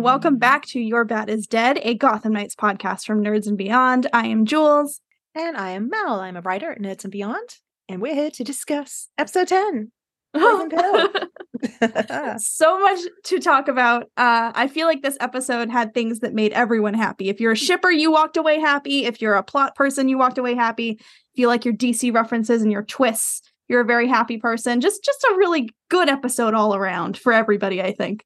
And 0.00 0.04
welcome 0.06 0.38
back 0.38 0.64
to 0.68 0.80
Your 0.80 1.04
Bat 1.04 1.28
is 1.28 1.46
Dead, 1.46 1.78
a 1.82 1.94
Gotham 1.94 2.32
Knights 2.32 2.54
podcast 2.54 3.04
from 3.04 3.22
Nerds 3.22 3.46
and 3.46 3.58
Beyond. 3.58 4.06
I 4.14 4.28
am 4.28 4.46
Jules. 4.46 5.02
And 5.34 5.58
I 5.58 5.72
am 5.72 5.90
Mal. 5.90 6.20
I'm 6.20 6.38
a 6.38 6.40
writer 6.40 6.72
at 6.72 6.80
Nerds 6.80 7.04
and 7.04 7.12
Beyond, 7.12 7.56
and 7.86 8.00
we're 8.00 8.14
here 8.14 8.30
to 8.30 8.42
discuss 8.42 9.10
episode 9.18 9.48
10. 9.48 9.92
so 12.38 12.80
much 12.80 13.00
to 13.24 13.40
talk 13.40 13.68
about. 13.68 14.04
Uh, 14.16 14.52
I 14.54 14.68
feel 14.68 14.86
like 14.86 15.02
this 15.02 15.18
episode 15.20 15.68
had 15.68 15.92
things 15.92 16.20
that 16.20 16.32
made 16.32 16.54
everyone 16.54 16.94
happy. 16.94 17.28
If 17.28 17.38
you're 17.38 17.52
a 17.52 17.56
shipper, 17.56 17.90
you 17.90 18.10
walked 18.10 18.38
away 18.38 18.58
happy. 18.58 19.04
If 19.04 19.20
you're 19.20 19.34
a 19.34 19.42
plot 19.42 19.74
person, 19.74 20.08
you 20.08 20.16
walked 20.16 20.38
away 20.38 20.54
happy. 20.54 20.92
If 20.92 21.34
you 21.34 21.46
like 21.46 21.66
your 21.66 21.74
DC 21.74 22.14
references 22.14 22.62
and 22.62 22.72
your 22.72 22.84
twists, 22.84 23.42
you're 23.68 23.82
a 23.82 23.84
very 23.84 24.08
happy 24.08 24.38
person. 24.38 24.80
Just 24.80 25.04
just 25.04 25.22
a 25.24 25.36
really 25.36 25.68
good 25.90 26.08
episode 26.08 26.54
all 26.54 26.74
around 26.74 27.18
for 27.18 27.34
everybody, 27.34 27.82
I 27.82 27.92
think. 27.92 28.24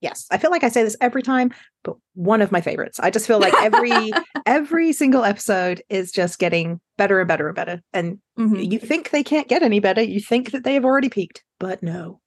Yes, 0.00 0.26
I 0.30 0.38
feel 0.38 0.50
like 0.50 0.64
I 0.64 0.68
say 0.68 0.82
this 0.82 0.96
every 1.00 1.22
time, 1.22 1.52
but 1.82 1.96
one 2.14 2.42
of 2.42 2.52
my 2.52 2.60
favorites. 2.60 3.00
I 3.00 3.10
just 3.10 3.26
feel 3.26 3.40
like 3.40 3.54
every 3.54 4.12
every 4.46 4.92
single 4.92 5.24
episode 5.24 5.82
is 5.88 6.12
just 6.12 6.38
getting 6.38 6.80
better 6.96 7.20
and 7.20 7.28
better 7.28 7.48
and 7.48 7.56
better. 7.56 7.82
And 7.92 8.18
mm-hmm. 8.38 8.56
you 8.56 8.78
think 8.78 9.10
they 9.10 9.22
can't 9.22 9.48
get 9.48 9.62
any 9.62 9.80
better. 9.80 10.02
You 10.02 10.20
think 10.20 10.52
that 10.52 10.64
they 10.64 10.74
have 10.74 10.84
already 10.84 11.08
peaked, 11.08 11.44
but 11.58 11.82
no. 11.82 12.20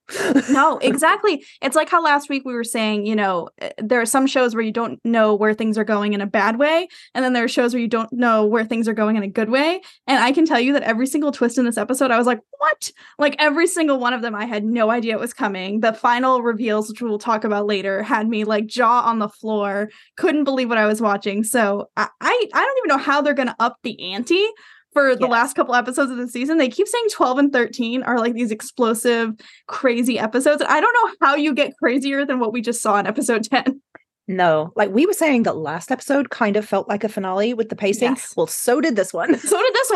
no, 0.49 0.77
exactly. 0.81 1.43
It's 1.61 1.75
like 1.75 1.89
how 1.89 2.03
last 2.03 2.29
week 2.29 2.43
we 2.45 2.53
were 2.53 2.63
saying, 2.63 3.05
you 3.05 3.15
know, 3.15 3.49
eh, 3.59 3.71
there 3.77 4.01
are 4.01 4.05
some 4.05 4.25
shows 4.25 4.55
where 4.55 4.63
you 4.63 4.71
don't 4.71 4.99
know 5.03 5.35
where 5.35 5.53
things 5.53 5.77
are 5.77 5.83
going 5.83 6.13
in 6.13 6.21
a 6.21 6.25
bad 6.25 6.57
way, 6.57 6.87
and 7.13 7.23
then 7.23 7.33
there 7.33 7.43
are 7.43 7.49
shows 7.49 7.73
where 7.73 7.81
you 7.81 7.87
don't 7.87 8.11
know 8.11 8.45
where 8.45 8.65
things 8.65 8.87
are 8.87 8.93
going 8.93 9.17
in 9.17 9.23
a 9.23 9.27
good 9.27 9.49
way. 9.49 9.81
And 10.07 10.23
I 10.23 10.31
can 10.31 10.45
tell 10.45 10.59
you 10.59 10.73
that 10.73 10.83
every 10.83 11.05
single 11.05 11.31
twist 11.31 11.57
in 11.57 11.65
this 11.65 11.77
episode, 11.77 12.11
I 12.11 12.17
was 12.17 12.27
like, 12.27 12.39
what? 12.57 12.91
Like 13.19 13.35
every 13.39 13.67
single 13.67 13.99
one 13.99 14.13
of 14.13 14.21
them, 14.21 14.33
I 14.33 14.45
had 14.45 14.63
no 14.63 14.89
idea 14.89 15.13
it 15.13 15.19
was 15.19 15.33
coming. 15.33 15.81
The 15.81 15.93
final 15.93 16.41
reveals, 16.41 16.89
which 16.89 17.01
we'll 17.01 17.19
talk 17.19 17.43
about 17.43 17.67
later, 17.67 18.01
had 18.01 18.27
me 18.27 18.43
like 18.45 18.65
jaw 18.65 19.01
on 19.01 19.19
the 19.19 19.29
floor, 19.29 19.89
couldn't 20.17 20.43
believe 20.43 20.69
what 20.69 20.77
I 20.77 20.87
was 20.87 21.01
watching. 21.01 21.43
So 21.43 21.89
I 21.95 22.07
I, 22.21 22.45
I 22.53 22.65
don't 22.65 22.77
even 22.79 22.97
know 22.97 23.03
how 23.03 23.21
they're 23.21 23.33
gonna 23.33 23.55
up 23.59 23.77
the 23.83 24.13
ante 24.13 24.45
for 24.99 25.15
the 25.15 25.21
yes. 25.21 25.31
last 25.31 25.55
couple 25.55 25.75
episodes 25.75 26.11
of 26.11 26.17
the 26.17 26.27
season. 26.27 26.57
They 26.57 26.69
keep 26.69 26.87
saying 26.87 27.05
12 27.11 27.37
and 27.37 27.53
13 27.53 28.03
are 28.03 28.19
like 28.19 28.33
these 28.33 28.51
explosive, 28.51 29.33
crazy 29.67 30.19
episodes. 30.19 30.61
I 30.67 30.81
don't 30.81 30.93
know 30.93 31.15
how 31.21 31.35
you 31.35 31.53
get 31.53 31.77
crazier 31.77 32.25
than 32.25 32.39
what 32.39 32.51
we 32.51 32.61
just 32.61 32.81
saw 32.81 32.99
in 32.99 33.07
episode 33.07 33.43
10. 33.51 33.81
No, 34.27 34.71
like 34.75 34.91
we 34.91 35.07
were 35.07 35.13
saying 35.13 35.43
that 35.43 35.57
last 35.57 35.91
episode 35.91 36.29
kind 36.29 36.55
of 36.55 36.63
felt 36.63 36.87
like 36.87 37.03
a 37.03 37.09
finale 37.09 37.53
with 37.55 37.69
the 37.69 37.75
pacing. 37.75 38.09
Yes. 38.09 38.33
Well, 38.37 38.45
so 38.45 38.79
did 38.79 38.95
this 38.95 39.11
one. 39.11 39.35
So 39.39 39.59
did 39.59 39.73
this 39.73 39.91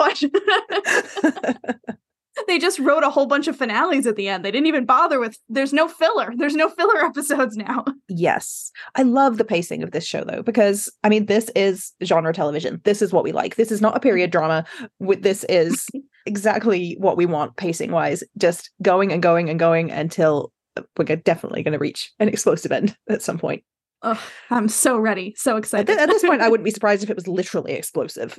one. 1.43 1.55
they 2.47 2.59
just 2.59 2.79
wrote 2.79 3.03
a 3.03 3.09
whole 3.09 3.25
bunch 3.25 3.47
of 3.47 3.55
finales 3.55 4.07
at 4.07 4.15
the 4.15 4.27
end. 4.27 4.43
They 4.43 4.51
didn't 4.51 4.67
even 4.67 4.85
bother 4.85 5.19
with 5.19 5.37
there's 5.49 5.73
no 5.73 5.87
filler. 5.87 6.33
There's 6.35 6.55
no 6.55 6.69
filler 6.69 6.97
episodes 7.05 7.55
now. 7.55 7.85
Yes. 8.07 8.71
I 8.95 9.03
love 9.03 9.37
the 9.37 9.45
pacing 9.45 9.83
of 9.83 9.91
this 9.91 10.05
show 10.05 10.23
though 10.23 10.41
because 10.41 10.91
I 11.03 11.09
mean 11.09 11.25
this 11.25 11.49
is 11.55 11.93
genre 12.03 12.33
television. 12.33 12.81
This 12.83 13.01
is 13.01 13.13
what 13.13 13.23
we 13.23 13.31
like. 13.31 13.55
This 13.55 13.71
is 13.71 13.81
not 13.81 13.95
a 13.95 13.99
period 13.99 14.31
drama. 14.31 14.65
This 14.99 15.45
is 15.49 15.87
exactly 16.25 16.95
what 16.99 17.17
we 17.17 17.25
want 17.25 17.55
pacing 17.57 17.91
wise. 17.91 18.23
Just 18.37 18.71
going 18.81 19.11
and 19.11 19.21
going 19.21 19.49
and 19.49 19.59
going 19.59 19.91
until 19.91 20.51
we're 20.97 21.15
definitely 21.15 21.61
going 21.61 21.73
to 21.73 21.79
reach 21.79 22.11
an 22.19 22.29
explosive 22.29 22.71
end 22.71 22.97
at 23.07 23.21
some 23.21 23.37
point. 23.37 23.63
Oh, 24.01 24.21
I'm 24.49 24.67
so 24.67 24.97
ready. 24.97 25.33
So 25.37 25.55
excited. 25.55 25.89
At, 25.89 25.97
th- 25.97 25.99
at 25.99 26.09
this 26.09 26.23
point 26.23 26.41
I 26.41 26.49
wouldn't 26.49 26.65
be 26.65 26.71
surprised 26.71 27.03
if 27.03 27.09
it 27.09 27.15
was 27.15 27.27
literally 27.27 27.73
explosive. 27.73 28.37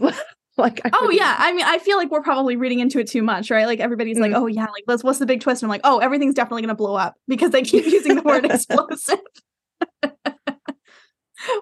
like 0.58 0.80
I 0.84 0.90
oh 0.94 1.10
yeah. 1.10 1.34
I 1.38 1.52
mean 1.52 1.64
i 1.66 1.78
feel 1.78 1.96
like 1.96 2.10
we're 2.10 2.22
probably 2.22 2.56
reading 2.56 2.80
into 2.80 3.00
it 3.00 3.08
too 3.08 3.22
much 3.22 3.50
right? 3.50 3.66
Like 3.66 3.80
everybody's 3.80 4.18
mm-hmm. 4.18 4.32
like 4.32 4.40
oh 4.40 4.46
yeah 4.46 4.66
like 4.66 4.84
let's 4.86 5.02
what's 5.02 5.18
the 5.18 5.26
big 5.26 5.40
twist? 5.40 5.62
And 5.62 5.66
i'm 5.66 5.70
like 5.70 5.80
oh 5.84 5.98
everything's 5.98 6.34
definitely 6.34 6.62
going 6.62 6.68
to 6.68 6.74
blow 6.74 6.94
up 6.94 7.14
because 7.26 7.50
they 7.50 7.62
keep 7.62 7.84
using 7.86 8.16
the 8.16 8.22
word 8.22 8.44
explosive. 8.50 9.20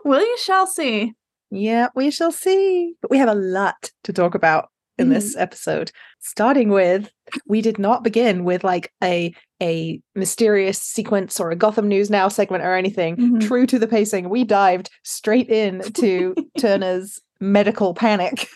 Well 0.04 0.20
you 0.20 0.38
shall 0.38 0.66
see. 0.66 1.14
Yeah 1.50 1.88
we 1.96 2.10
shall 2.10 2.30
see. 2.30 2.94
But 3.00 3.10
we 3.10 3.18
have 3.18 3.28
a 3.28 3.34
lot 3.34 3.90
to 4.04 4.12
talk 4.12 4.34
about 4.34 4.68
in 4.98 5.06
mm-hmm. 5.06 5.14
this 5.14 5.36
episode 5.36 5.90
starting 6.20 6.68
with 6.68 7.10
we 7.46 7.62
did 7.62 7.78
not 7.78 8.04
begin 8.04 8.44
with 8.44 8.62
like 8.62 8.92
a 9.02 9.34
a 9.60 10.00
mysterious 10.14 10.78
sequence 10.78 11.40
or 11.40 11.50
a 11.50 11.56
gotham 11.56 11.88
news 11.88 12.10
now 12.10 12.28
segment 12.28 12.62
or 12.62 12.74
anything. 12.74 13.16
Mm-hmm. 13.16 13.38
true 13.40 13.66
to 13.66 13.78
the 13.78 13.88
pacing 13.88 14.28
we 14.28 14.44
dived 14.44 14.90
straight 15.02 15.48
in 15.48 15.80
to 15.94 16.34
turner's 16.58 17.18
medical 17.42 17.92
panic 17.92 18.48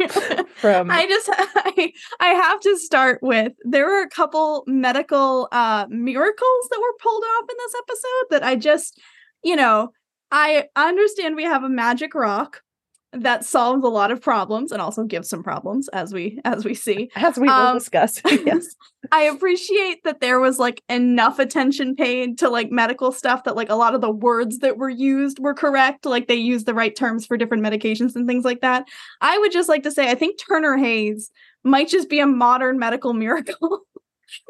from 0.56 0.90
I 0.90 1.06
just 1.06 1.30
I, 1.32 1.92
I 2.20 2.28
have 2.28 2.60
to 2.60 2.76
start 2.76 3.20
with 3.22 3.52
there 3.62 3.86
were 3.86 4.02
a 4.02 4.08
couple 4.08 4.64
medical 4.66 5.48
uh 5.52 5.86
miracles 5.88 6.68
that 6.70 6.80
were 6.80 6.94
pulled 7.00 7.22
off 7.22 7.44
in 7.48 7.56
this 7.58 7.74
episode 7.78 8.26
that 8.30 8.42
I 8.42 8.56
just 8.56 9.00
you 9.42 9.56
know 9.56 9.92
I 10.30 10.64
understand 10.74 11.36
we 11.36 11.44
have 11.44 11.62
a 11.62 11.68
magic 11.68 12.14
rock 12.14 12.62
that 13.12 13.44
solves 13.44 13.84
a 13.84 13.88
lot 13.88 14.10
of 14.10 14.20
problems 14.20 14.72
and 14.72 14.82
also 14.82 15.04
gives 15.04 15.28
some 15.28 15.42
problems 15.42 15.88
as 15.88 16.12
we 16.12 16.40
as 16.44 16.64
we 16.64 16.74
see. 16.74 17.10
As 17.16 17.38
we 17.38 17.48
will 17.48 17.54
um, 17.54 17.78
discuss 17.78 18.20
yes. 18.26 18.74
I 19.12 19.22
appreciate 19.22 20.02
that 20.04 20.20
there 20.20 20.40
was 20.40 20.58
like 20.58 20.82
enough 20.88 21.38
attention 21.38 21.94
paid 21.94 22.38
to 22.38 22.50
like 22.50 22.70
medical 22.70 23.12
stuff 23.12 23.44
that 23.44 23.56
like 23.56 23.70
a 23.70 23.74
lot 23.74 23.94
of 23.94 24.00
the 24.00 24.10
words 24.10 24.58
that 24.58 24.76
were 24.76 24.90
used 24.90 25.38
were 25.38 25.54
correct 25.54 26.04
like 26.04 26.26
they 26.26 26.34
used 26.34 26.66
the 26.66 26.74
right 26.74 26.94
terms 26.94 27.24
for 27.24 27.36
different 27.36 27.64
medications 27.64 28.16
and 28.16 28.26
things 28.26 28.44
like 28.44 28.60
that. 28.60 28.86
I 29.20 29.38
would 29.38 29.52
just 29.52 29.68
like 29.68 29.82
to 29.84 29.90
say 29.90 30.10
i 30.10 30.14
think 30.14 30.38
turner 30.38 30.76
hayes 30.76 31.30
might 31.64 31.88
just 31.88 32.08
be 32.08 32.20
a 32.20 32.26
modern 32.26 32.78
medical 32.78 33.12
miracle 33.24 33.86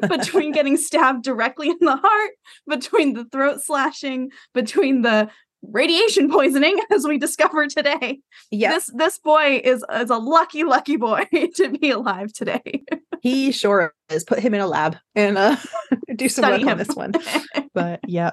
between 0.07 0.51
getting 0.51 0.77
stabbed 0.77 1.23
directly 1.23 1.69
in 1.69 1.77
the 1.79 1.95
heart, 1.95 2.31
between 2.67 3.13
the 3.13 3.25
throat 3.25 3.61
slashing, 3.61 4.31
between 4.53 5.01
the 5.01 5.29
radiation 5.61 6.29
poisoning 6.31 6.79
as 6.91 7.05
we 7.05 7.17
discover 7.17 7.67
today. 7.67 8.19
Yes. 8.51 8.87
This 8.87 8.95
this 8.95 9.19
boy 9.19 9.61
is 9.63 9.83
is 9.93 10.09
a 10.09 10.17
lucky 10.17 10.63
lucky 10.63 10.97
boy 10.97 11.25
to 11.55 11.69
be 11.69 11.91
alive 11.91 12.33
today. 12.33 12.83
he 13.21 13.51
sure 13.51 13.93
is. 14.09 14.23
Put 14.23 14.39
him 14.39 14.53
in 14.53 14.61
a 14.61 14.67
lab 14.67 14.97
and 15.15 15.37
uh 15.37 15.55
do 16.15 16.29
some 16.29 16.43
Study 16.43 16.53
work 16.53 16.61
him. 16.61 16.69
on 16.69 16.77
this 16.77 16.95
one. 16.95 17.13
but 17.73 17.99
yeah. 18.07 18.31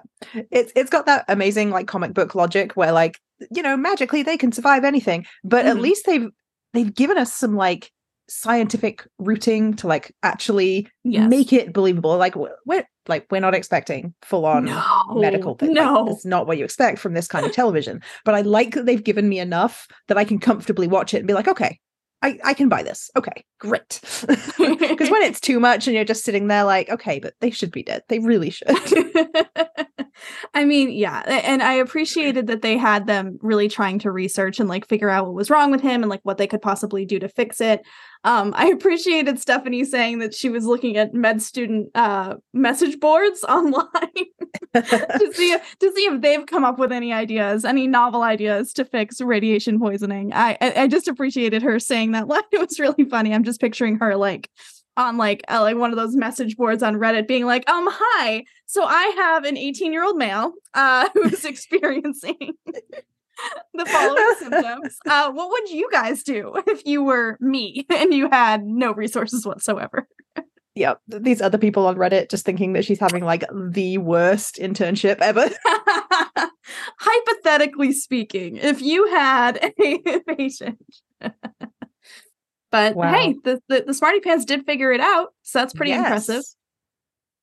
It's 0.51 0.73
it's 0.77 0.91
got 0.91 1.07
that 1.07 1.25
amazing 1.29 1.71
like 1.71 1.87
comic 1.87 2.15
book 2.15 2.35
logic 2.35 2.73
where 2.77 2.93
like 2.93 3.19
you 3.51 3.63
know 3.63 3.77
magically 3.77 4.23
they 4.23 4.37
can 4.37 4.53
survive 4.53 4.85
anything, 4.85 5.27
but 5.43 5.65
mm. 5.65 5.69
at 5.69 5.75
mm-hmm. 5.75 5.83
least 5.83 6.07
they've 6.07 6.29
they've 6.73 6.95
given 6.95 7.19
us 7.19 7.33
some 7.33 7.57
like 7.57 7.91
scientific 8.29 9.07
routing 9.19 9.75
to 9.75 9.87
like 9.87 10.15
actually 10.23 10.89
yes. 11.03 11.29
make 11.29 11.53
it 11.53 11.73
believable 11.73 12.17
like 12.17 12.35
we're 12.35 12.85
like 13.07 13.27
we're 13.31 13.41
not 13.41 13.55
expecting 13.55 14.15
full 14.23 14.47
on 14.47 14.65
no, 14.65 14.83
medical 15.15 15.55
thing. 15.55 15.75
no 15.75 16.05
like, 16.05 16.17
not 16.25 16.47
what 16.47 16.57
you 16.57 16.65
expect 16.65 16.99
from 16.99 17.13
this 17.13 17.29
kind 17.29 17.45
of 17.45 17.53
television 17.53 18.01
but 18.25 18.35
i 18.35 18.41
like 18.41 18.75
that 18.75 18.87
they've 18.87 19.05
given 19.05 19.29
me 19.29 19.39
enough 19.39 19.87
that 20.09 20.17
i 20.17 20.25
can 20.25 20.39
comfortably 20.39 20.87
watch 20.87 21.13
it 21.13 21.19
and 21.19 21.27
be 21.27 21.35
like 21.35 21.49
okay 21.49 21.79
I, 22.25 22.39
I 22.43 22.55
can 22.55 22.71
buy 22.71 22.83
this. 22.83 23.11
Okay, 23.17 23.45
great. 23.61 24.01
Because 24.95 25.11
when 25.11 25.23
it's 25.23 25.41
too 25.41 25.59
much 25.59 25.87
and 25.87 25.95
you're 25.95 26.05
just 26.05 26.25
sitting 26.25 26.47
there 26.47 26.65
like, 26.65 26.89
okay, 26.89 27.19
but 27.19 27.35
they 27.41 27.51
should 27.51 27.73
be 27.73 27.83
dead. 27.83 28.03
They 28.09 28.21
really 28.21 28.51
should. 28.51 28.69
I 30.55 30.65
mean, 30.65 30.91
yeah. 30.91 31.23
And 31.27 31.63
I 31.63 31.75
appreciated 31.75 32.47
that 32.47 32.63
they 32.63 32.77
had 32.77 33.07
them 33.07 33.39
really 33.43 33.69
trying 33.69 33.99
to 34.01 34.13
research 34.13 34.61
and 34.61 34.69
like 34.69 34.89
figure 34.89 35.11
out 35.11 35.27
what 35.27 35.35
was 35.35 35.51
wrong 35.51 35.71
with 35.71 35.81
him 35.81 36.03
and 36.03 36.09
like 36.09 36.21
what 36.23 36.39
they 36.39 36.47
could 36.47 36.63
possibly 36.63 37.05
do 37.05 37.19
to 37.19 37.29
fix 37.29 37.61
it. 37.61 37.83
Um, 38.25 38.55
I 38.57 38.69
appreciated 38.69 39.39
Stephanie 39.39 39.85
saying 39.85 40.21
that 40.21 40.35
she 40.35 40.49
was 40.49 40.65
looking 40.65 40.97
at 40.97 41.13
med 41.13 41.43
student 41.43 41.91
uh, 41.95 42.37
message 42.55 42.99
boards 42.99 43.45
online 43.49 43.93
to 44.75 45.31
see 45.33 45.53
if, 45.53 45.77
to 45.79 45.93
see 45.93 46.07
if 46.07 46.21
they've 46.23 46.47
come 46.47 46.65
up 46.65 46.79
with 46.79 46.91
any 46.91 47.13
ideas, 47.13 47.65
any 47.65 47.87
novel 47.87 48.23
ideas 48.23 48.73
to 48.75 48.85
fix 48.85 49.21
radiation 49.21 49.79
poisoning. 49.79 50.33
I 50.33 50.57
I, 50.61 50.83
I 50.83 50.87
just 50.89 51.07
appreciated 51.07 51.63
her 51.63 51.79
saying 51.79 52.13
that 52.13 52.29
line. 52.29 52.43
It 52.51 52.61
was 52.61 52.81
really 52.81 53.05
funny. 53.05 53.35
I'm 53.35 53.45
just 53.45 53.61
picturing 53.61 53.99
her 53.99 54.17
like 54.17 54.49
on 54.97 55.19
like 55.19 55.43
uh, 55.51 55.61
like 55.61 55.77
one 55.77 55.91
of 55.91 55.97
those 55.97 56.17
message 56.17 56.57
boards 56.57 56.83
on 56.83 56.95
Reddit 56.95 57.29
being 57.29 57.45
like, 57.45 57.69
um, 57.69 57.89
hi. 57.91 58.45
So 58.67 58.85
I 58.85 59.13
have 59.17 59.45
an 59.45 59.59
18 59.59 59.93
year 59.93 60.05
old 60.05 60.17
male 60.17 60.53
uh, 60.73 61.09
who's 61.15 61.45
experiencing 61.45 62.55
the 63.75 63.87
following 63.87 64.35
symptoms. 64.39 64.97
Uh, 65.07 65.31
what 65.33 65.51
would 65.51 65.71
you 65.71 65.89
guys 65.91 66.23
do 66.23 66.55
if 66.67 66.85
you 66.87 67.03
were 67.03 67.37
me 67.41 67.87
and 67.91 68.13
you 68.13 68.29
had 68.31 68.65
no 68.65 68.93
resources 68.93 69.47
whatsoever? 69.47 70.07
Yep, 70.77 71.01
these 71.07 71.41
other 71.41 71.59
people 71.59 71.87
on 71.87 71.95
Reddit 71.97 72.31
just 72.31 72.45
thinking 72.45 72.73
that 72.73 72.85
she's 72.85 72.99
having 72.99 73.25
like 73.25 73.45
the 73.53 73.99
worst 73.99 74.57
internship 74.57 75.19
ever. 75.21 75.49
Hypothetically 76.99 77.93
speaking, 77.93 78.57
if 78.57 78.83
you 78.83 79.09
had 79.09 79.73
a 79.79 80.19
patient 80.27 80.81
but 82.75 82.97
wow. 82.97 83.13
hey, 83.13 83.37
the, 83.45 83.61
the, 83.69 83.85
the 83.87 83.95
Smarty 83.95 84.19
Pants 84.19 84.45
did 84.45 84.67
figure 84.67 84.91
it 84.91 85.01
out, 85.01 85.29
so 85.43 85.61
that's 85.61 85.73
pretty 85.73 85.93
yes. 85.93 86.01
impressive. 86.01 86.43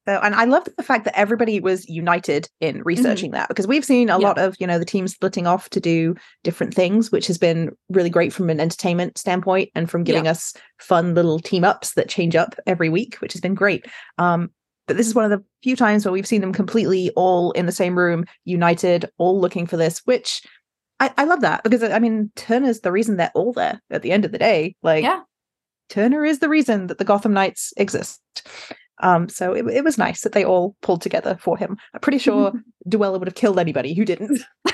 So, 0.08 0.20
and 0.24 0.34
I 0.34 0.46
love 0.46 0.68
the 0.78 0.84
fact 0.84 1.06
that 1.06 1.18
everybody 1.18 1.60
was 1.60 1.88
united 1.88 2.50
in 2.60 2.76
mm-hmm. 2.76 2.84
researching 2.84 3.32
mm-hmm. 3.32 3.38
that 3.38 3.50
because 3.50 3.68
we've 3.68 3.86
seen 3.86 4.10
a 4.10 4.18
lot 4.18 4.40
of, 4.40 4.56
you 4.60 4.66
know, 4.66 4.80
the 4.80 4.86
teams 4.86 5.14
splitting 5.14 5.46
off 5.46 5.70
to 5.72 5.80
do 5.80 6.16
different 6.44 6.74
things, 6.74 7.12
which 7.12 7.28
has 7.28 7.38
been 7.38 7.72
really 7.90 8.10
great 8.10 8.34
from 8.34 8.50
an 8.50 8.60
entertainment 8.60 9.18
standpoint 9.18 9.70
and 9.76 9.90
from 9.90 10.04
giving 10.04 10.28
us 10.28 10.54
fun 10.80 11.14
little 11.14 11.40
team 11.40 11.64
ups 11.64 11.94
that 11.94 12.10
change 12.10 12.36
up 12.36 12.56
every 12.66 12.90
week, 12.90 13.16
which 13.16 13.34
has 13.34 13.42
been 13.42 13.54
great. 13.54 13.86
Um, 14.18 14.50
but 14.88 14.98
this 14.98 15.08
is 15.08 15.16
one 15.16 15.24
of 15.24 15.32
the 15.32 15.44
few 15.62 15.76
times 15.76 16.04
where 16.04 16.12
we've 16.12 16.28
seen 16.28 16.42
them 16.42 16.52
completely 16.52 17.12
all 17.12 17.52
in 17.52 17.66
the 17.66 17.72
same 17.72 17.98
room, 17.98 18.26
united, 18.46 19.10
all 19.18 19.40
looking 19.40 19.68
for 19.68 19.78
this, 19.78 20.00
which 20.06 20.42
I, 21.00 21.12
I 21.18 21.24
love 21.24 21.42
that 21.42 21.64
because 21.64 21.84
I 21.84 22.00
mean 22.00 22.32
Turner's 22.36 22.82
the 22.82 22.92
reason 22.92 23.18
they're 23.18 23.32
all 23.34 23.54
there 23.54 23.82
at 23.90 24.02
the 24.02 24.12
end 24.12 24.26
of 24.26 24.32
the 24.32 24.38
day. 24.38 24.76
Like 24.82 25.04
Yeah. 25.04 25.22
Turner 25.90 26.24
is 26.24 26.40
the 26.40 26.50
reason 26.50 26.88
that 26.88 26.98
the 26.98 27.04
Gotham 27.04 27.34
Knights 27.34 27.74
exist. 27.76 28.22
Um, 29.02 29.28
so 29.30 29.54
it, 29.54 29.66
it 29.68 29.84
was 29.84 29.98
nice 29.98 30.22
that 30.22 30.32
they 30.32 30.46
all 30.46 30.76
pulled 30.82 31.02
together 31.02 31.38
for 31.42 31.58
him. 31.58 31.78
I'm 31.94 32.00
pretty 32.00 32.20
sure 32.20 32.54
Duela 32.88 33.20
would 33.20 33.28
have 33.28 33.36
killed 33.36 33.60
anybody 33.60 33.94
who 33.94 34.06
didn't. 34.06 34.42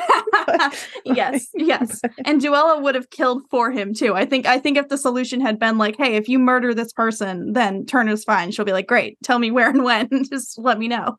yes, 1.06 1.47
yes. 1.56 2.01
And 2.25 2.41
Duela 2.41 2.81
would 2.81 2.95
have 2.95 3.09
killed 3.09 3.44
for 3.50 3.71
him 3.71 3.94
too. 3.94 4.13
I 4.15 4.25
think 4.25 4.45
I 4.45 4.59
think 4.59 4.77
if 4.77 4.89
the 4.89 4.97
solution 4.97 5.41
had 5.41 5.59
been 5.59 5.77
like, 5.77 5.95
hey, 5.97 6.15
if 6.15 6.29
you 6.29 6.39
murder 6.39 6.74
this 6.74 6.94
person, 6.94 7.53
then 7.53 7.85
Turner's 7.85 8.24
fine. 8.24 8.51
She'll 8.51 8.65
be 8.65 8.74
like, 8.74 8.88
great, 8.88 9.18
tell 9.24 9.39
me 9.39 9.51
where 9.51 9.69
and 9.69 9.83
when. 9.83 10.09
Just 10.30 10.59
let 10.59 10.80
me 10.80 10.88
know. 10.88 11.18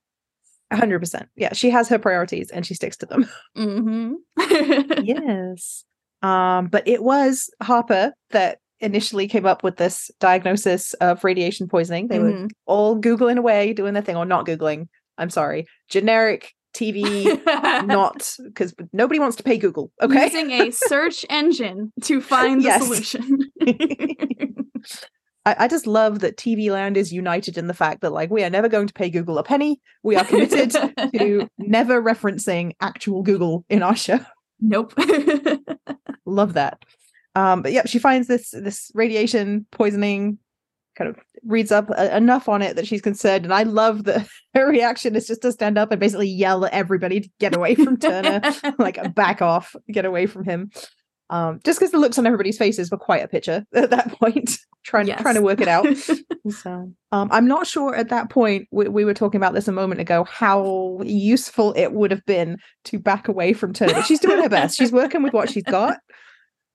hundred 0.72 1.00
percent. 1.00 1.28
Yeah, 1.37 1.52
she 1.52 1.70
has 1.70 1.88
her 1.88 1.99
priorities 1.99 2.50
and 2.50 2.66
she 2.66 2.75
sticks 2.75 2.96
to 2.99 3.06
them. 3.06 3.28
Mm-hmm. 3.56 5.04
yes. 5.04 5.84
Um, 6.22 6.66
but 6.66 6.87
it 6.87 7.02
was 7.02 7.50
Harper 7.62 8.12
that 8.31 8.58
initially 8.80 9.26
came 9.28 9.46
up 9.46 9.62
with 9.62 9.76
this 9.76 10.10
diagnosis 10.20 10.94
of 10.94 11.25
radiation 11.25 11.69
poisoning. 11.69 12.08
They 12.08 12.19
were 12.19 12.32
Mhm. 12.32 12.50
all 12.66 13.00
Googling 13.00 13.38
away, 13.38 13.72
doing 13.72 13.94
their 13.94 14.02
thing, 14.02 14.16
or 14.16 14.25
not 14.25 14.46
Googling. 14.46 14.88
I'm 15.16 15.30
sorry. 15.30 15.66
Generic 15.88 16.52
TV, 16.75 17.25
not 17.86 18.34
because 18.44 18.75
nobody 18.92 19.19
wants 19.19 19.36
to 19.36 19.42
pay 19.42 19.56
Google. 19.58 19.90
Okay. 20.00 20.25
Using 20.26 20.50
a 20.52 20.70
search 20.70 21.25
engine 21.30 21.92
to 22.02 22.20
find 22.20 22.62
the 22.62 22.78
solution. 22.78 23.38
I, 25.44 25.56
I 25.64 25.69
just 25.69 25.86
love 25.86 26.20
that 26.20 26.36
TV 26.36 26.70
land 26.70 26.96
is 26.96 27.12
united 27.12 27.56
in 27.58 27.66
the 27.69 27.75
fact 27.75 28.02
that 28.02 28.10
like 28.12 28.30
we 28.30 28.44
are 28.44 28.50
never 28.50 28.69
going 28.69 28.86
to 28.86 28.92
pay 28.94 29.08
Google 29.10 29.38
a 29.38 29.42
penny. 29.42 29.80
We 30.02 30.14
are 30.16 30.25
committed 30.25 30.70
to 30.72 31.48
never 31.58 32.02
referencing 32.02 32.72
actual 32.80 33.22
Google 33.22 33.64
in 33.69 33.82
our 33.82 33.96
show. 33.96 34.20
nope. 34.60 34.92
Love 36.26 36.52
that. 36.54 36.84
Um, 37.38 37.62
but 37.62 37.73
yeah, 37.73 37.82
she 37.87 38.00
finds 38.00 38.26
this 38.26 38.50
this 38.50 38.90
radiation 38.94 39.64
poisoning, 39.70 40.38
kind 40.96 41.08
of 41.08 41.17
reads 41.44 41.70
up 41.70 41.88
uh, 41.96 42.08
enough 42.12 42.49
on 42.49 42.62
it 42.62 42.75
that 42.75 42.87
she's 42.87 43.00
concerned, 43.00 43.44
and 43.44 43.55
I 43.55 43.62
love 43.62 44.05
that 44.05 44.26
her 44.55 44.69
reaction 44.69 45.14
is 45.14 45.29
just 45.29 45.43
to 45.43 45.52
stand 45.52 45.79
up 45.79 45.93
and 45.93 46.00
basically 46.00 46.29
yell 46.29 46.64
at 46.64 46.73
everybody 46.73 47.20
to 47.20 47.31
get 47.38 47.55
away 47.55 47.76
from 47.76 47.96
Turner, 47.96 48.40
like 48.79 49.14
back 49.14 49.40
off, 49.40 49.76
get 49.93 50.05
away 50.05 50.26
from 50.26 50.44
him. 50.44 50.73
Um, 51.31 51.61
just 51.62 51.79
because 51.79 51.93
the 51.93 51.99
looks 51.99 52.19
on 52.19 52.26
everybody's 52.26 52.58
faces 52.58 52.90
were 52.90 52.96
quite 52.96 53.23
a 53.23 53.29
picture 53.29 53.64
at 53.75 53.90
that 53.90 54.19
point, 54.19 54.58
trying 54.82 55.06
Yes. 55.06 55.20
trying 55.20 55.37
to 55.37 55.43
work 55.43 55.61
it 55.61 55.69
out. 55.69 55.87
So 56.50 56.90
um, 57.12 57.29
I'm 57.31 57.46
not 57.46 57.69
sure 57.69 57.94
at 57.94 58.08
that 58.08 58.31
point, 58.31 58.67
we, 58.73 58.88
we 58.88 59.05
were 59.05 59.14
talking 59.14 59.38
about 59.38 59.52
this 59.55 59.69
a 59.69 59.73
moment 59.73 60.00
ago, 60.00 60.25
how 60.25 60.99
useful 61.05 61.73
it 61.76 61.93
would 61.93 62.11
have 62.11 62.25
been 62.25 62.56
to 62.87 62.99
back 62.99 63.29
away 63.29 63.52
from 63.52 63.75
Turner. 63.75 63.93
But 63.93 64.06
she's 64.06 64.19
doing 64.19 64.43
her 64.43 64.49
best. 64.49 64.76
She's 64.76 64.90
working 64.90 65.23
with 65.23 65.35
what 65.35 65.50
she's 65.50 65.62
got. 65.62 65.99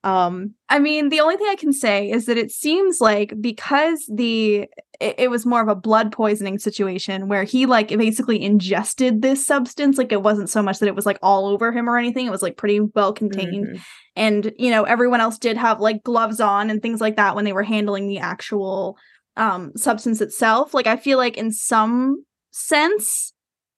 Um, 0.04 0.54
I 0.68 0.78
mean, 0.78 1.08
the 1.08 1.20
only 1.20 1.36
thing 1.36 1.46
I 1.48 1.56
can 1.56 1.72
say 1.72 2.10
is 2.10 2.26
that 2.26 2.36
it 2.36 2.52
seems 2.52 3.00
like 3.00 3.32
because 3.40 4.04
the 4.12 4.68
it, 5.00 5.14
it 5.18 5.30
was 5.30 5.46
more 5.46 5.62
of 5.62 5.68
a 5.68 5.74
blood 5.74 6.12
poisoning 6.12 6.58
situation 6.58 7.26
where 7.26 7.42
he 7.42 7.64
like 7.66 7.88
basically 7.88 8.42
ingested 8.42 9.22
this 9.22 9.44
substance, 9.44 9.96
like 9.96 10.12
it 10.12 10.22
wasn't 10.22 10.50
so 10.50 10.62
much 10.62 10.78
that 10.78 10.88
it 10.88 10.94
was 10.94 11.06
like 11.06 11.18
all 11.22 11.46
over 11.46 11.72
him 11.72 11.88
or 11.88 11.96
anything. 11.96 12.26
It 12.26 12.30
was 12.30 12.42
like 12.42 12.58
pretty 12.58 12.80
well 12.80 13.12
contained. 13.14 13.66
mhm. 13.68 13.80
And 14.14 14.52
you 14.58 14.70
know, 14.70 14.84
everyone 14.84 15.20
else 15.20 15.38
did 15.38 15.56
have 15.56 15.80
like 15.80 16.04
gloves 16.04 16.38
on 16.38 16.70
and 16.70 16.82
things 16.82 17.00
like 17.00 17.16
that 17.16 17.34
when 17.34 17.46
they 17.46 17.54
were 17.54 17.62
handling 17.64 18.06
the 18.06 18.18
actual 18.18 18.98
um 19.36 19.72
substance 19.74 20.20
itself. 20.20 20.74
Like 20.74 20.86
I 20.86 20.96
feel 20.96 21.18
like 21.18 21.38
in 21.38 21.50
some 21.50 22.24
sense 22.50 23.33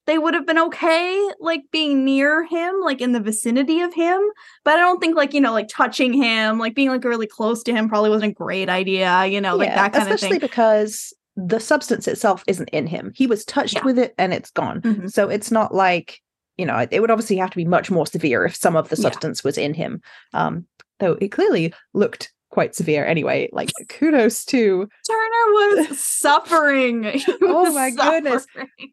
they 0.06 0.18
would 0.18 0.34
have 0.34 0.46
been 0.46 0.58
okay 0.58 1.28
like 1.40 1.62
being 1.72 2.04
near 2.04 2.44
him 2.44 2.74
like 2.82 3.00
in 3.00 3.12
the 3.12 3.20
vicinity 3.20 3.80
of 3.80 3.92
him 3.94 4.20
but 4.64 4.74
i 4.74 4.76
don't 4.76 5.00
think 5.00 5.16
like 5.16 5.34
you 5.34 5.40
know 5.40 5.52
like 5.52 5.68
touching 5.68 6.12
him 6.12 6.58
like 6.58 6.74
being 6.74 6.88
like 6.88 7.04
really 7.04 7.26
close 7.26 7.62
to 7.62 7.72
him 7.72 7.88
probably 7.88 8.10
wasn't 8.10 8.30
a 8.30 8.34
great 8.34 8.68
idea 8.68 9.26
you 9.26 9.40
know 9.40 9.56
like 9.56 9.68
Yeah, 9.68 9.74
that 9.76 9.92
kind 9.92 10.08
of 10.08 10.14
especially 10.14 10.38
thing 10.38 10.48
because 10.48 11.12
the 11.36 11.60
substance 11.60 12.08
itself 12.08 12.42
isn't 12.46 12.70
in 12.70 12.86
him. 12.86 13.12
He 13.14 13.26
was 13.26 13.44
touched 13.44 13.74
Yeah. 13.74 13.84
with 13.84 13.98
it 13.98 14.14
and 14.16 14.32
it's 14.32 14.50
gone. 14.50 14.80
Mhm. 14.80 15.12
So 15.12 15.28
it's 15.28 15.50
not 15.50 15.74
like, 15.74 16.22
you 16.56 16.64
know, 16.64 16.86
it- 16.90 16.98
would 16.98 17.10
obviously 17.10 17.36
have 17.36 17.50
to 17.50 17.56
be 17.58 17.66
much 17.66 17.90
more 17.90 18.06
severe 18.06 18.46
if 18.46 18.56
some 18.56 18.74
of 18.74 18.88
the 18.88 18.96
Yeah. 18.96 19.02
substance 19.02 19.44
was 19.44 19.58
in 19.58 19.74
him. 19.74 20.00
Um, 20.32 20.64
though 20.98 21.18
it 21.20 21.28
clearly 21.28 21.74
looked 21.92 22.32
quite 22.50 22.74
severe 22.74 23.04
anyway. 23.04 23.48
Like 23.52 23.70
kudos 23.88 24.44
to 24.46 24.88
turner 25.06 25.52
was 25.52 25.98
suffering 26.04 27.04
He 27.04 27.24
Oh 27.42 27.62
was 27.64 27.74
my 27.74 27.90
goodness. 27.90 28.46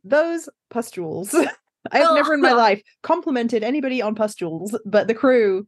those 0.03 0.49
pustules. 0.69 1.33
I 1.91 1.97
have 1.99 2.15
never 2.15 2.33
in 2.33 2.41
my 2.41 2.53
life 2.53 2.81
complimented 3.03 3.63
anybody 3.63 4.01
on 4.01 4.15
pustules, 4.15 4.77
but 4.85 5.07
the 5.07 5.13
crew 5.13 5.67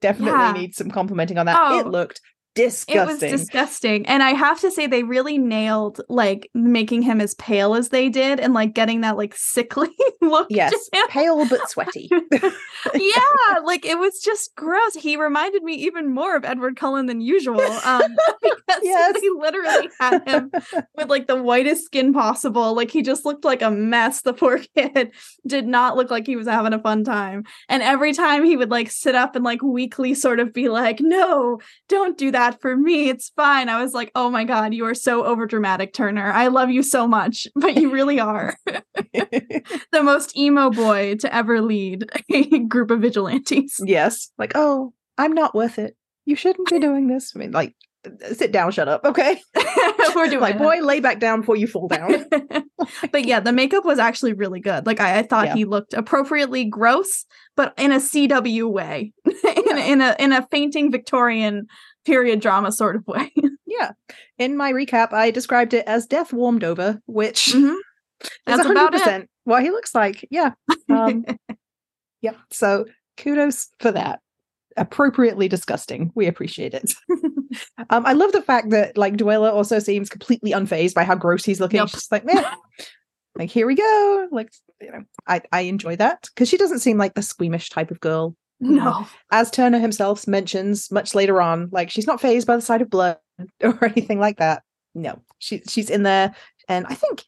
definitely 0.00 0.32
Yeah. 0.40 0.52
needs 0.52 0.76
some 0.76 0.90
complimenting 0.90 1.38
on 1.38 1.46
that. 1.46 1.58
Oh. 1.60 1.78
It 1.78 1.86
looked 1.86 2.20
It 2.54 2.64
was 2.64 2.84
disgusting. 2.84 3.30
disgusting. 3.30 4.06
And 4.06 4.22
I 4.22 4.30
have 4.30 4.60
to 4.60 4.70
say 4.70 4.86
they 4.86 5.02
really 5.04 5.38
nailed 5.38 6.00
like 6.08 6.50
making 6.54 7.00
him 7.02 7.20
as 7.20 7.34
pale 7.34 7.74
as 7.74 7.88
they 7.88 8.08
did 8.10 8.40
and 8.40 8.52
like 8.52 8.74
getting 8.74 9.00
that 9.02 9.16
like 9.16 9.34
sickly 9.34 9.88
look. 10.20 10.48
yes, 10.50 10.74
pale 11.08 11.46
but 11.48 11.68
sweaty. 11.70 12.10
yeah, 12.94 13.20
like 13.64 13.84
it 13.86 13.98
was 13.98 14.20
just 14.20 14.54
gross. 14.56 14.94
He 14.94 15.16
reminded 15.16 15.62
me 15.62 15.74
even 15.74 16.12
more 16.12 16.36
of 16.36 16.44
Edward 16.44 16.76
Cullen 16.76 17.06
than 17.06 17.20
usual. 17.20 17.60
Um 17.60 18.16
because 18.42 18.80
Yes. 18.82 19.20
they 19.20 19.28
literally 19.30 19.88
had 20.00 20.28
him 20.28 20.50
with 20.96 21.08
like 21.08 21.26
the 21.26 21.40
whitest 21.42 21.84
skin 21.86 22.12
possible. 22.12 22.74
Like 22.74 22.90
he 22.90 23.02
just 23.02 23.24
looked 23.24 23.44
like 23.44 23.62
a 23.62 23.70
mess. 23.70 24.22
The 24.22 24.32
poor 24.34 24.60
kid 24.76 25.12
did 25.46 25.66
not 25.66 25.96
look 25.96 26.10
like 26.10 26.26
he 26.26 26.36
was 26.36 26.46
having 26.48 26.72
a 26.72 26.78
fun 26.82 27.04
time. 27.04 27.44
And 27.68 27.82
every 27.82 28.12
time 28.12 28.44
he 28.44 28.56
would 28.56 28.70
like 28.70 28.90
sit 28.90 29.14
up 29.14 29.36
and 29.36 29.44
like 29.44 29.62
weakly 29.62 30.14
sort 30.14 30.40
of 30.40 30.52
be 30.52 30.68
like, 30.68 31.00
"No, 31.00 31.58
don't 31.88 32.18
do 32.18 32.30
that 32.30 32.41
for 32.60 32.76
me. 32.76 33.08
It's 33.08 33.30
fine." 33.36 33.68
I 33.68 33.82
was 33.82 33.92
like, 33.94 34.10
"Oh 34.14 34.30
my 34.30 34.44
god, 34.44 34.74
you 34.74 34.84
are 34.86 34.94
so 34.94 35.22
overdramatic, 35.22 35.92
Turner. 35.92 36.30
I 36.32 36.48
love 36.48 36.70
you 36.70 36.82
so 36.82 37.06
much, 37.06 37.46
but 37.56 37.76
you 37.76 37.90
really 37.90 38.20
are 38.20 38.56
the 39.12 40.02
most 40.02 40.36
emo 40.36 40.70
boy 40.70 41.16
to 41.16 41.34
ever 41.34 41.60
lead 41.60 42.10
a 42.32 42.58
group 42.68 42.90
of 42.90 43.00
vigilantes." 43.00 43.80
yes, 43.84 44.30
like 44.38 44.52
oh, 44.54 44.92
I'm 45.18 45.32
not 45.32 45.54
worth 45.54 45.78
it. 45.78 45.96
You 46.24 46.36
shouldn't 46.36 46.68
be 46.70 46.78
doing 46.78 47.08
this. 47.08 47.32
I 47.34 47.38
mean, 47.40 47.50
like, 47.50 47.74
uh, 48.06 48.32
sit 48.34 48.52
down, 48.52 48.70
shut 48.70 48.88
up, 48.88 49.04
okay? 49.04 49.40
We're 50.14 50.28
doing 50.28 50.40
like, 50.40 50.54
it. 50.56 50.58
boy, 50.60 50.78
lay 50.80 51.00
back 51.00 51.18
down 51.18 51.40
before 51.40 51.56
you 51.56 51.66
fall 51.66 51.88
down. 51.88 52.26
but 53.10 53.24
yeah, 53.24 53.40
the 53.40 53.52
makeup 53.52 53.84
was 53.84 53.98
actually 53.98 54.32
really 54.34 54.60
good. 54.60 54.86
Like 54.86 55.00
I, 55.00 55.18
I 55.18 55.22
thought 55.22 55.46
Yeah. 55.46 55.54
he 55.54 55.64
looked 55.64 55.94
appropriately 55.94 56.64
gross, 56.64 57.24
but 57.56 57.72
in 57.78 57.90
a 57.92 57.96
CW 57.96 58.70
way, 58.70 59.12
in, 59.26 59.78
a, 59.78 59.90
in 59.92 60.00
a 60.00 60.16
in 60.18 60.32
a 60.32 60.46
fainting 60.50 60.92
Victorian 60.92 61.66
period 62.04 62.40
drama 62.40 62.72
sort 62.72 62.96
of 62.96 63.06
way. 63.06 63.32
yeah. 63.66 63.92
In 64.38 64.56
my 64.56 64.72
recap, 64.72 65.12
I 65.12 65.30
described 65.30 65.74
it 65.74 65.84
as 65.86 66.06
death 66.06 66.32
warmed 66.32 66.64
over, 66.64 67.00
which 67.06 67.52
Mhm. 67.54 67.76
is 68.22 68.30
That's 68.46 68.68
about 68.68 68.92
100% 68.92 69.26
what 69.44 69.62
he 69.62 69.70
looks 69.70 69.94
like. 69.94 70.26
Yeah. 70.30 70.52
Um, 70.90 71.24
yeah. 72.22 72.34
So 72.50 72.86
kudos 73.16 73.68
for 73.80 73.90
that. 73.92 74.20
Appropriately 74.76 75.48
disgusting. 75.48 76.10
We 76.14 76.26
appreciate 76.26 76.72
it. 76.74 76.94
um, 77.90 78.06
I 78.06 78.14
love 78.14 78.32
the 78.32 78.40
fact 78.42 78.70
that 78.70 78.96
like 78.96 79.14
Duela 79.16 79.52
also 79.52 79.78
seems 79.78 80.08
completely 80.08 80.52
unfazed 80.52 80.94
by 80.94 81.04
how 81.04 81.14
gross 81.14 81.44
he's 81.44 81.60
looking. 81.60 81.78
Yep. 81.78 81.88
She's 81.90 82.08
like, 82.10 82.24
man, 82.24 82.42
like 83.36 83.50
here 83.50 83.66
we 83.66 83.74
go. 83.74 84.28
Like, 84.30 84.50
you 84.80 84.90
know, 84.90 85.02
I, 85.26 85.42
I 85.52 85.60
enjoy 85.62 85.96
that 85.96 86.28
because 86.34 86.48
she 86.48 86.56
doesn't 86.56 86.78
seem 86.78 86.96
like 86.96 87.14
the 87.14 87.22
squeamish 87.22 87.68
type 87.68 87.90
of 87.90 88.00
girl. 88.00 88.34
No. 88.62 89.06
As 89.30 89.50
Turner 89.50 89.78
himself 89.78 90.26
mentions 90.26 90.90
much 90.90 91.14
later 91.14 91.40
on, 91.42 91.68
like 91.72 91.90
she's 91.90 92.06
not 92.06 92.20
phased 92.20 92.46
by 92.46 92.56
the 92.56 92.62
sight 92.62 92.80
of 92.82 92.88
blood 92.90 93.18
or 93.62 93.84
anything 93.84 94.18
like 94.18 94.38
that. 94.38 94.62
No, 94.94 95.20
she 95.38 95.62
she's 95.68 95.90
in 95.90 96.02
there, 96.04 96.34
and 96.68 96.86
I 96.88 96.94
think 96.94 97.24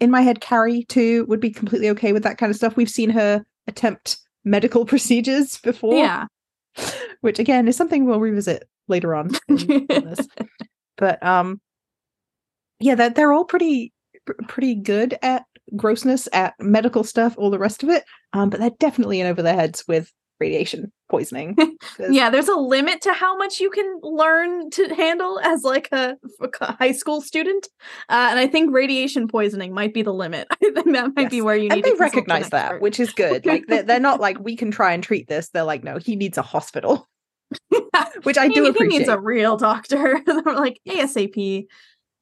in 0.00 0.10
my 0.10 0.22
head, 0.22 0.40
Carrie 0.40 0.84
too 0.84 1.24
would 1.26 1.40
be 1.40 1.50
completely 1.50 1.90
okay 1.90 2.12
with 2.12 2.22
that 2.22 2.38
kind 2.38 2.50
of 2.50 2.56
stuff. 2.56 2.76
We've 2.76 2.88
seen 2.90 3.10
her 3.10 3.44
attempt 3.66 4.18
medical 4.44 4.84
procedures 4.92 5.58
before, 5.58 5.94
Yeah. 5.94 6.26
which 7.20 7.38
again 7.38 7.68
is 7.68 7.76
something 7.76 8.04
we'll 8.06 8.20
revisit 8.20 8.68
later 8.88 9.14
on. 9.14 9.30
in- 9.48 9.86
in 9.90 10.04
this. 10.04 10.26
But 10.96 11.22
um, 11.24 11.60
yeah, 12.80 12.94
that 12.94 13.14
they're 13.14 13.32
all 13.32 13.44
pretty 13.44 13.92
pretty 14.46 14.74
good 14.74 15.18
at 15.22 15.44
grossness, 15.76 16.28
at 16.32 16.54
medical 16.60 17.02
stuff, 17.04 17.34
all 17.36 17.50
the 17.50 17.58
rest 17.58 17.82
of 17.82 17.88
it. 17.88 18.04
Um, 18.32 18.50
but 18.50 18.60
they're 18.60 18.70
definitely 18.78 19.20
in 19.20 19.26
over 19.26 19.42
their 19.42 19.54
heads 19.54 19.84
with 19.88 20.12
radiation 20.40 20.92
poisoning. 21.10 21.56
yeah, 22.10 22.30
there's 22.30 22.48
a 22.48 22.54
limit 22.56 23.00
to 23.02 23.12
how 23.12 23.36
much 23.36 23.60
you 23.60 23.70
can 23.70 24.00
learn 24.02 24.70
to 24.70 24.94
handle 24.94 25.40
as 25.40 25.62
like 25.64 25.88
a, 25.92 26.16
a 26.60 26.72
high 26.74 26.92
school 26.92 27.20
student, 27.20 27.68
uh, 28.08 28.28
and 28.30 28.38
I 28.38 28.46
think 28.46 28.72
radiation 28.72 29.26
poisoning 29.28 29.72
might 29.74 29.94
be 29.94 30.02
the 30.02 30.12
limit. 30.12 30.46
I 30.52 30.56
think 30.56 30.74
that 30.92 31.12
might 31.16 31.30
be 31.30 31.40
where 31.40 31.56
you 31.56 31.68
need 31.70 31.72
and 31.72 31.84
to 31.84 31.90
they 31.92 31.96
recognize 31.98 32.50
that, 32.50 32.80
which 32.80 33.00
is 33.00 33.12
good. 33.12 33.44
Like 33.46 33.66
they're, 33.66 33.82
they're 33.82 34.00
not 34.00 34.20
like 34.20 34.38
we 34.40 34.56
can 34.56 34.70
try 34.70 34.92
and 34.92 35.02
treat 35.02 35.28
this. 35.28 35.48
They're 35.50 35.64
like, 35.64 35.82
no, 35.84 35.98
he 35.98 36.14
needs 36.16 36.38
a 36.38 36.42
hospital, 36.42 37.08
which 38.22 38.38
I 38.38 38.48
He- 38.48 38.54
do 38.54 38.64
he 38.64 38.68
appreciate. 38.70 38.98
needs 38.98 39.08
a 39.08 39.18
real 39.18 39.56
doctor. 39.56 40.20
Like 40.44 40.80
ASAP. 40.88 41.66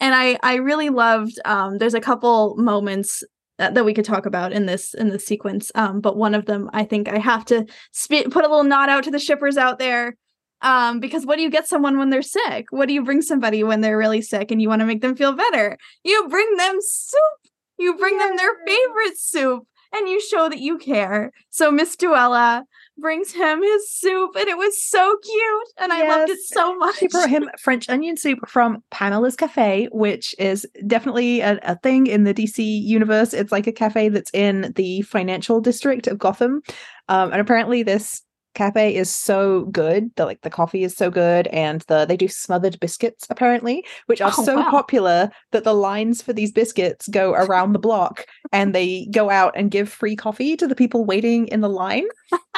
and 0.01 0.15
I 0.15 0.39
I 0.43 0.57
really 0.57 0.91
loved. 0.91 1.39
Um, 1.45 1.79
there's 1.79 1.95
a 1.95 2.01
couple 2.01 2.57
moments 2.57 3.23
that, 3.59 3.85
we 3.85 3.95
could 3.95 4.05
talk 4.05 4.27
about 4.27 4.53
in 4.53 4.67
this 4.67 4.95
in 4.95 5.09
this 5.09 5.27
sequence. 5.27 5.73
Um, 5.75 6.01
but 6.01 6.17
one 6.17 6.35
of 6.35 6.47
them, 6.47 6.71
I 6.73 6.85
think, 6.85 7.09
I 7.09 7.19
have 7.19 7.45
to 7.47 7.67
put 8.31 8.45
a 8.45 8.49
little 8.49 8.65
nod 8.65 8.89
out 8.89 9.05
to 9.05 9.11
the 9.11 9.19
shippers 9.19 9.57
out 9.57 9.79
there. 9.79 10.17
Um, 10.63 11.01
because 11.01 11.27
what 11.27 11.37
do 11.37 11.43
you 11.43 11.51
get 11.51 11.69
someone 11.69 11.99
when 11.99 12.11
they're 12.11 12.23
sick? 12.23 12.67
What 12.71 12.87
do 12.87 12.95
you 12.95 13.05
bring 13.05 13.23
somebody 13.23 13.63
when 13.63 13.83
they're 13.83 13.99
really 13.99 14.23
sick 14.23 14.51
and 14.51 14.61
you 14.61 14.69
want 14.69 14.81
to 14.81 14.87
make 14.87 15.03
them 15.03 15.15
feel 15.15 15.33
better? 15.33 15.77
You 16.03 16.27
bring 16.29 16.57
them 16.57 16.79
soup. 16.81 17.53
You 17.79 17.95
bring 17.97 18.19
yeah. 18.19 18.29
them 18.29 18.37
their 18.37 18.55
favorite 18.67 19.19
soup 19.19 19.67
and 19.95 20.09
you 20.09 20.21
show 20.21 20.49
that 20.49 20.59
you 20.59 20.79
care. 20.79 21.31
So 21.51 21.71
Miss 21.71 21.95
Duela 21.97 22.63
brings 22.99 23.33
him 23.33 23.63
his 23.63 23.91
soup 23.91 24.31
and 24.37 24.49
it 24.49 24.57
was 24.57 24.83
so 24.83 25.17
cute 25.23 25.69
and 25.79 25.93
yes. 25.93 26.13
I 26.13 26.17
loved 26.17 26.31
it 26.31 26.41
so 26.41 26.77
much. 26.77 26.97
She 26.97 27.09
brought 27.09 27.29
him 27.29 27.51
French 27.59 27.89
onion 27.89 28.17
soup 28.17 28.39
from 28.49 28.83
Pamela's 28.91 29.37
Cafe, 29.37 29.89
which 29.93 30.35
is 30.39 30.67
definitely 30.87 31.41
a, 31.41 31.59
a, 31.63 31.77
thing 31.77 32.07
in 32.07 32.25
the 32.25 32.35
DC 32.35 32.59
universe. 32.59 33.35
It's 33.35 33.53
like 33.53 33.67
a 33.67 33.73
cafe 33.73 34.09
that's 34.09 34.31
in 34.33 34.73
the 34.77 35.03
financial 35.03 35.61
district 35.61 36.07
of 36.07 36.19
Gotham. 36.19 36.63
Um, 37.09 37.33
and 37.33 37.41
apparently 37.41 37.83
this 37.83 38.23
cafe 38.57 38.95
is 38.95 39.15
so 39.15 39.67
good 39.67 40.11
the 40.17 40.25
like 40.25 40.41
the 40.41 40.51
coffee 40.51 40.83
is 40.83 40.97
so 40.97 41.11
good 41.11 41.47
and 41.49 41.83
the 41.83 42.05
they 42.07 42.17
do 42.17 42.27
smothered 42.27 42.81
biscuits 42.81 43.27
apparently 43.31 43.85
which 44.07 44.21
are 44.21 44.33
oh, 44.37 44.45
so 44.45 44.57
wow. 44.57 44.71
popular 44.71 45.31
that 45.53 45.63
the 45.63 45.75
lines 45.75 46.23
for 46.23 46.33
these 46.33 46.51
biscuits 46.51 47.07
go 47.09 47.33
around 47.33 47.73
the 47.73 47.79
block 47.79 48.27
and 48.53 48.75
they 48.75 49.07
go 49.13 49.31
out 49.31 49.53
and 49.57 49.71
give 49.71 49.89
free 49.89 50.17
coffee 50.17 50.57
to 50.57 50.67
the 50.67 50.75
people 50.75 51.05
waiting 51.05 51.47
in 51.49 51.61
the 51.61 51.69
line. 51.69 52.07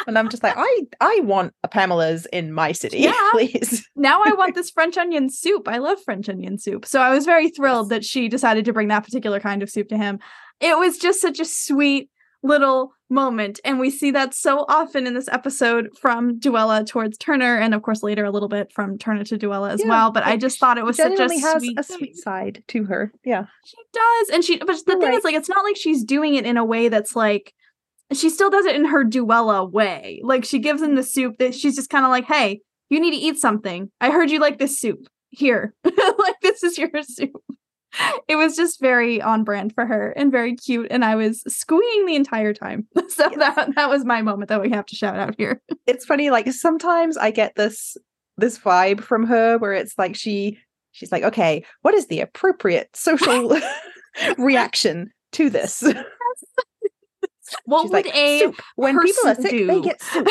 And 0.07 0.19
i'm 0.19 0.29
just 0.29 0.43
like 0.43 0.55
i 0.57 0.81
i 1.01 1.21
want 1.25 1.53
a 1.65 1.69
pamela's 1.69 2.27
in 2.27 2.53
my 2.53 2.73
city 2.83 2.99
yeah. 2.99 3.29
please. 3.33 3.87
Now 3.97 4.23
i 4.25 4.33
want 4.33 4.55
this 4.55 4.71
french 4.71 4.97
onion 4.97 5.29
soup. 5.29 5.69
I 5.69 5.79
love 5.79 5.99
french 6.05 6.29
onion 6.29 6.59
soup. 6.59 6.87
So 6.87 7.01
i 7.01 7.11
was 7.11 7.25
very 7.25 7.51
thrilled 7.51 7.91
that 7.91 8.05
she 8.05 8.29
decided 8.29 8.65
to 8.65 8.73
bring 8.73 8.89
that 8.89 9.05
particular 9.05 9.41
kind 9.41 9.63
of 9.63 9.71
soup 9.71 9.89
to 9.89 9.99
him. 9.99 10.21
It 10.61 10.79
was 10.79 10.99
just 10.99 11.21
such 11.21 11.41
a 11.41 11.45
sweet 11.45 12.09
little 12.49 12.93
moment. 13.11 13.61
And 13.65 13.79
we 13.79 13.91
see 13.91 14.11
that 14.11 14.35
so 14.35 14.65
often 14.69 15.07
in 15.07 15.15
this 15.15 15.29
episode 15.29 15.89
from 16.01 16.41
Duela 16.41 16.87
towards 16.87 17.17
Turner, 17.19 17.57
and 17.57 17.75
of 17.75 17.83
course 17.83 18.03
later 18.03 18.25
a 18.25 18.31
little 18.31 18.49
bit 18.49 18.73
from 18.73 18.99
Turner 18.99 19.25
to 19.25 19.39
Duela 19.39 19.71
as 19.71 19.81
yeah, 19.81 19.89
well. 19.89 20.11
But 20.11 20.25
I 20.25 20.37
just 20.37 20.59
thought 20.59 20.79
it 20.79 20.85
was 20.85 20.97
such 20.97 21.19
a 21.19 21.23
has 21.23 21.63
sweet 21.63 21.79
a 21.79 21.83
sweet 21.83 22.17
side 22.17 22.65
to 22.69 22.85
her. 22.85 23.13
Yeah. 23.25 23.45
She 23.65 23.77
does. 23.93 24.31
And 24.31 24.45
she 24.45 24.59
but 24.59 24.67
the 24.67 24.93
You're 24.93 25.01
thing 25.01 25.09
right. 25.11 25.19
is 25.19 25.25
like 25.25 25.35
it's 25.35 25.49
not 25.49 25.65
like 25.65 25.77
she's 25.77 26.05
doing 26.05 26.35
it 26.35 26.47
in 26.47 26.57
a 26.57 26.65
way 26.65 26.89
that's 26.89 27.15
like 27.15 27.55
she 28.13 28.31
still 28.31 28.51
does 28.51 28.65
it 28.65 28.75
in 28.75 28.87
her 28.87 29.05
Duela 29.05 29.71
way. 29.71 30.21
Like 30.25 30.45
she 30.45 30.59
gives 30.59 30.83
him 30.83 30.95
the 30.95 31.03
soup 31.03 31.39
that 31.39 31.55
she's 31.55 31.77
just 31.77 31.91
kind 31.91 32.05
of 32.05 32.11
like, 32.11 32.25
hey, 32.25 32.61
you 32.89 33.01
need 33.01 33.13
to 33.13 33.17
eat 33.17 33.39
something. 33.39 33.91
I 34.01 34.11
heard 34.11 34.31
you 34.31 34.41
like 34.41 34.59
this 34.59 34.81
soup. 34.81 35.07
Here. 35.31 35.75
like 35.85 36.41
this 36.41 36.63
is 36.63 36.79
your 36.79 36.91
soup 37.03 37.43
it 38.29 38.37
was 38.37 38.57
just 38.57 38.81
very 38.81 39.21
on 39.21 39.45
brand 39.45 39.75
for 39.75 39.87
her 39.87 40.11
and 40.17 40.31
very 40.33 40.55
cute 40.55 40.87
and 40.91 41.05
i 41.05 41.15
was 41.15 41.43
squeeing 41.53 42.07
the 42.07 42.15
entire 42.17 42.53
time. 42.55 42.87
So 43.09 43.31
yes. 43.31 43.39
that 43.57 43.75
that 43.75 43.89
was 43.89 44.05
my 44.05 44.23
moment 44.23 44.49
that 44.51 44.61
we 44.61 44.71
have 44.71 44.87
to 44.87 44.97
shout 44.97 45.17
out 45.19 45.35
here. 45.39 45.61
It's 45.87 46.05
funny 46.05 46.31
like 46.31 46.51
sometimes 46.53 47.17
i 47.17 47.31
get 47.31 47.55
this 47.57 47.97
this 48.37 48.59
vibe 48.59 49.01
from 49.01 49.27
her 49.27 49.59
where 49.59 49.73
it's 49.73 49.95
like 49.99 50.15
she 50.15 50.59
she's 50.93 51.11
like 51.11 51.25
okay 51.25 51.65
what 51.83 51.95
is 51.95 52.07
the 52.07 52.21
appropriate 52.21 52.91
social 52.95 53.59
reaction 54.39 55.11
to 55.33 55.51
this? 55.51 55.83
What 57.65 57.83
She's 57.83 57.91
would 57.91 58.05
like, 58.05 58.15
a 58.15 58.41
soup. 58.41 58.61
when 58.77 59.01
people 59.01 59.27
are 59.27 59.35
sick 59.35 59.51
do? 59.51 59.67
they 59.67 59.81
get 59.81 60.03
soup. 60.03 60.29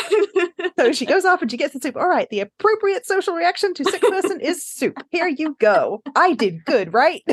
So 0.77 0.91
she 0.91 1.05
goes 1.05 1.25
off 1.25 1.41
and 1.41 1.49
she 1.49 1.57
gets 1.57 1.73
the 1.73 1.79
soup. 1.79 1.97
All 1.97 2.07
right 2.07 2.29
the 2.29 2.41
appropriate 2.41 3.05
social 3.07 3.33
reaction 3.33 3.73
to 3.73 3.83
sick 3.85 4.01
person 4.01 4.39
is 4.39 4.63
soup. 4.63 5.01
Here 5.09 5.27
you 5.27 5.55
go. 5.59 6.01
I 6.15 6.33
did 6.33 6.63
good 6.65 6.93
right 6.93 7.23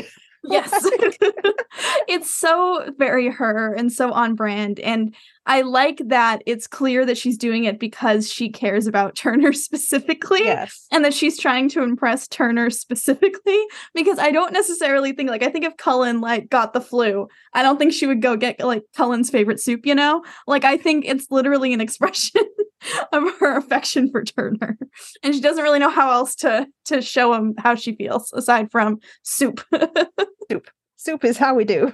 yes 0.49 0.71
it's 2.07 2.33
so 2.33 2.91
very 2.97 3.29
her 3.29 3.73
and 3.73 3.91
so 3.91 4.11
on 4.11 4.35
brand 4.35 4.79
and 4.79 5.15
i 5.45 5.61
like 5.61 6.01
that 6.05 6.41
it's 6.45 6.67
clear 6.67 7.05
that 7.05 7.17
she's 7.17 7.37
doing 7.37 7.65
it 7.65 7.79
because 7.79 8.31
she 8.31 8.49
cares 8.49 8.87
about 8.87 9.15
turner 9.15 9.53
specifically 9.65 10.43
yes. 10.43 10.87
and 10.91 11.03
that 11.03 11.13
she's 11.13 11.39
trying 11.39 11.69
to 11.69 11.81
impress 11.81 12.27
turner 12.27 12.69
specifically 12.69 13.63
because 13.93 14.19
i 14.19 14.31
don't 14.31 14.53
necessarily 14.53 15.11
think 15.13 15.29
like 15.29 15.43
i 15.43 15.49
think 15.49 15.65
if 15.65 15.75
cullen 15.77 16.21
like 16.21 16.49
got 16.49 16.73
the 16.73 16.81
flu 16.81 17.27
i 17.53 17.61
don't 17.61 17.77
think 17.77 17.93
she 17.93 18.07
would 18.07 18.21
go 18.21 18.35
get 18.35 18.59
like 18.59 18.83
cullen's 18.95 19.29
favorite 19.29 19.59
soup 19.59 19.85
you 19.85 19.95
know 19.95 20.23
like 20.47 20.63
i 20.63 20.77
think 20.77 21.05
it's 21.05 21.29
literally 21.29 21.73
an 21.73 21.81
expression 21.81 22.43
of 23.11 23.23
her 23.39 23.57
affection 23.57 24.09
for 24.11 24.23
turner 24.23 24.77
and 25.23 25.33
she 25.33 25.41
doesn't 25.41 25.63
really 25.63 25.79
know 25.79 25.89
how 25.89 26.11
else 26.11 26.35
to 26.35 26.67
to 26.85 27.01
show 27.01 27.33
him 27.33 27.53
how 27.57 27.75
she 27.75 27.95
feels 27.95 28.31
aside 28.33 28.71
from 28.71 28.97
soup 29.23 29.63
soup. 30.51 30.67
Soup 30.97 31.23
is 31.23 31.37
how 31.37 31.53
we 31.53 31.65
do. 31.65 31.93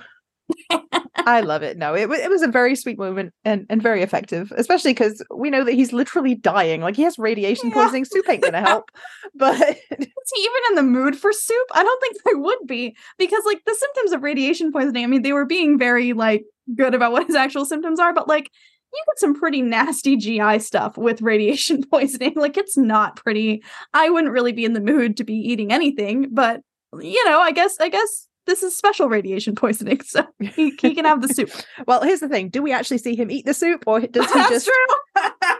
I 1.15 1.41
love 1.41 1.63
it. 1.63 1.77
No, 1.77 1.93
it, 1.93 2.09
it 2.09 2.29
was 2.29 2.41
a 2.41 2.47
very 2.47 2.75
sweet 2.75 2.97
moment 2.97 3.33
and, 3.45 3.65
and 3.69 3.81
very 3.81 4.01
effective, 4.01 4.51
especially 4.55 4.91
because 4.91 5.23
we 5.33 5.49
know 5.49 5.63
that 5.63 5.73
he's 5.73 5.93
literally 5.93 6.35
dying. 6.35 6.81
Like 6.81 6.95
he 6.95 7.03
has 7.03 7.17
radiation 7.19 7.69
yeah. 7.69 7.75
poisoning. 7.75 8.05
Soup 8.05 8.27
ain't 8.29 8.43
gonna 8.43 8.61
help. 8.61 8.89
But 9.33 9.61
is 9.61 10.07
he 10.35 10.41
even 10.41 10.61
in 10.69 10.75
the 10.75 10.83
mood 10.83 11.15
for 11.15 11.31
soup? 11.31 11.67
I 11.73 11.83
don't 11.83 12.01
think 12.01 12.17
I 12.27 12.33
would 12.37 12.67
be 12.67 12.95
because 13.17 13.43
like 13.45 13.61
the 13.65 13.75
symptoms 13.75 14.11
of 14.11 14.23
radiation 14.23 14.73
poisoning. 14.73 15.03
I 15.03 15.07
mean, 15.07 15.21
they 15.21 15.31
were 15.31 15.45
being 15.45 15.79
very 15.79 16.11
like 16.11 16.43
good 16.75 16.93
about 16.93 17.13
what 17.13 17.27
his 17.27 17.35
actual 17.35 17.65
symptoms 17.65 17.99
are, 17.99 18.13
but 18.13 18.27
like 18.27 18.49
you 18.93 19.03
get 19.07 19.19
some 19.19 19.39
pretty 19.39 19.61
nasty 19.61 20.17
GI 20.17 20.59
stuff 20.59 20.97
with 20.97 21.21
radiation 21.21 21.83
poisoning. 21.91 22.33
Like 22.35 22.57
it's 22.57 22.77
not 22.77 23.15
pretty. 23.15 23.63
I 23.93 24.09
wouldn't 24.09 24.33
really 24.33 24.51
be 24.51 24.65
in 24.65 24.73
the 24.73 24.81
mood 24.81 25.17
to 25.17 25.23
be 25.23 25.35
eating 25.35 25.71
anything, 25.71 26.27
but 26.31 26.61
you 26.99 27.23
know, 27.29 27.39
I 27.39 27.51
guess 27.51 27.77
I 27.79 27.89
guess 27.89 28.27
this 28.45 28.63
is 28.63 28.75
special 28.75 29.07
radiation 29.07 29.55
poisoning, 29.55 30.01
so 30.05 30.25
he, 30.39 30.71
he 30.81 30.95
can 30.95 31.05
have 31.05 31.21
the 31.21 31.33
soup. 31.33 31.51
well, 31.87 32.01
here's 32.01 32.19
the 32.19 32.29
thing: 32.29 32.49
do 32.49 32.61
we 32.61 32.71
actually 32.71 32.97
see 32.97 33.15
him 33.15 33.31
eat 33.31 33.45
the 33.45 33.53
soup, 33.53 33.83
or 33.87 34.01
does 34.01 34.31
he 34.31 34.39
just 34.49 34.69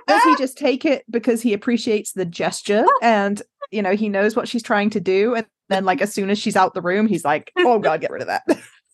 does 0.08 0.24
he 0.24 0.36
just 0.38 0.58
take 0.58 0.86
it 0.86 1.04
because 1.10 1.42
he 1.42 1.54
appreciates 1.54 2.14
the 2.14 2.26
gesture 2.26 2.86
and 3.02 3.42
you 3.72 3.82
know 3.82 3.96
he 3.96 4.10
knows 4.10 4.36
what 4.36 4.48
she's 4.48 4.64
trying 4.64 4.90
to 4.92 5.00
do, 5.00 5.36
and 5.36 5.46
then 5.70 5.86
like 5.86 6.02
as 6.02 6.14
soon 6.14 6.30
as 6.30 6.40
she's 6.40 6.56
out 6.56 6.74
the 6.74 6.82
room, 6.82 7.08
he's 7.08 7.26
like, 7.26 7.52
"Oh 7.58 7.80
God, 7.80 8.02
get 8.02 8.12
rid 8.12 8.22
of 8.22 8.28
that." 8.28 8.44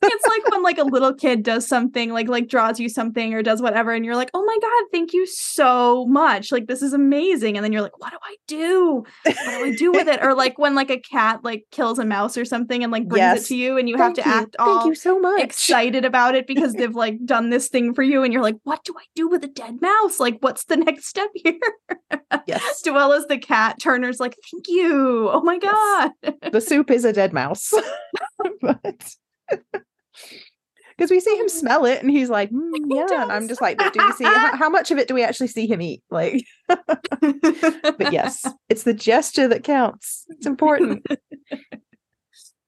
It's 0.07 0.25
like 0.25 0.51
when 0.51 0.63
like 0.63 0.77
a 0.77 0.83
little 0.83 1.13
kid 1.13 1.43
does 1.43 1.67
something 1.67 2.11
like 2.11 2.27
like 2.27 2.47
draws 2.47 2.79
you 2.79 2.89
something 2.89 3.33
or 3.33 3.43
does 3.43 3.61
whatever 3.61 3.91
and 3.91 4.05
you're 4.05 4.15
like 4.15 4.29
oh 4.33 4.43
my 4.43 4.57
god 4.61 4.91
thank 4.91 5.13
you 5.13 5.25
so 5.25 6.05
much. 6.07 6.51
Like 6.51 6.67
this 6.67 6.81
is 6.81 6.93
amazing. 6.93 7.57
And 7.57 7.63
then 7.63 7.71
you're 7.71 7.81
like 7.81 7.99
what 7.99 8.11
do 8.11 8.17
i 8.23 8.35
do? 8.47 9.03
What 9.23 9.35
do 9.35 9.65
i 9.65 9.75
do 9.75 9.91
with 9.91 10.07
it? 10.07 10.23
Or 10.23 10.33
like 10.35 10.57
when 10.57 10.75
like 10.75 10.89
a 10.89 10.99
cat 10.99 11.43
like 11.43 11.65
kills 11.71 11.99
a 11.99 12.05
mouse 12.05 12.37
or 12.37 12.45
something 12.45 12.83
and 12.83 12.91
like 12.91 13.07
brings 13.07 13.19
yes. 13.19 13.45
it 13.45 13.47
to 13.49 13.55
you 13.55 13.77
and 13.77 13.89
you 13.89 13.97
thank 13.97 14.17
have 14.17 14.25
to 14.25 14.29
you. 14.29 14.35
act 14.35 14.55
all 14.59 14.79
thank 14.79 14.89
you 14.89 14.95
so 14.95 15.19
much. 15.19 15.41
excited 15.41 16.05
about 16.05 16.35
it 16.35 16.47
because 16.47 16.73
they've 16.77 16.95
like 16.95 17.23
done 17.25 17.49
this 17.49 17.67
thing 17.67 17.93
for 17.93 18.03
you 18.03 18.23
and 18.23 18.33
you're 18.33 18.43
like 18.43 18.57
what 18.63 18.83
do 18.83 18.93
i 18.97 19.03
do 19.15 19.27
with 19.27 19.43
a 19.43 19.47
dead 19.47 19.81
mouse? 19.81 20.19
Like 20.19 20.37
what's 20.41 20.65
the 20.65 20.77
next 20.87 21.07
step 21.07 21.29
here? 21.33 21.59
Yes. 22.45 22.81
Duela's 22.81 23.27
the 23.27 23.37
cat 23.37 23.77
turner's 23.79 24.19
like 24.19 24.35
thank 24.51 24.67
you. 24.67 25.29
Oh 25.29 25.41
my 25.41 25.57
god. 25.57 26.11
Yes. 26.23 26.51
the 26.51 26.61
soup 26.61 26.91
is 26.91 27.05
a 27.05 27.13
dead 27.13 27.33
mouse. 27.33 27.73
But 28.61 29.15
because 30.97 31.11
we 31.11 31.19
see 31.19 31.35
him 31.37 31.47
smell 31.47 31.85
it 31.85 32.01
and 32.01 32.09
he's 32.09 32.29
like 32.29 32.49
mm, 32.51 32.71
yeah 32.87 33.23
and 33.23 33.31
i'm 33.31 33.47
just 33.47 33.61
like 33.61 33.77
do 33.77 33.89
we 33.99 34.11
see 34.13 34.23
how, 34.23 34.55
how, 34.55 34.69
much 34.69 34.91
of 34.91 34.97
it 34.97 35.07
do 35.07 35.13
we 35.13 35.23
actually 35.23 35.47
see 35.47 35.67
him 35.67 35.81
eat? 35.81 36.01
Like 36.09 36.43
but 36.67 38.11
yes 38.11 38.45
it's 38.69 38.83
the 38.83 38.93
gesture 38.93 39.47
that 39.47 39.63
counts. 39.63 40.25
It's 40.29 40.45
important. 40.45 41.05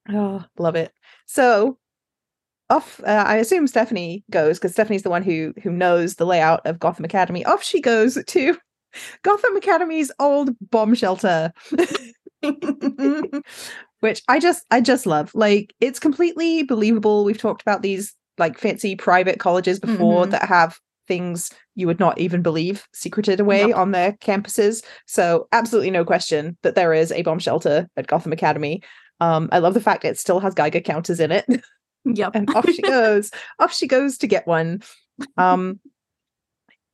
Oh 0.10 0.44
love 0.58 0.76
it. 0.76 0.92
So 1.26 1.78
off 2.72 3.02
uh, 3.04 3.24
i 3.26 3.38
assume 3.38 3.66
stephanie 3.66 4.24
goes 4.30 4.60
because 4.60 4.72
stephanie's 4.74 5.02
the 5.02 5.10
one 5.10 5.24
who 5.24 5.56
who 5.64 5.72
knows 5.72 6.16
the 6.16 6.26
layout 6.26 6.66
of 6.66 6.80
gotham 6.80 7.06
academy. 7.06 7.44
Off 7.46 7.64
she 7.64 7.82
goes 7.82 8.18
to 8.26 8.58
gotham 9.24 9.56
academy's 9.56 10.12
old 10.20 10.52
bomb 10.70 10.94
shelter 10.94 11.52
which 14.00 14.22
I 14.28 14.40
just 14.40 14.66
I 14.72 14.82
just 14.82 15.06
love. 15.06 15.32
Like 15.34 15.74
it's 15.80 16.00
completely 16.00 16.64
believable. 16.64 17.24
We've 17.26 17.38
talked 17.38 17.62
about 17.62 17.82
these 17.82 18.16
like 18.38 18.58
fancy 18.58 18.96
private 18.96 19.40
colleges 19.40 19.80
before 19.80 20.24
mm-hmm. 20.24 20.32
that 20.32 20.48
have 20.48 20.80
things 21.08 21.52
you 21.76 21.88
would 21.88 22.00
not 22.00 22.18
even 22.20 22.42
believe 22.42 22.88
secreted 22.94 23.40
away 23.40 23.68
yep. 23.68 23.76
on 23.76 23.92
their 23.92 24.14
campuses. 24.14 24.84
So 25.08 25.48
absolutely 25.52 25.92
no 25.92 26.06
question 26.06 26.58
that 26.62 26.76
there 26.76 26.94
is 26.94 27.12
a 27.12 27.24
bomb 27.24 27.40
shelter 27.40 27.90
at 27.98 28.08
Gotham 28.08 28.32
Academy. 28.32 28.82
Um, 29.20 29.50
I 29.52 29.60
love 29.60 29.74
the 29.74 29.82
fact 29.82 30.06
it 30.06 30.18
still 30.18 30.40
has 30.40 30.54
Geiger 30.54 30.80
counters 30.80 31.20
in 31.20 31.32
it. 31.32 31.46
Yep. 32.06 32.32
and 32.36 32.50
off 32.56 32.70
she 32.70 32.82
goes. 32.84 33.32
off 33.60 33.74
she 33.74 33.88
goes 33.88 34.18
to 34.20 34.28
get 34.28 34.48
one. 34.48 34.82
Um, 35.38 35.80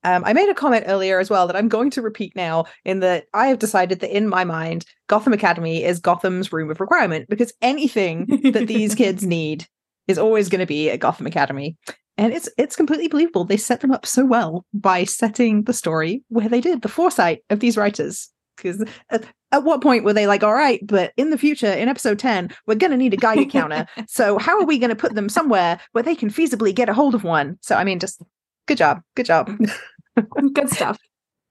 um, 0.06 0.24
I 0.24 0.34
made 0.34 0.50
a 0.50 0.54
comment 0.54 0.86
earlier 0.88 1.20
as 1.20 1.32
well 1.32 1.48
that 1.48 1.56
I'm 1.56 1.68
going 1.68 1.90
to 1.90 2.02
repeat 2.02 2.36
now 2.36 2.66
in 2.86 3.00
that 3.00 3.26
I 3.34 3.48
have 3.48 3.58
decided 3.58 4.02
that 4.02 4.16
in 4.16 4.30
my 4.30 4.44
mind, 4.44 4.86
Gotham 5.08 5.34
Academy 5.34 5.84
is 5.84 6.00
Gotham's 6.00 6.54
room 6.54 6.70
of 6.70 6.80
requirement 6.80 7.28
because 7.28 7.52
anything 7.64 8.28
that 8.54 8.68
these 8.68 8.94
kids 8.94 9.24
need 9.26 9.66
is 10.08 10.20
always 10.20 10.48
going 10.48 10.60
to 10.60 10.68
be 10.68 10.92
at 10.92 11.00
Gotham 11.00 11.26
Academy. 11.26 11.76
And 12.20 12.32
it's 12.32 12.48
it's 12.56 12.76
completely 12.76 13.08
believable. 13.08 13.46
They 13.46 13.58
set 13.58 13.82
them 13.82 13.92
up 13.92 14.06
so 14.06 14.24
well 14.26 14.64
by 14.76 15.06
setting 15.06 15.64
the 15.64 15.74
story 15.74 16.24
where 16.30 16.50
they 16.50 16.62
did, 16.62 16.84
the 16.84 16.88
foresight 16.88 17.44
of 17.50 17.60
these 17.60 17.76
writers. 17.76 18.30
because 18.56 18.86
at, 19.10 19.26
at, 19.52 19.64
what 19.64 19.82
point 19.82 20.04
were 20.04 20.14
they 20.14 20.28
like, 20.28 20.44
all 20.44 20.54
right, 20.54 20.86
but 20.86 21.14
in 21.18 21.32
the 21.32 21.38
future, 21.38 21.74
in 21.74 21.90
episode 21.90 22.20
10, 22.20 22.52
we're 22.68 22.76
going 22.76 22.92
to 22.92 22.98
need 22.98 23.16
a 23.16 23.18
Geiger 23.18 23.46
counter. 23.50 23.88
so 24.08 24.38
how 24.38 24.60
are 24.60 24.66
we 24.66 24.78
going 24.78 24.92
to 24.92 24.96
put 24.96 25.16
them 25.16 25.30
somewhere 25.30 25.80
where 25.94 26.04
they 26.04 26.16
can 26.16 26.30
feasibly 26.30 26.76
get 26.76 26.90
a 26.90 26.94
hold 26.94 27.16
of 27.16 27.24
one? 27.24 27.58
So, 27.62 27.76
I 27.76 27.84
mean, 27.84 28.00
just 28.00 28.22
good 28.68 28.78
job. 28.78 29.02
Good 29.16 29.26
job. 29.26 29.52
good 30.54 30.70
stuff. 30.70 30.98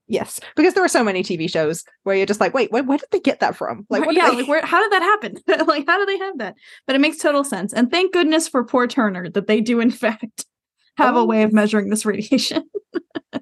Yes, 0.07 0.39
because 0.55 0.75
there 0.75 0.83
are 0.83 0.89
so 0.89 1.03
many 1.03 1.23
TV 1.23 1.49
shows 1.49 1.83
where 2.03 2.15
you're 2.15 2.27
just 2.27 2.39
like, 2.39 2.53
wait, 2.53 2.71
where, 2.71 2.83
where 2.83 2.99
did 2.99 3.09
they 3.11 3.19
get 3.19 3.39
that 3.39 3.55
from? 3.55 3.87
Like, 3.89 4.03
yeah, 4.11 4.29
they- 4.29 4.37
like 4.37 4.47
where? 4.47 4.63
How 4.63 4.79
did 4.81 4.91
that 4.91 5.01
happen? 5.01 5.37
like, 5.67 5.87
how 5.87 5.97
do 5.97 6.05
they 6.05 6.17
have 6.19 6.37
that? 6.37 6.55
But 6.85 6.95
it 6.95 6.99
makes 6.99 7.17
total 7.17 7.43
sense. 7.43 7.73
And 7.73 7.89
thank 7.89 8.13
goodness 8.13 8.47
for 8.47 8.63
poor 8.63 8.85
Turner 8.85 9.29
that 9.31 9.47
they 9.47 9.61
do 9.61 9.79
in 9.79 9.91
fact 9.91 10.45
have 10.97 11.15
oh. 11.15 11.21
a 11.21 11.25
way 11.25 11.43
of 11.43 11.53
measuring 11.53 11.89
this 11.89 12.05
radiation. 12.05 12.63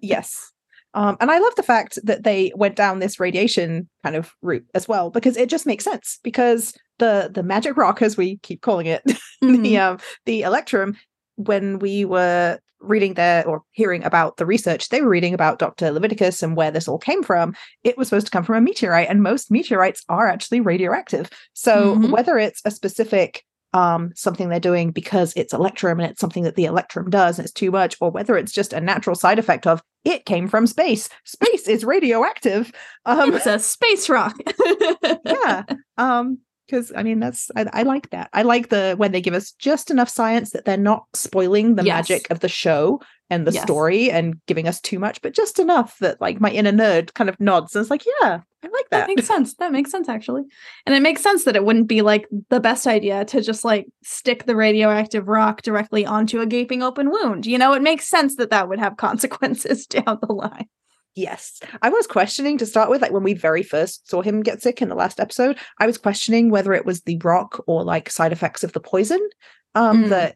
yes, 0.01 0.53
um, 0.93 1.17
and 1.19 1.31
I 1.31 1.39
love 1.39 1.55
the 1.55 1.63
fact 1.63 1.97
that 2.03 2.23
they 2.23 2.51
went 2.55 2.75
down 2.75 2.99
this 2.99 3.19
radiation 3.19 3.89
kind 4.03 4.15
of 4.15 4.33
route 4.41 4.65
as 4.75 4.87
well, 4.87 5.09
because 5.09 5.37
it 5.37 5.49
just 5.49 5.65
makes 5.65 5.83
sense. 5.83 6.19
Because 6.23 6.73
the 6.99 7.31
the 7.33 7.43
magic 7.43 7.77
rock, 7.77 8.01
as 8.01 8.15
we 8.15 8.37
keep 8.37 8.61
calling 8.61 8.85
it, 8.85 9.01
mm-hmm. 9.43 9.61
the 9.63 9.77
um, 9.79 9.97
the 10.25 10.43
electrum, 10.43 10.95
when 11.35 11.79
we 11.79 12.05
were 12.05 12.59
reading 12.83 13.15
there 13.15 13.47
or 13.47 13.63
hearing 13.71 14.03
about 14.03 14.37
the 14.37 14.45
research, 14.45 14.89
they 14.89 15.01
were 15.01 15.09
reading 15.09 15.33
about 15.33 15.59
Dr. 15.59 15.91
Leviticus 15.91 16.43
and 16.43 16.55
where 16.55 16.71
this 16.71 16.87
all 16.87 16.97
came 16.97 17.23
from. 17.23 17.55
It 17.83 17.97
was 17.97 18.07
supposed 18.07 18.27
to 18.27 18.31
come 18.31 18.43
from 18.43 18.55
a 18.55 18.61
meteorite, 18.61 19.09
and 19.09 19.23
most 19.23 19.49
meteorites 19.49 20.03
are 20.09 20.27
actually 20.27 20.61
radioactive. 20.61 21.29
So 21.53 21.95
mm-hmm. 21.95 22.11
whether 22.11 22.37
it's 22.37 22.61
a 22.65 22.71
specific 22.71 23.43
um, 23.73 24.11
something 24.15 24.49
they're 24.49 24.59
doing 24.59 24.91
because 24.91 25.33
it's 25.35 25.53
electrum 25.53 25.99
and 25.99 26.11
it's 26.11 26.21
something 26.21 26.43
that 26.43 26.55
the 26.55 26.65
electrum 26.65 27.09
does 27.09 27.39
and 27.39 27.45
it's 27.45 27.53
too 27.53 27.71
much, 27.71 27.97
or 27.99 28.11
whether 28.11 28.37
it's 28.37 28.51
just 28.51 28.73
a 28.73 28.81
natural 28.81 29.15
side 29.15 29.39
effect 29.39 29.65
of 29.65 29.81
it 30.05 30.25
came 30.25 30.47
from 30.47 30.67
space. 30.67 31.09
Space 31.23 31.67
is 31.67 31.83
radioactive. 31.83 32.71
Um, 33.05 33.33
it's 33.33 33.45
a 33.45 33.59
space 33.59 34.07
rock. 34.07 34.33
yeah. 35.25 35.63
Um, 35.97 36.39
because 36.65 36.91
I 36.96 37.03
mean 37.03 37.20
that's 37.20 37.51
I, 37.55 37.65
I, 37.74 37.84
like 37.84 38.10
that. 38.12 38.29
I 38.34 38.43
like 38.43 38.70
the 38.70 38.96
when 38.98 39.12
they 39.12 39.22
give 39.22 39.34
us 39.34 39.51
just 39.51 39.91
enough 39.91 40.10
science 40.10 40.51
that 40.51 40.65
they're 40.65 40.77
not 40.77 41.05
spoiling 41.13 41.75
the 41.75 41.84
yes. 41.84 42.10
magic 42.10 42.29
of 42.32 42.39
the 42.39 42.50
show 42.50 43.01
and 43.29 43.48
the 43.48 43.51
yes. 43.51 43.63
story 43.63 44.12
and 44.12 44.36
giving 44.46 44.67
us 44.67 44.79
too 44.79 45.00
much, 45.00 45.22
but 45.22 45.34
just 45.34 45.60
enough 45.60 45.98
that 46.00 46.22
like 46.22 46.39
my 46.39 46.51
inner 46.51 46.72
nerd 46.72 47.13
kind 47.13 47.29
of 47.29 47.39
nods 47.39 47.75
and 47.75 47.82
it's 47.82 47.89
like, 47.91 48.05
yeah, 48.22 48.39
I 48.63 48.67
like 48.67 48.89
that. 48.91 49.00
That 49.00 49.08
makes 49.08 49.27
sense. 49.27 49.55
That 49.55 49.72
makes 49.72 49.91
sense 49.91 50.08
actually. 50.10 50.43
And 50.86 50.96
it 50.96 51.01
makes 51.01 51.22
sense 51.22 51.43
that 51.43 51.55
it 51.55 51.65
wouldn't 51.65 51.88
be 51.88 52.01
like 52.01 52.27
the 52.50 52.60
best 52.60 52.88
idea 52.88 53.25
to 53.25 53.41
just 53.41 53.65
like 53.65 53.88
stick 54.03 54.46
the 54.46 54.55
radioactive 54.55 55.27
rock 55.27 55.62
directly 55.62 56.05
onto 56.05 56.39
a 56.39 56.46
gaping 56.46 56.84
open 56.84 57.10
wound. 57.10 57.46
You 57.46 57.58
know, 57.58 57.74
it 57.74 57.82
makes 57.82 58.08
sense 58.08 58.36
that 58.36 58.51
that 58.51 58.70
would 58.70 58.79
have 58.79 58.98
consequences 58.98 59.86
down 59.88 60.20
the 60.22 60.34
line. 60.34 60.67
Yes. 61.15 61.60
I 61.82 61.89
was 61.89 62.08
questioning 62.08 62.58
to 62.58 62.65
start 62.65 62.89
with, 62.89 63.02
like 63.02 63.12
when 63.12 63.23
we 63.23 63.34
very 63.34 63.62
first 63.62 64.10
saw 64.10 64.21
him 64.21 64.41
get 64.41 64.62
sick 64.62 64.82
in 64.82 64.89
the 64.89 64.95
last 64.95 65.19
episode, 65.19 65.58
I 65.80 65.86
was 65.86 65.97
questioning 65.97 66.49
whether 66.49 66.73
it 66.73 66.86
was 66.86 67.02
the 67.02 67.17
rock 67.23 67.63
or 67.67 67.84
like 67.84 68.10
side 68.10 68.32
effects 68.32 68.63
of 68.63 68.73
the 68.73 68.80
poison 68.80 69.19
um 69.76 70.06
mm. 70.06 70.10
that 70.10 70.36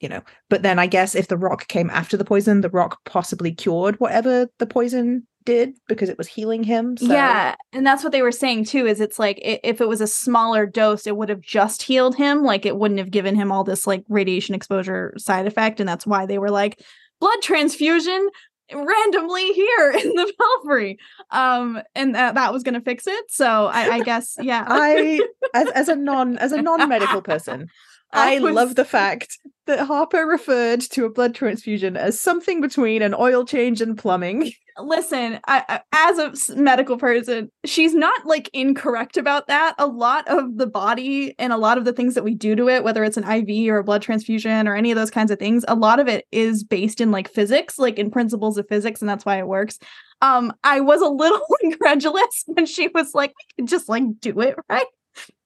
you 0.00 0.08
know 0.08 0.22
but 0.48 0.62
then 0.62 0.78
i 0.78 0.86
guess 0.86 1.14
if 1.14 1.28
the 1.28 1.36
rock 1.36 1.68
came 1.68 1.90
after 1.90 2.16
the 2.16 2.24
poison 2.24 2.60
the 2.60 2.70
rock 2.70 2.98
possibly 3.04 3.52
cured 3.52 3.98
whatever 4.00 4.48
the 4.58 4.66
poison 4.66 5.26
did 5.44 5.74
because 5.88 6.08
it 6.08 6.18
was 6.18 6.28
healing 6.28 6.62
him 6.62 6.96
so. 6.96 7.06
yeah 7.06 7.54
and 7.72 7.86
that's 7.86 8.02
what 8.02 8.12
they 8.12 8.22
were 8.22 8.32
saying 8.32 8.64
too 8.64 8.86
is 8.86 9.00
it's 9.00 9.18
like 9.18 9.38
if 9.42 9.80
it 9.80 9.88
was 9.88 10.00
a 10.00 10.06
smaller 10.06 10.66
dose 10.66 11.06
it 11.06 11.16
would 11.16 11.28
have 11.28 11.40
just 11.40 11.82
healed 11.82 12.14
him 12.16 12.42
like 12.42 12.66
it 12.66 12.76
wouldn't 12.76 13.00
have 13.00 13.10
given 13.10 13.34
him 13.34 13.50
all 13.50 13.64
this 13.64 13.86
like 13.86 14.04
radiation 14.08 14.54
exposure 14.54 15.14
side 15.16 15.46
effect 15.46 15.80
and 15.80 15.88
that's 15.88 16.06
why 16.06 16.26
they 16.26 16.38
were 16.38 16.50
like 16.50 16.82
blood 17.20 17.40
transfusion 17.42 18.28
randomly 18.74 19.52
here 19.52 19.90
in 20.02 20.14
the 20.14 20.32
belfry 20.38 20.98
um 21.30 21.80
and 21.94 22.14
that, 22.14 22.34
that 22.34 22.52
was 22.52 22.62
gonna 22.62 22.80
fix 22.80 23.06
it. 23.06 23.24
So 23.30 23.66
i, 23.66 23.96
I 23.96 24.00
guess 24.02 24.36
yeah. 24.40 24.64
I 24.66 25.20
as, 25.54 25.68
as 25.70 25.88
a 25.88 25.96
non 26.08 26.38
as 26.38 26.52
a 26.52 26.60
non-medical 26.60 27.22
person 27.22 27.68
I, 28.12 28.38
was... 28.40 28.54
love 28.54 28.74
the 28.74 28.84
fact 28.84 29.38
that 29.66 29.86
Harper 29.86 30.26
referred 30.26 30.80
to 30.80 31.04
a 31.04 31.10
blood 31.10 31.34
transfusion 31.34 31.96
as 31.96 32.18
something 32.18 32.60
between 32.60 33.02
an 33.02 33.14
oil 33.14 33.44
change 33.44 33.82
and 33.82 33.98
plumbing. 33.98 34.52
Listen, 34.78 35.40
I, 35.46 35.80
as 35.92 36.18
a 36.18 36.56
medical 36.56 36.96
person, 36.96 37.50
she's 37.64 37.94
not 37.94 38.24
like 38.24 38.48
incorrect 38.52 39.16
about 39.16 39.48
that. 39.48 39.74
A 39.78 39.86
lot 39.86 40.26
of 40.28 40.56
the 40.56 40.66
body 40.66 41.34
and 41.38 41.52
a 41.52 41.58
lot 41.58 41.76
of 41.76 41.84
the 41.84 41.92
things 41.92 42.14
that 42.14 42.24
we 42.24 42.34
do 42.34 42.54
to 42.56 42.68
it, 42.68 42.82
whether 42.82 43.04
it's 43.04 43.16
an 43.16 43.28
IV 43.28 43.70
or 43.70 43.78
a 43.78 43.84
blood 43.84 44.02
transfusion 44.02 44.66
or 44.66 44.74
any 44.74 44.90
of 44.90 44.96
those 44.96 45.10
kinds 45.10 45.30
of 45.30 45.38
things, 45.38 45.64
a 45.68 45.74
lot 45.74 46.00
of 46.00 46.08
it 46.08 46.26
is 46.32 46.64
based 46.64 47.00
in 47.00 47.10
like 47.10 47.28
physics, 47.28 47.78
like 47.78 47.98
in 47.98 48.10
principles 48.10 48.56
of 48.56 48.68
physics, 48.68 49.02
and 49.02 49.08
that's 49.08 49.26
why 49.26 49.38
it 49.38 49.48
works. 49.48 49.78
Um, 50.22 50.54
I 50.64 50.80
was 50.80 51.02
a 51.02 51.08
little 51.08 51.44
incredulous 51.60 52.44
when 52.46 52.64
she 52.64 52.88
was 52.88 53.14
like, 53.14 53.30
"We 53.30 53.62
could 53.62 53.68
just 53.68 53.88
like 53.88 54.04
do 54.20 54.40
it, 54.40 54.56
right?" 54.70 54.86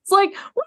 It's 0.02 0.10
like, 0.10 0.34
what 0.54 0.66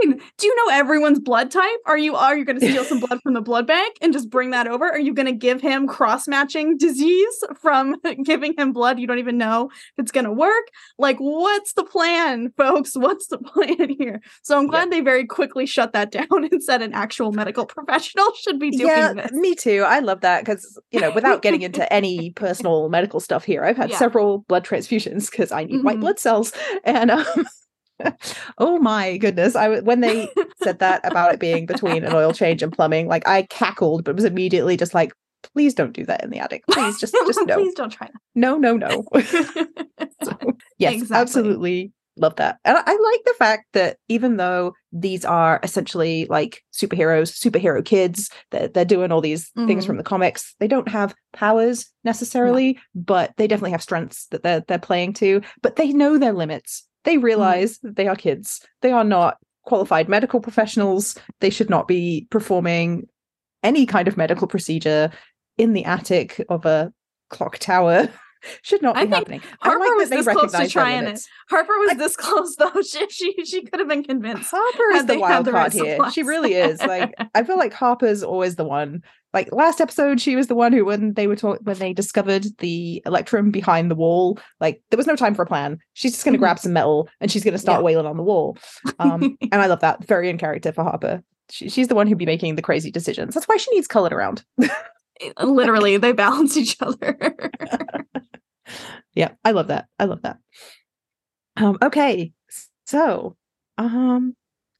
do 0.00 0.46
you 0.46 0.56
know 0.56 0.74
everyone's 0.74 1.20
blood 1.20 1.50
type? 1.50 1.78
Are 1.86 1.98
you 1.98 2.16
are 2.16 2.36
you 2.36 2.44
going 2.44 2.58
to 2.60 2.66
steal 2.66 2.84
some 2.84 3.00
blood 3.00 3.20
from 3.22 3.34
the 3.34 3.40
blood 3.40 3.66
bank 3.66 3.96
and 4.00 4.12
just 4.12 4.30
bring 4.30 4.50
that 4.50 4.66
over? 4.66 4.88
Are 4.88 4.98
you 4.98 5.14
going 5.14 5.26
to 5.26 5.32
give 5.32 5.60
him 5.60 5.86
cross 5.86 6.26
matching 6.26 6.76
disease 6.76 7.44
from 7.60 7.96
giving 8.24 8.54
him 8.56 8.72
blood 8.72 8.98
you 8.98 9.06
don't 9.06 9.18
even 9.18 9.38
know 9.38 9.70
if 9.72 10.02
it's 10.02 10.12
going 10.12 10.24
to 10.24 10.32
work? 10.32 10.68
Like, 10.98 11.18
what's 11.18 11.74
the 11.74 11.84
plan, 11.84 12.52
folks? 12.56 12.96
What's 12.96 13.28
the 13.28 13.38
plan 13.52 13.90
here? 13.98 14.20
So 14.42 14.58
I'm 14.58 14.66
glad 14.66 14.84
yeah. 14.84 14.98
they 14.98 15.00
very 15.00 15.26
quickly 15.26 15.66
shut 15.66 15.92
that 15.92 16.10
down 16.10 16.26
and 16.30 16.62
said 16.62 16.82
an 16.82 16.92
actual 16.92 17.32
medical 17.32 17.66
professional 17.66 18.32
should 18.34 18.58
be 18.58 18.70
doing 18.70 18.88
yeah, 18.88 19.12
this. 19.12 19.32
Me 19.32 19.54
too. 19.54 19.84
I 19.86 20.00
love 20.00 20.20
that 20.22 20.44
because 20.44 20.78
you 20.90 21.00
know, 21.00 21.10
without 21.10 21.42
getting 21.42 21.62
into 21.62 21.90
any 21.92 22.30
personal 22.32 22.88
medical 22.88 23.20
stuff 23.20 23.44
here, 23.44 23.64
I've 23.64 23.76
had 23.76 23.90
yeah. 23.90 23.98
several 23.98 24.38
blood 24.48 24.64
transfusions 24.64 25.30
because 25.30 25.52
I 25.52 25.64
need 25.64 25.76
mm-hmm. 25.76 25.86
white 25.86 26.00
blood 26.00 26.18
cells 26.18 26.52
and. 26.84 27.10
Um, 27.10 27.46
oh 28.58 28.78
my 28.78 29.16
goodness. 29.16 29.56
I 29.56 29.80
when 29.80 30.00
they 30.00 30.28
said 30.62 30.78
that 30.80 31.06
about 31.06 31.34
it 31.34 31.40
being 31.40 31.66
between 31.66 32.04
an 32.04 32.14
oil 32.14 32.32
change 32.32 32.62
and 32.62 32.72
plumbing 32.72 33.08
like 33.08 33.26
i 33.26 33.42
cackled 33.42 34.04
but 34.04 34.14
was 34.14 34.24
immediately 34.24 34.76
just 34.76 34.94
like 34.94 35.12
please 35.42 35.74
don't 35.74 35.92
do 35.92 36.04
that 36.06 36.22
in 36.22 36.30
the 36.30 36.38
attic. 36.38 36.64
Please 36.70 36.98
just 36.98 37.14
just 37.26 37.40
no. 37.46 37.56
Please 37.56 37.74
don't 37.74 37.90
try 37.90 38.06
that. 38.06 38.20
No 38.34 38.56
no 38.56 38.76
no. 38.76 39.04
So, 40.22 40.38
yes 40.78 40.94
exactly. 40.94 41.16
absolutely 41.16 41.92
love 42.16 42.36
that. 42.36 42.58
And 42.64 42.76
I, 42.76 42.82
I 42.86 42.92
like 42.92 43.24
the 43.24 43.34
fact 43.38 43.66
that 43.72 43.96
even 44.08 44.36
though 44.36 44.74
these 44.92 45.24
are 45.24 45.58
essentially 45.62 46.26
like 46.26 46.62
superheroes 46.72 47.32
superhero 47.32 47.84
kids 47.84 48.30
that 48.50 48.74
they're 48.74 48.84
doing 48.84 49.10
all 49.10 49.20
these 49.20 49.50
mm-hmm. 49.50 49.66
things 49.66 49.86
from 49.86 49.96
the 49.96 50.02
comics 50.02 50.54
they 50.60 50.68
don't 50.68 50.88
have 50.88 51.14
powers 51.32 51.90
necessarily 52.04 52.78
but 52.94 53.32
they 53.38 53.46
definitely 53.46 53.70
have 53.70 53.82
strengths 53.82 54.26
that 54.26 54.42
they're 54.42 54.62
they're 54.68 54.78
playing 54.78 55.14
to 55.14 55.40
but 55.62 55.76
they 55.76 55.92
know 55.92 56.18
their 56.18 56.34
limits 56.34 56.86
they 57.04 57.16
mm. 57.16 57.22
realize 57.22 57.78
mm. 57.78 57.82
that 57.82 57.96
they 57.96 58.08
are 58.08 58.16
kids. 58.16 58.60
They 58.80 58.92
are 58.92 59.04
not 59.04 59.38
qualified 59.64 60.08
medical 60.08 60.40
professionals. 60.40 61.16
They 61.40 61.50
should 61.50 61.70
not 61.70 61.88
be 61.88 62.26
performing 62.30 63.08
any 63.62 63.86
kind 63.86 64.08
of 64.08 64.16
medical 64.16 64.46
procedure 64.46 65.10
in 65.56 65.72
the 65.72 65.84
attic 65.84 66.44
of 66.48 66.66
a 66.66 66.92
clock 67.30 67.58
tower. 67.58 68.08
should 68.62 68.82
not 68.82 68.96
be 68.96 69.06
happening. 69.06 69.40
Harper 69.60 69.78
like 69.78 69.96
was 69.96 70.10
this 70.10 70.26
close 70.26 70.52
to 70.52 70.68
trying 70.68 71.04
it. 71.04 71.20
Harper 71.48 71.78
was 71.78 71.90
I, 71.92 71.94
this 71.94 72.16
close 72.18 72.56
though. 72.56 72.82
She 72.82 73.08
she, 73.08 73.44
she 73.44 73.62
could 73.62 73.78
have 73.78 73.88
been 73.88 74.02
convinced. 74.02 74.50
Harper 74.50 74.96
is 74.96 75.06
the 75.06 75.18
wild 75.18 75.48
card 75.48 75.72
here. 75.72 75.94
Supplies. 75.94 76.12
She 76.12 76.22
really 76.22 76.54
is. 76.54 76.80
Like 76.80 77.14
I 77.34 77.44
feel 77.44 77.56
like 77.56 77.72
Harper's 77.72 78.22
always 78.22 78.56
the 78.56 78.64
one 78.64 79.02
like 79.32 79.52
last 79.52 79.80
episode 79.80 80.20
she 80.20 80.36
was 80.36 80.46
the 80.46 80.54
one 80.54 80.72
who 80.72 80.84
when 80.84 81.14
they 81.14 81.26
were 81.26 81.36
talking 81.36 81.64
when 81.64 81.78
they 81.78 81.92
discovered 81.92 82.46
the 82.58 83.02
electrum 83.06 83.50
behind 83.50 83.90
the 83.90 83.94
wall 83.94 84.38
like 84.60 84.82
there 84.90 84.96
was 84.96 85.06
no 85.06 85.16
time 85.16 85.34
for 85.34 85.42
a 85.42 85.46
plan. 85.46 85.78
She's 85.94 86.12
just 86.12 86.24
going 86.24 86.32
to 86.32 86.36
mm-hmm. 86.36 86.42
grab 86.42 86.58
some 86.58 86.72
metal 86.72 87.08
and 87.20 87.30
she's 87.30 87.44
going 87.44 87.52
to 87.52 87.58
start 87.58 87.80
yeah. 87.80 87.84
wailing 87.84 88.06
on 88.06 88.16
the 88.16 88.22
wall. 88.22 88.56
Um 88.98 89.36
and 89.52 89.54
i 89.62 89.66
love 89.66 89.80
that. 89.80 90.04
Very 90.04 90.28
in 90.28 90.38
character 90.38 90.72
for 90.72 90.84
harper. 90.84 91.22
She, 91.50 91.68
she's 91.68 91.88
the 91.88 91.94
one 91.94 92.06
who'd 92.06 92.18
be 92.18 92.26
making 92.26 92.54
the 92.54 92.62
crazy 92.62 92.90
decisions. 92.90 93.34
That's 93.34 93.48
why 93.48 93.56
she 93.56 93.70
needs 93.74 93.86
Cullen 93.86 94.12
around. 94.12 94.44
Literally 95.42 95.96
they 95.96 96.12
balance 96.12 96.56
each 96.56 96.76
other. 96.80 97.36
Yeah 99.14 99.32
i 99.44 99.50
love 99.50 99.66
that. 99.68 99.86
I 99.98 100.04
love 100.04 100.22
that. 100.22 100.38
Um 101.56 101.76
okay 101.82 102.32
so 102.86 103.36
um 103.76 104.34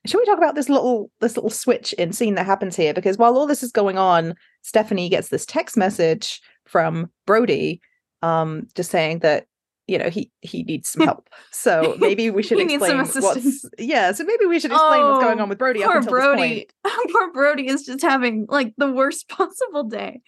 should 0.06 0.18
we 0.18 0.24
talk 0.24 0.38
about 0.38 0.54
this 0.54 0.68
little 0.68 1.10
this 1.20 1.36
little 1.36 1.50
switch 1.50 1.92
in 1.94 2.12
scene 2.12 2.34
that 2.34 2.46
happens 2.46 2.76
here? 2.76 2.94
Because 2.94 3.18
while 3.18 3.36
all 3.36 3.46
this 3.46 3.62
is 3.62 3.72
going 3.72 3.98
on 3.98 4.34
stephanie 4.62 5.08
gets 5.08 5.28
this 5.28 5.46
text 5.46 5.76
message 5.76 6.40
from 6.64 7.10
brody 7.26 7.80
um 8.22 8.66
just 8.74 8.90
saying 8.90 9.18
that 9.18 9.46
you 9.88 9.98
know 9.98 10.08
he 10.08 10.30
he 10.40 10.62
needs 10.62 10.88
some 10.90 11.02
help. 11.06 11.28
So 11.54 11.96
maybe 11.98 12.30
we 12.30 12.42
should 12.42 12.58
explain 12.58 12.98
what's 12.98 13.64
yeah 13.78 14.12
so 14.12 14.24
maybe 14.24 14.46
we 14.46 14.58
should 14.58 14.72
explain 14.72 15.00
oh, 15.02 15.12
what's 15.12 15.24
going 15.24 15.40
on 15.40 15.48
with 15.48 15.58
brody 15.58 15.82
poor 15.82 16.02
brody. 16.02 16.66
poor 17.12 17.32
brody 17.32 17.68
is 17.68 17.84
just 17.84 18.02
having 18.02 18.46
like 18.48 18.74
the 18.78 18.90
worst 18.90 19.28
possible 19.28 19.84
day. 19.84 20.22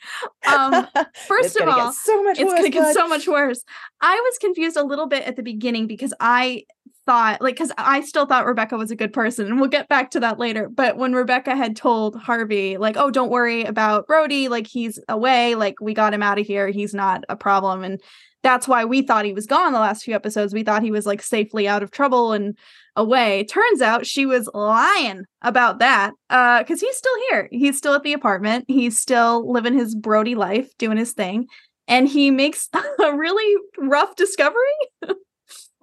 Um 0.47 0.87
first 1.27 1.57
of 1.57 1.67
all 1.67 1.93
so 1.93 2.23
much 2.23 2.39
it's 2.39 2.47
worse, 2.47 2.59
gonna 2.59 2.71
get 2.71 2.95
so 2.95 3.09
much 3.09 3.27
worse. 3.27 3.65
I 4.01 4.15
was 4.15 4.39
confused 4.39 4.77
a 4.77 4.85
little 4.85 5.07
bit 5.07 5.25
at 5.25 5.37
the 5.37 5.43
beginning 5.43 5.87
because 5.87 6.13
i 6.21 6.65
thought 7.07 7.41
like 7.41 7.57
because 7.57 7.73
I 7.79 8.01
still 8.01 8.27
thought 8.27 8.47
Rebecca 8.47 8.77
was 8.77 8.91
a 8.91 8.97
good 8.97 9.13
person, 9.13 9.47
and 9.47 9.61
we'll 9.61 9.69
get 9.69 9.89
back 9.89 10.11
to 10.13 10.21
that 10.21 10.39
later. 10.39 10.69
But 10.69 10.97
when 10.97 11.13
Rebecca 11.13 11.57
had 11.57 11.77
told 11.77 12.17
Harvey, 12.17 12.77
like, 12.77 12.97
oh, 12.97 13.11
don't 13.11 13.31
worry 13.31 13.65
about 13.65 14.07
Brody, 14.07 14.49
like 14.49 14.67
he's 14.67 14.99
away, 15.09 15.55
like 15.55 15.81
we 15.81 15.95
got 15.95 16.15
him 16.15 16.23
out 16.23 16.39
of 16.39 16.47
here, 16.47 16.69
he's 16.69 16.95
not 16.95 17.25
a 17.29 17.37
problem. 17.37 17.85
And 17.85 18.01
that's 18.43 18.69
why 18.69 18.85
we 18.85 19.03
thought 19.03 19.25
he 19.25 19.33
was 19.33 19.47
gone 19.47 19.73
the 19.73 19.81
last 19.81 20.05
few 20.05 20.15
episodes. 20.15 20.53
We 20.53 20.63
thought 20.63 20.83
he 20.83 20.91
was 20.91 21.07
like 21.07 21.23
safely 21.23 21.67
out 21.67 21.83
of 21.83 21.91
trouble 21.91 22.33
and 22.33 22.57
away. 22.95 23.45
Turns 23.45 23.81
out 23.81 24.07
she 24.07 24.27
was 24.27 24.49
lying 24.53 25.25
about 25.43 25.79
that. 25.79 26.13
Uh, 26.31 26.59
because 26.59 26.81
he's 26.81 26.97
still 26.97 27.17
here. 27.31 27.49
He's 27.51 27.79
still 27.79 27.95
at 27.95 28.03
the 28.03 28.13
apartment. 28.13 28.67
He's 28.69 28.99
still 28.99 29.51
living 29.51 29.75
his 29.75 29.95
Brody 29.95 30.35
life, 30.35 30.71
doing 30.79 30.99
his 30.99 31.13
thing. 31.13 31.47
And 31.89 32.07
he 32.07 32.31
makes 32.31 32.69
a 33.03 33.17
really 33.17 33.63
rough 33.79 34.15
discovery. 34.15 34.59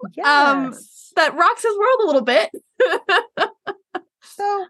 Um, 0.04 0.10
Yes. 0.16 0.26
um 0.26 0.74
that 1.16 1.34
rocks 1.36 1.62
his 1.62 1.76
world 1.76 2.00
a 2.02 2.06
little 2.06 2.22
bit. 2.22 2.50
so 4.22 4.66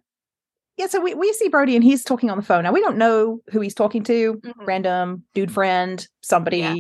yeah, 0.76 0.86
so 0.86 1.00
we, 1.00 1.14
we 1.14 1.32
see 1.34 1.48
Brody 1.48 1.76
and 1.76 1.84
he's 1.84 2.02
talking 2.02 2.30
on 2.30 2.36
the 2.36 2.42
phone. 2.42 2.64
Now 2.64 2.72
we 2.72 2.80
don't 2.80 2.96
know 2.96 3.40
who 3.50 3.60
he's 3.60 3.74
talking 3.74 4.02
to. 4.04 4.34
Mhm. 4.34 4.52
Random 4.66 5.22
dude 5.34 5.52
friend, 5.52 6.06
somebody, 6.22 6.58
Yeah. 6.58 6.74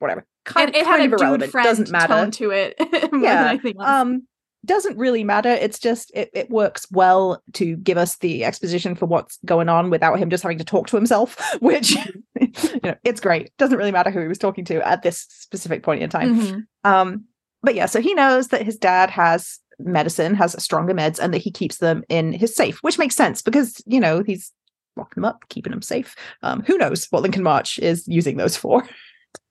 whatever. 0.00 0.26
Kind, 0.44 0.70
it, 0.70 0.76
it 0.76 0.84
kind 0.84 1.00
had 1.02 1.06
of 1.06 1.12
a 1.12 1.16
dude 1.16 1.20
irrelevant. 1.22 1.52
friend 1.52 1.64
Doesn't 1.66 1.90
matter. 1.90 2.30
to 2.30 2.50
it 2.50 2.74
more 3.12 3.22
Yeah, 3.22 3.42
than 3.42 3.48
anything 3.50 3.76
else. 3.80 3.88
um 3.88 4.22
doesn't 4.64 4.98
really 4.98 5.22
matter 5.22 5.48
it's 5.50 5.78
just 5.78 6.10
it, 6.12 6.28
it 6.34 6.50
works 6.50 6.88
well 6.90 7.40
to 7.52 7.76
give 7.76 7.96
us 7.96 8.16
the 8.16 8.44
exposition 8.44 8.96
for 8.96 9.06
what's 9.06 9.38
going 9.44 9.68
on 9.68 9.90
without 9.90 10.18
him 10.18 10.28
just 10.28 10.42
having 10.42 10.58
to 10.58 10.64
talk 10.64 10.88
to 10.88 10.96
himself 10.96 11.36
which 11.60 11.92
you 12.40 12.80
know 12.82 12.94
it's 13.04 13.20
great 13.20 13.52
doesn't 13.58 13.78
really 13.78 13.92
matter 13.92 14.10
who 14.10 14.20
he 14.20 14.26
was 14.26 14.38
talking 14.38 14.64
to 14.64 14.84
at 14.86 15.02
this 15.02 15.24
specific 15.30 15.84
point 15.84 16.02
in 16.02 16.10
time 16.10 16.40
Mhm. 16.40 16.62
um 16.82 17.24
but 17.62 17.74
yeah 17.74 17.86
so 17.86 18.00
he 18.00 18.14
knows 18.14 18.48
that 18.48 18.62
his 18.62 18.76
dad 18.76 19.10
has 19.10 19.58
medicine 19.78 20.34
has 20.34 20.60
stronger 20.62 20.94
meds 20.94 21.18
and 21.18 21.34
that 21.34 21.42
he 21.42 21.50
keeps 21.50 21.78
them 21.78 22.02
in 22.08 22.32
his 22.32 22.54
safe 22.54 22.78
which 22.82 22.98
makes 22.98 23.14
sense 23.14 23.42
because 23.42 23.82
you 23.86 24.00
know 24.00 24.22
he's 24.22 24.52
locking 24.96 25.22
them 25.22 25.24
up 25.24 25.44
keeping 25.48 25.70
them 25.70 25.82
safe. 25.82 26.14
Um 26.42 26.62
who 26.66 26.78
knows 26.78 27.06
what 27.10 27.22
lincoln 27.22 27.42
march 27.42 27.78
is 27.78 28.06
using 28.08 28.36
those 28.36 28.56
for? 28.56 28.82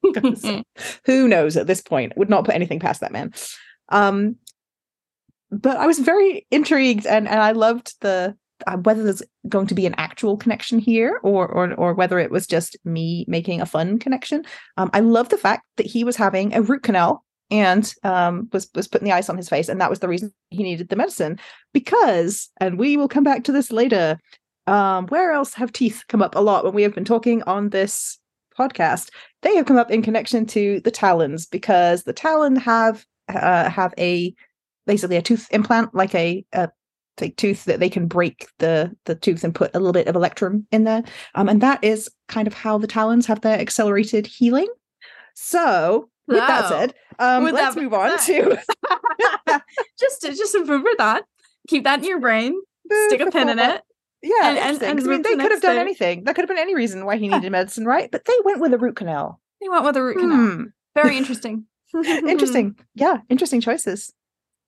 Who 1.05 1.27
knows 1.27 1.57
at 1.57 1.67
this 1.67 1.81
point? 1.81 2.17
Would 2.17 2.29
not 2.29 2.45
put 2.45 2.55
anything 2.55 2.79
past 2.79 3.01
that 3.01 3.11
man. 3.11 3.33
Um 3.89 4.37
but 5.51 5.77
i 5.77 5.85
was 5.85 5.99
very 5.99 6.45
intrigued 6.49 7.05
and 7.05 7.27
and 7.27 7.39
i 7.39 7.51
loved 7.51 7.93
the 8.01 8.35
uh, 8.65 8.77
whether 8.77 9.03
there's 9.03 9.21
going 9.47 9.67
to 9.67 9.75
be 9.75 9.85
an 9.85 9.93
actual 9.97 10.37
connection 10.37 10.79
here 10.79 11.19
or 11.23 11.47
or 11.47 11.73
or 11.75 11.93
whether 11.93 12.17
it 12.17 12.31
was 12.31 12.47
just 12.47 12.75
me 12.83 13.25
making 13.27 13.61
a 13.61 13.65
fun 13.65 13.99
connection. 13.99 14.43
Um 14.77 14.89
i 14.93 14.99
love 15.01 15.29
the 15.29 15.37
fact 15.37 15.65
that 15.77 15.85
he 15.85 16.03
was 16.03 16.15
having 16.15 16.53
a 16.53 16.61
root 16.61 16.83
canal 16.83 17.23
and 17.51 17.93
um 18.03 18.49
was 18.51 18.69
was 18.73 18.87
putting 18.87 19.05
the 19.05 19.13
ice 19.13 19.29
on 19.29 19.37
his 19.37 19.49
face 19.49 19.69
and 19.69 19.79
that 19.79 19.89
was 19.89 19.99
the 19.99 20.07
reason 20.07 20.33
he 20.49 20.63
needed 20.63 20.89
the 20.89 20.95
medicine. 20.95 21.39
Because 21.73 22.49
and 22.59 22.79
we 22.79 22.97
will 22.97 23.07
come 23.07 23.23
back 23.23 23.43
to 23.43 23.51
this 23.51 23.71
later 23.71 24.19
um 24.67 25.07
where 25.07 25.31
else 25.31 25.53
have 25.53 25.71
teeth 25.71 26.03
come 26.07 26.21
up 26.21 26.35
a 26.35 26.39
lot 26.39 26.63
when 26.63 26.73
we 26.73 26.83
have 26.83 26.95
been 26.95 27.05
talking 27.05 27.43
on 27.43 27.69
this 27.69 28.17
podcast? 28.57 29.09
They 29.41 29.55
have 29.55 29.65
come 29.65 29.77
up 29.77 29.91
in 29.91 30.01
connection 30.01 30.45
to 30.47 30.79
the 30.81 30.91
talons 30.91 31.45
because 31.45 32.03
the 32.03 32.13
talon 32.13 32.55
have 32.55 33.05
uh, 33.27 33.69
have 33.69 33.93
a 33.97 34.33
basically 34.85 35.17
a 35.17 35.21
tooth 35.21 35.47
implant 35.51 35.93
like 35.95 36.13
a, 36.15 36.45
a 36.53 36.69
tooth 37.37 37.65
that 37.65 37.79
they 37.79 37.89
can 37.89 38.07
break 38.07 38.47
the 38.59 38.95
the 39.05 39.15
tooth 39.15 39.43
and 39.43 39.55
put 39.55 39.73
a 39.75 39.79
little 39.79 39.93
bit 39.93 40.07
of 40.07 40.15
electrum 40.15 40.67
in 40.71 40.83
there. 40.83 41.03
Um, 41.33 41.49
and 41.49 41.61
that 41.61 41.83
is 41.83 42.09
kind 42.27 42.47
of 42.47 42.53
how 42.53 42.77
the 42.77 42.87
talons 42.87 43.25
have 43.25 43.41
their 43.41 43.59
accelerated 43.59 44.27
healing. 44.27 44.67
So 45.33 46.09
with 46.27 46.37
that 46.37 46.67
said 46.69 46.93
um, 47.19 47.43
With 47.43 47.53
let's 47.53 47.75
that 47.75 47.81
move 47.81 47.93
on 47.93 48.17
to 48.25 48.57
just 49.99 50.21
to 50.21 50.29
just 50.29 50.57
for 50.65 50.81
thought. 50.97 51.23
Keep 51.67 51.83
that 51.85 51.99
in 51.99 52.05
your 52.05 52.19
brain. 52.19 52.55
Stick 53.07 53.21
a 53.21 53.31
pin 53.31 53.49
in 53.49 53.57
it. 53.59 53.81
yeah 54.21 54.33
and- 54.49 54.57
and- 54.57 54.83
and 54.83 54.99
I 54.99 55.03
mean 55.03 55.21
they 55.23 55.35
the 55.35 55.41
could 55.41 55.51
have 55.51 55.61
done 55.61 55.77
anything 55.77 56.23
that 56.25 56.35
could 56.35 56.43
have 56.43 56.49
been 56.49 56.57
any 56.59 56.75
reason 56.75 57.05
why 57.05 57.17
he 57.17 57.27
Yeah. 57.27 57.35
needed 57.37 57.51
medicine 57.51 57.85
right 57.85 58.09
but 58.11 58.25
they 58.25 58.33
went 58.43 58.59
with 58.61 58.73
a 58.73 58.77
root 58.77 58.95
canal 58.95 59.39
They 59.61 59.69
went 59.69 59.83
with 59.83 59.97
a 59.97 60.03
root 60.03 60.17
canal. 60.17 60.37
Hmm. 60.37 60.63
Very 60.95 61.17
interesting. 61.21 61.65
interesting 61.93 62.75
yeah 62.93 63.17
interesting 63.29 63.61
choices 63.61 64.13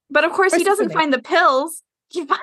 But 0.10 0.24
of 0.24 0.32
course, 0.32 0.54
he 0.56 0.63
doesn't 0.63 0.91
find 0.93 1.13
the 1.13 1.22
pills. 1.22 1.84
He 2.10 2.26
finds 2.26 2.41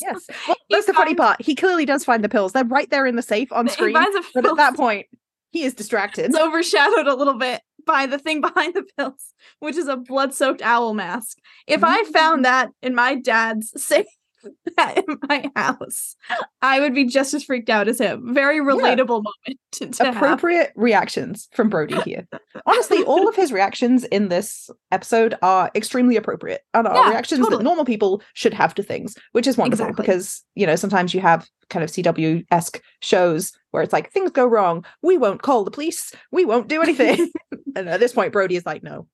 Yes. 0.00 0.24
Well, 0.48 0.56
that's 0.70 0.86
the 0.86 0.94
funny 0.94 1.14
part. 1.14 1.42
He 1.42 1.54
clearly 1.54 1.84
does 1.84 2.02
find 2.04 2.24
the 2.24 2.28
pills. 2.30 2.52
They're 2.52 2.64
right 2.64 2.88
there 2.88 3.04
in 3.06 3.14
the 3.16 3.22
safe 3.22 3.52
on 3.52 3.68
screen. 3.68 3.92
But 4.34 4.46
at 4.46 4.56
that 4.56 4.74
point, 4.74 5.06
he 5.50 5.64
is 5.64 5.74
distracted. 5.74 6.26
it's 6.30 6.38
overshadowed 6.38 7.06
a 7.06 7.14
little 7.14 7.36
bit 7.38 7.60
by 7.86 8.06
the 8.06 8.18
thing 8.18 8.40
behind 8.48 8.74
the 8.74 8.84
pills, 8.96 9.34
which 9.60 9.76
is 9.76 9.88
a 9.88 9.96
blood-soaked 9.96 10.62
owl 10.62 10.94
mask. 10.94 11.38
If 11.66 11.84
I 11.84 12.02
Mm. 12.02 12.12
found 12.12 12.44
that 12.44 12.70
in 12.82 12.94
my 12.94 13.14
dad's 13.16 13.72
safe 13.82 14.06
in 14.96 15.18
my 15.28 15.50
house, 15.56 16.16
I 16.60 16.80
would 16.80 16.94
be 16.94 17.04
just 17.04 17.34
as 17.34 17.44
freaked 17.44 17.70
out 17.70 17.88
as 17.88 17.98
him. 18.00 18.34
Very 18.34 18.60
relatable 18.60 19.22
moment 19.24 19.60
to, 19.72 19.86
to 19.86 20.04
have. 20.04 20.16
Appropriate 20.16 20.72
reactions 20.76 21.48
from 21.52 21.68
Brody 21.68 22.00
here. 22.02 22.26
Honestly, 22.66 23.02
all 23.04 23.28
of 23.28 23.34
his 23.36 23.52
reactions 23.52 24.04
in 24.04 24.28
this 24.28 24.70
episode 24.90 25.34
are 25.42 25.70
extremely 25.74 26.16
appropriate 26.16 26.62
and 26.74 26.86
are 26.86 26.94
Yeah, 26.94 27.10
reactions 27.10 27.40
totally. 27.40 27.58
that 27.58 27.64
normal 27.64 27.84
people 27.84 28.22
should 28.34 28.54
have 28.54 28.74
to 28.74 28.82
things, 28.82 29.16
which 29.32 29.46
is 29.46 29.56
wonderful 29.56 29.86
Exactly. 29.86 30.02
because, 30.06 30.42
you 30.54 30.66
know, 30.66 30.76
sometimes 30.76 31.14
you 31.14 31.20
have 31.20 31.48
kind 31.70 31.82
of 31.84 31.90
CW 31.90 32.44
esque 32.50 32.82
shows 33.00 33.52
where 33.70 33.82
it's 33.82 33.92
like 33.92 34.10
things 34.12 34.30
go 34.30 34.46
wrong. 34.46 34.84
We 35.02 35.16
won't 35.18 35.42
call 35.42 35.64
the 35.64 35.70
police. 35.70 36.12
We 36.30 36.44
won't 36.44 36.68
do 36.68 36.82
anything. 36.82 37.30
and 37.76 37.88
at 37.88 38.00
this 38.00 38.12
point, 38.12 38.32
Brody 38.32 38.56
is 38.56 38.66
like, 38.66 38.82
no, 38.82 39.06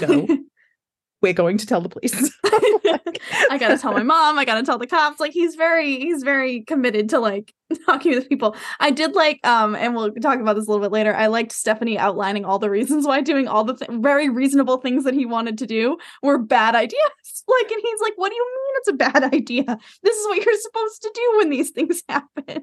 no, 0.00 0.26
we're 1.22 1.32
going 1.32 1.58
to 1.58 1.66
tell 1.66 1.80
the 1.80 1.88
police. 1.88 2.36
Like, 2.84 3.20
I 3.50 3.58
gotta 3.58 3.76
tell 3.76 3.92
my 3.92 4.02
mom. 4.02 4.38
I 4.38 4.44
gotta 4.44 4.62
tell 4.62 4.78
the 4.78 4.86
cops. 4.86 5.20
Like 5.20 5.32
he's 5.32 5.56
very, 5.56 5.98
he's 5.98 6.22
very 6.22 6.62
committed 6.62 7.10
to 7.10 7.18
like 7.18 7.52
talking 7.86 8.14
with 8.14 8.28
people. 8.28 8.56
I 8.80 8.90
did 8.90 9.14
like, 9.14 9.44
um, 9.46 9.74
and 9.74 9.94
we'll 9.94 10.12
talk 10.14 10.40
about 10.40 10.56
this 10.56 10.66
a 10.66 10.70
little 10.70 10.84
bit 10.84 10.92
later. 10.92 11.14
I 11.14 11.26
liked 11.26 11.52
Stephanie 11.52 11.98
outlining 11.98 12.44
all 12.44 12.58
the 12.58 12.70
reasons 12.70 13.06
why 13.06 13.20
doing 13.20 13.48
all 13.48 13.64
the 13.64 13.74
th- 13.74 13.90
very 14.00 14.28
reasonable 14.28 14.78
things 14.78 15.04
that 15.04 15.14
he 15.14 15.26
wanted 15.26 15.58
to 15.58 15.66
do 15.66 15.98
were 16.22 16.38
bad 16.38 16.74
ideas. 16.74 16.98
Like, 17.46 17.70
and 17.70 17.80
he's 17.82 18.00
like, 18.00 18.14
"What 18.16 18.30
do 18.30 18.36
you 18.36 18.46
mean 18.46 18.74
it's 18.76 18.88
a 18.88 18.92
bad 18.92 19.34
idea? 19.34 19.78
This 20.02 20.16
is 20.16 20.26
what 20.26 20.44
you're 20.44 20.60
supposed 20.60 21.02
to 21.02 21.10
do 21.14 21.38
when 21.38 21.50
these 21.50 21.70
things 21.70 22.02
happen." 22.08 22.62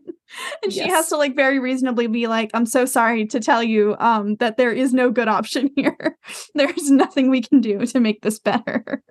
And 0.64 0.74
she 0.74 0.88
has 0.88 1.10
to 1.10 1.18
like 1.18 1.36
very 1.36 1.60
reasonably 1.60 2.08
be 2.08 2.28
like, 2.28 2.52
"I'm 2.54 2.66
so 2.66 2.86
sorry 2.86 3.26
to 3.28 3.40
tell 3.40 3.64
you, 3.64 3.96
um, 4.00 4.36
that 4.38 4.58
there 4.58 4.72
is 4.72 4.94
no 4.94 5.10
good 5.12 5.28
option 5.28 5.70
here. 5.76 6.18
There's 6.56 6.90
nothing 6.90 7.30
we 7.30 7.42
can 7.42 7.62
do 7.62 7.86
to 7.86 8.00
make 8.00 8.22
this 8.22 8.40
better." 8.40 9.04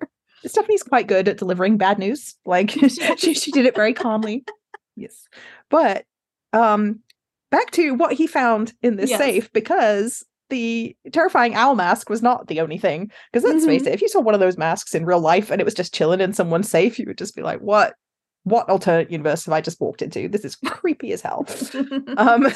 Stephanie's 0.45 0.83
quite 0.83 1.07
good 1.07 1.27
at 1.27 1.37
delivering 1.37 1.77
bad 1.77 1.97
news. 1.97 2.35
Like 2.45 2.69
she, 3.17 3.33
she 3.33 3.51
did 3.51 3.65
it 3.65 3.75
very 3.75 3.93
calmly. 3.93 4.45
Yes. 4.95 5.27
But 5.69 6.05
um 6.53 6.99
back 7.51 7.71
to 7.71 7.93
what 7.93 8.13
he 8.13 8.27
found 8.27 8.73
in 8.81 8.95
this 8.97 9.09
Yes. 9.11 9.19
safe 9.19 9.51
because 9.53 10.25
the 10.49 10.95
terrifying 11.11 11.55
owl 11.55 11.73
mask 11.75 12.09
was 12.09 12.21
not 12.21 12.47
the 12.47 12.59
only 12.61 12.77
thing. 12.77 13.11
Because 13.31 13.43
let's 13.49 13.65
face 13.65 13.83
Mhm. 13.83 13.87
it, 13.87 13.93
if 13.93 14.01
you 14.01 14.07
saw 14.07 14.19
one 14.21 14.33
of 14.35 14.39
those 14.39 14.57
masks 14.57 14.93
in 14.93 15.05
real 15.05 15.19
life 15.19 15.49
and 15.51 15.59
it 15.59 15.65
was 15.65 15.73
just 15.73 15.93
chilling 15.93 16.21
in 16.21 16.33
someone's 16.33 16.69
safe, 16.69 16.99
you 16.99 17.05
would 17.07 17.17
just 17.17 17.35
be 17.35 17.41
like, 17.41 17.59
what? 17.61 17.95
What 18.45 18.69
alternate 18.69 19.09
universe 19.09 19.45
have 19.45 19.53
I 19.53 19.61
just 19.61 19.81
walked 19.81 20.03
into? 20.03 20.29
This 20.29 20.45
is 20.45 20.55
creepy 20.65 21.11
as 21.11 21.21
hell. 21.21 21.45
Um, 22.17 22.47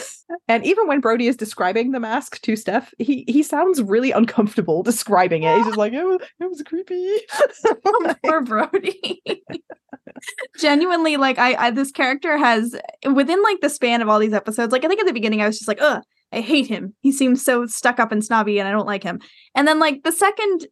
and 0.47 0.65
even 0.65 0.87
when 0.87 1.01
Brody 1.01 1.27
is 1.27 1.35
describing 1.35 1.91
the 1.91 1.99
mask 1.99 2.41
to 2.41 2.55
Steph, 2.55 2.93
he 2.97 3.25
he 3.27 3.43
sounds 3.43 3.81
really 3.81 4.11
uncomfortable 4.11 4.83
describing 4.91 5.43
it. 5.43 5.55
He's 5.57 5.65
just 5.65 5.77
like, 5.77 5.93
oh, 5.95 6.19
it 6.39 6.49
was 6.49 6.61
creepy. 6.63 7.19
Poor 8.23 8.41
Brody. 8.41 9.21
Genuinely, 10.57 11.17
like 11.17 11.37
I, 11.37 11.55
I, 11.55 11.71
this 11.71 11.91
character 11.91 12.37
has 12.37 12.75
within 13.11 13.41
like 13.43 13.59
the 13.61 13.69
span 13.69 14.01
of 14.01 14.07
all 14.07 14.19
these 14.19 14.33
episodes. 14.33 14.71
Like 14.71 14.85
I 14.85 14.87
think 14.87 15.01
at 15.01 15.07
the 15.07 15.13
beginning, 15.13 15.41
I 15.41 15.47
was 15.47 15.57
just 15.57 15.67
like, 15.67 15.81
ugh, 15.81 16.01
I 16.31 16.41
hate 16.41 16.67
him. 16.67 16.93
He 17.01 17.11
seems 17.11 17.43
so 17.43 17.65
stuck 17.65 17.99
up 17.99 18.11
and 18.11 18.23
snobby, 18.23 18.59
and 18.59 18.67
I 18.67 18.71
don't 18.71 18.87
like 18.87 19.03
him. 19.03 19.19
And 19.55 19.67
then 19.67 19.79
like 19.79 20.03
the 20.03 20.11
second 20.11 20.67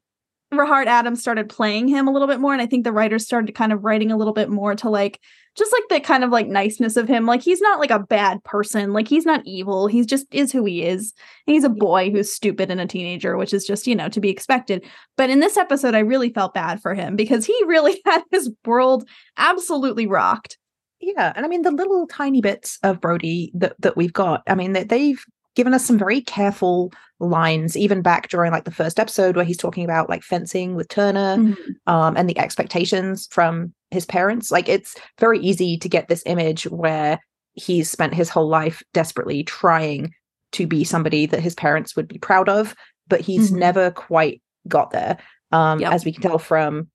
Rahart 0.54 0.88
Adams 0.88 1.20
started 1.20 1.50
playing 1.50 1.90
him 1.90 2.08
a 2.08 2.12
little 2.12 2.28
bit 2.28 2.40
more, 2.40 2.54
and 2.54 2.62
I 2.62 2.66
think 2.66 2.84
the 2.84 2.94
writers 2.94 3.26
started 3.26 3.54
kind 3.54 3.74
of 3.74 3.84
writing 3.84 4.12
a 4.12 4.18
little 4.18 4.34
bit 4.34 4.50
more 4.50 4.76
to 4.76 4.90
like 4.90 5.20
just 5.58 5.74
like 5.74 5.84
the 5.90 6.00
kind 6.00 6.24
of 6.24 6.30
like 6.30 6.48
niceness 6.48 6.96
of 6.96 7.08
him. 7.08 7.26
Like 7.26 7.42
he's 7.42 7.60
not 7.60 7.80
like 7.80 7.92
a 7.92 8.00
bad 8.00 8.44
person. 8.44 8.94
Like 8.94 9.08
he's 9.08 9.26
not 9.26 9.42
evil. 9.46 9.88
He's 9.88 10.06
just 10.06 10.28
is 10.32 10.52
who 10.52 10.64
he 10.64 10.84
is. 10.84 11.14
And 11.48 11.56
he's 11.56 11.64
a 11.64 11.70
boy 11.70 12.12
who's 12.12 12.32
stupid 12.32 12.70
and 12.70 12.80
a 12.80 12.86
teenager, 12.86 13.36
which 13.38 13.54
is 13.54 13.66
just, 13.66 13.88
you 13.88 13.96
know, 13.96 14.08
to 14.10 14.22
be 14.22 14.30
expected. 14.30 14.86
But 15.18 15.30
in 15.30 15.40
this 15.40 15.58
episode, 15.58 15.96
I 15.96 16.00
really 16.00 16.30
felt 16.30 16.54
bad 16.54 16.82
for 16.82 16.94
him 16.94 17.16
because 17.16 17.46
he 17.46 17.60
really 17.66 18.00
had 18.06 18.22
his 18.32 18.52
world 18.66 19.08
absolutely 19.38 20.08
rocked. 20.08 20.58
Yeah, 21.00 21.34
and 21.36 21.46
I 21.46 21.50
mean 21.50 21.62
the 21.62 21.72
little 21.72 22.08
tiny 22.08 22.42
bits 22.42 22.80
of 22.84 23.02
Brody 23.02 23.52
that 23.56 23.76
that 23.80 23.98
we've 23.98 24.14
got. 24.14 24.44
I 24.48 24.56
mean 24.56 24.74
that 24.74 24.90
they've 24.90 25.24
given 25.58 25.74
us 25.74 25.84
some 25.84 25.98
very 25.98 26.22
careful 26.22 26.94
lines, 27.20 27.76
even 27.76 28.04
back 28.04 28.30
during 28.30 28.52
like 28.52 28.64
the 28.64 28.72
first 28.72 29.00
episode 29.00 29.36
where 29.36 29.44
he's 29.44 29.58
talking 29.58 29.84
about 29.84 30.08
like 30.08 30.22
fencing 30.22 30.76
with 30.76 30.88
Turner, 30.88 31.56
um, 31.88 32.16
and 32.16 32.30
the 32.30 32.38
expectations 32.38 33.28
from 33.32 33.74
his 33.90 34.06
parents. 34.06 34.52
Like 34.52 34.70
it's 34.70 34.96
very 35.20 35.40
easy 35.40 35.76
to 35.80 35.90
get 35.90 36.08
this 36.08 36.22
image 36.28 36.66
where 36.66 37.20
he's 37.54 37.90
spent 37.90 38.14
his 38.14 38.30
whole 38.30 38.48
life 38.48 38.84
desperately 38.94 39.44
trying 39.44 40.14
to 40.52 40.68
be 40.68 40.84
somebody 40.84 41.26
that 41.26 41.40
his 41.40 41.56
parents 41.56 41.96
would 41.96 42.08
be 42.08 42.20
proud 42.20 42.48
of, 42.50 42.76
but 43.08 43.20
he's 43.20 43.52
Mhm. 43.52 43.58
never 43.58 43.90
quite 43.92 44.42
got 44.68 44.92
there. 44.92 45.18
Um, 45.52 45.80
Yep. 45.80 45.92
as 45.94 46.06
we 46.06 46.12
can 46.14 46.22
tell 46.22 46.38
from 46.40 46.88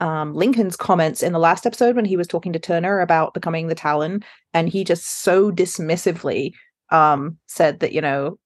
um, 0.00 0.32
Lincoln's 0.32 0.76
comments 0.76 1.24
in 1.24 1.32
the 1.32 1.40
last 1.40 1.66
episode 1.66 1.96
when 1.96 2.04
he 2.04 2.16
was 2.16 2.28
talking 2.28 2.52
to 2.52 2.58
Turner 2.60 3.00
about 3.00 3.34
becoming 3.34 3.66
the 3.66 3.74
Talon, 3.74 4.22
and 4.54 4.68
he 4.68 4.84
just 4.84 5.22
so 5.22 5.50
dismissively 5.50 6.52
um, 6.90 7.38
said 7.46 7.80
that 7.80 7.92
you 7.92 8.00
know 8.00 8.38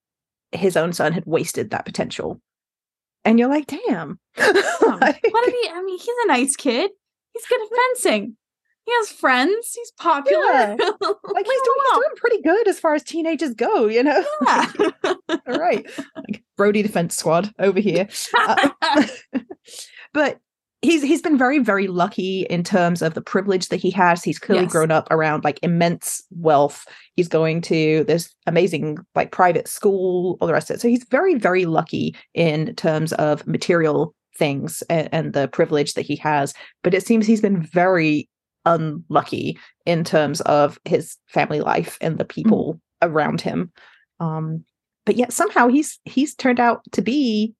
his 0.53 0.77
own 0.77 0.93
son 0.93 1.13
had 1.13 1.27
wasted 1.27 1.71
that 1.71 1.85
potential. 1.85 2.41
And 3.25 3.39
you're 3.39 3.49
like, 3.49 3.67
damn. 3.67 4.19
like, 4.39 5.21
what 5.31 5.45
did 5.45 5.55
he? 5.63 5.69
I 5.71 5.83
mean, 5.85 5.99
he's 5.99 6.09
a 6.25 6.29
nice 6.29 6.57
kid. 6.57 6.91
He's 7.33 7.47
good 7.47 7.61
at 7.63 7.69
fencing. 7.77 8.37
He 8.85 8.93
has 8.97 9.11
friends. 9.11 9.73
He's 9.75 9.93
popular. 9.93 10.43
Yeah. 10.43 10.75
like 10.77 11.47
he's 11.47 11.63
doing, 11.63 11.79
he's 11.79 11.93
doing 11.93 12.17
pretty 12.17 12.43
good 12.43 12.67
as 12.67 12.81
far 12.81 12.95
as 12.95 13.05
teenagers 13.05 13.55
go, 13.55 13.87
you 13.87 14.03
know? 14.03 14.25
Yeah. 14.45 14.73
All 15.29 15.59
right. 15.59 15.87
Like 16.17 16.43
Brody 16.57 16.83
Defense 16.83 17.17
Squad 17.17 17.53
over 17.59 17.79
here. 17.79 18.09
Uh, 18.37 18.71
but 20.13 20.39
he's 20.83 21.03
he's 21.03 21.23
been 21.23 21.39
very 21.39 21.61
very 21.61 21.87
lucky 21.87 22.43
in 22.51 22.63
terms 22.63 23.01
of 23.01 23.15
the 23.15 23.23
privilege 23.23 23.69
that 23.69 23.77
he 23.77 23.91
has. 23.91 24.23
He's 24.23 24.39
clearly 24.39 24.65
yes. 24.65 24.73
grown 24.73 24.91
up 24.91 25.09
around 25.11 25.45
like 25.45 25.59
immense 25.63 26.23
wealth. 26.31 26.87
He's 27.17 27.29
going 27.29 27.63
to 27.63 28.05
this 28.05 28.35
amazing 28.47 28.99
like 29.15 29.31
private 29.31 29.69
school 29.69 30.37
all 30.41 30.47
the 30.47 30.53
rest 30.53 30.71
of 30.71 30.77
it. 30.77 30.81
So 30.81 30.89
he's 30.89 31.05
very 31.05 31.37
very 31.37 31.65
lucky 31.65 32.15
in 32.35 32.75
terms 32.75 33.13
of 33.15 33.47
material 33.47 34.15
things 34.37 34.83
and, 34.91 35.09
and 35.13 35.33
the 35.33 35.49
privilege 35.49 35.95
that 35.95 36.03
he 36.03 36.17
has. 36.17 36.53
But 36.83 36.95
it 36.95 37.07
seems 37.07 37.27
he's 37.27 37.41
been 37.41 37.63
very 37.63 38.29
unlucky 38.67 39.59
in 39.87 40.05
terms 40.05 40.41
of 40.43 40.79
his 40.85 41.17
family 41.27 41.61
life 41.61 41.97
and 42.01 42.19
the 42.19 42.25
people 42.25 42.75
mm-hmm. 42.75 43.09
around 43.09 43.41
him. 43.41 43.73
Um 44.21 44.65
but 45.05 45.17
yet 45.17 45.33
somehow 45.33 45.69
he's 45.69 46.01
he's 46.05 46.35
turned 46.35 46.61
out 46.61 46.83
to 46.93 47.03
be 47.03 47.55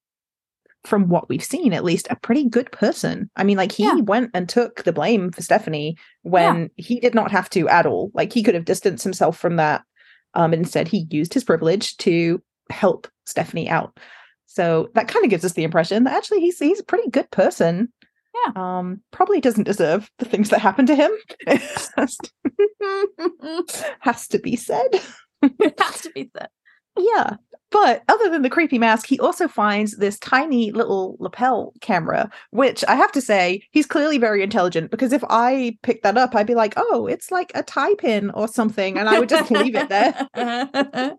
from 0.85 1.09
what 1.09 1.29
we've 1.29 1.45
seen 1.45 1.73
at 1.73 1.85
least 1.85 2.09
a 2.11 2.17
pretty 2.17 2.49
good 2.49 2.71
person. 2.73 3.31
I 3.37 3.45
mean 3.45 3.57
like 3.57 3.73
he 3.73 3.85
yeah. 3.85 3.95
went 3.97 4.31
and 4.35 4.49
took 4.49 4.83
the 4.83 4.93
blame 4.93 5.31
for 5.31 5.43
stephanie 5.43 5.97
when 6.23 6.71
yeah. 6.77 6.85
he 6.85 7.01
did 7.01 7.15
not 7.15 7.31
have 7.31 7.49
to 7.51 7.69
at 7.69 7.87
all. 7.87 8.11
Like 8.15 8.33
he 8.33 8.43
could 8.43 8.55
have 8.55 8.65
distanced 8.65 9.05
himself 9.05 9.39
from 9.39 9.57
that 9.57 9.83
um 10.35 10.53
and 10.53 10.63
instead 10.63 10.89
he 10.89 11.07
used 11.11 11.35
his 11.35 11.45
privilege 11.45 11.97
to 11.99 12.43
help 12.71 13.09
stephanie 13.27 13.69
out. 13.69 13.99
So 14.47 14.91
that 14.95 15.09
kind 15.09 15.25
of 15.25 15.31
gives 15.31 15.45
us 15.45 15.53
the 15.53 15.65
impression 15.65 16.05
that 16.05 16.15
actually 16.15 16.41
he's 16.41 16.59
he's 16.59 16.81
a 16.81 16.85
pretty 16.85 17.09
good 17.11 17.31
person. 17.31 17.93
Yeah. 18.35 18.53
Um 18.57 19.03
probably 19.13 19.41
doesn't 19.41 19.65
deserve 19.65 20.11
the 20.19 20.25
things 20.25 20.51
that 20.51 20.61
happened 20.61 20.89
to 20.89 20.97
him. 20.97 21.11
Has, 21.47 22.19
to, 22.43 23.85
has 24.01 24.27
to 24.29 24.39
be 24.39 24.57
said. 24.57 25.01
It 25.43 25.81
has 25.81 26.01
to 26.03 26.11
be 26.11 26.31
said. 26.37 26.49
Yeah 26.99 27.37
but 27.73 28.03
other 28.09 28.29
than 28.29 28.43
the 28.43 28.51
creepy 28.51 28.79
mask, 28.79 29.07
he 29.07 29.19
also 29.19 29.49
finds 29.49 29.97
this 29.97 30.19
tiny 30.19 30.71
little 30.71 31.17
lapel 31.19 31.73
camera, 31.81 32.31
which 32.51 32.85
I 32.87 32.95
have 32.95 33.13
to 33.13 33.21
say, 33.21 33.63
he's 33.71 33.87
clearly 33.87 34.19
very 34.19 34.43
intelligent 34.43 34.91
because 34.91 35.13
if 35.13 35.25
I 35.29 35.77
picked 35.83 36.03
that 36.05 36.19
up, 36.19 36.35
I'd 36.35 36.47
be 36.47 36.55
like, 36.55 36.75
oh, 36.77 37.07
it's 37.07 37.31
like 37.31 37.51
a 37.55 37.63
tie 37.63 37.95
pin 37.95 38.31
or 38.31 38.47
something. 38.47 38.99
And 38.99 39.09
I 39.09 39.19
would 39.19 39.29
just 39.29 39.51
leave 39.51 39.75
it 39.75 39.89
there. 39.89 40.29
Uh-huh. 40.35 41.15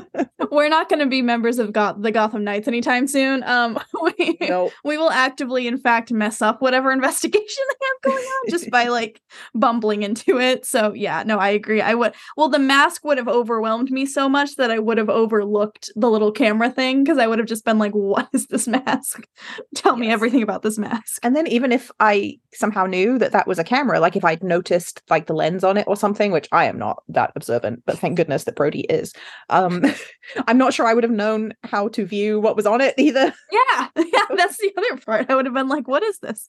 We're 0.50 0.68
not 0.68 0.88
going 0.88 1.00
to 1.00 1.06
be 1.06 1.22
members 1.22 1.58
of 1.58 1.72
Goth- 1.72 2.00
the 2.00 2.10
Gotham 2.10 2.44
Knights 2.44 2.68
anytime 2.68 3.06
soon. 3.06 3.42
Um, 3.44 3.78
we, 4.02 4.36
nope. 4.40 4.72
we 4.84 4.98
will 4.98 5.10
actively, 5.10 5.66
in 5.66 5.78
fact, 5.78 6.12
mess 6.12 6.42
up 6.42 6.60
whatever 6.60 6.92
investigation 6.92 7.64
they 7.68 7.86
have 7.86 8.14
going 8.14 8.24
on 8.24 8.50
just 8.50 8.70
by 8.70 8.88
like 8.88 9.20
bumbling 9.54 10.02
into 10.02 10.38
it. 10.38 10.64
So, 10.66 10.92
yeah, 10.92 11.22
no, 11.24 11.38
I 11.38 11.50
agree. 11.50 11.80
I 11.80 11.94
would, 11.94 12.14
well, 12.36 12.48
the 12.48 12.58
mask 12.58 13.04
would 13.04 13.18
have 13.18 13.28
overwhelmed 13.28 13.90
me 13.90 14.06
so 14.06 14.28
much 14.28 14.56
that 14.56 14.70
I 14.70 14.78
would 14.78 14.98
have 14.98 15.10
overlooked 15.10 15.90
the 15.96 16.10
little 16.10 16.32
camera 16.32 16.70
thing 16.70 17.04
because 17.04 17.18
I 17.18 17.26
would 17.26 17.38
have 17.38 17.48
just 17.48 17.64
been 17.64 17.78
like, 17.78 17.92
what 17.92 18.28
is 18.32 18.46
this 18.46 18.68
mask? 18.68 19.26
Tell 19.74 19.94
yes. 19.94 20.00
me 20.00 20.12
everything 20.12 20.42
about 20.42 20.62
this 20.62 20.78
mask. 20.78 21.18
And 21.22 21.36
then, 21.36 21.46
even 21.46 21.72
if 21.72 21.90
I 22.00 22.38
somehow 22.54 22.86
knew 22.86 23.18
that 23.18 23.32
that 23.32 23.46
was 23.46 23.58
a 23.58 23.64
camera, 23.64 24.00
like 24.00 24.16
if 24.16 24.24
I'd 24.24 24.42
noticed 24.42 25.02
like 25.08 25.26
the 25.26 25.34
lens 25.34 25.64
on 25.64 25.76
it 25.76 25.86
or 25.86 25.96
something, 25.96 26.32
which 26.32 26.48
I 26.52 26.66
am 26.66 26.78
not 26.78 27.02
that 27.08 27.32
observant, 27.34 27.82
but 27.86 27.98
thank 27.98 28.16
goodness 28.16 28.44
that 28.44 28.56
Brody 28.56 28.82
is. 28.82 29.12
Um, 29.48 29.81
I'm 30.46 30.58
not 30.58 30.72
sure 30.72 30.86
I 30.86 30.94
would 30.94 31.04
have 31.04 31.12
known 31.12 31.54
how 31.64 31.88
to 31.88 32.04
view 32.04 32.40
what 32.40 32.56
was 32.56 32.66
on 32.66 32.80
it 32.80 32.94
either. 32.98 33.32
Yeah, 33.52 33.88
yeah, 33.96 34.24
that's 34.36 34.56
the 34.58 34.72
other 34.76 35.00
part. 35.00 35.30
I 35.30 35.34
would 35.34 35.44
have 35.46 35.54
been 35.54 35.68
like, 35.68 35.86
"What 35.88 36.02
is 36.02 36.18
this?" 36.18 36.48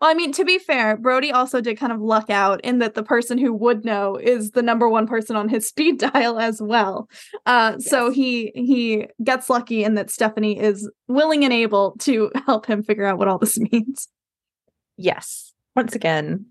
Well, 0.00 0.10
I 0.10 0.14
mean, 0.14 0.32
to 0.32 0.44
be 0.44 0.58
fair, 0.58 0.96
Brody 0.96 1.32
also 1.32 1.60
did 1.60 1.78
kind 1.78 1.92
of 1.92 2.00
luck 2.00 2.30
out 2.30 2.60
in 2.62 2.78
that 2.78 2.94
the 2.94 3.02
person 3.02 3.38
who 3.38 3.52
would 3.52 3.84
know 3.84 4.16
is 4.16 4.52
the 4.52 4.62
number 4.62 4.88
one 4.88 5.06
person 5.06 5.36
on 5.36 5.48
his 5.48 5.66
speed 5.68 5.98
dial 5.98 6.38
as 6.38 6.60
well. 6.62 7.08
Uh, 7.46 7.76
yes. 7.78 7.88
So 7.88 8.10
he 8.10 8.52
he 8.54 9.06
gets 9.22 9.50
lucky 9.50 9.84
in 9.84 9.94
that 9.94 10.10
Stephanie 10.10 10.58
is 10.58 10.90
willing 11.08 11.44
and 11.44 11.52
able 11.52 11.96
to 12.00 12.30
help 12.46 12.66
him 12.66 12.82
figure 12.82 13.06
out 13.06 13.18
what 13.18 13.28
all 13.28 13.38
this 13.38 13.58
means. 13.58 14.08
Yes, 14.96 15.52
once 15.74 15.94
again, 15.94 16.46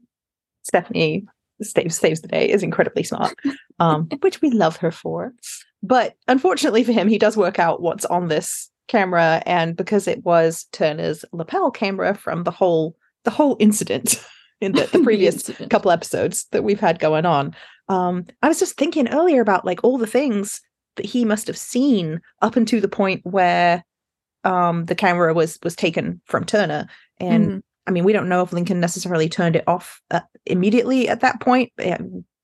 Stephanie 0.63 1.25
saves 1.63 1.97
saves 1.97 2.21
the 2.21 2.27
day 2.27 2.49
is 2.49 2.63
incredibly 2.63 3.03
smart, 3.03 3.35
um, 3.79 4.07
which 4.21 4.41
we 4.41 4.51
love 4.51 4.77
her 4.77 4.91
for. 4.91 5.33
But 5.81 6.15
unfortunately 6.27 6.83
for 6.83 6.93
him, 6.93 7.07
he 7.07 7.17
does 7.17 7.35
work 7.35 7.59
out 7.59 7.81
what's 7.81 8.05
on 8.05 8.27
this 8.27 8.69
camera, 8.87 9.43
and 9.45 9.75
because 9.75 10.07
it 10.07 10.23
was 10.23 10.65
Turner's 10.71 11.25
lapel 11.31 11.71
camera 11.71 12.15
from 12.15 12.43
the 12.43 12.51
whole 12.51 12.95
the 13.23 13.31
whole 13.31 13.57
incident 13.59 14.23
in 14.61 14.73
the, 14.73 14.85
the 14.91 14.99
previous 15.03 15.43
the 15.43 15.67
couple 15.67 15.91
episodes 15.91 16.45
that 16.51 16.63
we've 16.63 16.79
had 16.79 16.99
going 16.99 17.25
on, 17.25 17.55
um, 17.89 18.25
I 18.41 18.47
was 18.47 18.59
just 18.59 18.77
thinking 18.77 19.09
earlier 19.09 19.41
about 19.41 19.65
like 19.65 19.83
all 19.83 19.97
the 19.97 20.07
things 20.07 20.61
that 20.95 21.05
he 21.05 21.25
must 21.25 21.47
have 21.47 21.57
seen 21.57 22.21
up 22.41 22.55
until 22.55 22.79
the 22.79 22.87
point 22.87 23.21
where 23.25 23.83
um, 24.43 24.85
the 24.85 24.95
camera 24.95 25.33
was 25.33 25.59
was 25.63 25.75
taken 25.75 26.21
from 26.25 26.45
Turner, 26.45 26.87
and 27.19 27.47
mm-hmm. 27.47 27.59
I 27.87 27.91
mean, 27.91 28.03
we 28.03 28.13
don't 28.13 28.29
know 28.29 28.41
if 28.41 28.53
Lincoln 28.53 28.79
necessarily 28.79 29.27
turned 29.27 29.55
it 29.55 29.63
off 29.67 30.01
uh, 30.11 30.21
immediately 30.45 31.09
at 31.09 31.21
that 31.21 31.39
point. 31.39 31.71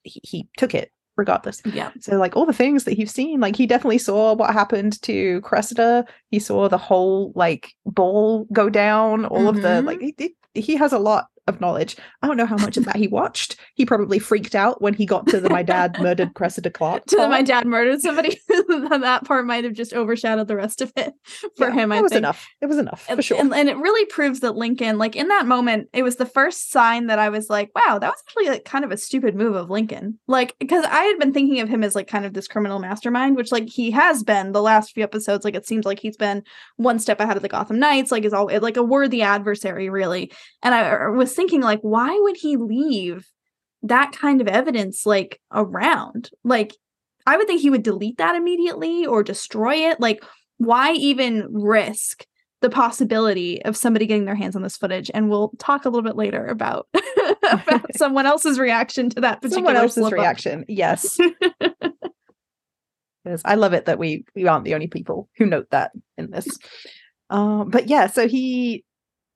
He, 0.03 0.21
he, 0.23 0.49
took 0.57 0.73
it 0.73 0.91
regardless. 1.17 1.61
Yeah. 1.65 1.91
So 1.99 2.17
like 2.17 2.35
all 2.35 2.45
the 2.45 2.53
things 2.53 2.85
that 2.85 2.93
he's 2.93 3.13
seen, 3.13 3.39
like 3.39 3.55
he 3.55 3.67
definitely 3.67 3.97
saw 3.97 4.33
what 4.33 4.53
happened 4.53 5.01
to 5.03 5.41
Cressida. 5.41 6.05
He 6.31 6.39
saw 6.39 6.69
the 6.69 6.77
whole 6.77 7.33
like 7.35 7.73
ball 7.85 8.47
go 8.53 8.69
down. 8.69 9.25
All 9.25 9.39
mm-hmm. 9.39 9.47
of 9.57 9.61
the 9.61 9.81
like 9.81 9.99
mm-hmm. 9.99 10.27
he, 10.53 10.61
he 10.61 10.75
has 10.77 10.93
a 10.93 10.99
lot 10.99 11.27
of 11.49 11.59
knowledge. 11.61 11.97
I 12.21 12.27
don't 12.27 12.37
know 12.37 12.45
how 12.45 12.57
much 12.57 12.77
of 12.77 12.85
that 12.85 12.95
he 12.95 13.07
watched. 13.07 13.57
He 13.75 13.85
probably 13.85 14.19
freaked 14.19 14.55
out 14.55 14.81
when 14.81 14.93
he 14.93 15.05
got 15.05 15.27
to 15.27 15.39
the 15.39 15.49
my 15.49 15.63
dad 15.63 15.97
murdered 16.01 16.33
Cressida 16.33 16.69
Clark. 16.69 17.05
to 17.07 17.17
the, 17.17 17.27
my 17.27 17.41
dad 17.41 17.67
murdered 17.67 18.01
somebody. 18.01 18.39
that 18.47 19.21
part 19.25 19.45
might 19.45 19.63
have 19.63 19.73
just 19.73 19.93
overshadowed 19.93 20.47
the 20.47 20.55
rest 20.55 20.81
of 20.81 20.91
it 20.95 21.13
for 21.57 21.69
yeah, 21.69 21.73
him. 21.73 21.91
I 21.91 21.97
it 21.97 22.03
was 22.03 22.11
think. 22.11 22.19
enough. 22.19 22.47
It 22.61 22.67
was 22.67 22.77
enough 22.77 23.05
for 23.05 23.21
sure. 23.21 23.39
And, 23.39 23.53
and, 23.53 23.69
it 23.69 23.77
really 23.77 24.05
proves 24.05 24.39
that 24.39 24.55
Lincoln, 24.55 24.97
like 24.97 25.15
in 25.15 25.27
that 25.27 25.45
moment, 25.45 25.89
it 25.93 26.03
was 26.03 26.15
the 26.15 26.25
first 26.25 26.71
sign 26.71 27.07
that 27.07 27.19
I 27.19 27.29
was 27.29 27.49
like, 27.49 27.71
wow, 27.75 27.99
that 27.99 28.09
was 28.09 28.23
actually 28.27 28.49
like 28.49 28.65
kind 28.65 28.85
of 28.85 28.91
a 28.91 28.97
stupid 28.97 29.35
move 29.35 29.55
of 29.55 29.69
Lincoln. 29.69 30.19
Like 30.27 30.55
because 30.59 30.85
I 30.85 31.03
had 31.03 31.19
been 31.19 31.33
thinking 31.33 31.59
of 31.59 31.69
him 31.69 31.83
as 31.83 31.95
like 31.95 32.07
kind 32.07 32.25
of 32.25 32.33
this 32.33 32.47
criminal 32.47 32.79
mastermind, 32.79 33.35
which 33.35 33.51
like 33.51 33.67
he 33.67 33.91
has 33.91 34.23
been 34.23 34.51
the 34.51 34.61
last 34.61 34.93
few 34.93 35.03
episodes. 35.03 35.45
Like 35.45 35.55
it 35.55 35.67
seems 35.67 35.85
like 35.85 35.99
he's 35.99 36.17
been 36.17 36.43
one 36.77 36.99
step 36.99 37.19
ahead 37.19 37.37
of 37.37 37.43
the 37.43 37.49
Gotham 37.49 37.79
Knights. 37.79 38.11
Like 38.11 38.25
is 38.25 38.33
all 38.33 38.49
like 38.61 38.77
a 38.77 38.83
worthy 38.83 39.21
adversary, 39.21 39.89
really. 39.89 40.31
And 40.63 40.75
I 40.75 41.07
was 41.09 41.33
thinking 41.39 41.61
like, 41.61 41.79
why 41.79 42.19
would 42.19 42.35
he 42.35 42.57
leave 42.57 43.25
that 43.81 44.11
kind 44.11 44.41
of 44.41 44.47
evidence 44.47 45.05
like 45.05 45.39
around? 45.53 46.29
Like, 46.43 46.75
I 47.25 47.37
would 47.37 47.47
think 47.47 47.61
he 47.61 47.69
would 47.69 47.83
delete 47.83 48.17
that 48.17 48.35
immediately 48.35 49.05
or 49.05 49.23
destroy 49.23 49.89
it. 49.89 50.01
Like, 50.01 50.21
why 50.57 50.91
even 50.93 51.47
risk 51.49 52.25
the 52.59 52.69
possibility 52.69 53.63
of 53.63 53.77
somebody 53.77 54.05
getting 54.05 54.25
their 54.25 54.35
hands 54.35 54.57
on 54.57 54.63
this 54.63 54.75
footage? 54.75 55.09
And 55.13 55.29
we'll 55.29 55.53
talk 55.59 55.85
a 55.85 55.89
little 55.89 56.03
bit 56.03 56.17
later 56.17 56.45
about, 56.45 56.87
about 57.49 57.85
someone 57.95 58.25
else's 58.25 58.59
reaction 58.59 59.09
to 59.11 59.21
that 59.21 59.41
particular 59.41 59.55
someone 59.55 59.77
else's 59.77 60.11
reaction. 60.11 60.65
Yes. 60.67 61.17
yes 63.25 63.41
I 63.45 63.55
love 63.55 63.71
it 63.71 63.85
that 63.85 63.97
we 63.97 64.25
we 64.35 64.45
aren't 64.45 64.65
the 64.65 64.73
only 64.73 64.87
people 64.87 65.29
who 65.37 65.45
note 65.45 65.69
that 65.71 65.91
in 66.17 66.31
this. 66.31 66.49
Um, 67.29 67.69
but 67.69 67.87
yeah, 67.87 68.07
so 68.07 68.27
he 68.27 68.83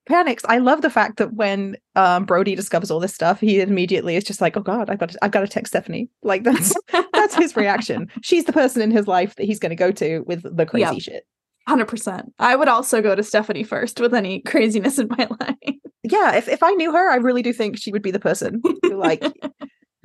panics. 0.05 0.43
I 0.47 0.57
love 0.57 0.81
the 0.81 0.89
fact 0.89 1.17
that 1.17 1.33
when 1.33 1.77
um, 1.95 2.25
Brody 2.25 2.55
discovers 2.55 2.91
all 2.91 2.99
this 2.99 3.13
stuff, 3.13 3.39
he 3.39 3.61
immediately 3.61 4.15
is 4.15 4.23
just 4.23 4.41
like, 4.41 4.57
"Oh 4.57 4.61
God, 4.61 4.89
I've 4.89 4.99
got 4.99 5.09
to, 5.09 5.19
I've 5.21 5.31
got 5.31 5.41
to 5.41 5.47
text 5.47 5.71
Stephanie." 5.71 6.09
Like 6.21 6.43
that's 6.43 6.75
that's 7.13 7.35
his 7.35 7.55
reaction. 7.55 8.09
She's 8.21 8.45
the 8.45 8.53
person 8.53 8.81
in 8.81 8.91
his 8.91 9.07
life 9.07 9.35
that 9.35 9.45
he's 9.45 9.59
going 9.59 9.71
to 9.71 9.75
go 9.75 9.91
to 9.91 10.19
with 10.21 10.43
the 10.43 10.65
crazy 10.65 10.95
yep. 10.95 11.01
shit. 11.01 11.27
Hundred 11.67 11.87
percent. 11.87 12.33
I 12.39 12.55
would 12.55 12.67
also 12.67 13.01
go 13.01 13.15
to 13.15 13.23
Stephanie 13.23 13.63
first 13.63 13.99
with 13.99 14.13
any 14.13 14.41
craziness 14.41 14.99
in 14.99 15.07
my 15.09 15.27
life. 15.39 15.75
Yeah, 16.03 16.35
if 16.35 16.47
if 16.47 16.61
I 16.61 16.71
knew 16.73 16.91
her, 16.91 17.11
I 17.11 17.15
really 17.15 17.41
do 17.41 17.53
think 17.53 17.77
she 17.77 17.91
would 17.91 18.01
be 18.03 18.11
the 18.11 18.19
person 18.19 18.61
who 18.83 18.95
like. 18.95 19.23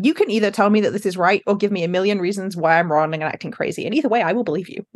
you 0.00 0.14
can 0.14 0.30
either 0.30 0.52
tell 0.52 0.70
me 0.70 0.80
that 0.80 0.92
this 0.92 1.04
is 1.04 1.16
right 1.16 1.42
or 1.44 1.56
give 1.56 1.72
me 1.72 1.82
a 1.82 1.88
million 1.88 2.20
reasons 2.20 2.56
why 2.56 2.78
I'm 2.78 2.92
wrong 2.92 3.12
and 3.14 3.22
acting 3.24 3.50
crazy. 3.50 3.84
And 3.84 3.92
either 3.92 4.08
way, 4.08 4.22
I 4.22 4.32
will 4.32 4.44
believe 4.44 4.68
you. 4.68 4.86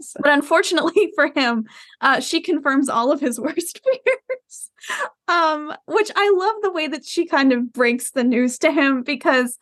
So. 0.00 0.20
But 0.22 0.32
unfortunately 0.32 1.12
for 1.16 1.30
him, 1.34 1.64
uh, 2.00 2.20
she 2.20 2.40
confirms 2.40 2.88
all 2.88 3.12
of 3.12 3.20
his 3.20 3.40
worst 3.46 3.80
fears. 3.84 4.70
um, 5.28 5.72
which 5.86 6.10
I 6.14 6.30
love 6.36 6.56
the 6.62 6.72
way 6.72 6.86
that 6.88 7.04
she 7.04 7.26
kind 7.26 7.52
of 7.52 7.72
breaks 7.72 8.10
the 8.10 8.24
news 8.24 8.58
to 8.60 8.72
him 8.72 9.02
because 9.02 9.58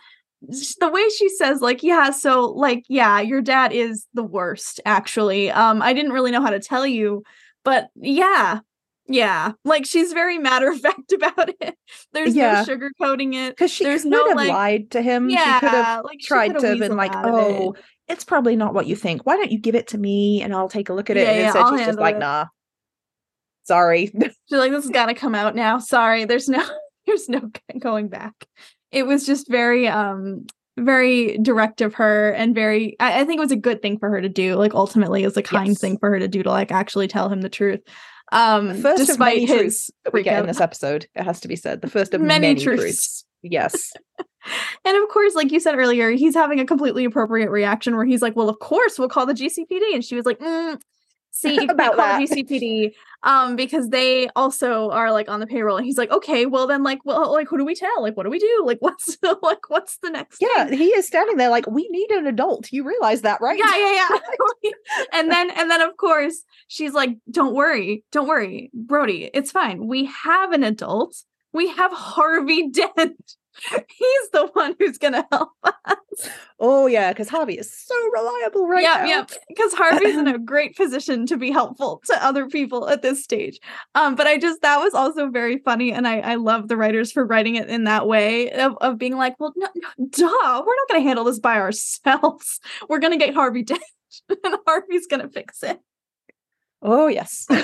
the 0.81 0.88
way 0.88 1.09
she 1.11 1.29
says 1.29 1.61
like 1.61 1.85
yeah 1.85 2.11
so 2.11 2.46
like 2.46 2.83
yeah 2.88 3.20
your 3.20 3.40
dad 3.40 3.72
is 3.72 4.09
the 4.12 4.25
worst 4.25 4.81
actually 4.85 5.53
um 5.53 5.81
i 5.81 5.92
didn't 5.92 6.11
really 6.11 6.33
know 6.33 6.42
how 6.42 6.51
to 6.51 6.59
tell 6.59 6.85
you 6.85 7.22
but 7.62 7.90
yeah 7.94 8.59
Yeah, 9.07 9.53
like 9.64 9.85
she's 9.85 10.12
very 10.12 10.38
matter 10.38 10.70
of 10.70 10.81
fact 10.81 11.12
about 11.12 11.51
it. 11.61 11.77
There's 12.12 12.35
yeah. 12.35 12.64
no 12.66 12.75
sugarcoating 12.75 13.35
it 13.35 13.51
because 13.51 13.70
she 13.70 13.85
There's 13.85 14.03
could 14.03 14.12
no 14.12 14.29
have 14.29 14.37
like, 14.37 14.48
lied 14.48 14.90
to 14.92 15.03
him. 15.03 15.29
Yeah, 15.29 15.55
she 15.55 15.61
could 15.61 15.68
have 15.70 16.05
like, 16.05 16.18
tried 16.20 16.59
to 16.59 16.66
have 16.68 16.79
been 16.79 16.96
like, 16.96 17.12
"Oh, 17.14 17.72
it. 17.72 17.81
It's 18.08 18.24
probably 18.24 18.56
not 18.56 18.74
what 18.74 18.86
you 18.86 18.96
think. 18.96 19.24
Why 19.24 19.36
don't 19.36 19.52
you 19.52 19.58
give 19.58 19.74
it 19.74 19.88
to 19.88 19.98
me 19.98 20.42
and 20.42 20.54
I'll 20.54 20.68
take 20.68 20.88
a 20.88 20.92
look 20.94 21.10
at 21.10 21.16
it?" 21.16 21.22
Yeah, 21.26 21.32
and 21.32 21.54
yeah, 21.54 21.62
I'll 21.62 21.76
she's 21.76 21.86
just 21.86 21.98
like, 21.98 22.16
it. 22.16 22.20
"Nah, 22.20 22.46
sorry." 23.64 24.06
She's 24.48 24.58
like, 24.58 24.70
"This 24.72 24.84
has 24.84 24.90
got 24.90 25.06
to 25.06 25.14
come 25.14 25.34
out 25.34 25.54
now. 25.54 25.78
Sorry, 25.78 26.24
there's 26.24 26.48
no, 26.48 26.64
there's 27.06 27.28
no 27.28 27.50
going 27.78 28.08
back." 28.08 28.34
It 28.90 29.06
was 29.06 29.24
just 29.24 29.48
very, 29.48 29.88
um, 29.88 30.46
very 30.78 31.38
direct 31.38 31.80
of 31.80 31.94
her, 31.94 32.30
and 32.32 32.54
very. 32.54 32.96
I, 33.00 33.20
I 33.20 33.24
think 33.24 33.38
it 33.38 33.42
was 33.42 33.52
a 33.52 33.56
good 33.56 33.80
thing 33.82 33.98
for 33.98 34.10
her 34.10 34.20
to 34.20 34.28
do. 34.28 34.54
Like 34.56 34.74
ultimately, 34.74 35.24
is 35.24 35.36
a 35.36 35.42
kind 35.42 35.68
Yes. 35.68 35.80
thing 35.80 35.98
for 35.98 36.10
her 36.10 36.18
to 36.18 36.28
do 36.28 36.42
to 36.42 36.50
like 36.50 36.70
actually 36.72 37.08
tell 37.08 37.28
him 37.28 37.40
the 37.40 37.48
truth. 37.48 37.80
Um, 38.32 38.68
The 38.68 38.74
first 38.74 39.00
of 39.02 39.06
despite 39.08 39.36
many 39.36 39.46
his 39.46 39.56
truths 39.58 39.90
we 40.12 40.22
get 40.22 40.40
in 40.40 40.46
this 40.46 40.60
episode. 40.60 41.06
It 41.14 41.22
has 41.24 41.40
to 41.40 41.48
be 41.48 41.56
said. 41.56 41.82
The 41.82 41.90
first 41.96 42.14
of 42.14 42.20
Many 42.20 42.48
many, 42.48 42.60
truths. 42.62 42.82
truths. 42.82 43.24
Yes. 43.42 43.92
And 44.85 44.96
of 44.96 45.09
course, 45.09 45.35
like 45.35 45.52
you 45.52 45.61
said 45.61 45.76
earlier, 45.76 46.11
he's 46.11 46.35
having 46.35 46.61
a 46.61 46.66
completely 46.66 47.05
appropriate 47.05 47.50
reaction 47.50 47.96
where 47.96 48.05
he's 48.05 48.22
like, 48.22 48.37
"Well, 48.37 48.48
of 48.48 48.59
course, 48.59 48.98
we'll 48.98 49.09
call 49.09 49.26
the 49.26 49.35
GCPD," 49.35 49.94
and 49.94 50.05
she 50.05 50.14
was 50.16 50.26
like, 50.26 50.38
mm, 50.40 50.81
"See, 51.31 51.55
you 51.62 51.68
About 51.68 51.96
call 51.96 52.18
GCPD, 52.18 52.92
um, 53.22 53.55
because 53.55 53.90
they 53.90 54.28
also 54.35 54.90
are 54.90 55.12
like 55.12 55.31
on 55.31 55.40
the 55.40 55.46
payroll." 55.46 55.76
And 55.76 55.87
he's 55.87 55.98
like, 55.98 56.11
"Okay, 56.11 56.46
well 56.46 56.66
then, 56.66 56.83
like, 56.83 56.98
well, 57.05 57.33
like, 57.33 57.48
who 57.48 57.57
do 57.59 57.64
we 57.64 57.74
tell? 57.74 58.02
Like, 58.02 58.16
what 58.16 58.24
do 58.24 58.31
we 58.31 58.38
do? 58.40 58.62
Like, 58.66 58.78
what's 58.81 59.16
the, 59.18 59.38
like, 59.42 59.68
what's 59.68 59.98
the 59.98 60.11
next?" 60.11 60.40
Yeah, 60.40 60.66
thing? 60.66 60.78
he 60.78 60.88
is 60.88 61.07
standing 61.07 61.37
there 61.37 61.50
like, 61.50 61.66
"We 61.70 61.88
need 61.90 62.11
an 62.11 62.26
adult." 62.26 62.72
You 62.72 62.85
realize 62.85 63.22
that, 63.22 63.40
right? 63.40 63.59
yeah, 63.59 63.76
yeah, 63.76 64.09
yeah. 64.62 64.70
and 65.12 65.31
then, 65.31 65.50
and 65.50 65.70
then, 65.70 65.81
of 65.81 65.96
course, 65.96 66.42
she's 66.68 66.92
like, 66.92 67.16
"Don't 67.31 67.55
worry, 67.55 68.05
don't 68.11 68.26
worry, 68.28 68.70
Brody, 68.74 69.31
it's 69.33 69.52
fine. 69.52 69.87
We 69.87 70.07
have 70.07 70.52
an 70.52 70.64
adult. 70.64 71.16
We 71.52 71.68
have 71.68 71.92
Harvey 71.92 72.68
Dent." 72.70 73.37
He's 73.70 74.30
the 74.32 74.48
one 74.52 74.74
who's 74.78 74.98
gonna 74.98 75.26
help 75.30 75.50
us. 75.64 76.28
Oh 76.60 76.86
yeah, 76.86 77.12
because 77.12 77.28
Harvey 77.28 77.54
is 77.54 77.72
so 77.72 77.94
reliable 78.10 78.66
right 78.66 78.82
yeah, 78.82 78.98
now. 78.98 79.06
yeah. 79.06 79.24
Because 79.48 79.72
Harvey's 79.74 80.16
in 80.16 80.28
a 80.28 80.38
great 80.38 80.76
position 80.76 81.26
to 81.26 81.36
be 81.36 81.50
helpful 81.50 82.02
to 82.06 82.24
other 82.24 82.48
people 82.48 82.88
at 82.88 83.02
this 83.02 83.22
stage. 83.22 83.58
Um, 83.94 84.14
but 84.14 84.26
I 84.26 84.38
just 84.38 84.62
that 84.62 84.78
was 84.78 84.94
also 84.94 85.28
very 85.28 85.58
funny, 85.58 85.92
and 85.92 86.06
I 86.06 86.20
I 86.20 86.34
love 86.36 86.68
the 86.68 86.76
writers 86.76 87.12
for 87.12 87.24
writing 87.24 87.56
it 87.56 87.68
in 87.68 87.84
that 87.84 88.06
way 88.06 88.50
of, 88.52 88.76
of 88.80 88.98
being 88.98 89.16
like, 89.16 89.38
well, 89.38 89.52
no, 89.56 89.68
no, 89.74 90.06
duh, 90.10 90.62
we're 90.66 90.76
not 90.76 90.88
going 90.88 91.02
to 91.02 91.08
handle 91.08 91.24
this 91.24 91.38
by 91.38 91.56
ourselves. 91.56 92.60
We're 92.88 92.98
going 92.98 93.18
to 93.18 93.24
get 93.24 93.34
Harvey 93.34 93.62
Dent, 93.62 93.82
and 94.28 94.56
Harvey's 94.66 95.06
going 95.06 95.22
to 95.22 95.28
fix 95.28 95.62
it. 95.62 95.80
Oh 96.83 97.07
yes. 97.07 97.47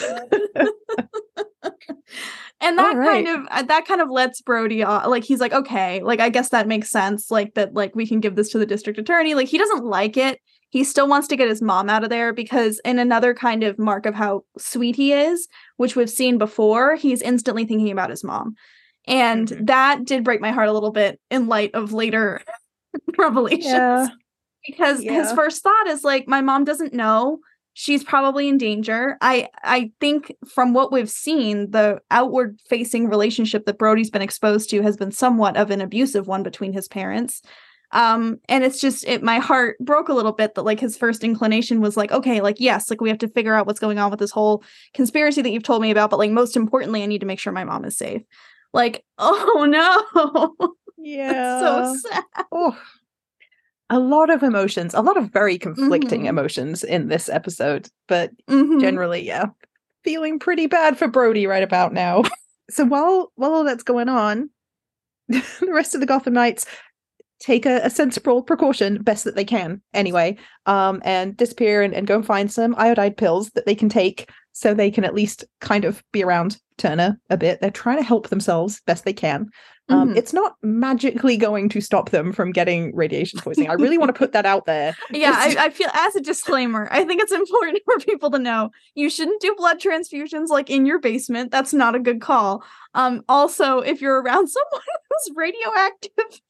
And 2.60 2.76
that 2.76 2.96
right. 2.96 3.24
kind 3.24 3.28
of 3.28 3.46
uh, 3.52 3.62
that 3.62 3.86
kind 3.86 4.00
of 4.00 4.10
lets 4.10 4.40
Brody 4.42 4.82
off. 4.82 5.06
Like 5.06 5.22
he's 5.22 5.38
like, 5.38 5.52
okay, 5.52 6.02
like 6.02 6.18
I 6.18 6.28
guess 6.28 6.48
that 6.48 6.66
makes 6.66 6.90
sense. 6.90 7.30
Like 7.30 7.54
that, 7.54 7.72
like 7.74 7.94
we 7.94 8.04
can 8.06 8.18
give 8.18 8.34
this 8.34 8.48
to 8.50 8.58
the 8.58 8.66
district 8.66 8.98
attorney. 8.98 9.34
Like 9.34 9.46
he 9.46 9.58
doesn't 9.58 9.84
like 9.84 10.16
it. 10.16 10.40
He 10.70 10.82
still 10.82 11.06
wants 11.08 11.28
to 11.28 11.36
get 11.36 11.48
his 11.48 11.62
mom 11.62 11.88
out 11.88 12.02
of 12.02 12.10
there 12.10 12.32
because, 12.32 12.80
in 12.84 12.98
another 12.98 13.32
kind 13.32 13.62
of 13.62 13.78
mark 13.78 14.06
of 14.06 14.14
how 14.14 14.42
sweet 14.58 14.96
he 14.96 15.12
is, 15.12 15.46
which 15.76 15.94
we've 15.94 16.10
seen 16.10 16.36
before, 16.36 16.96
he's 16.96 17.22
instantly 17.22 17.64
thinking 17.64 17.92
about 17.92 18.10
his 18.10 18.24
mom, 18.24 18.54
and 19.06 19.48
Mhm. 19.48 19.66
that 19.68 20.04
did 20.04 20.24
break 20.24 20.40
my 20.40 20.50
heart 20.50 20.68
a 20.68 20.72
little 20.72 20.90
bit 20.90 21.20
in 21.30 21.46
light 21.46 21.70
of 21.74 21.92
later 21.92 22.42
revelations 23.16 23.66
yeah. 23.66 24.08
because 24.66 25.00
his 25.00 25.32
first 25.32 25.62
thought 25.62 25.86
is 25.86 26.02
like 26.02 26.26
my 26.26 26.40
mom 26.40 26.64
doesn't 26.64 26.92
know 26.92 27.38
she's 27.80 28.02
probably 28.02 28.48
in 28.48 28.58
danger. 28.58 29.16
I 29.20 29.48
i 29.62 29.92
think 30.00 30.34
from 30.48 30.74
what 30.74 30.90
we've 30.90 31.08
seen 31.08 31.70
the 31.70 32.00
outward 32.10 32.58
facing 32.68 33.08
relationship 33.08 33.66
that 33.66 33.78
brody's 33.78 34.10
been 34.10 34.20
exposed 34.20 34.68
to 34.70 34.82
has 34.82 34.96
been 34.96 35.12
somewhat 35.12 35.56
of 35.56 35.70
an 35.70 35.80
abusive 35.80 36.26
one 36.26 36.42
between 36.42 36.72
his 36.72 36.88
parents. 36.88 37.40
Um 37.92 38.40
and 38.48 38.64
it's 38.64 38.80
just 38.80 39.06
it 39.06 39.22
my 39.22 39.38
heart 39.38 39.78
broke 39.78 40.08
a 40.08 40.12
little 40.12 40.32
bit 40.32 40.56
that 40.56 40.64
like 40.64 40.80
his 40.80 40.96
first 40.96 41.22
inclination 41.22 41.80
was 41.80 41.96
like 41.96 42.10
okay 42.10 42.40
like 42.40 42.56
yes 42.58 42.90
like 42.90 43.00
we 43.00 43.10
have 43.10 43.18
to 43.18 43.28
figure 43.28 43.54
out 43.54 43.68
what's 43.68 43.78
going 43.78 44.00
on 44.00 44.10
with 44.10 44.18
this 44.18 44.32
whole 44.32 44.64
conspiracy 44.92 45.40
that 45.40 45.50
you've 45.50 45.62
told 45.62 45.80
me 45.80 45.92
about 45.92 46.10
but 46.10 46.18
like 46.18 46.32
most 46.32 46.56
importantly 46.56 47.04
i 47.04 47.06
need 47.06 47.20
to 47.20 47.26
make 47.26 47.38
sure 47.38 47.52
my 47.52 47.64
mom 47.64 47.84
is 47.84 47.96
safe. 47.96 48.22
Like 48.72 49.04
oh 49.18 49.66
no. 49.68 50.74
Yeah. 51.00 51.60
so 51.60 51.96
sad. 52.10 52.24
Oh. 52.50 52.76
A 53.90 53.98
lot 53.98 54.28
of 54.30 54.42
emotions, 54.42 54.92
a 54.94 55.00
lot 55.00 55.16
of 55.16 55.30
very 55.32 55.58
conflicting 55.58 56.22
Mhm. 56.22 56.28
emotions 56.28 56.84
in 56.84 57.08
this 57.08 57.28
episode, 57.28 57.88
but 58.06 58.30
Mhm. 58.48 58.80
generally, 58.80 59.26
yeah, 59.26 59.46
feeling 60.04 60.38
pretty 60.38 60.66
bad 60.66 60.98
for 60.98 61.08
Brody 61.08 61.46
right 61.46 61.62
about 61.62 61.92
now. 61.92 62.22
so 62.70 62.84
while 62.84 63.32
while 63.36 63.54
all 63.54 63.64
that's 63.64 63.82
going 63.82 64.08
on, 64.08 64.50
the 65.28 65.42
rest 65.72 65.94
of 65.94 66.00
the 66.00 66.06
Gotham 66.06 66.34
Knights 66.34 66.66
take 67.40 67.64
a, 67.66 67.80
a 67.84 67.90
sensible 67.90 68.42
precaution, 68.42 69.00
best 69.02 69.24
that 69.24 69.36
they 69.36 69.44
can, 69.44 69.80
anyway, 69.94 70.36
um, 70.66 71.00
and 71.04 71.36
disappear 71.36 71.82
and, 71.82 71.94
and 71.94 72.06
go 72.06 72.16
and 72.16 72.26
find 72.26 72.50
some 72.52 72.74
iodide 72.76 73.16
pills 73.16 73.50
that 73.50 73.64
they 73.64 73.74
can 73.76 73.88
take 73.88 74.28
so 74.52 74.74
they 74.74 74.90
can 74.90 75.04
at 75.04 75.14
least 75.14 75.44
kind 75.60 75.84
of 75.84 76.02
be 76.12 76.22
around 76.24 76.58
Turner 76.78 77.18
a 77.28 77.36
bit. 77.36 77.60
They're 77.60 77.70
trying 77.70 77.98
to 77.98 78.02
help 78.02 78.28
themselves 78.28 78.80
best 78.86 79.04
they 79.04 79.12
can. 79.12 79.50
Um, 79.90 80.10
Mhm. 80.10 80.16
It's 80.18 80.34
not 80.34 80.56
magically 80.62 81.38
going 81.38 81.70
to 81.70 81.80
stop 81.80 82.10
them 82.10 82.30
from 82.32 82.52
getting 82.52 82.94
radiation 82.94 83.40
poisoning. 83.40 83.70
I 83.70 83.74
really 83.74 83.96
want 83.96 84.10
to 84.10 84.18
put 84.18 84.32
that 84.32 84.44
out 84.44 84.66
there. 84.66 84.94
Yeah, 85.10 85.32
I, 85.34 85.56
I 85.58 85.70
feel 85.70 85.88
as 85.94 86.14
a 86.14 86.20
disclaimer, 86.20 86.88
I 86.90 87.04
think 87.04 87.22
it's 87.22 87.32
important 87.32 87.80
for 87.86 87.98
people 87.98 88.30
to 88.32 88.38
know 88.38 88.70
you 88.94 89.08
shouldn't 89.08 89.40
do 89.40 89.54
blood 89.56 89.80
transfusions 89.80 90.48
like 90.48 90.68
in 90.70 90.84
your 90.86 90.98
basement. 91.00 91.50
That's 91.50 91.72
not 91.72 91.94
a 91.94 91.98
good 91.98 92.20
call. 92.20 92.62
Um, 92.94 93.22
also, 93.28 93.78
if 93.78 94.00
you're 94.02 94.20
around 94.20 94.48
someone 94.56 94.82
who's 95.10 95.36
radioactive, 95.36 96.40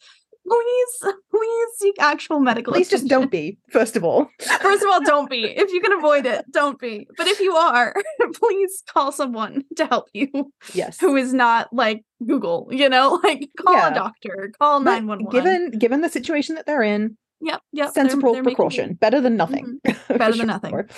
please, 0.49 1.13
please 1.31 1.67
seek 1.77 1.95
actual 2.01 2.41
medical. 2.41 2.73
Please 2.73 2.89
just 2.89 3.07
don't 3.09 3.31
be, 3.31 3.59
first 3.71 3.97
of 3.97 4.05
all. 4.05 4.29
First 4.61 4.83
of 4.83 4.89
all, 4.91 5.01
don't 5.03 5.31
be. 5.31 5.45
If 5.45 5.71
you 5.73 5.81
can 5.81 5.93
avoid 5.93 6.27
it, 6.27 6.45
don't 6.51 6.79
be. 6.79 7.07
But 7.17 7.27
if 7.27 7.41
you 7.41 7.55
are, 7.55 7.95
please 8.35 8.83
call 8.93 9.13
someone 9.13 9.65
to 9.77 9.87
help 9.87 10.09
you 10.13 10.53
Yes. 10.75 10.99
who 11.01 11.17
is 11.17 11.33
not 11.33 11.73
like 11.73 12.05
Google. 12.27 12.69
You 12.71 12.89
know, 12.89 13.21
like 13.25 13.49
call 13.59 13.75
Yeah. 13.75 13.89
a 13.91 13.95
doctor, 13.95 14.51
call 14.59 14.81
nine 14.81 15.07
one 15.07 15.25
one. 15.25 15.33
Given 15.33 15.71
given 15.79 16.01
the 16.01 16.09
situation 16.09 16.55
that 16.57 16.67
they're 16.67 16.83
in, 16.83 17.17
Yep, 17.41 17.61
yep. 17.73 17.93
sensible 17.93 18.33
they're 18.35 18.43
precaution. 18.43 18.95
Better 18.95 19.21
than 19.21 19.37
nothing. 19.37 19.81
for 20.07 20.19
Better 20.19 20.37
than 20.37 20.47
nothing. 20.49 20.89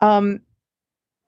Um 0.00 0.40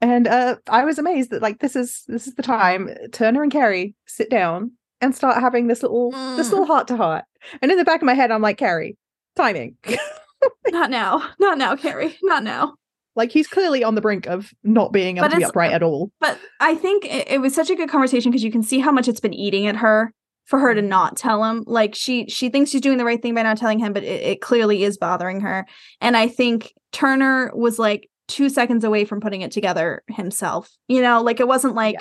and 0.00 0.26
uh 0.28 0.56
I 0.68 0.84
was 0.84 0.98
amazed 0.98 1.30
that 1.30 1.42
like 1.42 1.60
this 1.60 1.76
is 1.76 2.02
this 2.08 2.26
is 2.26 2.34
the 2.34 2.42
time 2.42 2.90
Turner 3.12 3.42
and 3.42 3.52
Carrie 3.52 3.94
sit 4.06 4.28
down 4.30 4.72
and 5.00 5.14
start 5.14 5.40
having 5.40 5.66
this 5.66 5.82
little 5.82 6.10
this 6.10 6.48
Mm. 6.48 6.50
little 6.50 6.66
heart 6.66 6.88
to 6.88 6.96
heart. 6.96 7.24
And 7.62 7.70
in 7.70 7.78
the 7.78 7.84
back 7.84 8.00
of 8.02 8.06
my 8.06 8.14
head 8.14 8.30
I'm 8.30 8.42
like, 8.42 8.58
Carrie, 8.58 8.96
timing. 9.36 9.76
Not 10.68 10.90
now. 10.90 11.28
Not 11.38 11.58
now, 11.58 11.76
Carrie. 11.76 12.16
Not 12.22 12.42
now. 12.42 12.74
like 13.14 13.32
he's 13.32 13.46
clearly 13.46 13.82
on 13.82 13.94
the 13.94 14.00
brink 14.02 14.26
of 14.26 14.50
not 14.62 14.92
being 14.92 15.16
able 15.16 15.26
But 15.28 15.32
to 15.34 15.38
be 15.38 15.44
upright 15.44 15.72
at 15.72 15.82
all. 15.82 16.10
But 16.20 16.38
I 16.60 16.74
think 16.74 17.04
it, 17.06 17.26
it 17.28 17.40
was 17.40 17.54
such 17.54 17.70
a 17.70 17.74
good 17.74 17.88
conversation 17.88 18.30
because 18.30 18.44
you 18.44 18.52
can 18.52 18.62
see 18.62 18.78
how 18.78 18.92
much 18.92 19.08
it's 19.08 19.20
been 19.20 19.32
eating 19.32 19.66
at 19.66 19.76
her 19.76 20.12
for 20.44 20.58
her 20.58 20.74
to 20.74 20.82
Mhm. 20.82 20.88
not 20.88 21.16
tell 21.16 21.42
him. 21.44 21.64
Like 21.66 21.94
she 21.94 22.26
she 22.28 22.48
thinks 22.50 22.70
she's 22.70 22.80
doing 22.82 22.98
the 22.98 23.04
right 23.04 23.20
thing 23.20 23.34
by 23.34 23.42
not 23.42 23.56
telling 23.56 23.78
him, 23.78 23.92
but 23.94 24.02
it, 24.04 24.22
it 24.22 24.40
clearly 24.42 24.84
is 24.84 24.98
bothering 24.98 25.40
her. 25.40 25.66
And 26.00 26.16
I 26.16 26.28
think 26.28 26.72
Turner 26.92 27.50
was 27.54 27.78
like 27.78 28.08
two 28.28 28.48
seconds 28.48 28.84
away 28.84 29.04
from 29.04 29.20
putting 29.20 29.40
it 29.40 29.50
together 29.52 30.02
himself. 30.08 30.70
You 30.88 31.00
know, 31.00 31.22
like 31.22 31.40
it 31.40 31.48
wasn't 31.48 31.74
like 31.74 31.94
Yeah. 31.94 32.00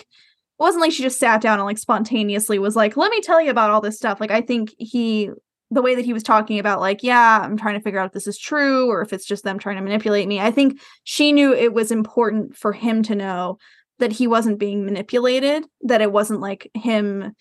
It 0.58 0.64
wasn't 0.64 0.82
like 0.82 0.92
she 0.92 1.04
just 1.04 1.20
sat 1.20 1.42
down 1.42 1.60
and 1.60 1.66
like 1.66 1.78
spontaneously 1.78 2.60
was 2.60 2.76
like, 2.76 2.96
let 2.96 3.12
me 3.12 3.22
tell 3.22 3.42
you 3.42 3.52
about 3.52 3.72
all 3.72 3.82
this 3.82 3.98
stuff. 3.98 4.20
Like 4.20 4.32
I 4.32 4.42
think 4.42 4.74
he 4.78 5.30
the 5.72 5.82
way 5.82 5.96
that 5.96 6.06
he 6.06 6.14
was 6.14 6.24
talking 6.24 6.60
about 6.60 6.80
like 6.80 7.02
yeah 7.02 7.40
i'm 7.42 7.58
trying 7.58 7.74
to 7.74 7.82
figure 7.82 8.00
out 8.00 8.06
if 8.06 8.12
this 8.12 8.28
is 8.28 8.38
true 8.38 8.90
or 8.90 9.02
if 9.02 9.12
it's 9.12 9.26
just 9.26 9.44
them 9.44 9.58
trying 9.58 9.76
to 9.76 9.82
manipulate 9.82 10.28
me 10.28 10.40
i 10.40 10.52
think 10.52 10.80
she 11.04 11.32
knew 11.32 11.54
it 11.54 11.74
was 11.74 11.92
important 11.92 12.56
for 12.56 12.72
him 12.72 13.02
to 13.02 13.16
know 13.16 13.58
that 13.98 14.12
he 14.12 14.28
wasn't 14.28 14.60
being 14.60 14.86
manipulated 14.86 15.66
that 15.82 16.02
it 16.02 16.12
wasn't 16.12 16.40
like 16.40 16.70
him 16.76 17.34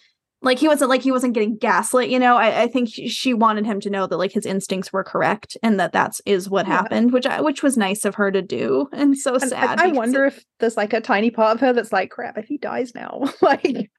like 0.44 0.58
he 0.58 0.68
wasn't 0.68 0.88
like 0.90 1.02
he 1.02 1.10
wasn't 1.10 1.32
getting 1.34 1.56
gaslit 1.56 2.08
you 2.10 2.18
know 2.18 2.36
i, 2.36 2.62
I 2.62 2.66
think 2.68 2.88
she, 2.90 3.34
wanted 3.34 3.66
him 3.66 3.80
to 3.80 3.90
know 3.90 4.06
that 4.06 4.16
like 4.16 4.32
his 4.32 4.46
instincts 4.46 4.92
were 4.92 5.02
correct 5.02 5.56
and 5.62 5.80
that 5.80 5.92
that's 5.92 6.20
is 6.26 6.48
what 6.48 6.66
Yeah. 6.66 6.74
happened 6.74 7.12
which 7.12 7.26
I, 7.26 7.40
which 7.40 7.62
was 7.62 7.76
nice 7.76 8.04
of 8.04 8.14
her 8.16 8.30
to 8.30 8.42
do 8.42 8.88
and 8.92 9.16
so 9.18 9.34
And, 9.34 9.48
sad 9.48 9.70
and 9.72 9.80
I 9.80 9.88
wonder 9.88 10.24
it- 10.26 10.34
if 10.34 10.44
there's 10.60 10.76
like 10.76 10.92
a 10.92 11.00
tiny 11.00 11.30
part 11.30 11.54
of 11.56 11.60
her 11.60 11.72
that's 11.72 11.92
like, 11.92 12.10
crap, 12.10 12.38
if 12.38 12.46
he 12.46 12.58
dies 12.58 12.94
now, 12.94 13.22
like 13.42 13.90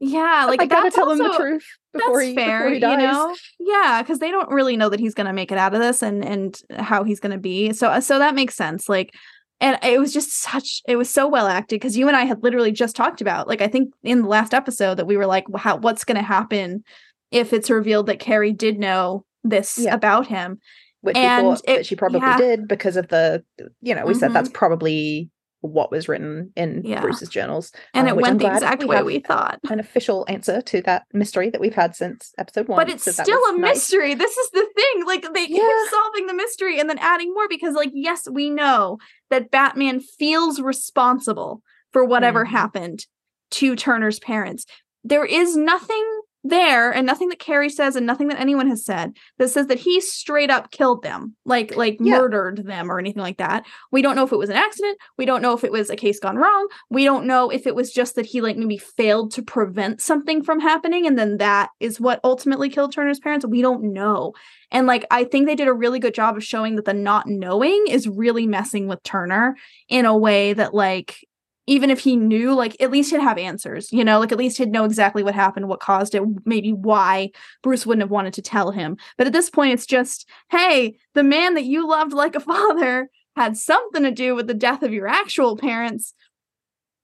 yeah 0.00 0.44
like 0.46 0.60
I 0.60 0.66
gotta 0.66 0.90
tell 0.90 1.10
him 1.10 1.18
the 1.18 1.32
truth 1.36 1.64
before 1.92 2.18
that's 2.18 2.28
he 2.28 2.34
fair, 2.34 2.58
before 2.58 2.74
he 2.74 2.80
dies. 2.80 3.00
you 3.00 3.06
know. 3.06 3.36
Yeah, 3.60 4.02
because 4.02 4.18
they 4.18 4.30
don't 4.30 4.50
really 4.50 4.76
know 4.76 4.88
that 4.88 5.00
he's 5.00 5.14
gonna 5.14 5.32
make 5.32 5.52
it 5.52 5.58
out 5.58 5.74
of 5.74 5.80
this 5.80 6.02
and 6.02 6.24
and 6.24 6.58
how 6.76 7.04
he's 7.04 7.20
gonna 7.20 7.38
be. 7.38 7.72
So 7.72 7.88
uh, 7.88 8.00
so 8.00 8.18
that 8.18 8.34
makes 8.34 8.54
sense. 8.56 8.88
Like, 8.88 9.14
and 9.60 9.78
it 9.82 9.98
was 10.00 10.12
just 10.12 10.32
such. 10.42 10.82
It 10.88 10.96
was 10.96 11.08
so 11.10 11.26
well 11.28 11.46
acted 11.46 11.76
because 11.80 11.96
you 11.96 12.08
and 12.08 12.16
I 12.16 12.24
had 12.24 12.42
literally 12.42 12.72
just 12.72 12.96
talked 12.96 13.20
about 13.20 13.48
like 13.48 13.60
I 13.62 13.68
think 13.68 13.92
in 14.02 14.22
the 14.22 14.28
last 14.28 14.52
episode 14.54 14.96
that 14.96 15.06
we 15.06 15.16
were 15.16 15.26
like, 15.26 15.44
how 15.56 15.76
what's 15.76 16.04
gonna 16.04 16.22
happen 16.22 16.82
if 17.30 17.52
it's 17.52 17.70
revealed 17.70 18.06
that 18.06 18.18
Carrie 18.20 18.52
did 18.52 18.78
know 18.78 19.24
this 19.42 19.78
Yeah. 19.78 19.94
about 19.94 20.26
him. 20.26 20.58
Which 21.02 21.16
And 21.16 21.46
we 21.48 21.54
thought 21.54 21.64
it- 21.68 21.76
that 21.76 21.86
she 21.86 21.96
probably 21.96 22.20
yeah. 22.20 22.38
did 22.38 22.66
because 22.68 22.96
of 22.96 23.08
the 23.08 23.44
you 23.82 23.94
know, 23.94 24.06
we 24.06 24.14
said 24.14 24.30
Mhm. 24.30 24.34
that's 24.34 24.48
probably 24.48 25.30
what 25.64 25.90
was 25.90 26.08
written 26.08 26.52
in 26.56 26.82
Yeah. 26.84 27.00
Bruce's 27.00 27.28
journals. 27.30 27.72
and 27.94 28.06
uh, 28.06 28.10
it 28.10 28.16
which 28.16 28.26
I'm 28.26 28.32
went 28.36 28.40
the 28.40 28.52
exact 28.54 28.82
we 28.82 28.88
way 28.88 29.02
we 29.02 29.18
thought. 29.20 29.58
An 29.70 29.80
official 29.80 30.26
answer 30.28 30.60
to 30.60 30.82
that 30.82 31.04
mystery 31.12 31.48
that 31.50 31.60
we've 31.60 31.74
had 31.74 31.96
since 31.96 32.32
episode 32.38 32.68
one. 32.68 32.76
But 32.78 32.90
it's 32.90 33.04
so 33.04 33.10
still 33.12 33.40
a 33.48 33.52
nice. 33.58 33.76
mystery. 33.76 34.14
This 34.14 34.36
is 34.36 34.50
the 34.50 34.66
thing. 34.76 35.06
Like 35.06 35.22
they 35.32 35.46
Yeah. 35.48 35.58
keep 35.58 35.90
solving 35.90 36.26
the 36.26 36.34
mystery 36.34 36.78
and 36.78 36.88
then 36.90 36.98
adding 36.98 37.32
more 37.32 37.48
because, 37.48 37.74
like, 37.74 37.90
yes, 37.94 38.28
we 38.30 38.50
know 38.50 38.98
that 39.30 39.50
Batman 39.50 40.00
feels 40.00 40.60
responsible 40.60 41.62
for 41.92 42.04
whatever 42.04 42.44
Mhm. 42.44 42.48
happened 42.48 43.06
to 43.52 43.74
Turner's 43.76 44.18
parents. 44.18 44.66
There 45.02 45.24
is 45.24 45.56
nothing 45.56 46.20
there 46.44 46.92
and 46.92 47.06
nothing 47.06 47.30
that 47.30 47.38
Carrie 47.38 47.70
says 47.70 47.96
and 47.96 48.06
nothing 48.06 48.28
that 48.28 48.38
anyone 48.38 48.68
has 48.68 48.84
said 48.84 49.16
that 49.38 49.48
says 49.48 49.66
that 49.68 49.78
he 49.78 50.00
straight 50.00 50.50
up 50.50 50.70
killed 50.70 51.02
them, 51.02 51.34
like 51.44 51.74
like 51.74 51.96
Yeah. 51.98 52.18
murdered 52.18 52.64
them 52.66 52.92
or 52.92 52.98
anything 52.98 53.22
like 53.22 53.38
that. 53.38 53.64
We 53.90 54.02
don't 54.02 54.14
know 54.14 54.24
if 54.24 54.32
it 54.32 54.38
was 54.38 54.50
an 54.50 54.56
accident. 54.56 54.98
We 55.16 55.24
don't 55.24 55.40
know 55.40 55.54
if 55.54 55.64
it 55.64 55.72
was 55.72 55.88
a 55.88 55.96
case 55.96 56.20
gone 56.20 56.36
wrong. 56.36 56.68
We 56.90 57.04
don't 57.04 57.26
know 57.26 57.48
if 57.48 57.66
it 57.66 57.74
was 57.74 57.90
just 57.90 58.14
that 58.16 58.26
he 58.26 58.42
like 58.42 58.58
maybe 58.58 58.76
failed 58.76 59.32
to 59.32 59.42
prevent 59.42 60.02
something 60.02 60.42
from 60.42 60.60
happening 60.60 61.06
and 61.06 61.18
then 61.18 61.38
that 61.38 61.70
is 61.80 61.98
what 61.98 62.20
ultimately 62.22 62.68
killed 62.68 62.92
Turner's 62.92 63.20
parents. 63.20 63.46
We 63.46 63.62
don't 63.62 63.92
know. 63.94 64.34
And 64.70 64.86
like 64.86 65.06
I 65.10 65.24
think 65.24 65.46
they 65.46 65.54
did 65.56 65.68
a 65.68 65.72
really 65.72 65.98
good 65.98 66.14
job 66.14 66.36
of 66.36 66.44
showing 66.44 66.76
that 66.76 66.84
the 66.84 66.92
not 66.92 67.26
knowing 67.26 67.86
is 67.88 68.06
really 68.06 68.46
messing 68.46 68.86
with 68.86 69.02
Turner 69.02 69.56
in 69.88 70.04
a 70.04 70.16
way 70.16 70.52
that 70.52 70.74
like 70.74 71.24
even 71.66 71.90
if 71.90 72.00
he 72.00 72.16
knew, 72.16 72.54
like 72.54 72.76
at 72.80 72.90
least 72.90 73.10
he'd 73.10 73.20
have 73.20 73.38
answers, 73.38 73.90
you 73.92 74.04
know, 74.04 74.18
like 74.18 74.32
at 74.32 74.38
least 74.38 74.58
he'd 74.58 74.70
know 74.70 74.84
exactly 74.84 75.22
what 75.22 75.34
happened, 75.34 75.68
what 75.68 75.80
caused 75.80 76.14
it, 76.14 76.22
maybe 76.44 76.72
why 76.72 77.30
Bruce 77.62 77.86
wouldn't 77.86 78.02
have 78.02 78.10
wanted 78.10 78.34
to 78.34 78.42
tell 78.42 78.70
him. 78.70 78.96
But 79.16 79.26
at 79.26 79.32
this 79.32 79.48
point, 79.50 79.72
it's 79.72 79.86
just, 79.86 80.28
hey, 80.50 80.96
the 81.14 81.22
man 81.22 81.54
that 81.54 81.64
you 81.64 81.88
loved 81.88 82.12
like 82.12 82.34
a 82.34 82.40
father 82.40 83.08
had 83.36 83.56
something 83.56 84.02
to 84.02 84.10
do 84.10 84.34
with 84.34 84.46
the 84.46 84.54
death 84.54 84.82
of 84.82 84.92
your 84.92 85.08
actual 85.08 85.56
parents. 85.56 86.14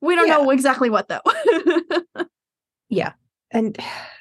We 0.01 0.15
don't 0.15 0.29
know 0.29 0.51
exactly 0.51 0.91
what 0.91 1.09
though. 1.09 1.21
Yeah. 2.91 3.13
And 3.51 3.79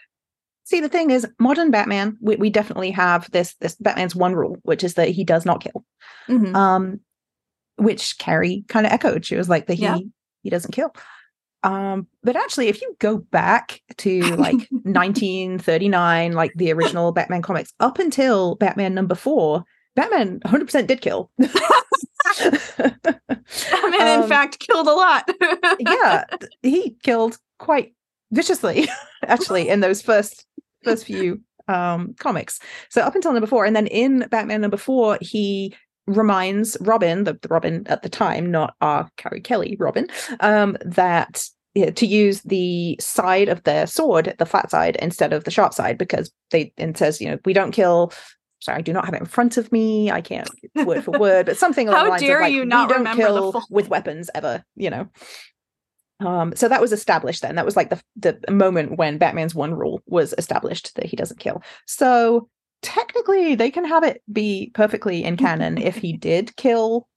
see, 0.64 0.80
the 0.80 0.90
thing 0.90 1.12
is, 1.12 1.28
modern 1.40 1.72
Batman, 1.72 2.18
we, 2.22 2.38
we 2.38 2.50
definitely 2.50 2.92
have 2.92 3.30
this 3.32 3.56
this 3.56 3.76
Batman's 3.76 4.16
one 4.16 4.36
rule, 4.36 4.58
which 4.64 4.84
is 4.84 4.94
that 4.94 5.10
he 5.10 5.26
does 5.26 5.46
not 5.46 5.62
kill. 5.62 5.84
Mhm. 6.30 6.56
Um, 6.56 7.00
which 7.76 8.18
Carrie 8.20 8.64
kind 8.68 8.86
of 8.86 8.94
echoed. 8.94 9.26
She 9.26 9.36
was 9.36 9.50
like 9.50 9.68
that 9.68 9.74
he 9.76 9.84
Yeah. 9.84 9.98
He 10.42 10.50
doesn't 10.50 10.72
kill. 10.72 10.94
Um, 11.64 12.08
but 12.24 12.36
actually, 12.38 12.68
if 12.70 12.82
you 12.82 12.96
go 13.00 13.18
back 13.18 13.82
to 13.98 14.22
like 14.38 14.56
1939, 14.72 16.32
like 16.34 16.54
the 16.56 16.72
original 16.72 17.12
Batman 17.12 17.42
comics, 17.42 17.74
up 17.80 18.00
until 18.00 18.56
Batman 18.56 18.94
number 18.94 19.16
four, 19.16 19.64
Batman 19.96 20.40
100% 20.46 20.88
did 20.88 21.02
kill. 21.02 21.30
Batman, 22.40 23.20
in 24.18 24.22
Um, 24.24 24.30
fact, 24.30 24.60
killed 24.60 24.88
a 24.88 24.94
lot. 24.94 25.30
yeah, 25.80 26.24
he 26.62 26.96
killed 27.04 27.38
quite 27.58 27.94
viciously, 28.32 28.88
actually, 29.26 29.70
in 29.70 29.80
those 29.80 30.02
first 30.02 30.46
first 30.84 31.06
few 31.06 31.42
um 31.68 32.16
comics. 32.20 32.60
So 32.90 33.02
up 33.02 33.16
until 33.16 33.34
number 33.34 33.48
four, 33.48 33.66
and 33.66 33.76
then 33.76 33.88
in 33.88 34.28
Batman 34.32 34.62
number 34.62 34.78
four, 34.78 35.18
he 35.22 35.76
reminds 36.10 36.76
Robin, 36.82 37.24
the, 37.24 37.34
the 37.42 37.48
Robin 37.48 37.86
at 37.88 38.02
the 38.02 38.10
time, 38.10 38.52
not 38.52 38.76
our 38.82 39.10
Carrie 39.18 39.42
Kelly 39.42 39.78
Robin, 39.80 40.08
um, 40.40 40.78
that 40.82 41.48
yeah, 41.76 41.92
to 41.92 42.06
use 42.06 42.42
the 42.42 42.98
side 43.00 43.48
of 43.48 43.64
their 43.64 43.86
sword, 43.86 44.36
the 44.40 44.46
flat 44.46 44.72
side, 44.72 44.96
instead 44.98 45.34
of 45.34 45.44
the 45.44 45.52
sharp 45.52 45.74
side, 45.74 45.98
because 45.98 46.32
they 46.52 46.74
and 46.78 46.98
says, 46.98 47.22
you 47.22 47.30
know, 47.30 47.38
we 47.46 47.54
don't 47.54 47.72
kill. 47.72 48.12
Sorry, 48.62 48.80
I 48.80 48.82
do 48.82 48.92
not 48.92 49.06
have 49.06 49.14
it 49.14 49.22
in 49.22 49.26
front 49.26 49.56
of 49.56 49.72
me. 49.72 50.12
I 50.12 50.20
can't 50.20 50.50
word 50.76 51.04
for 51.04 51.18
word, 51.18 51.46
but 51.46 51.58
something 51.58 51.88
along 51.88 52.00
How 52.00 52.04
the 52.06 52.10
lines 52.12 52.22
dare 52.24 52.40
of 52.40 52.44
like, 52.44 52.54
you 52.54 52.62
we 52.62 52.66
not 52.66 52.90
don't 52.90 53.00
remember 53.00 53.24
the 53.24 53.28
kill 53.28 53.52
full- 53.54 53.64
with 53.70 53.88
weapons 53.88 54.30
ever, 54.34 54.64
you 54.76 54.90
know. 54.90 55.08
Um, 56.20 56.54
so 56.56 56.68
that 56.68 56.82
was 56.82 56.92
established 56.92 57.44
then. 57.44 57.56
That 57.56 57.66
was 57.66 57.78
like 57.78 57.90
the 57.90 58.02
the 58.18 58.52
moment 58.52 58.98
when 58.98 59.18
Batman's 59.18 59.56
one 59.56 59.74
rule 59.74 60.02
was 60.06 60.34
established 60.38 60.96
that 60.96 61.06
he 61.06 61.16
doesn't 61.16 61.40
kill. 61.40 61.62
So 61.86 62.50
technically, 62.82 63.56
they 63.56 63.72
can 63.72 63.86
have 63.86 64.04
it 64.04 64.22
be 64.32 64.72
perfectly 64.74 65.24
in 65.24 65.38
canon 65.38 65.78
if 65.78 65.96
he 65.96 66.14
did 66.18 66.56
kill 66.56 67.08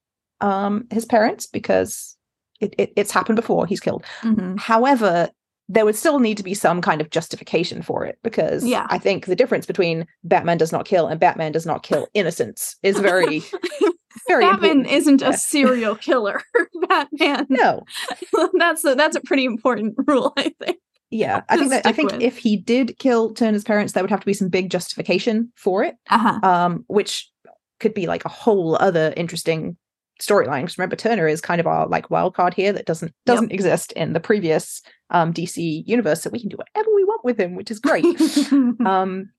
um 0.40 0.86
his 0.90 1.04
parents 1.04 1.46
because 1.46 2.16
it, 2.60 2.74
it 2.78 2.92
it's 2.96 3.12
happened 3.12 3.36
before. 3.36 3.66
He's 3.66 3.80
killed. 3.80 4.04
Mhm. 4.22 4.58
However, 4.58 5.30
there 5.68 5.84
would 5.84 5.96
still 5.96 6.18
need 6.18 6.36
to 6.36 6.42
be 6.42 6.54
some 6.54 6.80
kind 6.82 7.00
of 7.00 7.10
justification 7.10 7.80
for 7.82 8.04
it 8.04 8.18
because 8.22 8.64
Yeah. 8.64 8.86
I 8.90 8.98
think 8.98 9.26
the 9.26 9.36
difference 9.36 9.64
between 9.64 10.06
Batman 10.24 10.58
does 10.58 10.72
not 10.72 10.84
kill 10.84 11.06
and 11.06 11.18
Batman 11.20 11.52
does 11.52 11.64
not 11.66 11.82
kill 11.82 12.08
innocents 12.14 12.76
is 12.82 12.98
very 12.98 13.40
very 14.28 14.44
Batman 14.44 14.70
important. 14.80 14.86
isn't 14.88 15.22
a 15.22 15.32
serial 15.38 15.94
killer. 15.96 16.42
Batman. 16.88 17.46
no 17.48 17.84
that's 18.58 18.84
a 18.84 18.94
that's 18.94 19.16
a 19.16 19.20
pretty 19.20 19.44
important 19.44 19.94
rule, 20.06 20.32
I 20.36 20.52
think. 20.60 20.78
Yeah 21.12 21.42
i 21.48 21.56
think 21.56 21.70
that 21.70 21.86
i 21.86 21.92
think 21.92 22.10
with. 22.12 22.22
if 22.22 22.38
he 22.38 22.56
did 22.56 22.98
kill 22.98 23.32
turner's 23.34 23.62
parents 23.64 23.92
there 23.92 24.02
would 24.02 24.10
have 24.10 24.20
to 24.20 24.26
be 24.26 24.32
some 24.34 24.48
big 24.48 24.70
justification 24.70 25.52
for 25.56 25.84
it 25.84 25.94
Uh-huh. 26.10 26.40
um 26.42 26.84
which 26.88 27.30
could 27.78 27.94
be 27.94 28.06
like 28.06 28.24
a 28.24 28.28
whole 28.30 28.76
other 28.80 29.12
interesting 29.16 29.76
storyline 30.20 30.62
because 30.62 30.78
remember 30.78 30.96
turner 30.96 31.26
is 31.28 31.40
kind 31.40 31.60
of 31.60 31.66
our 31.66 31.86
like 31.88 32.10
wild 32.10 32.34
card 32.34 32.54
here 32.54 32.72
that 32.72 32.86
doesn't 32.86 33.12
doesn't 33.26 33.52
exist 33.52 33.92
in 33.92 34.12
the 34.12 34.20
previous 34.20 34.80
um 35.10 35.32
dc 35.32 35.56
universe 35.86 36.22
so 36.22 36.30
we 36.30 36.40
can 36.40 36.48
do 36.48 36.56
whatever 36.56 36.94
we 36.94 37.04
want 37.04 37.24
with 37.24 37.38
him 37.38 37.54
which 37.56 37.70
is 37.70 37.78
great 37.80 38.04
um 38.86 39.30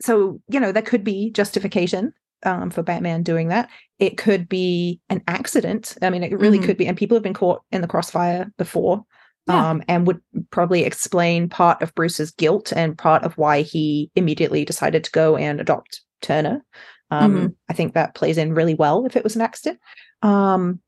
so 0.00 0.40
you 0.48 0.60
know 0.60 0.72
there 0.72 0.82
could 0.82 1.02
be 1.04 1.30
justification 1.30 2.12
um 2.44 2.70
for 2.70 2.82
batman 2.82 3.22
doing 3.22 3.48
that 3.48 3.68
it 3.98 4.16
could 4.16 4.48
be 4.48 5.00
an 5.08 5.22
accident 5.26 5.96
i 6.02 6.10
mean 6.10 6.22
it 6.22 6.38
really 6.38 6.58
Mhm. 6.58 6.64
could 6.64 6.76
be 6.76 6.86
and 6.86 6.96
people 6.96 7.16
have 7.16 7.22
been 7.22 7.34
caught 7.34 7.62
in 7.72 7.80
the 7.80 7.88
crossfire 7.88 8.52
before 8.58 9.04
Yeah. 9.48 9.70
um 9.70 9.82
and 9.88 10.06
would 10.06 10.20
probably 10.50 10.84
explain 10.84 11.48
part 11.48 11.80
of 11.82 11.94
bruce's 11.94 12.30
guilt 12.32 12.72
and 12.74 12.98
part 12.98 13.24
of 13.24 13.36
why 13.38 13.62
he 13.62 14.10
immediately 14.14 14.64
decided 14.64 15.04
to 15.04 15.10
go 15.10 15.36
and 15.36 15.60
adopt 15.60 16.02
turner 16.22 16.64
um 17.10 17.34
Mhm. 17.34 17.54
i 17.68 17.72
think 17.72 17.94
that 17.94 18.14
plays 18.14 18.38
in 18.38 18.54
really 18.54 18.74
well 18.74 19.06
if 19.06 19.16
it 19.16 19.24
was 19.24 19.36
an 19.36 19.42
accident 19.42 19.78
um 20.22 20.80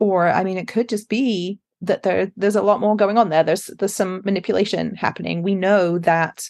or 0.00 0.28
i 0.28 0.44
mean 0.44 0.58
it 0.58 0.68
could 0.68 0.88
just 0.88 1.08
be 1.08 1.58
that 1.80 2.02
there 2.02 2.30
there's 2.36 2.56
a 2.56 2.62
lot 2.62 2.80
more 2.80 2.96
going 2.96 3.18
on 3.18 3.28
there 3.30 3.44
there's 3.44 3.66
there's 3.78 3.94
some 3.94 4.22
manipulation 4.24 4.94
happening 4.94 5.42
we 5.42 5.54
know 5.54 5.98
that 5.98 6.44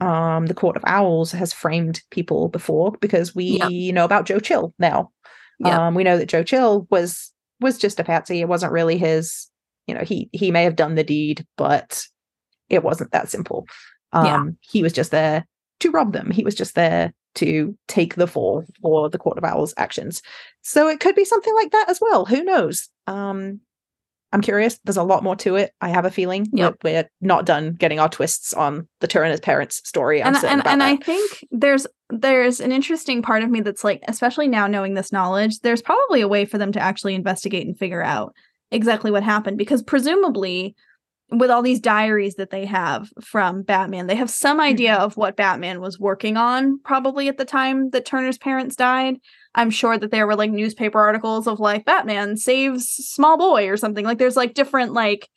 um 0.00 0.46
the 0.46 0.54
court 0.54 0.76
of 0.76 0.84
owls 0.86 1.32
has 1.32 1.52
framed 1.52 2.02
people 2.10 2.48
before 2.48 2.92
because 3.00 3.34
we 3.34 3.58
Yep. 3.60 3.94
know 3.94 4.04
about 4.04 4.26
joe 4.26 4.38
chill 4.38 4.74
now 4.78 5.10
Yep. 5.58 5.72
um 5.72 5.94
we 5.94 6.04
know 6.04 6.18
that 6.18 6.28
joe 6.28 6.42
chill 6.42 6.86
was 6.90 7.32
was 7.60 7.78
just 7.78 7.98
a 7.98 8.04
patsy 8.04 8.40
it 8.42 8.48
wasn't 8.48 8.72
really 8.72 8.98
his 8.98 9.48
you 9.86 9.94
know 9.94 10.02
he 10.02 10.28
he 10.32 10.50
may 10.50 10.64
have 10.64 10.76
done 10.76 10.94
the 10.94 11.04
deed 11.04 11.46
but 11.56 12.04
it 12.68 12.82
wasn't 12.82 13.10
that 13.12 13.30
simple. 13.30 13.66
Um 14.12 14.26
Yeah. 14.26 14.44
he 14.60 14.82
was 14.82 14.92
just 14.92 15.10
there 15.10 15.46
to 15.80 15.90
rob 15.90 16.12
them. 16.12 16.30
He 16.30 16.44
was 16.44 16.54
just 16.54 16.74
there 16.74 17.12
to 17.36 17.76
take 17.86 18.14
the 18.14 18.26
fall 18.26 18.64
for 18.80 19.10
the 19.10 19.18
court 19.18 19.36
of 19.38 19.44
owls 19.44 19.74
actions. 19.76 20.22
So 20.62 20.88
it 20.88 21.00
could 21.00 21.14
be 21.14 21.24
something 21.24 21.54
like 21.54 21.70
that 21.72 21.90
as 21.90 22.00
well. 22.00 22.24
Who 22.24 22.42
knows? 22.44 22.88
Um 23.06 23.60
i'm 24.32 24.40
curious. 24.40 24.78
There's 24.84 24.96
a 24.96 25.02
lot 25.04 25.22
more 25.22 25.36
to 25.36 25.56
it 25.56 25.72
i 25.80 25.88
have 25.88 26.04
a 26.04 26.10
feeling. 26.10 26.46
Yep. 26.52 26.76
we're, 26.82 27.08
not 27.20 27.46
done 27.46 27.74
getting 27.74 28.00
our 28.00 28.08
twists 28.08 28.52
on 28.52 28.88
the 29.00 29.06
Turner's 29.06 29.40
parents 29.40 29.80
story 29.88 30.22
i'm 30.22 30.34
and 30.34 30.44
and, 30.44 30.66
and. 30.66 30.82
I 30.82 30.96
think 30.96 31.44
there's 31.50 31.86
there's 32.10 32.60
an 32.60 32.72
interesting 32.72 33.22
part 33.22 33.42
of 33.42 33.50
me 33.50 33.60
that's 33.60 33.84
like, 33.84 34.02
especially 34.08 34.48
now 34.48 34.66
knowing 34.66 34.94
this 34.94 35.12
knowledge, 35.12 35.60
there's 35.60 35.82
probably 35.82 36.20
a 36.20 36.28
way 36.28 36.44
for 36.44 36.58
them 36.58 36.72
to 36.72 36.80
actually 36.80 37.14
investigate 37.14 37.66
and 37.66 37.78
figure 37.78 38.02
out 38.02 38.34
exactly 38.70 39.10
what 39.10 39.22
happened 39.22 39.58
because 39.58 39.82
presumably 39.82 40.74
with 41.30 41.50
all 41.50 41.62
these 41.62 41.80
diaries 41.80 42.36
that 42.36 42.50
they 42.50 42.64
have 42.64 43.10
from 43.20 43.62
Batman, 43.62 44.06
they 44.06 44.14
have 44.14 44.30
some 44.30 44.60
idea 44.60 44.94
mm-hmm. 44.94 45.02
of 45.02 45.16
what 45.16 45.36
Batman 45.36 45.80
was 45.80 45.98
working 45.98 46.36
on 46.36 46.78
probably 46.84 47.28
at 47.28 47.36
the 47.36 47.44
time 47.44 47.90
that 47.90 48.04
Turner's 48.04 48.38
parents 48.38 48.76
died. 48.76 49.16
I'm 49.54 49.70
sure 49.70 49.98
that 49.98 50.10
there 50.10 50.26
were 50.26 50.36
like 50.36 50.50
newspaper 50.50 51.00
articles 51.00 51.48
of 51.48 51.58
like 51.58 51.84
Batman 51.84 52.36
saves 52.36 52.88
small 52.88 53.36
boy 53.36 53.68
or 53.68 53.76
something. 53.76 54.04
Like 54.04 54.18
there's 54.18 54.36
like 54.36 54.54
different 54.54 54.92
like 54.92 55.28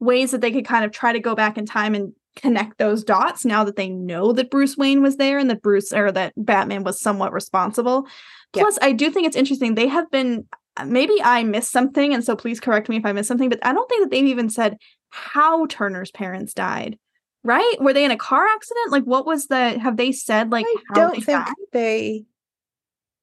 ways 0.00 0.32
that 0.32 0.40
they 0.40 0.52
could 0.52 0.66
kind 0.66 0.84
of 0.84 0.92
try 0.92 1.12
to 1.12 1.20
go 1.20 1.34
back 1.34 1.56
in 1.56 1.64
time 1.64 1.94
and 1.94 2.12
connect 2.36 2.78
those 2.78 3.02
dots 3.02 3.44
now 3.44 3.64
that 3.64 3.76
they 3.76 3.88
know 3.88 4.32
that 4.32 4.50
Bruce 4.50 4.76
Wayne 4.76 5.02
was 5.02 5.16
there 5.16 5.38
and 5.38 5.50
that 5.50 5.62
Bruce 5.62 5.92
or 5.92 6.12
that 6.12 6.32
Batman 6.36 6.84
was 6.84 7.00
somewhat 7.00 7.32
responsible. 7.32 8.06
Yeah. 8.54 8.62
Plus, 8.62 8.78
I 8.82 8.92
do 8.92 9.10
think 9.10 9.26
it's 9.26 9.36
interesting. 9.36 9.74
They 9.74 9.88
have 9.88 10.10
been 10.10 10.46
maybe 10.86 11.14
I 11.22 11.42
missed 11.44 11.70
something, 11.70 12.12
and 12.14 12.24
so 12.24 12.36
please 12.36 12.60
correct 12.60 12.88
me 12.88 12.96
if 12.96 13.06
I 13.06 13.12
missed 13.12 13.28
something, 13.28 13.48
but 13.48 13.64
I 13.64 13.72
don't 13.72 13.88
think 13.88 14.02
that 14.04 14.10
they've 14.10 14.26
even 14.26 14.50
said 14.50 14.76
how 15.10 15.66
Turner's 15.66 16.10
parents 16.10 16.54
died. 16.54 16.98
Right? 17.44 17.74
Were 17.80 17.92
they 17.92 18.04
in 18.04 18.10
a 18.10 18.16
car 18.16 18.46
accident? 18.46 18.90
Like 18.90 19.04
what 19.04 19.24
was 19.24 19.46
the 19.46 19.78
have 19.78 19.96
they 19.96 20.12
said 20.12 20.50
like 20.50 20.66
i 20.66 20.74
how 20.88 20.94
don't 20.96 21.14
they 21.14 21.20
think 21.20 21.46
died? 21.46 21.54
they 21.72 22.24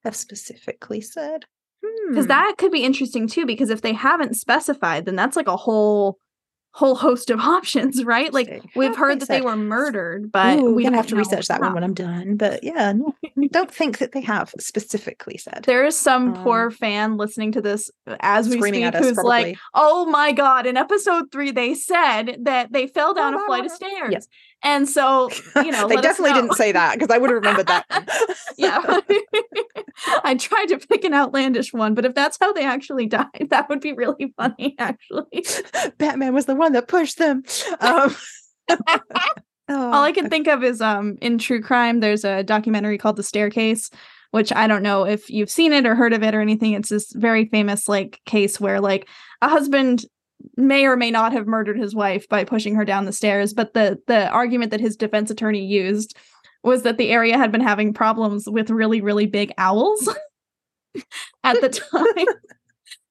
have 0.03 0.15
specifically 0.15 1.01
said 1.01 1.45
because 2.09 2.25
Hmm. 2.25 2.29
that 2.29 2.55
could 2.57 2.71
be 2.71 2.83
interesting 2.83 3.27
too 3.27 3.45
because 3.45 3.69
if 3.69 3.81
they 3.81 3.93
haven't 3.93 4.35
specified 4.35 5.05
then 5.05 5.15
that's 5.15 5.35
like 5.35 5.47
a 5.47 5.57
whole 5.57 6.17
whole 6.75 6.95
host 6.95 7.29
of 7.29 7.39
options 7.55 8.03
right 8.03 8.33
like 8.33 8.61
we've 8.75 8.97
heard 8.97 9.21
that 9.21 9.29
they 9.29 9.39
were 9.39 9.55
murdered 9.55 10.29
but 10.29 10.59
Ooh, 10.59 10.75
we're 10.75 10.83
gonna 10.83 10.97
have 10.97 11.07
to 11.07 11.15
research 11.15 11.47
that 11.47 11.61
one 11.61 11.73
when 11.73 11.85
I'm 11.85 11.93
done. 11.93 12.35
But 12.35 12.65
yeah, 12.65 12.91
no, 12.91 13.15
don't 13.51 13.71
think 13.71 13.99
that 13.99 14.11
they 14.11 14.19
have 14.21 14.53
specifically 14.59 15.37
said. 15.37 15.63
There 15.65 15.85
is 15.85 15.97
some 15.97 16.35
um, 16.35 16.43
poor 16.43 16.71
fan 16.71 17.15
listening 17.15 17.53
to 17.53 17.61
this 17.61 17.89
as 18.19 18.49
we 18.49 18.61
speak 18.61 18.93
us, 18.93 18.99
who's 18.99 19.13
probably. 19.13 19.29
like, 19.29 19.57
"Oh 19.73 20.05
my 20.05 20.33
god!" 20.33 20.65
In 20.65 20.75
episode 20.75 21.31
three, 21.31 21.51
they 21.51 21.73
said 21.75 22.39
that 22.41 22.73
they 22.73 22.87
fell 22.87 23.13
down 23.13 23.33
a 23.35 23.45
flight 23.45 23.65
of 23.65 23.71
stairs, 23.71 24.09
Yes. 24.11 24.27
And 24.65 24.89
so 24.89 25.29
you 25.55 25.71
know 25.71 25.87
they 25.87 25.95
definitely 25.97 26.31
know. 26.31 26.41
didn't 26.41 26.55
say 26.55 26.71
that 26.73 26.95
because 26.95 27.13
I 27.13 27.17
would 27.17 27.29
have 27.29 27.37
remembered 27.37 27.67
that. 27.67 27.85
yeah. 28.57 28.81
I 30.23 30.35
tried 30.35 30.65
to 30.65 30.79
pick 30.79 31.05
an 31.05 31.13
outlandish 31.13 31.71
one, 31.71 31.93
but 31.93 32.03
if 32.03 32.13
that's 32.13 32.37
how 32.39 32.51
they 32.51 32.65
actually 32.65 33.05
died, 33.05 33.47
that 33.49 33.69
would 33.69 33.79
be 33.79 33.93
really 33.93 34.33
funny, 34.35 34.75
actually. 34.77 35.45
Batman 35.97 36.33
was 36.33 36.47
the 36.47 36.55
one 36.55 36.73
that 36.73 36.87
pushed 36.87 37.17
them. 37.17 37.43
Um, 37.79 38.15
All 39.69 40.03
I 40.03 40.09
oh, 40.09 40.13
can 40.13 40.29
think 40.29 40.47
of 40.47 40.63
is 40.63 40.81
um 40.81 41.17
in 41.21 41.37
true 41.37 41.61
crime, 41.61 41.99
there's 41.99 42.25
a 42.25 42.43
documentary 42.43 42.97
called 42.97 43.15
The 43.15 43.23
Staircase, 43.23 43.89
which 44.31 44.51
I 44.51 44.67
don't 44.67 44.83
know 44.83 45.05
if 45.05 45.29
you've 45.29 45.49
seen 45.49 45.73
it 45.73 45.85
or 45.85 45.95
heard 45.95 46.13
of 46.13 46.23
it 46.23 46.35
or 46.35 46.41
anything. 46.41 46.73
It's 46.73 46.89
this 46.89 47.13
very 47.13 47.45
famous 47.45 47.87
like 47.87 48.19
case 48.25 48.59
where 48.59 48.81
like 48.81 49.07
a 49.41 49.47
husband 49.47 50.05
may 50.57 50.85
or 50.85 50.95
may 50.95 51.11
not 51.11 51.33
have 51.33 51.47
murdered 51.47 51.77
his 51.77 51.95
wife 51.95 52.27
by 52.29 52.43
pushing 52.43 52.75
her 52.75 52.85
down 52.85 53.05
the 53.05 53.13
stairs, 53.13 53.53
but 53.53 53.73
the 53.73 53.99
the 54.07 54.29
argument 54.29 54.71
that 54.71 54.79
his 54.79 54.95
defense 54.95 55.29
attorney 55.31 55.65
used 55.65 56.15
was 56.63 56.83
that 56.83 56.97
the 56.97 57.09
area 57.09 57.37
had 57.37 57.51
been 57.51 57.61
having 57.61 57.93
problems 57.93 58.49
with 58.49 58.69
really 58.69 59.01
really 59.01 59.25
big 59.25 59.53
owls 59.57 60.09
at 61.43 61.59
the 61.61 61.69
time. 61.69 62.25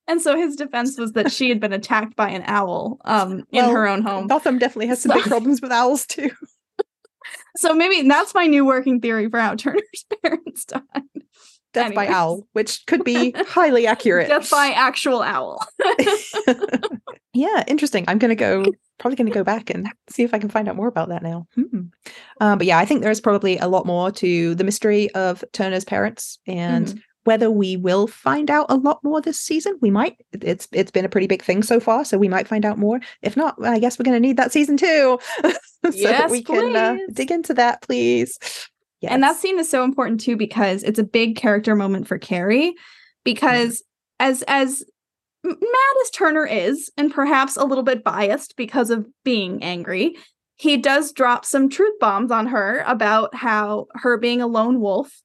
And 0.06 0.20
so 0.20 0.36
his 0.36 0.56
defense 0.56 0.98
was 0.98 1.12
that 1.12 1.32
she 1.32 1.48
had 1.48 1.60
been 1.60 1.72
attacked 1.72 2.14
by 2.14 2.28
an 2.28 2.42
owl 2.46 2.98
um, 3.06 3.38
in 3.38 3.44
Well, 3.52 3.70
her 3.70 3.88
own 3.88 4.02
home. 4.02 4.26
Gotham 4.26 4.58
definitely 4.58 4.88
has 4.88 5.00
some 5.00 5.16
big 5.16 5.24
problems 5.24 5.62
with 5.62 5.72
owls 5.72 6.06
too. 6.06 6.30
So 7.56 7.72
maybe 7.72 8.06
that's 8.08 8.34
my 8.34 8.46
new 8.46 8.64
working 8.64 9.00
theory 9.00 9.28
for 9.30 9.38
how 9.38 9.54
Turner's 9.54 10.04
parents 10.22 10.64
died. 10.64 10.82
Death 11.74 11.94
by 11.94 12.06
owl, 12.20 12.46
which 12.52 12.86
could 12.86 13.04
be 13.04 13.32
highly 13.36 13.86
accurate. 13.86 14.28
Death 14.28 14.50
by 14.50 14.68
actual 14.68 15.20
owl. 15.22 15.66
yeah, 17.34 17.64
interesting. 17.66 18.04
I'm 18.08 18.18
gonna 18.18 18.34
go 18.34 18.64
probably 18.98 19.16
gonna 19.16 19.30
go 19.30 19.44
back 19.44 19.70
and 19.70 19.88
see 20.08 20.22
if 20.22 20.32
I 20.34 20.38
can 20.38 20.48
find 20.48 20.68
out 20.68 20.76
more 20.76 20.88
about 20.88 21.08
that 21.08 21.22
now. 21.22 21.46
Hmm. 21.54 21.80
Um, 22.40 22.58
but 22.58 22.66
yeah, 22.66 22.78
I 22.78 22.84
think 22.84 23.02
there's 23.02 23.20
probably 23.20 23.58
a 23.58 23.66
lot 23.68 23.86
more 23.86 24.10
to 24.12 24.54
the 24.54 24.64
mystery 24.64 25.10
of 25.14 25.44
Turner's 25.52 25.84
parents 25.84 26.38
and 26.46 26.86
Mhm. 26.86 27.00
whether 27.24 27.50
we 27.50 27.76
will 27.76 28.06
find 28.06 28.50
out 28.50 28.66
a 28.68 28.76
lot 28.76 29.02
more 29.02 29.20
this 29.20 29.40
season. 29.40 29.78
We 29.80 29.90
might. 29.90 30.16
It's 30.32 30.68
it's 30.72 30.90
been 30.90 31.04
a 31.04 31.08
pretty 31.08 31.26
big 31.26 31.42
thing 31.42 31.62
so 31.62 31.80
far, 31.80 32.04
so 32.04 32.18
we 32.18 32.28
might 32.28 32.48
find 32.48 32.64
out 32.64 32.78
more. 32.78 33.00
If 33.22 33.36
not, 33.36 33.56
I 33.64 33.78
guess 33.78 33.98
we're 33.98 34.04
gonna 34.04 34.20
need 34.20 34.36
that 34.36 34.52
season 34.52 34.76
two. 34.76 35.18
so 35.42 35.50
that 35.82 35.94
Yes, 35.94 36.30
we 36.30 36.42
can 36.42 36.76
uh, 36.76 36.96
dig 37.12 37.30
into 37.30 37.54
that, 37.54 37.82
please. 37.82 38.38
Yes. 39.04 39.12
And 39.12 39.22
that 39.22 39.36
scene 39.36 39.58
is 39.58 39.68
so 39.68 39.84
important 39.84 40.20
too 40.20 40.34
because 40.34 40.82
it's 40.82 40.98
a 40.98 41.04
big 41.04 41.36
character 41.36 41.76
moment 41.76 42.08
for 42.08 42.18
Carrie. 42.18 42.74
Because 43.22 43.82
as 44.18 44.42
as 44.48 44.82
mad 45.44 45.94
as 46.02 46.10
Turner 46.10 46.46
is, 46.46 46.90
and 46.96 47.12
perhaps 47.12 47.56
a 47.56 47.64
little 47.64 47.84
bit 47.84 48.02
biased 48.02 48.56
because 48.56 48.88
of 48.88 49.06
being 49.22 49.62
angry, 49.62 50.16
he 50.56 50.78
does 50.78 51.12
drop 51.12 51.44
some 51.44 51.68
truth 51.68 51.98
bombs 52.00 52.30
on 52.30 52.46
her 52.46 52.82
about 52.86 53.34
how 53.34 53.86
her 53.94 54.16
being 54.16 54.40
a 54.40 54.46
lone 54.46 54.80
wolf 54.80 55.20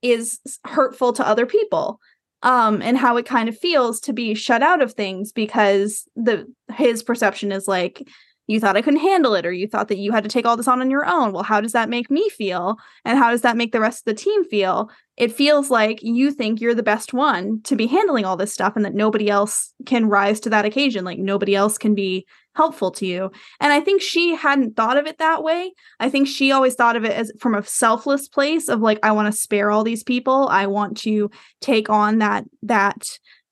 is 0.00 0.40
hurtful 0.64 1.12
to 1.12 1.26
other 1.26 1.44
people. 1.46 2.00
Um, 2.44 2.80
and 2.82 2.96
how 2.96 3.16
it 3.16 3.26
kind 3.26 3.48
of 3.48 3.58
feels 3.58 3.98
to 4.02 4.12
be 4.12 4.32
shut 4.32 4.62
out 4.62 4.80
of 4.80 4.92
things 4.92 5.32
because 5.32 6.04
the 6.14 6.46
his 6.72 7.02
perception 7.02 7.50
is 7.50 7.66
like 7.66 8.08
you 8.48 8.58
thought 8.58 8.76
I 8.76 8.82
couldn't 8.82 9.00
handle 9.00 9.34
it, 9.34 9.46
or 9.46 9.52
you 9.52 9.68
thought 9.68 9.86
that 9.88 9.98
you 9.98 10.10
had 10.10 10.24
to 10.24 10.30
take 10.30 10.44
all 10.44 10.56
this 10.56 10.66
on 10.66 10.80
on 10.80 10.90
your 10.90 11.06
own. 11.06 11.32
Well, 11.32 11.44
how 11.44 11.60
does 11.60 11.72
that 11.72 11.88
make 11.88 12.10
me 12.10 12.28
feel? 12.30 12.76
And 13.04 13.18
how 13.18 13.30
does 13.30 13.42
that 13.42 13.56
make 13.56 13.70
the 13.70 13.80
rest 13.80 14.00
of 14.00 14.04
the 14.06 14.20
team 14.20 14.44
feel? 14.44 14.90
It 15.16 15.32
feels 15.32 15.70
like 15.70 16.00
you 16.02 16.32
think 16.32 16.60
you're 16.60 16.74
the 16.74 16.82
best 16.82 17.12
one 17.12 17.60
to 17.64 17.76
be 17.76 17.86
handling 17.86 18.24
all 18.24 18.36
this 18.36 18.52
stuff 18.52 18.74
and 18.74 18.84
that 18.84 18.94
nobody 18.94 19.28
else 19.28 19.74
can 19.84 20.08
rise 20.08 20.40
to 20.40 20.50
that 20.50 20.64
occasion. 20.64 21.04
Like 21.04 21.18
nobody 21.18 21.54
else 21.54 21.76
can 21.76 21.94
be 21.94 22.26
helpful 22.54 22.90
to 22.90 23.06
you. 23.06 23.30
And 23.60 23.72
I 23.72 23.80
think 23.80 24.00
she 24.00 24.34
hadn't 24.34 24.76
thought 24.76 24.96
of 24.96 25.06
it 25.06 25.18
that 25.18 25.42
way. 25.42 25.72
I 26.00 26.08
think 26.08 26.26
she 26.26 26.50
always 26.50 26.74
thought 26.74 26.96
of 26.96 27.04
it 27.04 27.12
as 27.12 27.30
from 27.38 27.54
a 27.54 27.62
selfless 27.64 28.28
place 28.28 28.68
of 28.68 28.80
like, 28.80 28.98
I 29.02 29.12
want 29.12 29.32
to 29.32 29.38
spare 29.38 29.70
all 29.70 29.84
these 29.84 30.02
people. 30.02 30.48
I 30.48 30.66
want 30.66 30.96
to 30.98 31.30
take 31.60 31.88
on 31.90 32.18
that, 32.18 32.44
that 32.62 33.04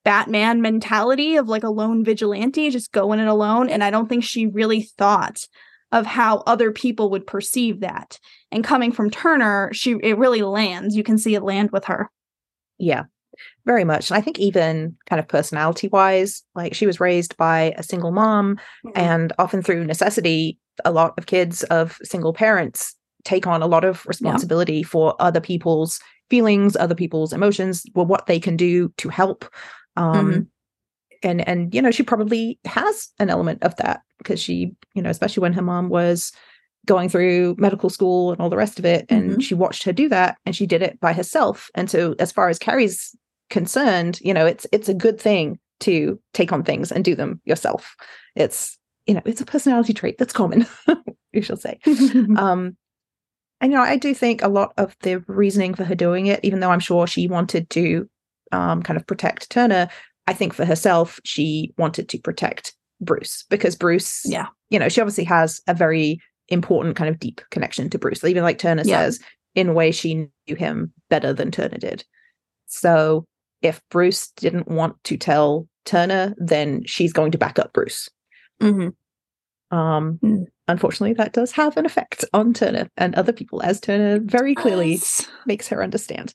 Batman 0.06 0.62
mentality 0.62 1.34
of 1.34 1.48
like 1.48 1.64
a 1.64 1.68
lone 1.68 2.04
vigilante, 2.04 2.70
just 2.70 2.92
going 2.92 3.18
it 3.18 3.26
alone. 3.26 3.68
And 3.68 3.82
I 3.82 3.90
don't 3.90 4.08
think 4.08 4.22
she 4.22 4.46
really 4.46 4.82
thought 4.82 5.40
of 5.90 6.06
how 6.06 6.44
other 6.46 6.70
people 6.70 7.10
would 7.10 7.26
perceive 7.26 7.80
that. 7.80 8.20
And 8.52 8.62
coming 8.62 8.92
from 8.92 9.10
Turner, 9.10 9.68
she 9.72 9.96
it 10.04 10.16
really 10.16 10.42
lands. 10.42 10.94
You 10.94 11.02
can 11.02 11.18
see 11.18 11.34
it 11.34 11.42
land 11.42 11.72
with 11.72 11.86
her. 11.86 12.08
Yeah, 12.78 13.06
very 13.64 13.82
much. 13.82 14.08
And 14.08 14.16
I 14.16 14.20
think 14.20 14.38
even 14.38 14.96
kind 15.10 15.18
of 15.18 15.26
personality 15.26 15.88
wise, 15.88 16.44
like 16.54 16.72
she 16.72 16.86
was 16.86 17.00
raised 17.00 17.36
by 17.36 17.74
a 17.76 17.82
single 17.82 18.12
mom, 18.12 18.60
mm-hmm. 18.86 18.90
and 18.94 19.32
often 19.40 19.60
through 19.60 19.86
necessity, 19.86 20.56
a 20.84 20.92
lot 20.92 21.14
of 21.18 21.26
kids 21.26 21.64
of 21.64 21.98
single 22.04 22.32
parents 22.32 22.94
take 23.24 23.48
on 23.48 23.60
a 23.60 23.66
lot 23.66 23.82
of 23.82 24.06
responsibility 24.06 24.84
for 24.84 25.16
other 25.18 25.40
people's 25.40 25.98
feelings, 26.30 26.76
other 26.76 26.94
people's 26.94 27.32
emotions, 27.32 27.84
well, 27.94 28.06
what 28.06 28.26
they 28.26 28.38
can 28.38 28.56
do 28.56 28.92
to 28.98 29.08
help. 29.08 29.44
Um, 29.96 30.30
Mhm. 30.32 30.46
And 31.22 31.48
and 31.48 31.74
you 31.74 31.80
know 31.80 31.90
she 31.90 32.02
probably 32.02 32.58
has 32.66 33.08
an 33.18 33.30
element 33.30 33.62
of 33.62 33.74
that 33.76 34.02
because 34.18 34.40
she 34.40 34.72
you 34.94 35.00
know 35.02 35.08
especially 35.10 35.40
when 35.40 35.54
her 35.54 35.62
mom 35.62 35.88
was 35.88 36.30
going 36.84 37.08
through 37.08 37.56
medical 37.58 37.88
school 37.90 38.32
and 38.32 38.40
all 38.40 38.50
the 38.50 38.56
rest 38.56 38.78
of 38.78 38.84
it 38.84 39.06
and 39.08 39.38
Mhm. 39.38 39.42
she 39.42 39.54
watched 39.54 39.82
her 39.84 39.92
do 39.92 40.08
that 40.10 40.36
and 40.44 40.54
she 40.54 40.66
did 40.66 40.82
it 40.82 41.00
by 41.00 41.12
herself 41.14 41.70
and 41.74 41.90
so 41.90 42.14
as 42.18 42.30
far 42.32 42.48
as 42.50 42.58
carrie's 42.58 43.16
concerned 43.50 44.20
you 44.20 44.34
know 44.34 44.44
it's 44.46 44.66
it's 44.72 44.88
a 44.90 44.94
good 44.94 45.18
thing 45.20 45.58
to 45.80 46.20
take 46.34 46.52
on 46.52 46.62
things 46.62 46.92
and 46.92 47.02
do 47.04 47.14
them 47.14 47.40
yourself 47.44 47.96
it's 48.36 48.78
you 49.06 49.14
know 49.14 49.22
it's 49.24 49.40
a 49.40 49.46
personality 49.46 49.94
trait 49.94 50.16
that's 50.18 50.32
common 50.34 50.66
you 51.32 51.40
shall 51.42 51.56
say 51.56 51.78
um 52.36 52.76
and 53.60 53.72
you 53.72 53.78
know 53.78 53.82
i 53.82 53.96
do 53.96 54.12
think 54.14 54.42
a 54.42 54.48
lot 54.48 54.72
of 54.76 54.94
the 55.00 55.18
reasoning 55.28 55.74
for 55.74 55.84
her 55.84 55.94
doing 55.94 56.26
it 56.26 56.40
even 56.42 56.60
though 56.60 56.70
i'm 56.70 56.78
sure 56.80 57.06
she 57.06 57.26
wanted 57.26 57.68
to 57.70 58.08
um 58.52 58.82
kind 58.82 58.96
of 58.96 59.06
protect 59.06 59.50
turner 59.50 59.88
i 60.26 60.32
think 60.32 60.52
for 60.52 60.64
herself 60.64 61.18
she 61.24 61.72
wanted 61.78 62.08
to 62.08 62.18
protect 62.18 62.74
bruce 63.00 63.44
because 63.50 63.76
bruce 63.76 64.22
Yeah. 64.24 64.46
you 64.70 64.78
know 64.78 64.88
she 64.88 65.00
obviously 65.00 65.24
has 65.24 65.60
a 65.66 65.74
very 65.74 66.20
important 66.48 66.96
kind 66.96 67.10
of 67.10 67.18
deep 67.18 67.40
connection 67.50 67.90
to 67.90 67.98
bruce 67.98 68.22
even 68.24 68.42
like 68.42 68.58
turner 68.58 68.82
Yeah. 68.84 69.00
says 69.00 69.20
in 69.54 69.68
a 69.70 69.72
way 69.72 69.90
she 69.90 70.14
knew 70.14 70.54
him 70.56 70.92
better 71.10 71.32
than 71.32 71.50
turner 71.50 71.78
did 71.78 72.04
so 72.66 73.24
if 73.62 73.80
bruce 73.90 74.28
didn't 74.36 74.68
want 74.68 75.02
to 75.04 75.16
tell 75.16 75.66
turner 75.84 76.34
then 76.38 76.82
she's 76.86 77.12
going 77.12 77.32
to 77.32 77.38
back 77.38 77.58
up 77.58 77.72
bruce 77.72 78.08
Mhm. 78.62 78.94
um 79.70 80.18
Mm. 80.22 80.44
unfortunately 80.68 81.14
that 81.14 81.32
does 81.32 81.52
have 81.52 81.76
an 81.76 81.84
effect 81.86 82.24
on 82.32 82.54
turner 82.54 82.88
and 82.96 83.14
other 83.14 83.32
people 83.32 83.62
as 83.62 83.80
turner 83.80 84.20
very 84.20 84.54
clearly 84.54 84.98
makes 85.46 85.68
her 85.68 85.82
understand 85.82 86.32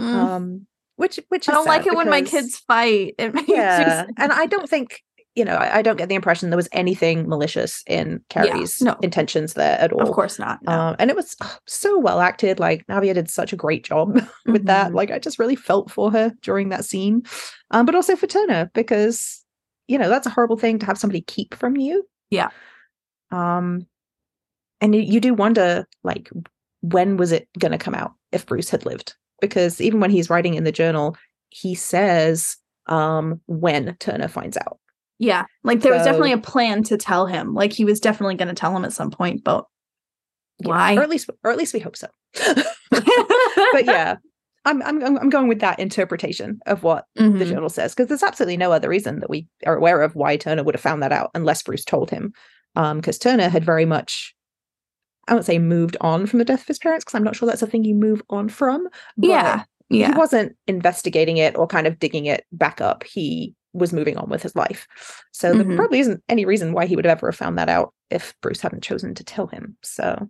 Mm. 0.00 0.14
um 0.14 0.66
which 1.02 1.20
which 1.28 1.48
I 1.48 1.52
don't 1.52 1.66
like 1.66 1.86
it 1.86 1.94
when 1.94 2.08
my 2.08 2.22
kids 2.22 2.58
fight. 2.58 3.14
It 3.18 3.34
makes 3.34 3.48
yeah 3.48 4.06
and 4.16 4.32
i 4.32 4.46
don't 4.46 4.68
think 4.68 5.02
you 5.34 5.44
know 5.44 5.54
I, 5.56 5.78
I 5.78 5.82
don't 5.82 5.96
get 5.96 6.08
the 6.08 6.14
impression 6.14 6.50
there 6.50 6.56
was 6.56 6.68
anything 6.72 7.28
malicious 7.28 7.82
in 7.86 8.20
carrie's 8.28 8.80
no. 8.82 8.96
intentions 9.02 9.54
there 9.54 9.78
at 9.80 9.92
all 9.92 10.02
of 10.02 10.12
course 10.14 10.38
not. 10.38 10.62
no. 10.62 10.72
um, 10.72 10.96
and 10.98 11.10
it 11.10 11.16
was 11.16 11.34
so 11.66 11.98
well 11.98 12.20
acted 12.20 12.58
like 12.60 12.86
navia 12.86 13.14
did 13.14 13.30
such 13.30 13.52
a 13.52 13.56
great 13.56 13.82
job 13.84 14.14
with 14.46 14.64
that 14.66 14.90
Mhm. 14.92 14.94
like 14.94 15.10
i 15.10 15.18
just 15.18 15.38
really 15.38 15.56
felt 15.56 15.90
for 15.90 16.10
her 16.10 16.32
during 16.42 16.68
that 16.70 16.84
scene 16.84 17.22
um 17.70 17.86
but 17.86 17.94
also 17.94 18.14
for 18.16 18.26
turner 18.26 18.70
because 18.74 19.42
you 19.88 19.98
know 19.98 20.08
that's 20.08 20.26
a 20.26 20.30
horrible 20.30 20.58
thing 20.58 20.78
to 20.78 20.86
have 20.86 20.98
somebody 20.98 21.22
keep 21.22 21.54
from 21.54 21.76
you 21.76 22.04
Yeah. 22.30 22.50
um 23.30 23.86
and 24.80 24.94
you, 24.94 25.00
you 25.00 25.20
do 25.20 25.32
wonder 25.34 25.86
like 26.04 26.30
when 26.82 27.16
was 27.16 27.32
it 27.32 27.48
going 27.58 27.72
to 27.72 27.78
come 27.78 27.94
out 27.94 28.12
if 28.32 28.44
bruce 28.46 28.70
had 28.70 28.84
lived 28.84 29.14
because 29.42 29.78
even 29.82 30.00
when 30.00 30.10
he's 30.10 30.30
writing 30.30 30.54
in 30.54 30.64
the 30.64 30.72
journal 30.72 31.14
he 31.50 31.74
says 31.74 32.56
um 32.86 33.38
when 33.46 33.94
turner 34.00 34.28
finds 34.28 34.56
out 34.56 34.78
Yeah. 35.18 35.44
Like 35.62 35.82
there 35.82 35.92
was 35.92 36.02
definitely 36.04 36.32
a 36.32 36.38
plan 36.38 36.82
to 36.84 36.96
tell 36.96 37.26
him. 37.26 37.52
Like 37.54 37.72
he 37.72 37.84
was 37.84 38.00
definitely 38.00 38.34
going 38.36 38.48
to 38.48 38.54
tell 38.54 38.74
him 38.74 38.84
at 38.84 38.92
some 38.94 39.10
point, 39.10 39.44
but 39.44 39.66
Yeah, 40.58 40.68
why? 40.68 40.96
or 40.96 41.02
at 41.02 41.10
least 41.10 41.28
or 41.44 41.50
at 41.52 41.58
least 41.58 41.74
we 41.74 41.80
hope 41.80 41.96
so 41.96 42.08
but 42.90 43.84
yeah 43.84 44.16
I'm, 44.64 44.80
I'm 44.82 45.02
i'm 45.18 45.28
going 45.30 45.48
with 45.48 45.60
that 45.60 45.78
interpretation 45.78 46.60
of 46.66 46.82
what 46.82 47.04
the 47.14 47.22
Mhm. 47.22 47.46
journal 47.48 47.68
says 47.68 47.94
because 47.94 48.08
there's 48.08 48.22
absolutely 48.22 48.56
no 48.56 48.72
other 48.72 48.88
reason 48.88 49.20
that 49.20 49.30
we 49.30 49.46
are 49.66 49.76
aware 49.76 50.00
of 50.02 50.14
why 50.16 50.36
Turner 50.36 50.62
would 50.64 50.74
have 50.74 50.80
found 50.82 51.02
that 51.02 51.12
out 51.12 51.30
unless 51.34 51.62
Bruce 51.62 51.84
told 51.84 52.10
him. 52.10 52.32
Um, 52.74 52.98
because 52.98 53.18
Turner 53.18 53.48
had 53.50 53.64
very 53.64 53.84
much, 53.84 54.34
I 55.32 55.34
won't 55.34 55.46
say 55.46 55.58
moved 55.58 55.96
on 56.02 56.26
from 56.26 56.40
the 56.40 56.44
death 56.44 56.60
of 56.60 56.66
his 56.68 56.78
parents 56.78 57.04
because 57.06 57.14
I'm 57.14 57.24
not 57.24 57.34
sure 57.34 57.46
that's 57.48 57.62
a 57.62 57.66
thing 57.66 57.84
you 57.84 57.94
move 57.94 58.20
on 58.28 58.50
from. 58.50 58.86
but 59.16 59.28
Yeah. 59.88 60.08
he 60.08 60.12
wasn't 60.12 60.56
investigating 60.66 61.38
it 61.38 61.56
or 61.56 61.66
kind 61.66 61.86
of 61.86 61.98
digging 61.98 62.26
it 62.26 62.44
back 62.52 62.82
up. 62.82 63.02
He 63.02 63.54
was 63.72 63.94
moving 63.94 64.18
on 64.18 64.28
with 64.28 64.42
his 64.42 64.54
life, 64.54 64.86
so 65.32 65.54
there 65.54 65.64
Mhm. 65.64 65.76
probably 65.76 66.00
isn't 66.00 66.22
any 66.28 66.44
reason 66.44 66.74
why 66.74 66.84
he 66.84 66.96
would 66.96 67.06
have 67.06 67.18
ever 67.18 67.28
have 67.30 67.36
found 67.36 67.56
that 67.58 67.70
out 67.70 67.94
if 68.10 68.34
Bruce 68.42 68.60
hadn't 68.60 68.82
chosen 68.82 69.14
to 69.14 69.24
tell 69.24 69.46
him. 69.46 69.78
So, 69.82 70.28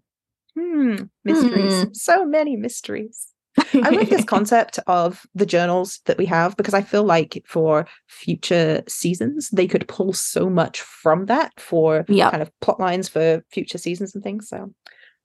hmm, 0.56 0.96
mysteries, 1.24 1.82
Hmm. 1.82 1.92
so 1.92 2.24
many 2.24 2.56
mysteries. 2.56 3.31
I 3.58 3.90
love 3.90 4.08
this 4.08 4.24
concept 4.26 4.78
of 4.86 5.26
the 5.34 5.46
journals 5.46 6.00
that 6.06 6.18
we 6.18 6.26
have 6.26 6.56
because 6.56 6.74
I 6.74 6.82
feel 6.82 7.04
like 7.04 7.42
for 7.46 7.86
future 8.06 8.82
seasons 8.88 9.50
they 9.50 9.66
could 9.66 9.88
pull 9.88 10.12
so 10.12 10.48
much 10.48 10.80
from 10.80 11.26
that 11.26 11.58
for 11.58 12.04
yep. 12.08 12.30
kind 12.30 12.42
of 12.42 12.50
plot 12.60 12.80
lines 12.80 13.08
for 13.08 13.44
future 13.50 13.78
seasons 13.78 14.14
and 14.14 14.24
things. 14.24 14.48
So, 14.48 14.72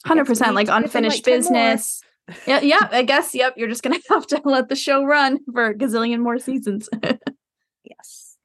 hundred 0.06 0.26
percent 0.26 0.56
like 0.56 0.68
unfinished 0.70 1.26
like 1.26 1.36
business. 1.36 2.02
yeah, 2.46 2.60
yeah. 2.62 2.90
I 2.92 3.04
guess. 3.04 3.34
Yep. 3.34 3.56
You're 3.58 3.70
just 3.70 3.84
gonna 3.84 4.00
have 4.10 4.28
to 4.28 4.42
let 4.44 4.70
the 4.70 4.76
show 4.76 5.04
run 5.04 5.40
for 5.52 5.68
a 5.68 5.76
gazillion 5.76 6.20
more 6.20 6.40
seasons. 6.40 6.90
yes. 7.84 8.38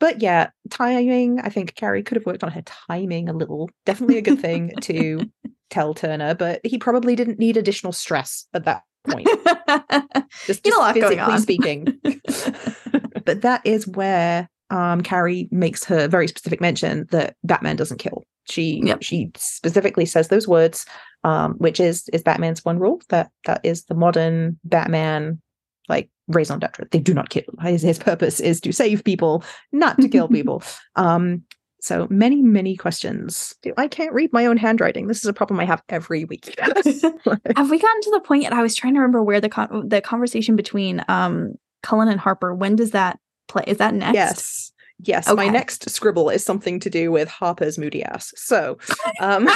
But 0.00 0.22
yeah, 0.22 0.50
timing. 0.70 1.40
I 1.40 1.50
think 1.50 1.74
Carrie 1.76 2.02
could 2.02 2.16
have 2.16 2.26
worked 2.26 2.42
on 2.42 2.50
her 2.50 2.62
timing 2.62 3.28
a 3.28 3.32
little. 3.32 3.70
Definitely 3.86 4.18
a 4.18 4.22
good 4.22 4.40
thing 4.40 4.72
to 4.80 5.30
tell 5.68 5.94
Turner, 5.94 6.34
but 6.34 6.60
he 6.64 6.78
probably 6.78 7.14
didn't 7.14 7.38
need 7.38 7.56
additional 7.56 7.92
stress 7.92 8.46
at 8.54 8.64
that 8.64 8.82
point. 9.08 9.26
just, 10.46 10.64
just 10.64 10.94
physically 10.94 11.38
speaking. 11.38 12.00
but 13.24 13.42
that 13.42 13.60
is 13.64 13.86
where 13.86 14.48
um, 14.70 15.02
Carrie 15.02 15.48
makes 15.50 15.84
her 15.84 16.08
very 16.08 16.28
specific 16.28 16.60
mention 16.60 17.06
that 17.10 17.36
Batman 17.44 17.76
doesn't 17.76 17.98
kill. 17.98 18.24
She 18.48 18.82
yep. 18.84 19.02
she 19.02 19.30
specifically 19.36 20.06
says 20.06 20.28
those 20.28 20.48
words, 20.48 20.86
um, 21.24 21.54
which 21.54 21.78
is 21.78 22.08
is 22.12 22.22
Batman's 22.22 22.64
one 22.64 22.78
rule 22.78 23.00
that 23.10 23.30
that 23.44 23.60
is 23.64 23.84
the 23.84 23.94
modern 23.94 24.58
Batman 24.64 25.40
like 25.88 26.08
raison 26.28 26.58
d'etre. 26.58 26.86
They 26.90 27.00
do 27.00 27.12
not 27.12 27.28
kill. 27.30 27.44
His, 27.62 27.82
his 27.82 27.98
purpose 27.98 28.40
is 28.40 28.60
to 28.62 28.72
save 28.72 29.04
people, 29.04 29.44
not 29.72 30.00
to 30.00 30.08
kill 30.08 30.28
people. 30.38 30.62
Um, 30.96 31.44
so 31.82 32.06
many, 32.10 32.42
many 32.42 32.76
questions. 32.76 33.54
I 33.76 33.88
can't 33.88 34.12
read 34.12 34.32
my 34.32 34.46
own 34.46 34.56
handwriting. 34.56 35.06
This 35.06 35.18
is 35.18 35.26
a 35.26 35.32
problem 35.32 35.60
I 35.60 35.64
have 35.64 35.82
every 35.88 36.24
week. 36.24 36.54
have 36.58 37.70
we 37.70 37.78
gotten 37.78 38.00
to 38.02 38.10
the 38.12 38.22
point 38.24 38.42
yet? 38.42 38.52
I 38.52 38.62
was 38.62 38.74
trying 38.74 38.94
to 38.94 39.00
remember 39.00 39.22
where 39.22 39.40
the 39.40 39.48
con- 39.48 39.88
the 39.88 40.00
conversation 40.00 40.56
between 40.56 41.04
um 41.08 41.54
Cullen 41.82 42.08
and 42.08 42.20
Harper. 42.20 42.54
When 42.54 42.76
does 42.76 42.90
that 42.92 43.18
play? 43.48 43.64
Is 43.66 43.78
that 43.78 43.94
next? 43.94 44.14
Yes. 44.14 44.72
Yes. 45.02 45.28
Okay. 45.28 45.36
My 45.36 45.48
next 45.48 45.88
scribble 45.88 46.28
is 46.28 46.44
something 46.44 46.78
to 46.80 46.90
do 46.90 47.10
with 47.10 47.28
Harper's 47.28 47.78
moody 47.78 48.02
ass. 48.02 48.32
So, 48.36 48.78
um, 49.20 49.48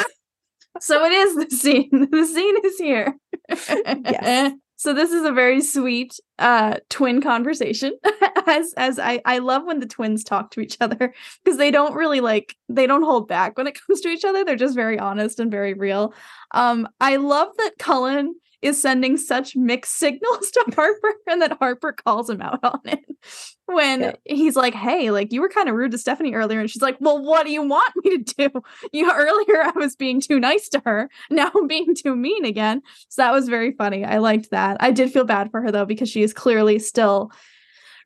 so 0.81 1.05
it 1.05 1.13
is 1.13 1.37
the 1.37 1.57
scene. 1.57 1.91
The 2.11 2.27
scene 2.27 2.57
is 2.65 2.79
here. 2.79 3.15
yes. 3.49 4.53
So 4.85 4.93
this 4.93 5.13
is 5.13 5.25
a 5.25 5.33
very 5.33 5.63
sweet 5.63 6.21
uh 6.39 6.77
twin 6.91 7.23
conversation. 7.23 7.95
as 8.47 8.75
as 8.77 8.99
I 8.99 9.23
I 9.25 9.39
love 9.39 9.65
when 9.65 9.81
the 9.81 9.87
twins 9.87 10.23
talk 10.23 10.51
to 10.51 10.61
each 10.61 10.77
other 10.79 11.15
because 11.43 11.57
they 11.57 11.71
don't 11.71 11.95
really 11.95 12.21
like 12.21 12.55
they 12.69 12.87
don't 12.87 13.03
hold 13.03 13.27
back 13.27 13.57
when 13.57 13.67
it 13.67 13.81
comes 13.81 14.03
to 14.03 14.09
each 14.11 14.27
other. 14.27 14.45
They're 14.45 14.57
just 14.57 14.75
very 14.75 14.99
honest 14.99 15.41
and 15.41 15.51
very 15.51 15.73
real. 15.73 16.13
Um 16.51 16.87
I 17.01 17.17
love 17.17 17.49
that 17.57 17.79
Cullen 17.79 18.35
is 18.65 18.81
sending 18.81 19.17
such 19.17 19.55
mixed 19.55 19.95
signals 19.99 20.51
to 20.51 20.65
Harper 20.75 21.15
and 21.27 21.43
that 21.43 21.59
Harper 21.59 21.93
calls 21.93 22.29
him 22.31 22.41
out 22.41 22.61
on 22.65 22.81
it 22.85 23.05
when 23.67 24.01
yeah. 24.01 24.13
he's 24.25 24.57
like, 24.57 24.75
Hey, 24.75 25.11
like 25.11 25.33
you 25.33 25.41
were 25.41 25.49
kind 25.49 25.69
of 25.69 25.75
rude 25.75 25.93
to 25.93 25.99
Stephanie 25.99 26.35
earlier. 26.35 26.61
And 26.61 26.71
she's 26.71 26.83
like, 26.83 26.97
Well, 27.01 27.23
what 27.23 27.45
do 27.45 27.53
you 27.53 27.63
want 27.63 27.93
me 28.05 28.19
to 28.19 28.35
do? 28.49 28.63
You 28.93 29.13
earlier 29.13 29.63
I 29.63 29.73
was 29.77 29.97
being 29.97 30.21
too 30.21 30.41
nice 30.41 30.69
to 30.71 30.83
her. 30.85 31.11
Now 31.31 31.51
I'm 31.55 31.67
being 31.67 31.95
too 31.95 32.17
mean 32.17 32.45
again. 32.45 32.83
So 33.09 33.23
that 33.23 33.33
was 33.33 33.49
very 33.49 33.73
funny. 33.73 34.05
I 34.05 34.19
liked 34.19 34.51
that. 34.51 34.79
I 34.81 34.91
did 34.91 35.13
feel 35.13 35.25
bad 35.25 35.51
for 35.51 35.61
her 35.61 35.71
though, 35.71 35.85
because 35.85 36.09
she 36.09 36.23
is 36.23 36.33
clearly 36.33 36.79
still 36.79 37.31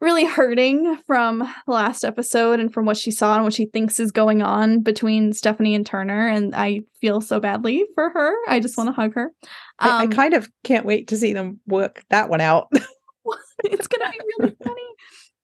really 0.00 0.24
hurting 0.24 0.98
from 1.06 1.38
the 1.66 1.72
last 1.72 2.04
episode 2.04 2.60
and 2.60 2.72
from 2.72 2.86
what 2.86 2.96
she 2.96 3.10
saw 3.10 3.34
and 3.34 3.44
what 3.44 3.54
she 3.54 3.66
thinks 3.66 3.98
is 3.98 4.12
going 4.12 4.42
on 4.42 4.80
between 4.80 5.32
Stephanie 5.32 5.74
and 5.74 5.84
Turner. 5.84 6.28
And 6.28 6.54
I 6.54 6.82
feel 7.00 7.20
so 7.20 7.40
badly 7.40 7.84
for 7.94 8.10
her. 8.10 8.34
I 8.48 8.60
just 8.60 8.76
want 8.76 8.88
to 8.88 8.92
hug 8.92 9.14
her. 9.14 9.32
Um, 9.80 9.90
I, 9.90 10.00
I, 10.00 10.04
um, 10.04 10.10
kind 10.10 10.34
of 10.34 10.48
can't 10.62 10.86
wait 10.86 11.08
to 11.08 11.16
see 11.16 11.32
them 11.32 11.60
work 11.66 12.04
that 12.10 12.28
one 12.28 12.40
out. 12.40 12.70
it's 13.64 13.86
gonna 13.86 14.10
be 14.10 14.20
really 14.38 14.56
funny. 14.62 14.82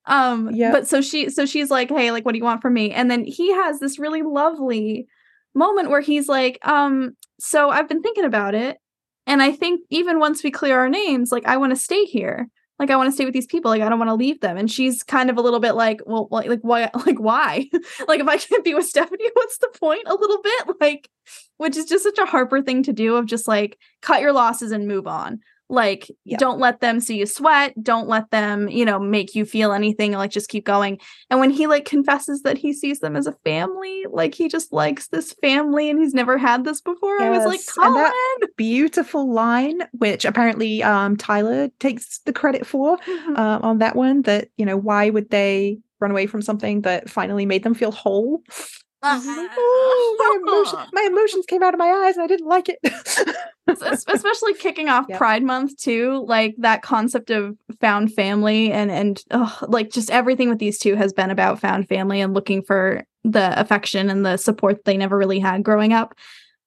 Um, 0.07 0.51
yeah. 0.55 0.73
But 0.73 0.87
so 0.87 1.01
she, 1.01 1.31
so 1.31 1.47
she's 1.47 1.71
like, 1.71 1.91
"Hey, 1.91 2.11
like, 2.11 2.25
what 2.25 2.33
do 2.33 2.39
you 2.39 2.45
want 2.45 2.63
from 2.63 2.75
me?" 2.75 2.91
And 2.91 3.11
then 3.11 3.25
he 3.25 3.53
has 3.53 3.81
this 3.81 3.99
really 3.99 4.23
lovely 4.23 5.07
moment 5.55 5.91
where 5.91 6.01
he's 6.01 6.29
like, 6.29 6.59
"Um, 6.63 7.17
so 7.39 7.71
I've 7.71 7.89
been 7.89 8.03
thinking 8.03 8.25
about 8.25 8.55
it, 8.55 8.79
and 9.27 9.43
I 9.43 9.53
think 9.53 9.81
even 9.91 10.19
once 10.19 10.43
we 10.43 10.51
clear 10.51 10.79
our 10.79 10.89
names, 10.89 11.33
like, 11.33 11.47
I 11.47 11.57
want 11.57 11.71
to 11.71 11.77
stay 11.77 12.05
here." 12.05 12.49
Like 12.79 12.91
I 12.91 12.97
want 12.97 13.09
to 13.09 13.13
stay 13.13 13.25
with 13.25 13.35
these 13.35 13.47
people. 13.47 13.71
Like 13.71 13.83
I 13.83 13.89
don't 13.89 13.99
want 13.99 14.11
to 14.11 14.15
leave 14.15 14.41
them. 14.41 14.57
And 14.57 14.71
she's 14.71 15.03
kind 15.03 15.31
of 15.31 15.37
a 15.37 15.41
little 15.41 15.61
bit 15.61 15.73
like, 15.73 16.01
well, 16.07 16.29
like, 16.31 16.61
why? 16.63 16.91
Like 17.07 17.19
why? 17.19 17.69
like 18.09 18.21
if 18.21 18.29
I 18.29 18.39
can't 18.39 18.65
be 18.65 18.75
with 18.75 18.87
Stephanie, 18.89 19.31
what's 19.35 19.59
the 19.59 19.69
point? 19.79 20.03
A 20.07 20.15
little 20.15 20.43
bit, 20.43 20.77
like, 20.81 21.09
which 21.57 21.77
is 21.77 21.87
just 21.87 22.05
such 22.05 22.19
a 22.19 22.27
Harper 22.27 22.63
thing 22.63 22.83
to 22.85 22.93
do 22.93 23.17
of 23.17 23.27
just 23.27 23.47
like 23.49 23.79
cut 24.03 24.21
your 24.21 24.33
losses 24.33 24.73
and 24.73 24.89
move 24.89 25.07
on 25.07 25.41
like 25.75 26.11
yeah. 26.25 26.39
don't 26.39 26.59
let 26.59 26.81
them 26.81 27.01
see 27.01 27.19
you 27.19 27.27
sweat 27.27 27.75
don't 27.83 28.09
let 28.09 28.31
them 28.31 28.69
you 28.69 28.85
know 28.85 28.99
make 28.99 29.35
you 29.35 29.45
feel 29.45 29.73
anything 29.73 30.13
like 30.13 30.31
just 30.31 30.49
keep 30.49 30.65
going 30.65 30.99
and 31.31 31.41
when 31.41 31.51
he 31.51 31.67
like 31.67 31.85
confesses 31.85 32.43
that 32.43 32.57
he 32.57 32.73
sees 32.73 33.01
them 33.01 33.17
as 33.17 33.27
a 33.27 33.33
family 33.45 34.05
like 34.11 34.35
he 34.35 34.49
just 34.49 34.73
likes 34.73 35.09
this 35.09 35.35
family 35.43 35.91
and 35.91 35.99
he's 35.99 36.15
never 36.15 36.39
had 36.39 36.65
this 36.65 36.81
before 36.81 37.19
yes. 37.19 37.27
i 37.27 37.31
was 37.31 37.47
like 37.47 37.61
Cullen! 37.75 37.97
and 37.97 38.07
that 38.07 38.49
beautiful 38.57 39.33
line 39.33 39.81
which 39.93 40.25
apparently 40.25 40.83
um 40.83 41.17
tyler 41.17 41.69
takes 41.81 42.21
the 42.21 42.33
credit 42.33 42.67
for 42.67 42.97
mm-hmm. 42.99 43.37
uh, 43.37 43.59
on 43.59 43.79
that 43.79 43.97
one 43.97 44.23
that 44.23 44.49
you 44.57 44.65
know 44.65 44.77
why 44.77 45.11
would 45.11 45.31
they 45.31 45.79
run 46.01 46.11
away 46.11 46.27
from 46.27 46.43
something 46.43 46.83
that 46.83 47.09
finally 47.09 47.47
made 47.47 47.63
them 47.63 47.75
feel 47.75 47.93
whole 47.93 48.43
oh, 49.07 50.17
my, 50.19 50.39
emotion, 50.43 50.79
my, 50.93 51.03
emotions 51.03 51.47
came 51.47 51.63
out 51.63 51.75
of 51.75 51.79
my 51.79 51.89
eyes 51.89 52.17
and 52.17 52.25
I 52.25 52.27
didn't 52.27 52.47
like 52.47 52.69
it. 52.69 52.79
Especially 53.67 54.55
kicking 54.55 54.89
off 54.89 55.07
yep. 55.09 55.19
Pride 55.19 55.43
Month 55.43 55.79
too, 55.79 56.25
like 56.27 56.55
that 56.59 56.83
concept 56.83 57.31
of 57.31 57.57
found 57.81 58.13
family 58.15 58.73
and 58.73 58.91
and 58.91 59.23
oh, 59.31 59.59
like 59.69 59.91
just 59.91 60.11
everything 60.11 60.49
with 60.49 60.59
these 60.59 60.79
two 60.79 60.97
has 60.97 61.13
been 61.13 61.31
about 61.31 61.61
found 61.61 61.89
family 61.89 62.21
and 62.21 62.35
looking 62.35 62.63
for 62.63 63.05
the 63.25 63.59
affection 63.59 64.11
and 64.11 64.25
the 64.25 64.37
support 64.37 64.85
they 64.85 64.97
never 64.97 65.17
really 65.17 65.39
had 65.39 65.63
growing 65.63 65.93
up. 65.93 66.15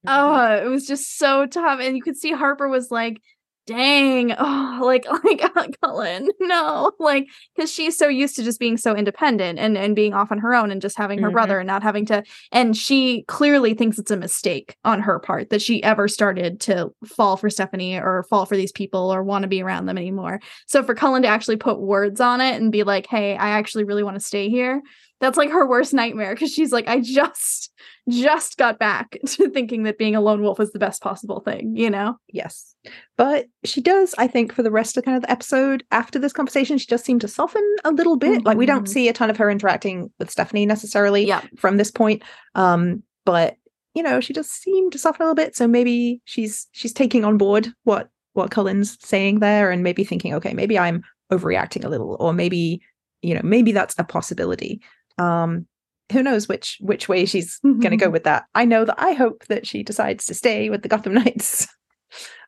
Mm-hmm. 0.05 0.09
Oh, 0.09 0.65
it 0.65 0.69
was 0.69 0.87
just 0.87 1.17
so 1.17 1.45
tough, 1.45 1.79
and 1.81 1.95
you 1.95 2.03
could 2.03 2.17
see 2.17 2.31
Harper 2.31 2.67
was 2.67 2.91
like 2.91 3.21
dang 3.67 4.33
oh 4.39 4.79
like 4.81 5.05
like 5.55 5.77
Cullen 5.81 6.29
no 6.39 6.93
like 6.99 7.27
because 7.53 7.71
she's 7.71 7.97
so 7.97 8.07
used 8.07 8.35
to 8.37 8.43
just 8.43 8.59
being 8.59 8.77
so 8.77 8.95
independent 8.95 9.59
and 9.59 9.77
and 9.77 9.95
being 9.95 10.13
off 10.13 10.31
on 10.31 10.39
her 10.39 10.55
own 10.55 10.71
and 10.71 10.81
just 10.81 10.97
having 10.97 11.19
her 11.19 11.27
mm-hmm. 11.27 11.33
brother 11.33 11.59
and 11.59 11.67
not 11.67 11.83
having 11.83 12.05
to 12.05 12.23
and 12.53 12.77
she 12.77 13.23
clearly 13.27 13.73
thinks 13.73 13.99
it's 13.99 14.09
a 14.09 14.17
mistake 14.17 14.77
on 14.85 15.01
her 15.01 15.19
part 15.19 15.49
that 15.49 15.61
she 15.61 15.83
ever 15.83 16.07
started 16.07 16.61
to 16.61 16.89
fall 17.05 17.35
for 17.35 17.49
Stephanie 17.49 17.97
or 17.97 18.25
fall 18.29 18.45
for 18.45 18.55
these 18.55 18.71
people 18.71 19.13
or 19.13 19.21
want 19.21 19.43
to 19.43 19.49
be 19.49 19.61
around 19.61 19.85
them 19.85 19.97
anymore 19.97 20.39
so 20.65 20.81
for 20.81 20.95
Cullen 20.95 21.21
to 21.21 21.27
actually 21.27 21.57
put 21.57 21.81
words 21.81 22.21
on 22.21 22.39
it 22.39 22.55
and 22.55 22.71
be 22.71 22.83
like 22.83 23.05
hey 23.05 23.35
I 23.35 23.49
actually 23.49 23.83
really 23.83 24.03
want 24.03 24.15
to 24.15 24.25
stay 24.25 24.49
here 24.49 24.81
that's 25.19 25.37
like 25.37 25.49
her 25.49 25.67
worst 25.67 25.93
nightmare 25.93 26.33
because 26.33 26.51
she's 26.51 26.71
like 26.71 26.87
I 26.87 26.99
just 26.99 27.71
just 28.09 28.57
got 28.57 28.79
back 28.79 29.17
to 29.25 29.49
thinking 29.49 29.83
that 29.83 29.97
being 29.97 30.15
a 30.15 30.21
lone 30.21 30.41
wolf 30.41 30.59
was 30.59 30.71
the 30.71 30.79
best 30.79 31.01
possible 31.01 31.39
thing, 31.41 31.75
you 31.75 31.89
know? 31.89 32.17
Yes. 32.31 32.75
But 33.17 33.47
she 33.63 33.81
does, 33.81 34.15
I 34.17 34.27
think, 34.27 34.53
for 34.53 34.63
the 34.63 34.71
rest 34.71 34.95
of 34.97 35.03
kind 35.03 35.17
of 35.17 35.23
the 35.23 35.31
episode 35.31 35.83
after 35.91 36.17
this 36.17 36.33
conversation, 36.33 36.77
she 36.77 36.87
does 36.87 37.03
seem 37.03 37.19
to 37.19 37.27
soften 37.27 37.75
a 37.83 37.91
little 37.91 38.15
bit. 38.15 38.39
Mm-hmm. 38.39 38.47
Like 38.47 38.57
we 38.57 38.65
don't 38.65 38.83
mm-hmm. 38.83 38.93
see 38.93 39.09
a 39.09 39.13
ton 39.13 39.29
of 39.29 39.37
her 39.37 39.49
interacting 39.49 40.11
with 40.19 40.31
Stephanie 40.31 40.65
necessarily 40.65 41.27
yeah. 41.27 41.41
from 41.57 41.77
this 41.77 41.91
point. 41.91 42.23
Um, 42.55 43.03
but 43.25 43.57
you 43.93 44.03
know, 44.03 44.21
she 44.21 44.31
does 44.31 44.49
seem 44.49 44.91
to 44.91 44.99
soften 44.99 45.23
a 45.23 45.25
little 45.25 45.35
bit. 45.35 45.55
So 45.55 45.67
maybe 45.67 46.21
she's 46.25 46.67
she's 46.71 46.93
taking 46.93 47.25
on 47.25 47.37
board 47.37 47.69
what 47.83 48.09
what 48.33 48.51
Cullen's 48.51 48.97
saying 49.01 49.39
there 49.39 49.71
and 49.71 49.83
maybe 49.83 50.03
thinking, 50.03 50.33
okay, 50.35 50.53
maybe 50.53 50.77
I'm 50.77 51.03
overreacting 51.31 51.83
a 51.83 51.89
little, 51.89 52.15
or 52.19 52.31
maybe, 52.31 52.81
you 53.23 53.33
know, 53.33 53.41
maybe 53.43 53.71
that's 53.71 53.95
a 53.97 54.03
possibility. 54.03 54.79
Um, 55.17 55.67
who 56.11 56.23
knows 56.23 56.47
which 56.47 56.77
which 56.79 57.09
way 57.09 57.25
she's 57.25 57.59
mm-hmm. 57.65 57.79
going 57.79 57.91
to 57.91 57.97
go 57.97 58.09
with 58.09 58.23
that. 58.23 58.45
I 58.55 58.65
know 58.65 58.85
that 58.85 58.95
I 58.97 59.13
hope 59.13 59.45
that 59.47 59.67
she 59.67 59.83
decides 59.83 60.25
to 60.27 60.33
stay 60.33 60.69
with 60.69 60.81
the 60.81 60.89
Gotham 60.89 61.13
Knights. 61.15 61.67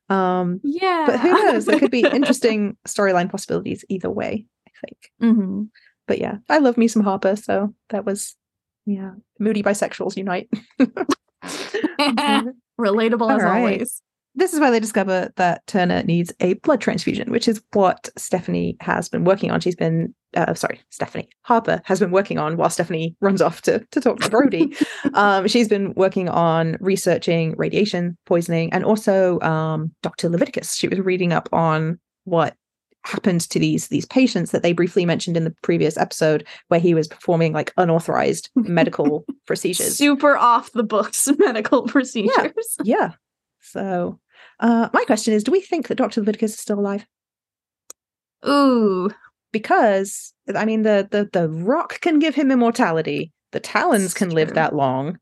um, 0.09 0.59
yeah, 0.63 1.03
but 1.07 1.19
who 1.19 1.31
knows? 1.31 1.65
There 1.65 1.79
could 1.79 1.91
be 1.91 2.01
interesting 2.01 2.77
storyline 2.87 3.29
possibilities 3.29 3.83
either 3.89 4.09
way. 4.09 4.45
I 4.67 4.71
think. 4.85 5.11
Mm-hmm. 5.21 5.63
But 6.07 6.19
yeah, 6.19 6.37
I 6.47 6.59
love 6.59 6.77
me 6.77 6.87
some 6.87 7.03
Harper, 7.03 7.35
so 7.35 7.73
that 7.89 8.05
was 8.05 8.35
yeah, 8.85 9.11
moody 9.39 9.63
bisexuals 9.63 10.15
unite. 10.17 10.49
Relatable 12.79 13.21
All 13.21 13.31
as 13.31 13.43
right. 13.43 13.59
always 13.59 14.01
this 14.39 14.53
is 14.53 14.59
where 14.59 14.71
they 14.71 14.79
discover 14.79 15.31
that 15.35 15.65
Turner 15.67 16.03
needs 16.03 16.33
a 16.39 16.53
blood 16.55 16.81
transfusion, 16.81 17.31
which 17.31 17.47
is 17.47 17.61
what 17.73 18.09
Stephanie 18.17 18.77
has 18.79 19.09
been 19.09 19.23
working 19.23 19.51
on. 19.51 19.59
She's 19.59 19.75
been, 19.75 20.13
uh, 20.35 20.53
sorry, 20.53 20.81
Stephanie 20.89 21.29
Harper 21.41 21.81
has 21.85 21.99
been 21.99 22.11
working 22.11 22.37
on 22.37 22.57
while 22.57 22.69
Stephanie 22.69 23.15
runs 23.21 23.41
off 23.41 23.61
to, 23.63 23.85
to 23.91 24.01
talk 24.01 24.19
to 24.19 24.29
Brody. 24.29 24.75
um, 25.13 25.47
she's 25.47 25.67
been 25.67 25.93
working 25.95 26.29
on 26.29 26.77
researching 26.79 27.55
radiation 27.57 28.17
poisoning 28.25 28.71
and 28.73 28.83
also 28.83 29.39
um, 29.41 29.91
Dr. 30.01 30.29
Leviticus. 30.29 30.75
She 30.75 30.87
was 30.87 30.99
reading 30.99 31.33
up 31.33 31.49
on 31.51 31.99
what 32.25 32.55
happened 33.05 33.41
to 33.49 33.59
these 33.59 33.87
these 33.87 34.05
patients 34.05 34.51
that 34.51 34.61
they 34.61 34.73
briefly 34.73 35.05
mentioned 35.05 35.37
in 35.37 35.45
the 35.45 35.55
previous 35.63 35.97
episode 35.97 36.45
where 36.67 36.81
he 36.81 36.93
was 36.93 37.07
performing 37.07 37.53
like 37.53 37.73
unauthorized 37.77 38.49
medical 38.55 39.25
procedures 39.47 39.95
super 39.95 40.35
off 40.35 40.69
the 40.73 40.83
books 40.83 41.29
medical 41.37 41.83
procedures 41.83 42.75
yeah, 42.83 42.97
yeah. 42.97 43.11
So 43.61 44.19
Uh, 44.59 44.89
my 44.93 45.03
question 45.05 45.33
is: 45.33 45.43
Do 45.43 45.51
we 45.51 45.61
think 45.61 45.87
that 45.87 45.95
Doctor 45.95 46.21
Leviticus 46.21 46.53
is 46.53 46.59
still 46.59 46.79
alive? 46.79 47.05
Ooh, 48.47 49.09
because 49.51 50.33
I 50.55 50.65
mean, 50.65 50.83
the 50.83 51.07
the 51.09 51.29
the 51.31 51.49
rock 51.49 52.01
can 52.01 52.19
give 52.19 52.35
him 52.35 52.51
immortality. 52.51 53.31
The 53.51 53.59
talons 53.59 54.03
That's 54.03 54.13
can 54.13 54.29
live 54.29 54.53
that 54.53 54.75
long. 54.75 55.17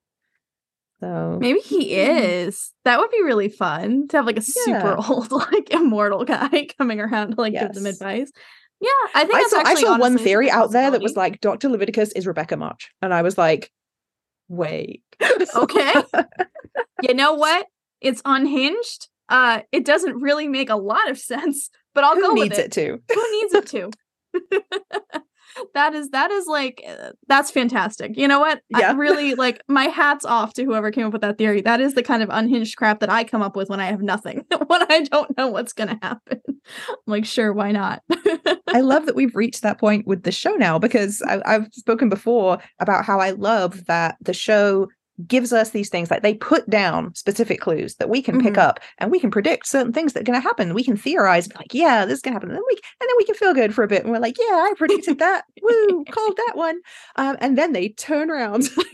So 0.99 1.38
maybe 1.39 1.59
he 1.59 1.91
Mm. 1.93 2.47
is. 2.47 2.71
That 2.84 2.99
would 2.99 3.11
be 3.11 3.21
really 3.23 3.49
fun 3.49 4.07
to 4.09 4.17
have 4.17 4.25
like 4.25 4.38
a 4.38 4.41
super 4.41 4.95
old, 5.09 5.32
like 5.51 5.69
immortal 5.69 6.25
guy 6.25 6.67
coming 6.78 6.99
around 6.99 7.36
to 7.36 7.41
like 7.41 7.53
give 7.53 7.73
them 7.73 7.86
advice. 7.86 8.32
Yeah, 8.80 8.89
I 9.15 9.25
think 9.25 9.36
I 9.36 9.43
saw, 9.47 9.57
I 9.57 9.61
actually 9.61 9.82
saw 9.84 9.91
one 9.91 10.01
honestly 10.01 10.21
a 10.21 10.25
theory 10.25 10.51
out 10.51 10.71
there 10.71 10.91
that 10.91 11.01
was 11.01 11.15
like 11.15 11.41
Dr. 11.41 11.69
Leviticus 11.69 12.11
is 12.11 12.28
Rebecca 12.28 12.57
March. 12.57 12.91
And 13.01 13.11
I 13.13 13.23
was 13.23 13.38
like, 13.38 13.71
wait. 14.49 15.03
Okay. 15.55 15.93
you 17.01 17.13
know 17.15 17.34
what? 17.34 17.65
It's 18.01 18.21
unhinged. 18.23 19.07
Uh, 19.30 19.61
it 19.71 19.84
doesn't 19.84 20.21
really 20.21 20.47
make 20.47 20.69
a 20.69 20.75
lot 20.75 21.09
of 21.09 21.17
sense, 21.17 21.69
but 21.95 22.03
I'll 22.03 22.15
go 22.15 22.34
with 22.34 22.38
it. 22.38 22.38
Who 22.38 22.43
needs 22.43 22.59
it 22.59 22.71
to? 22.73 23.01
Who 23.13 23.32
needs 23.41 23.53
it 23.55 23.67
to? 23.67 23.91
that 25.73 25.93
is 25.93 26.09
that 26.09 26.29
is 26.31 26.45
like 26.47 26.83
uh, 26.88 27.11
that's 27.27 27.49
fantastic. 27.51 28.17
You 28.17 28.27
know 28.27 28.39
what? 28.39 28.61
I 28.73 28.79
Yeah. 28.79 28.93
really 28.95 29.33
like 29.35 29.61
my 29.67 29.85
hats 29.85 30.25
off 30.25 30.53
to 30.53 30.63
whoever 30.63 30.91
came 30.91 31.05
up 31.07 31.13
with 31.13 31.21
that 31.21 31.38
theory. 31.38 31.61
That 31.61 31.81
is 31.81 31.93
the 31.95 32.03
kind 32.03 32.21
of 32.21 32.29
unhinged 32.31 32.75
crap 32.77 32.99
that 32.99 33.09
I 33.09 33.23
come 33.23 33.41
up 33.41 33.55
with 33.55 33.69
when 33.69 33.79
I 33.79 33.85
have 33.88 34.01
nothing, 34.01 34.45
when 34.67 34.83
I 34.91 35.01
don't 35.03 35.35
know 35.38 35.47
what's 35.47 35.73
gonna 35.73 35.99
happen. 36.01 36.41
I'm 36.89 36.95
like, 37.07 37.25
sure, 37.25 37.53
why 37.53 37.71
not? 37.71 38.03
I 38.73 38.81
love 38.81 39.05
that 39.05 39.15
we've 39.15 39.35
reached 39.35 39.61
that 39.63 39.79
point 39.79 40.05
with 40.05 40.23
the 40.23 40.31
show 40.31 40.51
now 40.55 40.77
because 40.77 41.21
I, 41.23 41.41
I've 41.45 41.67
spoken 41.73 42.09
before 42.09 42.57
about 42.79 43.05
how 43.05 43.19
I 43.19 43.31
love 43.31 43.85
that 43.85 44.17
the 44.21 44.33
show 44.33 44.89
gives 45.26 45.51
us 45.51 45.72
these 45.72 45.89
things 45.89 46.11
like 46.11 46.22
they 46.22 46.36
put 46.36 46.70
down 46.70 47.15
specific 47.15 47.59
clues 47.59 47.95
that 47.95 48.09
we 48.09 48.22
can 48.22 48.39
pick 48.39 48.53
Mhm. 48.53 48.59
up 48.59 48.80
and 48.99 49.09
we 49.11 49.20
can 49.20 49.32
predict 49.32 49.65
certain 49.68 49.91
things 49.91 50.13
that 50.13 50.20
are 50.22 50.24
going 50.24 50.39
to 50.39 50.47
happen. 50.47 50.76
We 50.76 50.84
can 50.84 50.95
theorize 50.95 51.51
like, 51.55 51.74
yeah, 51.74 52.05
this 52.05 52.18
is 52.18 52.22
going 52.22 52.34
to 52.34 52.36
happen. 52.36 52.49
And 52.49 52.57
then 52.57 52.63
we 52.68 52.76
and 52.76 53.09
then 53.09 53.15
we 53.18 53.24
can 53.26 53.34
feel 53.36 53.53
good 53.55 53.74
for 53.74 53.84
a 53.84 53.88
bit 53.88 54.03
and 54.03 54.11
we're 54.11 54.20
like, 54.20 54.38
yeah, 54.39 54.45
I 54.53 54.74
predicted 54.78 55.18
that. 55.20 55.45
Woo, 55.63 56.05
called 56.11 56.38
that 56.38 56.51
one. 56.55 56.80
Um, 57.15 57.36
and 57.39 57.57
then 57.57 57.74
they 57.74 57.89
turn 57.89 58.30
around 58.30 58.70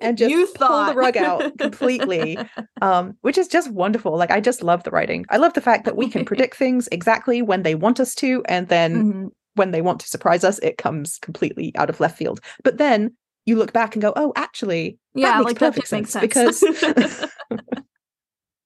and 0.00 0.16
just 0.16 0.30
you 0.30 0.46
pull 0.54 0.86
the 0.86 0.94
rug 0.94 1.16
out 1.16 1.56
completely 1.58 2.38
um, 2.80 3.16
which 3.20 3.36
is 3.38 3.48
just 3.48 3.70
wonderful. 3.70 4.16
Like 4.16 4.30
I 4.30 4.40
just 4.40 4.62
love 4.62 4.82
the 4.84 4.90
writing. 4.90 5.24
I 5.30 5.36
love 5.36 5.52
the 5.54 5.60
fact 5.60 5.84
that 5.84 5.96
we 5.96 6.08
can 6.08 6.24
predict 6.26 6.56
things 6.56 6.88
exactly 6.92 7.42
when 7.42 7.62
they 7.62 7.74
want 7.74 8.00
us 8.00 8.14
to, 8.16 8.42
and 8.48 8.68
then 8.68 9.12
Mhm. 9.12 9.28
when 9.54 9.70
they 9.72 9.82
want 9.82 10.00
to 10.00 10.08
surprise 10.08 10.44
us, 10.44 10.58
it 10.60 10.78
comes 10.78 11.18
completely 11.18 11.72
out 11.76 11.90
of 11.90 12.00
left 12.00 12.16
field. 12.16 12.40
But 12.64 12.78
then 12.78 13.14
you 13.48 13.56
look 13.56 13.72
back 13.72 13.94
and 13.94 14.02
go, 14.02 14.12
"Oh, 14.14 14.32
actually, 14.36 14.98
Yeah, 15.14 15.36
makes 15.38 15.44
like 15.44 15.58
that 15.60 15.72
perfect 15.72 15.88
sense, 15.88 16.10
sense. 16.10 16.22
because- 16.22 16.60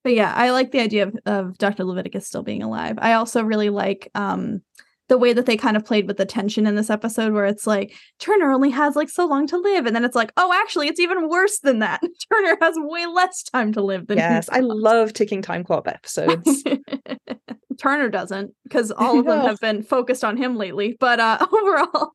but 0.04 0.14
yeah, 0.14 0.32
I 0.34 0.50
like 0.50 0.72
the 0.72 0.80
idea 0.80 1.04
of, 1.04 1.16
of 1.26 1.58
Dr. 1.58 1.84
Leviticus 1.84 2.26
still 2.26 2.42
being 2.42 2.62
alive. 2.62 2.98
I 3.00 3.12
also 3.14 3.42
really 3.42 3.70
like 3.70 4.10
um 4.14 4.60
the 5.08 5.18
way 5.18 5.32
that 5.34 5.44
they 5.46 5.56
kind 5.58 5.76
of 5.76 5.84
played 5.84 6.06
with 6.06 6.16
the 6.16 6.24
tension 6.24 6.66
in 6.66 6.74
this 6.74 6.88
episode 6.88 7.32
where 7.34 7.44
it's 7.44 7.66
like 7.66 7.92
Turner 8.18 8.50
only 8.50 8.70
has 8.70 8.96
like 8.96 9.10
so 9.10 9.26
long 9.26 9.46
to 9.48 9.58
live 9.58 9.84
and 9.84 9.94
then 9.94 10.04
it's 10.04 10.16
like, 10.16 10.32
oh 10.36 10.52
actually 10.54 10.88
it's 10.88 11.00
even 11.00 11.28
worse 11.28 11.58
than 11.60 11.80
that. 11.80 12.00
Turner 12.32 12.56
has 12.60 12.74
way 12.78 13.06
less 13.06 13.42
time 13.42 13.72
to 13.74 13.82
live 13.82 14.06
than 14.06 14.18
he 14.18 14.22
yes, 14.24 14.48
I 14.50 14.60
love 14.60 15.12
ticking 15.12 15.42
time 15.42 15.64
clock 15.64 15.86
episodes." 15.86 16.64
Turner 17.78 18.08
doesn't 18.10 18.52
because 18.64 18.90
all 18.92 19.18
of 19.18 19.26
them 19.26 19.40
have 19.40 19.58
been 19.60 19.82
focused 19.82 20.24
on 20.24 20.36
him 20.36 20.56
lately. 20.56 20.96
But 20.98 21.20
uh 21.20 21.38
overall, 21.52 22.12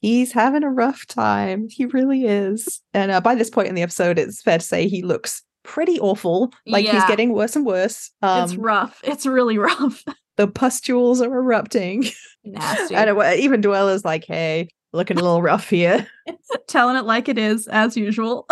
He's 0.00 0.32
having 0.32 0.62
a 0.62 0.70
rough 0.70 1.06
time. 1.06 1.66
He 1.68 1.86
really 1.86 2.24
is. 2.26 2.80
And 2.94 3.10
uh, 3.10 3.20
by 3.20 3.34
this 3.34 3.50
point 3.50 3.68
in 3.68 3.74
the 3.74 3.82
episode, 3.82 4.18
it's 4.18 4.42
fair 4.42 4.58
to 4.58 4.64
say 4.64 4.86
he 4.88 5.02
looks 5.02 5.42
pretty 5.64 5.98
awful. 6.00 6.52
Like 6.66 6.86
he's 6.86 7.04
getting 7.06 7.32
worse 7.32 7.56
and 7.56 7.66
worse. 7.66 8.10
it's 8.22 8.52
Um, 8.52 8.60
rough. 8.60 9.00
It's 9.04 9.26
really 9.26 9.58
rough. 9.58 10.04
the 10.36 10.46
pustules 10.48 11.20
are 11.20 11.34
erupting. 11.34 12.04
Nasty. 12.44 12.94
and 12.96 13.38
even 13.40 13.60
Duela's 13.60 14.04
like, 14.04 14.24
"Hey, 14.24 14.68
looking 14.92 15.18
a 15.18 15.22
little 15.22 15.42
rough 15.42 15.68
here." 15.68 16.06
Telling 16.68 16.96
it 16.96 17.04
like 17.04 17.28
it 17.28 17.38
is, 17.38 17.66
as 17.68 17.96
usual. 17.96 18.46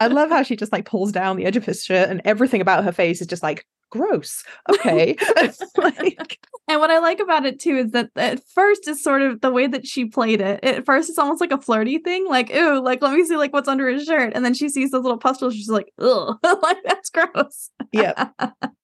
I 0.00 0.06
love 0.10 0.30
how 0.30 0.42
she 0.42 0.56
just 0.56 0.72
like 0.72 0.84
pulls 0.86 1.12
down 1.12 1.36
the 1.36 1.44
edge 1.44 1.56
of 1.56 1.64
his 1.64 1.84
shirt, 1.84 2.08
and 2.08 2.20
everything 2.24 2.60
about 2.60 2.84
her 2.84 2.92
face 2.92 3.20
is 3.20 3.26
just 3.26 3.42
like 3.42 3.66
gross. 3.90 4.44
Okay, 4.68 5.16
like 5.76 6.38
And 6.68 6.80
what 6.80 6.90
I 6.90 6.98
like 6.98 7.20
about 7.20 7.46
it 7.46 7.58
too 7.60 7.76
is 7.76 7.92
that 7.92 8.10
at 8.16 8.42
first 8.54 8.86
is 8.86 9.02
sort 9.02 9.22
of 9.22 9.40
the 9.40 9.50
way 9.50 9.66
that 9.66 9.86
she 9.86 10.04
played 10.04 10.40
it. 10.40 10.62
At 10.62 10.84
first 10.84 11.08
it's 11.08 11.18
almost 11.18 11.40
like 11.40 11.52
a 11.52 11.60
flirty 11.60 11.98
thing, 11.98 12.26
like, 12.28 12.54
ooh, 12.54 12.80
like 12.80 13.02
let 13.02 13.14
me 13.14 13.24
see 13.24 13.36
like 13.36 13.52
what's 13.52 13.68
under 13.68 13.88
his 13.88 14.04
shirt. 14.04 14.32
And 14.34 14.44
then 14.44 14.54
she 14.54 14.68
sees 14.68 14.90
those 14.90 15.02
little 15.02 15.18
pustules, 15.18 15.54
she's 15.54 15.68
like, 15.70 15.92
ugh, 15.98 16.38
like 16.62 16.78
that's 16.84 17.10
gross. 17.10 17.70
yep, 17.92 18.34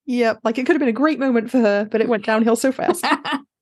yep. 0.05 0.39
Like 0.43 0.57
it 0.57 0.65
could 0.65 0.75
have 0.75 0.79
been 0.79 0.89
a 0.89 0.93
great 0.93 1.19
moment 1.19 1.51
for 1.51 1.59
her, 1.59 1.85
but 1.85 2.01
it 2.01 2.09
went 2.09 2.25
downhill 2.25 2.55
so 2.55 2.71
fast. 2.71 3.05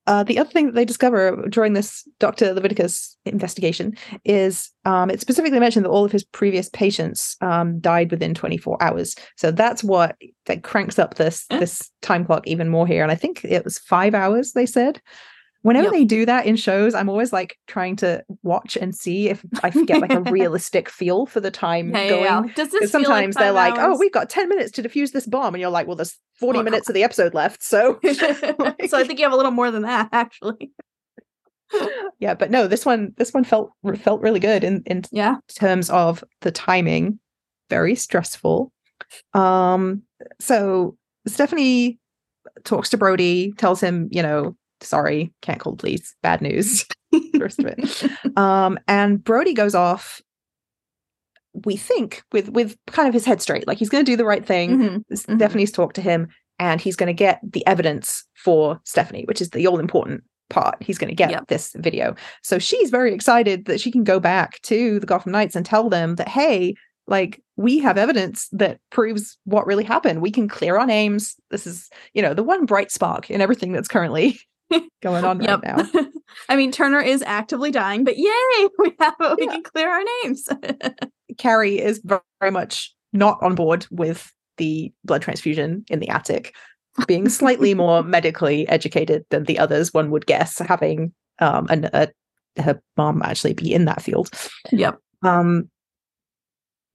Uh, 0.06 0.24
the 0.24 0.38
other 0.38 0.50
thing 0.50 0.66
that 0.66 0.76
they 0.76 0.86
discover 0.86 1.46
during 1.50 1.74
this 1.74 2.08
Dr. 2.20 2.54
Leviticus 2.54 3.16
investigation 3.26 3.96
is 4.26 4.70
um, 4.86 5.10
it 5.10 5.22
specifically 5.22 5.60
mentioned 5.60 5.86
that 5.86 5.90
all 5.90 6.04
of 6.04 6.12
his 6.12 6.24
previous 6.24 6.70
patients 6.70 7.38
um, 7.42 7.80
died 7.80 8.12
within 8.12 8.34
24 8.34 8.82
hours. 8.82 9.16
So 9.38 9.52
that's 9.52 9.84
what 9.84 10.18
that 10.46 10.64
cranks 10.64 11.00
up 11.00 11.16
this 11.16 11.46
Eh. 11.50 11.60
this 11.60 11.90
time 12.02 12.26
clock 12.26 12.46
even 12.48 12.70
more 12.70 12.86
here. 12.86 13.04
And 13.04 13.12
I 13.12 13.16
think 13.16 13.46
it 13.46 13.64
was 13.64 13.80
five 13.80 14.14
hours. 14.14 14.54
They 14.54 14.66
said. 14.66 15.02
Whenever 15.64 15.86
Yep. 15.86 15.94
they 15.94 16.04
do 16.06 16.26
that 16.26 16.46
in 16.46 16.56
shows, 16.56 16.94
I'm 16.94 17.10
always 17.10 17.34
like 17.34 17.58
trying 17.68 17.96
to 17.98 18.24
watch 18.44 18.78
and 18.78 18.94
see 18.94 19.30
if 19.30 19.44
I 19.64 19.70
get 19.72 20.00
like 20.02 20.12
a 20.14 20.20
realistic 20.32 20.90
feel 20.90 21.26
for 21.26 21.40
the 21.40 21.52
time 21.52 21.90
Yeah, 21.96 22.10
going. 22.10 22.24
yeah. 22.26 22.42
Does 22.56 22.70
this 22.70 22.72
feel 22.72 22.82
like 22.82 22.90
sometimes 23.06 23.36
they're 23.38 23.54
five 23.54 23.74
like, 23.74 23.76
"Oh, 23.80 23.98
we've 23.98 24.12
got 24.12 24.30
ten 24.30 24.50
minutes 24.50 24.72
to 24.74 24.84
defuse 24.84 25.12
this 25.14 25.26
bomb," 25.26 25.56
and 25.56 25.62
you're 25.62 25.70
like, 25.70 25.88
"Well, 25.88 25.96
there's 25.96 26.18
40 26.40 26.58
Well, 26.58 26.64
minutes 26.66 26.90
of 26.90 26.96
the 26.96 27.04
episode 27.04 27.34
left." 27.34 27.64
So, 27.64 27.98
so 28.14 28.98
I 28.98 29.04
think 29.06 29.20
you 29.20 29.26
have 29.26 29.32
a 29.34 29.38
little 29.38 29.52
more 29.52 29.72
than 29.72 29.84
that, 29.84 30.10
actually. 30.12 30.72
yeah, 32.20 32.34
but 32.36 32.52
no, 32.52 32.68
this 32.68 32.86
one, 32.86 33.14
this 33.18 33.34
one 33.34 33.44
felt 33.44 33.72
felt 34.02 34.22
really 34.22 34.40
good 34.40 34.64
in 34.64 34.84
in 34.86 35.04
Yeah. 35.12 35.38
terms 35.58 35.90
of 35.90 36.24
the 36.42 36.52
timing. 36.52 37.20
Very 37.70 37.96
stressful. 37.96 38.72
Um, 39.34 40.04
so 40.40 40.98
Stephanie 41.26 42.00
talks 42.64 42.90
to 42.90 42.98
Brody, 42.98 43.54
tells 43.58 43.82
him, 43.82 44.10
you 44.12 44.22
know, 44.22 44.56
sorry, 44.84 45.34
can't 45.42 45.60
call 45.60 45.76
please, 45.76 46.16
bad 46.22 46.42
news. 46.42 46.86
the 47.12 47.40
rest 47.40 47.60
of 47.60 47.66
it. 47.68 48.04
Um, 48.38 48.80
and 48.88 49.24
Brody 49.24 49.54
goes 49.54 49.76
off. 49.76 50.22
We 51.66 51.78
think 51.78 52.24
with 52.32 52.50
with 52.50 52.76
kind 52.88 53.08
of 53.08 53.14
his 53.14 53.26
head 53.26 53.42
straight, 53.42 53.68
like 53.68 53.78
he's 53.78 53.90
going 53.90 54.04
to 54.04 54.12
do 54.12 54.18
the 54.18 54.26
right 54.26 54.44
thing. 54.46 54.78
Mhm, 54.80 55.04
mhm. 55.12 55.18
Stephanie's 55.38 55.72
talked 55.72 55.96
to 55.98 56.02
him 56.02 56.28
and 56.58 56.82
he's 56.82 56.96
going 56.96 57.08
to 57.08 57.14
get 57.14 57.40
the 57.44 57.66
evidence 57.68 58.26
for 58.36 58.80
Stephanie, 58.86 59.24
which 59.28 59.40
is 59.42 59.52
the 59.52 59.68
all 59.68 59.80
important 59.80 60.24
part. 60.50 60.82
He's 60.82 60.98
going 60.98 61.10
to 61.10 61.16
get 61.16 61.30
Yep. 61.30 61.48
this 61.50 61.74
video. 61.76 62.16
So 62.42 62.58
she's 62.58 62.90
very 62.90 63.14
excited 63.14 63.66
that 63.66 63.80
she 63.80 63.92
can 63.92 64.04
go 64.04 64.20
back 64.20 64.62
to 64.64 65.00
the 65.00 65.06
Gotham 65.06 65.32
Knights 65.32 65.56
and 65.56 65.64
tell 65.66 65.90
them 65.90 66.16
that, 66.16 66.28
hey, 66.28 66.74
like 67.06 67.40
we 67.56 67.78
have 67.80 67.98
evidence 68.00 68.48
that 68.52 68.80
proves 68.90 69.38
what 69.46 69.68
really 69.68 69.84
happened. 69.84 70.22
We 70.22 70.32
can 70.32 70.48
clear 70.48 70.78
our 70.80 70.88
names. 70.88 71.36
This 71.52 71.68
is, 71.68 71.90
you 72.16 72.22
know, 72.24 72.34
the 72.34 72.44
one 72.44 72.66
bright 72.66 72.92
spark 72.92 73.30
in 73.30 73.42
everything 73.42 73.74
that's 73.74 73.88
currently 73.88 74.40
going 75.02 75.24
on 75.26 75.42
Yep. 75.42 75.62
right 75.64 75.94
now. 75.94 76.04
I 76.50 76.56
mean, 76.56 76.72
Turner 76.72 77.00
is 77.02 77.22
actively 77.24 77.72
dying, 77.72 78.04
but 78.04 78.18
yay, 78.18 78.30
we 78.80 78.94
have 79.00 79.14
we 79.38 79.46
Yeah. 79.46 79.52
can 79.52 79.64
clear 79.64 79.90
our 79.90 80.04
names. 80.24 80.48
Carrie 81.38 81.80
is 81.80 82.02
very 82.06 82.52
much 82.52 82.94
not 83.14 83.38
on 83.42 83.56
board 83.56 83.86
with 83.92 84.32
the 84.58 84.92
blood 85.04 85.22
transfusion 85.22 85.84
in 85.90 86.00
the 86.00 86.10
attic, 86.10 86.56
being 87.08 87.30
slightly 87.30 87.74
more 87.74 88.04
medically 88.04 88.68
educated 88.70 89.26
than 89.30 89.44
the 89.44 89.60
others, 89.60 89.94
one 89.94 90.12
would 90.12 90.26
guess, 90.26 90.60
having 90.60 91.14
um 91.40 91.68
an, 91.70 91.90
a, 91.94 92.08
her 92.62 92.80
mom 92.98 93.22
actually 93.24 93.54
be 93.54 93.74
in 93.74 93.86
that 93.86 94.02
field. 94.02 94.30
yep. 94.72 95.00
Um, 95.24 95.70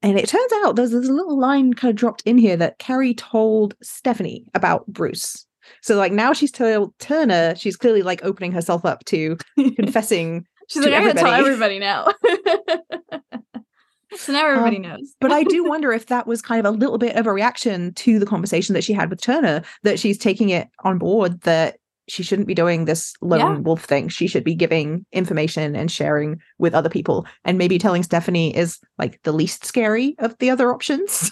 and 0.02 0.16
it 0.16 0.28
turns 0.28 0.52
out 0.62 0.76
there's, 0.76 0.92
there's 0.92 1.08
a 1.08 1.12
little 1.12 1.36
line 1.38 1.74
kind 1.74 1.90
of 1.90 1.96
dropped 1.96 2.22
in 2.24 2.38
here 2.38 2.56
that 2.56 2.78
Carrie 2.78 3.14
told 3.14 3.74
Stephanie 3.82 4.44
about 4.54 4.86
Bruce. 4.86 5.44
So 5.82 5.96
like 5.96 6.12
now 6.12 6.32
she's 6.32 6.52
told 6.52 6.96
Turner, 6.98 7.54
she's 7.56 7.76
clearly 7.76 8.02
like 8.02 8.24
opening 8.24 8.52
herself 8.52 8.84
up 8.84 9.04
to 9.06 9.36
confessing 9.76 10.46
She's 10.68 10.82
to 10.84 10.90
like, 10.90 11.00
I 11.00 11.06
gotta 11.06 11.18
tell 11.18 11.32
everybody. 11.32 11.76
everybody 11.76 11.78
now. 11.78 13.20
so 14.16 14.32
now 14.32 14.46
everybody 14.48 14.76
Um, 14.76 14.82
knows. 14.82 15.14
but 15.20 15.32
I 15.32 15.44
do 15.44 15.64
wonder 15.68 15.92
if 15.92 16.06
that 16.06 16.26
was 16.26 16.42
kind 16.42 16.64
of 16.64 16.74
a 16.74 16.76
little 16.76 16.98
bit 16.98 17.16
of 17.16 17.26
a 17.26 17.32
reaction 17.32 17.92
to 17.94 18.18
the 18.18 18.26
conversation 18.26 18.72
that 18.74 18.84
she 18.84 18.92
had 18.92 19.10
with 19.10 19.20
Turner, 19.20 19.62
that 19.82 19.98
she's 19.98 20.18
taking 20.18 20.50
it 20.50 20.68
on 20.84 20.98
board 20.98 21.40
that 21.42 21.76
she 22.08 22.22
shouldn't 22.22 22.48
be 22.48 22.54
doing 22.54 22.86
this 22.86 23.12
lone 23.20 23.38
Yeah. 23.40 23.58
wolf 23.58 23.84
thing. 23.84 24.08
She 24.08 24.26
should 24.26 24.44
be 24.44 24.54
giving 24.54 25.04
information 25.12 25.76
and 25.76 25.90
sharing 25.90 26.40
with 26.58 26.74
other 26.74 26.88
people. 26.88 27.26
And 27.44 27.58
maybe 27.58 27.78
telling 27.78 28.02
Stephanie 28.02 28.56
is 28.56 28.78
like 28.98 29.20
the 29.24 29.32
least 29.32 29.64
scary 29.66 30.14
of 30.18 30.36
the 30.38 30.48
other 30.48 30.72
options. 30.72 31.30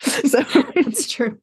so, 0.00 0.40
It's 0.74 1.08
true. 1.10 1.38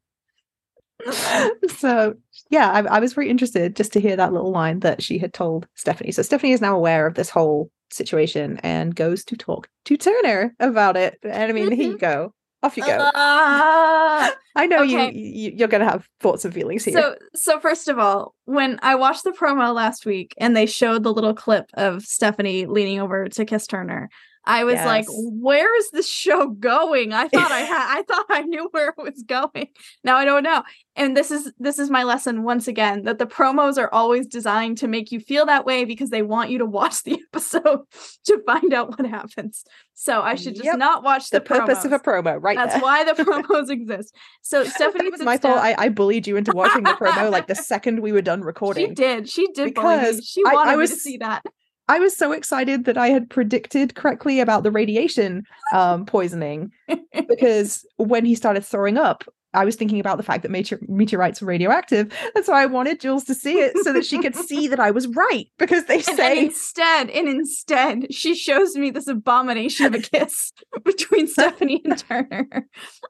so 1.77 2.15
yeah, 2.49 2.71
I, 2.71 2.97
I 2.97 2.99
was 2.99 3.13
very 3.13 3.29
interested 3.29 3.75
just 3.75 3.93
to 3.93 3.99
hear 3.99 4.15
that 4.15 4.33
little 4.33 4.51
line 4.51 4.81
that 4.81 5.01
she 5.01 5.17
had 5.17 5.33
told 5.33 5.67
Stephanie. 5.75 6.11
So 6.11 6.21
Stephanie 6.21 6.53
is 6.53 6.61
now 6.61 6.75
aware 6.75 7.07
of 7.07 7.15
this 7.15 7.29
whole 7.29 7.71
situation 7.91 8.59
and 8.63 8.95
goes 8.95 9.23
to 9.25 9.37
talk 9.37 9.67
to 9.85 9.97
Turner 9.97 10.55
about 10.59 10.97
it. 10.97 11.17
And 11.23 11.49
I 11.49 11.53
mean, 11.53 11.71
here 11.71 11.91
you 11.91 11.97
go. 11.97 12.33
Off 12.63 12.77
you 12.77 12.85
go. 12.85 12.91
Uh, 12.91 13.11
I 14.55 14.67
know 14.67 14.83
okay. 14.83 15.11
you, 15.11 15.49
you 15.49 15.51
you're 15.55 15.67
gonna 15.67 15.89
have 15.89 16.07
thoughts 16.19 16.45
and 16.45 16.53
feelings 16.53 16.85
here. 16.85 16.93
so 16.93 17.15
so 17.33 17.59
first 17.59 17.87
of 17.87 17.97
all, 17.97 18.35
when 18.45 18.79
I 18.83 18.93
watched 18.95 19.23
the 19.23 19.31
promo 19.31 19.73
last 19.73 20.05
week 20.05 20.35
and 20.37 20.55
they 20.55 20.67
showed 20.67 21.03
the 21.03 21.13
little 21.13 21.33
clip 21.33 21.71
of 21.73 22.03
Stephanie 22.03 22.67
leaning 22.67 22.99
over 22.99 23.27
to 23.29 23.45
kiss 23.45 23.65
Turner, 23.65 24.09
I 24.43 24.63
was 24.63 24.75
like, 24.75 25.05
where 25.09 25.75
is 25.77 25.91
this 25.91 26.07
show 26.07 26.47
going? 26.49 27.13
I 27.13 27.27
thought 27.27 27.51
I 27.51 27.59
had 27.73 27.99
I 27.99 28.01
thought 28.03 28.25
I 28.29 28.41
knew 28.41 28.67
where 28.71 28.89
it 28.89 28.95
was 28.97 29.23
going. 29.27 29.67
Now 30.03 30.15
I 30.17 30.25
don't 30.25 30.43
know. 30.43 30.63
And 30.95 31.15
this 31.15 31.29
is 31.31 31.51
this 31.59 31.77
is 31.79 31.89
my 31.89 32.03
lesson 32.03 32.43
once 32.43 32.67
again 32.67 33.03
that 33.03 33.17
the 33.19 33.25
promos 33.27 33.77
are 33.77 33.93
always 33.93 34.25
designed 34.27 34.77
to 34.79 34.87
make 34.87 35.11
you 35.11 35.19
feel 35.19 35.45
that 35.45 35.65
way 35.65 35.85
because 35.85 36.09
they 36.09 36.21
want 36.23 36.49
you 36.49 36.57
to 36.57 36.65
watch 36.65 37.03
the 37.03 37.19
episode 37.33 37.81
to 38.25 38.41
find 38.45 38.73
out 38.73 38.89
what 38.89 39.07
happens. 39.07 39.63
So 39.93 40.21
I 40.21 40.33
should 40.35 40.55
just 40.55 40.65
Yep. 40.65 40.77
not 40.79 41.03
watch 41.03 41.29
the 41.29 41.37
the, 41.39 41.45
purpose 41.45 41.85
of 41.85 41.91
a 41.93 41.99
promo, 41.99 42.37
right? 42.41 42.57
That's 42.57 42.73
there. 42.73 42.81
why 42.81 43.03
the 43.03 43.11
promos 43.23 43.69
exist. 43.69 44.15
So 44.41 44.63
Stephanie 44.63 45.05
that 45.05 45.11
was 45.11 45.21
my 45.21 45.37
fault. 45.37 45.59
I, 45.59 45.75
I 45.77 45.89
bullied 45.89 46.25
you 46.25 46.35
into 46.35 46.51
watching 46.51 46.83
the 46.83 46.91
promo 46.91 47.29
like 47.31 47.45
the 47.47 47.55
second 47.55 47.99
we 48.01 48.11
were 48.11 48.21
done 48.23 48.41
recording. 48.41 48.89
She 48.89 48.93
did. 48.95 49.29
She 49.29 49.47
did 49.53 49.75
bully 49.75 49.95
me. 49.97 50.01
Because 50.01 50.25
She 50.25 50.41
I- 50.45 50.49
I 50.49 50.53
wanted 50.55 50.71
me 50.71 50.77
was- 50.77 50.89
to 50.89 50.95
see 50.97 51.17
that. 51.17 51.43
I 51.91 51.99
was 51.99 52.15
so 52.15 52.31
excited 52.31 52.85
that 52.85 52.97
I 52.97 53.09
had 53.09 53.29
predicted 53.29 53.95
correctly 53.95 54.39
about 54.39 54.63
the 54.63 54.71
radiation 54.71 55.43
um, 55.73 56.05
poisoning 56.05 56.71
because 57.27 57.85
when 57.97 58.23
he 58.23 58.33
started 58.33 58.63
throwing 58.63 58.97
up, 58.97 59.25
I 59.53 59.65
was 59.65 59.75
thinking 59.75 59.99
about 59.99 60.17
the 60.17 60.23
fact 60.23 60.43
that 60.43 60.51
meteor- 60.51 60.79
meteorites 60.87 61.41
were 61.41 61.47
radioactive, 61.47 62.11
and 62.35 62.45
so 62.45 62.53
I 62.53 62.65
wanted 62.65 62.99
Jules 62.99 63.23
to 63.25 63.33
see 63.33 63.59
it 63.59 63.77
so 63.83 63.91
that 63.93 64.05
she 64.05 64.19
could 64.19 64.35
see 64.35 64.67
that 64.67 64.79
I 64.79 64.91
was 64.91 65.07
right 65.07 65.47
because 65.57 65.85
they 65.85 65.95
And, 66.01 66.07
and 66.09 66.17
say 66.17 66.45
instead, 66.45 67.09
and 67.09 67.27
instead, 67.27 68.13
she 68.13 68.35
shows 68.35 68.75
me 68.75 68.89
this 68.91 69.07
abomination 69.07 69.85
of 69.87 69.93
a 69.93 69.99
kiss 69.99 70.51
between 70.85 71.27
Stephanie 71.27 71.81
and 71.85 71.97
Turner. 71.97 72.47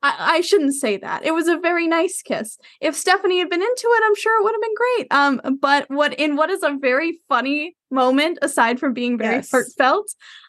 I, 0.04 0.16
I 0.38 0.42
shouldn't 0.42 0.74
say 0.76 0.98
that. 0.98 1.26
It 1.26 1.34
was 1.34 1.48
a 1.48 1.58
very 1.58 1.88
nice 1.88 2.22
kiss. 2.22 2.58
If 2.82 2.96
Stephanie 2.96 3.40
had 3.40 3.50
been 3.50 3.62
into 3.62 3.88
it, 3.88 4.04
I'm 4.06 4.16
sure 4.16 4.40
it 4.40 4.44
would 4.44 4.54
have 4.56 4.62
been 4.62 4.76
great. 4.76 5.08
Um, 5.50 5.58
but 5.60 5.90
what 5.90 6.14
in 6.16 6.36
what 6.36 6.50
is 6.50 6.64
a 6.64 6.76
very 6.80 7.20
funny 7.30 7.76
moment, 7.92 8.40
aside 8.42 8.80
from 8.80 8.94
being 8.94 9.18
very 9.18 9.36
Yes. 9.36 9.52
heartfelt, 9.52 10.08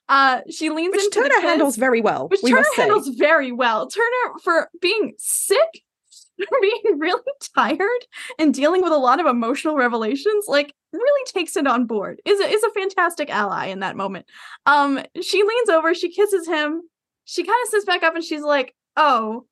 uh, 0.09 0.41
she 0.51 0.71
leans 0.71 0.93
which 0.93 1.05
into 1.05 1.21
the 1.23 1.29
Turner 1.29 1.41
handles 1.41 1.77
very 1.77 2.01
well. 2.01 2.29
which 2.29 2.41
we 2.43 2.51
Turner 2.51 2.61
must 2.63 2.75
say. 2.75 2.83
handles 2.83 3.09
very 3.09 3.53
well. 3.53 3.89
Turner 3.89 4.39
for 4.43 4.69
being 4.81 5.15
sick, 5.19 5.83
for 6.49 6.59
being 6.61 6.99
really 6.99 7.23
tired, 7.55 8.07
and 8.39 8.53
dealing 8.53 8.83
with 8.83 8.93
a 8.93 8.99
lot 8.99 9.21
of 9.21 9.27
emotional 9.27 9.77
revelations, 9.77 10.47
like 10.49 10.75
really 10.93 11.25
takes 11.27 11.57
it 11.57 11.67
on 11.67 11.87
board. 11.87 12.21
Is 12.25 12.41
a, 12.41 12.45
is 12.45 12.63
a 12.63 12.71
fantastic 12.71 13.31
ally 13.31 13.67
in 13.67 13.81
that 13.81 13.97
moment. 13.97 14.27
Um, 14.67 15.01
she 15.21 15.43
leans 15.43 15.69
over, 15.71 15.95
she 15.95 16.11
kisses 16.13 16.47
him, 16.47 16.83
she 17.25 17.45
kind 17.45 17.59
of 17.65 17.71
sits 17.71 17.85
back 17.85 18.03
up, 18.03 18.15
and 18.15 18.25
she's 18.25 18.43
like, 18.43 18.75
"Oh." 18.97 19.47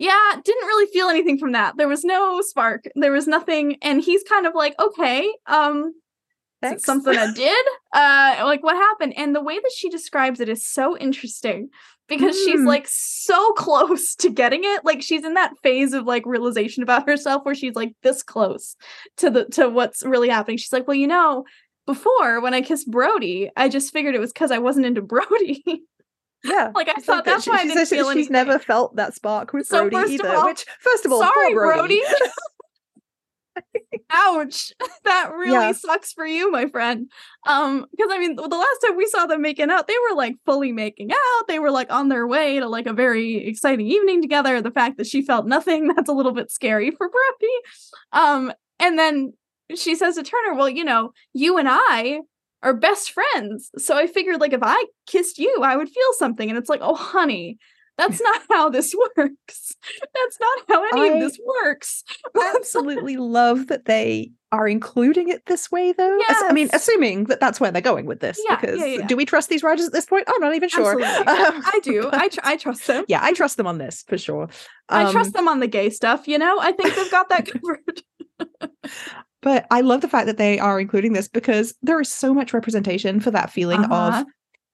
Yeah, 0.00 0.34
didn't 0.44 0.66
really 0.68 0.86
feel 0.92 1.08
anything 1.08 1.38
from 1.38 1.50
that. 1.52 1.76
There 1.76 1.88
was 1.88 2.04
no 2.04 2.40
spark. 2.40 2.84
There 2.94 3.10
was 3.10 3.26
nothing, 3.26 3.78
and 3.82 4.00
he's 4.00 4.22
kind 4.22 4.46
of 4.46 4.54
like, 4.54 4.78
"Okay, 4.78 5.28
um, 5.46 5.92
it 6.62 6.80
something 6.82 7.16
I 7.16 7.32
did? 7.34 7.66
Uh, 7.92 8.42
like 8.44 8.62
what 8.62 8.76
happened? 8.76 9.14
And 9.16 9.34
the 9.34 9.40
way 9.42 9.58
that 9.58 9.72
she 9.76 9.88
describes 9.88 10.40
it 10.40 10.48
is 10.48 10.66
so 10.66 10.96
interesting 10.96 11.68
because 12.08 12.36
she's 12.36 12.60
Mm. 12.60 12.66
like 12.66 12.86
so 12.88 13.52
close 13.56 14.14
to 14.16 14.30
getting 14.30 14.60
it. 14.64 14.84
Like 14.84 15.02
she's 15.02 15.24
in 15.24 15.34
that 15.34 15.52
phase 15.62 15.92
of 15.92 16.04
like 16.06 16.24
realization 16.26 16.82
about 16.82 17.08
herself 17.08 17.44
where 17.44 17.54
she's 17.54 17.74
like 17.74 17.92
this 18.02 18.22
close 18.22 18.76
to 19.18 19.30
the 19.30 19.44
to 19.46 19.68
what's 19.68 20.02
really 20.04 20.28
happening. 20.30 20.56
She's 20.56 20.72
like, 20.72 20.86
well, 20.88 20.94
you 20.96 21.06
know, 21.06 21.44
before 21.86 22.40
when 22.40 22.54
I 22.54 22.60
kissed 22.62 22.90
Brody, 22.90 23.50
I 23.56 23.68
just 23.68 23.92
figured 23.92 24.14
it 24.14 24.20
was 24.20 24.32
because 24.32 24.50
I 24.50 24.58
wasn't 24.58 24.86
into 24.86 25.02
Brody. 25.14 25.62
Yeah. 26.44 26.70
like 26.74 26.88
I 26.88 26.94
It's 26.96 27.04
thought 27.06 27.16
like 27.16 27.24
that 27.24 27.30
that's 27.32 27.44
she, 27.44 27.50
why 27.50 27.56
I 27.56 27.62
she 27.62 27.68
didn't 27.68 27.78
says 27.78 27.90
that 27.90 27.96
feel 27.96 28.06
she's 28.06 28.14
anything. 28.16 28.32
never 28.32 28.58
felt 28.58 28.96
that 28.96 29.14
spark 29.14 29.52
with 29.52 29.66
So 29.66 29.88
Brody 29.90 30.14
either. 30.14 30.28
all- 30.34 30.44
which, 30.46 30.64
first 30.80 31.04
of 31.04 31.12
all, 31.12 31.20
Sorry, 31.20 31.52
Brody. 31.54 32.00
Brody. 32.06 32.32
Ouch. 34.10 34.72
that 35.04 35.32
really 35.32 35.68
Yeah. 35.68 35.72
sucks 35.72 36.12
for 36.12 36.26
you, 36.26 36.50
my 36.50 36.66
friend. 36.66 37.10
Um, 37.46 37.86
because 37.90 38.10
I 38.10 38.18
mean, 38.18 38.36
the 38.36 38.42
last 38.48 38.78
time 38.86 38.96
we 38.96 39.06
saw 39.06 39.26
them 39.26 39.42
making 39.42 39.70
out, 39.70 39.86
they 39.86 39.96
were 40.08 40.16
like 40.16 40.36
fully 40.46 40.72
making 40.72 41.10
out. 41.12 41.48
They 41.48 41.58
were 41.58 41.70
like 41.70 41.92
on 41.92 42.08
their 42.08 42.26
way 42.26 42.58
to 42.58 42.68
like 42.68 42.86
a 42.86 42.92
very 42.92 43.36
exciting 43.46 43.86
evening 43.86 44.22
together. 44.22 44.60
The 44.62 44.70
fact 44.70 44.98
that 44.98 45.06
she 45.06 45.22
felt 45.22 45.46
nothing, 45.46 45.88
that's 45.94 46.08
a 46.08 46.12
little 46.14 46.32
bit 46.32 46.50
scary 46.50 46.90
for 46.90 47.08
Brody. 47.08 47.54
Um, 48.12 48.52
and 48.80 48.98
then 48.98 49.32
she 49.74 49.94
says 49.94 50.14
to 50.16 50.22
Turner, 50.22 50.54
Well, 50.54 50.68
you 50.68 50.84
know, 50.84 51.12
you 51.34 51.58
and 51.58 51.68
I 51.70 52.20
are 52.62 52.74
best 52.74 53.12
friends. 53.12 53.70
So 53.78 53.96
I 53.96 54.06
figured 54.06 54.40
like 54.40 54.52
if 54.52 54.62
I 54.62 54.84
kissed 55.06 55.38
you, 55.38 55.60
I 55.62 55.76
would 55.76 55.88
feel 55.88 56.12
something. 56.18 56.48
And 56.48 56.58
it's 56.58 56.68
like, 56.68 56.80
oh 56.82 56.94
honey, 56.94 57.58
that's 57.98 58.20
not 58.20 58.42
how 58.48 58.68
this 58.70 58.94
works. 59.16 59.74
That's 60.14 60.38
not 60.40 60.58
how 60.68 60.88
any 60.92 61.10
I 61.10 61.14
of 61.14 61.20
this 61.20 61.38
works. 61.62 62.04
absolutely 62.56 63.16
love 63.16 63.66
that 63.66 63.84
they 63.84 64.30
are 64.50 64.66
including 64.66 65.28
it 65.28 65.44
this 65.44 65.70
way 65.70 65.92
though 65.92 66.18
Ass- 66.26 66.44
i 66.48 66.52
mean 66.54 66.70
assuming 66.72 67.24
that 67.24 67.38
that's 67.38 67.60
where 67.60 67.70
they're 67.70 67.82
going 67.82 68.06
with 68.06 68.20
this 68.20 68.40
Yeah, 68.48 68.56
because 68.58 68.78
yeah, 68.80 68.86
yeah. 68.86 69.06
do 69.06 69.14
we 69.14 69.26
trust 69.26 69.50
these 69.50 69.62
writers 69.62 69.84
at 69.84 69.92
this 69.92 70.06
point 70.06 70.24
i'm 70.26 70.40
not 70.40 70.54
even 70.54 70.70
sure. 70.70 70.98
Um, 71.04 71.26
I 71.26 71.80
do. 71.82 72.08
I 72.10 72.28
tr- 72.28 72.40
I 72.42 72.56
trust 72.56 72.86
them. 72.86 73.04
yeah 73.08 73.20
i 73.22 73.34
trust 73.34 73.58
them 73.58 73.66
on 73.66 73.76
this 73.76 74.04
for 74.08 74.16
sure 74.16 74.48
I 74.88 75.12
trust 75.12 75.28
Um, 75.28 75.32
them 75.44 75.48
on 75.48 75.60
the 75.60 75.66
gay 75.66 75.90
stuff. 75.90 76.26
You 76.26 76.38
know, 76.38 76.58
I 76.60 76.72
think 76.72 76.94
they've 76.94 77.10
got 77.10 77.28
that 77.28 77.46
covered. 77.52 78.02
but 79.42 79.66
i 79.70 79.82
love 79.82 80.00
the 80.00 80.08
fact 80.08 80.26
that 80.26 80.38
they 80.38 80.58
are 80.58 80.80
including 80.80 81.12
this 81.12 81.28
because 81.28 81.74
there 81.82 82.00
is 82.00 82.10
so 82.10 82.32
much 82.32 82.54
representation 82.54 83.20
for 83.20 83.30
that 83.30 83.50
feeling 83.50 83.80
Uh-huh. 83.84 84.20
of 84.20 84.26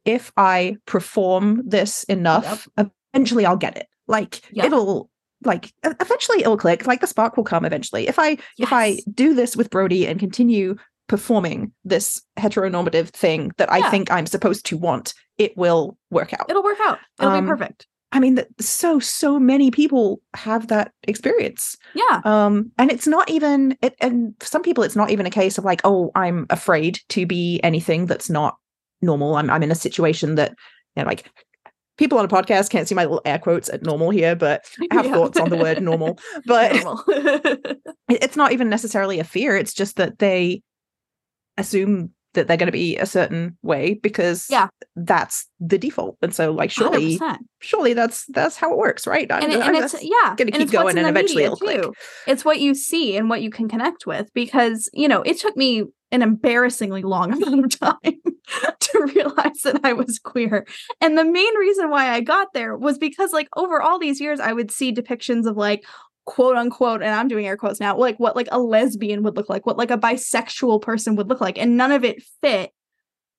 if 0.05 0.31
i 0.37 0.77
perform 0.87 1.63
this 1.67 2.05
enough 2.05 2.69
eventually 3.15 3.47
i'll 3.47 3.57
get 3.57 3.77
it 3.77 3.87
like 4.07 4.43
Yep. 4.53 4.67
it'll 4.67 5.11
like 5.45 5.73
eventually 5.85 6.41
it'll 6.41 6.57
click 6.57 6.87
like 6.87 7.01
the 7.01 7.07
spark 7.07 7.37
will 7.37 7.45
come 7.45 7.65
eventually 7.65 8.09
if 8.09 8.19
i 8.19 8.37
if 8.59 8.73
i 8.73 8.99
do 9.13 9.35
this 9.35 9.57
with 9.57 9.71
brody 9.71 10.07
and 10.07 10.19
continue 10.19 10.77
performing 11.07 11.71
this 11.85 12.23
heteronormative 12.39 13.09
thing 13.11 13.53
that 13.59 13.71
i 13.73 13.91
think 13.91 14.11
i'm 14.11 14.27
supposed 14.27 14.65
to 14.67 14.77
want 14.77 15.15
it 15.39 15.57
will 15.57 15.97
work 16.11 16.33
out 16.33 16.47
It'll 16.49 16.63
work 16.63 16.79
out. 16.81 16.99
It'll 17.21 17.33
Um, 17.33 17.45
be 17.45 17.49
perfect. 17.51 17.87
i 18.13 18.21
mean 18.21 18.37
that 18.37 18.49
so 18.61 18.99
so 19.01 19.39
many 19.39 19.71
people 19.71 20.21
have 20.35 20.69
that 20.69 20.93
experience 21.07 21.77
Yeah. 21.95 22.21
um 22.25 22.71
and 22.79 22.91
it's 22.91 23.07
not 23.07 23.29
even 23.31 23.77
it 23.83 23.95
and 24.01 24.35
for 24.41 24.47
some 24.47 24.63
people 24.63 24.83
it's 24.85 24.97
not 24.97 25.11
even 25.11 25.27
a 25.27 25.31
case 25.31 25.59
of 25.59 25.65
like 25.65 25.83
oh 25.85 26.11
i'm 26.15 26.47
afraid 26.51 27.01
to 27.11 27.27
be 27.27 27.61
anything 27.63 28.07
that's 28.07 28.31
not 28.31 28.57
normal 29.03 29.37
i'm, 29.37 29.51
I'm 29.51 29.63
in 29.63 29.71
a 29.71 29.75
situation 29.75 30.37
that 30.37 30.55
you 30.97 31.03
know 31.03 31.07
like 31.09 31.31
people 31.97 32.19
on 32.19 32.25
a 32.25 32.29
podcast 32.29 32.71
can't 32.71 32.89
see 32.89 32.95
my 32.95 33.05
little 33.05 33.23
air 33.25 33.39
quotes 33.39 33.69
at 33.69 33.83
normal 33.83 34.11
here 34.11 34.35
but 34.35 34.65
i 34.91 34.95
have 34.95 35.05
Yeah. 35.07 35.13
thoughts 35.13 35.39
on 35.39 35.51
the 35.51 35.57
word 35.57 35.83
normal 35.83 36.19
but 36.47 36.75
Normal. 36.75 37.05
it's 38.09 38.37
not 38.37 38.53
even 38.53 38.69
necessarily 38.69 39.19
a 39.21 39.25
fear 39.25 39.57
it's 39.57 39.73
just 39.75 39.97
that 39.97 40.19
they 40.19 40.63
assume 41.57 42.11
that 42.35 42.49
they're 42.49 42.57
going 42.57 42.67
to 42.67 42.73
be 42.73 42.97
a 42.97 43.07
certain 43.07 43.57
way 43.63 43.95
because 43.95 44.47
Yeah. 44.51 44.67
that's 44.97 45.47
the 45.61 45.79
default 45.79 46.17
and 46.21 46.35
so 46.35 46.51
like 46.51 46.73
surely 46.73 47.17
100%. 47.17 47.39
surely 47.61 47.95
that's 47.95 48.25
that's 48.27 48.57
how 48.57 48.73
it 48.73 48.77
works 48.77 49.07
right 49.07 49.31
I'm- 49.31 49.45
And, 49.45 49.53
it, 49.53 49.61
and 49.61 49.77
it's 49.77 49.95
yeah, 50.03 50.35
gonna 50.37 50.51
keep 50.51 50.63
it's 50.63 50.73
going 50.73 50.99
and 50.99 51.07
eventually 51.07 51.45
it'll 51.45 51.57
click. 51.57 51.85
It's 52.27 52.45
what 52.45 52.59
you 52.61 52.75
see 52.75 53.17
and 53.17 53.31
what 53.31 53.41
you 53.43 53.51
can 53.51 53.69
connect 53.69 54.05
with 54.05 54.33
because 54.35 54.91
you 54.93 55.07
know 55.07 55.23
it 55.23 55.39
took 55.39 55.57
me 55.57 55.85
an 56.15 56.23
embarrassingly 56.23 57.03
long 57.03 57.33
amount 57.43 57.65
of 57.65 57.79
time 57.79 58.23
to 58.81 59.13
realize 59.15 59.61
that 59.65 59.81
I 59.83 59.93
was 59.93 60.19
queer. 60.19 60.67
And 61.01 61.19
the 61.19 61.25
main 61.25 61.55
reason 61.57 61.91
why 61.91 62.11
I 62.11 62.21
got 62.21 62.55
there 62.55 62.77
was 62.77 62.97
because 62.97 63.33
like 63.33 63.49
over 63.57 63.83
all 63.83 63.99
these 63.99 64.21
years 64.21 64.41
I 64.41 64.53
would 64.53 64.71
see 64.71 64.95
depictions 64.95 65.47
of 65.47 65.57
like 65.57 65.85
quote 66.25 66.57
unquote 66.57 67.03
and 67.03 67.11
I'm 67.11 67.29
doing 67.29 67.47
air 67.47 67.57
quotes 67.57 67.81
now 67.81 67.99
like 67.99 68.19
what 68.19 68.35
like 68.35 68.49
a 68.51 68.59
lesbian 68.59 69.25
would 69.25 69.37
look 69.37 69.49
like, 69.49 69.67
what 69.67 69.77
like 69.77 69.91
a 69.91 69.99
bisexual 69.99 70.81
person 70.81 71.17
would 71.17 71.29
look 71.29 71.41
like 71.41 71.59
and 71.59 71.77
none 71.77 71.91
of 71.91 72.05
it 72.05 72.23
fit 72.41 72.71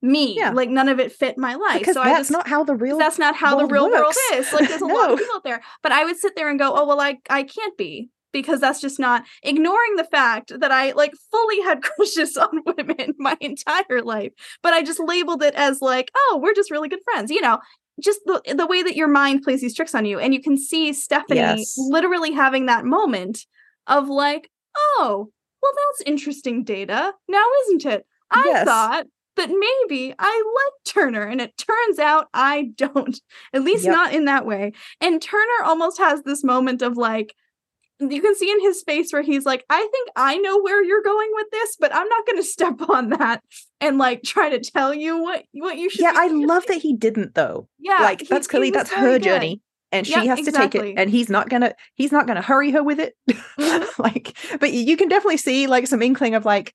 me. 0.02 0.36
Yeah. 0.36 0.52
Like 0.52 0.70
none 0.70 0.90
of 0.90 1.00
it 1.00 1.14
fit 1.14 1.38
my 1.38 1.56
life. 1.56 1.80
because 1.80 1.96
so 1.96 2.02
I 2.02 2.10
that's 2.10 2.20
just 2.20 2.32
not 2.32 2.48
how 2.48 2.66
the 2.66 2.76
real 2.76 3.00
that's 3.00 3.18
not 3.18 3.36
how 3.36 3.58
the 3.58 3.66
real 3.66 3.90
world 3.90 4.14
is. 4.34 4.52
Like 4.52 4.68
there's 4.68 4.82
a 4.82 4.86
lot 4.86 5.12
of 5.12 5.18
people 5.18 5.36
out 5.36 5.46
there. 5.46 5.62
But 5.82 5.94
I 5.94 6.04
would 6.04 6.18
sit 6.18 6.36
there 6.36 6.50
and 6.50 6.60
go, 6.60 6.74
oh 6.76 6.86
well, 6.86 7.00
I 7.00 7.18
I 7.30 7.44
can't 7.44 7.78
be 7.78 8.10
because 8.36 8.60
that's 8.60 8.82
just 8.82 9.00
not 9.00 9.24
ignoring 9.44 9.96
the 9.96 10.04
fact 10.04 10.52
that 10.60 10.70
I 10.72 10.92
like 10.92 11.14
fully 11.32 11.62
had 11.62 11.82
crushes 11.90 12.36
on 12.36 12.50
women 12.66 13.14
my 13.18 13.38
entire 13.40 14.02
life. 14.04 14.34
But 14.62 14.74
I 14.74 14.84
just 14.84 15.00
labeled 15.00 15.42
it 15.42 15.56
as 15.56 15.82
like, 15.82 16.12
oh, 16.18 16.40
we're 16.44 16.54
just 16.54 16.70
really 16.70 16.90
good 16.90 17.00
friends. 17.06 17.32
You 17.32 17.40
know, 17.40 17.60
just 18.02 18.20
the 18.26 18.42
the 18.54 18.68
way 18.68 18.84
that 18.84 18.98
your 18.98 19.08
mind 19.08 19.44
plays 19.44 19.62
these 19.62 19.74
tricks 19.74 19.96
on 19.96 20.04
you. 20.06 20.20
And 20.20 20.34
you 20.34 20.42
can 20.42 20.58
see 20.58 20.92
Stephanie 20.92 21.40
Yes. 21.40 21.76
literally 21.78 22.34
having 22.34 22.66
that 22.66 22.84
moment 22.84 23.46
of 23.88 24.10
like, 24.10 24.50
oh, 24.76 25.30
well, 25.62 25.72
that's 25.76 26.10
interesting 26.10 26.66
data. 26.66 27.14
Now 27.30 27.46
isn't 27.64 27.86
it? 27.86 28.06
I 28.32 28.44
Yes. 28.46 28.66
thought 28.66 29.06
that 29.38 29.50
maybe 29.50 30.14
I 30.20 30.44
like 30.56 30.94
Turner, 30.94 31.24
and 31.24 31.40
it 31.42 31.58
turns 31.58 32.00
out 32.00 32.28
I 32.34 32.72
don't, 32.76 33.18
at 33.54 33.64
least 33.64 33.86
Yep. 33.86 33.94
not 33.94 34.14
in 34.14 34.26
that 34.26 34.46
way. 34.46 34.74
And 35.02 35.22
Turner 35.22 35.64
almost 35.64 35.98
has 36.00 36.22
this 36.24 36.44
moment 36.44 36.82
of 36.82 36.98
like, 36.98 37.34
you 38.00 38.22
can 38.22 38.36
see 38.36 38.52
in 38.52 38.60
his 38.62 38.84
face 38.84 39.14
where 39.14 39.22
he's 39.22 39.46
like, 39.46 39.64
I 39.70 39.80
think 39.92 40.10
I 40.16 40.38
know 40.38 40.62
where 40.62 40.84
you're 40.84 41.02
going 41.04 41.30
with 41.34 41.48
this, 41.52 41.78
but 41.80 41.94
I'm 41.96 42.08
not 42.10 42.26
going 42.26 42.38
to 42.42 42.44
step 42.44 42.90
on 42.90 43.10
that 43.10 43.42
and 43.82 43.98
like 43.98 44.24
try 44.24 44.50
to 44.50 44.60
tell 44.60 44.94
you 44.94 45.18
what 45.22 45.44
what 45.54 45.78
you 45.78 45.90
should. 45.90 46.02
yeah 46.02 46.14
i 46.16 46.28
doing." 46.28 46.48
love 46.48 46.66
that 46.68 46.78
he 46.82 46.96
didn't 46.96 47.36
though 47.36 47.68
Yeah, 47.80 48.00
like 48.02 48.22
he- 48.22 48.28
that's 48.28 48.48
clearly 48.48 48.72
that's 48.72 48.92
her 48.92 49.14
good. 49.14 49.24
journey 49.24 49.62
and 49.92 50.06
she 50.08 50.26
has 50.28 50.42
to 50.42 50.52
take 50.52 50.76
it 50.76 50.96
and 50.98 51.10
he's 51.10 51.30
not 51.30 51.50
gonna 51.50 51.74
he's 51.94 52.12
not 52.12 52.26
gonna 52.28 52.42
hurry 52.42 52.72
her 52.72 52.84
with 52.84 53.00
it 53.00 53.16
Mhm. 53.30 54.00
like 54.00 54.36
but 54.60 54.72
you 54.74 54.98
can 54.98 55.08
definitely 55.08 55.38
see 55.38 55.68
like 55.68 55.88
some 55.88 56.02
inkling 56.02 56.36
of 56.36 56.44
like 56.46 56.74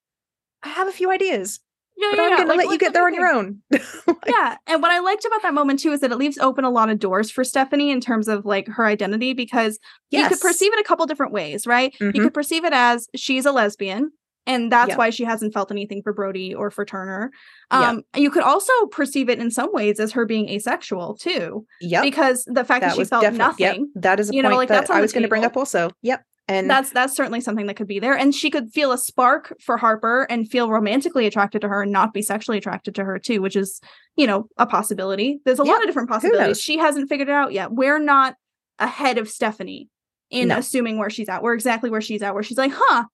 i 0.63 0.69
have 0.69 0.87
a 0.87 0.91
few 0.91 1.11
ideas 1.11 1.59
Yeah, 2.01 2.07
but 2.11 2.17
yeah, 2.17 2.23
i'm 2.23 2.29
yeah. 2.31 2.37
gonna 2.37 2.49
like, 2.49 2.57
let 2.57 2.71
you 2.71 2.77
get 2.79 2.93
there 2.93 3.05
on 3.05 3.13
your 3.13 3.27
own 3.27 3.61
yeah 4.27 4.57
and 4.67 4.81
what 4.81 4.91
i 4.91 4.99
liked 4.99 5.23
about 5.25 5.41
that 5.43 5.53
moment 5.53 5.79
too 5.79 5.91
is 5.91 5.99
that 6.01 6.11
it 6.11 6.17
leaves 6.17 6.37
open 6.39 6.63
a 6.65 6.69
lot 6.69 6.89
of 6.89 6.99
doors 6.99 7.29
for 7.31 7.43
stephanie 7.43 7.91
in 7.91 8.01
terms 8.01 8.27
of 8.27 8.45
like 8.45 8.67
her 8.67 8.85
identity 8.85 9.33
because 9.33 9.79
you 10.09 10.27
could 10.27 10.39
perceive 10.39 10.73
it 10.73 10.79
a 10.79 10.83
couple 10.83 11.05
different 11.05 11.31
ways 11.33 11.67
right 11.67 11.93
Mhm. 12.01 12.15
you 12.15 12.21
could 12.23 12.33
perceive 12.33 12.65
it 12.65 12.73
as 12.73 13.07
she's 13.15 13.45
a 13.45 13.51
lesbian 13.51 14.11
and 14.47 14.71
that's 14.71 14.89
Yep. 14.89 14.97
why 14.97 15.09
she 15.11 15.23
hasn't 15.23 15.53
felt 15.53 15.69
anything 15.71 16.01
for 16.01 16.13
brody 16.13 16.53
or 16.55 16.71
for 16.71 16.83
turner 16.85 17.31
Yep. 17.71 17.81
um 17.81 18.01
you 18.15 18.31
could 18.31 18.43
also 18.43 18.73
perceive 18.91 19.29
it 19.29 19.37
in 19.39 19.51
some 19.51 19.71
ways 19.71 19.99
as 19.99 20.11
her 20.13 20.25
being 20.25 20.49
asexual 20.49 21.15
too 21.17 21.65
Yeah. 21.79 22.01
because 22.01 22.43
the 22.45 22.63
fact 22.65 22.81
that, 22.81 22.95
that 22.95 22.95
she 22.95 23.03
felt 23.05 23.21
definitely 23.21 23.63
yep 23.63 23.75
nothing 23.77 23.91
that 23.95 24.19
is 24.19 24.29
a 24.29 24.33
You 24.33 24.41
know, 24.41 24.49
like, 24.55 24.69
that 24.69 24.79
that's 24.79 24.89
i 24.89 24.99
was 25.01 25.13
going 25.13 25.23
to 25.23 25.29
bring 25.29 25.45
up 25.45 25.55
also 25.55 25.91
yep 26.01 26.23
and 26.47 26.69
that's 26.69 26.89
that's 26.91 27.15
certainly 27.15 27.39
something 27.41 27.67
that 27.67 27.75
could 27.75 27.87
be 27.87 27.99
there. 27.99 28.15
And 28.17 28.33
she 28.35 28.49
could 28.49 28.71
feel 28.71 28.91
a 28.91 28.97
spark 28.97 29.55
for 29.61 29.77
harper 29.77 30.23
and 30.29 30.49
feel 30.49 30.69
romantically 30.69 31.25
attracted 31.25 31.61
to 31.61 31.67
her 31.69 31.83
and 31.83 31.91
not 31.91 32.13
be 32.13 32.21
sexually 32.21 32.57
attracted 32.57 32.95
to 32.95 33.03
her 33.03 33.17
too 33.19 33.41
which 33.41 33.55
is 33.55 33.79
you 34.15 34.27
know 34.27 34.47
a 34.57 34.65
possibility. 34.65 35.39
There's 35.45 35.59
a 35.59 35.63
lot 35.63 35.79
of 35.81 35.85
different 35.87 36.09
possibilities. 36.09 36.59
She 36.59 36.77
hasn't 36.77 37.09
figured 37.09 37.29
it 37.29 37.33
out 37.33 37.53
yet. 37.53 37.71
We're 37.71 37.99
not 37.99 38.35
ahead 38.79 39.17
of 39.17 39.29
stephanie 39.29 39.87
in 40.29 40.47
No. 40.49 40.57
assuming 40.57 40.97
where 40.97 41.09
she's 41.09 41.29
at. 41.29 41.43
We're 41.43 41.53
exactly 41.53 41.89
where 41.89 42.01
she's 42.01 42.21
at 42.23 42.33
where 42.33 42.43
she's 42.43 42.57
like 42.57 42.71
huh 42.73 43.05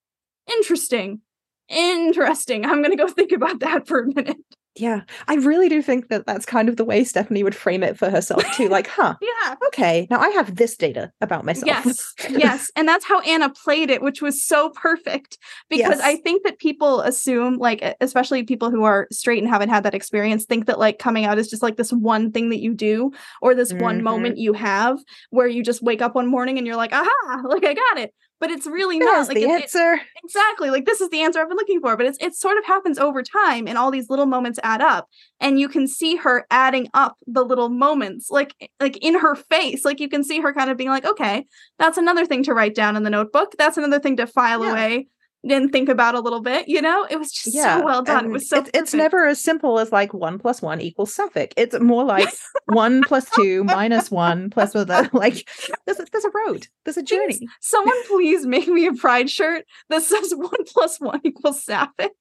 interesting. 0.58 1.22
Interesting. 1.70 2.66
I'm 2.66 2.82
gonna 2.82 2.96
go 2.96 3.08
think 3.10 3.32
about 3.34 3.60
that 3.60 3.88
for 3.88 4.00
a 4.00 4.08
minute 4.08 4.38
yeah 4.80 5.02
i 5.28 5.36
really 5.36 5.70
do 5.70 5.82
think 5.82 6.08
that 6.10 6.26
that's 6.26 6.46
kind 6.46 6.70
of 6.70 6.78
the 6.78 6.86
way 6.86 7.04
stephanie 7.04 7.44
would 7.44 7.56
frame 7.56 7.84
it 7.84 7.98
for 7.98 8.10
herself 8.10 8.44
too 8.56 8.68
like 8.78 8.88
huh 8.88 9.16
yeah 9.22 9.56
okay 9.68 10.08
now 10.10 10.20
i 10.20 10.30
have 10.30 10.56
this 10.56 10.76
data 10.78 11.12
about 11.22 11.46
myself 11.46 11.66
Yes, 11.68 12.14
yes. 12.30 12.72
And 12.76 12.88
that's 12.88 13.06
how 13.06 13.20
Anna 13.22 13.50
played 13.50 13.90
it, 13.90 14.02
which 14.02 14.22
was 14.22 14.44
so 14.44 14.70
perfect. 14.70 15.38
Because 15.70 16.00
Yes. 16.00 16.02
I 16.02 16.16
think 16.18 16.44
that 16.44 16.60
people 16.60 17.02
assume, 17.02 17.58
like, 17.58 17.84
especially 18.02 18.44
people 18.44 18.70
who 18.70 18.84
are 18.84 19.08
straight 19.12 19.42
and 19.42 19.50
haven't 19.50 19.70
had 19.70 19.84
that 19.84 19.94
experience, 19.96 20.46
think 20.46 20.66
that 20.68 20.80
like 20.80 21.00
coming 21.00 21.26
out 21.26 21.38
is 21.40 21.50
just 21.50 21.64
like 21.64 21.78
this 21.78 21.92
one 21.92 22.32
thing 22.32 22.50
that 22.50 22.60
you 22.62 22.74
do 22.74 23.12
or 23.42 23.56
this 23.56 23.74
one 23.74 24.00
Mhm. 24.00 24.04
moment 24.04 24.38
you 24.38 24.54
have 24.54 25.00
where 25.32 25.48
you 25.48 25.64
just 25.64 25.82
wake 25.82 26.02
up 26.02 26.16
one 26.16 26.28
morning 26.28 26.58
and 26.58 26.66
you're 26.68 26.76
like, 26.76 26.94
aha, 26.94 27.42
like 27.46 27.66
I 27.66 27.74
got 27.74 27.98
it. 28.00 28.14
But 28.40 28.52
it's 28.52 28.68
really 28.68 29.00
not 29.00 29.28
like 29.28 29.36
the 29.36 29.44
it- 29.44 29.50
it- 29.50 29.62
answer 29.64 30.00
exactly 30.24 30.70
like 30.70 30.86
this 30.86 31.02
is 31.02 31.10
the 31.10 31.22
answer 31.22 31.40
I've 31.40 31.48
been 31.48 31.58
looking 31.58 31.80
for. 31.82 31.98
But 31.98 32.06
it's 32.06 32.18
it 32.22 32.36
sort 32.36 32.58
of 32.58 32.66
happens 32.66 33.00
over 33.00 33.24
time, 33.24 33.68
and 33.68 33.78
all 33.78 33.90
these 33.92 34.10
little 34.10 34.28
moments 34.28 34.60
add 34.64 34.82
up, 34.82 35.08
and 35.40 35.60
you 35.60 35.68
can 35.68 35.88
see 35.88 36.18
her 36.18 36.46
adding 36.52 36.88
up 36.94 37.18
the 37.26 37.44
little 37.44 37.70
moments, 37.70 38.30
like 38.30 38.54
like 38.80 38.98
in 38.98 39.16
her 39.20 39.36
face. 39.36 39.84
Like 39.86 40.00
you 40.00 40.08
can 40.10 40.24
see 40.24 40.40
her 40.40 40.54
kind 40.54 40.70
of 40.70 40.78
being 40.78 40.90
like, 40.92 41.06
okay, 41.06 41.46
that's 41.80 41.98
another 41.98 42.26
thing 42.26 42.44
to 42.44 42.54
write 42.54 42.76
down 42.76 42.96
in 42.96 43.04
the 43.04 43.10
notebook. 43.10 43.54
That's 43.58 43.78
another 43.78 44.00
thing 44.00 44.18
to 44.18 44.28
file 44.28 44.64
Yeah. 44.64 44.72
away 44.72 45.08
and 45.44 45.72
think 45.72 45.90
about 45.90 46.16
a 46.16 46.20
little 46.20 46.42
bit. 46.42 46.68
You 46.68 46.82
know, 46.82 47.06
it 47.10 47.18
was 47.18 47.32
just 47.32 47.56
yeah 47.56 47.80
so 47.80 47.86
well 47.86 48.02
done. 48.02 48.26
It 48.26 48.32
was 48.32 48.50
so. 48.50 48.60
it's, 48.60 48.70
it's 48.74 48.94
never 48.94 49.28
as 49.28 49.42
simple 49.42 49.80
as 49.80 49.92
like 49.92 50.14
one 50.14 50.40
plus 50.40 50.62
one 50.62 50.82
equals 50.82 51.14
sapphic. 51.14 51.54
It's 51.58 51.80
more 51.80 52.04
like 52.04 52.30
one 52.66 53.04
plus 53.04 53.30
two 53.32 53.64
minus 53.64 54.12
one 54.12 54.50
plus 54.50 54.74
with 54.74 54.90
a 54.90 55.10
like 55.14 55.48
there's 55.86 56.00
a, 56.00 56.06
there's 56.12 56.26
a 56.26 56.32
road, 56.48 56.68
there's 56.86 56.98
a 56.98 57.04
Please, 57.04 57.10
journey. 57.10 57.48
Someone 57.62 58.08
please 58.08 58.46
make 58.46 58.68
me 58.68 58.88
a 58.88 58.94
pride 58.94 59.30
shirt 59.30 59.66
that 59.90 60.04
says 60.04 60.34
one 60.36 60.64
plus 60.68 61.00
one 61.00 61.22
equals 61.24 61.64
sapphic. 61.64 62.14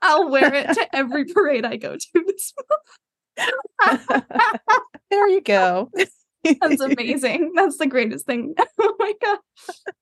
I'll 0.00 0.28
wear 0.28 0.52
it 0.54 0.72
to 0.74 0.96
every 0.96 1.24
parade 1.26 1.64
I 1.64 1.76
go 1.76 1.96
to 1.96 2.24
this 2.26 2.52
month. 2.56 2.82
there 5.10 5.28
you 5.28 5.40
go. 5.40 5.90
That's 6.44 6.80
amazing. 6.80 7.52
That's 7.54 7.78
the 7.78 7.86
greatest 7.86 8.26
thing. 8.26 8.54
oh 8.80 8.94
my 8.98 9.12
god. 9.22 9.38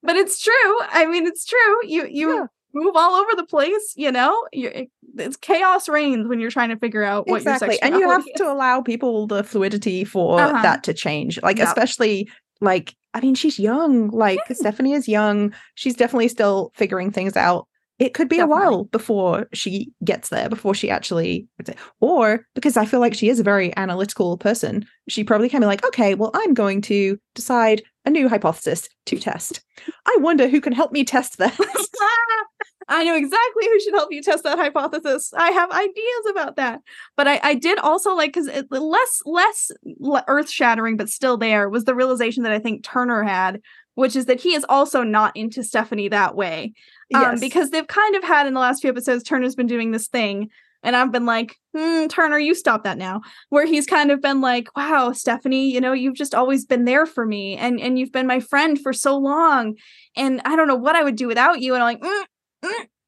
But 0.03 0.17
it's 0.17 0.41
true. 0.41 0.79
I 0.81 1.07
mean, 1.07 1.27
it's 1.27 1.45
true. 1.45 1.87
You 1.87 2.07
you 2.07 2.35
Yeah. 2.35 2.47
Move 2.75 2.95
all 2.97 3.15
over 3.15 3.31
the 3.37 3.45
place, 3.47 3.95
you 3.97 4.13
know? 4.13 4.35
You 4.53 4.69
it- 4.69 4.91
it's 5.19 5.37
chaos 5.37 5.89
reigns 5.89 6.29
when 6.29 6.39
you're 6.39 6.53
trying 6.53 6.69
to 6.69 6.77
figure 6.77 7.03
out 7.03 7.27
what 7.27 7.39
exactly, 7.43 7.83
and 7.83 7.97
you 7.97 8.09
have 8.09 8.21
is. 8.21 8.33
to 8.37 8.45
allow 8.51 8.81
people 8.81 9.27
the 9.27 9.43
fluidity 9.43 10.05
for 10.05 10.39
Uh-huh. 10.41 10.63
that 10.63 10.85
to 10.85 10.95
change. 10.95 11.41
Like 11.43 11.59
especially 11.59 12.29
like 12.61 12.95
I 13.13 13.21
mean, 13.21 13.35
she's 13.35 13.59
young. 13.59 14.09
Like 14.11 14.39
Stephanie 14.53 14.93
is 14.93 15.09
young. 15.09 15.53
She's 15.75 15.97
definitely 15.97 16.29
still 16.29 16.71
figuring 16.77 17.11
things 17.11 17.37
out. 17.37 17.67
It 17.99 18.15
could 18.15 18.29
be 18.29 18.37
Definitely. 18.37 18.63
a 18.65 18.71
while 18.71 18.85
before 18.85 19.49
she 19.53 19.91
gets 20.05 20.29
there, 20.29 20.49
before 20.49 20.75
she 20.75 20.89
actually, 20.91 21.49
or 22.01 22.47
because 22.55 22.77
I 22.79 22.87
feel 22.87 23.01
like 23.01 23.13
she 23.15 23.29
is 23.29 23.41
a 23.41 23.43
very 23.43 23.77
analytical 23.77 24.39
person, 24.39 24.87
she 25.09 25.25
probably 25.25 25.49
can 25.51 25.61
be 25.61 25.67
like, 25.67 25.85
okay, 25.85 26.15
well, 26.15 26.31
I'm 26.33 26.55
going 26.55 26.81
to 26.83 27.19
decide 27.35 27.83
a 28.07 28.11
new 28.11 28.29
hypothesis 28.29 28.89
to 29.07 29.19
test. 29.19 29.61
I 30.07 30.17
wonder 30.21 30.49
who 30.49 30.61
can 30.63 30.73
help 30.73 30.93
me 30.93 31.05
test 31.05 31.37
this. 31.39 31.59
I 32.91 33.05
know 33.05 33.15
exactly 33.17 33.65
who 33.67 33.81
should 33.81 33.95
help 33.95 34.13
you 34.13 34.21
test 34.23 34.43
that 34.45 34.59
hypothesis. 34.59 35.33
I 35.37 35.51
have 35.53 35.71
ideas 35.71 36.27
about 36.31 36.57
that. 36.57 36.81
But 37.17 37.29
I, 37.29 37.41
I 37.43 37.55
did 37.55 37.79
also 37.79 38.15
like 38.15 38.35
because 38.35 38.51
less 38.71 39.23
less 39.25 39.71
earth 40.29 40.51
shattering, 40.51 40.97
but 40.97 41.09
still 41.09 41.37
there 41.37 41.69
was 41.69 41.85
the 41.85 41.95
realization 41.95 42.43
that 42.43 42.53
I 42.53 42.59
think 42.59 42.83
Turner 42.85 43.23
had, 43.23 43.61
which 43.95 44.17
is 44.17 44.27
that 44.27 44.41
he 44.41 44.55
is 44.55 44.67
also 44.69 45.03
not 45.05 45.37
into 45.37 45.63
Stephanie 45.63 46.09
that 46.09 46.35
way. 46.35 46.73
Um, 47.15 47.23
Yes. 47.23 47.41
because 47.41 47.71
they've 47.71 47.87
kind 47.87 48.15
of 48.17 48.25
had 48.25 48.47
in 48.47 48.55
the 48.55 48.61
last 48.61 48.81
few 48.83 48.91
episodes, 48.91 49.23
Turner's 49.23 49.55
been 49.55 49.67
doing 49.67 49.93
this 49.93 50.09
thing. 50.09 50.51
And 50.83 50.97
I've 50.97 51.13
been 51.13 51.27
like, 51.27 51.57
hmm, 51.77 52.07
Turner, 52.07 52.39
you 52.39 52.55
stop 52.55 52.85
that 52.85 52.97
now. 52.97 53.21
Where 53.51 53.67
he's 53.67 53.87
kind 53.87 54.11
of 54.11 54.23
been 54.23 54.41
like, 54.41 54.75
wow, 54.75 55.13
Stephanie, 55.13 55.71
you 55.71 55.79
know, 55.81 55.93
you've 55.93 56.15
just 56.15 56.35
always 56.35 56.65
been 56.65 56.87
there 56.87 57.05
for 57.05 57.27
me 57.27 57.57
and, 57.59 57.79
and 57.79 57.99
you've 57.99 58.13
been 58.13 58.27
my 58.27 58.41
friend 58.41 58.81
for 58.81 58.93
so 58.95 59.19
long. 59.19 59.75
And 60.17 60.41
I 60.47 60.57
don't 60.57 60.69
know 60.69 60.77
what 60.77 60.97
I 60.97 61.03
would 61.05 61.17
do 61.17 61.27
without 61.29 61.61
you. 61.61 61.75
And 61.75 61.83
I'm 61.83 61.87
like, 61.87 62.01
mm, 62.01 62.07
mm, 62.07 62.25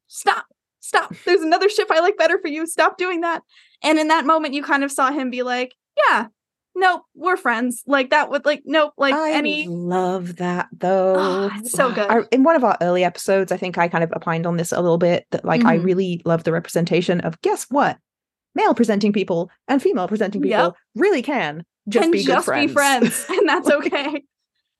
stop, 0.07 0.45
stop. 0.79 1.13
There's 1.25 1.41
another 1.41 1.69
ship 1.69 1.87
I 1.91 1.99
like 1.99 2.17
better 2.17 2.37
for 2.39 2.47
you. 2.47 2.65
Stop 2.67 2.97
doing 2.97 3.21
that. 3.21 3.41
And 3.81 3.99
in 3.99 4.07
that 4.09 4.25
moment, 4.25 4.53
you 4.53 4.63
kind 4.63 4.83
of 4.83 4.91
saw 4.91 5.11
him 5.11 5.29
be 5.29 5.43
like, 5.43 5.75
yeah, 5.97 6.27
nope, 6.75 7.03
we're 7.15 7.37
friends. 7.37 7.83
Like 7.85 8.09
that 8.11 8.29
would 8.29 8.45
like, 8.45 8.63
nope, 8.65 8.93
like 8.97 9.13
I 9.13 9.31
any. 9.31 9.67
love 9.67 10.37
that 10.37 10.67
though. 10.71 11.15
Oh, 11.17 11.51
it's 11.55 11.71
so 11.71 11.91
good. 11.91 12.09
I, 12.09 12.21
in 12.31 12.43
one 12.43 12.55
of 12.55 12.63
our 12.63 12.77
early 12.81 13.03
episodes, 13.03 13.51
I 13.51 13.57
think 13.57 13.77
I 13.77 13.87
kind 13.87 14.03
of 14.03 14.11
opined 14.13 14.45
on 14.45 14.57
this 14.57 14.71
a 14.71 14.81
little 14.81 14.97
bit 14.97 15.25
that 15.31 15.43
like 15.45 15.63
I 15.65 15.77
Mhm. 15.77 15.83
really 15.85 16.21
love 16.25 16.43
the 16.43 16.51
representation 16.51 17.21
of 17.21 17.39
guess 17.41 17.65
what? 17.69 17.97
Male 18.55 18.73
presenting 18.75 19.11
people 19.13 19.49
and 19.67 19.81
female 19.81 20.07
presenting 20.07 20.41
people 20.41 20.57
Yep. 20.65 20.73
really 20.95 21.21
can 21.23 21.65
just 21.89 22.03
can 22.03 22.11
be 22.11 22.19
good 22.19 22.27
just 22.33 22.45
friends. 22.45 22.67
be 22.67 22.73
friends, 22.73 23.25
and 23.29 23.49
that's 23.49 23.69
okay. 23.71 24.23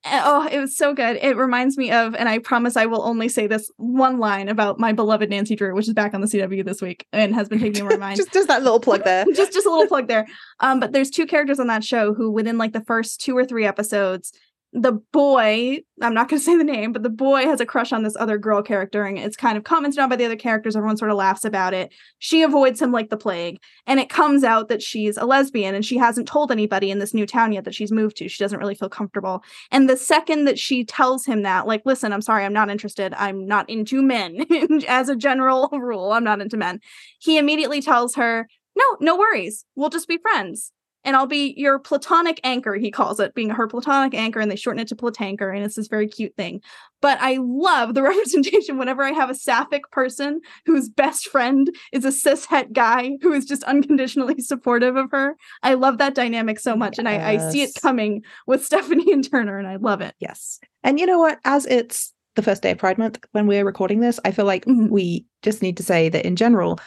And, 0.05 0.21
oh, 0.25 0.47
it 0.51 0.59
was 0.59 0.75
so 0.75 0.93
good. 0.93 1.17
It 1.21 1.37
reminds 1.37 1.77
me 1.77 1.91
of, 1.91 2.13
and 2.15 2.27
I 2.27 2.39
promise 2.39 2.75
I 2.75 2.87
will 2.87 3.03
only 3.03 3.29
say 3.29 3.47
this 3.47 3.71
one 3.77 4.19
line 4.19 4.49
about 4.49 4.79
my 4.79 4.91
beloved 4.91 5.29
Nancy 5.29 5.55
Drew, 5.55 5.73
which 5.73 5.87
is 5.87 5.93
back 5.93 6.13
on 6.13 6.21
the 6.21 6.27
CW 6.27 6.65
this 6.65 6.81
week 6.81 7.07
and 7.13 7.33
has 7.33 7.47
been 7.47 7.59
taking 7.59 7.81
over 7.81 7.91
my 7.91 8.07
mind. 8.07 8.17
just 8.17 8.33
just 8.33 8.49
that 8.49 8.63
little 8.63 8.81
plug 8.81 9.03
there. 9.03 9.25
just 9.33 9.53
just 9.53 9.65
a 9.65 9.69
little 9.69 9.87
plug 9.87 10.07
there. 10.07 10.27
Um, 10.59 10.79
but 10.79 10.91
there's 10.91 11.09
two 11.09 11.25
characters 11.25 11.59
on 11.59 11.67
that 11.67 11.83
show 11.83 12.13
who, 12.13 12.31
within 12.31 12.57
like 12.57 12.73
the 12.73 12.83
first 12.83 13.21
two 13.21 13.37
or 13.37 13.45
three 13.45 13.65
episodes, 13.65 14.33
the 14.73 14.93
boy, 15.11 15.79
I'm 16.01 16.15
not 16.15 16.29
going 16.29 16.39
to 16.39 16.43
say 16.43 16.57
the 16.57 16.63
name, 16.63 16.93
but 16.93 17.03
the 17.03 17.09
boy 17.09 17.43
has 17.43 17.61
a 17.61 17.65
crush 17.65 17.93
on 17.93 18.01
this 18.01 18.15
other 18.15 18.39
girl 18.39 18.63
character, 18.63 19.05
and 19.05 19.19
it's 19.19 19.37
kind 19.37 19.55
of 19.55 19.63
commented 19.63 19.99
on 19.99 20.09
by 20.09 20.15
the 20.15 20.25
other 20.25 20.35
characters. 20.35 20.75
Everyone 20.75 20.97
sort 20.97 21.11
of 21.11 21.17
laughs 21.17 21.45
about 21.45 21.75
it. 21.75 21.93
She 22.17 22.41
avoids 22.41 22.81
him 22.81 22.91
like 22.91 23.11
the 23.11 23.17
plague, 23.17 23.59
and 23.85 23.99
it 23.99 24.09
comes 24.09 24.43
out 24.43 24.69
that 24.69 24.81
she's 24.81 25.15
a 25.15 25.25
lesbian, 25.25 25.75
and 25.75 25.85
she 25.85 25.97
hasn't 25.97 26.27
told 26.27 26.51
anybody 26.51 26.89
in 26.89 26.97
this 26.97 27.13
new 27.13 27.27
town 27.27 27.53
yet 27.53 27.65
that 27.65 27.75
she's 27.75 27.91
moved 27.91 28.17
to. 28.17 28.27
She 28.27 28.43
doesn't 28.43 28.59
really 28.59 28.73
feel 28.73 28.89
comfortable. 28.89 29.43
And 29.69 29.87
the 29.87 29.97
second 29.97 30.45
that 30.45 30.57
she 30.57 30.83
tells 30.83 31.23
him 31.23 31.43
that, 31.43 31.67
like, 31.67 31.83
listen, 31.85 32.11
I'm 32.11 32.21
sorry, 32.21 32.43
I'm 32.43 32.53
not 32.53 32.71
interested. 32.71 33.13
I'm 33.13 33.45
not 33.45 33.69
into 33.69 34.01
men. 34.01 34.45
As 34.87 35.07
a 35.07 35.15
general 35.15 35.69
rule, 35.71 36.13
I'm 36.13 36.23
not 36.23 36.41
into 36.41 36.57
men. 36.57 36.79
He 37.19 37.37
immediately 37.37 37.81
tells 37.81 38.15
her, 38.15 38.47
no, 38.75 38.85
no 38.99 39.15
worries. 39.15 39.65
We'll 39.75 39.89
just 39.89 40.07
be 40.07 40.17
friends. 40.17 40.71
And 41.05 41.15
I'll 41.15 41.27
be 41.27 41.53
your 41.57 41.79
platonic 41.79 42.39
anchor, 42.43 42.75
he 42.75 42.91
calls 42.91 43.19
it, 43.19 43.33
being 43.35 43.49
her 43.49 43.67
platonic 43.67 44.13
anchor, 44.13 44.39
and 44.39 44.49
they 44.49 44.55
shorten 44.55 44.79
it 44.79 44.87
to 44.89 44.95
platanker, 44.95 45.53
and 45.53 45.63
it's 45.65 45.75
this 45.75 45.87
very 45.87 46.07
cute 46.07 46.35
thing. 46.35 46.61
But 47.01 47.17
I 47.21 47.37
love 47.41 47.93
the 47.93 48.01
representation 48.03 48.77
whenever 48.77 49.03
I 49.03 49.11
have 49.11 49.29
a 49.29 49.35
sapphic 49.35 49.89
person 49.91 50.39
whose 50.65 50.89
best 50.89 51.27
friend 51.27 51.69
is 51.91 52.05
a 52.05 52.09
cishet 52.09 52.71
guy 52.71 53.17
who 53.21 53.33
is 53.33 53.45
just 53.45 53.63
unconditionally 53.63 54.39
supportive 54.41 54.95
of 54.95 55.11
her. 55.11 55.35
I 55.61 55.73
love 55.73 55.97
that 55.97 56.15
dynamic 56.15 56.59
so 56.59 56.75
much, 56.75 56.97
and 56.97 57.09
I, 57.09 57.33
I 57.33 57.37
see 57.51 57.61
it 57.63 57.71
coming 57.81 58.23
with 58.47 58.63
Stephanie 58.65 59.11
and 59.11 59.29
Turner, 59.29 59.57
and 59.57 59.67
I 59.67 59.75
love 59.75 60.01
it. 60.01 60.15
Yes. 60.19 60.59
And 60.83 60.99
you 60.99 61.05
know 61.05 61.19
what? 61.19 61.39
As 61.45 61.65
it's 61.65 62.13
the 62.35 62.41
first 62.41 62.63
day 62.63 62.71
of 62.71 62.77
Pride 62.79 62.97
Month 62.97 63.19
when 63.33 63.45
we're 63.45 63.65
recording 63.65 63.99
this, 63.99 64.19
I 64.25 64.31
feel 64.31 64.45
like 64.45 64.65
Mhm. 64.65 64.89
we 64.89 65.25
just 65.43 65.61
need 65.61 65.77
to 65.77 65.83
say 65.83 66.09
that 66.09 66.25
in 66.25 66.35
general, 66.35 66.79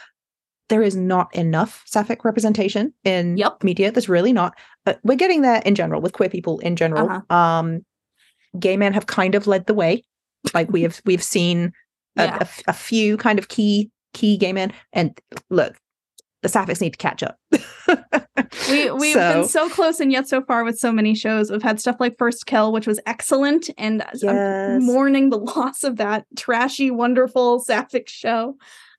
there 0.69 0.81
is 0.81 0.95
not 0.95 1.33
enough 1.35 1.83
sapphic 1.85 2.25
representation 2.25 2.93
in 3.03 3.37
Yep. 3.37 3.63
media. 3.63 3.91
There's 3.91 4.09
really 4.09 4.33
not. 4.33 4.57
But 4.85 4.99
we're 5.03 5.15
getting 5.15 5.41
there 5.41 5.61
in 5.65 5.75
general 5.75 6.01
with 6.01 6.13
queer 6.13 6.29
people 6.29 6.59
in 6.59 6.75
general. 6.75 7.09
Uh-huh. 7.09 7.35
Um, 7.35 7.85
gay 8.59 8.77
men 8.77 8.93
have 8.93 9.05
kind 9.07 9.35
of 9.35 9.47
led 9.47 9.65
the 9.67 9.73
way. 9.73 10.03
Like 10.53 10.69
we 10.71 10.81
have 10.83 11.01
we've 11.05 11.23
seen 11.23 11.71
a, 12.17 12.25
Yeah. 12.25 12.37
a 12.41 12.47
a 12.69 12.73
few 12.73 13.17
kind 13.17 13.39
of 13.39 13.47
key 13.47 13.91
key 14.13 14.37
gay 14.37 14.53
men. 14.53 14.73
And 14.93 15.17
look, 15.49 15.77
the 16.41 16.49
sapphics 16.49 16.81
need 16.81 16.91
to 16.93 16.97
catch 16.97 17.23
up. 17.23 17.37
we 18.69 18.91
we've 18.91 19.13
so. 19.13 19.33
been 19.33 19.47
so 19.47 19.69
close 19.69 19.99
and 19.99 20.11
yet 20.11 20.27
so 20.27 20.41
far 20.43 20.63
with 20.63 20.77
so 20.79 20.91
many 20.91 21.15
shows. 21.15 21.49
We've 21.51 21.63
had 21.63 21.79
stuff 21.79 21.97
like 21.99 22.17
First 22.17 22.45
Kill, 22.45 22.71
which 22.71 22.87
was 22.87 22.99
excellent, 23.05 23.69
and 23.77 24.03
yes. 24.13 24.23
I'm 24.23 24.85
mourning 24.85 25.29
the 25.29 25.37
loss 25.55 25.83
of 25.83 25.97
that 25.97 26.25
trashy, 26.37 26.91
wonderful 26.91 27.59
sapphic 27.59 28.07
show. 28.09 28.57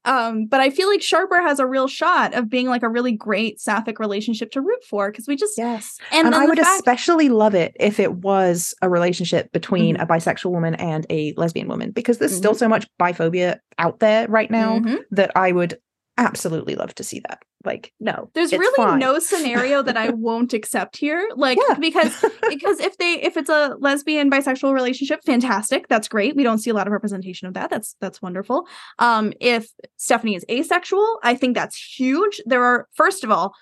Um, 0.09 0.47
but 0.47 0.61
I 0.61 0.71
feel 0.71 0.89
like 0.89 1.03
Sharper 1.03 1.41
has 1.43 1.61
a 1.61 1.67
real 1.67 1.87
shot 1.87 2.33
of 2.33 2.49
being 2.49 2.67
like 2.67 2.83
a 2.83 2.89
really 2.89 3.13
great 3.13 3.61
sapphic 3.61 3.99
relationship 3.99 4.51
to 4.53 4.63
root 4.63 4.83
for 4.83 5.11
because 5.11 5.29
we 5.29 5.37
just 5.37 5.59
yes, 5.59 5.99
and, 6.11 6.27
and 6.27 6.35
I 6.35 6.47
would 6.47 6.59
fact- 6.59 6.77
especially 6.77 7.29
love 7.29 7.55
it 7.55 7.77
if 7.79 8.01
it 8.01 8.15
was 8.15 8.75
a 8.81 8.89
relationship 8.89 9.53
between 9.53 9.97
mm-hmm. 9.97 10.03
a 10.03 10.07
bisexual 10.07 10.51
woman 10.51 10.75
and 10.77 11.07
a 11.11 11.35
lesbian 11.37 11.69
woman 11.69 11.91
because 11.91 12.17
there's 12.19 12.33
mm-hmm. 12.33 12.39
still 12.39 12.55
so 12.55 12.69
much 12.69 12.89
biphobia 12.99 13.59
out 13.79 14.01
there 14.01 14.27
right 14.29 14.51
now 14.51 14.79
mm-hmm. 14.79 14.97
that 15.11 15.31
I 15.37 15.53
would 15.53 15.79
absolutely 16.19 16.75
love 16.75 16.95
to 16.97 17.05
see 17.05 17.21
that. 17.21 17.43
Like, 17.64 17.93
no, 17.99 18.31
there's 18.35 18.53
really 18.53 18.75
fine. 18.77 18.99
no 18.99 19.19
scenario 19.19 19.83
that 19.83 19.97
I 19.97 20.11
won't 20.11 20.53
accept 20.53 20.97
here. 20.97 21.31
Like, 21.35 21.59
yeah. 21.69 21.75
because 21.75 22.14
because 22.49 22.81
if 22.81 22.99
they 22.99 23.14
if 23.23 23.37
it's 23.37 23.49
a 23.49 23.77
lesbian 23.81 24.31
bisexual 24.31 24.75
relationship, 24.75 25.21
fantastic. 25.25 25.89
That's 25.89 26.09
great. 26.09 26.37
We 26.37 26.43
don't 26.43 26.59
see 26.59 26.71
a 26.71 26.75
lot 26.75 26.87
of 26.87 26.93
representation 26.93 27.49
of 27.49 27.55
that. 27.55 27.71
That's 27.71 27.97
that's 28.01 28.21
wonderful. 28.21 28.66
Um, 28.99 29.33
if 29.41 29.71
Stephanie 29.97 30.35
is 30.35 30.45
asexual, 30.51 31.21
I 31.23 31.35
think 31.35 31.55
that's 31.55 31.77
huge. 31.77 32.41
There 32.45 32.64
are 32.64 32.89
first 32.95 33.25
of 33.25 33.31
all 33.31 33.55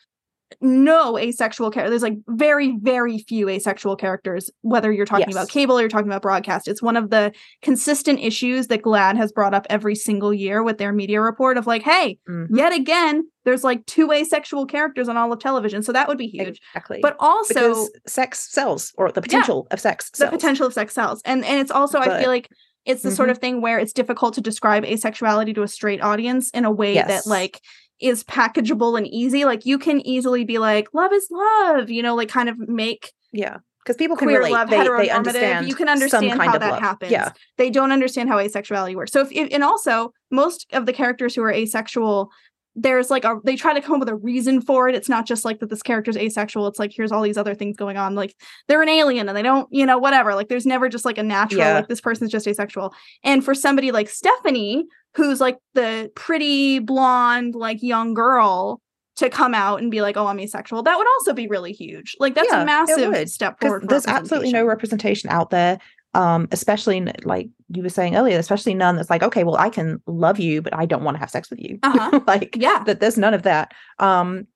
no 0.61 1.19
asexual 1.19 1.71
character. 1.71 1.91
There's 1.91 2.03
like 2.03 2.19
very, 2.29 2.77
very 2.81 3.19
few 3.19 3.49
asexual 3.49 3.97
characters, 3.97 4.51
whether 4.63 4.93
you're 4.93 5.07
talking 5.07 5.27
yes. 5.29 5.35
about 5.35 5.49
cable 5.49 5.77
or 5.77 5.81
you're 5.81 5.89
talking 5.89 6.09
about 6.09 6.23
broadcast. 6.23 6.69
It's 6.69 6.83
one 6.83 6.97
of 6.97 7.11
the 7.11 7.33
consistent 7.63 8.21
issues 8.21 8.69
that 8.69 8.83
GLAAD 8.83 9.17
has 9.17 9.33
brought 9.33 9.55
up 9.55 9.67
every 9.69 9.95
single 9.95 10.33
year 10.33 10.63
with 10.63 10.79
their 10.79 10.93
media 10.93 11.21
report 11.21 11.59
of 11.59 11.67
like, 11.67 11.83
hey, 11.83 12.19
mm-hmm. 12.29 12.55
yet 12.55 12.73
again, 12.73 13.29
there's 13.45 13.65
like 13.65 13.85
two 13.87 14.11
asexual 14.13 14.67
characters 14.67 15.09
on 15.09 15.17
all 15.17 15.33
of 15.33 15.39
television. 15.39 15.83
So 15.83 15.93
that 15.93 16.09
would 16.09 16.19
be 16.19 16.29
huge. 16.29 16.61
Exactly. 16.75 17.01
But 17.03 17.17
also 17.19 17.55
because 17.55 17.91
sex 18.07 18.51
sells 18.51 18.93
or 18.97 19.11
the 19.11 19.23
potential 19.23 19.67
yeah, 19.69 19.75
of 19.75 19.81
sex 19.81 20.11
sells. 20.15 20.31
The 20.31 20.37
potential 20.37 20.67
of 20.67 20.73
sex 20.73 20.95
sells. 20.95 21.23
And 21.25 21.45
and 21.45 21.61
it's 21.61 21.71
also, 21.71 21.99
but, 21.99 22.09
I 22.09 22.21
feel 22.21 22.31
like 22.31 22.49
it's 22.85 23.03
the 23.03 23.09
mm-hmm. 23.09 23.17
sort 23.17 23.31
of 23.31 23.39
thing 23.39 23.61
where 23.61 23.79
it's 23.79 23.93
difficult 23.93 24.35
to 24.35 24.41
describe 24.41 24.85
asexuality 24.85 25.55
to 25.57 25.63
a 25.63 25.69
straight 25.69 26.01
audience 26.01 26.51
in 26.51 26.65
a 26.65 26.71
way 26.71 26.95
yes. 26.95 27.09
that 27.09 27.29
like 27.29 27.61
is 28.01 28.25
packageable 28.25 28.97
and 28.97 29.07
easy. 29.07 29.45
Like 29.45 29.67
you 29.67 29.79
can 29.79 30.07
easily 30.07 30.45
be 30.45 30.59
like, 30.59 30.89
love 30.93 31.13
is 31.13 31.29
love, 31.31 31.91
you 31.91 32.03
know, 32.03 32.15
like 32.15 32.29
kind 32.29 32.49
of 32.49 32.59
make 32.59 33.13
yeah. 33.33 33.59
Because 33.85 33.97
people 33.97 34.17
can 34.17 34.27
relate. 34.27 34.51
Love, 34.51 34.69
they, 34.69 34.83
they 34.83 35.11
understand. 35.11 35.69
You 35.69 35.77
can 35.77 35.89
understand 35.89 36.43
how 36.43 36.59
that 36.59 36.73
love. 36.73 36.81
happens. 36.81 37.13
Yeah. 37.13 37.31
They 37.57 37.71
don't 37.71 37.93
understand 37.93 38.29
how 38.29 38.39
asexuality 38.39 38.97
works. 38.97 39.13
So 39.13 39.21
if, 39.21 39.31
if 39.31 39.53
and 39.53 39.63
also 39.63 40.13
most 40.33 40.67
of 40.73 40.87
the 40.87 40.93
characters 40.93 41.37
who 41.37 41.43
are 41.43 41.53
asexual 41.53 42.33
there's 42.77 43.11
like 43.11 43.25
a 43.25 43.41
they 43.43 43.57
try 43.57 43.73
to 43.73 43.81
come 43.81 43.95
up 43.95 44.01
with 44.01 44.09
a 44.11 44.15
reason 44.15 44.61
for 44.61 44.87
it. 44.89 44.95
It's 44.95 45.09
not 45.09 45.27
just 45.27 45.47
like 45.47 45.61
that 45.61 45.71
this 45.71 45.83
character's 45.83 46.17
asexual. 46.17 46.67
It's 46.67 46.79
like 46.79 46.93
here's 46.95 47.11
all 47.11 47.23
these 47.23 47.39
other 47.39 47.55
things 47.55 47.77
going 47.77 47.97
on. 47.97 48.15
Like 48.15 48.37
they're 48.69 48.83
an 48.83 48.89
alien 48.89 49.29
and 49.29 49.37
they 49.37 49.43
don't, 49.43 49.67
you 49.73 49.87
know, 49.87 49.97
whatever. 49.97 50.35
Like 50.35 50.49
there's 50.49 50.67
never 50.67 50.91
just 50.91 51.07
like 51.07 51.17
a 51.17 51.23
natural 51.23 51.63
yeah. 51.63 51.75
like 51.77 51.89
this 51.89 52.03
person's 52.03 52.31
just 52.31 52.47
asexual. 52.47 52.95
And 53.25 53.43
for 53.43 53.55
somebody 53.55 53.93
like 53.93 54.11
Stephanie, 54.11 54.85
who's 55.17 55.41
like 55.41 55.59
the 55.75 56.11
pretty 56.15 56.79
blonde 56.79 57.55
like 57.55 57.83
young 57.83 58.15
girl 58.15 58.81
to 59.17 59.31
come 59.31 59.55
out 59.55 59.81
and 59.81 59.91
be 59.91 60.03
like, 60.03 60.17
"Oh, 60.17 60.27
I'm 60.27 60.39
asexual," 60.39 60.83
that 60.83 60.99
would 60.99 61.07
also 61.19 61.33
be 61.33 61.49
really 61.49 61.73
huge. 61.73 62.15
Like 62.21 62.35
that's 62.35 62.51
yeah, 62.51 62.63
a 62.63 62.67
massive 62.67 63.29
step 63.29 63.59
forward. 63.61 63.89
there's 63.89 64.07
absolutely 64.07 64.53
no 64.53 64.65
representation 64.65 65.31
out 65.31 65.51
there 65.51 65.79
um 66.15 66.49
especially 66.51 67.01
like 67.25 67.49
you 67.75 67.83
were 67.83 67.91
saying 67.91 68.17
earlier 68.17 68.39
especially 68.39 68.73
none 68.73 68.97
that's 68.97 69.11
like 69.11 69.23
okay 69.23 69.45
well 69.45 69.57
i 69.57 69.69
can 69.69 70.01
love 70.07 70.39
you 70.39 70.63
but 70.63 70.75
i 70.75 70.87
don't 70.87 71.03
want 71.03 71.15
to 71.15 71.19
have 71.19 71.29
sex 71.29 71.51
with 71.51 71.61
you 71.61 71.79
uh-huh. 71.83 72.21
like 72.27 72.57
yeah 72.57 72.83
that 72.85 73.01
there's 73.01 73.19
none 73.19 73.35
of 73.35 73.43
that 73.43 73.73
um 73.99 74.47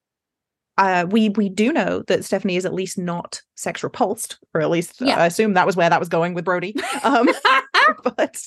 uh, 0.78 1.04
we 1.11 1.28
we 1.30 1.50
do 1.50 1.74
know 1.74 2.02
that 2.06 2.24
Stephanie 2.24 2.56
is 2.56 2.64
at 2.64 2.72
least 2.72 2.96
not 2.96 3.42
sex 3.54 3.82
repulsed, 3.82 4.38
or 4.54 4.62
at 4.62 4.70
least 4.70 4.98
yeah. 4.98 5.18
I 5.18 5.26
assume 5.26 5.52
that 5.52 5.66
was 5.66 5.76
where 5.76 5.90
that 5.90 6.00
was 6.00 6.08
going 6.08 6.32
with 6.32 6.44
Brody. 6.44 6.74
Um, 7.04 7.28
but 8.16 8.42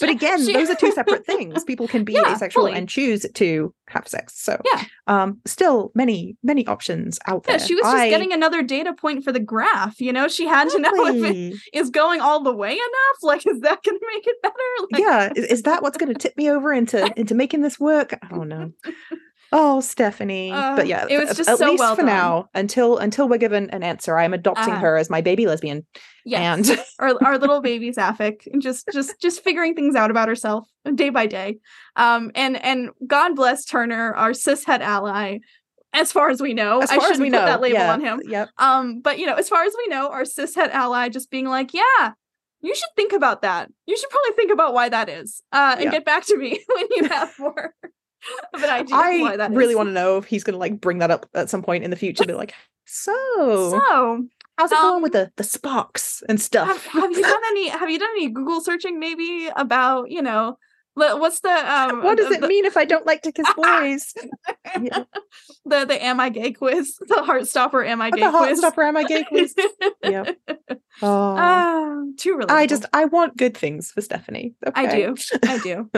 but 0.00 0.08
again, 0.08 0.44
she, 0.44 0.52
those 0.52 0.70
are 0.70 0.74
two 0.74 0.92
separate 0.92 1.24
things. 1.26 1.64
People 1.64 1.88
can 1.88 2.04
be 2.04 2.14
yeah, 2.14 2.34
asexual 2.34 2.66
fully. 2.66 2.78
and 2.78 2.88
choose 2.88 3.26
to 3.34 3.74
have 3.88 4.06
sex. 4.06 4.40
So 4.40 4.60
yeah, 4.64 4.84
um, 5.06 5.40
still 5.44 5.92
many 5.94 6.36
many 6.42 6.66
options 6.66 7.18
out 7.26 7.44
yeah, 7.46 7.56
there. 7.56 7.66
she 7.66 7.74
was 7.74 7.82
just 7.82 7.96
I, 7.96 8.10
getting 8.10 8.32
another 8.32 8.62
data 8.62 8.92
point 8.92 9.24
for 9.24 9.32
the 9.32 9.40
graph. 9.40 10.00
You 10.00 10.12
know, 10.12 10.28
she 10.28 10.46
had 10.46 10.66
exactly. 10.66 10.82
to 10.82 10.96
know 10.96 11.28
if 11.28 11.34
it 11.34 11.60
is 11.72 11.90
going 11.90 12.20
all 12.20 12.42
the 12.42 12.54
way 12.54 12.72
enough. 12.72 13.18
Like, 13.22 13.46
is 13.46 13.60
that 13.60 13.82
going 13.82 13.98
to 13.98 14.06
make 14.14 14.26
it 14.26 14.36
better? 14.42 14.54
Like, 14.92 15.02
yeah, 15.02 15.32
is, 15.34 15.44
is 15.46 15.62
that 15.62 15.82
what's 15.82 15.96
going 15.96 16.12
to 16.12 16.18
tip 16.18 16.36
me 16.36 16.50
over 16.50 16.72
into 16.72 17.12
into 17.18 17.34
making 17.34 17.62
this 17.62 17.80
work? 17.80 18.18
I 18.22 18.28
don't 18.28 18.48
know. 18.48 18.72
Oh, 19.52 19.80
Stephanie. 19.80 20.50
Uh, 20.50 20.76
but 20.76 20.86
yeah, 20.86 21.06
it 21.08 21.18
was 21.18 21.36
just 21.36 21.48
at 21.48 21.58
so 21.58 21.66
least 21.66 21.80
well 21.80 21.94
for 21.94 22.02
done. 22.02 22.06
now, 22.06 22.48
until 22.54 22.98
until 22.98 23.28
we're 23.28 23.38
given 23.38 23.70
an 23.70 23.82
answer, 23.82 24.18
I 24.18 24.24
am 24.24 24.34
adopting 24.34 24.74
uh, 24.74 24.80
her 24.80 24.96
as 24.96 25.08
my 25.08 25.20
baby 25.20 25.46
lesbian. 25.46 25.86
Yes. 26.24 26.68
And 26.68 26.80
our, 26.98 27.14
our 27.24 27.38
little 27.38 27.60
baby 27.60 27.92
Sapphic, 27.92 28.48
just 28.58 28.88
just 28.92 29.20
just 29.20 29.44
figuring 29.44 29.74
things 29.74 29.94
out 29.94 30.10
about 30.10 30.28
herself 30.28 30.68
day 30.94 31.10
by 31.10 31.26
day. 31.26 31.58
Um 31.94 32.32
and 32.34 32.62
and 32.62 32.90
God 33.06 33.36
bless 33.36 33.64
Turner, 33.64 34.14
our 34.14 34.30
cishet 34.30 34.80
ally. 34.80 35.38
As 35.92 36.12
far 36.12 36.28
as 36.28 36.42
we 36.42 36.52
know, 36.52 36.80
as 36.80 36.90
far 36.90 37.06
I 37.06 37.10
as 37.10 37.18
we 37.18 37.30
know, 37.30 37.46
that 37.46 37.62
label 37.62 37.78
yeah. 37.78 37.92
on 37.92 38.00
him. 38.02 38.20
Yep. 38.24 38.50
Um, 38.58 39.00
but 39.00 39.18
you 39.18 39.24
know, 39.24 39.34
as 39.34 39.48
far 39.48 39.64
as 39.64 39.72
we 39.78 39.86
know, 39.86 40.10
our 40.10 40.24
cishet 40.24 40.68
ally 40.70 41.08
just 41.08 41.30
being 41.30 41.46
like, 41.46 41.72
yeah, 41.72 42.12
you 42.60 42.74
should 42.74 42.90
think 42.96 43.14
about 43.14 43.40
that. 43.42 43.70
You 43.86 43.96
should 43.96 44.10
probably 44.10 44.32
think 44.32 44.52
about 44.52 44.74
why 44.74 44.90
that 44.90 45.08
is, 45.08 45.42
uh, 45.52 45.76
and 45.76 45.84
yeah. 45.84 45.90
get 45.92 46.04
back 46.04 46.26
to 46.26 46.36
me 46.36 46.60
when 46.74 46.86
you 46.90 47.04
have 47.04 47.32
more 47.38 47.74
an 48.54 48.64
idea. 48.64 48.96
I 48.96 49.48
really 49.48 49.74
want 49.74 49.88
to 49.88 49.92
know 49.92 50.18
if 50.18 50.24
he's 50.24 50.44
going 50.44 50.54
to 50.54 50.58
like 50.58 50.80
bring 50.80 50.98
that 50.98 51.10
up 51.10 51.28
at 51.34 51.50
some 51.50 51.62
point 51.62 51.84
in 51.84 51.90
the 51.90 51.96
future. 51.96 52.24
Be 52.24 52.32
like, 52.32 52.54
so, 52.84 53.12
so 53.70 54.26
how's 54.58 54.72
it 54.72 54.78
um, 54.78 54.82
going 54.84 55.02
with 55.02 55.12
the 55.12 55.30
the 55.36 55.44
sparks 55.44 56.22
and 56.28 56.40
stuff? 56.40 56.68
Have, 56.86 57.02
have 57.02 57.10
you 57.12 57.22
done 57.22 57.42
any? 57.50 57.68
Have 57.68 57.90
you 57.90 57.98
done 57.98 58.10
any 58.16 58.28
Google 58.28 58.60
searching 58.60 58.98
maybe 58.98 59.48
about 59.56 60.10
you 60.10 60.22
know 60.22 60.58
What's 60.96 61.40
the 61.40 61.50
um? 61.50 62.02
What 62.02 62.16
does 62.16 62.30
the, 62.30 62.42
it 62.44 62.48
mean 62.48 62.64
if 62.64 62.76
I 62.76 62.86
don't 62.86 63.04
like 63.04 63.20
to 63.22 63.32
kiss 63.32 63.46
boys? 63.56 64.14
yeah. 64.82 65.04
The 65.68 65.84
the 65.84 66.02
am 66.02 66.20
I 66.20 66.28
gay 66.28 66.52
quiz, 66.52 66.96
the 67.00 67.16
Heartstopper 67.16 67.84
am 67.84 68.00
I 68.00 68.10
gay 68.12 68.20
the 68.20 68.30
quiz, 68.30 68.62
Heartstopper 68.62 68.86
am 68.86 68.96
I 68.96 69.02
gay 69.02 69.24
quiz. 69.24 69.52
yep. 70.02 70.38
Oh, 71.02 71.36
uh, 71.36 72.04
too 72.16 72.36
relatable. 72.36 72.50
I 72.50 72.66
just 72.66 72.86
I 72.92 73.04
want 73.06 73.36
good 73.36 73.56
things 73.56 73.90
for 73.90 74.00
Stephanie. 74.00 74.54
Okay. 74.64 74.80
I 74.80 74.86
do, 74.86 75.16
I 75.42 75.58
do. 75.58 75.90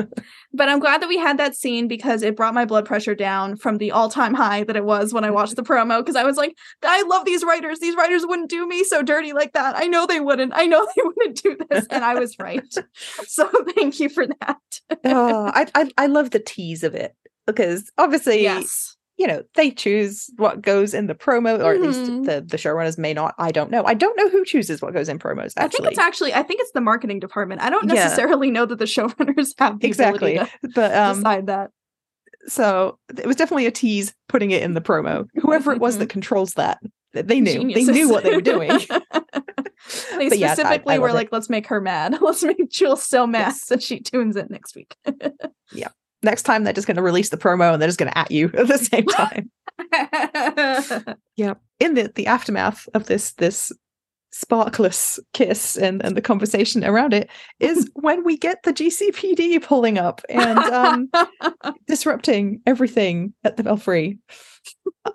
but 0.55 0.69
I'm 0.71 0.79
glad 0.81 1.03
that 1.03 1.09
we 1.09 1.19
had 1.19 1.39
that 1.39 1.55
scene 1.55 1.87
because 1.87 2.23
it 2.23 2.35
brought 2.35 2.55
my 2.55 2.65
blood 2.65 2.87
pressure 2.87 3.15
down 3.15 3.57
from 3.57 3.77
the 3.77 3.93
all 3.93 4.09
time 4.09 4.33
high 4.33 4.65
that 4.65 4.77
it 4.77 4.85
was 4.85 5.13
when 5.13 5.23
I 5.23 5.31
watched 5.31 5.57
the 5.57 5.63
promo. 5.63 5.99
Because 6.01 6.17
I 6.17 6.25
was 6.25 6.39
like, 6.39 6.57
I 6.83 7.03
love 7.03 7.27
these 7.27 7.45
writers. 7.45 7.79
These 7.79 7.95
writers 7.95 8.25
wouldn't 8.27 8.49
do 8.49 8.67
me 8.67 8.85
so 8.85 9.03
dirty 9.03 9.35
like 9.35 9.53
that. 9.53 9.77
I 9.77 9.87
know 9.87 10.07
they 10.07 10.21
wouldn't. 10.21 10.53
I 10.55 10.65
know 10.65 10.87
they 10.97 11.03
wouldn't 11.03 11.43
do 11.43 11.59
this, 11.71 11.87
and 11.91 12.05
I 12.05 12.15
was 12.15 12.39
right. 12.39 12.75
so 13.27 13.51
thank 13.75 14.01
you 14.01 14.09
for 14.09 14.27
that 14.27 14.81
oh, 15.05 15.51
I, 15.55 15.67
I 15.75 15.91
I 15.97 16.07
love 16.07 16.31
the 16.31 16.39
tease 16.39 16.83
of 16.83 16.95
it 16.95 17.15
because 17.47 17.91
obviously, 17.99 18.43
yes. 18.43 18.97
you 19.17 19.27
know, 19.27 19.43
they 19.55 19.71
choose 19.71 20.31
what 20.37 20.63
goes 20.63 20.95
in 20.95 21.07
the 21.07 21.15
promo, 21.15 21.63
or 21.63 21.75
mm-hmm. 21.75 21.83
at 21.83 21.89
least 21.89 22.01
mm-hmm. 22.01 22.23
the 22.25 22.41
the 22.41 22.57
showrunners 22.57 22.99
may 22.99 23.15
not. 23.15 23.35
I 23.39 23.51
don't 23.51 23.71
know. 23.71 23.85
I 23.85 23.95
don't 23.95 24.17
know 24.17 24.29
who 24.29 24.45
chooses 24.45 24.81
what 24.81 24.95
goes 24.95 25.09
in 25.09 25.19
promos. 25.19 25.55
Actually, 25.57 25.63
I 25.65 25.69
think 25.69 25.87
it's 25.87 25.99
actually 25.99 26.35
I 26.35 26.43
think 26.43 26.61
it's 26.61 26.73
the 26.73 26.81
marketing 26.81 27.21
department. 27.21 27.63
I 27.63 27.71
don't 27.71 27.87
necessarily 27.87 28.49
yeah. 28.49 28.55
know 28.55 28.67
that 28.67 28.79
the 28.79 28.85
showrunners 28.87 29.53
have 29.59 29.81
the 29.81 29.87
exactly, 29.87 30.41
but 30.75 30.95
um, 30.95 31.17
decide 31.17 31.47
that. 31.47 31.71
So 32.47 32.99
it 33.17 33.27
was 33.27 33.37
definitely 33.37 33.67
a 33.67 33.71
tease 33.71 34.15
putting 34.29 34.53
it 34.53 34.63
in 34.63 34.75
the 34.75 34.81
promo. 34.81 35.27
Whoever 35.35 35.73
it 35.73 35.81
was 35.81 35.95
mm-hmm. 35.95 36.01
that 36.01 36.09
controls 36.09 36.55
that, 36.55 36.79
they 37.13 37.41
knew 37.41 37.53
Geniuses. 37.53 37.87
they 37.87 37.93
knew 37.93 38.09
what 38.09 38.25
they 38.25 38.35
were 38.35 38.41
doing. 38.41 38.69
they 40.17 40.29
but 40.29 40.39
specifically 40.39 40.95
I, 40.95 40.97
I 40.97 40.99
were 40.99 41.13
like, 41.13 41.31
let's 41.33 41.49
make 41.49 41.67
her 41.69 41.81
mad. 41.81 42.19
Let's 42.21 42.43
make 42.43 42.69
Jules 42.71 43.03
so 43.03 43.27
mad 43.27 43.49
yes. 43.49 43.67
that 43.67 43.83
she 43.83 44.01
tunes 44.01 44.37
in 44.37 44.49
next 44.51 44.75
week. 44.75 44.97
yeah. 45.73 45.89
Next 46.23 46.43
time 46.43 46.65
they're 46.65 46.73
just 46.73 46.87
going 46.87 46.97
to 46.97 47.03
release 47.03 47.31
the 47.31 47.37
promo 47.37 47.73
and 47.73 47.81
they're 47.81 47.89
just 47.89 47.99
going 47.99 48.11
to 48.11 48.19
at 48.19 48.31
you 48.31 48.51
at 48.55 48.67
the 48.67 48.79
same 48.79 49.07
time. 49.07 49.51
yeah. 51.37 51.55
In 51.79 51.95
the 51.95 52.13
the 52.15 52.27
aftermath 52.27 52.89
of 52.95 53.07
this 53.07 53.33
this 53.35 53.73
sparkless 54.31 55.19
kiss 55.33 55.77
and, 55.77 56.05
and 56.05 56.17
the 56.17 56.21
conversation 56.21 56.85
around 56.85 57.15
it 57.15 57.31
is 57.61 57.91
when 57.95 58.25
we 58.25 58.37
get 58.37 58.63
the 58.63 58.73
GCPD 58.73 59.63
pulling 59.63 59.97
up 59.99 60.21
and 60.29 60.59
um, 60.59 61.11
disrupting 61.87 62.61
everything 62.67 63.33
at 63.45 63.57
the 63.57 63.63
Belfry. 63.63 64.19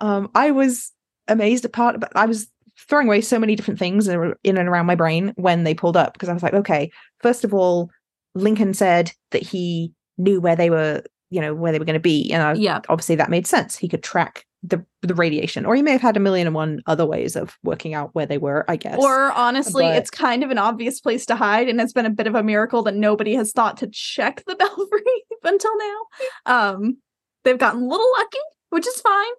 Um, 0.00 0.30
I 0.34 0.50
was 0.50 0.90
amazed 1.28 1.64
at 1.64 1.72
part, 1.72 2.00
but 2.00 2.12
I 2.16 2.26
was 2.26 2.48
throwing 2.88 3.06
away 3.06 3.20
so 3.20 3.38
many 3.38 3.54
different 3.54 3.78
things 3.78 4.08
in 4.08 4.34
and 4.44 4.68
around 4.68 4.86
my 4.86 4.94
brain 4.94 5.32
when 5.36 5.64
they 5.64 5.74
pulled 5.74 5.96
up 5.96 6.12
because 6.12 6.28
I 6.28 6.32
was 6.32 6.42
like, 6.42 6.54
okay, 6.54 6.90
first 7.20 7.44
of 7.44 7.54
all, 7.54 7.90
Lincoln 8.34 8.74
said 8.74 9.12
that 9.30 9.42
he 9.42 9.92
knew 10.18 10.40
where 10.40 10.56
they 10.56 10.70
were, 10.70 11.02
you 11.30 11.40
know, 11.40 11.54
where 11.54 11.72
they 11.72 11.78
were 11.78 11.84
going 11.84 11.94
to 11.94 12.00
be, 12.00 12.30
and 12.32 12.42
I, 12.42 12.54
yeah, 12.54 12.80
obviously 12.88 13.16
that 13.16 13.30
made 13.30 13.46
sense. 13.46 13.76
He 13.76 13.88
could 13.88 14.02
track 14.02 14.44
the 14.62 14.84
the 15.02 15.14
radiation, 15.14 15.66
or 15.66 15.76
he 15.76 15.82
may 15.82 15.92
have 15.92 16.00
had 16.00 16.16
a 16.16 16.20
million 16.20 16.46
and 16.46 16.54
one 16.54 16.80
other 16.86 17.06
ways 17.06 17.36
of 17.36 17.56
working 17.62 17.94
out 17.94 18.14
where 18.14 18.26
they 18.26 18.38
were. 18.38 18.64
I 18.68 18.76
guess, 18.76 18.98
or 18.98 19.30
honestly, 19.32 19.84
but... 19.84 19.96
it's 19.96 20.10
kind 20.10 20.42
of 20.42 20.50
an 20.50 20.58
obvious 20.58 21.00
place 21.00 21.26
to 21.26 21.36
hide, 21.36 21.68
and 21.68 21.80
it's 21.80 21.92
been 21.92 22.06
a 22.06 22.10
bit 22.10 22.26
of 22.26 22.34
a 22.34 22.42
miracle 22.42 22.82
that 22.84 22.94
nobody 22.94 23.34
has 23.34 23.52
thought 23.52 23.76
to 23.78 23.86
check 23.88 24.42
the 24.46 24.56
belfry 24.56 25.02
until 25.44 25.72
now. 25.78 26.00
Um, 26.46 26.96
they've 27.44 27.58
gotten 27.58 27.82
a 27.82 27.86
little 27.86 28.10
lucky 28.18 28.38
which 28.74 28.88
is 28.88 29.00
fine. 29.00 29.32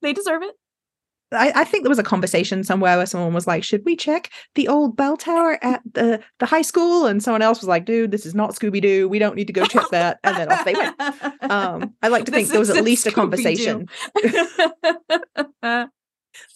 They 0.00 0.14
deserve 0.14 0.42
it. 0.42 0.54
I, 1.32 1.52
I, 1.54 1.64
think 1.64 1.84
there 1.84 1.90
was 1.90 1.98
a 1.98 2.04
conversation 2.04 2.64
somewhere 2.64 2.96
where 2.96 3.06
someone 3.06 3.34
was 3.34 3.46
like, 3.46 3.64
"Should 3.64 3.84
we 3.84 3.96
check 3.96 4.30
the 4.54 4.68
old 4.68 4.96
bell 4.96 5.16
tower 5.16 5.58
at 5.62 5.82
the 5.92 6.22
the 6.38 6.46
high 6.46 6.62
school?" 6.62 7.06
And 7.06 7.22
someone 7.22 7.42
else 7.42 7.60
was 7.60 7.68
like, 7.68 7.84
"Dude, 7.84 8.10
this 8.10 8.26
is 8.26 8.34
not 8.34 8.50
Scooby 8.50 8.80
Doo. 8.80 9.08
We 9.08 9.18
don't 9.18 9.36
need 9.36 9.46
to 9.46 9.52
go 9.52 9.64
check 9.64 9.88
that." 9.90 10.18
And 10.24 10.36
then 10.36 10.52
off 10.52 10.64
they 10.64 10.74
went. 10.74 11.00
Um, 11.50 11.94
I 12.02 12.08
like 12.08 12.24
to 12.26 12.32
think 12.32 12.48
there 12.48 12.60
was 12.60 12.70
at 12.70 12.84
least 12.84 13.06
a 13.06 13.12
conversation. 13.12 13.88
there 14.22 15.90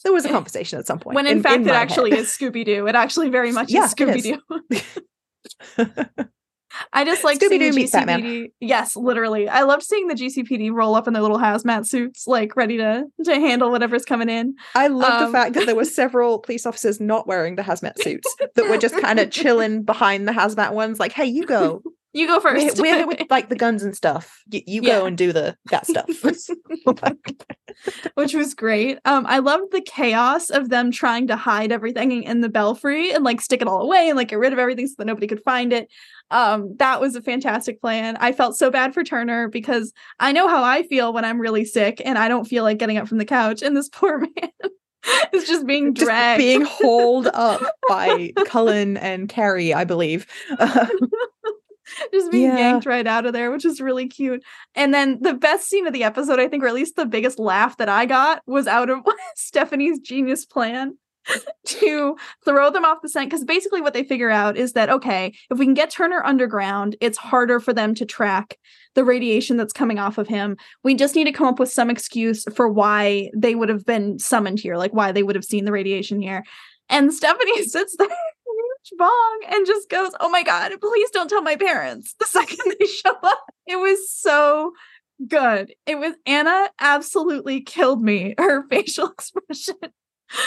was 0.07 0.25
a 0.25 0.29
conversation 0.29 0.79
at 0.79 0.87
some 0.87 0.99
point. 0.99 1.15
When 1.15 1.27
in, 1.27 1.39
in 1.39 1.43
fact 1.43 1.57
in 1.57 1.69
it 1.69 1.75
actually 1.75 2.11
head. 2.11 2.21
is 2.21 2.29
Scooby 2.29 2.65
Doo. 2.65 2.87
It 2.87 2.95
actually 2.95 3.31
very 3.31 3.53
much 3.59 3.71
yeah, 3.71 3.85
is 3.85 3.95
Scooby 3.95 4.23
Doo. 4.23 6.27
I 6.93 7.05
just 7.05 7.25
like 7.25 7.39
Scooby 7.39 7.59
Doo 7.59 7.73
meets 7.73 7.93
Batman. 7.93 8.49
Yes, 8.61 8.97
literally. 8.97 9.49
I 9.49 9.63
loved 9.63 9.83
seeing 9.83 10.09
the 10.09 10.15
GCPD 10.15 10.73
roll 10.73 10.95
up 10.95 11.07
in 11.07 11.13
their 11.13 11.23
little 11.23 11.39
hazmat 11.39 11.87
suits, 11.87 12.27
like 12.27 12.57
ready 12.57 12.77
to 12.79 13.05
to 13.25 13.35
handle 13.35 13.71
whatever's 13.71 14.05
coming 14.05 14.29
in. 14.29 14.55
I 14.75 14.89
love 14.89 15.23
um, 15.23 15.27
the 15.27 15.33
fact 15.39 15.55
that 15.55 15.67
there 15.67 15.77
were 15.77 15.85
several 15.97 16.39
police 16.39 16.67
officers 16.67 17.01
not 17.01 17.27
wearing 17.27 17.57
the 17.57 17.63
hazmat 17.63 18.03
suits 18.03 18.35
that 18.55 18.69
were 18.69 18.79
just 18.79 18.97
kind 19.01 19.19
of 19.19 19.31
chilling 19.31 19.83
behind 19.83 20.27
the 20.29 20.33
hazmat 20.33 20.73
ones, 20.73 20.99
like, 20.99 21.13
"Hey, 21.13 21.27
you 21.27 21.45
go." 21.45 21.83
You 22.17 22.27
go 22.27 22.41
first. 22.41 22.81
We're, 22.81 23.01
we're 23.01 23.07
with 23.09 23.27
like 23.31 23.51
the 23.51 23.57
guns 23.57 23.83
and 23.83 23.95
stuff. 23.95 24.43
You, 24.51 24.63
you 24.67 24.83
yeah. 24.83 25.01
go 25.01 25.05
and 25.05 25.19
do 25.19 25.35
the 25.35 25.55
that 25.67 25.87
stuff. 25.87 26.09
Which 28.15 28.33
was 28.33 28.55
great. 28.55 28.99
Um, 29.05 29.27
I 29.27 29.41
loved 29.41 29.71
the 29.71 29.83
chaos 29.83 30.49
of 30.49 30.71
them 30.71 30.91
trying 30.91 31.27
to 31.27 31.37
hide 31.37 31.73
everything 31.73 32.23
in 32.23 32.41
the 32.41 32.49
belfry 32.49 33.13
and 33.13 33.23
like 33.23 33.43
stick 33.43 33.61
it 33.61 33.69
all 33.69 33.83
away 33.83 34.09
and 34.09 34.17
like 34.17 34.29
get 34.29 34.39
rid 34.39 34.55
of 34.55 34.59
everything 34.59 34.87
so 34.87 34.95
that 34.97 35.05
nobody 35.05 35.27
could 35.27 35.43
find 35.45 35.75
it. 35.75 35.91
Um, 36.31 36.75
that 36.79 37.03
was 37.03 37.17
a 37.17 37.23
fantastic 37.23 37.83
plan. 37.83 38.17
I 38.19 38.33
felt 38.33 38.57
so 38.57 38.71
bad 38.71 38.95
for 38.95 39.05
Turner 39.05 39.49
because 39.49 39.93
I 40.19 40.33
know 40.33 40.49
how 40.49 40.65
I 40.65 40.85
feel 40.85 41.13
when 41.13 41.27
I'm 41.27 41.39
really 41.39 41.67
sick 41.67 42.01
and 42.03 42.17
I 42.17 42.29
don't 42.29 42.47
feel 42.47 42.65
like 42.65 42.79
getting 42.79 42.97
up 42.97 43.09
from 43.09 43.19
the 43.19 43.27
couch, 43.27 43.61
and 43.61 43.77
this 43.77 43.89
poor 43.93 44.21
man 44.21 44.51
is 45.35 45.47
just 45.47 45.67
being 45.67 45.93
dragged, 45.93 46.41
just 46.41 46.47
being 46.47 46.63
hauled 46.63 47.29
up 47.35 47.63
by 47.91 48.33
Cullen 48.47 48.97
and 48.97 49.29
Carrie, 49.29 49.75
I 49.75 49.85
believe. 49.85 50.27
just 52.13 52.31
being 52.31 52.51
yeah. 52.51 52.59
yanked 52.59 52.87
right 52.87 53.07
out 53.07 53.27
of 53.27 53.33
there, 53.33 53.51
which 53.51 53.65
is 53.65 53.81
really 53.81 54.09
cute. 54.09 54.43
And 54.75 54.93
then 54.93 55.19
the 55.21 55.35
best 55.35 55.69
scene 55.69 55.87
of 55.87 55.93
the 55.93 56.05
episode, 56.05 56.41
I 56.41 56.49
think, 56.49 56.63
or 56.63 56.69
at 56.69 56.75
least 56.75 56.97
the 56.97 57.07
biggest 57.07 57.39
laugh 57.39 57.77
that 57.79 57.89
I 57.89 58.07
got, 58.07 58.43
was 58.47 58.67
out 58.67 58.91
of 58.91 59.01
Stephanie's 59.37 59.99
genius 60.01 60.45
plan 60.45 60.97
to 61.67 62.17
throw 62.45 62.71
them 62.71 62.85
off 62.85 63.03
the 63.03 63.09
scent. 63.09 63.31
Because 63.31 63.45
basically, 63.45 63.81
what 63.81 63.95
they 63.95 64.05
figure 64.05 64.31
out 64.31 64.57
is 64.57 64.73
that, 64.73 64.91
okay, 64.91 65.35
if 65.51 65.59
we 65.59 65.65
can 65.65 65.75
get 65.75 65.91
Turner 65.91 66.25
underground, 66.25 66.97
it's 67.01 67.19
harder 67.19 67.61
for 67.61 67.73
them 67.73 67.95
to 67.95 68.07
track 68.07 68.59
the 68.95 69.05
radiation 69.05 69.57
that's 69.57 69.73
coming 69.73 69.99
off 69.99 70.19
of 70.19 70.29
him. 70.29 70.57
We 70.83 70.95
just 70.95 71.15
need 71.15 71.25
to 71.25 71.33
come 71.33 71.47
up 71.47 71.59
with 71.59 71.73
some 71.73 71.91
excuse 71.91 72.45
for 72.55 72.69
why 72.69 73.31
they 73.37 73.55
would 73.55 73.69
have 73.69 73.85
been 73.85 74.19
summoned 74.19 74.61
here, 74.61 74.77
like 74.77 74.93
why 74.93 75.13
they 75.13 75.23
would 75.23 75.37
have 75.37 75.45
seen 75.45 75.65
the 75.65 75.73
radiation 75.73 76.21
here. 76.21 76.45
And 76.89 77.13
Stephanie 77.13 77.65
sits 77.65 77.97
there 77.97 78.09
bong 78.99 79.41
and 79.49 79.67
just 79.67 79.89
goes, 79.89 80.13
Oh 80.21 80.29
my 80.29 80.43
God, 80.43 80.73
please 80.81 81.11
don't 81.11 81.29
tell 81.29 81.43
my 81.43 81.57
parents 81.57 82.15
the 82.19 82.27
second 82.27 82.59
they 82.79 82.87
show 82.87 83.15
up. 83.23 83.45
It 83.67 83.77
was 83.77 84.11
so 84.11 84.73
good. 85.27 85.75
It 85.87 85.99
was 85.99 86.15
Anna 86.27 86.69
absolutely 86.81 87.61
killed 87.61 88.03
me. 88.03 88.35
Her 88.39 88.67
facial 88.69 89.09
expression. 89.09 89.77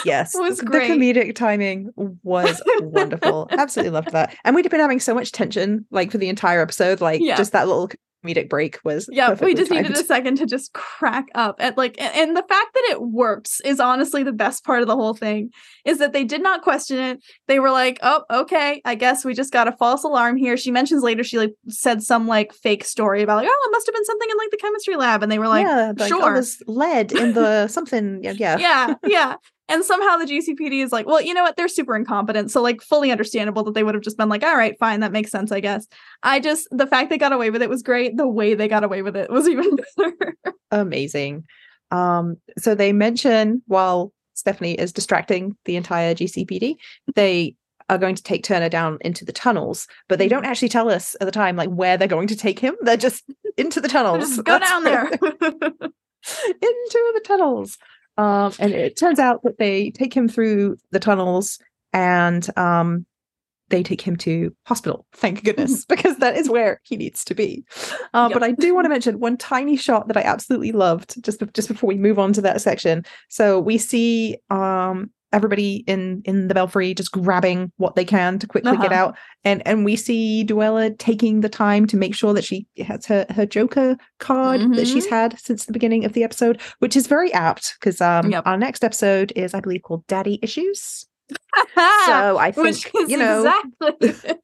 Yes, 0.04 0.36
was 0.36 0.62
great. 0.62 0.90
the 0.90 0.94
comedic 0.94 1.36
timing 1.36 1.92
was 1.96 2.62
wonderful. 2.82 3.48
Absolutely 3.52 3.92
loved 3.92 4.12
that. 4.12 4.36
And 4.44 4.54
we'd 4.54 4.66
have 4.66 4.72
been 4.72 4.82
having 4.82 5.00
so 5.00 5.16
much 5.16 5.32
tension 5.32 5.86
like 5.90 6.12
for 6.12 6.18
the 6.18 6.28
entire 6.28 6.62
episode, 6.62 7.00
like 7.00 7.22
yeah. 7.22 7.38
just 7.38 7.54
that 7.54 7.66
little 7.66 7.90
comedic 8.24 8.50
break 8.50 8.80
was 8.84 9.08
yeah 9.12 9.34
we 9.34 9.54
just 9.54 9.72
timed. 9.72 9.88
needed 9.88 9.98
a 9.98 10.06
second 10.06 10.38
to 10.38 10.46
just 10.46 10.74
crack 10.74 11.28
up 11.36 11.56
at 11.60 11.78
like 11.78 12.00
and 12.00 12.36
the 12.36 12.44
fact 12.50 12.74
that 12.74 12.88
it 12.90 13.02
works 13.02 13.62
is 13.62 13.80
honestly 13.80 14.24
the 14.24 14.34
best 14.34 14.66
part 14.66 14.82
of 14.82 14.88
the 14.88 14.96
whole 14.96 15.14
thing 15.14 15.50
is 15.86 16.00
that 16.00 16.14
they 16.14 16.24
did 16.24 16.42
not 16.42 16.62
question 16.62 17.00
it. 17.00 17.24
They 17.48 17.60
were 17.60 17.72
like 17.72 18.00
oh 18.02 18.24
okay 18.30 18.82
i 18.86 18.96
guess 18.96 19.24
we 19.24 19.34
just 19.34 19.54
got 19.54 19.68
a 19.68 19.72
false 19.74 20.04
alarm 20.04 20.38
here. 20.38 20.58
She 20.58 20.72
mentions 20.72 21.04
later 21.04 21.24
she 21.24 21.38
like 21.38 21.54
said 21.68 22.04
some 22.04 22.28
like 22.28 22.54
fake 22.54 22.84
story 22.84 23.22
about 23.22 23.38
like 23.38 23.48
oh 23.50 23.68
it 23.68 23.72
must 23.72 23.86
have 23.88 23.96
been 23.96 24.06
something 24.06 24.30
in 24.30 24.38
like 24.38 24.52
the 24.52 24.58
chemistry 24.58 24.96
lab 24.96 25.24
and 25.24 25.32
they 25.32 25.40
were 25.40 25.48
like 25.48 25.66
yeah, 25.66 25.94
like, 25.98 26.12
oh, 26.12 26.20
sure. 26.20 26.38
oh, 26.38 26.72
lead 26.72 27.12
in 27.12 27.34
the 27.34 27.68
something 27.70 28.20
yeah. 28.24 28.58
Yeah 28.58 28.96
yeah 29.04 29.36
and 29.70 29.86
somehow 29.86 30.18
the 30.18 30.26
GCPD 30.26 30.84
is 30.84 30.92
like, 30.92 31.06
well, 31.06 31.22
you 31.22 31.34
know 31.34 31.44
what? 31.44 31.56
They're 31.56 31.68
super 31.68 31.96
incompetent. 31.96 32.52
So, 32.52 32.62
like, 32.62 32.82
fully 32.82 33.12
understandable 33.12 33.64
that 33.64 33.76
they 33.76 33.84
would 33.84 33.94
have 33.94 34.04
just 34.04 34.18
been 34.18 34.28
like, 34.28 34.44
all 34.44 34.58
right, 34.58 34.78
fine, 34.80 35.00
that 35.02 35.12
makes 35.12 35.32
sense, 35.32 35.52
I 35.52 35.60
guess. 35.60 35.88
I 36.24 36.40
just, 36.40 36.68
the 36.72 36.88
fact 36.88 37.10
they 37.10 37.18
got 37.18 37.34
away 37.34 37.52
with 37.52 37.62
it 37.62 37.70
was 37.70 37.84
great. 37.84 38.18
The 38.18 38.28
way 38.28 38.56
they 38.56 38.68
got 38.68 38.84
away 38.84 39.04
with 39.04 39.16
it 39.16 39.30
was 39.30 39.48
even 39.48 39.78
better. 39.96 40.36
Amazing. 40.72 41.46
Um, 41.92 42.38
so 42.58 42.76
they 42.76 42.92
mention 42.92 43.62
while 43.68 44.12
Stephanie 44.34 44.74
is 44.74 44.92
distracting 44.92 45.56
the 45.66 45.76
entire 45.76 46.16
GCPD, 46.16 46.76
they 47.16 47.56
are 47.90 47.98
going 47.98 48.16
to 48.16 48.24
take 48.24 48.44
Turner 48.44 48.70
down 48.70 48.98
into 49.02 49.26
the 49.26 49.32
tunnels, 49.32 49.88
but 50.08 50.20
they 50.20 50.28
don't 50.28 50.44
mm-hmm. 50.44 50.52
actually 50.52 50.70
tell 50.70 50.90
us 50.90 51.16
at 51.20 51.26
the 51.26 51.32
time 51.32 51.56
like 51.56 51.70
where 51.70 51.98
they're 51.98 52.08
going 52.08 52.28
to 52.28 52.36
take 52.36 52.60
him. 52.60 52.76
They're 52.82 52.98
just 52.98 53.24
into 53.58 53.82
the 53.82 53.88
tunnels. 53.88 54.30
Just 54.30 54.44
go 54.44 54.60
That's 54.60 54.70
down 54.70 54.84
there. 54.84 55.06
into 55.12 55.94
the 56.62 57.22
tunnels. 57.26 57.78
Um, 58.18 58.54
and 58.60 58.74
it 58.74 58.98
turns 58.98 59.20
out 59.20 59.44
that 59.44 59.58
they 59.58 59.92
take 59.92 60.14
him 60.14 60.28
through 60.28 60.78
the 60.92 61.00
tunnels 61.00 61.60
and 61.94 62.48
um, 62.58 63.06
they 63.70 63.84
take 63.84 64.02
him 64.02 64.16
to 64.18 64.54
hospital. 64.66 65.06
Thank 65.14 65.44
goodness, 65.44 65.86
because 65.90 66.18
that 66.18 66.36
is 66.36 66.50
where 66.50 66.82
he 66.84 66.98
needs 66.98 67.24
to 67.26 67.36
be. 67.36 67.64
Uh, 68.14 68.28
yep. 68.30 68.34
But 68.34 68.44
I 68.44 68.52
do 68.52 68.74
want 68.74 68.86
to 68.86 68.90
mention 68.90 69.20
one 69.20 69.38
tiny 69.38 69.78
shot 69.78 70.08
that 70.08 70.18
I 70.18 70.22
absolutely 70.22 70.72
loved 70.72 71.24
just 71.24 71.42
just 71.54 71.68
before 71.68 71.88
we 71.88 71.98
move 71.98 72.20
on 72.20 72.34
to 72.34 72.42
that 72.42 72.62
section. 72.62 73.06
So 73.30 73.60
we 73.60 73.78
see 73.78 74.38
um, 74.50 75.12
everybody 75.32 75.84
in 75.88 76.22
in 76.26 76.48
the 76.48 76.54
belfry 76.54 76.94
just 76.94 77.12
grabbing 77.12 77.72
what 77.78 77.96
they 77.96 78.06
can 78.06 78.40
to 78.40 78.48
quickly 78.48 78.72
uh-huh. 78.72 78.82
get 78.82 78.92
out 78.92 79.18
and 79.44 79.66
and 79.68 79.86
we 79.86 79.96
see 79.96 80.46
Duela 80.46 80.98
taking 80.98 81.42
the 81.42 81.50
time 81.50 81.86
to 81.88 81.98
make 81.98 82.16
sure 82.16 82.34
that 82.34 82.44
she 82.44 82.66
has 82.80 83.06
her 83.06 83.26
her 83.30 83.46
joker 83.46 83.98
card 84.20 84.62
mm-hmm. 84.62 84.74
that 84.74 84.88
she's 84.88 85.06
mm-hmm. 85.06 85.16
had 85.16 85.40
since 85.40 85.66
the 85.66 85.74
beginning 85.74 86.06
of 86.06 86.14
the 86.14 86.24
episode 86.24 86.60
which 86.80 86.96
is 86.96 87.08
very 87.08 87.32
apt 87.34 87.76
because 87.80 88.02
um 88.02 88.32
yep. 88.32 88.44
our 88.46 88.58
next 88.58 88.84
episode 88.84 89.32
is 89.36 89.54
i 89.54 89.60
believe 89.60 89.82
called 89.84 90.06
daddy 90.08 90.40
issues 90.42 91.06
so 91.30 91.38
i 92.38 92.52
think 92.52 92.92
you 93.08 93.18
know 93.18 93.46
exactly 93.92 94.36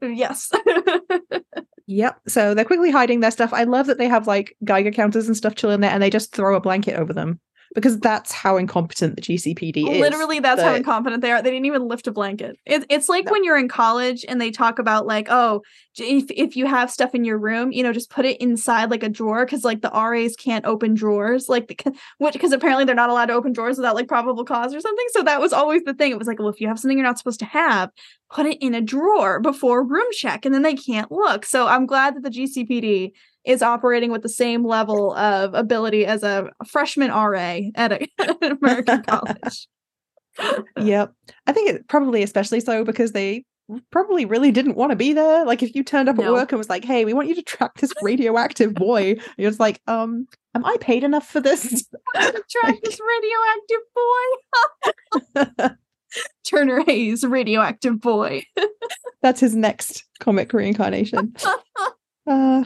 yes 0.16 0.52
Yep. 1.88 2.20
So 2.26 2.54
they're 2.54 2.64
quickly 2.64 2.90
hiding 2.90 3.20
their 3.20 3.30
stuff. 3.30 3.52
I 3.52 3.64
love 3.64 3.86
that 3.86 3.98
they 3.98 4.08
have 4.08 4.26
like 4.26 4.56
Geiger 4.64 4.90
counters 4.90 5.28
and 5.28 5.36
stuff 5.36 5.54
chilling 5.54 5.80
there 5.80 5.90
and 5.90 6.02
they 6.02 6.10
just 6.10 6.34
throw 6.34 6.56
a 6.56 6.60
blanket 6.60 6.98
over 6.98 7.12
them 7.12 7.40
because 7.76 7.98
that's 7.98 8.32
how 8.32 8.56
incompetent 8.56 9.16
the 9.16 9.22
GCPD 9.22 9.86
is. 9.86 10.00
Literally, 10.00 10.40
that's 10.40 10.62
how 10.62 10.74
incompetent 10.74 11.20
they 11.20 11.30
are. 11.30 11.42
They 11.42 11.50
didn't 11.50 11.66
even 11.66 11.86
lift 11.86 12.06
a 12.06 12.10
blanket. 12.10 12.58
It, 12.64 12.86
it's 12.88 13.06
like 13.06 13.26
no. 13.26 13.32
when 13.32 13.44
you're 13.44 13.58
in 13.58 13.68
college 13.68 14.24
and 14.26 14.40
they 14.40 14.50
talk 14.50 14.78
about 14.78 15.06
like, 15.06 15.26
oh, 15.28 15.62
if 15.98 16.24
if 16.30 16.56
you 16.56 16.64
have 16.64 16.90
stuff 16.90 17.14
in 17.14 17.22
your 17.22 17.36
room, 17.36 17.72
you 17.72 17.82
know, 17.82 17.92
just 17.92 18.08
put 18.08 18.24
it 18.24 18.40
inside 18.40 18.90
like 18.90 19.02
a 19.02 19.10
drawer 19.10 19.44
because 19.44 19.62
like 19.62 19.82
the 19.82 19.90
RAs 19.90 20.36
can't 20.36 20.64
open 20.64 20.94
drawers, 20.94 21.50
like 21.50 21.68
which 22.16 22.32
because 22.32 22.52
apparently 22.52 22.86
they're 22.86 22.94
not 22.94 23.10
allowed 23.10 23.26
to 23.26 23.34
open 23.34 23.52
drawers 23.52 23.76
without 23.76 23.94
like 23.94 24.08
probable 24.08 24.46
cause 24.46 24.74
or 24.74 24.80
something. 24.80 25.06
So 25.10 25.22
that 25.24 25.42
was 25.42 25.52
always 25.52 25.82
the 25.84 25.92
thing. 25.92 26.12
It 26.12 26.18
was 26.18 26.26
like, 26.26 26.38
well, 26.38 26.48
if 26.48 26.62
you 26.62 26.68
have 26.68 26.78
something 26.78 26.96
you're 26.96 27.06
not 27.06 27.18
supposed 27.18 27.40
to 27.40 27.46
have, 27.46 27.90
put 28.30 28.46
it 28.46 28.56
in 28.62 28.74
a 28.74 28.80
drawer 28.80 29.38
before 29.38 29.84
room 29.84 30.08
check, 30.12 30.46
and 30.46 30.54
then 30.54 30.62
they 30.62 30.74
can't 30.74 31.12
look. 31.12 31.44
So 31.44 31.66
I'm 31.66 31.84
glad 31.84 32.16
that 32.16 32.22
the 32.22 32.30
GCPD 32.30 33.12
is 33.46 33.62
operating 33.62 34.10
with 34.10 34.22
the 34.22 34.28
same 34.28 34.66
level 34.66 35.14
of 35.14 35.54
ability 35.54 36.04
as 36.04 36.22
a 36.22 36.50
freshman 36.66 37.10
RA 37.10 37.60
at, 37.76 37.92
a, 37.92 38.08
an 38.42 38.58
American 38.60 39.02
college. 39.06 39.68
yep. 40.78 41.12
I 41.46 41.52
think 41.52 41.70
it 41.70 41.88
probably 41.88 42.22
especially 42.22 42.60
so 42.60 42.84
because 42.84 43.12
they 43.12 43.44
probably 43.90 44.24
really 44.24 44.50
didn't 44.50 44.76
want 44.76 44.90
to 44.90 44.96
be 44.96 45.12
there. 45.12 45.44
Like 45.44 45.62
if 45.62 45.74
you 45.74 45.82
turned 45.82 46.08
up 46.08 46.16
no. 46.16 46.24
at 46.24 46.32
work 46.32 46.52
and 46.52 46.58
was 46.58 46.68
like, 46.68 46.84
"Hey, 46.84 47.04
we 47.04 47.14
want 47.14 47.28
you 47.28 47.34
to 47.36 47.42
track 47.42 47.74
this 47.78 47.92
radioactive 48.02 48.74
boy," 48.74 49.16
you're 49.36 49.50
just 49.50 49.60
like, 49.60 49.80
"Um, 49.86 50.26
am 50.54 50.64
I 50.64 50.76
paid 50.80 51.04
enough 51.04 51.26
for 51.26 51.40
this?" 51.40 51.88
track 52.14 52.76
this 52.82 52.98
radioactive 53.00 53.80
boy. 55.54 55.68
Turner 56.44 56.82
Hayes, 56.86 57.24
radioactive 57.24 58.00
boy. 58.00 58.44
That's 59.22 59.40
his 59.40 59.56
next 59.56 60.04
comic 60.20 60.52
reincarnation. 60.52 61.34
Uh, 62.26 62.64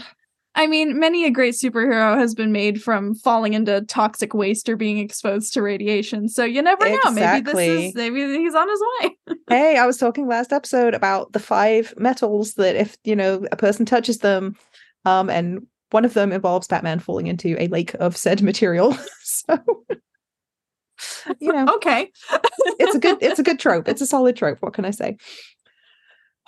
I 0.55 0.67
mean, 0.67 0.99
many 0.99 1.25
a 1.25 1.31
great 1.31 1.55
superhero 1.55 2.19
has 2.19 2.35
been 2.35 2.51
made 2.51 2.83
from 2.83 3.15
falling 3.15 3.55
into 3.55 3.83
toxic 3.83 4.35
waste 4.35 4.69
or 4.69 4.77
being 4.77 4.99
exposed 4.99 5.55
to 5.55 5.63
radiation. 5.63 6.29
So 6.29 6.45
you 6.45 6.61
never 6.61 6.89
know. 6.89 7.11
Maybe 7.13 7.41
this 7.43 7.57
is 7.57 7.95
maybe 7.95 8.21
he's 8.39 8.55
on 8.55 8.69
his 8.69 8.83
way. 9.01 9.37
hey, 9.49 9.79
I 9.79 9.87
was 9.87 9.97
talking 9.97 10.27
last 10.27 10.53
episode 10.53 10.93
about 10.93 11.33
the 11.33 11.39
five 11.39 11.95
metals 11.97 12.55
that 12.55 12.77
if 12.77 12.97
you 13.05 13.15
know 13.15 13.47
a 13.53 13.57
person 13.57 13.87
touches 13.87 14.19
them, 14.19 14.57
um, 15.05 15.31
and 15.31 15.67
one 15.91 16.05
of 16.05 16.15
them 16.15 16.33
involves 16.33 16.67
Batman 16.67 16.99
falling 16.99 17.29
into 17.29 17.57
a 17.61 17.69
lake 17.69 17.95
of 17.95 18.17
said 18.17 18.43
material. 18.43 18.97
so 19.23 19.57
you 21.39 21.53
know, 21.53 21.75
okay, 21.77 22.11
it's 22.79 22.97
a 22.97 22.99
good 22.99 23.19
it's 23.21 23.39
a 23.39 23.45
good 23.45 23.59
trope. 23.61 23.89
It's 23.89 24.03
a 24.03 24.07
solid 24.07 24.37
trope. 24.37 24.59
What 24.61 24.75
can 24.75 24.85
I 24.85 24.91
say? 24.91 25.17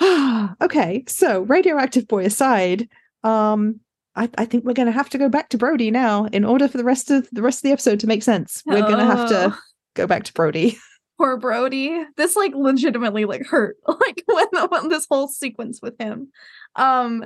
okay, 0.60 1.04
so 1.06 1.42
radioactive 1.42 2.08
boy 2.08 2.24
aside, 2.24 2.88
um, 3.22 3.80
I, 4.14 4.28
I 4.36 4.44
think 4.44 4.64
we're 4.64 4.72
going 4.74 4.86
to 4.86 4.92
have 4.92 5.08
to 5.10 5.18
go 5.18 5.28
back 5.28 5.48
to 5.50 5.58
Brody 5.58 5.90
now 5.90 6.26
in 6.26 6.44
order 6.44 6.68
for 6.68 6.76
the 6.78 6.84
rest 6.84 7.10
of 7.10 7.28
the 7.32 7.42
rest 7.42 7.58
of 7.60 7.62
the 7.62 7.72
episode 7.72 8.00
to 8.00 8.06
make 8.06 8.22
sense. 8.22 8.62
We're 8.66 8.80
going 8.82 8.98
to 8.98 9.04
have 9.04 9.28
to 9.30 9.52
Oh. 9.54 9.58
go 9.94 10.06
back 10.06 10.24
to 10.24 10.32
Brody. 10.32 10.78
Poor 11.18 11.36
Brody. 11.36 12.04
This 12.16 12.36
like 12.36 12.52
legitimately 12.54 13.24
like 13.26 13.46
hurt 13.46 13.76
like 13.86 14.22
when, 14.26 14.46
when 14.68 14.88
this 14.88 15.06
whole 15.10 15.28
sequence 15.28 15.80
with 15.82 15.94
him. 16.00 16.28
Um 16.76 17.24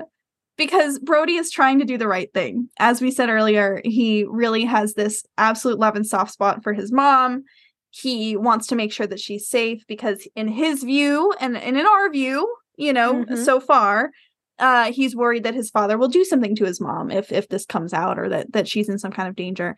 because 0.59 0.99
Brody 1.01 1.35
is 1.35 1.51
trying 1.51 1.79
to 1.81 1.85
do 1.85 1.99
the 1.99 2.09
right 2.09 2.33
thing. 2.33 2.69
As 2.79 3.03
we 3.03 3.11
said 3.11 3.29
earlier, 3.29 3.83
he 3.85 4.25
really 4.29 4.65
has 4.65 4.95
this 4.95 5.23
absolute 5.37 5.79
love 5.79 5.97
and 5.97 6.07
soft 6.07 6.33
spot 6.33 6.63
for 6.63 6.73
his 6.73 6.91
mom. 6.91 7.45
He 7.91 8.37
wants 8.39 8.67
to 8.69 8.75
make 8.77 8.91
sure 8.93 9.07
that 9.07 9.21
she's 9.21 9.47
safe 9.49 9.83
because 9.87 10.27
in 10.35 10.49
his 10.49 10.83
view 10.83 11.33
and, 11.41 11.57
and 11.59 11.77
in 11.77 11.87
our 11.87 12.11
view, 12.11 12.51
you 12.77 12.93
know, 12.95 13.25
Mhm. 13.25 13.45
so 13.45 13.61
far, 13.61 14.11
uh 14.59 14.93
he's 14.93 15.17
worried 15.17 15.45
that 15.45 15.55
his 15.55 15.71
father 15.71 15.99
will 15.99 16.09
do 16.09 16.25
something 16.25 16.55
to 16.57 16.65
his 16.65 16.81
mom 16.81 17.11
if 17.11 17.33
if 17.33 17.49
this 17.49 17.67
comes 17.67 17.93
out 17.93 18.19
or 18.19 18.29
that 18.29 18.53
that 18.53 18.69
she's 18.69 18.89
in 18.89 18.99
some 18.99 19.13
kind 19.13 19.29
of 19.29 19.37
danger. 19.37 19.77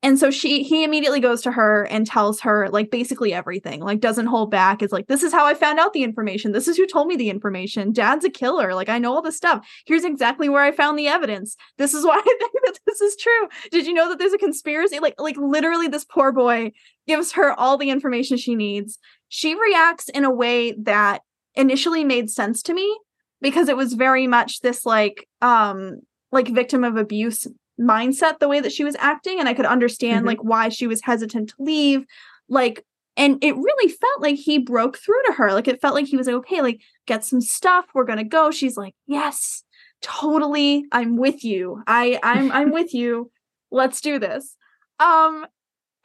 And 0.00 0.16
so 0.16 0.30
she 0.30 0.62
he 0.62 0.84
immediately 0.84 1.18
goes 1.18 1.42
to 1.42 1.50
her 1.50 1.82
and 1.84 2.06
tells 2.06 2.40
her 2.40 2.68
like 2.68 2.88
basically 2.90 3.32
everything 3.32 3.80
like 3.80 3.98
doesn't 3.98 4.26
hold 4.26 4.48
back 4.48 4.80
is 4.80 4.92
like 4.92 5.08
this 5.08 5.24
is 5.24 5.32
how 5.32 5.44
i 5.44 5.54
found 5.54 5.80
out 5.80 5.92
the 5.92 6.04
information. 6.04 6.52
This 6.52 6.68
is 6.68 6.76
who 6.76 6.86
told 6.86 7.08
me 7.08 7.16
the 7.16 7.30
information. 7.30 7.92
Dad's 7.92 8.24
a 8.24 8.30
killer. 8.30 8.74
Like 8.74 8.88
i 8.88 8.98
know 8.98 9.12
all 9.12 9.22
this 9.22 9.36
stuff. 9.36 9.66
Here's 9.86 10.04
exactly 10.04 10.48
where 10.48 10.62
i 10.62 10.70
found 10.70 10.98
the 10.98 11.08
evidence. 11.08 11.56
This 11.78 11.94
is 11.94 12.04
why 12.06 12.16
i 12.16 12.36
think 12.38 12.52
that 12.64 12.78
this 12.86 13.00
is 13.00 13.16
true. 13.16 13.48
Did 13.72 13.86
you 13.86 13.94
know 13.94 14.08
that 14.08 14.20
there's 14.20 14.32
a 14.32 14.38
conspiracy? 14.38 15.00
Like 15.00 15.20
like 15.20 15.36
literally 15.36 15.88
this 15.88 16.04
poor 16.04 16.30
boy 16.30 16.70
gives 17.08 17.32
her 17.32 17.58
all 17.58 17.76
the 17.76 17.90
information 17.90 18.36
she 18.36 18.54
needs. 18.54 18.98
She 19.28 19.56
reacts 19.56 20.08
in 20.10 20.24
a 20.24 20.30
way 20.30 20.72
that 20.82 21.22
initially 21.56 22.04
made 22.04 22.30
sense 22.30 22.62
to 22.62 22.72
me 22.72 22.96
because 23.40 23.68
it 23.68 23.76
was 23.76 23.92
very 23.94 24.26
much 24.26 24.60
this 24.60 24.84
like 24.86 25.28
um 25.42 26.00
like 26.32 26.48
victim 26.48 26.84
of 26.84 26.96
abuse 26.96 27.46
mindset 27.80 28.38
the 28.38 28.48
way 28.48 28.60
that 28.60 28.72
she 28.72 28.84
was 28.84 28.96
acting 28.98 29.38
and 29.38 29.48
i 29.48 29.54
could 29.54 29.64
understand 29.66 30.24
Mhm. 30.24 30.28
like 30.28 30.42
why 30.44 30.68
she 30.68 30.86
was 30.86 31.00
hesitant 31.02 31.50
to 31.50 31.54
leave 31.60 32.04
like 32.48 32.84
and 33.16 33.42
it 33.42 33.56
really 33.56 33.88
felt 33.92 34.20
like 34.20 34.36
he 34.36 34.58
broke 34.58 34.96
through 34.98 35.22
to 35.26 35.32
her 35.34 35.52
like 35.52 35.68
it 35.68 35.80
felt 35.80 35.94
like 35.94 36.06
he 36.06 36.16
was 36.16 36.26
like 36.26 36.36
okay 36.36 36.60
like 36.60 36.80
get 37.06 37.24
some 37.24 37.40
stuff 37.40 37.86
we're 37.94 38.04
gonna 38.04 38.24
go. 38.24 38.50
She's 38.50 38.76
like 38.76 38.94
yes 39.06 39.62
totally 40.02 40.84
i'm 40.92 41.16
with 41.16 41.42
you 41.42 41.82
i 41.88 42.20
i'm 42.22 42.52
i'm 42.52 42.70
with 42.70 42.94
you 42.94 43.30
let's 43.72 44.00
do 44.00 44.18
this. 44.20 44.56
Um 45.00 45.44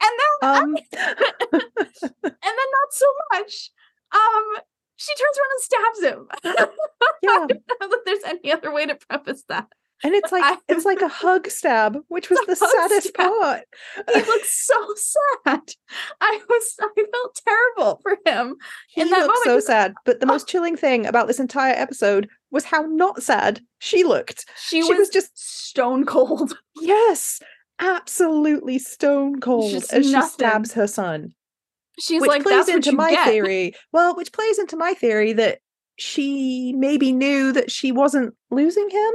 and 0.02 0.12
then 0.20 0.50
Um, 0.62 0.76
and 0.92 2.22
then 2.22 2.68
not 2.78 2.90
so 2.90 3.06
much. 3.32 3.70
Um 4.12 4.62
she 4.96 5.12
turns 5.14 5.38
around 5.38 5.52
and 5.52 5.62
stabs 5.62 6.02
him 6.02 6.28
yeah, 7.22 7.32
I 7.32 7.46
don't 7.46 7.50
know 7.80 7.88
that 7.88 8.00
there's 8.04 8.24
any 8.24 8.52
other 8.52 8.72
way 8.72 8.86
to 8.86 8.94
preface 8.94 9.44
that 9.48 9.66
and 10.02 10.12
it's 10.14 10.32
like 10.32 10.42
I- 10.44 10.58
it's 10.68 10.84
like 10.84 11.00
a 11.02 11.08
hug 11.22 11.48
stab, 11.48 11.96
which 12.08 12.28
was 12.28 12.38
the 12.46 12.52
It's 12.52 12.60
a 12.60 12.66
hug 12.66 12.74
saddest 12.90 13.08
stab. 13.08 13.26
part. 13.30 13.60
he 14.12 14.20
looks 14.26 14.66
so 14.66 14.74
sad. 14.96 15.62
I 16.20 16.40
was 16.48 16.74
I 16.80 16.88
felt 17.12 17.40
terrible 17.46 18.00
for 18.02 18.18
him. 18.26 18.56
He 18.88 19.00
in 19.02 19.08
that 19.10 19.20
looked 19.20 19.46
moment, 19.46 19.62
so 19.62 19.66
sad. 19.66 19.94
But 20.04 20.18
the 20.20 20.26
Oh. 20.26 20.32
most 20.32 20.48
chilling 20.48 20.76
thing 20.76 21.06
about 21.06 21.26
this 21.28 21.38
entire 21.40 21.72
episode 21.74 22.28
was 22.50 22.64
how 22.64 22.82
not 22.82 23.22
sad 23.22 23.60
she 23.78 24.02
looked. 24.04 24.44
She, 24.60 24.82
She 24.82 24.88
was, 24.90 24.98
was 24.98 25.08
just 25.10 25.30
stone 25.38 26.04
cold. 26.04 26.58
yes, 26.80 27.40
absolutely 27.78 28.78
stone 28.80 29.40
cold 29.40 29.72
as 29.90 30.04
she 30.06 30.20
stabs 30.22 30.72
her 30.72 30.86
son. 30.88 31.34
She's 32.00 32.20
which 32.20 32.28
like 32.28 32.42
plays 32.42 32.68
into 32.68 32.92
my 32.92 33.10
get. 33.10 33.28
theory. 33.28 33.74
Well, 33.92 34.16
which 34.16 34.32
plays 34.32 34.58
into 34.58 34.76
my 34.76 34.94
theory 34.94 35.32
that 35.34 35.58
she 35.96 36.72
maybe 36.76 37.12
knew 37.12 37.52
that 37.52 37.70
she 37.70 37.92
wasn't 37.92 38.34
losing 38.50 38.90
him. 38.90 39.12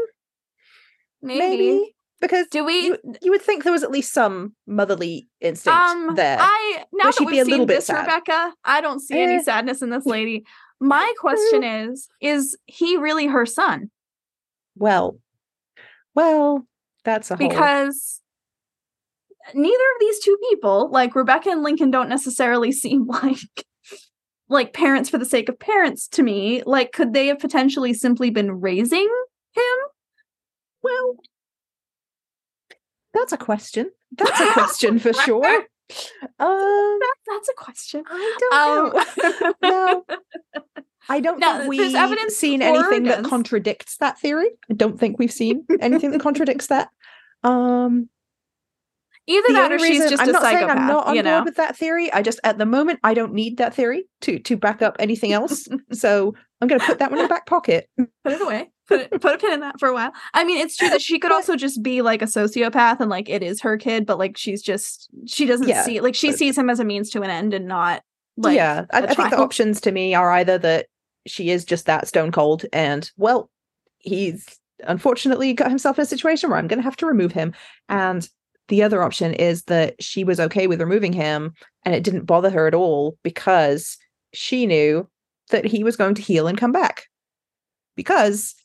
Maybe. 1.21 1.39
Maybe, 1.39 1.95
because 2.21 2.47
Do 2.47 2.65
we 2.65 2.85
you, 2.87 2.97
you 3.21 3.31
would 3.31 3.41
think 3.41 3.63
there 3.63 3.73
was 3.73 3.83
at 3.83 3.91
least 3.91 4.13
some 4.13 4.55
motherly 4.65 5.27
instinct 5.41 5.77
um 5.77 6.15
there. 6.15 6.37
I 6.39 6.85
now 6.93 7.05
that 7.05 7.15
she'd 7.15 7.25
we've 7.25 7.33
be 7.33 7.39
a 7.39 7.43
seen 7.45 7.51
little 7.51 7.65
bit 7.65 7.75
this 7.77 7.87
sad. 7.87 8.01
Rebecca, 8.01 8.53
I 8.63 8.79
don't 8.81 8.99
see 9.01 9.19
any 9.19 9.35
Eh. 9.35 9.41
sadness 9.41 9.81
in 9.81 9.89
this 9.89 10.05
lady. 10.05 10.45
My 10.79 11.11
question 11.19 11.63
is, 11.63 12.07
is 12.21 12.57
he 12.65 12.95
really 12.97 13.27
her 13.27 13.45
son? 13.45 13.91
well, 14.75 15.19
well, 16.15 16.65
that's 17.03 17.31
a 17.31 17.35
whole. 17.35 17.49
because 17.49 18.21
neither 19.53 19.73
of 19.75 19.99
these 19.99 20.19
two 20.19 20.37
people 20.49 20.89
like 20.91 21.15
rebecca 21.15 21.49
and 21.49 21.63
lincoln 21.63 21.91
don't 21.91 22.09
necessarily 22.09 22.71
seem 22.83 23.05
like 23.07 23.65
like 24.49 24.73
parents 24.73 25.09
for 25.09 25.17
the 25.17 25.25
sake 25.25 25.49
of 25.49 25.59
parents 25.59 26.07
to 26.07 26.23
me 26.23 26.61
like 26.65 26.91
could 26.91 27.13
they 27.13 27.27
have 27.27 27.39
potentially 27.39 27.93
simply 27.93 28.29
been 28.29 28.59
raising 28.59 29.07
him 29.53 29.77
well, 30.81 31.17
that's 33.13 33.33
a 33.33 33.37
question. 33.37 33.91
That's 34.17 34.39
a 34.39 34.51
question 34.53 34.99
for 34.99 35.13
sure. 35.25 35.45
Um, 35.45 36.99
that, 36.99 37.15
that's 37.27 37.49
a 37.49 37.53
question 37.55 38.03
I 38.07 38.37
don't 38.39 38.53
know. 38.53 39.45
um, 39.49 39.55
no, 39.63 40.05
I 41.09 41.19
don't 41.19 41.39
No, 41.39 41.57
think 41.57 41.69
we've 41.69 41.95
evidence 41.95 42.35
seen 42.35 42.61
anything 42.61 43.03
that 43.03 43.23
contradicts 43.25 43.97
that 43.97 44.19
theory. 44.19 44.51
I 44.69 44.75
don't 44.75 44.99
think 44.99 45.17
we've 45.17 45.31
seen 45.33 45.65
anything 45.81 46.11
that 46.11 46.21
contradicts 46.21 46.67
that. 46.67 46.89
Um, 47.43 48.09
either 49.29 49.47
the 49.47 49.53
that 49.53 49.71
or 49.71 49.79
she's 49.79 50.09
just 50.09 50.21
I'm 50.21 50.29
a 50.29 50.31
not 50.31 50.41
saying 50.41 50.55
psychopath 50.57 50.77
I'm 50.77 50.87
not 50.87 51.07
on 51.07 51.15
you 51.15 51.23
board 51.23 51.45
with 51.45 51.55
that 51.55 51.77
theory. 51.77 52.11
I 52.11 52.21
just 52.21 52.39
at 52.43 52.57
the 52.57 52.65
moment 52.65 52.99
I 53.03 53.13
don't 53.13 53.33
need 53.33 53.57
that 53.57 53.73
theory 53.73 54.05
to 54.21 54.39
to 54.39 54.57
back 54.57 54.81
up 54.81 54.95
anything 54.99 55.31
else. 55.33 55.67
so 55.91 56.33
I'm 56.61 56.67
going 56.67 56.79
to 56.79 56.85
put 56.85 56.99
that 56.99 57.09
one 57.11 57.19
in 57.19 57.25
the 57.25 57.29
back 57.29 57.45
pocket. 57.45 57.89
put 57.97 58.07
it 58.33 58.41
away 58.41 58.69
put 58.87 59.01
it 59.01 59.21
put 59.21 59.35
a 59.35 59.37
pin 59.37 59.53
in 59.53 59.59
that 59.59 59.79
for 59.79 59.87
a 59.87 59.93
while 59.93 60.11
i 60.33 60.43
mean 60.43 60.57
it's 60.57 60.75
true 60.75 60.89
that 60.89 60.99
she 60.99 61.19
could 61.19 61.31
also 61.37 61.55
just 61.55 61.83
be 61.83 62.01
like 62.01 62.23
a 62.23 62.25
sociopath 62.25 62.99
and 62.99 63.07
like 63.07 63.29
it 63.29 63.43
is 63.43 63.61
her 63.61 63.77
kid 63.77 64.03
but 64.03 64.17
like 64.17 64.35
she's 64.35 64.63
just 64.63 65.07
she 65.27 65.45
doesn't 65.45 65.67
Yeah, 65.67 65.83
see 65.83 66.01
like 66.01 66.15
she 66.15 66.31
sees 66.31 66.57
him 66.57 66.71
as 66.71 66.79
a 66.79 66.83
means 66.83 67.11
to 67.11 67.21
an 67.21 67.29
end 67.29 67.53
and 67.53 67.67
not 67.67 68.01
like 68.39 68.55
yeah, 68.55 68.85
I 68.91 69.13
think 69.13 69.31
the 69.31 69.37
options 69.37 69.81
to 69.81 69.91
me 69.91 70.15
are 70.15 70.31
either 70.31 70.57
that 70.59 70.87
she 71.27 71.49
is 71.51 71.65
just 71.65 71.85
that 71.85 72.07
stone 72.07 72.31
cold, 72.31 72.65
and 72.71 73.09
well, 73.17 73.49
he's 73.97 74.57
unfortunately 74.87 75.51
got 75.53 75.67
himself 75.69 75.99
in 75.99 76.03
a 76.03 76.05
situation 76.05 76.49
where 76.49 76.57
I'm 76.57 76.67
going 76.67 76.79
to 76.79 76.83
have 76.83 76.95
to 76.97 77.05
remove 77.05 77.33
him, 77.33 77.53
and 77.89 78.27
the 78.69 78.81
other 78.83 79.03
option 79.03 79.33
is 79.33 79.63
that 79.63 80.01
she 80.01 80.23
was 80.23 80.39
okay 80.39 80.65
with 80.67 80.79
removing 80.81 81.13
him, 81.13 81.53
and 81.85 81.93
it 81.93 82.03
didn't 82.03 82.25
bother 82.25 82.49
her 82.49 82.65
at 82.67 82.73
all 82.73 83.17
because 83.23 83.97
she 84.33 84.65
knew 84.65 85.07
that 85.49 85.65
he 85.65 85.83
was 85.83 85.95
going 85.97 86.15
to 86.15 86.21
heal 86.21 86.47
and 86.47 86.57
come 86.57 86.71
back, 86.71 87.05
because 87.95 88.55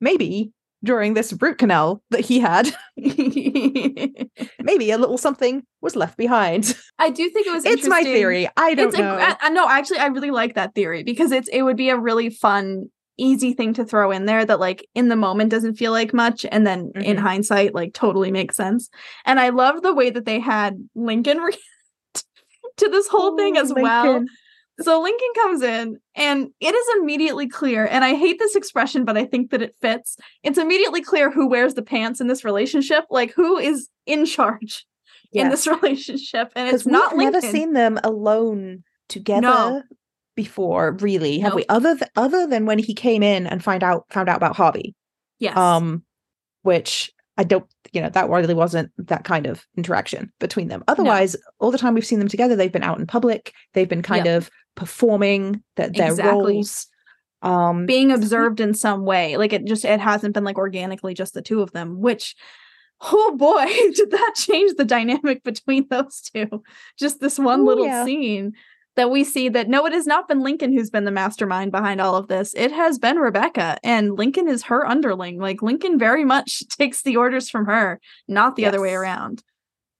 maybe 0.00 0.52
during 0.84 1.14
this 1.14 1.32
root 1.40 1.58
canal 1.58 2.02
that 2.10 2.20
he 2.20 2.40
had, 2.40 2.74
maybe 2.96 4.90
a 4.90 4.98
little 4.98 5.16
something 5.18 5.62
was 5.80 5.94
left 5.96 6.16
behind. 6.16 6.76
I 6.98 7.10
do 7.10 7.28
think 7.30 7.46
it 7.46 7.52
was. 7.52 7.64
it's 7.64 7.86
my 7.86 8.02
theory. 8.02 8.48
I 8.56 8.74
don't 8.74 8.88
It's 8.88 8.98
know. 8.98 9.16
a, 9.16 9.36
I, 9.40 9.48
no, 9.50 9.68
actually, 9.68 9.98
I 9.98 10.06
really 10.06 10.30
like 10.30 10.54
that 10.54 10.74
theory 10.74 11.02
because 11.04 11.30
it's 11.32 11.48
it 11.48 11.62
would 11.62 11.76
be 11.76 11.90
a 11.90 11.96
really 11.96 12.30
fun, 12.30 12.90
easy 13.22 13.52
thing 13.54 13.72
to 13.74 13.84
throw 13.84 14.10
in 14.10 14.26
there 14.26 14.44
that 14.44 14.60
like 14.60 14.86
in 14.94 15.08
the 15.08 15.16
moment 15.16 15.50
doesn't 15.50 15.74
feel 15.76 15.92
like 15.92 16.12
much, 16.12 16.44
and 16.50 16.66
then 16.66 16.90
in 16.96 17.16
Mhm. 17.16 17.20
hindsight, 17.20 17.74
like 17.74 17.94
totally 17.94 18.30
makes 18.30 18.56
sense. 18.56 18.90
And 19.24 19.38
I 19.40 19.50
love 19.50 19.82
the 19.82 19.94
way 19.94 20.10
that 20.10 20.24
they 20.24 20.40
had 20.40 20.76
Lincoln 20.94 21.38
react 21.48 21.58
to 22.78 22.88
this 22.88 23.08
whole 23.08 23.36
thing 23.36 23.56
Oh, 23.56 23.60
as 23.60 23.72
well. 23.72 24.24
So 24.80 25.00
Lincoln 25.02 25.28
comes 25.42 25.62
in 25.62 25.98
and 26.16 26.48
it 26.60 26.74
is 26.74 26.86
immediately 26.98 27.46
clear, 27.46 27.86
and 27.86 28.04
I 28.04 28.14
hate 28.14 28.38
this 28.38 28.56
expression, 28.56 29.04
but 29.04 29.16
I 29.18 29.24
think 29.26 29.50
that 29.50 29.62
it 29.62 29.76
fits. 29.80 30.16
It's 30.42 30.58
immediately 30.58 31.02
clear 31.02 31.30
who 31.30 31.46
wears 31.46 31.74
the 31.74 31.82
pants 31.82 32.20
in 32.20 32.26
this 32.26 32.44
relationship, 32.44 33.04
like 33.10 33.32
who 33.34 33.58
is 33.58 33.88
in 34.06 34.24
charge 34.26 34.86
in 35.32 35.50
this 35.50 35.66
relationship, 35.74 36.50
and 36.56 36.74
it's 36.74 36.86
not 36.86 37.12
we've 37.12 37.26
Lincoln. 37.26 37.40
never 37.42 37.52
seen 37.56 37.72
them 37.74 37.98
alone 38.02 38.82
together 39.08 39.84
before, 40.36 40.96
really, 41.00 41.38
have 41.40 41.54
we? 41.54 41.64
Other 41.68 41.96
th- 41.96 42.10
other 42.16 42.46
than 42.46 42.66
when 42.66 42.78
he 42.78 42.94
came 42.94 43.22
in 43.22 43.46
and 43.46 43.62
find 43.62 43.82
out 43.82 44.04
found 44.10 44.28
out 44.28 44.36
about 44.36 44.56
Harvey, 44.56 44.94
yes, 45.38 45.56
um, 45.56 46.02
which 46.62 47.10
I 47.36 47.44
don't, 47.44 47.64
you 47.92 48.00
know, 48.00 48.10
that 48.10 48.28
really 48.28 48.54
wasn't 48.54 48.90
that 48.98 49.24
kind 49.24 49.46
of 49.46 49.64
interaction 49.76 50.32
between 50.38 50.68
them. 50.68 50.84
Otherwise, 50.88 51.36
all 51.60 51.70
the 51.70 51.78
time 51.78 51.94
we've 51.94 52.06
seen 52.06 52.18
them 52.18 52.28
together, 52.28 52.56
they've 52.56 52.72
been 52.72 52.82
out 52.82 52.98
in 52.98 53.06
public, 53.06 53.52
they've 53.74 53.88
been 53.88 54.02
kind 54.02 54.26
of 54.26 54.50
performing 54.74 55.62
th- 55.76 55.92
their 55.92 56.08
Exactly. 56.10 56.54
roles. 56.54 56.86
Um, 57.42 57.86
being 57.86 58.12
observed 58.12 58.60
in 58.60 58.72
some 58.72 59.04
way, 59.04 59.36
like 59.36 59.52
it 59.52 59.64
just 59.64 59.84
it 59.84 59.98
hasn't 60.00 60.34
been 60.34 60.44
like 60.44 60.58
organically 60.58 61.14
just 61.14 61.34
the 61.34 61.42
two 61.42 61.62
of 61.62 61.72
them, 61.72 62.00
which. 62.00 62.36
Oh 63.04 63.34
boy, 63.36 63.64
did 63.96 64.12
that 64.12 64.34
change 64.36 64.74
the 64.76 64.84
dynamic 64.84 65.42
between 65.42 65.88
those 65.90 66.20
two? 66.32 66.62
Just 66.96 67.18
this 67.18 67.36
one 67.36 67.62
Oh, 67.62 67.64
little 67.64 67.84
yeah. 67.86 68.04
scene 68.04 68.52
that 68.96 69.10
we 69.10 69.24
see 69.24 69.48
that 69.48 69.68
no, 69.68 69.86
it 69.86 69.92
has 69.92 70.06
not 70.06 70.28
been 70.28 70.42
Lincoln 70.42 70.72
who's 70.72 70.90
been 70.90 71.04
the 71.04 71.10
mastermind 71.10 71.72
behind 71.72 72.00
all 72.00 72.14
of 72.14 72.28
this. 72.28 72.52
It 72.54 72.72
has 72.72 72.98
been 72.98 73.16
Rebecca, 73.18 73.78
and 73.82 74.16
Lincoln 74.16 74.48
is 74.48 74.64
her 74.64 74.86
underling. 74.86 75.38
Like 75.38 75.62
Lincoln 75.62 75.98
very 75.98 76.24
much 76.24 76.62
takes 76.78 77.02
the 77.02 77.16
orders 77.16 77.48
from 77.48 77.66
her, 77.66 78.00
not 78.28 78.56
the 78.56 78.66
other 78.66 78.80
way 78.80 78.94
around. 78.94 79.42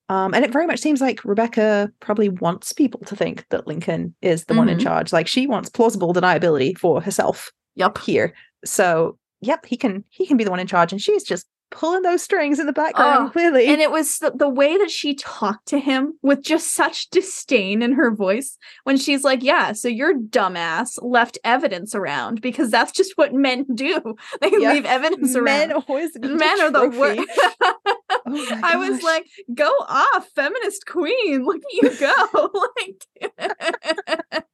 Um, 0.08 0.34
and 0.34 0.44
it 0.44 0.52
very 0.52 0.66
much 0.66 0.80
seems 0.80 1.00
like 1.00 1.24
Rebecca 1.24 1.90
probably 2.00 2.28
wants 2.28 2.72
people 2.74 3.00
to 3.06 3.16
think 3.16 3.46
that 3.50 3.66
Lincoln 3.66 4.14
is 4.20 4.44
the 4.44 4.54
one 4.54 4.68
in 4.68 4.76
Mhm. 4.76 4.82
charge. 4.82 5.12
Like 5.12 5.26
she 5.26 5.46
wants 5.46 5.70
plausible 5.70 6.12
deniability 6.12 6.76
for 6.76 7.00
herself 7.00 7.50
Yep. 7.76 7.98
here. 7.98 8.34
So, 8.64 9.16
yep, 9.40 9.64
he 9.64 9.76
can 9.78 10.04
he 10.10 10.26
can 10.26 10.36
be 10.36 10.44
the 10.44 10.50
one 10.50 10.60
in 10.60 10.66
charge, 10.66 10.92
and 10.92 11.00
she's 11.00 11.22
just 11.24 11.46
pulling 11.72 12.02
those 12.02 12.22
strings 12.22 12.60
in 12.60 12.66
the 12.66 12.72
background, 12.72 13.28
Oh, 13.28 13.30
clearly. 13.32 13.66
and 13.66 13.80
it 13.80 13.90
was 13.90 14.18
the, 14.18 14.30
the 14.32 14.48
way 14.48 14.78
that 14.78 14.90
she 14.90 15.14
talked 15.16 15.66
to 15.68 15.78
him 15.80 16.14
with 16.22 16.42
just 16.42 16.72
such 16.74 17.10
disdain 17.10 17.82
in 17.82 17.92
her 17.94 18.14
voice 18.14 18.56
when 18.84 18.96
she's 18.96 19.24
like, 19.24 19.42
Yeah, 19.42 19.72
so 19.72 19.88
your 19.88 20.14
dumbass 20.14 20.98
left 21.02 21.38
evidence 21.42 21.94
around 21.94 22.40
because 22.40 22.70
that's 22.70 22.92
just 22.92 23.12
what 23.16 23.34
men 23.34 23.66
do. 23.74 24.00
They 24.40 24.50
Yeah. 24.56 24.72
leave 24.74 24.84
evidence 24.84 25.34
Men 25.34 25.70
around. 25.72 25.84
always 25.88 26.10
Men 26.20 26.60
are 26.60 26.70
the 26.70 26.88
worst. 26.88 27.28
Oh 28.24 28.60
I 28.62 28.76
was 28.76 29.02
like, 29.02 29.26
go 29.52 29.68
off, 29.88 30.28
feminist 30.36 30.86
queen. 30.86 31.44
Look 31.46 31.56
at 31.56 31.72
you 31.72 31.98
go. 31.98 32.50
like 32.76 34.44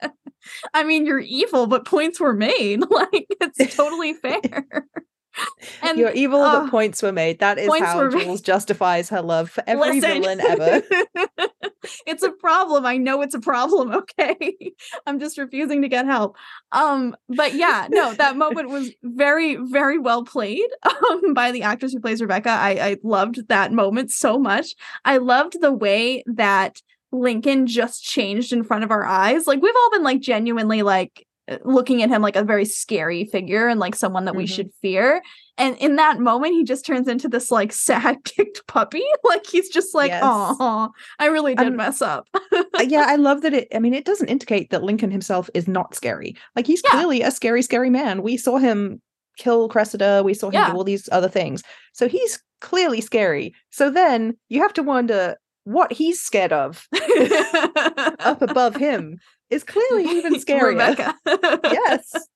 I 0.72 0.84
mean, 0.84 1.04
you're 1.04 1.18
evil, 1.18 1.66
but 1.66 1.84
points 1.84 2.18
were 2.18 2.32
made. 2.32 2.80
Like 2.90 3.26
it's 3.40 3.76
totally 3.76 4.14
fair. 4.14 4.66
and 5.82 5.98
You're 5.98 6.12
evil, 6.12 6.40
oh, 6.40 6.62
but 6.62 6.70
points 6.70 7.02
were 7.02 7.12
made. 7.12 7.38
That 7.40 7.58
is 7.58 7.70
how 7.78 7.98
were 7.98 8.10
made. 8.10 8.24
Jules 8.24 8.40
justifies 8.40 9.08
her 9.10 9.22
love 9.22 9.50
for 9.50 9.62
every 9.66 10.00
Listen. 10.00 10.22
villain 10.22 10.40
ever. 10.46 10.82
it's 12.06 12.22
a 12.22 12.30
problem. 12.32 12.86
I 12.86 12.96
know 12.96 13.22
it's 13.22 13.34
a 13.34 13.40
problem, 13.40 13.92
okay? 14.20 14.56
I'm 15.06 15.20
just 15.20 15.38
refusing 15.38 15.82
to 15.82 15.88
get 15.88 16.06
help. 16.06 16.36
Um 16.72 17.16
but 17.28 17.54
yeah, 17.54 17.88
no, 17.90 18.14
that 18.14 18.36
moment 18.36 18.70
was 18.70 18.90
very 19.02 19.56
very 19.56 19.98
well 19.98 20.24
played 20.24 20.68
um 20.84 21.34
by 21.34 21.52
the 21.52 21.62
actress 21.62 21.92
who 21.92 22.00
plays 22.00 22.20
Rebecca. 22.20 22.50
I 22.50 22.70
I 22.70 22.96
loved 23.02 23.48
that 23.48 23.72
moment 23.72 24.10
so 24.10 24.38
much. 24.38 24.74
I 25.04 25.18
loved 25.18 25.60
the 25.60 25.72
way 25.72 26.22
that 26.26 26.82
Lincoln 27.10 27.66
just 27.66 28.04
changed 28.04 28.52
in 28.52 28.64
front 28.64 28.84
of 28.84 28.90
our 28.90 29.04
eyes. 29.04 29.46
Like 29.46 29.62
we've 29.62 29.74
all 29.74 29.90
been 29.90 30.02
like 30.02 30.20
genuinely 30.20 30.82
like 30.82 31.22
uh, 31.22 31.27
looking 31.64 32.02
at 32.02 32.08
him 32.10 32.20
like 32.22 32.36
a 32.36 32.42
very 32.44 32.64
scary 32.64 33.24
figure 33.24 33.68
and 33.68 33.80
like 33.80 33.94
someone 33.94 34.24
that 34.26 34.36
we 34.36 34.44
Mhm. 34.44 34.54
should 34.54 34.70
fear. 34.82 35.22
And 35.56 35.76
in 35.78 35.96
that 35.96 36.20
moment, 36.20 36.52
he 36.54 36.62
just 36.64 36.84
turns 36.86 37.08
into 37.08 37.28
this 37.28 37.50
like 37.50 37.72
sad 37.72 38.16
kicked 38.24 38.66
puppy. 38.66 39.02
Like 39.24 39.46
he's 39.46 39.68
just 39.68 39.94
like, 39.94 40.10
Yes. 40.10 40.22
oh, 40.24 40.90
I 41.18 41.26
really 41.26 41.54
did 41.54 41.66
Um, 41.68 41.76
mess 41.76 42.00
up. 42.02 42.26
Yeah, 42.82 43.04
I 43.06 43.16
love 43.28 43.42
that 43.42 43.54
it 43.54 43.68
I 43.74 43.78
mean, 43.78 43.94
it 43.94 44.04
doesn't 44.04 44.28
indicate 44.28 44.70
that 44.70 44.82
Lincoln 44.82 45.10
himself 45.10 45.50
is 45.54 45.68
not 45.68 45.94
scary. 45.94 46.36
Like 46.56 46.66
he's 46.66 46.82
Yeah. 46.84 46.90
clearly 46.92 47.22
a 47.22 47.30
scary, 47.30 47.62
scary 47.62 47.90
man. 47.90 48.22
We 48.22 48.36
saw 48.36 48.56
him 48.58 49.00
kill 49.38 49.68
Cressida, 49.68 50.22
we 50.24 50.34
saw 50.34 50.48
him 50.48 50.54
Yeah. 50.54 50.70
do 50.70 50.76
all 50.76 50.84
these 50.84 51.08
other 51.12 51.28
things. 51.28 51.62
So 51.92 52.08
he's 52.08 52.40
clearly 52.60 53.00
scary. 53.00 53.54
So 53.70 53.90
then 53.90 54.36
you 54.48 54.60
have 54.62 54.72
to 54.74 54.82
wonder 54.82 55.36
what 55.64 55.92
he's 55.92 56.20
scared 56.22 56.52
of 56.52 56.88
up 58.20 58.40
above 58.42 58.74
him 58.76 59.18
is 59.50 59.64
clearly 59.64 60.04
even 60.18 60.34
scarier. 60.34 60.68
Rebecca. 60.68 61.14
Yes. 61.64 62.12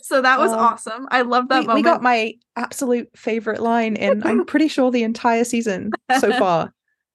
So 0.00 0.22
that 0.22 0.38
was 0.38 0.50
Um, 0.50 0.58
awesome. 0.60 1.08
I 1.10 1.20
love 1.20 1.48
that 1.50 1.66
we, 1.66 1.74
we 1.74 1.82
got 1.82 2.02
my 2.02 2.32
absolute 2.56 3.10
favorite 3.14 3.60
line 3.60 3.96
in 3.96 4.26
I'm 4.26 4.46
pretty 4.52 4.66
sure 4.66 4.90
the 4.90 5.02
entire 5.02 5.44
season 5.44 5.90
so 6.20 6.32
far. 6.38 6.72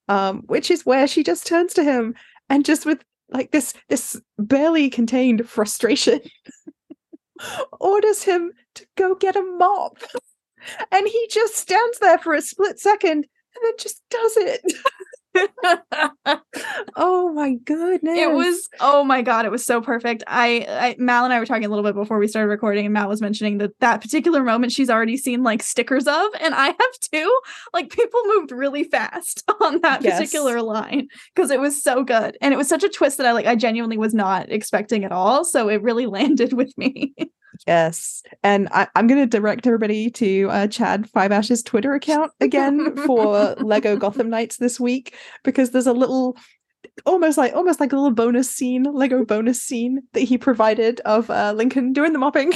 Um, 0.07 0.43
which 0.45 0.69
is 0.69 0.85
where 0.85 1.07
she 1.07 1.23
just 1.23 1.47
turns 1.47 1.73
to 1.73 1.83
him 1.83 2.13
and 2.51 2.63
just 2.63 2.85
with 2.85 3.03
like 3.31 3.49
this 3.49 3.73
this 3.89 4.21
barely 4.37 4.91
contained 4.91 5.49
frustration 5.49 6.21
orders 7.79 8.21
him 8.21 8.51
to 8.75 8.85
go 8.97 9.15
get 9.15 9.35
a 9.35 9.41
mop. 9.41 9.97
And 10.91 11.07
he 11.07 11.27
just 11.31 11.55
stands 11.55 11.97
there 11.99 12.19
for 12.19 12.35
a 12.35 12.41
split 12.41 12.79
second 12.79 13.25
and 13.55 13.63
then 13.63 13.73
just 13.79 14.01
does 14.11 14.37
it. 14.37 14.61
oh 16.95 17.31
my 17.33 17.55
goodness. 17.65 18.17
It 18.17 18.31
was 18.31 18.69
oh 18.79 19.03
my 19.03 19.21
god, 19.21 19.45
it 19.45 19.51
was 19.51 19.65
so 19.65 19.81
perfect. 19.81 20.23
I, 20.27 20.65
I 20.69 20.95
Mal 20.99 21.23
and 21.25 21.33
I 21.33 21.39
were 21.39 21.45
talking 21.45 21.65
a 21.65 21.69
little 21.69 21.83
bit 21.83 21.95
before 21.95 22.19
we 22.19 22.27
started 22.27 22.49
recording, 22.49 22.85
and 22.85 22.93
Mal 22.93 23.07
was 23.07 23.21
mentioning 23.21 23.57
that 23.59 23.71
that 23.79 24.01
particular 24.01 24.43
moment 24.43 24.71
she's 24.71 24.89
already 24.89 25.17
seen 25.17 25.43
like 25.43 25.63
stickers 25.63 26.07
of, 26.07 26.27
and 26.39 26.53
I 26.53 26.67
have 26.67 26.99
too. 27.11 27.39
Like 27.73 27.89
people 27.89 28.21
moved 28.35 28.51
really 28.51 28.83
fast 28.83 29.43
on 29.61 29.79
that 29.81 30.03
Yes. 30.03 30.17
particular 30.19 30.61
line 30.61 31.07
because 31.35 31.51
it 31.51 31.59
was 31.59 31.81
so 31.81 32.03
good, 32.03 32.37
and 32.41 32.53
it 32.53 32.57
was 32.57 32.67
such 32.67 32.83
a 32.83 32.89
twist 32.89 33.17
that 33.17 33.27
I 33.27 33.31
like 33.31 33.45
I 33.45 33.55
genuinely 33.55 33.97
was 33.97 34.13
not 34.13 34.51
expecting 34.51 35.03
at 35.03 35.11
all. 35.11 35.45
So 35.45 35.69
it 35.69 35.81
really 35.81 36.05
landed 36.13 36.53
with 36.53 36.77
me. 36.77 37.13
Yes. 37.67 38.23
And 38.43 38.67
I, 38.71 38.87
I'm 38.95 39.07
going 39.07 39.21
to 39.21 39.27
direct 39.27 39.67
everybody 39.67 40.09
to 40.11 40.49
uh, 40.49 40.67
Chad 40.67 41.09
Five 41.09 41.31
Ash's 41.31 41.63
Twitter 41.63 41.93
account 41.93 42.31
again 42.39 42.95
for 43.05 43.55
Lego 43.59 43.95
Gotham 43.95 44.29
Knights 44.29 44.57
this 44.57 44.79
week 44.79 45.15
because 45.43 45.71
there's 45.71 45.87
a 45.87 45.93
little 45.93 46.37
almost 47.05 47.37
like 47.37 47.53
almost 47.53 47.79
like 47.79 47.93
a 47.93 47.95
little 47.95 48.11
bonus 48.11 48.49
scene, 48.49 48.83
Lego 48.83 49.25
bonus 49.25 49.61
scene 49.61 50.01
that 50.13 50.21
he 50.21 50.37
provided 50.37 50.99
of 51.01 51.29
uh, 51.29 51.53
Lincoln 51.55 51.93
doing 51.93 52.13
the 52.13 52.19
mopping. 52.19 52.53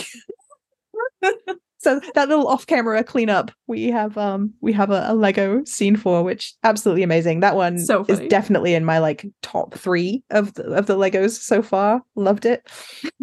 so 1.80 2.00
that 2.16 2.28
little 2.30 2.48
off-camera 2.48 3.04
cleanup 3.04 3.52
we 3.68 3.86
have 3.88 4.18
um 4.18 4.54
we 4.62 4.74
have 4.74 4.90
a, 4.90 5.06
a 5.08 5.14
Lego 5.14 5.64
scene 5.66 5.96
for 5.96 6.24
which 6.24 6.54
absolutely 6.64 7.04
amazing. 7.04 7.42
That 7.42 7.56
one 7.56 7.80
So 7.80 8.06
is 8.08 8.20
definitely 8.30 8.74
in 8.74 8.84
my 8.86 9.00
like 9.00 9.26
top 9.42 9.74
3 9.76 10.24
of 10.32 10.54
the, 10.56 10.64
of 10.74 10.86
the 10.88 10.96
Legos 10.98 11.32
so 11.40 11.62
far. 11.62 12.02
Loved 12.16 12.46
it. 12.46 12.68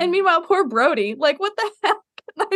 and 0.00 0.10
meanwhile, 0.10 0.42
poor 0.42 0.66
Brody, 0.66 1.14
like 1.18 1.38
what 1.40 1.52
the 1.56 1.70
heck? 1.82 1.96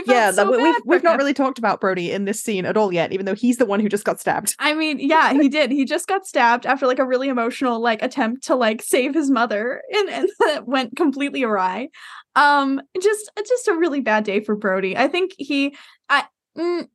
Yeah, 0.07 0.31
so 0.33 0.37
that- 0.45 0.51
we- 0.51 0.57
bad 0.59 0.63
we've 0.65 0.83
we've 0.85 1.03
not 1.03 1.15
him. 1.15 1.19
really 1.21 1.33
talked 1.33 1.59
about 1.59 1.81
Brody 1.81 2.11
in 2.13 2.25
this 2.27 2.43
scene 2.43 2.67
at 2.67 2.77
all 2.77 2.93
yet, 2.93 3.13
even 3.13 3.25
though 3.25 3.35
he's 3.35 3.57
the 3.57 3.65
one 3.65 3.81
who 3.81 3.89
just 3.89 4.05
got 4.05 4.21
stabbed. 4.21 4.55
I 4.59 4.75
mean, 4.75 4.99
yeah, 4.99 5.33
he 5.33 5.49
did. 5.49 5.71
He 5.71 5.85
just 5.87 6.07
got 6.07 6.27
stabbed 6.27 6.67
after 6.67 6.87
like 6.87 6.99
a 6.99 7.05
really 7.07 7.29
emotional 7.29 7.81
like 7.81 8.03
attempt 8.03 8.45
to 8.49 8.57
like 8.57 8.83
save 8.83 9.15
his 9.15 9.31
mother, 9.31 9.81
and 9.91 10.11
and 10.11 10.29
that 10.41 10.67
went 10.67 10.97
completely 10.97 11.45
awry. 11.45 11.89
Um, 12.37 12.81
just 13.01 13.31
just 13.37 13.69
a 13.69 13.75
really 13.75 14.01
bad 14.01 14.25
day 14.25 14.41
for 14.41 14.55
Brody. 14.55 14.97
I 14.97 15.09
think 15.09 15.35
he, 15.37 15.77
I, 16.09 16.25
mm, 16.57 16.87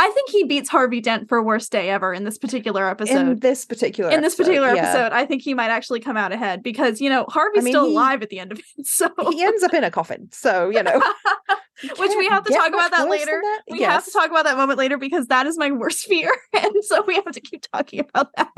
I 0.00 0.10
think 0.12 0.30
he 0.30 0.44
beats 0.44 0.70
Harvey 0.70 1.02
Dent 1.02 1.28
for 1.28 1.42
worst 1.42 1.70
day 1.70 1.90
ever 1.90 2.14
in 2.14 2.24
this 2.24 2.38
particular 2.38 2.88
episode. 2.88 3.18
in 3.18 3.38
this 3.40 3.66
particular 3.66 4.10
in 4.10 4.22
this 4.22 4.34
particular 4.34 4.74
yeah. 4.74 4.84
episode, 4.84 5.12
I 5.12 5.26
think 5.26 5.42
he 5.42 5.52
might 5.52 5.68
actually 5.68 6.00
come 6.00 6.16
out 6.16 6.32
ahead 6.32 6.62
because 6.62 7.02
you 7.02 7.10
know 7.10 7.26
Harvey's 7.28 7.64
mean, 7.64 7.72
still 7.72 7.84
he- 7.84 7.92
alive 7.92 8.22
at 8.22 8.30
the 8.30 8.38
end 8.38 8.52
of 8.52 8.58
it. 8.58 8.64
So 8.86 9.10
he 9.30 9.42
ends 9.42 9.62
up 9.62 9.74
in 9.74 9.84
a 9.84 9.90
coffin. 9.90 10.30
So 10.32 10.70
you 10.70 10.82
know, 10.82 11.02
you 11.82 11.90
Which 11.98 12.12
we 12.16 12.28
have 12.28 12.44
to 12.44 12.52
talk 12.54 12.68
about 12.68 12.92
that 12.92 13.10
later. 13.10 13.42
that. 13.42 13.62
we 13.70 13.82
have 13.82 14.02
to 14.06 14.10
talk 14.10 14.30
about 14.30 14.44
that 14.44 14.56
moment 14.56 14.78
later 14.78 14.96
because 14.96 15.26
that 15.26 15.46
is 15.46 15.58
my 15.58 15.70
worst 15.70 16.06
fear, 16.06 16.34
and 16.54 16.72
so 16.82 17.02
we 17.02 17.16
have 17.16 17.32
to 17.32 17.40
keep 17.40 17.62
talking 17.70 18.00
about 18.00 18.30
that. 18.36 18.50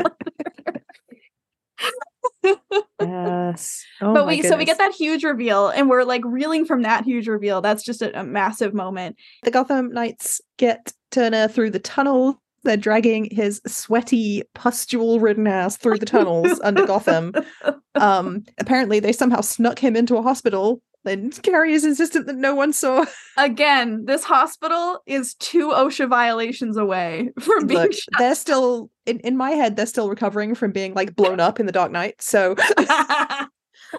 Yes. 3.01 3.85
Oh 4.01 4.15
but 4.15 4.27
my 4.27 4.33
we 4.37 4.43
so 4.43 4.57
we 4.57 4.65
get 4.65 4.79
that 4.79 4.93
huge 4.93 5.25
reveal, 5.25 5.69
and 5.69 5.91
we're 5.91 6.05
like 6.05 6.23
reeling 6.25 6.65
from 6.65 6.83
that 6.83 7.05
huge 7.05 7.27
reveal. 7.27 7.61
That's 7.61 7.83
just 7.83 8.01
a, 8.01 8.19
a 8.21 8.23
massive 8.23 8.75
moment. 8.75 9.17
the 9.43 9.51
Gotham 9.51 9.93
Knights 9.93 10.41
get 10.57 10.93
Turner 11.11 11.49
through 11.49 11.71
the 11.71 11.81
tunnel. 11.81 12.41
They're 12.63 12.77
dragging 12.77 13.29
his 13.33 13.61
sweaty, 13.67 14.45
pustule-ridden 14.55 15.49
ass 15.49 15.77
through 15.77 15.99
the 15.99 16.07
tunnels 16.07 16.61
under 16.63 16.87
Gotham. 16.87 17.33
Um, 17.97 18.45
apparently, 18.59 19.01
they 19.01 19.13
somehow 19.13 19.41
snuck 19.41 19.81
him 19.81 19.97
into 19.97 20.17
a 20.17 20.23
hospital. 20.23 20.81
And 21.05 21.43
Carrie 21.43 21.75
is 21.75 21.85
insistent 21.85 22.27
that 22.27 22.37
no 22.37 22.55
one 22.55 22.73
saw. 22.73 23.05
Again, 23.37 24.05
this 24.05 24.25
hospital 24.25 25.01
is 25.07 25.35
two 25.35 25.69
OSHA 25.69 26.09
violations 26.09 26.77
away 26.77 27.31
from 27.41 27.67
being 27.67 27.81
Look, 27.81 27.93
they're 28.19 28.35
still 28.35 28.91
in, 29.07 29.19
in 29.21 29.37
my 29.37 29.51
head. 29.51 29.77
They're 29.77 29.87
still 29.87 30.09
recovering 30.09 30.55
from 30.55 30.73
being 30.73 30.95
like 30.95 31.17
blown 31.17 31.41
up 31.41 31.59
in 31.59 31.67
the 31.67 31.73
Dark 31.73 31.91
Knight. 31.91 32.23
So 32.23 32.55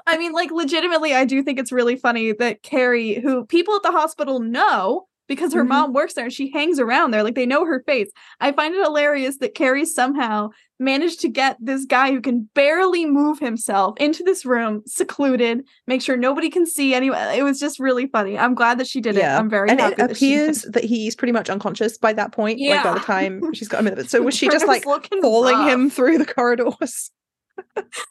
I 0.07 0.17
mean, 0.17 0.31
like, 0.31 0.51
legitimately, 0.51 1.13
I 1.13 1.25
do 1.25 1.43
think 1.43 1.59
it's 1.59 1.71
really 1.71 1.95
funny 1.95 2.31
that 2.33 2.63
Carrie, 2.63 3.19
who 3.19 3.45
people 3.45 3.75
at 3.75 3.83
the 3.83 3.91
hospital 3.91 4.39
know 4.39 5.07
because 5.27 5.53
her 5.53 5.63
Mhm. 5.63 5.69
mom 5.69 5.93
works 5.93 6.13
there 6.13 6.25
and 6.25 6.33
she 6.33 6.51
hangs 6.51 6.79
around 6.79 7.11
there, 7.11 7.23
like, 7.23 7.35
they 7.35 7.45
know 7.45 7.65
her 7.65 7.83
face. 7.85 8.09
I 8.39 8.51
find 8.51 8.73
it 8.75 8.83
hilarious 8.83 9.37
that 9.37 9.55
Carrie 9.55 9.85
somehow 9.85 10.49
managed 10.79 11.21
to 11.21 11.29
get 11.29 11.55
this 11.61 11.85
guy 11.85 12.11
who 12.11 12.19
can 12.19 12.49
barely 12.55 13.05
move 13.05 13.39
himself 13.39 13.95
into 13.99 14.21
this 14.23 14.45
room, 14.45 14.81
secluded, 14.85 15.63
make 15.87 16.01
sure 16.01 16.17
nobody 16.17 16.49
can 16.49 16.65
see 16.65 16.93
anyone. 16.93 17.19
It 17.35 17.43
was 17.43 17.59
just 17.59 17.79
really 17.79 18.07
funny. 18.07 18.37
I'm 18.37 18.53
glad 18.53 18.79
that 18.79 18.87
she 18.87 18.99
did 18.99 19.15
it. 19.17 19.23
I'm 19.23 19.49
very 19.49 19.69
and 19.69 19.79
happy 19.79 19.93
it 19.93 19.97
that 19.97 20.11
appears 20.11 20.63
that 20.63 20.83
he's 20.83 21.15
pretty 21.15 21.31
much 21.31 21.49
unconscious 21.49 21.97
by 21.97 22.11
that 22.13 22.31
point. 22.33 22.59
Like 22.59 22.83
by 22.83 22.93
the 22.95 22.99
time 22.99 23.53
she's 23.53 23.67
got 23.69 23.79
him 23.81 23.87
in 23.87 23.95
the, 23.95 24.05
so 24.05 24.21
was 24.21 24.35
she 24.37 24.49
just 24.49 24.67
like 24.67 24.83
falling 24.83 25.67
him 25.69 25.89
through 25.89 26.17
the 26.17 26.25
corridors? 26.25 27.11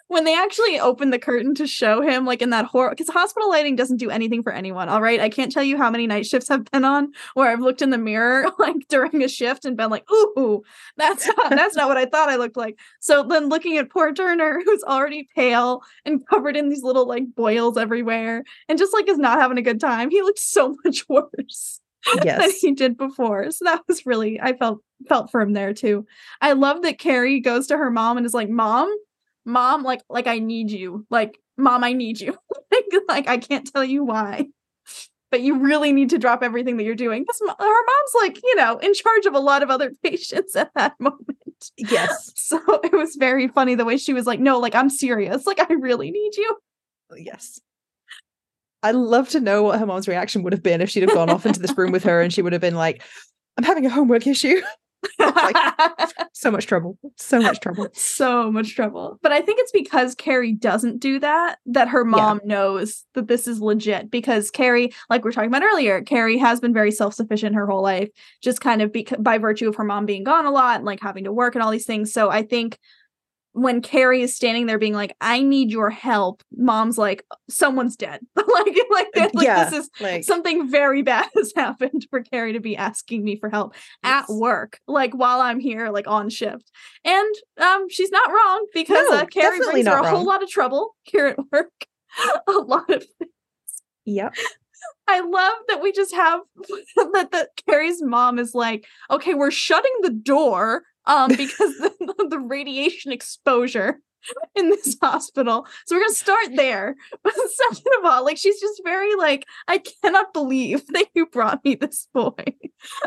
When 0.09 0.25
they 0.25 0.37
actually 0.37 0.79
opened 0.79 1.13
the 1.13 1.19
curtain 1.19 1.55
to 1.55 1.67
show 1.67 2.01
him 2.01 2.25
like 2.25 2.43
in 2.43 2.51
that 2.51 2.65
horror 2.67 2.91
because 2.91 3.09
hospital 3.09 3.49
lighting 3.49 3.77
doesn't 3.77 3.97
do 3.97 4.11
anything 4.11 4.43
for 4.43 4.53
anyone 4.53 4.89
all 4.89 5.01
right 5.01 5.21
i 5.21 5.29
can't 5.29 5.53
tell 5.53 5.63
you 5.63 5.77
how 5.77 5.91
many 5.91 6.07
night 6.07 6.27
shifts 6.27 6.51
i've 6.51 6.65
been 6.67 6.85
on 6.85 7.13
where 7.35 7.51
i've 7.51 7.61
looked 7.61 7.83
in 7.83 7.91
the 7.91 7.99
mirror 7.99 8.47
like 8.59 8.77
during 8.89 9.23
a 9.23 9.29
shift 9.29 9.65
and 9.65 9.77
been 9.77 9.91
like 9.91 10.05
ooh 10.11 10.63
that's 10.97 11.27
not 11.27 11.51
that's 11.51 11.77
not 11.77 11.89
what 11.89 11.97
i 11.97 12.07
thought 12.07 12.29
i 12.29 12.37
looked 12.37 12.57
like 12.57 12.79
so 13.01 13.23
then 13.23 13.49
looking 13.49 13.77
at 13.77 13.91
poor 13.91 14.13
turner 14.13 14.61
who's 14.65 14.83
already 14.85 15.29
pale 15.35 15.83
and 16.05 16.27
covered 16.27 16.57
in 16.57 16.69
these 16.69 16.83
little 16.83 17.07
like 17.07 17.25
boils 17.35 17.77
everywhere 17.77 18.45
and 18.69 18.79
just 18.79 18.93
like 18.93 19.09
is 19.09 19.19
not 19.19 19.41
having 19.41 19.59
a 19.59 19.63
good 19.63 19.81
time 19.81 20.11
he 20.11 20.23
looked 20.23 20.39
so 20.39 20.77
much 20.85 21.09
worse 21.09 21.81
than 22.23 22.51
he 22.61 22.73
did 22.73 22.97
before. 22.97 23.51
So 23.51 23.65
that 23.65 23.83
was 23.87 24.07
really 24.07 24.41
I 24.41 24.57
felt 24.57 24.81
felt 25.09 25.31
for 25.31 25.41
him 25.41 25.53
there 25.53 25.73
too. 25.73 26.07
I 26.41 26.53
love 26.53 26.83
that 26.83 26.99
Carrie 26.99 27.41
goes 27.41 27.69
to 27.69 27.77
her 27.77 27.91
mom 27.91 28.17
and 28.17 28.27
is 28.27 28.35
like, 28.35 28.49
"Mom, 28.49 28.93
mom, 29.45 29.83
like 29.83 30.03
like 30.09 30.27
I 30.27 30.39
need 30.39 30.71
you. 30.71 31.07
Like, 31.11 31.39
mom, 31.57 31.85
I 31.85 31.93
need 31.93 32.21
you. 32.21 32.37
like, 32.73 32.85
like 33.09 33.29
I 33.29 33.39
can't 33.39 33.71
tell 33.71 33.85
you 33.85 34.05
why." 34.05 34.47
but 35.33 35.41
you 35.41 35.59
really 35.59 35.93
need 35.93 36.11
to 36.11 36.19
drop 36.19 36.43
everything 36.43 36.77
that 36.77 36.85
you're 36.85 36.95
doing. 36.95 37.23
Because 37.23 37.41
her 37.41 37.47
mom's 37.57 38.15
like, 38.21 38.39
you 38.45 38.55
know, 38.55 38.77
in 38.79 38.93
charge 38.93 39.25
of 39.25 39.35
a 39.35 39.41
lot 39.41 39.63
of 39.63 39.71
other 39.71 39.91
patients 40.05 40.55
at 40.55 40.71
that 40.77 40.95
moment. 41.01 41.39
Yes. 41.77 42.31
So 42.53 42.61
it 42.85 42.93
was 42.93 43.17
very 43.17 43.49
funny 43.49 43.75
the 43.75 43.87
way 43.87 43.97
she 43.97 44.13
was 44.13 44.27
like, 44.27 44.39
no, 44.39 44.59
like, 44.59 44.75
I'm 44.75 44.91
serious. 44.91 45.47
Like, 45.47 45.59
I 45.59 45.73
really 45.73 46.11
need 46.11 46.37
you. 46.37 46.59
Oh, 47.11 47.17
yes. 47.17 47.63
I'd 48.83 48.95
love 48.95 49.31
to 49.31 49.41
know 49.41 49.63
what 49.63 49.81
her 49.81 49.87
mom's 49.87 50.07
reaction 50.07 50.43
would 50.43 50.53
have 50.53 50.63
been 50.63 50.83
if 50.83 50.91
she'd 50.91 51.05
have 51.05 51.15
gone 51.15 51.31
off 51.31 51.47
into 51.47 51.61
this 51.61 51.75
room 51.79 51.93
with 51.93 52.05
her 52.05 52.21
and 52.21 52.31
she 52.31 52.43
would 52.43 52.53
have 52.53 52.61
been 52.61 52.75
like, 52.75 53.03
I'm 53.57 53.65
having 53.65 53.87
a 53.87 53.91
homework 53.91 54.27
issue. 54.27 54.61
like, 55.19 55.57
so 56.33 56.51
much 56.51 56.67
trouble. 56.67 56.99
So 57.17 57.41
much 57.41 57.61
trouble. 57.61 57.89
so 57.93 58.51
much 58.51 58.75
trouble. 58.75 59.19
But 59.23 59.33
I 59.33 59.41
think 59.41 59.61
it's 59.61 59.73
because 59.73 60.15
Carrie 60.15 60.53
doesn't 60.53 61.01
do 61.01 61.19
that 61.21 61.59
that 61.67 61.89
her 61.89 62.05
mom 62.05 62.41
yeah. 62.45 62.55
knows 62.55 63.05
that 63.15 63.29
this 63.29 63.47
is 63.47 63.61
legit. 63.61 64.11
Because 64.11 64.51
Carrie, 64.51 64.93
like 65.11 65.25
we 65.25 65.31
are 65.31 65.33
talking 65.33 65.51
about 65.51 65.63
earlier, 65.63 66.03
Carrie 66.03 66.39
has 66.39 66.61
been 66.61 66.75
very 66.75 66.91
self 66.91 67.15
sufficient 67.15 67.55
her 67.55 67.67
whole 67.67 67.83
life, 67.83 68.09
just 68.43 68.61
kind 68.61 68.83
of 68.83 68.93
bec- 68.93 69.23
by 69.23 69.39
virtue 69.39 69.69
of 69.69 69.77
her 69.77 69.85
mom 69.85 70.07
being 70.07 70.25
gone 70.25 70.47
a 70.47 70.51
lot 70.51 70.77
and 70.77 70.85
like 70.85 71.01
having 71.01 71.25
to 71.25 71.33
work 71.33 71.55
and 71.55 71.63
all 71.63 71.71
these 71.71 71.87
things. 71.87 72.13
So 72.13 72.31
I 72.31 72.43
think 72.43 72.79
when 73.53 73.83
Carrie 73.83 74.23
is 74.23 74.35
standing 74.35 74.67
there 74.67 74.79
being 74.79 74.95
like, 74.95 75.15
I 75.21 75.43
need 75.43 75.71
your 75.71 75.91
help, 75.91 76.43
mom's 76.57 76.97
like, 76.97 77.25
someone's 77.51 77.97
dead. 77.97 78.21
like, 78.37 78.77
like, 78.91 79.09
like 79.17 79.33
yeah, 79.41 79.69
this 79.69 79.85
is 79.85 79.91
like, 80.01 80.25
something 80.25 80.71
very 80.71 81.03
bad 81.03 81.29
has 81.37 81.53
happened 81.55 82.07
for 82.11 82.23
Carrie 82.23 82.55
to 82.55 82.61
be 82.61 82.77
asking 82.77 83.25
me 83.25 83.37
for 83.37 83.51
help 83.51 83.75
yes. 84.03 84.25
at 84.29 84.35
work, 84.35 84.81
like 84.87 85.13
while 85.13 85.41
I'm 85.41 85.61
here, 85.61 85.91
like 85.91 86.09
on 86.09 86.31
shift. 86.31 86.71
And 87.05 87.35
um, 87.61 87.89
she's 87.91 88.11
not 88.11 88.31
wrong 88.31 88.67
because 88.73 89.07
no, 89.11 89.19
uh, 89.19 89.25
Carrie 89.27 89.59
brings 89.59 89.87
her 89.87 89.93
a 89.93 90.03
wrong. 90.03 90.07
whole 90.07 90.25
lot 90.25 90.43
of 90.43 90.49
trouble 90.49 90.95
here 91.03 91.27
at 91.27 91.39
work. 91.53 91.73
a 92.49 92.53
lot 92.53 92.91
of 92.91 93.05
things. 93.19 93.33
Yep. 94.05 94.35
I 95.09 95.21
love 95.21 95.55
that 95.69 95.83
we 95.83 95.93
just 95.93 96.15
have 96.15 96.41
that 96.97 97.29
that 97.33 97.51
Carrie's 97.67 98.03
mom 98.03 98.39
is 98.39 98.55
like, 98.55 98.87
okay, 99.11 99.35
we're 99.35 99.51
shutting 99.51 99.93
the 100.01 100.11
door 100.11 100.83
um 101.07 101.29
because 101.37 101.79
the, 101.79 102.27
the 102.31 102.39
radiation 102.39 103.13
exposure 103.13 104.01
in 104.55 104.71
this 104.71 104.97
hospital. 105.01 105.67
So 105.87 105.97
we're 105.97 106.03
gonna 106.03 106.15
start 106.15 106.49
there. 106.55 106.97
But 107.23 107.35
second 107.35 107.93
of 107.99 108.05
all, 108.05 108.25
like 108.25 108.37
she's 108.37 108.61
just 108.61 108.83
very 108.85 109.15
like, 109.15 109.47
I 109.69 109.79
cannot 109.79 110.33
believe 110.33 110.87
that 110.89 111.07
you 111.15 111.27
brought 111.27 111.65
me 111.65 111.75
this 111.75 112.09
boy, 112.13 112.45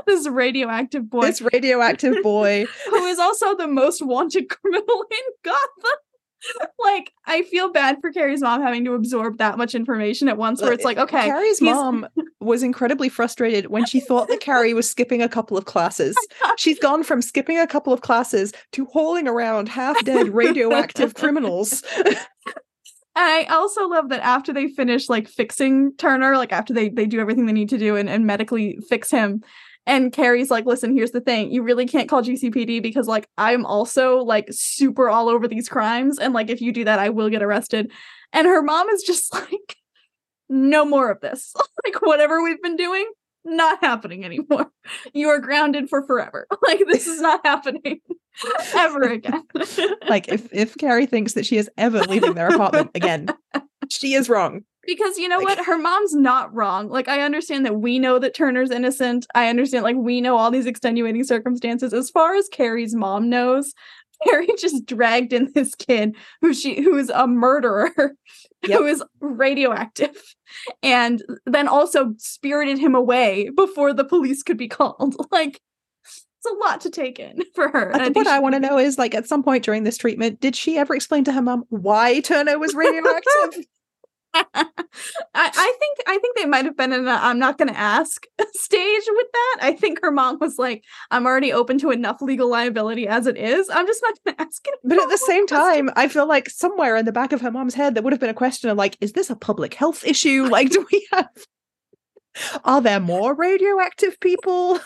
this 0.08 0.28
radioactive 0.28 1.10
boy, 1.10 1.22
this 1.22 1.42
radioactive 1.42 2.22
boy, 2.24 2.66
who 2.90 3.06
is 3.06 3.20
also 3.20 3.56
the 3.56 3.68
most 3.68 4.02
wanted 4.02 4.50
criminal 4.50 5.06
in 5.12 5.34
Gotham. 5.44 6.00
Like 6.80 7.12
I 7.26 7.44
feel 7.44 7.72
bad 7.72 7.98
for 8.02 8.12
Carrie's 8.12 8.42
mom 8.42 8.62
having 8.62 8.86
to 8.86 8.94
absorb 8.94 9.38
that 9.38 9.58
much 9.58 9.76
information 9.76 10.28
at 10.28 10.38
once 10.38 10.62
where 10.62 10.74
it's 10.74 10.84
like, 10.84 10.98
okay. 10.98 11.26
Carrie's 11.26 11.62
mom 11.62 12.08
was 12.40 12.64
incredibly 12.64 13.10
frustrated 13.10 13.68
when 13.68 13.86
she 13.86 14.00
thought 14.00 14.28
that 14.28 14.40
Carrie 14.40 14.74
was 14.74 14.90
skipping 14.90 15.22
a 15.22 15.30
couple 15.30 15.58
of 15.58 15.66
classes. 15.66 16.16
She's 16.58 16.80
gone 16.80 17.04
from 17.04 17.22
skipping 17.22 17.58
a 17.58 17.68
couple 17.68 17.94
of 17.94 18.02
classes 18.02 18.54
to 18.74 18.86
hauling 18.86 19.28
around 19.28 19.70
half 19.70 20.04
dead 20.06 20.30
radioactive 20.30 21.14
criminals. 21.16 21.84
And 23.18 23.30
I 23.30 23.46
also 23.46 23.88
love 23.88 24.10
that 24.10 24.20
after 24.22 24.52
they 24.52 24.68
finish 24.68 25.08
like 25.08 25.30
fixing 25.30 25.96
Turner, 25.98 26.38
like 26.38 26.52
after 26.52 26.74
they 26.74 26.90
they 26.90 27.06
do 27.06 27.20
everything 27.20 27.46
they 27.46 27.54
need 27.54 27.70
to 27.70 27.78
do 27.78 27.96
and, 27.96 28.10
and 28.10 28.26
medically 28.26 28.78
fix 28.90 29.10
him, 29.10 29.42
and 29.88 30.12
Carrie's 30.12 30.50
like, 30.50 30.66
listen, 30.66 30.96
here's 30.96 31.12
the 31.12 31.22
thing. 31.22 31.52
You 31.52 31.62
really 31.62 31.86
can't 31.86 32.10
call 32.10 32.24
GCPD 32.24 32.82
because 32.82 33.08
like 33.08 33.28
I'm 33.38 33.66
also 33.66 34.18
like 34.18 34.48
super 34.52 35.10
all 35.10 35.30
over 35.30 35.48
these 35.48 35.70
crimes. 35.70 36.18
And 36.18 36.34
like 36.34 36.50
if 36.50 36.62
you 36.62 36.72
do 36.72 36.86
that, 36.86 37.00
I 37.00 37.10
will 37.10 37.30
get 37.30 37.44
arrested. 37.44 37.92
And 38.34 38.48
her 38.48 38.62
mom 38.62 38.90
is 38.90 39.04
just 39.04 39.34
like, 39.34 39.78
no 40.50 40.86
more 40.86 41.12
of 41.12 41.22
this. 41.22 41.54
like 41.86 42.02
whatever 42.02 42.44
we've 42.44 42.62
been 42.62 42.76
doing, 42.76 43.10
not 43.44 43.80
happening 43.82 44.26
anymore. 44.26 44.72
You 45.14 45.30
are 45.30 45.40
grounded 45.40 45.90
for 45.90 46.04
forever. 46.06 46.48
Like 46.66 46.82
this 46.88 47.06
is 47.06 47.22
not 47.22 47.46
happening 47.46 48.00
ever 48.74 49.04
again. 49.04 49.44
like 50.10 50.28
if 50.30 50.52
if 50.52 50.76
Carrie 50.78 51.06
thinks 51.06 51.34
that 51.34 51.46
she 51.46 51.58
is 51.58 51.70
ever 51.78 52.00
leaving 52.06 52.34
their 52.34 52.48
apartment 52.48 52.90
again, 52.96 53.28
she 53.90 54.16
is 54.16 54.30
wrong 54.30 54.64
because 54.86 55.18
you 55.18 55.28
know 55.28 55.38
like, 55.38 55.58
what 55.58 55.66
her 55.66 55.78
mom's 55.78 56.14
not 56.14 56.54
wrong 56.54 56.90
like 56.90 57.08
i 57.08 57.22
understand 57.22 57.66
that 57.66 57.80
we 57.80 58.00
know 58.00 58.20
that 58.20 58.34
turner's 58.34 58.72
innocent 58.72 59.26
i 59.36 59.48
understand 59.48 59.84
like 59.84 59.96
we 59.96 60.22
know 60.22 60.38
all 60.38 60.52
these 60.52 60.66
extenuating 60.66 61.24
circumstances 61.24 61.94
as 61.94 62.10
far 62.10 62.36
as 62.36 62.48
carrie's 62.50 62.96
mom 62.96 63.30
knows 63.30 63.74
carrie 64.28 64.48
just 64.58 64.86
dragged 64.86 65.34
in 65.34 65.52
this 65.54 65.76
kid 65.76 66.16
who 66.42 66.54
she 66.54 66.82
who 66.82 66.98
is 66.98 67.10
a 67.10 67.28
murderer 67.28 67.92
yep. 68.68 68.80
who 68.80 68.86
is 68.86 69.04
radioactive 69.20 70.16
and 70.82 71.24
then 71.46 71.68
also 71.68 72.14
spirited 72.18 72.78
him 72.78 72.96
away 72.96 73.50
before 73.56 73.94
the 73.94 74.06
police 74.06 74.44
could 74.44 74.58
be 74.58 74.68
called 74.70 75.16
like 75.32 75.60
it's 76.46 76.54
a 76.54 76.64
lot 76.64 76.82
to 76.82 76.90
take 76.90 77.20
in 77.20 77.42
for 77.56 77.70
her. 77.70 77.96
I 77.96 78.10
what 78.10 78.28
I 78.28 78.40
want 78.40 78.54
to 78.54 78.60
know 78.60 78.78
is 78.78 78.98
like 78.98 79.16
at 79.16 79.28
some 79.28 79.42
point 79.42 79.64
during 79.64 79.84
this 79.84 79.98
treatment, 79.98 80.40
did 80.40 80.56
she 80.56 80.78
ever 80.78 80.96
explain 80.96 81.24
to 81.24 81.32
her 81.32 81.42
mom 81.42 81.64
why 81.70 82.20
Turner 82.20 82.60
was 82.60 82.76
radioactive? 82.76 83.66
I, 84.36 84.72
I, 85.34 85.76
think 85.80 85.98
I 86.08 86.18
think 86.18 86.38
they 86.38 86.46
might 86.46 86.66
have 86.66 86.76
been 86.76 86.92
in 86.94 87.08
a 87.08 87.12
I'm 87.12 87.40
not 87.40 87.58
gonna 87.58 87.72
ask 87.72 88.26
stage 88.54 89.04
with 89.08 89.28
that. 89.32 89.58
I 89.62 89.74
think 89.74 90.00
her 90.02 90.12
mom 90.12 90.40
was 90.40 90.58
like, 90.58 90.84
I'm 91.12 91.26
already 91.26 91.54
open 91.54 91.78
to 91.80 91.92
enough 91.92 92.22
legal 92.22 92.50
liability 92.50 93.08
as 93.08 93.28
it 93.28 93.38
is. 93.38 93.70
I'm 93.70 93.88
just 93.88 94.02
not 94.04 94.18
gonna 94.26 94.36
ask 94.48 94.66
it. 94.68 94.76
But 94.84 95.02
at 95.02 95.10
the 95.10 95.18
same 95.18 95.48
time, 95.48 95.90
I 95.96 96.08
feel 96.08 96.28
like 96.28 96.50
somewhere 96.50 96.96
in 96.96 97.06
the 97.06 97.12
back 97.12 97.32
of 97.32 97.42
her 97.42 97.52
mom's 97.52 97.76
head 97.76 97.96
there 97.96 98.04
would 98.04 98.14
have 98.14 98.20
been 98.20 98.30
a 98.30 98.34
question 98.34 98.70
of 98.70 98.78
like, 98.78 98.98
is 99.02 99.14
this 99.14 99.30
a 99.30 99.36
public 99.36 99.74
health 99.74 100.06
issue? 100.06 100.50
Like, 100.56 100.70
do 100.70 100.86
we 100.90 101.06
have 101.12 101.28
are 102.64 102.82
there 102.82 103.00
more 103.00 103.34
radioactive 103.36 104.20
people? 104.20 104.80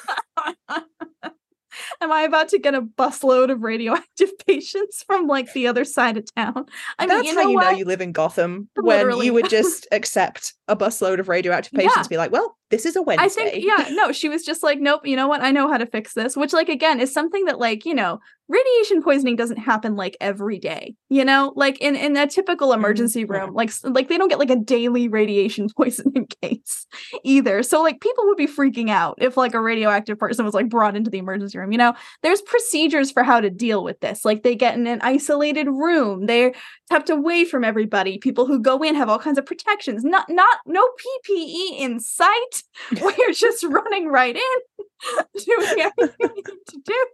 Am 2.01 2.11
I 2.11 2.21
about 2.21 2.49
to 2.49 2.59
get 2.59 2.75
a 2.75 2.81
busload 2.81 3.51
of 3.51 3.63
radioactive 3.63 4.31
patients 4.47 5.03
from 5.03 5.27
like 5.27 5.53
the 5.53 5.67
other 5.67 5.85
side 5.85 6.17
of 6.17 6.33
town? 6.35 6.65
I 6.97 7.05
That's 7.05 7.21
mean, 7.21 7.25
you 7.25 7.35
know 7.35 7.41
how 7.43 7.49
you 7.49 7.55
what? 7.55 7.71
know 7.71 7.77
you 7.77 7.85
live 7.85 8.01
in 8.01 8.11
Gotham 8.11 8.69
Literally. 8.75 9.17
when 9.17 9.25
you 9.25 9.33
would 9.33 9.49
just 9.49 9.87
accept 9.91 10.53
a 10.67 10.75
busload 10.75 11.19
of 11.19 11.29
radioactive 11.29 11.73
patients, 11.73 11.95
yeah. 11.95 12.07
be 12.07 12.17
like, 12.17 12.31
well, 12.31 12.55
this 12.69 12.85
is 12.85 12.95
a 12.95 13.01
Wednesday. 13.01 13.25
I 13.25 13.49
think, 13.49 13.65
yeah, 13.65 13.89
no, 13.91 14.11
she 14.11 14.29
was 14.29 14.43
just 14.43 14.63
like, 14.63 14.79
nope, 14.79 15.05
you 15.05 15.15
know 15.15 15.27
what? 15.27 15.41
I 15.41 15.51
know 15.51 15.67
how 15.67 15.77
to 15.77 15.85
fix 15.85 16.13
this, 16.13 16.37
which, 16.37 16.53
like, 16.53 16.69
again, 16.69 16.99
is 16.99 17.13
something 17.13 17.45
that, 17.45 17.59
like, 17.59 17.85
you 17.85 17.95
know, 17.95 18.19
radiation 18.49 19.03
poisoning 19.03 19.35
doesn't 19.35 19.57
happen 19.57 19.95
like 19.95 20.17
every 20.19 20.57
day 20.57 20.95
you 21.07 21.23
know? 21.23 21.53
Like 21.55 21.79
in 21.79 21.95
in 21.95 22.17
a 22.17 22.27
typical 22.27 22.69
mm-hmm, 22.69 22.79
emergency 22.79 23.23
mm-hmm. 23.23 23.31
room 23.31 23.53
like 23.53 23.71
like 23.83 24.09
they 24.09 24.17
don't 24.17 24.27
get 24.27 24.39
like 24.39 24.49
a 24.49 24.55
daily 24.55 25.07
radiation 25.07 25.69
poisoning 25.77 26.27
case 26.41 26.87
either. 27.23 27.63
So 27.63 27.81
like 27.81 28.01
people 28.01 28.25
would 28.27 28.37
be 28.37 28.47
freaking 28.47 28.89
out 28.89 29.17
if 29.21 29.37
like 29.37 29.53
a 29.53 29.61
radioactive 29.61 30.17
person 30.17 30.45
was 30.45 30.53
like 30.53 30.67
brought 30.67 30.95
into 30.95 31.09
the 31.09 31.19
emergency 31.19 31.57
room 31.57 31.71
you 31.71 31.77
know? 31.77 31.93
There's 32.23 32.41
procedures 32.41 33.11
for 33.11 33.23
how 33.23 33.39
to 33.39 33.49
deal 33.49 33.83
with 33.83 33.99
this. 33.99 34.25
Like 34.25 34.43
they 34.43 34.55
get 34.55 34.75
in 34.75 34.87
an 34.87 34.99
isolated 35.01 35.67
room. 35.67 36.25
They're 36.25 36.53
kept 36.89 37.09
away 37.09 37.45
from 37.45 37.63
everybody. 37.63 38.17
People 38.17 38.47
who 38.47 38.59
go 38.59 38.81
in 38.81 38.95
have 38.95 39.09
all 39.09 39.19
kinds 39.19 39.37
of 39.37 39.45
protections. 39.45 40.03
Not 40.03 40.27
not 40.29 40.57
no 40.65 40.87
ppe 41.29 41.79
in 41.79 41.99
sight 41.99 42.58
we're 43.01 43.33
just 43.33 43.63
running 43.63 44.07
right 44.07 44.35
in 44.35 45.23
doing 45.45 45.81
everything 45.99 46.15
we 46.19 46.27
need 46.35 46.45
to 46.67 46.81
do 46.83 47.05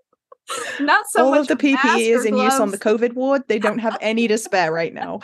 not 0.79 1.05
so 1.09 1.25
all 1.25 1.31
much 1.31 1.41
of 1.41 1.47
the 1.47 1.55
PPE 1.55 1.99
is 2.01 2.23
in 2.23 2.37
use 2.37 2.59
on 2.59 2.69
the 2.69 2.77
COVID 2.77 3.13
ward. 3.13 3.41
They 3.47 3.57
don't 3.57 3.79
have 3.79 3.97
any 3.99 4.27
to 4.27 4.37
spare 4.37 4.71
right 4.71 4.93
now. 4.93 5.21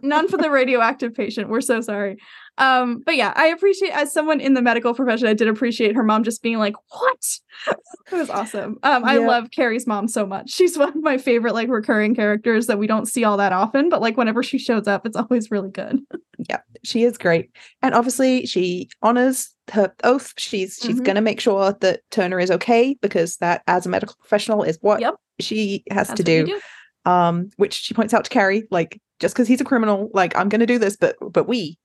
None 0.00 0.28
for 0.28 0.38
the 0.38 0.50
radioactive 0.50 1.14
patient. 1.14 1.50
We're 1.50 1.60
so 1.60 1.82
sorry. 1.82 2.16
Um, 2.58 3.02
but 3.04 3.16
yeah, 3.16 3.32
I 3.34 3.46
appreciate 3.46 3.92
as 3.92 4.12
someone 4.12 4.40
in 4.40 4.54
the 4.54 4.62
medical 4.62 4.94
profession, 4.94 5.26
I 5.26 5.34
did 5.34 5.48
appreciate 5.48 5.96
her 5.96 6.04
mom 6.04 6.22
just 6.22 6.42
being 6.42 6.58
like, 6.58 6.74
"What?" 6.90 7.38
it 8.12 8.16
was 8.16 8.30
awesome. 8.30 8.78
Um, 8.82 9.02
yeah. 9.02 9.10
I 9.10 9.18
love 9.18 9.50
Carrie's 9.50 9.86
mom 9.86 10.06
so 10.06 10.24
much. 10.24 10.50
She's 10.50 10.78
one 10.78 10.90
of 10.90 11.02
my 11.02 11.18
favorite 11.18 11.54
like 11.54 11.68
recurring 11.68 12.14
characters 12.14 12.66
that 12.68 12.78
we 12.78 12.86
don't 12.86 13.06
see 13.06 13.24
all 13.24 13.36
that 13.38 13.52
often, 13.52 13.88
but 13.88 14.00
like 14.00 14.16
whenever 14.16 14.42
she 14.42 14.58
shows 14.58 14.86
up, 14.86 15.04
it's 15.04 15.16
always 15.16 15.50
really 15.50 15.70
good. 15.70 16.00
yeah, 16.48 16.60
she 16.84 17.02
is 17.02 17.18
great, 17.18 17.50
and 17.82 17.94
obviously 17.94 18.46
she 18.46 18.88
honors 19.02 19.52
her 19.72 19.92
oath. 20.04 20.32
She's 20.36 20.78
she's 20.80 20.96
mm-hmm. 20.96 21.04
gonna 21.04 21.22
make 21.22 21.40
sure 21.40 21.72
that 21.80 22.00
Turner 22.12 22.38
is 22.38 22.52
okay 22.52 22.96
because 23.02 23.36
that, 23.38 23.62
as 23.66 23.84
a 23.84 23.88
medical 23.88 24.14
professional, 24.20 24.62
is 24.62 24.78
what 24.80 25.00
yep. 25.00 25.14
she 25.40 25.82
has 25.90 26.08
That's 26.08 26.18
to 26.18 26.24
do. 26.24 26.46
do. 26.46 26.60
Um, 27.06 27.50
which 27.56 27.74
she 27.74 27.92
points 27.92 28.14
out 28.14 28.24
to 28.24 28.30
Carrie, 28.30 28.66
like 28.70 29.00
just 29.20 29.34
because 29.34 29.46
he's 29.46 29.60
a 29.60 29.64
criminal, 29.64 30.08
like 30.14 30.36
I'm 30.36 30.48
gonna 30.48 30.66
do 30.66 30.78
this, 30.78 30.96
but 30.96 31.16
but 31.20 31.48
we 31.48 31.78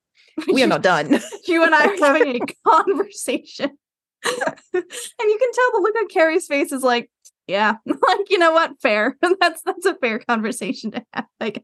we 0.52 0.62
are 0.62 0.66
not 0.66 0.82
done. 0.82 1.20
you 1.46 1.64
and 1.64 1.74
I 1.74 1.86
are 1.86 1.96
having 1.96 2.42
a 2.42 2.46
conversation. 2.68 3.70
and 4.24 4.34
you 4.72 5.38
can 5.38 5.52
tell 5.52 5.72
the 5.72 5.80
look 5.82 5.96
on 5.96 6.08
Carrie's 6.08 6.46
face 6.46 6.72
is 6.72 6.82
like, 6.82 7.10
yeah, 7.46 7.76
like 7.86 8.30
you 8.30 8.38
know 8.38 8.52
what, 8.52 8.80
fair. 8.80 9.16
that's 9.40 9.62
that's 9.62 9.86
a 9.86 9.94
fair 9.94 10.18
conversation 10.20 10.92
to 10.92 11.04
have. 11.12 11.26
I 11.40 11.50
guess. 11.50 11.62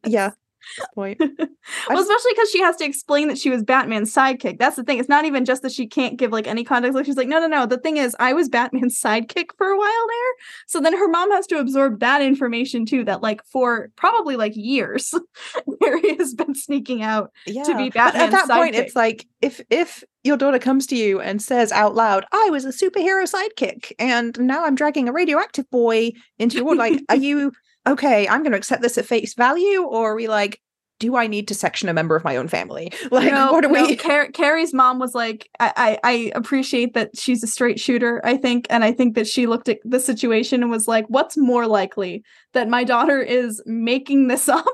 Yeah, 0.78 0.84
point. 0.94 1.18
well, 1.88 2.00
especially 2.00 2.32
because 2.32 2.50
she 2.50 2.60
has 2.60 2.76
to 2.76 2.84
explain 2.84 3.28
that 3.28 3.38
she 3.38 3.50
was 3.50 3.62
Batman's 3.62 4.12
sidekick. 4.12 4.58
That's 4.58 4.76
the 4.76 4.84
thing. 4.84 4.98
It's 4.98 5.08
not 5.08 5.24
even 5.24 5.44
just 5.44 5.62
that 5.62 5.72
she 5.72 5.86
can't 5.86 6.16
give 6.16 6.32
like 6.32 6.46
any 6.46 6.64
context. 6.64 6.94
Like 6.94 7.06
she's 7.06 7.16
like, 7.16 7.28
no, 7.28 7.38
no, 7.38 7.46
no. 7.46 7.66
The 7.66 7.78
thing 7.78 7.96
is, 7.96 8.16
I 8.18 8.32
was 8.32 8.48
Batman's 8.48 9.00
sidekick 9.02 9.50
for 9.56 9.68
a 9.68 9.78
while 9.78 10.06
there. 10.08 10.32
So 10.66 10.80
then 10.80 10.96
her 10.96 11.08
mom 11.08 11.30
has 11.32 11.46
to 11.48 11.58
absorb 11.58 12.00
that 12.00 12.22
information 12.22 12.86
too. 12.86 13.04
That 13.04 13.22
like 13.22 13.44
for 13.46 13.90
probably 13.96 14.36
like 14.36 14.56
years, 14.56 15.14
Mary 15.80 16.16
has 16.16 16.34
been 16.34 16.54
sneaking 16.54 17.02
out 17.02 17.30
yeah. 17.46 17.62
to 17.64 17.76
be 17.76 17.90
Batman. 17.90 18.22
At 18.22 18.30
that 18.32 18.48
sidekick. 18.48 18.56
point, 18.56 18.74
it's 18.74 18.96
like 18.96 19.26
if 19.40 19.60
if 19.70 20.04
your 20.24 20.36
daughter 20.36 20.58
comes 20.58 20.86
to 20.88 20.96
you 20.96 21.20
and 21.20 21.40
says 21.40 21.70
out 21.72 21.94
loud, 21.94 22.24
I 22.32 22.50
was 22.50 22.64
a 22.64 22.68
superhero 22.68 23.30
sidekick, 23.30 23.92
and 23.98 24.38
now 24.40 24.64
I'm 24.64 24.74
dragging 24.74 25.08
a 25.08 25.12
radioactive 25.12 25.70
boy 25.70 26.12
into 26.38 26.56
your 26.56 26.64
ward. 26.64 26.78
Like, 26.78 27.00
are 27.08 27.16
you 27.16 27.52
okay? 27.86 28.28
I'm 28.28 28.42
going 28.42 28.52
to 28.52 28.58
accept 28.58 28.82
this 28.82 28.98
at 28.98 29.06
face 29.06 29.34
value, 29.34 29.82
or 29.82 30.12
are 30.12 30.16
we 30.16 30.28
like, 30.28 30.60
do 30.98 31.16
I 31.16 31.26
need 31.26 31.46
to 31.48 31.54
section 31.54 31.88
a 31.88 31.94
member 31.94 32.16
of 32.16 32.24
my 32.24 32.36
own 32.36 32.48
family? 32.48 32.92
Like, 33.10 33.32
no, 33.32 33.52
what 33.52 33.64
are 33.64 33.68
no. 33.68 33.86
we? 33.86 33.96
Car- 33.96 34.30
Carrie's 34.32 34.74
mom 34.74 34.98
was 34.98 35.14
like, 35.14 35.48
I-, 35.60 35.72
I 35.76 35.98
I 36.04 36.32
appreciate 36.34 36.94
that 36.94 37.16
she's 37.16 37.42
a 37.42 37.46
straight 37.46 37.78
shooter. 37.78 38.20
I 38.24 38.36
think, 38.36 38.66
and 38.68 38.82
I 38.82 38.92
think 38.92 39.14
that 39.14 39.26
she 39.26 39.46
looked 39.46 39.68
at 39.68 39.78
the 39.84 40.00
situation 40.00 40.62
and 40.62 40.70
was 40.70 40.88
like, 40.88 41.06
what's 41.08 41.36
more 41.36 41.66
likely 41.66 42.24
that 42.52 42.68
my 42.68 42.84
daughter 42.84 43.20
is 43.20 43.62
making 43.64 44.28
this 44.28 44.48
up? 44.60 44.66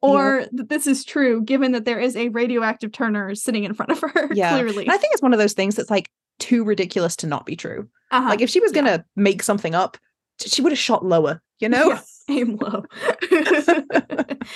Or 0.00 0.40
yep. 0.40 0.50
that 0.52 0.68
this 0.68 0.86
is 0.86 1.04
true, 1.04 1.42
given 1.42 1.72
that 1.72 1.84
there 1.84 1.98
is 1.98 2.14
a 2.14 2.28
radioactive 2.28 2.92
Turner 2.92 3.34
sitting 3.34 3.64
in 3.64 3.74
front 3.74 3.90
of 3.90 4.00
her. 4.00 4.28
Yeah, 4.32 4.52
clearly. 4.52 4.84
And 4.84 4.92
I 4.92 4.96
think 4.96 5.12
it's 5.12 5.22
one 5.22 5.32
of 5.32 5.40
those 5.40 5.54
things 5.54 5.74
that's 5.74 5.90
like 5.90 6.08
too 6.38 6.62
ridiculous 6.62 7.16
to 7.16 7.26
not 7.26 7.44
be 7.44 7.56
true. 7.56 7.88
Uh-huh. 8.12 8.28
Like 8.28 8.40
if 8.40 8.48
she 8.48 8.60
was 8.60 8.70
gonna 8.70 8.90
yeah. 8.90 9.02
make 9.16 9.42
something 9.42 9.74
up, 9.74 9.98
she 10.40 10.62
would 10.62 10.72
have 10.72 10.78
shot 10.78 11.04
lower. 11.04 11.40
You 11.60 11.68
know, 11.68 11.88
yeah, 11.88 12.00
aim 12.30 12.56
low. 12.56 12.84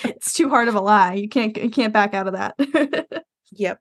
it's 0.05 0.35
too 0.35 0.49
hard 0.49 0.69
of 0.69 0.75
a 0.75 0.81
lie. 0.81 1.15
You 1.15 1.29
can't 1.29 1.57
you 1.57 1.71
can't 1.71 1.93
back 1.93 2.15
out 2.15 2.29
of 2.29 2.35
that. 2.35 3.25
yep. 3.51 3.79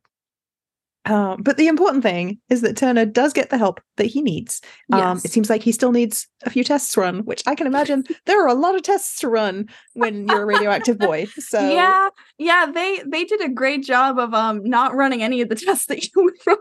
Um, 1.05 1.41
but 1.41 1.57
the 1.57 1.67
important 1.67 2.03
thing 2.03 2.39
is 2.49 2.61
that 2.61 2.77
Turner 2.77 3.05
does 3.05 3.33
get 3.33 3.49
the 3.49 3.57
help 3.57 3.81
that 3.97 4.05
he 4.05 4.21
needs. 4.21 4.61
Yes. 4.87 5.01
Um, 5.01 5.21
it 5.23 5.31
seems 5.31 5.49
like 5.49 5.63
he 5.63 5.71
still 5.71 5.91
needs 5.91 6.27
a 6.43 6.51
few 6.51 6.63
tests 6.63 6.95
run, 6.95 7.21
which 7.21 7.41
I 7.47 7.55
can 7.55 7.65
imagine 7.65 8.03
there 8.27 8.43
are 8.43 8.47
a 8.47 8.53
lot 8.53 8.75
of 8.75 8.83
tests 8.83 9.19
to 9.21 9.27
run 9.27 9.67
when 9.93 10.27
you're 10.27 10.43
a 10.43 10.45
radioactive 10.45 10.99
boy. 10.99 11.25
So 11.39 11.59
yeah, 11.73 12.09
yeah, 12.37 12.67
they 12.71 13.01
they 13.05 13.23
did 13.23 13.41
a 13.41 13.49
great 13.49 13.83
job 13.83 14.19
of 14.19 14.35
um 14.35 14.63
not 14.63 14.93
running 14.93 15.23
any 15.23 15.41
of 15.41 15.49
the 15.49 15.55
tests 15.65 15.87
that 15.87 16.03
you 16.03 16.23
would 16.23 16.35
run. 16.45 16.57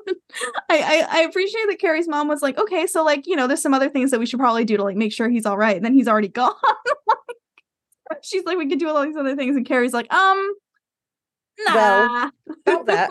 I, 0.71 0.79
I 1.11 1.19
I 1.19 1.21
appreciate 1.23 1.67
that 1.69 1.79
Carrie's 1.79 2.09
mom 2.09 2.27
was 2.27 2.41
like, 2.41 2.59
okay, 2.59 2.87
so 2.87 3.05
like 3.05 3.27
you 3.27 3.37
know, 3.37 3.47
there's 3.47 3.63
some 3.63 3.75
other 3.75 3.91
things 3.91 4.11
that 4.11 4.21
we 4.21 4.27
should 4.27 4.41
probably 4.41 4.65
do 4.65 4.79
to 4.79 4.85
like 4.85 4.97
make 4.97 5.13
sure 5.13 5.29
he's 5.29 5.47
all 5.47 5.59
right. 5.59 5.77
And 5.77 5.85
then 5.85 5.93
he's 5.93 6.09
already 6.09 6.29
gone. 6.29 6.55
like, 8.11 8.21
she's 8.23 8.45
like, 8.45 8.57
we 8.57 8.69
could 8.69 8.79
do 8.79 8.89
all 8.89 9.03
these 9.03 9.17
other 9.17 9.37
things, 9.37 9.55
and 9.55 9.67
Carrie's 9.67 9.93
like, 9.93 10.11
um, 10.13 10.55
nah. 11.67 11.75
Well, 11.75 12.31
about 12.67 12.87
that. 12.87 13.11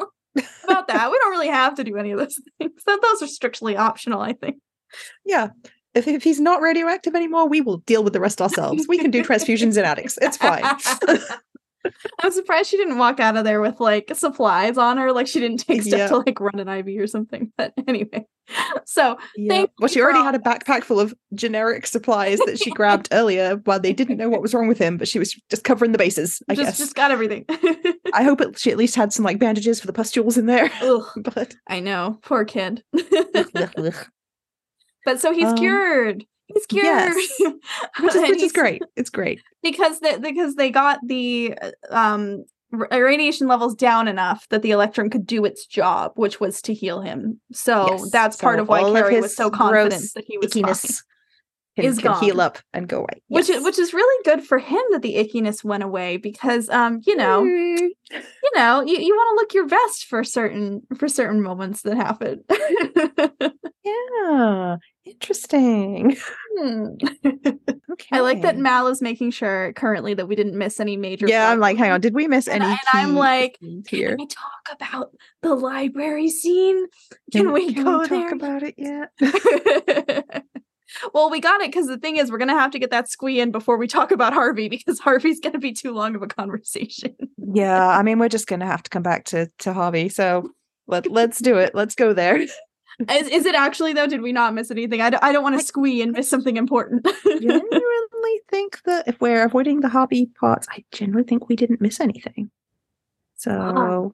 About 0.63 0.87
that. 0.87 1.11
We 1.11 1.17
don't 1.17 1.31
really 1.31 1.47
have 1.47 1.75
to 1.75 1.83
do 1.83 1.97
any 1.97 2.11
of 2.11 2.19
those 2.19 2.39
things. 2.59 2.83
Those 2.85 3.21
are 3.21 3.27
strictly 3.27 3.75
optional, 3.77 4.21
I 4.21 4.33
think. 4.33 4.57
Yeah. 5.25 5.49
If, 5.95 6.07
if 6.07 6.23
he's 6.23 6.39
not 6.39 6.61
radioactive 6.61 7.15
anymore, 7.15 7.47
we 7.47 7.61
will 7.61 7.77
deal 7.77 8.03
with 8.03 8.13
the 8.13 8.19
rest 8.19 8.41
ourselves. 8.41 8.87
We 8.87 8.99
can 8.99 9.09
do 9.09 9.23
transfusions 9.23 9.77
in 9.77 9.85
addicts. 9.85 10.19
It's 10.21 10.37
fine. 10.37 10.63
I'm 12.21 12.31
surprised 12.31 12.69
she 12.69 12.77
didn't 12.77 12.97
walk 12.97 13.19
out 13.19 13.37
of 13.37 13.43
there 13.43 13.61
with 13.61 13.79
like 13.79 14.11
supplies 14.15 14.77
on 14.77 14.97
her, 14.97 15.11
like 15.11 15.27
she 15.27 15.39
didn't 15.39 15.65
take 15.65 15.81
stuff 15.83 15.97
Yeah. 15.99 16.07
to 16.07 16.17
like 16.17 16.39
run 16.39 16.59
an 16.59 16.67
IV 16.69 16.99
or 17.01 17.07
something. 17.07 17.51
But 17.57 17.73
anyway, 17.87 18.25
so 18.85 19.17
Yeah. 19.35 19.65
Well, 19.79 19.87
she 19.87 20.01
already 20.01 20.19
all 20.19 20.25
had 20.25 20.35
a 20.35 20.39
backpack 20.39 20.83
full 20.83 20.99
of 20.99 21.13
generic 21.33 21.85
supplies 21.87 22.39
that 22.45 22.59
she 22.59 22.71
grabbed 22.71 23.07
earlier 23.13 23.55
while 23.65 23.79
they 23.79 23.93
didn't 23.93 24.17
know 24.17 24.29
what 24.29 24.41
was 24.41 24.53
wrong 24.53 24.67
with 24.67 24.77
him, 24.79 24.97
but 24.97 25.07
she 25.07 25.19
was 25.19 25.39
just 25.49 25.63
covering 25.63 25.91
the 25.91 25.97
bases, 25.97 26.41
I 26.49 26.55
just 26.55 26.67
guess. 26.69 26.77
just 26.77 26.95
got 26.95 27.11
everything. 27.11 27.45
I 28.13 28.23
hope 28.23 28.41
it, 28.41 28.57
she 28.57 28.71
at 28.71 28.77
least 28.77 28.95
had 28.95 29.13
some 29.13 29.25
like 29.25 29.39
bandages 29.39 29.79
for 29.79 29.87
the 29.87 29.93
pustules 29.93 30.37
in 30.37 30.45
there. 30.45 30.71
Ugh, 30.81 31.05
but 31.17 31.55
I 31.67 31.79
know, 31.79 32.19
poor 32.23 32.45
kid. 32.45 32.83
but 35.05 35.19
so 35.19 35.31
he's 35.33 35.45
Um, 35.47 35.57
cured. 35.57 36.25
He's 36.53 36.65
cured. 36.65 36.85
yes. 36.85 37.15
which 37.99 38.15
is, 38.15 38.21
which 38.21 38.41
is 38.41 38.51
great. 38.51 38.81
It's 38.95 39.09
great. 39.09 39.41
because 39.63 39.99
they, 39.99 40.17
because 40.17 40.55
they 40.55 40.69
got 40.69 40.99
the 41.05 41.55
uh, 41.61 41.71
um 41.89 42.45
radiation 42.71 43.47
levels 43.47 43.73
down 43.76 44.07
enough 44.07 44.47
that 44.49 44.61
the 44.61 44.69
electrum 44.71 45.09
could 45.09 45.26
do 45.26 45.43
its 45.45 45.65
job, 45.65 46.11
which 46.15 46.39
was 46.39 46.61
to 46.61 46.73
heal 46.73 47.01
him. 47.01 47.39
So 47.51 47.88
Yes. 47.89 48.11
that's 48.11 48.38
part 48.38 48.59
of 48.59 48.67
why 48.67 48.81
all 48.81 48.95
of 48.95 49.01
Carrie 49.03 49.21
was 49.21 49.35
so 49.35 49.49
confident 49.49 50.03
that 50.15 50.23
he 50.27 50.38
was 50.38 50.53
fine. 50.53 50.63
Ickiness 50.63 51.01
can, 51.76 51.85
Is 51.85 51.97
can 51.99 52.19
heal 52.19 52.41
up 52.41 52.59
and 52.73 52.88
go 52.88 52.97
away. 52.99 53.21
Which 53.30 53.49
is 53.49 53.63
which 53.63 53.80
is 53.80 53.93
really 53.93 54.23
good 54.23 54.43
for 54.43 54.59
him 54.59 54.81
that 54.91 55.01
the 55.01 55.15
ickiness 55.15 55.63
went 55.63 55.81
away 55.81 56.17
because 56.17 56.69
um 56.69 56.99
you 57.07 57.15
know 57.15 57.41
Mm. 57.43 57.89
you 58.11 58.51
know 58.55 58.81
you, 58.81 58.97
you 58.97 59.15
want 59.15 59.31
to 59.31 59.41
look 59.41 59.53
your 59.53 59.67
best 59.67 60.05
for 60.05 60.23
certain 60.23 60.81
for 60.97 61.07
certain 61.07 61.41
moments 61.41 61.81
that 61.84 61.95
happen. 61.95 62.43
Yeah. 63.89 64.77
Interesting. 65.05 66.15
Hmm. 66.59 66.87
Okay. 67.93 68.07
I 68.11 68.19
like 68.19 68.41
that 68.41 68.57
Mal 68.57 68.87
is 68.87 69.01
making 69.01 69.31
sure 69.31 69.71
currently 69.73 70.13
that 70.13 70.27
we 70.27 70.35
didn't 70.35 70.57
miss 70.57 70.79
any 70.81 70.97
major. 70.97 71.25
Yeah, 71.25 71.43
plot 71.45 71.53
I'm 71.53 71.59
like, 71.59 71.77
hang 71.77 71.91
on, 71.91 72.01
did 72.01 72.13
we 72.13 72.27
miss 72.27 72.47
And- 72.49 72.61
any? 72.63 72.71
and 72.73 72.79
I'm 72.91 73.15
like, 73.15 73.57
scenes 73.61 73.87
Can 73.87 73.97
here. 73.99 74.15
we 74.19 74.25
talk 74.27 74.69
about 74.73 75.11
the 75.41 75.55
library 75.55 76.27
scene? 76.29 76.85
Can, 77.31 77.53
we 77.53 77.73
can 77.73 77.83
go 77.85 77.99
we 77.99 78.07
there? 78.07 78.23
talk 78.23 78.31
about 78.33 78.63
it 78.63 78.75
yet? 78.77 79.09
well, 81.13 81.29
we 81.29 81.39
got 81.39 81.61
it 81.61 81.67
because 81.71 81.87
the 81.87 81.97
thing 81.97 82.17
is, 82.17 82.29
we're 82.31 82.37
gonna 82.39 82.59
have 82.59 82.71
to 82.71 82.79
get 82.79 82.91
that 82.91 83.09
squee 83.09 83.39
in 83.39 83.51
before 83.51 83.77
we 83.77 83.87
talk 83.87 84.11
about 84.11 84.33
Harvey 84.33 84.67
because 84.69 84.99
Harvey's 85.05 85.39
gonna 85.39 85.59
be 85.59 85.71
too 85.71 85.93
long 85.93 86.13
of 86.15 86.21
a 86.21 86.27
conversation. 86.27 87.15
yeah, 87.37 87.87
I 87.87 88.03
mean, 88.03 88.19
we're 88.19 88.27
just 88.29 88.47
gonna 88.47 88.65
have 88.65 88.83
to 88.83 88.89
come 88.89 89.03
back 89.03 89.23
to 89.25 89.49
to 89.59 89.71
Harvey. 89.73 90.09
So 90.09 90.49
let 90.87 91.09
let's 91.09 91.39
do 91.39 91.57
it. 91.57 91.73
Let's 91.73 91.95
go 91.95 92.13
there. 92.13 92.45
Is, 93.09 93.27
is 93.27 93.45
it 93.45 93.55
actually 93.55 93.93
though? 93.93 94.07
Did 94.07 94.21
we 94.21 94.31
not 94.31 94.53
miss 94.53 94.71
anything? 94.71 95.01
I, 95.01 95.09
d- 95.11 95.17
I 95.21 95.31
don't 95.31 95.43
want 95.43 95.59
to 95.59 95.65
squee 95.65 96.01
and 96.01 96.11
miss 96.11 96.30
something 96.30 96.57
important. 96.57 97.01
I 97.05 97.13
genuinely 97.23 98.41
think 98.49 98.81
that 98.84 99.07
if 99.07 99.19
we're 99.21 99.43
avoiding 99.43 99.80
the 99.81 99.89
hobby 99.89 100.27
parts, 100.39 100.67
I 100.71 100.84
genuinely 100.91 101.27
think 101.27 101.47
we 101.49 101.55
didn't 101.55 101.81
miss 101.81 101.99
anything. 101.99 102.51
So 103.35 104.13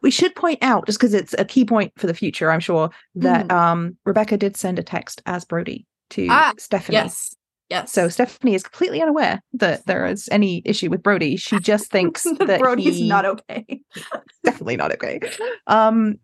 we 0.00 0.10
should 0.10 0.34
point 0.34 0.58
out, 0.62 0.86
just 0.86 0.98
because 0.98 1.14
it's 1.14 1.34
a 1.38 1.44
key 1.44 1.64
point 1.64 1.92
for 1.96 2.06
the 2.06 2.14
future, 2.14 2.50
I'm 2.50 2.60
sure, 2.60 2.90
that 3.16 3.50
um 3.50 3.96
Rebecca 4.04 4.36
did 4.36 4.56
send 4.56 4.78
a 4.78 4.82
text 4.82 5.22
as 5.26 5.44
Brody 5.44 5.86
to 6.10 6.26
Ah, 6.30 6.54
Stephanie. 6.58 6.94
yes, 6.96 7.34
yes. 7.68 7.92
So 7.92 8.08
Stephanie 8.08 8.54
is 8.54 8.62
completely 8.62 9.02
unaware 9.02 9.42
that 9.54 9.84
there 9.86 10.06
is 10.06 10.28
any 10.30 10.62
issue 10.64 10.88
with 10.88 11.02
Brody. 11.02 11.36
She 11.36 11.58
just 11.58 11.90
thinks 11.90 12.22
that 12.24 12.60
Brody's 12.60 12.96
he- 12.96 13.08
not 13.08 13.24
okay. 13.26 13.80
definitely 14.44 14.76
not 14.76 14.92
okay. 14.92 15.20
Um, 15.66 16.16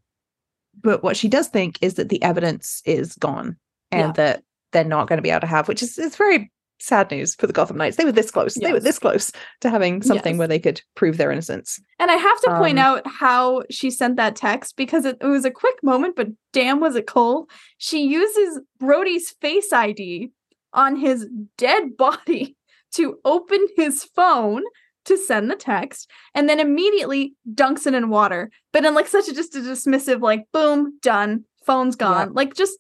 but 0.83 1.03
what 1.03 1.17
she 1.17 1.29
does 1.29 1.49
think 1.49 1.79
is 1.83 1.95
that 1.95 2.09
the 2.09 2.23
evidence 2.23 2.83
is 2.85 3.15
gone 3.17 3.57
and 3.91 4.09
Yeah. 4.09 4.13
that 4.13 4.43
they're 4.73 4.85
not 4.85 5.09
going 5.09 5.17
to 5.19 5.23
be 5.23 5.31
able 5.31 5.41
to 5.41 5.47
have, 5.47 5.69
which 5.69 5.83
is 5.83 5.99
it's 5.99 6.17
very 6.17 6.51
sad 6.81 7.11
news 7.11 7.35
for 7.35 7.47
the 7.49 7.53
Gotham 7.53 7.77
Knights. 7.77 7.97
They 7.97 8.05
were 8.05 8.13
this 8.13 8.31
close. 8.31 8.55
They 8.55 8.73
were 8.73 8.79
this 8.79 8.99
close 9.01 9.33
to 9.63 9.71
having 9.71 10.01
something 10.03 10.35
Yes. 10.35 10.39
where 10.39 10.47
they 10.47 10.61
could 10.61 10.81
prove 10.95 11.17
their 11.17 11.33
innocence. 11.33 11.81
And 11.99 12.09
I 12.11 12.15
have 12.15 12.41
to 12.43 12.51
point 12.59 12.79
Um, 12.79 12.85
out 12.85 13.03
how 13.07 13.65
she 13.71 13.91
sent 13.91 14.17
that 14.17 14.37
text 14.37 14.77
because 14.77 15.05
it, 15.05 15.17
it 15.21 15.27
was 15.27 15.45
a 15.45 15.51
quick 15.51 15.83
moment, 15.83 16.15
but 16.15 16.29
damn, 16.53 16.79
was 16.79 16.95
it 16.95 17.07
cold. 17.09 17.51
She 17.79 18.03
uses 18.07 18.61
Brody's 18.79 19.31
face 19.41 19.73
ID 19.73 20.31
on 20.73 20.95
his 20.97 21.27
dead 21.57 21.97
body 21.99 22.57
to 22.93 23.19
open 23.25 23.67
his 23.77 24.05
phone 24.05 24.63
to 25.09 25.17
send 25.17 25.51
the 25.51 25.57
text 25.57 26.11
and 26.35 26.49
then 26.49 26.61
immediately 26.61 27.35
dunks 27.55 27.87
it 27.87 27.95
in 27.95 28.09
water. 28.09 28.51
But 28.73 28.85
in 28.85 28.95
like 28.95 29.09
such 29.09 29.29
a 29.29 29.35
just 29.35 29.57
a 29.57 29.59
dismissive, 29.59 30.23
like, 30.23 30.45
boom, 30.53 30.99
done, 31.03 31.45
phone's 31.67 31.97
gone. 31.97 32.33
Like, 32.33 32.55
just, 32.55 32.79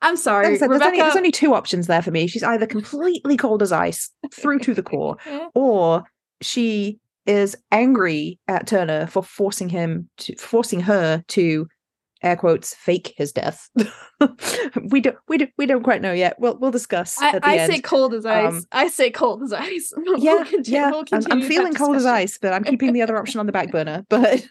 I'm 0.00 0.16
sorry. 0.16 0.56
Said, 0.56 0.70
there's, 0.70 0.82
only, 0.82 0.98
there's 0.98 1.16
only 1.16 1.32
two 1.32 1.54
options 1.54 1.86
there 1.86 2.02
for 2.02 2.10
me. 2.10 2.26
She's 2.26 2.42
either 2.42 2.66
completely 2.76 3.36
cold 3.36 3.62
as 3.62 3.72
ice 3.72 4.10
through 4.32 4.60
to 4.60 4.74
the 4.74 4.82
core, 4.82 5.16
or 5.54 6.04
she 6.40 6.98
is 7.26 7.56
angry 7.70 8.38
at 8.48 8.66
Turner 8.66 9.06
for 9.06 9.22
forcing 9.22 9.68
him 9.68 10.08
to 10.16 10.34
forcing 10.36 10.80
her 10.80 11.22
to 11.28 11.68
air 12.22 12.36
quotes 12.36 12.74
fake 12.74 13.14
his 13.16 13.32
death. 13.32 13.68
we 14.90 15.00
don't 15.00 15.16
we 15.28 15.38
don't 15.38 15.50
we 15.56 15.66
don't 15.66 15.82
quite 15.82 16.02
know 16.02 16.12
yet. 16.12 16.36
We'll 16.38 16.58
we'll 16.58 16.70
discuss 16.70 17.20
I, 17.20 17.36
at 17.36 17.42
the 17.42 17.48
I 17.48 17.66
say 17.66 17.80
cold 17.80 18.14
as 18.14 18.26
ice. 18.26 18.48
Um, 18.48 18.64
I 18.72 18.88
say 18.88 19.10
cold 19.10 19.42
as 19.42 19.52
ice. 19.52 19.92
We'll 19.96 20.18
yeah, 20.18 20.44
conti- 20.44 20.72
yeah. 20.72 20.90
we'll 20.90 21.04
I'm, 21.12 21.22
I'm 21.30 21.42
feeling 21.42 21.74
cold 21.74 21.96
as 21.96 22.06
ice, 22.06 22.38
but 22.38 22.52
I'm 22.52 22.64
keeping 22.64 22.92
the 22.92 23.02
other 23.02 23.16
option 23.16 23.40
on 23.40 23.46
the 23.46 23.52
back 23.52 23.70
burner. 23.70 24.04
But 24.10 24.46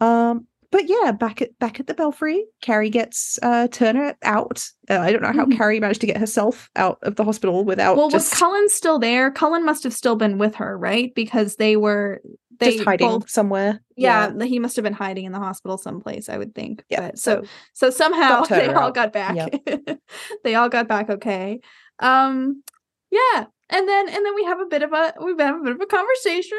um, 0.00 0.46
but 0.70 0.88
yeah, 0.88 1.12
back 1.12 1.40
at 1.40 1.58
back 1.58 1.78
at 1.80 1.86
the 1.86 1.94
Belfry, 1.94 2.44
Carrie 2.60 2.90
gets 2.90 3.38
uh 3.42 3.68
Turner 3.68 4.14
out. 4.22 4.64
Uh, 4.90 4.98
I 4.98 5.12
don't 5.12 5.22
know 5.22 5.32
how 5.32 5.46
Mhm. 5.46 5.56
Carrie 5.56 5.80
managed 5.80 6.00
to 6.02 6.06
get 6.06 6.16
herself 6.16 6.68
out 6.76 6.98
of 7.02 7.16
the 7.16 7.24
hospital 7.24 7.64
without 7.64 7.96
Well, 7.96 8.10
just 8.10 8.32
was 8.32 8.38
Cullen 8.38 8.68
still 8.68 8.98
there? 8.98 9.30
Cullen 9.30 9.64
must 9.64 9.84
have 9.84 9.94
still 9.94 10.16
been 10.16 10.38
with 10.38 10.56
her, 10.56 10.76
right? 10.76 11.14
Because 11.14 11.56
they 11.56 11.76
were 11.76 12.20
they 12.58 12.72
just 12.72 12.84
hiding 12.84 13.08
both- 13.08 13.30
somewhere. 13.30 13.80
yeah, 13.96 14.32
he 14.44 14.58
must 14.58 14.76
have 14.76 14.82
been 14.82 14.92
hiding 14.92 15.24
in 15.24 15.32
the 15.32 15.38
hospital 15.38 15.78
someplace, 15.78 16.28
I 16.28 16.38
would 16.38 16.54
think. 16.54 16.84
yeah. 16.88 17.00
But 17.08 17.18
so 17.18 17.42
so 17.72 17.90
somehow 17.90 18.42
they 18.48 18.68
all 18.72 18.84
out. 18.88 18.94
got 18.94 19.12
back. 19.12 19.36
they 20.44 20.54
all 20.54 20.68
got 20.68 20.88
back 20.88 21.10
okay. 21.10 21.60
Um 22.00 22.62
yeah. 23.10 23.44
And 23.70 23.88
then 23.88 24.08
and 24.08 24.24
then 24.24 24.34
we 24.34 24.44
have 24.44 24.60
a 24.60 24.66
bit 24.66 24.82
of 24.82 24.92
a 24.92 25.14
we 25.24 25.34
have 25.38 25.56
a 25.60 25.64
bit 25.64 25.72
of 25.74 25.80
a 25.80 25.86
conversation. 25.86 26.58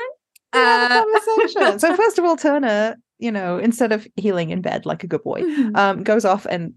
Uh, 0.54 1.04
conversation. 1.04 1.80
so 1.80 1.96
first 2.02 2.18
of 2.18 2.26
all, 2.26 2.36
Turner, 2.38 2.96
you 3.20 3.32
know, 3.32 3.58
instead 3.58 3.92
of 3.92 4.08
healing 4.16 4.50
in 4.50 4.62
bed 4.62 4.86
like 4.86 5.04
a 5.04 5.08
good 5.08 5.24
boy, 5.24 5.42
Mhm. 5.42 5.76
um, 5.78 6.04
goes 6.04 6.26
off 6.26 6.46
and 6.50 6.74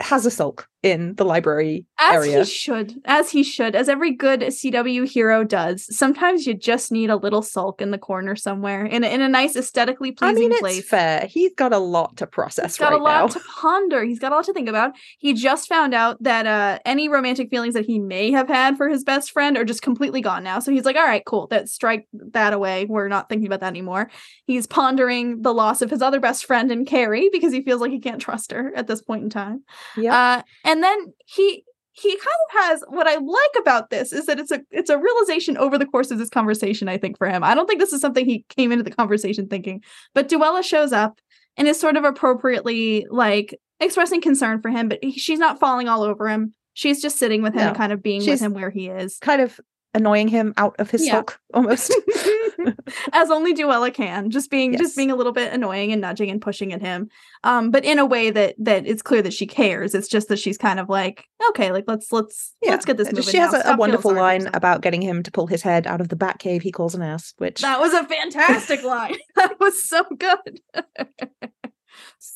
has 0.00 0.26
a 0.26 0.30
sulk 0.30 0.68
in 0.84 1.14
the 1.14 1.24
library 1.24 1.86
as 1.98 2.14
area. 2.14 2.38
he 2.40 2.44
should, 2.44 3.00
as 3.06 3.30
he 3.30 3.42
should, 3.42 3.74
as 3.74 3.88
every 3.88 4.12
good 4.12 4.40
CW 4.40 5.08
hero 5.08 5.42
does. 5.42 5.86
Sometimes 5.96 6.46
you 6.46 6.52
just 6.52 6.92
need 6.92 7.08
a 7.08 7.16
little 7.16 7.40
sulk 7.40 7.80
in 7.80 7.90
the 7.90 7.96
corner 7.96 8.36
somewhere, 8.36 8.84
in 8.84 9.02
a, 9.02 9.06
in 9.06 9.22
a 9.22 9.28
nice 9.28 9.56
aesthetically 9.56 10.12
pleasing 10.12 10.44
I 10.44 10.48
mean, 10.48 10.58
place. 10.58 10.86
fair. 10.86 11.26
He's 11.26 11.54
got 11.54 11.72
a 11.72 11.78
lot 11.78 12.18
to 12.18 12.26
process 12.26 12.72
He's 12.72 12.78
got 12.78 12.92
right 12.92 13.00
a 13.00 13.02
lot 13.02 13.20
now. 13.22 13.26
to 13.28 13.40
ponder. 13.60 14.04
He's 14.04 14.18
got 14.18 14.32
a 14.32 14.34
lot 14.34 14.44
to 14.44 14.52
think 14.52 14.68
about. 14.68 14.92
He 15.18 15.32
just 15.32 15.70
found 15.70 15.94
out 15.94 16.22
that 16.22 16.46
uh, 16.46 16.80
any 16.84 17.08
romantic 17.08 17.48
feelings 17.48 17.72
that 17.72 17.86
he 17.86 17.98
may 17.98 18.30
have 18.32 18.48
had 18.48 18.76
for 18.76 18.90
his 18.90 19.04
best 19.04 19.30
friend 19.32 19.56
are 19.56 19.64
just 19.64 19.80
completely 19.80 20.20
gone 20.20 20.44
now. 20.44 20.58
So 20.58 20.70
he's 20.70 20.84
like, 20.84 20.96
"All 20.96 21.06
right, 21.06 21.24
cool. 21.24 21.46
That 21.46 21.70
strike 21.70 22.06
that 22.12 22.52
away. 22.52 22.84
We're 22.84 23.08
not 23.08 23.30
thinking 23.30 23.46
about 23.46 23.60
that 23.60 23.68
anymore." 23.68 24.10
He's 24.46 24.66
pondering 24.66 25.40
the 25.40 25.54
loss 25.54 25.80
of 25.80 25.88
his 25.88 26.02
other 26.02 26.20
best 26.20 26.44
friend 26.44 26.70
in 26.70 26.84
Carrie 26.84 27.30
because 27.32 27.54
he 27.54 27.62
feels 27.62 27.80
like 27.80 27.90
he 27.90 28.00
can't 28.00 28.20
trust 28.20 28.52
her 28.52 28.70
at 28.76 28.86
this 28.86 29.00
point 29.00 29.24
in 29.24 29.30
time. 29.30 29.62
Yeah. 29.96 30.14
Uh, 30.14 30.42
and 30.74 30.82
then 30.82 31.14
he 31.26 31.64
he 31.92 32.10
kind 32.10 32.20
of 32.48 32.64
has 32.64 32.84
what 32.88 33.06
I 33.06 33.14
like 33.14 33.54
about 33.56 33.90
this 33.90 34.12
is 34.12 34.26
that 34.26 34.40
it's 34.40 34.50
a 34.50 34.60
it's 34.72 34.90
a 34.90 34.98
realization 34.98 35.56
over 35.56 35.78
the 35.78 35.86
course 35.86 36.10
of 36.10 36.18
this 36.18 36.28
conversation. 36.28 36.88
I 36.88 36.98
think 36.98 37.16
for 37.16 37.28
him, 37.28 37.44
I 37.44 37.54
don't 37.54 37.66
think 37.68 37.78
this 37.78 37.92
is 37.92 38.00
something 38.00 38.26
he 38.26 38.44
came 38.56 38.72
into 38.72 38.82
the 38.82 38.90
conversation 38.90 39.46
thinking. 39.46 39.84
But 40.12 40.28
Duela 40.28 40.64
shows 40.64 40.92
up 40.92 41.20
and 41.56 41.68
is 41.68 41.78
sort 41.78 41.96
of 41.96 42.02
appropriately 42.02 43.06
like 43.08 43.56
expressing 43.78 44.20
concern 44.20 44.60
for 44.60 44.70
him, 44.70 44.88
but 44.88 44.98
he, 45.02 45.12
she's 45.12 45.38
not 45.38 45.60
falling 45.60 45.88
all 45.88 46.02
over 46.02 46.28
him. 46.28 46.52
She's 46.72 47.00
just 47.00 47.16
sitting 47.16 47.42
with 47.42 47.54
him 47.54 47.60
and 47.60 47.72
No. 47.74 47.78
kind 47.78 47.92
of 47.92 48.02
being 48.02 48.26
with 48.26 48.40
him 48.40 48.54
where 48.54 48.70
he 48.70 48.88
is, 48.88 49.18
kind 49.20 49.40
of 49.40 49.60
annoying 49.94 50.28
him 50.28 50.52
out 50.56 50.74
of 50.78 50.90
his 50.90 51.06
Yeah. 51.06 51.12
sulk 51.12 51.40
almost. 51.54 51.94
as 53.12 53.30
only 53.30 53.54
Duela 53.54 53.92
can. 53.92 54.30
Just 54.30 54.50
being 54.50 54.72
Yes. 54.72 54.80
just 54.80 54.96
being 54.96 55.10
a 55.10 55.16
little 55.16 55.32
bit 55.32 55.52
annoying 55.52 55.92
and 55.92 56.00
nudging 56.00 56.30
and 56.30 56.40
pushing 56.40 56.72
at 56.72 56.80
him, 56.80 57.08
um, 57.42 57.70
but 57.70 57.84
in 57.84 57.98
a 57.98 58.06
way 58.06 58.30
that 58.30 58.54
that 58.58 58.86
it's 58.86 59.02
clear 59.02 59.22
that 59.22 59.32
she 59.32 59.46
cares. 59.46 59.94
It's 59.94 60.08
just 60.08 60.28
that 60.28 60.38
she's 60.38 60.58
kind 60.58 60.80
of 60.80 60.88
like, 60.88 61.24
okay, 61.50 61.72
like 61.72 61.84
let's 61.86 62.10
let's 62.12 62.54
let's 62.64 62.84
get 62.84 62.96
this 62.96 63.08
moving. 63.12 63.24
She 63.24 63.38
has 63.38 63.52
a, 63.54 63.62
a 63.72 63.76
wonderful 63.76 64.12
line 64.14 64.48
about 64.54 64.80
getting 64.82 65.02
him 65.02 65.22
to 65.22 65.30
pull 65.30 65.46
his 65.46 65.62
head 65.62 65.86
out 65.86 66.00
of 66.00 66.08
the 66.08 66.16
bat 66.16 66.38
cave 66.38 66.62
he 66.62 66.72
calls 66.72 66.94
an 66.94 67.02
ass, 67.02 67.34
which 67.38 67.60
That 67.60 67.80
was 67.80 67.92
a 67.92 68.04
fantastic 68.06 68.82
line. 68.84 69.16
That 69.36 69.58
was 69.60 69.82
so 69.84 70.04
good. 70.16 70.60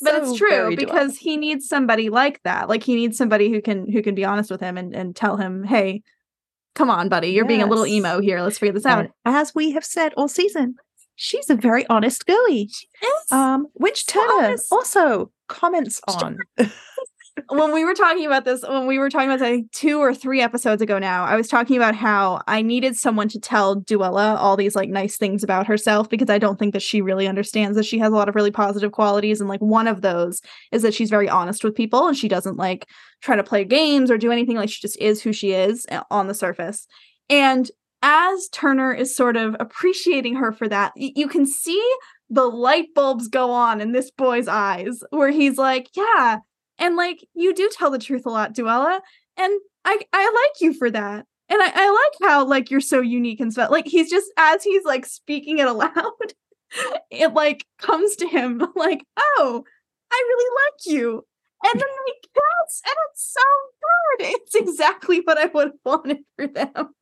But 0.00 0.22
so 0.24 0.30
it's 0.30 0.38
true 0.38 0.76
because 0.76 1.16
he 1.16 1.36
needs 1.36 1.68
somebody 1.68 2.10
like 2.10 2.42
that. 2.44 2.68
Like 2.68 2.82
he 2.82 2.94
needs 2.94 3.16
somebody 3.16 3.50
who 3.50 3.60
can 3.62 3.90
who 3.90 4.02
can 4.02 4.14
be 4.14 4.24
honest 4.24 4.50
with 4.50 4.60
him 4.60 4.76
and, 4.76 4.94
and 4.94 5.16
tell 5.16 5.36
him, 5.36 5.64
hey, 5.64 6.02
come 6.78 6.90
on, 6.90 7.08
buddy, 7.08 7.30
you're 7.30 7.44
being 7.44 7.60
a 7.60 7.66
little 7.66 7.86
emo 7.86 8.20
here. 8.20 8.40
Let's 8.40 8.58
figure 8.58 8.72
this 8.72 8.86
out. 8.86 9.00
And 9.00 9.10
as 9.24 9.52
we 9.54 9.72
have 9.72 9.84
said 9.84 10.14
all 10.16 10.28
season, 10.28 10.76
she's 11.16 11.50
a 11.50 11.56
very 11.56 11.84
honest 11.88 12.24
girly. 12.24 12.70
Yes. 13.02 13.32
Um, 13.32 13.66
which 13.74 14.06
Turner 14.06 14.56
also 14.70 15.32
comments 15.48 16.00
on. 16.06 16.38
when 17.48 17.72
we 17.72 17.84
were 17.84 17.94
talking 17.94 18.26
about 18.26 18.44
this, 18.44 18.62
when 18.62 18.86
we 18.86 18.98
were 18.98 19.10
talking 19.10 19.28
about 19.30 19.42
I 19.42 19.50
think 19.50 19.72
two 19.72 19.98
or 19.98 20.14
three 20.14 20.40
episodes 20.40 20.82
ago 20.82 20.98
now, 20.98 21.24
I 21.24 21.36
was 21.36 21.48
talking 21.48 21.76
about 21.76 21.94
how 21.94 22.40
I 22.46 22.62
needed 22.62 22.96
someone 22.96 23.28
to 23.28 23.40
tell 23.40 23.80
Duela 23.80 24.36
all 24.36 24.56
these 24.56 24.76
like 24.76 24.88
nice 24.88 25.16
things 25.16 25.42
about 25.42 25.66
herself 25.66 26.08
because 26.08 26.30
I 26.30 26.38
don't 26.38 26.58
think 26.58 26.72
that 26.72 26.82
she 26.82 27.00
really 27.00 27.26
understands 27.26 27.76
that 27.76 27.84
she 27.84 27.98
has 27.98 28.12
a 28.12 28.16
lot 28.16 28.28
of 28.28 28.34
really 28.34 28.50
positive 28.50 28.92
qualities. 28.92 29.40
And 29.40 29.48
like 29.48 29.60
one 29.60 29.86
of 29.86 30.02
those 30.02 30.40
is 30.72 30.82
that 30.82 30.94
she's 30.94 31.10
very 31.10 31.28
honest 31.28 31.64
with 31.64 31.74
people 31.74 32.06
and 32.06 32.16
she 32.16 32.28
doesn't 32.28 32.56
like 32.56 32.86
try 33.20 33.36
to 33.36 33.44
play 33.44 33.64
games 33.64 34.10
or 34.10 34.18
do 34.18 34.32
anything. 34.32 34.56
Like 34.56 34.70
she 34.70 34.80
just 34.80 35.00
is 35.00 35.22
who 35.22 35.32
she 35.32 35.52
is 35.52 35.86
uh, 35.90 36.02
on 36.10 36.26
the 36.26 36.34
surface. 36.34 36.86
And 37.28 37.70
as 38.02 38.48
Turner 38.52 38.92
is 38.92 39.14
sort 39.14 39.36
of 39.36 39.56
appreciating 39.58 40.36
her 40.36 40.52
for 40.52 40.68
that, 40.68 40.92
you 40.94 41.28
can 41.28 41.46
see 41.46 41.82
the 42.30 42.46
light 42.46 42.88
bulbs 42.94 43.28
go 43.28 43.50
on 43.50 43.80
in 43.80 43.92
this 43.92 44.10
boy's 44.10 44.48
eyes 44.48 45.02
where 45.10 45.30
he's 45.30 45.58
like, 45.58 45.88
yeah, 45.96 46.38
and 46.78 46.96
like 46.96 47.26
you 47.34 47.54
do 47.54 47.68
tell 47.72 47.90
the 47.90 47.98
truth 47.98 48.26
a 48.26 48.30
lot, 48.30 48.54
Duela. 48.54 49.00
And 49.36 49.60
I 49.84 49.98
I 50.12 50.24
like 50.24 50.60
you 50.60 50.74
for 50.74 50.90
that. 50.90 51.26
And 51.50 51.62
I, 51.62 51.70
I 51.74 51.90
like 51.90 52.30
how 52.30 52.44
like 52.44 52.70
you're 52.70 52.80
so 52.80 53.00
unique 53.00 53.40
and 53.40 53.52
stuff. 53.52 53.70
Like 53.70 53.86
he's 53.86 54.10
just 54.10 54.30
as 54.36 54.62
he's 54.62 54.84
like 54.84 55.06
speaking 55.06 55.58
it 55.58 55.66
aloud, 55.68 56.32
it 57.10 57.34
like 57.34 57.64
comes 57.78 58.16
to 58.16 58.28
him 58.28 58.62
like, 58.76 59.04
oh, 59.16 59.64
I 60.12 60.24
really 60.28 60.50
like 60.64 60.94
you. 60.96 61.24
And 61.64 61.80
then 61.80 61.88
they 62.06 62.12
kiss, 62.22 62.82
and 62.86 62.94
it's 63.10 63.32
so 63.34 63.40
good. 63.80 63.88
It's 64.40 64.54
exactly 64.54 65.20
what 65.24 65.38
I 65.38 65.46
would 65.46 65.68
have 65.68 65.74
wanted 65.84 66.18
for 66.36 66.46
them. 66.46 66.94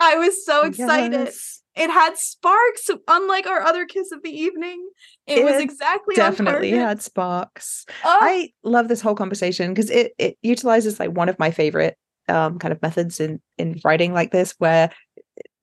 I 0.00 0.16
was 0.16 0.44
so 0.44 0.62
excited. 0.62 1.12
Yes. 1.12 1.62
it 1.76 1.90
had 1.90 2.16
sparks 2.16 2.90
unlike 3.08 3.46
our 3.46 3.60
other 3.62 3.84
kiss 3.84 4.12
of 4.12 4.22
the 4.22 4.30
evening. 4.30 4.88
It, 5.26 5.44
was 5.44 5.60
exactly 5.60 6.14
Definitely 6.14 6.70
had 6.70 7.02
sparks. 7.02 7.84
Oh, 8.04 8.18
I 8.20 8.50
love 8.62 8.88
this 8.88 9.00
whole 9.00 9.14
conversation 9.14 9.72
because 9.72 9.90
it 9.90 10.12
it 10.18 10.36
utilizes 10.42 11.00
like 11.00 11.10
one 11.10 11.28
of 11.28 11.38
my 11.38 11.50
favorite 11.50 11.96
um 12.28 12.58
kind 12.58 12.72
of 12.72 12.82
methods 12.82 13.20
in 13.20 13.40
in 13.58 13.80
writing 13.84 14.12
like 14.12 14.30
this 14.30 14.54
where 14.58 14.90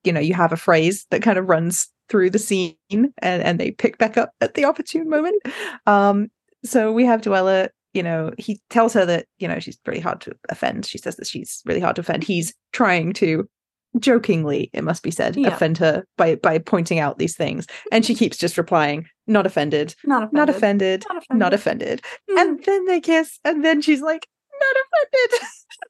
you 0.03 0.11
know 0.11 0.19
you 0.19 0.33
have 0.33 0.51
a 0.51 0.57
phrase 0.57 1.05
that 1.11 1.21
kind 1.21 1.37
of 1.37 1.47
runs 1.47 1.89
through 2.09 2.29
the 2.29 2.39
scene 2.39 2.75
and 2.93 3.13
and 3.21 3.59
they 3.59 3.71
pick 3.71 3.97
back 3.97 4.17
up 4.17 4.31
at 4.41 4.53
the 4.53 4.65
opportune 4.65 5.09
moment. 5.09 5.41
Um 5.85 6.29
so 6.65 6.91
we 6.91 7.05
have 7.05 7.21
Duela 7.21 7.69
you 7.93 8.03
know 8.03 8.31
he 8.37 8.59
tells 8.69 8.93
her 8.93 9.05
that 9.05 9.25
you 9.39 9.47
know 9.47 9.59
she's 9.59 9.77
really 9.85 9.99
hard 9.99 10.21
to 10.21 10.35
offend. 10.49 10.85
She 10.85 10.97
says 10.97 11.15
that 11.17 11.27
she's 11.27 11.61
really 11.65 11.79
hard 11.79 11.95
to 11.97 12.01
offend. 12.01 12.23
He's 12.23 12.53
trying 12.71 13.13
to 13.13 13.47
jokingly 13.99 14.69
it 14.73 14.83
must 14.83 15.03
be 15.03 15.11
said 15.11 15.35
Yeah. 15.35 15.49
offend 15.49 15.77
her 15.77 16.05
by 16.17 16.35
by 16.35 16.57
pointing 16.59 16.99
out 16.99 17.17
these 17.17 17.35
things 17.35 17.67
and 17.91 18.05
she 18.05 18.15
keeps 18.15 18.37
just 18.37 18.57
replying 18.57 19.07
not 19.27 19.45
offended 19.45 19.95
not 20.05 20.23
offended. 20.23 20.33
not 20.37 20.49
offended 20.49 21.05
Not 21.09 21.17
offended. 21.17 21.39
not 21.39 21.53
offended 21.53 22.01
Mm. 22.29 22.37
and 22.41 22.63
then 22.65 22.85
they 22.85 22.99
kiss 23.01 23.39
and 23.45 23.63
then 23.63 23.81
she's 23.81 24.01
like 24.01 24.27
not 24.59 24.75
offended 24.83 25.36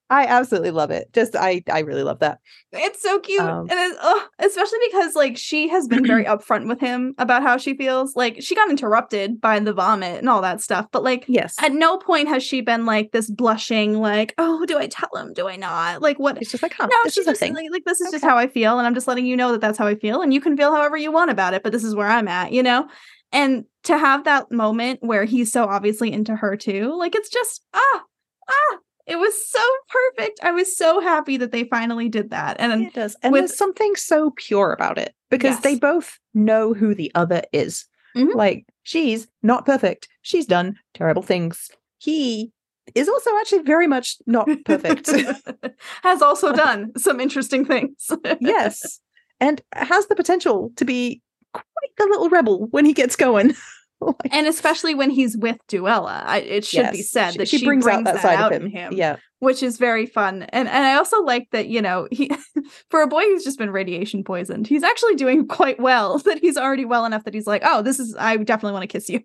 i 0.09 0.25
absolutely 0.25 0.71
love 0.71 0.91
it 0.91 1.11
just 1.13 1.35
i 1.35 1.61
i 1.71 1.79
really 1.79 2.03
love 2.03 2.19
that 2.19 2.39
It's 2.71 3.01
so 3.01 3.19
cute, 3.19 3.41
Um, 3.41 3.69
and 3.69 3.79
it's, 3.79 3.97
oh, 4.01 4.27
especially 4.39 4.79
because 4.89 5.15
like 5.15 5.38
she 5.38 5.67
has 5.69 5.88
been 5.88 6.05
very 6.05 6.23
upfront 6.34 6.67
with 6.67 6.79
him 6.79 7.13
about 7.17 7.43
how 7.43 7.57
she 7.57 7.75
feels. 7.75 8.15
Like 8.15 8.41
she 8.41 8.55
got 8.55 8.69
interrupted 8.69 9.39
by 9.41 9.59
the 9.59 9.73
vomit 9.73 10.19
and 10.19 10.29
all 10.29 10.41
that 10.41 10.61
stuff, 10.61 10.88
but 10.91 11.03
like 11.03 11.25
yes 11.27 11.55
at 11.61 11.71
no 11.73 11.97
point 11.97 12.27
has 12.27 12.43
she 12.43 12.61
been 12.61 12.85
like 12.85 13.11
this 13.11 13.29
blushing, 13.29 13.99
like 13.99 14.34
oh, 14.38 14.65
do 14.65 14.77
I 14.77 14.88
tell 14.88 15.09
him? 15.15 15.34
Do 15.34 15.47
I 15.47 15.55
not? 15.55 16.01
Like 16.01 16.19
what? 16.19 16.38
it's 16.41 16.51
just 16.51 16.63
like 16.63 16.73
huh 16.73 16.88
No, 16.89 16.97
this 17.03 17.13
she's 17.13 17.27
is 17.27 17.39
just 17.39 17.41
like, 17.41 17.71
like 17.71 17.85
this 17.85 18.01
is 18.01 18.11
just 18.11 18.23
how 18.23 18.38
I 18.38 18.47
feel, 18.47 18.77
and 18.77 18.85
I'm 18.88 18.93
just 18.93 19.07
letting 19.07 19.25
you 19.25 19.35
know 19.38 19.51
that 19.53 19.61
that's 19.61 19.77
how 19.77 19.88
I 19.88 19.95
feel, 19.95 20.21
and 20.21 20.34
you 20.34 20.41
can 20.41 20.55
feel 20.57 20.73
however 20.73 20.97
you 20.97 21.11
want 21.11 21.31
about 21.31 21.53
it, 21.53 21.63
but 21.63 21.71
this 21.71 21.84
is 21.84 21.95
where 21.95 22.07
I'm 22.07 22.27
at, 22.27 22.51
you 22.51 22.63
know. 22.63 22.88
And 23.31 23.65
to 23.84 23.97
have 23.97 24.23
that 24.23 24.51
moment 24.51 24.99
where 25.01 25.25
he's 25.25 25.51
so 25.51 25.65
obviously 25.65 26.11
into 26.11 26.35
her 26.35 26.55
too, 26.55 26.95
like 26.97 27.15
it's 27.15 27.29
just 27.29 27.61
ah 27.73 28.01
ah, 28.49 28.77
it 29.07 29.17
was 29.17 29.34
so 29.49 29.59
perfect. 29.89 30.39
I 30.43 30.51
was 30.51 30.75
so 30.77 30.99
happy 30.99 31.38
that 31.38 31.51
they 31.51 31.63
finally 31.63 32.09
did 32.09 32.29
that, 32.31 32.57
and 32.59 32.84
it 32.85 32.93
does 32.93 33.15
and 33.23 33.31
with- 33.31 33.41
there's 33.41 33.57
something 33.57 33.95
so 33.95 34.31
pure 34.35 34.73
about 34.73 34.97
it 34.97 35.13
because 35.29 35.59
they 35.61 35.75
both 35.75 36.19
know 36.34 36.73
who 36.73 36.93
the 36.93 37.11
other 37.15 37.41
is 37.51 37.85
Mhm. 38.15 38.35
like 38.35 38.65
she's 38.84 39.27
not 39.43 39.65
perfect 39.65 40.07
she's 40.21 40.45
done 40.45 40.77
terrible 40.93 41.21
things 41.21 41.69
he 41.99 42.51
is 42.95 43.09
also 43.09 43.29
actually 43.39 43.61
very 43.63 43.85
much 43.85 44.15
not 44.25 44.47
perfect 44.65 45.09
has 46.03 46.21
also 46.21 46.53
done 46.53 46.91
some 46.97 47.19
interesting 47.19 47.65
things. 47.65 48.09
yes 48.39 48.99
and 49.39 49.61
has 49.73 50.07
the 50.07 50.15
potential 50.15 50.71
to 50.77 50.85
be 50.85 51.21
quite 51.53 51.65
the 51.97 52.05
little 52.05 52.29
rebel 52.29 52.67
when 52.71 52.85
he 52.85 52.93
gets 52.93 53.15
going 53.15 53.53
Like, 54.02 54.15
and 54.32 54.45
especially 54.48 54.94
when 54.95 55.10
he's 55.10 55.36
with 55.36 55.57
Duela, 55.68 56.24
I, 56.24 56.38
it 56.40 56.65
should 56.65 56.91
be 56.91 57.02
said 57.02 57.32
she- 57.32 57.38
that 57.40 57.48
she, 57.48 57.57
she, 57.57 57.65
brings, 57.65 57.86
out 57.88 58.03
that 58.03 58.22
side 58.22 58.40
of 58.40 58.52
in 58.61 58.69
him. 58.69 58.94
yeah 58.94 59.18
which 59.40 59.61
is 59.61 59.78
very 59.78 60.07
fun. 60.07 60.41
And 60.49 60.68
and 60.68 60.84
I 60.86 60.95
also 60.95 61.22
like 61.22 61.48
that 61.52 61.68
you 61.68 61.80
know 61.82 62.07
he 62.11 62.32
for 62.90 63.02
a 63.03 63.07
boy 63.07 63.22
who's 63.22 63.44
just 63.44 63.60
been 63.60 63.69
radiation 63.72 64.24
poisoned, 64.24 64.65
he's 64.68 64.82
actually 64.84 65.15
doing 65.15 65.48
quite 65.48 65.80
well. 65.80 66.18
That 66.28 66.40
he's 66.40 66.57
already 66.57 66.86
well 66.86 67.06
enough 67.06 67.24
that 67.26 67.34
he's 67.36 67.45
like, 67.48 67.61
oh, 67.65 67.82
this 67.84 67.99
is 67.99 68.15
I 68.19 68.36
definitely 68.38 68.74
want 68.74 68.84
to 68.84 68.88
kiss 68.88 69.10
you. 69.10 69.22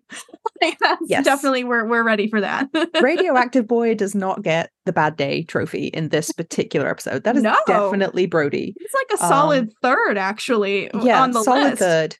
like 0.61 0.77
Yes. 1.07 1.25
definitely 1.25 1.63
we're 1.63 1.85
we're 1.87 2.03
ready 2.03 2.27
for 2.29 2.41
that. 2.41 2.69
radioactive 3.01 3.67
boy 3.67 3.95
does 3.95 4.15
not 4.15 4.41
get 4.43 4.69
the 4.85 4.93
bad 4.93 5.15
day 5.15 5.43
trophy 5.43 5.87
in 5.87 6.09
this 6.09 6.31
particular 6.31 6.89
episode 6.89 7.23
that 7.23 7.35
is 7.35 7.43
No. 7.43 7.55
definitely 7.67 8.25
brody 8.25 8.75
He's 8.79 8.91
like 8.93 9.19
a 9.19 9.23
um, 9.23 9.29
solid 9.29 9.73
third 9.81 10.17
actually 10.17 10.89
yeah 11.01 11.21
on 11.21 11.31
the 11.31 11.43
solid 11.43 11.63
list. 11.71 11.79
third 11.79 12.17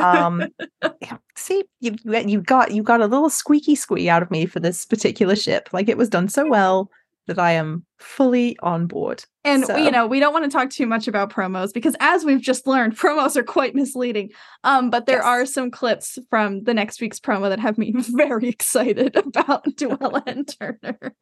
um 0.00 0.44
see 1.36 1.64
you 1.80 1.94
you 2.04 2.40
got 2.40 2.70
you 2.72 2.82
got 2.82 3.00
a 3.00 3.06
little 3.06 3.30
squeaky 3.30 3.74
squee 3.74 4.08
out 4.08 4.22
of 4.22 4.30
me 4.30 4.46
for 4.46 4.60
this 4.60 4.84
particular 4.84 5.36
ship 5.36 5.68
like 5.72 5.88
it 5.88 5.96
was 5.98 6.08
done 6.08 6.28
so 6.28 6.48
well 6.48 6.90
that 7.28 7.38
i 7.38 7.52
am 7.52 7.84
fully 8.00 8.56
on 8.62 8.86
board 8.86 9.24
And 9.44 9.64
So- 9.64 9.76
you 9.76 9.90
know, 9.92 10.06
we 10.08 10.18
don't 10.18 10.32
want 10.32 10.44
to 10.44 10.50
talk 10.50 10.70
too 10.70 10.86
much 10.86 11.06
about 11.08 11.30
promos 11.32 11.72
because 11.72 11.94
as 12.00 12.24
we've 12.24 12.40
just 12.40 12.66
learned, 12.66 12.96
promos 13.02 13.36
are 13.36 13.42
quite 13.44 13.74
misleading. 13.76 14.30
Um, 14.64 14.90
but 14.90 15.06
there 15.06 15.18
Yes. 15.18 15.24
are 15.26 15.46
some 15.46 15.70
clips 15.70 16.18
from 16.30 16.64
the 16.64 16.74
next 16.74 17.00
week's 17.00 17.20
promo 17.20 17.48
that 17.48 17.60
have 17.60 17.78
me 17.78 17.92
very 17.96 18.48
excited 18.48 19.14
about 19.16 19.64
Duela 19.76 20.22
and 20.26 20.48
Turner. 20.48 21.14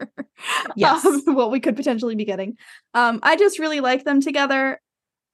Yes. 0.76 1.04
um, 1.04 1.22
what 1.34 1.50
we 1.50 1.60
could 1.60 1.76
potentially 1.76 2.14
be 2.14 2.24
getting. 2.24 2.56
Um, 2.94 3.20
I 3.22 3.36
just 3.36 3.58
really 3.58 3.80
like 3.80 4.04
them 4.04 4.20
together. 4.22 4.80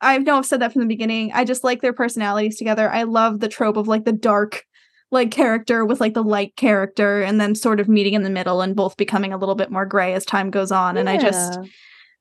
I 0.00 0.18
know 0.18 0.38
I've 0.38 0.46
said 0.46 0.60
that 0.60 0.72
from 0.72 0.82
the 0.82 0.88
beginning. 0.88 1.32
I 1.32 1.44
just 1.44 1.64
like 1.64 1.80
their 1.80 1.92
personalities 1.92 2.56
together. 2.56 2.90
I 2.90 3.04
love 3.04 3.40
the 3.40 3.48
trope 3.48 3.76
of 3.76 3.88
like 3.88 4.04
the 4.04 4.12
dark, 4.12 4.64
like 5.10 5.30
character 5.30 5.84
with 5.84 6.00
like 6.00 6.14
the 6.14 6.22
light 6.22 6.56
character 6.56 7.22
and 7.22 7.40
then 7.40 7.54
sort 7.54 7.80
of 7.80 7.88
meeting 7.88 8.14
in 8.14 8.22
the 8.22 8.30
middle 8.30 8.60
and 8.60 8.76
both 8.76 8.96
becoming 8.96 9.32
a 9.32 9.38
little 9.38 9.54
bit 9.54 9.70
more 9.70 9.86
gray 9.86 10.12
as 10.14 10.24
time 10.24 10.50
goes 10.50 10.72
on 10.72 10.96
and 10.96 11.08
i 11.08 11.16
just 11.16 11.60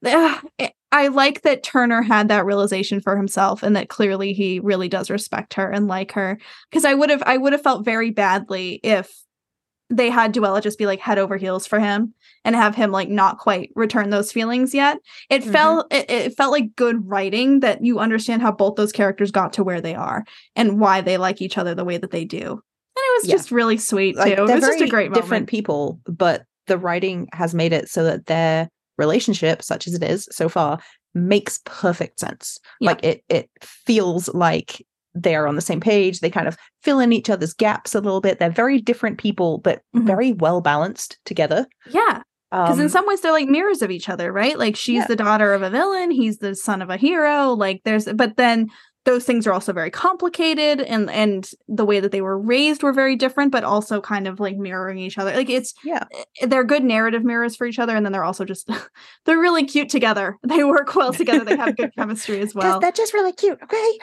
uh, 0.05 0.39
i 0.91 1.07
like 1.07 1.41
that 1.41 1.63
turner 1.63 2.03
had 2.03 2.27
that 2.27 2.45
realization 2.45 3.01
for 3.01 3.17
himself 3.17 3.63
and 3.63 3.75
that 3.75 3.89
clearly 3.89 4.33
he 4.33 4.59
really 4.59 4.87
does 4.87 5.09
respect 5.09 5.55
her 5.55 5.69
and 5.71 5.87
like 5.87 6.11
her 6.11 6.37
because 6.69 6.85
i 6.85 6.93
would 6.93 7.09
have 7.09 7.23
i 7.25 7.37
would 7.37 7.53
have 7.53 7.63
felt 7.63 7.83
very 7.83 8.11
badly 8.11 8.79
if 8.83 9.23
they 9.89 10.09
had 10.09 10.33
Duela 10.33 10.61
just 10.61 10.79
be 10.79 10.85
like 10.85 10.99
head 10.99 11.17
over 11.17 11.37
heels 11.37 11.67
for 11.67 11.79
him 11.79 12.13
and 12.45 12.55
have 12.55 12.75
him 12.75 12.91
like 12.91 13.09
not 13.09 13.39
quite 13.39 13.71
return 13.75 14.11
those 14.11 14.31
feelings 14.31 14.73
yet. 14.73 14.99
It 15.29 15.41
mm-hmm. 15.41 15.51
felt 15.51 15.93
it, 15.93 16.09
it, 16.09 16.37
felt 16.37 16.51
like 16.51 16.75
good 16.75 17.09
writing 17.09 17.59
that 17.59 17.83
you 17.83 17.99
understand 17.99 18.41
how 18.41 18.51
both 18.51 18.75
those 18.75 18.91
characters 18.93 19.31
got 19.31 19.51
to 19.53 19.63
where 19.63 19.81
they 19.81 19.95
are 19.95 20.23
and 20.55 20.79
why 20.79 21.01
they 21.01 21.17
like 21.17 21.41
each 21.41 21.57
other 21.57 21.75
the 21.75 21.83
way 21.83 21.97
that 21.97 22.11
they 22.11 22.23
do. 22.23 22.51
And 22.51 23.03
it 23.03 23.21
was 23.21 23.27
yeah. 23.27 23.35
just 23.35 23.51
really 23.51 23.77
sweet 23.77 24.15
like, 24.15 24.37
too. 24.37 24.43
It 24.43 24.53
was 24.53 24.61
just 24.61 24.81
a 24.81 24.87
great 24.87 25.11
different 25.11 25.31
moment. 25.31 25.49
people, 25.49 25.99
but 26.05 26.43
the 26.67 26.77
writing 26.77 27.27
has 27.33 27.53
made 27.53 27.73
it 27.73 27.89
so 27.89 28.03
that 28.05 28.27
their 28.27 28.69
relationship, 28.97 29.61
such 29.61 29.87
as 29.87 29.95
it 29.95 30.03
is 30.03 30.29
so 30.31 30.47
far, 30.47 30.79
makes 31.13 31.59
perfect 31.65 32.19
sense. 32.19 32.59
Yeah. 32.79 32.91
Like 32.91 33.03
it 33.03 33.23
it 33.27 33.49
feels 33.61 34.29
like 34.29 34.85
they're 35.15 35.47
on 35.47 35.55
the 35.55 35.61
same 35.61 35.79
page. 35.79 36.19
They 36.19 36.29
kind 36.29 36.47
of 36.47 36.57
fill 36.83 36.99
in 36.99 37.13
each 37.13 37.29
other's 37.29 37.53
gaps 37.53 37.95
a 37.95 38.01
little 38.01 38.21
bit. 38.21 38.37
They're 38.37 38.49
very 38.49 38.79
different 38.79 39.17
people, 39.17 39.57
but 39.59 39.81
mm-hmm. 39.95 40.05
very 40.05 40.33
well 40.33 40.61
balanced 40.61 41.17
together. 41.25 41.65
Yeah. 41.89 42.21
Because 42.51 42.77
um, 42.77 42.81
in 42.81 42.89
some 42.89 43.07
ways 43.07 43.21
they're 43.21 43.31
like 43.31 43.49
mirrors 43.49 43.81
of 43.81 43.91
each 43.91 44.07
other, 44.07 44.31
right? 44.31 44.57
Like 44.57 44.75
she's 44.75 44.99
yeah. 44.99 45.07
the 45.07 45.15
daughter 45.15 45.53
of 45.53 45.61
a 45.61 45.69
villain, 45.69 46.11
he's 46.11 46.37
the 46.37 46.55
son 46.55 46.81
of 46.81 46.89
a 46.89 46.97
hero. 46.97 47.53
Like 47.53 47.81
there's, 47.83 48.05
but 48.05 48.37
then 48.37 48.69
those 49.05 49.23
things 49.23 49.45
are 49.45 49.53
also 49.53 49.71
very 49.71 49.91
complicated, 49.91 50.81
and 50.81 51.09
and 51.11 51.49
the 51.67 51.85
way 51.85 51.99
that 51.99 52.11
they 52.11 52.21
were 52.21 52.39
raised 52.39 52.81
were 52.83 52.91
very 52.91 53.15
different, 53.15 53.51
but 53.51 53.63
also 53.63 54.01
kind 54.01 54.27
of 54.27 54.39
like 54.39 54.57
mirroring 54.57 54.97
each 54.97 55.17
other. 55.17 55.31
Like 55.33 55.49
it's 55.49 55.73
yeah, 55.83 56.05
eh, 56.41 56.47
they're 56.47 56.63
good 56.63 56.83
narrative 56.83 57.23
mirrors 57.23 57.55
for 57.55 57.67
each 57.67 57.79
other, 57.79 57.95
and 57.95 58.03
then 58.05 58.11
they're 58.11 58.23
also 58.23 58.45
just 58.45 58.69
they're 59.25 59.39
really 59.39 59.63
cute 59.63 59.89
together. 59.89 60.37
They 60.55 60.63
work 60.63 60.95
well 60.95 61.11
together. 61.13 61.43
They 61.43 61.57
have 61.57 61.75
good 61.75 61.93
chemistry 61.95 62.39
as 62.39 62.55
well. 62.55 62.79
They're 62.79 62.91
just 62.91 63.13
really 63.13 63.33
cute. 63.33 63.59
Okay. 63.61 63.99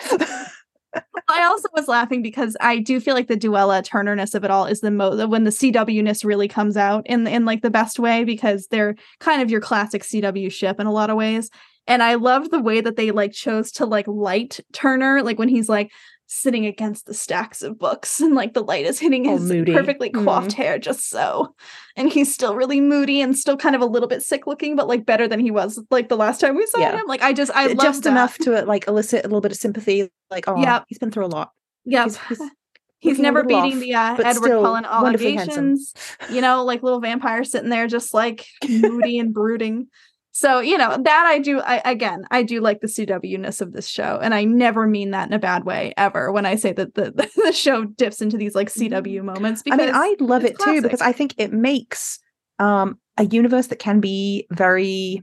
I 1.28 1.44
also 1.44 1.69
was 1.74 1.89
laughing 1.89 2.23
because 2.23 2.56
I 2.60 2.78
do 2.78 3.01
feel 3.01 3.14
like 3.14 3.28
the 3.28 3.36
Duela 3.36 3.82
Turnerness 3.82 4.35
of 4.35 4.44
it 4.44 4.51
all 4.51 4.66
is 4.66 4.81
the 4.81 4.90
most 4.90 5.28
when 5.28 5.44
the 5.44 5.51
CW 5.51 6.02
ness 6.02 6.24
really 6.24 6.48
comes 6.48 6.77
out 6.77 7.06
in 7.06 7.27
in 7.27 7.44
like 7.44 7.62
the 7.62 7.70
best 7.70 7.98
way 7.98 8.24
because 8.24 8.66
they're 8.66 8.94
kind 9.20 9.40
of 9.40 9.51
your 9.51 9.60
classic 9.60 10.02
CW 10.02 10.52
ship 10.52 10.78
in 10.78 10.86
a 10.86 10.93
lot 10.93 11.10
of 11.10 11.16
ways. 11.16 11.51
And 11.86 12.02
I 12.02 12.14
love 12.14 12.51
the 12.51 12.60
way 12.60 12.81
that 12.81 12.97
they 12.97 13.10
like 13.10 13.32
chose 13.32 13.73
to 13.73 13.86
like 13.86 14.06
light 14.06 14.60
Turner, 14.73 15.23
like 15.23 15.39
when 15.39 15.48
he's 15.48 15.69
like, 15.69 15.90
sitting 16.32 16.66
against 16.66 17.06
the 17.06 17.14
stacks 17.14 17.62
of 17.62 17.78
books 17.78 18.20
and 18.20 18.34
like 18.34 18.54
the 18.54 18.62
light 18.62 18.86
is 18.86 18.98
hitting 18.98 19.24
his 19.24 19.48
perfectly 19.66 20.10
coiffed 20.10 20.50
mm. 20.50 20.54
hair 20.54 20.78
just 20.78 21.09
so. 21.09 21.54
And 21.96 22.10
he's 22.10 22.32
still 22.32 22.56
really 22.56 22.80
moody 22.80 23.20
and 23.20 23.36
still 23.36 23.56
kind 23.56 23.74
of 23.74 23.82
a 23.82 23.86
little 23.86 24.09
bit 24.09 24.22
sick 24.22 24.46
looking 24.46 24.74
but 24.74 24.88
like 24.88 25.04
better 25.04 25.28
than 25.28 25.40
he 25.40 25.50
was 25.50 25.80
like 25.90 26.09
the 26.09 26.16
last 26.16 26.40
time 26.40 26.56
we 26.56 26.66
saw 26.66 26.80
yeah. 26.80 26.98
him. 26.98 27.06
Like 27.06 27.22
i 27.22 27.32
just 27.32 27.50
i 27.52 27.66
love 27.66 27.78
just 27.78 28.04
that. 28.04 28.10
enough 28.10 28.38
to 28.38 28.64
like 28.64 28.88
elicit 28.88 29.24
a 29.24 29.28
little 29.28 29.40
bit 29.40 29.52
of 29.52 29.59
sympathy 29.59 30.09
like 30.30 30.48
oh 30.48 30.60
yeah 30.60 30.82
he's 30.88 30.98
been 30.98 31.10
through 31.10 31.26
a 31.26 31.28
lot. 31.28 31.50
Yeah 31.84 32.04
he's, 32.04 32.18
he's, 32.28 32.40
he's 32.98 33.18
never 33.18 33.44
beating 33.44 33.74
off, 33.94 34.16
the 34.16 34.24
uh, 34.24 34.30
edward 34.30 34.48
cullen 34.48 34.84
allegations. 34.84 35.92
You 36.30 36.40
know 36.40 36.64
like 36.64 36.82
little 36.82 37.00
vampire 37.00 37.44
sitting 37.44 37.68
there 37.68 37.86
just 37.86 38.14
like 38.14 38.46
moody 38.68 39.18
and 39.18 39.34
brooding 39.34 39.88
so, 40.32 40.60
you 40.60 40.78
know, 40.78 40.96
that 40.96 41.26
I 41.26 41.38
do 41.38 41.60
I 41.60 41.82
again, 41.84 42.24
I 42.30 42.42
do 42.42 42.60
like 42.60 42.80
the 42.80 42.86
CW-ness 42.86 43.60
of 43.60 43.72
this 43.72 43.86
show. 43.86 44.18
And 44.22 44.32
I 44.32 44.44
never 44.44 44.86
mean 44.86 45.10
that 45.10 45.28
in 45.28 45.34
a 45.34 45.38
bad 45.38 45.64
way 45.64 45.92
ever 45.98 46.32
when 46.32 46.46
I 46.46 46.56
say 46.56 46.72
that 46.72 46.94
the, 46.94 47.10
the 47.36 47.52
show 47.52 47.84
dips 47.84 48.22
into 48.22 48.38
these 48.38 48.54
like 48.54 48.70
CW 48.70 48.90
mm-hmm. 48.90 49.26
moments. 49.26 49.62
I 49.70 49.76
mean, 49.76 49.90
I 49.92 50.16
love 50.20 50.44
it 50.44 50.56
classic. 50.56 50.76
too 50.76 50.82
because 50.82 51.02
I 51.02 51.12
think 51.12 51.34
it 51.36 51.52
makes 51.52 52.18
um 52.59 52.98
a 53.18 53.26
universe 53.26 53.66
that 53.66 53.78
can 53.78 54.00
be 54.00 54.46
very 54.50 55.22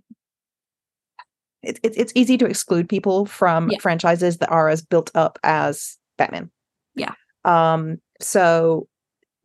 it, 1.64 1.80
it, 1.82 1.94
it's 1.98 2.14
easy 2.16 2.38
to 2.38 2.46
exclude 2.46 2.88
people 2.88 3.26
from 3.26 3.70
yeah. 3.72 3.80
franchises 3.80 4.38
that 4.38 4.52
are 4.52 4.70
as 4.70 4.82
built 4.84 5.12
up 5.16 5.40
as 5.44 5.98
Batman. 6.18 6.52
Yeah. 6.96 7.14
Um, 7.46 7.98
so 8.22 8.88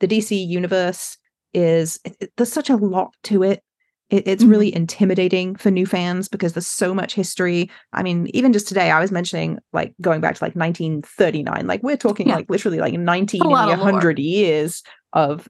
the 0.01 0.07
DC 0.07 0.47
universe 0.47 1.17
is 1.55 1.99
it, 2.05 2.33
there's 2.37 2.53
such 2.53 2.69
a 2.69 2.77
lot 2.77 3.15
to 3.25 3.43
it 3.43 3.63
it, 4.11 4.27
it's 4.27 4.43
mm-hmm. 4.43 4.51
really 4.51 4.75
intimidating 4.75 5.57
for 5.57 5.71
new 5.71 5.87
fans 5.87 6.29
because 6.29 6.53
there's 6.53 6.67
so 6.67 6.95
much 6.95 7.15
history. 7.15 7.71
I 7.93 8.03
mean, 8.03 8.29
even 8.35 8.53
just 8.53 8.69
today, 8.69 8.91
I 8.91 9.01
was 9.01 9.11
mentioning 9.11 9.59
like 9.73 9.95
going 10.01 10.21
back 10.21 10.37
to 10.37 10.45
like 10.45 10.55
1939. 10.55 11.67
Like 11.67 11.83
we're 11.83 11.97
talking 11.97 12.29
yeah. 12.29 12.37
like 12.37 12.51
literally 12.51 12.79
like 12.79 12.95
19 12.95 13.43
and 13.43 13.51
100 13.51 14.19
years 14.19 14.83
of 15.13 15.49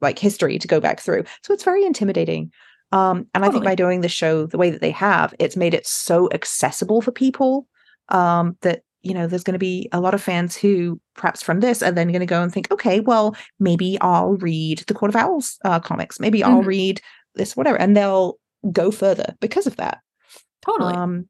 like 0.00 0.18
history 0.18 0.58
to 0.58 0.68
go 0.68 0.80
back 0.80 1.00
through. 1.00 1.24
So 1.42 1.54
it's 1.54 1.64
very 1.64 1.84
intimidating. 1.84 2.52
Um, 2.90 3.28
and 3.34 3.42
totally. 3.42 3.48
I 3.48 3.52
think 3.52 3.64
by 3.64 3.74
doing 3.74 4.00
the 4.00 4.08
show 4.08 4.46
the 4.46 4.58
way 4.58 4.70
that 4.70 4.80
they 4.80 4.90
have, 4.90 5.34
it's 5.38 5.56
made 5.56 5.74
it 5.74 5.86
so 5.86 6.28
accessible 6.32 7.00
for 7.00 7.12
people 7.12 7.66
um, 8.08 8.56
that 8.62 8.82
you 9.02 9.14
know 9.14 9.26
there's 9.26 9.42
going 9.42 9.54
to 9.54 9.58
be 9.58 9.88
a 9.92 10.00
lot 10.00 10.14
of 10.14 10.22
fans 10.22 10.56
who 10.56 11.00
perhaps 11.14 11.42
from 11.42 11.60
this 11.60 11.82
are 11.82 11.90
then 11.90 12.08
going 12.08 12.20
to 12.20 12.26
go 12.26 12.42
and 12.42 12.52
think 12.52 12.70
okay 12.70 13.00
well 13.00 13.36
maybe 13.58 13.98
i'll 14.00 14.34
read 14.36 14.78
the 14.86 14.94
court 14.94 15.08
of 15.08 15.16
owls 15.16 15.58
uh, 15.64 15.80
comics 15.80 16.20
maybe 16.20 16.40
mm-hmm. 16.40 16.52
i'll 16.52 16.62
read 16.62 17.00
this 17.34 17.56
whatever 17.56 17.78
and 17.78 17.96
they'll 17.96 18.38
go 18.70 18.90
further 18.90 19.34
because 19.40 19.66
of 19.66 19.76
that. 19.76 19.98
Totally. 20.64 20.94
Um 20.94 21.28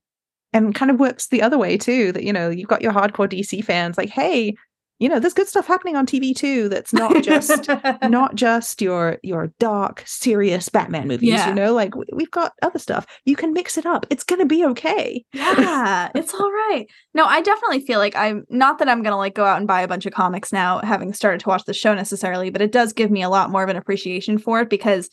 and 0.53 0.75
kind 0.75 0.91
of 0.91 1.01
works 1.01 1.29
the 1.29 1.43
other 1.43 1.59
way 1.59 1.77
too 1.77 2.13
that 2.13 2.25
you 2.25 2.33
know 2.33 2.51
you've 2.51 2.69
got 2.69 2.83
your 2.83 2.93
hardcore 2.93 3.27
dc 3.29 3.65
fans 3.65 3.97
like 3.97 4.11
hey 4.11 4.55
you 5.03 5.09
know 5.09 5.19
there's 5.19 5.35
good 5.35 5.49
stuff 5.49 5.67
happening 5.67 5.97
on 5.97 6.07
tv 6.07 6.35
too 6.35 6.69
that's 6.69 6.93
not 6.93 7.25
just 7.25 7.69
not 8.09 8.37
just 8.37 8.81
your 8.81 9.19
your 9.25 9.53
dark 9.59 10.05
serious 10.07 10.69
batman 10.69 11.09
movies 11.09 11.31
yeah. 11.31 11.49
you 11.49 11.55
know 11.55 11.75
like 11.75 11.93
we've 12.13 12.31
got 12.31 12.53
other 12.63 12.79
stuff. 12.79 13.05
You 13.25 13.35
can 13.35 13.53
mix 13.53 13.77
it 13.77 13.85
up. 13.85 14.07
It's 14.11 14.23
gonna 14.23 14.47
be 14.47 14.65
okay. 14.67 15.25
Yeah 15.33 16.09
it's 16.15 16.33
all 16.35 16.51
right. 16.51 16.87
No 17.15 17.25
i 17.25 17.41
definitely 17.41 17.81
feel 17.81 17.99
like 17.99 18.15
i'm 18.15 18.45
not 18.49 18.79
that 18.79 18.89
i'm 18.89 19.03
gonna 19.03 19.17
like 19.17 19.35
go 19.35 19.45
out 19.45 19.59
and 19.59 19.67
buy 19.67 19.83
a 19.83 19.89
bunch 19.89 20.07
of 20.07 20.13
comics 20.13 20.53
now 20.53 20.79
having 20.81 21.13
started 21.13 21.41
to 21.41 21.49
watch 21.49 21.65
the 21.65 21.75
show 21.75 21.95
necessarily 21.95 22.51
but 22.51 22.63
it 22.63 22.71
does 22.71 22.93
give 22.93 23.11
me 23.11 23.23
a 23.23 23.29
lot 23.29 23.51
more 23.51 23.65
of 23.65 23.69
an 23.69 23.77
appreciation 23.77 24.39
for 24.39 24.61
it 24.61 24.71
because 24.71 25.11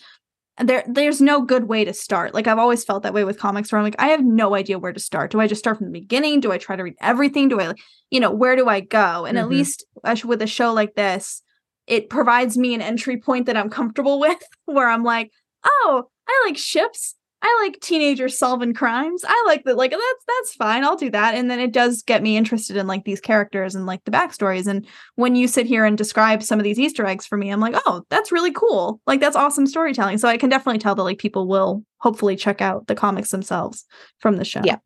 there 0.60 0.84
there's 0.88 1.22
no 1.22 1.42
good 1.42 1.66
way 1.66 1.86
to 1.86 1.94
start. 1.94 2.34
Like 2.34 2.48
I've 2.48 2.60
always 2.60 2.84
felt 2.84 3.04
that 3.04 3.14
way 3.14 3.24
with 3.24 3.40
comics 3.40 3.72
where 3.72 3.80
I'm 3.80 3.86
like, 3.86 3.96
I 4.00 4.10
have 4.10 4.24
no 4.24 4.56
idea 4.56 4.80
where 4.80 4.94
to 4.94 5.00
start. 5.00 5.32
Do 5.32 5.40
I 5.40 5.48
just 5.48 5.60
start 5.60 5.78
from 5.78 5.88
the 5.88 6.00
beginning? 6.00 6.40
Do 6.40 6.52
I 6.52 6.58
try 6.58 6.76
to 6.76 6.84
read 6.84 6.96
everything? 7.02 7.48
Do 7.48 7.60
I 7.60 7.68
like, 7.68 7.80
you 8.10 8.20
know, 8.20 8.32
where 8.32 8.56
do 8.56 8.68
I 8.68 8.82
go? 8.82 9.26
And 9.26 9.38
mm-hmm. 9.38 9.46
at 9.46 9.50
least 9.50 9.86
with 10.26 10.42
a 10.42 10.48
show 10.48 10.74
like 10.74 10.96
this, 10.96 11.42
it 11.88 12.10
provides 12.10 12.58
me 12.58 12.74
an 12.74 12.82
entry 12.82 13.18
point 13.18 13.46
that 13.46 13.58
I'm 13.58 13.70
comfortable 13.70 14.20
with 14.22 14.42
where 14.66 14.90
I'm 14.90 15.04
like, 15.04 15.32
oh, 15.64 16.04
I 16.28 16.44
like 16.46 16.58
ships. 16.58 17.16
I 17.42 17.60
like 17.64 17.80
teenagers 17.80 18.38
solving 18.38 18.74
crimes. 18.74 19.24
I 19.26 19.44
like 19.48 19.64
that. 19.64 19.78
Like 19.78 19.92
that's 19.92 20.26
that's 20.28 20.56
fine. 20.56 20.84
I'll 20.84 20.98
do 20.98 21.10
that. 21.12 21.36
And 21.36 21.50
then 21.50 21.60
it 21.60 21.72
does 21.72 22.04
get 22.04 22.22
me 22.22 22.36
interested 22.36 22.76
in 22.76 22.86
like 22.86 23.06
these 23.06 23.22
characters 23.22 23.76
and 23.76 23.86
like 23.86 24.04
the 24.04 24.12
backstories. 24.12 24.68
And 24.68 24.86
when 25.16 25.36
you 25.36 25.48
sit 25.48 25.66
here 25.66 25.86
and 25.86 25.98
describe 25.98 26.44
some 26.44 26.60
of 26.60 26.66
these 26.66 26.80
Easter 26.80 27.06
eggs 27.06 27.26
for 27.26 27.38
me, 27.38 27.50
I'm 27.50 27.62
like, 27.62 27.76
oh, 27.86 28.04
that's 28.10 28.32
really 28.32 28.52
cool. 28.52 29.00
Like 29.08 29.22
that's 29.22 29.38
awesome 29.38 29.68
storytelling. 29.68 30.18
So 30.18 30.28
I 30.28 30.38
can 30.38 30.50
definitely 30.50 30.80
tell 30.80 30.96
that 30.96 31.04
like 31.04 31.18
people 31.18 31.48
will 31.48 31.84
hopefully 32.00 32.36
check 32.36 32.62
out 32.62 32.88
the 32.88 32.96
comics 32.96 33.32
themselves 33.32 33.86
from 34.20 34.36
the 34.36 34.46
show. 34.46 34.62
Yeah, 34.66 34.78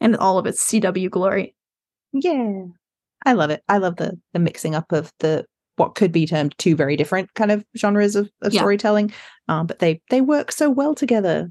and 0.00 0.16
all 0.16 0.38
of 0.38 0.46
its 0.46 0.62
CW 0.70 1.10
glory. 1.10 1.54
Yeah, 2.12 2.64
I 3.24 3.32
love 3.32 3.48
it. 3.48 3.62
I 3.66 3.78
love 3.78 3.96
the 3.96 4.20
the 4.34 4.40
mixing 4.40 4.74
up 4.74 4.92
of 4.92 5.10
the 5.20 5.46
what 5.76 5.94
could 5.94 6.12
be 6.12 6.26
termed 6.26 6.54
two 6.58 6.76
very 6.76 6.96
different 6.96 7.32
kind 7.34 7.50
of 7.50 7.64
genres 7.76 8.14
of, 8.14 8.30
of 8.42 8.52
yeah. 8.52 8.60
storytelling 8.60 9.12
um, 9.48 9.66
but 9.66 9.80
they 9.80 10.00
they 10.08 10.20
work 10.20 10.52
so 10.52 10.70
well 10.70 10.94
together 10.94 11.50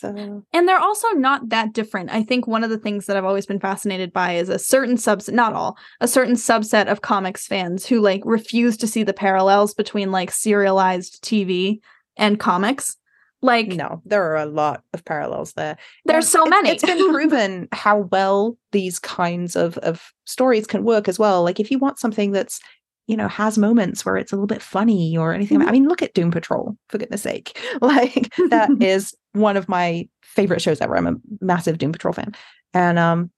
so 0.00 0.44
and 0.52 0.68
they're 0.68 0.78
also 0.78 1.08
not 1.10 1.50
that 1.50 1.72
different. 1.72 2.10
I 2.10 2.22
think 2.22 2.46
one 2.46 2.64
of 2.64 2.70
the 2.70 2.78
things 2.78 3.06
that 3.06 3.16
I've 3.16 3.24
always 3.24 3.46
been 3.46 3.60
fascinated 3.60 4.12
by 4.12 4.32
is 4.32 4.48
a 4.48 4.58
certain 4.58 4.96
subset, 4.96 5.32
not 5.32 5.52
all, 5.52 5.76
a 6.00 6.08
certain 6.08 6.34
subset 6.34 6.86
of 6.90 7.02
comics 7.02 7.46
fans 7.46 7.86
who 7.86 8.00
like 8.00 8.22
refuse 8.24 8.76
to 8.78 8.86
see 8.86 9.02
the 9.02 9.12
parallels 9.12 9.74
between 9.74 10.10
like 10.10 10.30
serialized 10.30 11.22
TV 11.22 11.80
and 12.16 12.40
comics. 12.40 12.96
Like 13.42 13.68
no, 13.68 14.02
there 14.04 14.22
are 14.30 14.36
a 14.36 14.46
lot 14.46 14.82
of 14.92 15.04
parallels 15.04 15.52
there. 15.54 15.78
There's 16.04 16.28
so 16.28 16.44
many. 16.44 16.70
it's 16.70 16.84
been 16.84 17.10
proven 17.10 17.68
how 17.72 18.00
well 18.00 18.56
these 18.72 18.98
kinds 18.98 19.56
of 19.56 19.78
of 19.78 20.12
stories 20.26 20.66
can 20.66 20.84
work 20.84 21.08
as 21.08 21.18
well. 21.18 21.42
Like 21.42 21.58
if 21.58 21.70
you 21.70 21.78
want 21.78 21.98
something 21.98 22.32
that's 22.32 22.60
you 23.10 23.16
know 23.16 23.26
has 23.26 23.58
moments 23.58 24.04
where 24.04 24.16
it's 24.16 24.30
a 24.30 24.36
little 24.36 24.46
bit 24.46 24.62
funny 24.62 25.16
or 25.16 25.34
anything 25.34 25.58
mm-hmm. 25.58 25.68
i 25.68 25.72
mean 25.72 25.88
look 25.88 26.00
at 26.00 26.14
doom 26.14 26.30
patrol 26.30 26.76
for 26.88 26.98
goodness 26.98 27.22
sake. 27.22 27.58
Like 27.80 28.32
that 28.50 28.70
is 28.80 29.14
one 29.32 29.56
of 29.56 29.68
my 29.68 30.08
favorite 30.22 30.62
shows 30.62 30.80
ever. 30.80 30.96
I'm 30.96 31.06
a 31.06 31.16
massive 31.40 31.78
doom 31.78 31.92
patrol 31.92 32.14
fan. 32.14 32.34
And 32.74 32.98
um 32.98 33.30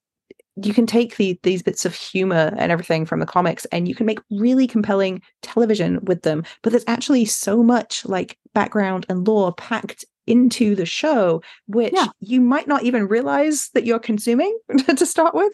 you 0.62 0.74
can 0.74 0.86
take 0.86 1.16
the, 1.16 1.40
these 1.44 1.62
bits 1.62 1.86
of 1.86 1.94
humor 1.94 2.54
and 2.58 2.70
everything 2.70 3.06
from 3.06 3.20
the 3.20 3.26
comics 3.26 3.64
and 3.66 3.88
you 3.88 3.94
can 3.94 4.04
make 4.04 4.20
really 4.30 4.66
compelling 4.66 5.22
television 5.40 5.98
with 6.04 6.22
them 6.22 6.44
but 6.62 6.70
there's 6.70 6.84
actually 6.86 7.24
so 7.24 7.62
much 7.62 8.04
like 8.04 8.36
background 8.52 9.06
and 9.08 9.26
lore 9.26 9.54
packed 9.54 10.04
into 10.26 10.74
the 10.74 10.84
show 10.84 11.40
which 11.66 11.94
yeah. 11.94 12.08
you 12.20 12.40
might 12.40 12.68
not 12.68 12.82
even 12.82 13.08
realize 13.08 13.70
that 13.72 13.86
you're 13.86 13.98
consuming 13.98 14.56
to 14.96 15.06
start 15.06 15.34
with. 15.34 15.52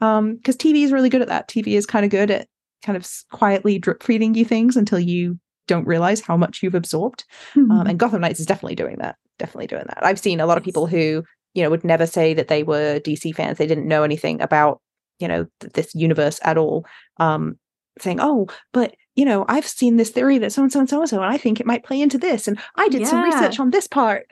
Um 0.00 0.36
because 0.36 0.56
tv 0.56 0.84
is 0.84 0.92
really 0.92 1.10
good 1.10 1.22
at 1.22 1.28
that. 1.28 1.48
Tv 1.48 1.74
is 1.74 1.84
kind 1.84 2.04
of 2.04 2.10
good 2.10 2.30
at 2.30 2.48
kind 2.82 2.96
of 2.96 3.08
quietly 3.30 3.78
drip 3.78 4.02
feeding 4.02 4.34
you 4.34 4.44
things 4.44 4.76
until 4.76 4.98
you 4.98 5.38
don't 5.66 5.86
realize 5.86 6.20
how 6.20 6.36
much 6.36 6.62
you've 6.62 6.74
absorbed. 6.74 7.24
Mm-hmm. 7.54 7.70
Um, 7.70 7.86
and 7.86 7.98
Gotham 7.98 8.20
Knights 8.20 8.40
is 8.40 8.46
definitely 8.46 8.74
doing 8.74 8.96
that. 8.98 9.16
Definitely 9.38 9.68
doing 9.68 9.84
that. 9.86 10.04
I've 10.04 10.18
seen 10.18 10.40
a 10.40 10.46
lot 10.46 10.58
of 10.58 10.64
people 10.64 10.86
who, 10.86 11.22
you 11.54 11.62
know, 11.62 11.70
would 11.70 11.84
never 11.84 12.06
say 12.06 12.34
that 12.34 12.48
they 12.48 12.62
were 12.62 13.00
DC 13.00 13.34
fans. 13.34 13.58
They 13.58 13.66
didn't 13.66 13.88
know 13.88 14.02
anything 14.02 14.40
about, 14.42 14.80
you 15.18 15.28
know, 15.28 15.46
th- 15.60 15.72
this 15.72 15.94
universe 15.94 16.40
at 16.42 16.58
all. 16.58 16.84
Um, 17.18 17.58
saying, 17.98 18.18
"Oh, 18.20 18.48
but 18.72 18.94
you 19.14 19.24
know, 19.24 19.44
I've 19.48 19.66
seen 19.66 19.96
this 19.96 20.10
theory 20.10 20.38
that 20.38 20.52
so 20.52 20.62
and 20.62 20.72
so 20.72 20.80
and 20.80 20.88
so 20.88 21.00
and 21.00 21.08
so, 21.08 21.22
and 21.22 21.32
I 21.32 21.36
think 21.36 21.60
it 21.60 21.66
might 21.66 21.84
play 21.84 22.00
into 22.00 22.18
this, 22.18 22.48
and 22.48 22.58
I 22.76 22.88
did 22.88 23.02
yeah. 23.02 23.08
some 23.08 23.22
research 23.22 23.60
on 23.60 23.70
this 23.70 23.86
part." 23.86 24.26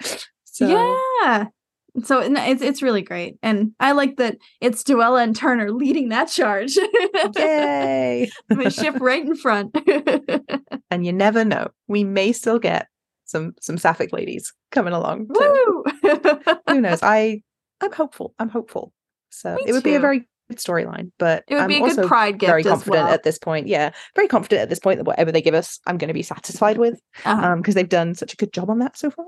So, 0.45 0.67
yeah, 0.67 1.47
so 2.05 2.21
it's 2.21 2.63
it's 2.63 2.83
really 2.83 3.03
great, 3.03 3.39
and 3.43 3.73
I 3.81 3.93
like 3.93 4.17
that 4.17 4.39
it's 4.61 4.83
Duela 4.83 5.23
and 5.23 5.35
Turner 5.35 5.71
leading 5.73 6.11
that 6.11 6.29
charge. 6.29 6.77
Yay! 7.37 8.31
the 8.49 8.71
ship 8.71 8.97
right 9.01 9.25
in 9.25 9.37
front. 9.37 9.77
and 10.91 11.05
you 11.05 11.13
never 11.13 11.45
know, 11.45 11.69
we 11.87 12.05
may 12.05 12.33
still 12.33 12.59
get 12.59 12.89
some 13.25 13.55
some 13.61 13.79
sapphic 13.79 14.13
ladies 14.13 14.53
coming 14.71 14.93
along. 14.93 15.27
Woo! 15.29 15.85
Who 16.69 16.81
knows? 16.81 17.01
I 17.03 17.43
I'm 17.81 17.93
hopeful. 17.93 18.35
I'm 18.39 18.49
hopeful. 18.49 18.93
So 19.31 19.55
Me 19.55 19.65
it 19.67 19.73
would 19.73 19.85
too. 19.85 19.91
be 19.91 19.97
a 19.97 20.01
very 20.01 20.29
storyline, 20.57 21.13
but 21.19 21.45
it 21.49 21.55
would 21.55 21.63
I'm 21.63 21.69
be 21.69 21.77
a 21.77 21.81
good 21.81 22.07
pride 22.07 22.39
gift. 22.39 22.49
Very 22.49 22.65
confident 22.65 23.05
well. 23.05 23.15
at 23.15 23.23
this 23.23 23.39
point. 23.39 23.67
Yeah, 23.67 23.91
very 24.15 24.29
confident 24.29 24.63
at 24.63 24.69
this 24.69 24.79
point 24.79 24.99
that 24.99 25.05
whatever 25.05 25.31
they 25.31 25.43
give 25.43 25.55
us, 25.55 25.81
I'm 25.87 25.99
going 25.99 26.09
to 26.09 26.15
be 26.15 26.23
satisfied 26.23 26.79
with, 26.79 27.01
because 27.15 27.37
uh-huh. 27.37 27.53
um, 27.53 27.63
they've 27.63 27.89
done 27.89 28.15
such 28.15 28.33
a 28.33 28.37
good 28.37 28.53
job 28.53 28.71
on 28.71 28.79
that 28.79 28.97
so 28.97 29.11
far. 29.11 29.27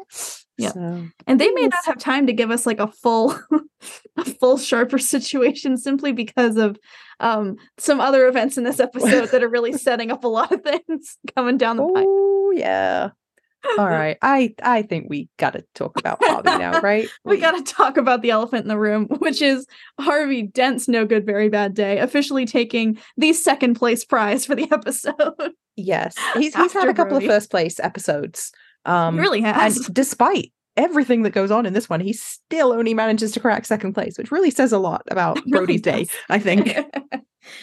Yeah, 0.59 0.73
so, 0.73 1.07
and 1.27 1.41
they 1.41 1.51
may 1.51 1.67
not 1.67 1.85
have 1.85 1.99
time 1.99 2.27
to 2.27 2.33
give 2.33 2.51
us 2.51 2.67
like 2.67 2.81
a 2.81 2.89
full, 2.89 3.39
a 4.17 4.25
full 4.25 4.59
sharper 4.59 4.99
situation 4.99 5.77
simply 5.77 6.13
because 6.13 6.57
of 6.57 6.79
um, 7.21 7.57
some 7.79 8.01
other 8.01 8.27
events 8.27 8.59
in 8.59 8.65
this 8.65 8.81
episode 8.81 9.29
that 9.31 9.43
are 9.43 9.49
really 9.49 9.73
setting 9.73 10.11
up 10.11 10.25
a 10.25 10.29
lot 10.29 10.53
of 10.53 10.63
things 10.63 11.19
coming 11.37 11.59
down 11.59 11.77
the 11.77 11.87
pipe. 11.87 12.07
Oh 12.09 12.53
yeah, 12.55 13.11
all 13.79 13.87
right. 13.87 14.17
I 14.23 14.55
I 14.63 14.83
think 14.83 15.07
we 15.09 15.29
got 15.39 15.53
to 15.55 15.65
talk 15.75 15.99
about 15.99 16.19
Harvey 16.23 16.57
now, 16.59 16.81
right? 16.83 17.09
we, 17.25 17.37
we 17.37 17.41
got 17.41 17.53
to 17.53 17.63
talk 17.63 17.97
about 17.97 18.23
the 18.23 18.31
elephant 18.31 18.63
in 18.63 18.69
the 18.69 18.79
room, 18.79 19.07
which 19.19 19.43
is 19.43 19.67
Harvey 20.01 20.43
Dent's 20.43 20.89
no 20.89 21.05
good 21.05 21.27
very 21.27 21.49
bad 21.49 21.75
day, 21.75 21.99
officially 21.99 22.47
taking 22.47 22.99
the 23.17 23.33
second 23.33 23.75
place 23.75 24.05
prize 24.05 24.47
for 24.47 24.55
the 24.55 24.69
episode. 24.73 25.15
Yes. 25.77 26.15
He's 26.35 26.55
he's 26.55 26.75
had 26.75 26.89
a 26.89 26.93
couple 26.95 27.13
Brody. 27.13 27.27
of 27.27 27.33
first 27.33 27.51
place 27.51 27.81
episodes. 27.81 28.53
Um 28.85 29.15
he 29.15 29.21
really 29.21 29.41
has. 29.41 29.79
And 29.87 29.95
despite 29.95 30.53
everything 30.77 31.23
that 31.23 31.31
goes 31.31 31.51
on 31.51 31.65
in 31.65 31.73
this 31.73 31.89
one, 31.89 32.01
he 32.01 32.13
still 32.13 32.73
only 32.73 32.93
manages 32.93 33.33
to 33.33 33.41
crack 33.41 33.65
second 33.65 33.95
place, 33.95 34.19
which 34.19 34.31
really 34.31 34.51
says 34.51 34.73
a 34.73 34.79
lot 34.79 35.03
about 35.11 35.37
Brody's 35.47 35.53
really 35.53 35.79
day, 35.79 36.07
I 36.29 36.39
think. 36.39 36.77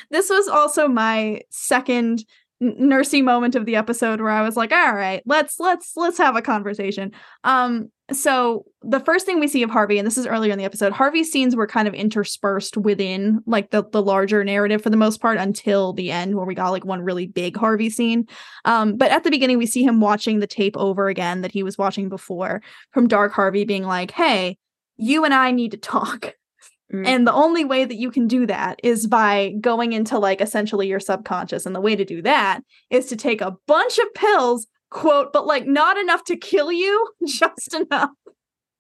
this 0.10 0.32
was 0.32 0.48
also 0.48 0.88
my 0.88 1.42
second 1.52 2.26
nursey 2.62 3.24
moment 3.24 3.56
of 3.56 3.66
the 3.66 3.76
episode 3.76 4.20
where 4.20 4.32
I 4.32 4.42
was 4.42 4.56
like, 4.56 4.72
all 4.72 4.94
right, 4.94 5.22
let's 5.26 5.60
let's 5.60 5.94
let's 5.96 6.18
have 6.18 6.36
a 6.36 6.42
conversation. 6.42 7.12
Um, 7.44 7.92
so 8.12 8.66
the 8.82 9.02
first 9.02 9.26
thing 9.26 9.40
we 9.40 9.48
see 9.48 9.64
of 9.64 9.70
Harvey, 9.70 10.00
and 10.00 10.08
this 10.08 10.18
is 10.18 10.26
earlier 10.26 10.52
in 10.52 10.58
the 10.58 10.66
episode, 10.66 10.94
Harvey's 10.94 11.32
scenes 11.32 11.56
were 11.56 11.68
kind 11.68 11.88
of 11.88 11.94
interspersed 11.94 12.78
within 12.78 13.42
like 13.46 13.72
the 13.72 13.84
the 13.92 14.02
larger 14.02 14.44
narrative 14.44 14.82
for 14.82 14.90
the 14.90 14.98
most 14.98 15.22
part 15.22 15.38
until 15.38 15.94
the 15.94 16.12
end 16.12 16.36
where 16.36 16.46
we 16.46 16.56
got 16.56 16.72
like 16.72 16.86
one 16.86 17.02
really 17.02 17.28
big 17.28 17.56
Harvey 17.56 17.90
scene. 17.90 18.28
Um, 18.66 18.98
but 18.98 19.12
at 19.12 19.24
the 19.24 19.32
beginning 19.32 19.58
we 19.58 19.68
see 19.68 19.84
him 19.84 20.00
watching 20.00 20.40
the 20.40 20.48
tape 20.48 20.78
over 20.78 21.10
again 21.10 21.42
that 21.42 21.52
he 21.52 21.64
was 21.64 21.78
watching 21.78 22.10
before 22.10 22.62
from 22.92 23.08
Dark 23.08 23.34
Harvey 23.34 23.66
being 23.66 23.84
like, 23.84 24.12
hey, 24.12 24.58
you 24.96 25.26
and 25.26 25.34
I 25.34 25.52
need 25.52 25.72
to 25.72 25.78
talk. 25.78 26.34
Mm. 26.94 27.06
And 27.06 27.28
the 27.28 27.34
only 27.34 27.66
way 27.66 27.86
that 27.86 27.98
you 27.98 28.12
can 28.12 28.28
do 28.28 28.46
that 28.46 28.80
is 28.84 29.08
by 29.08 29.54
going 29.60 29.94
into 29.94 30.18
like 30.18 30.42
essentially 30.42 30.88
your 30.88 31.00
subconscious. 31.00 31.66
And 31.66 31.76
the 31.76 31.82
way 31.82 31.96
to 31.96 32.06
do 32.06 32.22
that 32.22 32.62
is 32.90 33.08
to 33.08 33.16
take 33.16 33.42
a 33.42 33.56
bunch 33.68 33.98
of 33.98 34.14
pills, 34.14 34.68
quote, 34.90 35.34
but 35.34 35.46
like 35.46 35.68
not 35.68 35.98
enough 35.98 36.24
to 36.26 36.38
kill 36.38 36.72
you, 36.72 37.10
just 37.28 37.74
enough. 37.74 38.12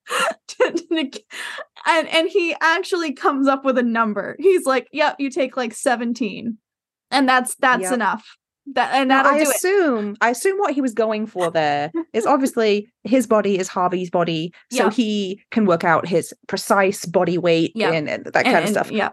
and 0.59 2.07
and 2.07 2.29
he 2.29 2.55
actually 2.61 3.11
comes 3.11 3.47
up 3.47 3.65
with 3.65 3.77
a 3.77 3.84
number. 3.84 4.38
He's 4.39 4.65
like, 4.65 4.88
"Yep, 4.93 5.17
you 5.19 5.29
take 5.29 5.57
like 5.57 5.73
17." 5.73 6.57
And 7.11 7.27
that's 7.27 7.55
that's 7.55 7.84
yep. 7.84 7.93
enough. 7.93 8.38
That 8.73 8.94
and 8.94 9.10
now 9.10 9.23
I 9.23 9.38
assume 9.38 10.11
it. 10.11 10.18
I 10.22 10.30
assume 10.30 10.57
what 10.57 10.73
he 10.73 10.81
was 10.81 10.94
going 10.94 11.26
for 11.26 11.49
there 11.49 11.91
is 12.14 12.26
obviously 12.26 12.91
his 13.03 13.26
body 13.26 13.57
is 13.57 13.68
Harvey's 13.68 14.10
body, 14.10 14.53
so 14.72 14.85
yep. 14.85 14.94
he 14.94 15.41
can 15.52 15.65
work 15.65 15.84
out 15.84 16.07
his 16.07 16.34
precise 16.48 17.06
body 17.06 17.38
weight 17.38 17.72
yep. 17.76 17.94
and, 17.94 18.10
and, 18.10 18.26
that 18.26 18.44
kind 18.44 18.57
and, 18.57 18.65
of 18.65 18.69
stuff. 18.69 18.91
Yeah. 18.91 19.11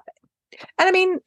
And 0.78 0.88
I 0.88 0.90
mean, 0.90 1.18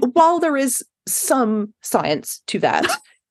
while 0.12 0.40
there 0.40 0.56
is 0.56 0.84
some 1.06 1.72
science 1.80 2.42
to 2.48 2.58
that, 2.60 2.86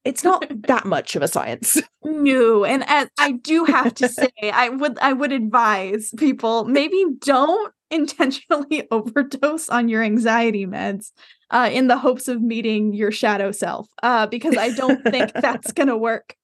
it's 0.05 0.23
not 0.23 0.45
that 0.67 0.85
much 0.85 1.15
of 1.15 1.21
a 1.21 1.27
science. 1.27 1.81
No, 2.03 2.65
and 2.65 2.83
as 2.87 3.09
I 3.17 3.33
do 3.33 3.65
have 3.65 3.93
to 3.95 4.09
say, 4.09 4.29
I 4.41 4.69
would 4.69 4.97
I 4.99 5.13
would 5.13 5.31
advise 5.31 6.11
people 6.17 6.65
maybe 6.65 7.03
don't 7.19 7.73
intentionally 7.89 8.87
overdose 8.89 9.67
on 9.69 9.89
your 9.89 10.01
anxiety 10.01 10.65
meds 10.65 11.11
uh, 11.51 11.69
in 11.71 11.87
the 11.87 11.97
hopes 11.97 12.27
of 12.27 12.41
meeting 12.41 12.93
your 12.93 13.11
shadow 13.11 13.51
self 13.51 13.87
uh, 14.03 14.25
because 14.27 14.57
I 14.57 14.71
don't 14.71 15.03
think 15.03 15.31
that's 15.35 15.71
going 15.71 15.87
to 15.87 15.97
work. 15.97 16.35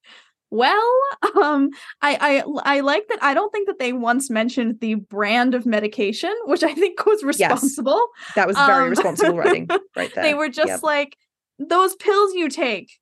Well, 0.50 0.94
um, 1.42 1.72
I, 2.02 2.44
I 2.66 2.78
I 2.78 2.80
like 2.80 3.06
that. 3.10 3.22
I 3.22 3.34
don't 3.34 3.52
think 3.52 3.68
that 3.68 3.80
they 3.80 3.92
once 3.92 4.30
mentioned 4.30 4.80
the 4.80 4.96
brand 4.96 5.54
of 5.54 5.66
medication, 5.66 6.34
which 6.46 6.64
I 6.64 6.74
think 6.74 7.06
was 7.06 7.22
responsible. 7.22 8.08
Yes, 8.20 8.36
that 8.36 8.48
was 8.48 8.56
very 8.56 8.84
um, 8.86 8.90
responsible 8.90 9.38
writing, 9.38 9.68
right 9.96 10.12
there. 10.16 10.24
They 10.24 10.34
were 10.34 10.48
just 10.48 10.70
yep. 10.70 10.84
like 10.84 11.18
those 11.60 11.96
pills 11.96 12.34
you 12.34 12.48
take, 12.48 12.94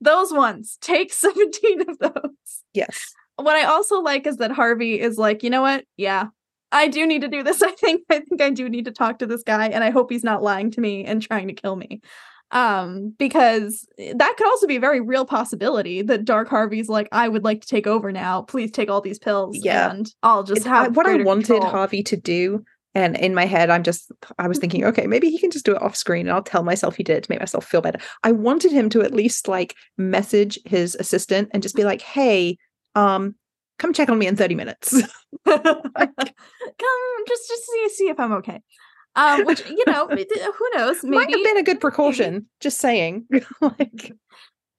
those 0.00 0.32
ones. 0.32 0.78
Take 0.80 1.12
seventeen 1.12 1.90
of 1.90 1.98
those. 1.98 2.62
Yes. 2.72 3.12
What 3.36 3.54
I 3.54 3.64
also 3.64 4.00
like 4.00 4.26
is 4.26 4.38
that 4.38 4.50
Harvey 4.50 4.98
is 4.98 5.18
like, 5.18 5.42
you 5.42 5.50
know 5.50 5.62
what? 5.62 5.84
Yeah, 5.98 6.28
I 6.72 6.88
do 6.88 7.06
need 7.06 7.22
to 7.22 7.28
do 7.28 7.42
this. 7.42 7.62
I 7.62 7.72
think 7.72 8.02
I 8.10 8.20
think 8.20 8.40
I 8.40 8.50
do 8.50 8.68
need 8.68 8.84
to 8.86 8.92
talk 8.92 9.18
to 9.18 9.26
this 9.26 9.42
guy 9.42 9.68
and 9.68 9.84
I 9.84 9.90
hope 9.90 10.10
he's 10.10 10.24
not 10.24 10.42
lying 10.42 10.70
to 10.72 10.80
me 10.80 11.04
and 11.04 11.22
trying 11.22 11.48
to 11.48 11.54
kill 11.54 11.76
me. 11.76 12.00
Um 12.50 13.14
because 13.18 13.86
that 14.14 14.34
could 14.38 14.46
also 14.46 14.66
be 14.66 14.76
a 14.76 14.80
very 14.80 15.00
real 15.00 15.26
possibility 15.26 16.00
that 16.02 16.24
Dark 16.24 16.48
Harvey's 16.48 16.88
like 16.88 17.08
I 17.12 17.28
would 17.28 17.44
like 17.44 17.60
to 17.60 17.68
take 17.68 17.86
over 17.86 18.10
now. 18.10 18.42
Please 18.42 18.70
take 18.70 18.90
all 18.90 19.00
these 19.00 19.18
pills 19.18 19.58
yeah. 19.60 19.90
and 19.90 20.10
I'll 20.22 20.44
just 20.44 20.66
have 20.66 20.96
what 20.96 21.06
I 21.06 21.16
wanted 21.22 21.46
control. 21.46 21.70
Harvey 21.70 22.02
to 22.04 22.16
do 22.16 22.64
and 22.94 23.18
in 23.18 23.34
my 23.34 23.44
head 23.44 23.68
I'm 23.68 23.82
just 23.82 24.10
I 24.38 24.48
was 24.48 24.58
thinking 24.58 24.84
okay, 24.86 25.06
maybe 25.06 25.28
he 25.28 25.38
can 25.38 25.50
just 25.50 25.66
do 25.66 25.74
it 25.74 25.82
off 25.82 25.94
screen 25.94 26.26
and 26.26 26.34
I'll 26.34 26.42
tell 26.42 26.62
myself 26.62 26.96
he 26.96 27.02
did 27.02 27.22
to 27.24 27.30
make 27.30 27.40
myself 27.40 27.66
feel 27.66 27.82
better. 27.82 28.00
I 28.24 28.32
wanted 28.32 28.72
him 28.72 28.88
to 28.90 29.02
at 29.02 29.12
least 29.12 29.46
like 29.46 29.74
message 29.98 30.58
his 30.64 30.94
assistant 30.94 31.50
and 31.52 31.62
just 31.62 31.76
be 31.76 31.84
like, 31.84 32.00
"Hey, 32.00 32.56
um 32.94 33.34
come 33.78 33.92
check 33.92 34.08
on 34.08 34.18
me 34.18 34.26
in 34.26 34.36
30 34.36 34.54
minutes. 34.54 34.90
come 35.46 35.82
just 37.28 37.48
just 37.48 37.66
see 37.66 37.88
see 37.90 38.08
if 38.08 38.20
I'm 38.20 38.32
okay. 38.32 38.62
Um, 39.16 39.44
which 39.44 39.68
you 39.68 39.84
know, 39.86 40.06
who 40.08 40.70
knows? 40.74 41.02
Maybe 41.02 41.16
might 41.16 41.30
have 41.30 41.44
been 41.44 41.56
a 41.56 41.62
good 41.62 41.80
precaution. 41.80 42.32
Maybe. 42.34 42.46
Just 42.60 42.78
saying, 42.78 43.26
like 43.60 44.12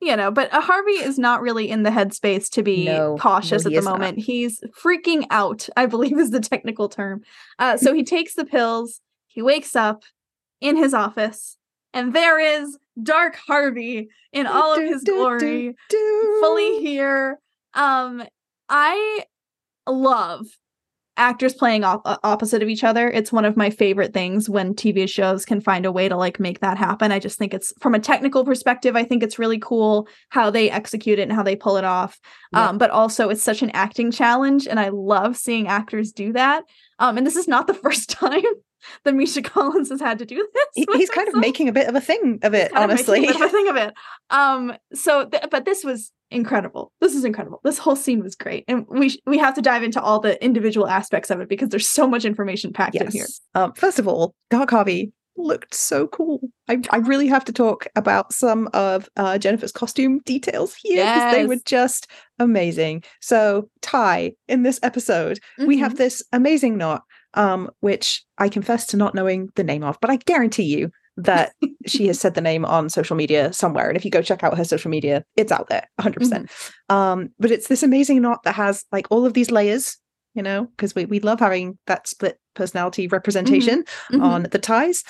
you 0.01 0.15
know. 0.15 0.31
But 0.31 0.53
uh, 0.53 0.61
Harvey 0.61 0.93
is 0.93 1.19
not 1.19 1.41
really 1.41 1.69
in 1.69 1.83
the 1.83 1.89
headspace 1.89 2.49
to 2.51 2.63
be 2.63 2.85
no, 2.85 3.17
cautious 3.19 3.65
no, 3.65 3.71
at 3.71 3.75
the 3.75 3.89
moment. 3.89 4.17
Not. 4.17 4.25
He's 4.25 4.61
freaking 4.81 5.25
out. 5.29 5.67
I 5.75 5.87
believe 5.87 6.17
is 6.17 6.31
the 6.31 6.39
technical 6.39 6.87
term. 6.87 7.21
Uh, 7.57 7.75
so 7.75 7.93
he 7.93 8.03
takes 8.03 8.35
the 8.35 8.45
pills. 8.45 9.01
He 9.27 9.41
wakes 9.41 9.75
up 9.75 10.03
in 10.61 10.77
his 10.77 10.93
office, 10.93 11.57
and 11.93 12.13
there 12.13 12.39
is 12.39 12.77
Dark 13.01 13.35
Harvey 13.35 14.09
in 14.31 14.47
all 14.47 14.73
of 14.73 14.81
his 14.81 15.03
glory, 15.03 15.75
fully 16.39 16.79
here. 16.79 17.39
Um, 17.73 18.23
I 18.69 19.25
love 19.87 20.45
actors 21.19 21.53
playing 21.53 21.83
op- 21.83 22.01
opposite 22.23 22.63
of 22.63 22.69
each 22.69 22.83
other. 22.83 23.09
It's 23.09 23.31
one 23.31 23.43
of 23.43 23.57
my 23.57 23.69
favorite 23.69 24.13
things 24.13 24.49
when 24.49 24.73
TV 24.73 25.07
shows 25.07 25.45
can 25.45 25.59
find 25.59 25.85
a 25.85 25.91
way 25.91 26.07
to 26.07 26.15
like 26.15 26.39
make 26.39 26.61
that 26.61 26.77
happen. 26.77 27.11
I 27.11 27.19
just 27.19 27.37
think 27.37 27.53
it's 27.53 27.73
from 27.81 27.93
a 27.93 27.99
technical 27.99 28.45
perspective, 28.45 28.95
I 28.95 29.03
think 29.03 29.21
it's 29.21 29.37
really 29.37 29.59
cool 29.59 30.07
how 30.29 30.49
they 30.49 30.71
execute 30.71 31.19
it 31.19 31.23
and 31.23 31.33
how 31.33 31.43
they 31.43 31.57
pull 31.57 31.75
it 31.75 31.83
off. 31.83 32.17
Yeah. 32.53 32.69
Um, 32.69 32.77
but 32.77 32.89
also 32.89 33.29
it's 33.29 33.43
such 33.43 33.61
an 33.61 33.69
acting 33.71 34.11
challenge 34.11 34.65
and 34.65 34.79
I 34.79 34.89
love 34.89 35.35
seeing 35.35 35.67
actors 35.67 36.13
do 36.13 36.31
that. 36.33 36.63
Um, 36.99 37.17
and 37.17 37.27
this 37.27 37.35
is 37.35 37.47
not 37.47 37.67
the 37.67 37.73
first 37.85 38.09
time 38.09 38.41
that 39.03 39.13
Misha 39.13 39.41
Collins 39.41 39.89
has 39.89 39.99
had 39.99 40.19
to 40.19 40.25
do 40.25 40.47
this. 40.53 40.85
He's 40.93 41.09
kind 41.09 41.27
of 41.27 41.35
making 41.35 41.67
a 41.67 41.73
bit 41.73 41.89
of 41.89 41.95
a 41.95 42.01
thing 42.01 42.39
of 42.43 42.53
it, 42.53 42.73
honestly. 42.73 43.27
Of 43.27 43.41
a 43.41 43.49
thing 43.49 43.67
of 43.67 43.75
it. 43.75 43.93
Um, 44.29 44.73
so, 44.93 45.25
th- 45.25 45.43
but 45.51 45.65
this 45.65 45.83
was 45.83 46.13
incredible. 46.31 46.91
This 47.01 47.15
is 47.15 47.25
incredible. 47.25 47.59
This 47.63 47.77
whole 47.77 47.95
scene 47.95 48.21
was 48.21 48.35
great, 48.35 48.65
and 48.67 48.85
we 48.87 49.09
sh- 49.09 49.19
we 49.25 49.37
have 49.37 49.53
to 49.55 49.61
dive 49.61 49.83
into 49.83 50.01
all 50.01 50.19
the 50.19 50.43
individual 50.43 50.87
aspects 50.87 51.29
of 51.29 51.39
it 51.39 51.49
because 51.49 51.69
there's 51.69 51.89
so 51.89 52.07
much 52.07 52.25
information 52.25 52.73
packed 52.73 52.95
yes. 52.95 53.05
in 53.05 53.11
here. 53.11 53.27
Um, 53.55 53.73
first 53.73 53.99
of 53.99 54.07
all, 54.07 54.35
Dark 54.49 54.69
Harvey 54.71 55.11
looked 55.37 55.73
so 55.73 56.07
cool. 56.07 56.41
I, 56.67 56.81
I 56.89 56.97
really 56.97 57.27
have 57.27 57.45
to 57.45 57.53
talk 57.53 57.87
about 57.95 58.33
some 58.33 58.69
of 58.73 59.07
uh, 59.15 59.37
Jennifer's 59.37 59.71
costume 59.71 60.19
details 60.25 60.75
here 60.75 60.97
because 60.97 61.17
yes. 61.17 61.35
they 61.35 61.45
were 61.45 61.59
just 61.65 62.07
amazing. 62.39 63.03
So, 63.21 63.69
Ty, 63.81 64.33
in 64.47 64.63
this 64.63 64.79
episode, 64.83 65.37
mm-hmm. 65.37 65.67
we 65.67 65.77
have 65.77 65.93
mm-hmm. 65.93 65.97
this 65.97 66.23
amazing 66.33 66.77
knot 66.77 67.03
um, 67.33 67.69
which 67.79 68.23
I 68.37 68.49
confess 68.49 68.87
to 68.87 68.97
not 68.97 69.15
knowing 69.15 69.49
the 69.55 69.63
name 69.63 69.83
of, 69.83 69.97
but 70.01 70.09
I 70.09 70.17
guarantee 70.17 70.63
you 70.63 70.91
that 71.23 71.53
she 71.85 72.07
has 72.07 72.19
said 72.19 72.33
the 72.33 72.41
name 72.41 72.65
on 72.65 72.89
social 72.89 73.15
media 73.15 73.51
somewhere. 73.53 73.87
And 73.87 73.97
if 73.97 74.05
you 74.05 74.11
go 74.11 74.21
check 74.21 74.43
out 74.43 74.57
her 74.57 74.65
social 74.65 74.89
media, 74.89 75.23
it's 75.35 75.51
out 75.51 75.69
there 75.69 75.87
100%. 75.99 76.15
percent 76.15 76.47
mm 76.47 76.69
hmm 76.89 76.95
Um, 76.95 77.29
but 77.39 77.51
it's 77.51 77.67
this 77.67 77.83
amazing 77.83 78.21
knot 78.21 78.43
that 78.43 78.55
has 78.55 78.85
like 78.91 79.07
all 79.11 79.25
of 79.25 79.33
these 79.33 79.51
layers, 79.51 79.97
you 80.33 80.41
know, 80.41 80.65
because 80.65 80.95
we, 80.95 81.05
we 81.05 81.19
love 81.19 81.39
having 81.39 81.77
that 81.85 82.07
split 82.07 82.39
personality 82.55 83.07
representation 83.07 83.83
mm-hmm. 83.83 84.15
Mm-hmm. 84.15 84.23
on 84.23 84.43
the 84.43 84.59
ties. 84.59 85.03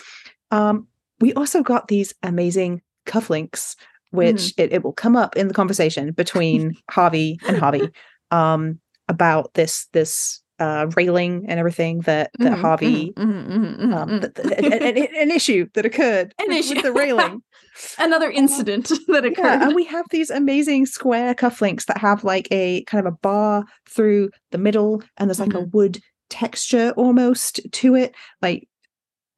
Um, 0.51 0.87
we 1.19 1.33
also 1.33 1.63
got 1.63 1.87
these 1.87 2.13
amazing 2.23 2.81
cufflinks, 3.05 3.75
which 4.11 4.35
mm-hmm. 4.35 4.61
it, 4.61 4.73
it 4.73 4.83
will 4.83 4.93
come 4.93 5.15
up 5.15 5.35
in 5.35 5.47
the 5.47 5.53
conversation 5.53 6.11
between 6.11 6.75
Harvey 6.89 7.39
and 7.47 7.57
Harvey 7.57 7.89
um, 8.31 8.79
about 9.07 9.53
this 9.53 9.87
this 9.93 10.41
uh, 10.59 10.87
railing 10.95 11.45
and 11.47 11.59
everything 11.59 12.01
that 12.01 12.31
that 12.39 12.51
mm-hmm, 12.51 12.61
Harvey 12.61 13.11
mm-hmm, 13.11 13.51
mm-hmm, 13.51 13.63
mm-hmm 13.63 13.93
um, 13.93 14.09
mm-hmm. 14.09 14.65
an, 14.65 14.97
an, 14.97 15.31
issue 15.31 15.67
that 15.73 15.85
occurred 15.85 16.33
an 16.39 16.47
with, 16.49 16.57
issue. 16.57 16.75
with 16.75 16.83
the 16.83 16.91
railing. 16.91 17.41
Another 17.97 18.29
incident 18.29 18.91
that 19.07 19.25
occurred. 19.25 19.43
Yeah, 19.43 19.67
and 19.67 19.75
we 19.75 19.85
have 19.85 20.05
these 20.11 20.29
amazing 20.29 20.85
square 20.85 21.33
cufflinks 21.33 21.85
that 21.85 21.97
have 21.97 22.23
like 22.23 22.47
a 22.51 22.83
kind 22.85 23.05
of 23.05 23.13
a 23.13 23.17
bar 23.17 23.65
through 23.87 24.31
the 24.51 24.57
middle, 24.57 25.01
and 25.17 25.29
there's 25.29 25.39
like 25.39 25.53
a 25.53 25.61
wood 25.61 25.99
texture 26.29 26.93
almost 26.97 27.61
to 27.71 27.95
it. 27.95 28.13
Like, 28.41 28.67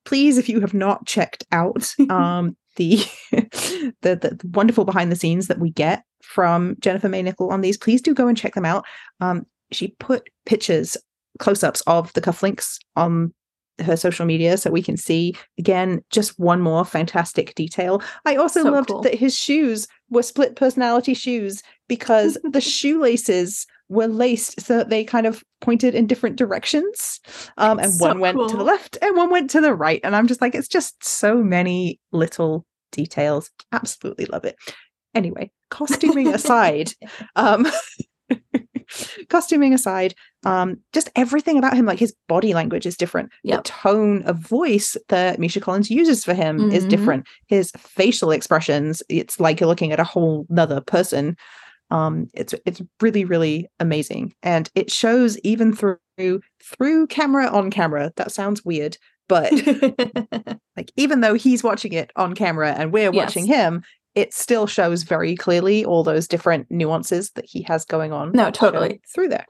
please, 0.05 0.37
if 0.37 0.49
you 0.49 0.59
have 0.61 0.73
not 0.73 1.05
checked 1.05 1.45
out 1.51 1.93
um, 2.09 2.57
the, 2.77 3.03
the 3.31 4.15
the 4.15 4.39
wonderful 4.53 4.85
behind 4.85 5.11
the 5.11 5.15
scenes 5.15 5.47
that 5.47 5.59
we 5.59 5.69
get 5.69 6.03
from 6.23 6.75
Jennifer 6.79 7.09
May 7.09 7.21
Nickel 7.21 7.51
on 7.51 7.61
these, 7.61 7.77
please 7.77 8.01
do 8.01 8.15
go 8.15 8.27
and 8.27 8.37
check 8.37 8.55
them 8.55 8.65
out. 8.65 8.85
Um, 9.19 9.45
she 9.71 9.89
put 9.99 10.29
pictures 10.45 10.97
close-ups 11.41 11.81
of 11.81 12.13
the 12.13 12.21
cufflinks 12.21 12.77
on 12.95 13.33
her 13.79 13.97
social 13.97 14.25
media 14.25 14.57
so 14.57 14.69
we 14.69 14.83
can 14.83 14.95
see 14.95 15.33
again 15.57 16.03
just 16.11 16.37
one 16.39 16.61
more 16.61 16.85
fantastic 16.85 17.55
detail 17.55 18.01
i 18.25 18.35
also 18.35 18.61
so 18.61 18.69
loved 18.69 18.89
cool. 18.89 19.01
that 19.01 19.15
his 19.15 19.35
shoes 19.35 19.87
were 20.09 20.21
split 20.21 20.55
personality 20.55 21.13
shoes 21.13 21.63
because 21.87 22.37
the 22.51 22.61
shoelaces 22.61 23.65
were 23.89 24.07
laced 24.07 24.61
so 24.61 24.77
that 24.77 24.89
they 24.89 25.03
kind 25.03 25.25
of 25.25 25.43
pointed 25.61 25.95
in 25.95 26.05
different 26.05 26.35
directions 26.35 27.19
um, 27.57 27.79
and 27.79 27.93
so 27.93 28.07
one 28.07 28.19
went 28.19 28.37
cool. 28.37 28.49
to 28.49 28.55
the 28.55 28.63
left 28.63 28.97
and 29.01 29.17
one 29.17 29.31
went 29.31 29.49
to 29.49 29.59
the 29.61 29.73
right 29.73 30.01
and 30.03 30.15
i'm 30.15 30.27
just 30.27 30.41
like 30.41 30.53
it's 30.53 30.67
just 30.67 31.03
so 31.03 31.41
many 31.41 31.99
little 32.11 32.65
details 32.91 33.49
absolutely 33.71 34.25
love 34.25 34.45
it 34.45 34.55
anyway 35.15 35.49
costuming 35.69 36.33
aside 36.33 36.91
um 37.35 37.65
costuming 39.29 39.73
aside, 39.73 40.13
um, 40.43 40.79
just 40.91 41.09
everything 41.15 41.57
about 41.57 41.75
him, 41.75 41.85
like 41.85 41.99
his 41.99 42.15
body 42.27 42.53
language 42.53 42.85
is 42.85 42.97
different. 42.97 43.31
Yep. 43.43 43.63
The 43.63 43.69
tone 43.69 44.23
of 44.23 44.37
voice 44.37 44.97
that 45.09 45.39
Misha 45.39 45.59
Collins 45.59 45.91
uses 45.91 46.23
for 46.23 46.33
him 46.33 46.57
mm-hmm. 46.57 46.71
is 46.71 46.85
different. 46.85 47.27
His 47.47 47.71
facial 47.77 48.31
expressions, 48.31 49.03
it's 49.09 49.39
like 49.39 49.59
you're 49.59 49.67
looking 49.67 49.91
at 49.91 49.99
a 49.99 50.05
whole 50.05 50.45
nother 50.49 50.81
person. 50.81 51.37
Um, 51.91 52.27
it's 52.33 52.55
it's 52.65 52.81
really 53.01 53.25
really 53.25 53.67
amazing, 53.79 54.33
and 54.41 54.69
it 54.75 54.89
shows 54.89 55.37
even 55.39 55.75
through 55.75 55.97
through 56.63 57.07
camera 57.07 57.47
on 57.47 57.69
camera. 57.69 58.13
That 58.15 58.31
sounds 58.31 58.63
weird, 58.63 58.97
but 59.27 59.51
like 60.77 60.91
even 60.95 61.19
though 61.19 61.33
he's 61.33 61.63
watching 61.63 61.91
it 61.91 62.11
on 62.15 62.33
camera 62.33 62.71
and 62.71 62.93
we're 62.93 63.13
yes. 63.13 63.15
watching 63.15 63.45
him, 63.45 63.83
it 64.15 64.33
still 64.33 64.67
shows 64.67 65.03
very 65.03 65.35
clearly 65.35 65.83
all 65.83 66.03
those 66.03 66.27
different 66.27 66.71
nuances 66.71 67.31
that 67.31 67.45
he 67.45 67.61
has 67.63 67.85
going 67.85 68.13
on. 68.13 68.31
No, 68.31 68.51
totally 68.51 69.01
through 69.13 69.27
there. 69.27 69.45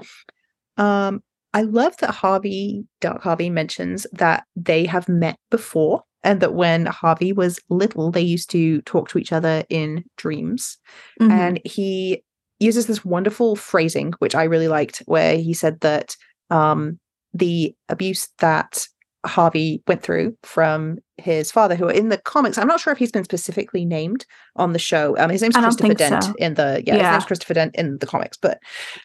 Um, 0.77 1.21
I 1.53 1.63
love 1.63 1.97
that 1.97 2.11
Harvey 2.11 2.85
Dark 3.01 3.21
Harvey 3.23 3.49
mentions 3.49 4.07
that 4.13 4.45
they 4.55 4.85
have 4.85 5.09
met 5.09 5.37
before 5.49 6.03
and 6.23 6.39
that 6.39 6.53
when 6.53 6.85
Harvey 6.85 7.33
was 7.33 7.59
little, 7.69 8.11
they 8.11 8.21
used 8.21 8.49
to 8.51 8.81
talk 8.83 9.09
to 9.09 9.17
each 9.17 9.33
other 9.33 9.63
in 9.69 10.03
dreams. 10.17 10.77
Mm-hmm. 11.19 11.31
And 11.31 11.61
he 11.65 12.23
uses 12.59 12.85
this 12.85 13.03
wonderful 13.03 13.55
phrasing, 13.55 14.13
which 14.19 14.35
I 14.35 14.43
really 14.43 14.67
liked, 14.67 14.99
where 15.07 15.37
he 15.37 15.53
said 15.53 15.79
that 15.81 16.15
um, 16.49 16.99
the 17.33 17.75
abuse 17.89 18.29
that 18.39 18.85
Harvey 19.25 19.83
went 19.87 20.01
through 20.01 20.37
from 20.43 20.97
his 21.17 21.51
father, 21.51 21.75
who 21.75 21.87
are 21.87 21.91
in 21.91 22.09
the 22.09 22.17
comics, 22.17 22.57
I'm 22.57 22.67
not 22.67 22.79
sure 22.79 22.91
if 22.91 22.99
he's 22.99 23.11
been 23.11 23.23
specifically 23.23 23.85
named 23.85 24.25
on 24.55 24.73
the 24.73 24.79
show. 24.79 25.17
Um, 25.17 25.29
his 25.29 25.41
name's 25.41 25.55
Christopher 25.55 25.93
Dent 25.93 26.23
so. 26.23 26.33
in 26.37 26.55
the 26.55 26.83
yeah, 26.85 26.95
yeah, 26.95 27.03
his 27.03 27.11
name's 27.13 27.25
Christopher 27.25 27.53
Dent 27.53 27.75
in 27.75 27.97
the 27.99 28.07
comics, 28.07 28.37
but 28.37 28.59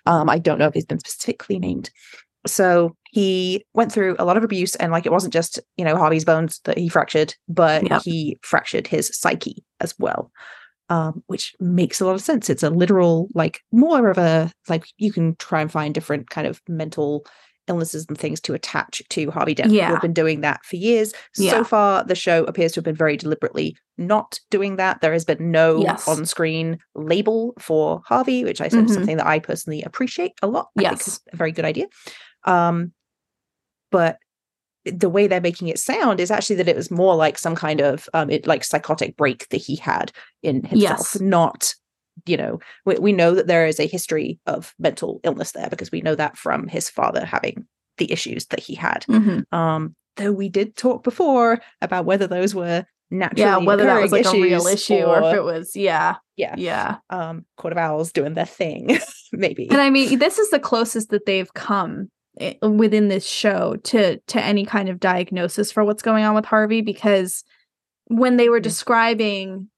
um, 0.07 0.31
I 0.31 0.39
don't 0.39 0.59
know 0.59 0.67
if 0.67 0.75
he's 0.75 0.87
been 0.87 0.99
specifically 0.99 1.59
named. 1.59 1.91
So 2.47 2.97
he 3.11 3.65
went 3.75 3.93
through 3.93 4.17
a 4.19 4.25
lot 4.25 4.37
of 4.37 4.45
abuse, 4.45 4.75
and 4.77 4.93
like 4.93 5.05
it 5.05 5.13
wasn't 5.13 5.35
just 5.35 5.59
you 5.77 5.85
know 5.85 5.97
Harvey's 5.97 6.25
bones 6.25 6.61
that 6.65 6.79
he 6.79 6.89
fractured, 6.89 7.35
but 7.49 7.89
yep. 7.89 8.03
he 8.03 8.39
fractured 8.43 8.87
his 8.87 9.11
psyche 9.13 9.65
as 9.81 9.95
well. 9.99 10.31
Um, 10.89 11.25
which 11.27 11.53
makes 11.59 12.01
a 12.01 12.07
lot 12.07 12.15
of 12.15 12.23
sense. 12.23 12.49
It's 12.49 12.63
a 12.63 12.71
literal, 12.71 13.29
like 13.35 13.61
more 13.73 14.09
of 14.09 14.19
a 14.19 14.53
like 14.69 14.87
you 14.99 15.13
can 15.13 15.35
try 15.37 15.61
and 15.61 15.71
find 15.71 15.93
different 15.93 16.31
kind 16.31 16.47
of 16.47 16.63
mental 16.69 17.27
illnesses 17.69 18.07
and 18.09 18.17
things 18.19 18.41
to 18.43 18.55
attach 18.55 19.03
to 19.09 19.31
Harvey 19.31 19.55
Dent. 19.55 19.73
Yeah. 19.73 19.93
We've 19.93 20.01
been 20.01 20.13
doing 20.13 20.41
that 20.43 20.65
for 20.65 20.77
years. 20.77 21.13
Yeah. 21.37 21.51
So 21.53 21.65
far, 21.65 22.05
the 22.05 22.15
show 22.15 22.45
appears 22.45 22.73
to 22.73 22.79
have 22.79 22.85
been 22.85 22.97
very 22.97 23.17
deliberately 23.17 23.77
not 23.99 24.39
doing 24.51 24.77
that. 24.77 25.01
There 25.01 25.13
has 25.13 25.25
been 25.25 25.51
no 25.51 25.83
yes. 25.83 26.07
on 26.07 26.27
screen 26.27 26.79
label 26.95 27.55
for 27.59 28.03
Harvey, 28.07 28.45
which 28.45 28.61
I 28.61 28.69
said 28.69 28.81
mm-hmm. 28.81 28.89
is 28.89 28.95
something 28.95 29.17
that 29.17 29.27
I 29.27 29.39
personally 29.39 29.83
appreciate 29.83 30.33
a 30.43 30.47
lot. 30.47 30.69
I 30.79 30.83
yes. 30.83 31.21
a 31.33 31.37
very 31.37 31.53
good 31.53 31.65
idea. 31.65 31.87
Um, 32.45 32.93
but 33.91 34.19
the 34.85 35.09
way 35.09 35.27
they're 35.27 35.41
making 35.41 35.69
it 35.69 35.79
sound 35.79 36.21
is 36.21 36.31
actually 36.31 36.57
that 36.57 36.69
it 36.69 36.77
was 36.77 36.91
more 36.91 37.17
like 37.17 37.39
some 37.39 37.57
kind 37.57 37.81
of 37.81 38.09
um 38.15 38.31
it 38.31 38.47
like 38.47 38.63
psychotic 38.63 39.17
break 39.17 39.49
that 39.49 39.57
he 39.57 39.75
had 39.77 40.13
in 40.43 40.63
himself 40.63 41.01
yes. 41.15 41.21
not 41.21 41.75
you 42.25 42.37
know 42.37 42.59
we, 42.85 42.97
we 42.97 43.13
know 43.13 43.35
that 43.35 43.47
there 43.47 43.67
is 43.67 43.79
a 43.79 43.87
history 43.87 44.39
of 44.47 44.75
mental 44.79 45.21
illness 45.25 45.53
there 45.53 45.69
because 45.69 45.91
we 45.91 46.01
know 46.01 46.15
that 46.15 46.37
from 46.37 46.67
his 46.67 46.89
father 46.89 47.25
having 47.25 47.67
the 47.99 48.11
issues 48.11 48.47
that 48.47 48.61
he 48.61 48.75
had. 48.75 49.05
Mm-hmm. 49.09 49.55
um 49.55 49.95
though 50.17 50.33
we 50.33 50.49
did 50.49 50.77
talk 50.77 51.05
before 51.05 51.61
about 51.83 52.07
whether 52.07 52.27
those 52.27 52.55
were 52.55 52.85
naturally 53.11 53.43
yeah 53.43 53.59
whether 53.59 53.85
that 53.85 54.01
was 54.01 54.13
like 54.13 54.27
a 54.27 54.33
real 54.33 54.67
issue 54.67 54.95
or, 54.95 55.23
or 55.23 55.31
if 55.31 55.37
it 55.37 55.45
was 55.45 55.77
yeah. 55.77 56.17
Yeah. 56.37 56.55
Yeah. 56.59 56.97
Um 57.09 57.45
court 57.57 57.73
of 57.73 57.79
owls 57.79 58.13
doing 58.13 58.35
their 58.35 58.47
thing 58.47 58.99
maybe. 59.33 59.69
And 59.71 59.81
i 59.81 59.91
mean 59.91 60.19
this 60.19 60.39
is 60.39 60.51
the 60.51 60.59
closest 60.59 61.11
that 61.11 61.27
they've 61.27 61.53
come 61.55 62.11
eh, 62.41 62.55
within 62.63 63.09
this 63.09 63.27
show 63.27 63.77
to 63.85 64.19
to 64.19 64.43
any 64.43 64.65
kind 64.65 64.89
of 64.89 65.01
diagnosis 65.01 65.71
for 65.71 65.85
what's 65.85 66.03
going 66.03 66.25
on 66.25 66.35
with 66.35 66.47
harvey 66.47 66.81
because 66.81 67.45
when 68.07 68.37
they 68.37 68.49
were 68.49 68.59
mm-hmm. 68.59 68.65
describing 68.65 69.69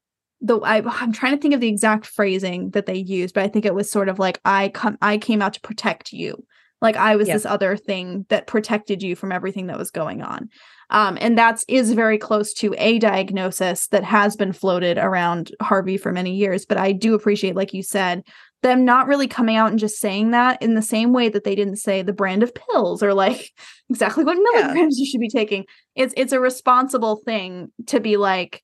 the 0.41 0.59
I, 0.59 0.81
I'm 0.85 1.11
trying 1.11 1.35
to 1.35 1.41
think 1.41 1.53
of 1.53 1.59
the 1.59 1.67
exact 1.67 2.05
phrasing 2.05 2.71
that 2.71 2.85
they 2.85 2.97
used, 2.97 3.35
but 3.35 3.43
I 3.43 3.47
think 3.47 3.65
it 3.65 3.75
was 3.75 3.91
sort 3.91 4.09
of 4.09 4.19
like 4.19 4.39
I 4.45 4.69
come 4.69 4.97
I 5.01 5.17
came 5.17 5.41
out 5.41 5.53
to 5.53 5.61
protect 5.61 6.13
you. 6.13 6.45
Like 6.81 6.95
I 6.95 7.17
was 7.17 7.27
this 7.27 7.45
other 7.45 7.75
thing 7.75 8.25
that 8.29 8.47
protected 8.47 9.03
you 9.03 9.15
from 9.15 9.33
everything 9.33 9.67
that 9.67 9.77
was 9.77 9.91
going 9.91 10.21
on. 10.21 10.49
Um, 10.89 11.17
and 11.19 11.37
that's 11.37 11.65
is 11.67 11.91
very 11.93 12.17
close 12.17 12.53
to 12.53 12.73
a 12.77 12.99
diagnosis 12.99 13.87
that 13.87 14.03
has 14.05 14.35
been 14.35 14.53
floated 14.53 14.97
around 14.97 15.51
Harvey 15.61 15.97
for 15.97 16.11
many 16.11 16.35
years. 16.35 16.65
But 16.65 16.77
I 16.77 16.93
do 16.93 17.13
appreciate, 17.13 17.55
like 17.55 17.73
you 17.73 17.83
said, 17.83 18.23
them 18.61 18.85
not 18.85 19.07
really 19.07 19.27
coming 19.27 19.55
out 19.55 19.69
and 19.69 19.79
just 19.79 19.99
saying 19.99 20.31
that 20.31 20.61
in 20.61 20.73
the 20.73 20.81
same 20.81 21.13
way 21.13 21.29
that 21.29 21.43
they 21.43 21.55
didn't 21.55 21.77
say 21.77 22.01
the 22.01 22.13
brand 22.13 22.43
of 22.43 22.53
pills 22.55 23.03
or 23.03 23.13
like 23.13 23.51
exactly 23.89 24.23
what 24.23 24.37
milligrams 24.37 24.97
yeah. 24.97 25.03
you 25.03 25.05
should 25.05 25.21
be 25.21 25.29
taking. 25.29 25.65
It's 25.95 26.13
it's 26.17 26.33
a 26.33 26.39
responsible 26.39 27.17
thing 27.25 27.71
to 27.87 27.99
be 27.99 28.17
like, 28.17 28.63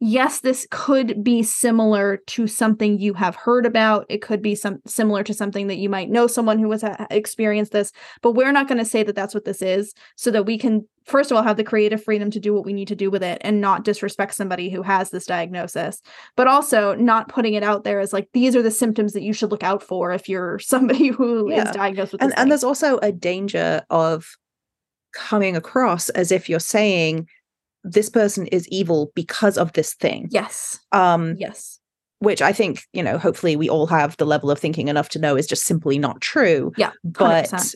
yes, 0.00 0.40
this 0.40 0.66
could 0.70 1.22
be 1.22 1.42
similar 1.42 2.16
to 2.26 2.46
something 2.46 2.98
you 2.98 3.12
have 3.14 3.36
heard 3.36 3.66
about. 3.66 4.06
It 4.08 4.22
could 4.22 4.40
be 4.40 4.54
some 4.54 4.78
similar 4.86 5.22
to 5.24 5.34
something 5.34 5.66
that 5.66 5.76
you 5.76 5.90
might 5.90 6.08
know 6.08 6.26
someone 6.26 6.58
who 6.58 6.70
has 6.70 6.82
uh, 6.82 7.06
experienced 7.10 7.72
this, 7.72 7.92
but 8.22 8.32
we're 8.32 8.50
not 8.50 8.66
going 8.66 8.78
to 8.78 8.84
say 8.84 9.02
that 9.02 9.14
that's 9.14 9.34
what 9.34 9.44
this 9.44 9.60
is 9.60 9.92
so 10.16 10.30
that 10.30 10.46
we 10.46 10.56
can 10.56 10.88
first 11.04 11.30
of 11.30 11.36
all 11.36 11.42
have 11.42 11.56
the 11.56 11.64
creative 11.64 12.02
freedom 12.02 12.30
to 12.30 12.40
do 12.40 12.54
what 12.54 12.64
we 12.64 12.72
need 12.72 12.88
to 12.88 12.94
do 12.94 13.10
with 13.10 13.22
it 13.22 13.38
and 13.42 13.60
not 13.60 13.84
disrespect 13.84 14.34
somebody 14.34 14.70
who 14.70 14.82
has 14.82 15.10
this 15.10 15.26
diagnosis, 15.26 16.00
but 16.36 16.46
also 16.46 16.94
not 16.94 17.28
putting 17.28 17.54
it 17.54 17.62
out 17.62 17.84
there 17.84 18.00
as 18.00 18.12
like 18.12 18.28
these 18.32 18.56
are 18.56 18.62
the 18.62 18.70
symptoms 18.70 19.12
that 19.12 19.22
you 19.22 19.32
should 19.32 19.50
look 19.50 19.62
out 19.62 19.82
for 19.82 20.12
if 20.12 20.28
you're 20.28 20.58
somebody 20.60 21.08
who 21.08 21.50
yeah. 21.50 21.68
is 21.68 21.76
diagnosed 21.76 22.12
with 22.12 22.22
and, 22.22 22.32
and 22.38 22.50
there's 22.50 22.64
also 22.64 22.98
a 22.98 23.12
danger 23.12 23.82
of 23.90 24.36
coming 25.12 25.56
across 25.56 26.08
as 26.10 26.30
if 26.30 26.48
you're 26.48 26.60
saying 26.60 27.26
this 27.84 28.08
person 28.08 28.46
is 28.48 28.68
evil 28.68 29.10
because 29.14 29.56
of 29.58 29.72
this 29.72 29.94
thing. 29.94 30.28
Yes. 30.30 30.78
Um 30.92 31.36
yes. 31.38 31.78
Which 32.18 32.42
I 32.42 32.52
think, 32.52 32.82
you 32.92 33.02
know, 33.02 33.16
hopefully 33.16 33.56
we 33.56 33.70
all 33.70 33.86
have 33.86 34.16
the 34.18 34.26
level 34.26 34.50
of 34.50 34.58
thinking 34.58 34.88
enough 34.88 35.08
to 35.10 35.18
know 35.18 35.36
is 35.36 35.46
just 35.46 35.64
simply 35.64 35.98
not 35.98 36.20
true. 36.20 36.72
Yeah. 36.76 36.90
100%. 37.06 37.50
But 37.50 37.74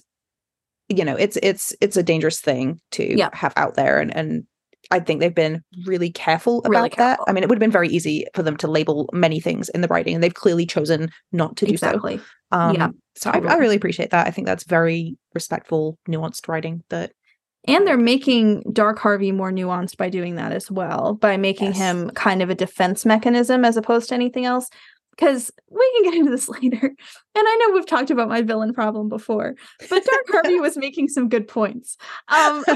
you 0.94 1.04
know, 1.04 1.16
it's 1.16 1.38
it's 1.42 1.74
it's 1.80 1.96
a 1.96 2.02
dangerous 2.02 2.40
thing 2.40 2.80
to 2.92 3.16
yeah. 3.16 3.30
have 3.32 3.54
out 3.56 3.74
there 3.74 4.00
and 4.00 4.14
and 4.14 4.46
I 4.90 5.00
think 5.00 5.20
they've 5.20 5.34
been 5.34 5.62
really 5.84 6.10
careful 6.10 6.58
about 6.60 6.70
really 6.70 6.90
careful. 6.90 7.24
that. 7.24 7.30
I 7.30 7.32
mean, 7.32 7.42
it 7.42 7.48
would 7.48 7.56
have 7.56 7.60
been 7.60 7.70
very 7.70 7.88
easy 7.88 8.26
for 8.34 8.42
them 8.42 8.56
to 8.58 8.68
label 8.68 9.08
many 9.12 9.40
things 9.40 9.68
in 9.70 9.80
the 9.80 9.88
writing, 9.88 10.14
and 10.14 10.22
they've 10.22 10.34
clearly 10.34 10.66
chosen 10.66 11.10
not 11.32 11.56
to 11.56 11.66
do 11.66 11.72
exactly. 11.72 12.18
so. 12.18 12.24
Um, 12.52 12.74
yeah, 12.74 12.88
so. 13.16 13.30
I, 13.30 13.38
I, 13.38 13.56
really 13.56 13.76
appreciate 13.76 14.10
that. 14.10 14.26
I 14.26 14.30
think 14.30 14.46
that's 14.46 14.64
very 14.64 15.16
respectful, 15.34 15.98
nuanced 16.08 16.46
writing 16.48 16.84
that 16.90 17.12
And 17.66 17.86
they're 17.86 17.96
making 17.96 18.62
Dark 18.72 18.98
Harvey 18.98 19.32
more 19.32 19.50
nuanced 19.50 19.96
by 19.96 20.10
doing 20.10 20.36
that 20.36 20.52
as 20.52 20.70
well, 20.70 21.14
by 21.14 21.36
making 21.36 21.68
yes. 21.68 21.78
him 21.78 22.10
kind 22.10 22.42
of 22.42 22.50
a 22.50 22.54
defense 22.54 23.06
mechanism 23.06 23.64
as 23.64 23.76
opposed 23.76 24.10
to 24.10 24.14
anything 24.14 24.44
else. 24.44 24.68
Because 25.10 25.52
we 25.70 25.92
can 25.94 26.10
get 26.10 26.18
into 26.18 26.30
this 26.30 26.48
later. 26.62 26.84
And 26.86 26.96
I 27.36 27.56
know 27.60 27.74
we've 27.74 27.86
talked 27.86 28.10
about 28.10 28.28
my 28.28 28.42
villain 28.42 28.74
problem 28.74 29.08
before, 29.08 29.54
but 29.78 30.04
Dark 30.04 30.26
Harvey 30.28 30.60
was 30.60 30.76
making 30.76 31.08
some 31.08 31.28
good 31.28 31.46
points. 31.46 31.96
Um, 32.28 32.64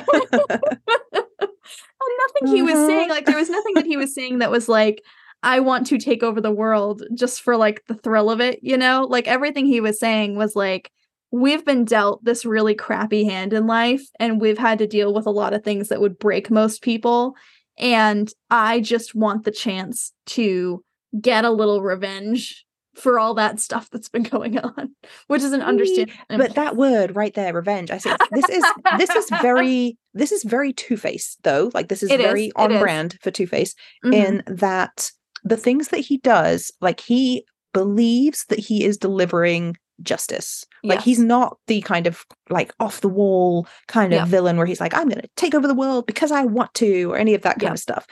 nothing 2.19 2.47
he 2.47 2.63
was 2.63 2.75
saying, 2.75 3.11
uh-huh. 3.11 3.15
like, 3.15 3.27
there 3.27 3.37
was 3.37 3.51
nothing 3.51 3.75
that 3.75 3.87
he 3.87 3.97
was 3.97 4.15
saying 4.15 4.39
that 4.39 4.51
was 4.51 4.69
like, 4.69 5.03
I 5.43 5.61
want 5.61 5.87
to 5.89 5.99
take 5.99 6.23
over 6.23 6.41
the 6.41 6.51
world 6.51 7.03
just 7.15 7.43
for 7.43 7.57
like 7.57 7.85
the 7.87 7.95
thrill 7.95 8.31
of 8.31 8.41
it, 8.41 8.61
you 8.63 8.77
know? 8.77 9.07
Like 9.09 9.29
everything 9.29 9.67
he 9.67 9.81
was 9.81 9.99
saying 9.99 10.37
was 10.37 10.57
like, 10.57 10.91
we've 11.31 11.65
been 11.65 11.85
dealt 11.85 12.25
this 12.25 12.45
really 12.45 12.75
crappy 12.75 13.25
hand 13.25 13.53
in 13.53 13.67
life 13.67 14.03
and 14.19 14.41
we've 14.41 14.59
had 14.59 14.79
to 14.79 14.87
deal 14.87 15.13
with 15.13 15.27
a 15.27 15.31
lot 15.31 15.53
of 15.53 15.63
things 15.63 15.89
that 15.89 16.01
would 16.01 16.19
break 16.19 16.51
most 16.51 16.83
people. 16.83 17.35
And 17.77 18.33
I 18.51 18.81
just 18.81 19.15
want 19.15 19.45
the 19.45 19.51
chance 19.51 20.13
to 20.27 20.83
get 21.21 21.45
a 21.45 21.51
little 21.51 21.83
revenge 21.83 22.65
for 22.95 23.19
all 23.19 23.35
that 23.35 23.61
stuff 23.61 23.89
that's 23.91 24.09
been 24.09 24.23
going 24.25 24.59
on, 24.59 24.95
which 25.29 25.43
is 25.43 25.53
an 25.53 25.63
understanding. 25.63 26.15
But 26.29 26.55
that 26.55 26.77
word 26.77 27.15
right 27.15 27.33
there, 27.35 27.53
revenge. 27.53 27.91
I 27.91 27.99
say 27.99 28.15
this 28.33 28.49
is 28.49 28.65
this 28.99 29.11
is 29.11 29.31
very 29.41 29.97
this 30.15 30.33
is 30.33 30.43
very 30.45 30.73
Two 30.73 30.97
Face 30.97 31.37
though. 31.43 31.71
Like 31.75 31.89
this 31.89 32.03
is 32.03 32.11
it 32.11 32.21
very 32.21 32.47
is, 32.47 32.53
on 32.57 32.79
brand 32.79 33.19
for 33.23 33.31
Two 33.31 33.47
Face 33.47 33.75
mm-hmm. 34.05 34.13
in 34.13 34.43
that 34.47 35.11
the 35.45 35.57
things 35.57 35.89
that 35.89 35.99
he 35.99 36.19
does, 36.19 36.73
like 36.81 37.01
he 37.01 37.45
believes 37.73 38.45
that 38.49 38.59
he 38.59 38.85
is 38.85 38.97
delivering 38.97 39.77
justice. 40.03 40.65
Like 40.85 41.01
he's 41.01 41.19
not 41.19 41.59
the 41.67 41.81
kind 41.83 42.07
of 42.07 42.25
like 42.51 42.73
off 42.81 43.01
the 43.01 43.09
wall 43.09 43.67
kind 43.89 44.15
of 44.15 44.29
villain 44.29 44.57
where 44.57 44.67
he's 44.67 44.81
like, 44.81 44.95
I'm 44.95 45.09
going 45.09 45.21
to 45.21 45.29
take 45.37 45.55
over 45.55 45.67
the 45.67 45.75
world 45.75 46.07
because 46.07 46.31
I 46.31 46.45
want 46.45 46.73
to, 46.75 47.13
or 47.13 47.17
any 47.17 47.35
of 47.35 47.43
that 47.43 47.59
kind 47.59 47.73
of 47.73 47.79
stuff. 47.79 48.07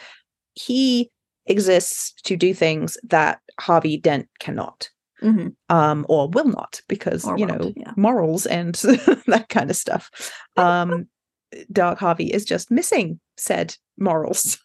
He 0.54 1.10
exists 1.46 2.12
to 2.24 2.36
do 2.36 2.54
things 2.54 2.98
that 3.04 3.40
Harvey 3.60 3.96
Dent 3.96 4.28
cannot. 4.38 4.90
Mm-hmm. 5.22 5.48
Um, 5.74 6.04
or 6.10 6.28
will 6.28 6.48
not 6.48 6.82
because 6.88 7.24
or 7.24 7.38
you 7.38 7.46
know 7.46 7.72
yeah. 7.74 7.92
morals 7.96 8.44
and 8.44 8.74
that 9.26 9.46
kind 9.48 9.70
of 9.70 9.76
stuff. 9.76 10.10
Um, 10.58 11.08
Dark 11.70 11.98
Harvey 11.98 12.32
is 12.32 12.44
just 12.44 12.70
missing 12.70 13.20
said 13.36 13.76
morals. 13.98 14.58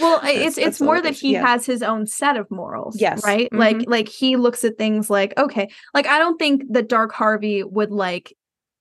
Well, 0.00 0.20
it's 0.24 0.58
it's 0.58 0.80
more 0.80 1.00
that 1.00 1.14
he 1.14 1.34
yeah. 1.34 1.46
has 1.46 1.66
his 1.66 1.82
own 1.82 2.06
set 2.06 2.36
of 2.36 2.50
morals. 2.50 3.00
Yes. 3.00 3.24
Right? 3.24 3.46
Mm-hmm. 3.46 3.58
Like 3.58 3.84
like 3.86 4.08
he 4.08 4.36
looks 4.36 4.64
at 4.64 4.76
things 4.76 5.08
like, 5.08 5.34
okay, 5.38 5.68
like 5.92 6.06
I 6.06 6.18
don't 6.18 6.38
think 6.38 6.64
that 6.70 6.88
Dark 6.88 7.12
Harvey 7.12 7.62
would 7.62 7.90
like 7.90 8.34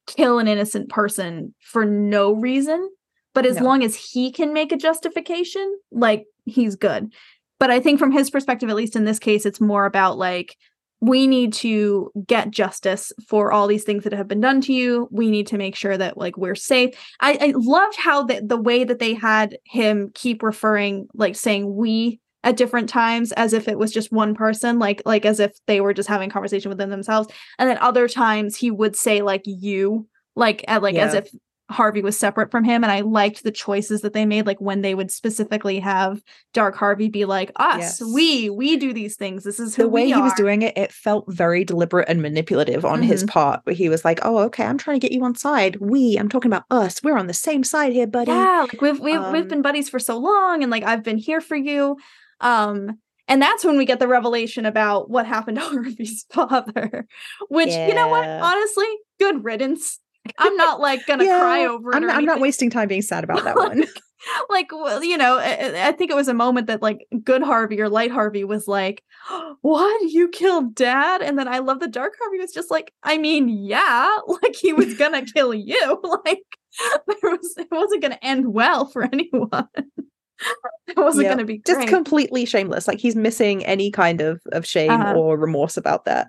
kill 0.07 0.39
an 0.39 0.47
innocent 0.47 0.89
person 0.89 1.53
for 1.61 1.85
no 1.85 2.33
reason, 2.33 2.89
but 3.33 3.45
as 3.45 3.57
no. 3.57 3.63
long 3.63 3.83
as 3.83 3.95
he 3.95 4.31
can 4.31 4.53
make 4.53 4.71
a 4.71 4.77
justification, 4.77 5.77
like 5.91 6.25
he's 6.45 6.75
good. 6.75 7.13
But 7.59 7.71
I 7.71 7.79
think 7.79 7.99
from 7.99 8.11
his 8.11 8.29
perspective, 8.29 8.69
at 8.69 8.75
least 8.75 8.95
in 8.95 9.05
this 9.05 9.19
case, 9.19 9.45
it's 9.45 9.61
more 9.61 9.85
about 9.85 10.17
like 10.17 10.57
we 11.03 11.27
need 11.27 11.51
to 11.51 12.09
get 12.25 12.49
justice 12.49 13.11
for 13.27 13.51
all 13.51 13.67
these 13.67 13.83
things 13.83 14.05
that 14.05 14.13
have 14.13 14.29
been 14.29 14.39
done 14.39 14.61
to 14.61 14.71
you. 14.71 15.09
We 15.11 15.29
need 15.29 15.47
to 15.47 15.57
make 15.57 15.75
sure 15.75 15.97
that 15.97 16.17
like 16.17 16.37
we're 16.37 16.55
safe. 16.55 16.95
I, 17.19 17.37
I 17.41 17.53
loved 17.57 17.97
how 17.97 18.23
the, 18.23 18.41
the 18.41 18.55
way 18.55 18.85
that 18.85 18.99
they 18.99 19.13
had 19.13 19.57
him 19.65 20.11
keep 20.13 20.41
referring, 20.41 21.09
like 21.13 21.35
saying 21.35 21.75
we 21.75 22.21
at 22.45 22.55
different 22.55 22.87
times 22.87 23.33
as 23.33 23.51
if 23.51 23.67
it 23.67 23.77
was 23.77 23.91
just 23.91 24.13
one 24.13 24.33
person, 24.33 24.79
like 24.79 25.01
like 25.05 25.25
as 25.25 25.41
if 25.41 25.51
they 25.67 25.81
were 25.81 25.93
just 25.93 26.07
having 26.07 26.29
conversation 26.29 26.69
within 26.69 26.89
themselves. 26.89 27.27
And 27.59 27.69
then 27.69 27.77
other 27.79 28.07
times 28.07 28.55
he 28.55 28.71
would 28.71 28.95
say 28.95 29.21
like 29.21 29.43
you, 29.43 30.07
like 30.37 30.63
at 30.69 30.81
like 30.81 30.95
yeah. 30.95 31.03
as 31.03 31.15
if 31.15 31.29
Harvey 31.73 32.01
was 32.01 32.17
separate 32.17 32.51
from 32.51 32.63
him. 32.63 32.83
And 32.83 32.91
I 32.91 33.01
liked 33.01 33.43
the 33.43 33.51
choices 33.51 34.01
that 34.01 34.13
they 34.13 34.25
made, 34.25 34.45
like 34.45 34.61
when 34.61 34.81
they 34.81 34.95
would 34.95 35.11
specifically 35.11 35.79
have 35.79 36.21
Dark 36.53 36.75
Harvey 36.75 37.09
be 37.09 37.25
like, 37.25 37.51
us, 37.57 37.99
yes. 37.99 38.01
we, 38.01 38.49
we 38.49 38.77
do 38.77 38.93
these 38.93 39.15
things. 39.15 39.43
This 39.43 39.59
is 39.59 39.75
the 39.75 39.89
way 39.89 40.07
he 40.07 40.21
was 40.21 40.33
doing 40.33 40.61
it. 40.61 40.77
It 40.77 40.91
felt 40.91 41.25
very 41.27 41.65
deliberate 41.65 42.07
and 42.07 42.21
manipulative 42.21 42.85
on 42.85 42.99
mm-hmm. 42.99 43.09
his 43.09 43.23
part, 43.23 43.61
where 43.63 43.75
he 43.75 43.89
was 43.89 44.05
like, 44.05 44.19
oh, 44.23 44.37
okay, 44.39 44.63
I'm 44.63 44.77
trying 44.77 44.99
to 44.99 45.05
get 45.05 45.13
you 45.13 45.23
on 45.23 45.35
side. 45.35 45.77
We, 45.77 46.17
I'm 46.17 46.29
talking 46.29 46.49
about 46.49 46.65
us. 46.71 47.01
We're 47.03 47.17
on 47.17 47.27
the 47.27 47.33
same 47.33 47.63
side 47.63 47.93
here, 47.93 48.07
buddy. 48.07 48.31
Yeah, 48.31 48.67
like 48.71 48.81
we've 48.81 48.99
we've 48.99 49.19
um, 49.19 49.33
we've 49.33 49.47
been 49.47 49.61
buddies 49.61 49.89
for 49.89 49.99
so 49.99 50.17
long, 50.17 50.63
and 50.63 50.71
like 50.71 50.83
I've 50.83 51.03
been 51.03 51.17
here 51.17 51.41
for 51.41 51.55
you. 51.55 51.97
Um, 52.39 52.99
and 53.27 53.41
that's 53.41 53.63
when 53.63 53.77
we 53.77 53.85
get 53.85 53.99
the 53.99 54.07
revelation 54.07 54.65
about 54.65 55.09
what 55.09 55.25
happened 55.25 55.57
to 55.57 55.63
Harvey's 55.67 56.25
father, 56.31 57.07
which, 57.49 57.69
yeah. 57.69 57.87
you 57.87 57.93
know 57.93 58.07
what, 58.07 58.27
honestly, 58.27 58.87
good 59.19 59.43
riddance. 59.43 59.99
I'm 60.37 60.55
not 60.55 60.79
like 60.79 61.05
gonna 61.05 61.25
yeah, 61.25 61.39
cry 61.39 61.65
over 61.65 61.91
it. 61.91 61.95
I'm, 61.95 62.09
I'm, 62.09 62.25
not 62.25 62.39
wasting 62.39 62.69
time 62.69 62.87
being 62.87 63.01
sad 63.01 63.23
about 63.23 63.43
that 63.43 63.55
one. 63.55 63.83
like, 64.49 64.71
well, 64.71 65.03
you 65.03 65.17
know, 65.17 65.37
I, 65.37 65.87
I, 65.89 65.91
think 65.91 66.11
it 66.11 66.15
was 66.15 66.27
a 66.27 66.33
moment 66.33 66.67
that 66.67 66.81
like 66.81 67.05
good 67.23 67.43
Harvey 67.43 67.81
or 67.81 67.89
light 67.89 68.11
Harvey 68.11 68.43
was 68.43 68.67
like, 68.67 69.03
"What? 69.61 70.11
You 70.11 70.29
killed 70.29 70.75
dad?" 70.75 71.21
And 71.21 71.37
then 71.37 71.47
I 71.47 71.59
love 71.59 71.79
the 71.79 71.87
dark 71.87 72.13
Harvey 72.19 72.39
was 72.39 72.53
just 72.53 72.71
like, 72.71 72.93
"I 73.03 73.17
mean, 73.17 73.49
yeah, 73.49 74.17
like 74.27 74.55
he 74.55 74.73
was 74.73 74.93
gonna 74.95 75.25
kill 75.33 75.53
you. 75.53 76.01
Like 76.25 76.43
there 77.07 77.31
was, 77.31 77.53
it 77.57 77.67
wasn't 77.71 78.01
gonna 78.01 78.19
end 78.21 78.53
well 78.53 78.85
for 78.85 79.03
anyone." 79.03 79.67
it 80.87 80.97
wasn't 80.97 81.39
to 81.39 81.45
be 81.45 81.57
great. 81.57 81.65
just 81.65 81.87
completely 81.87 82.45
shameless. 82.45 82.87
Like 82.87 82.99
he's 82.99 83.15
missing 83.15 83.65
any 83.65 83.91
kind 83.91 84.21
of 84.21 84.41
of 84.51 84.65
shame 84.65 84.91
uh-huh. 84.91 85.13
or 85.15 85.37
remorse 85.37 85.77
about 85.77 86.05
that. 86.05 86.27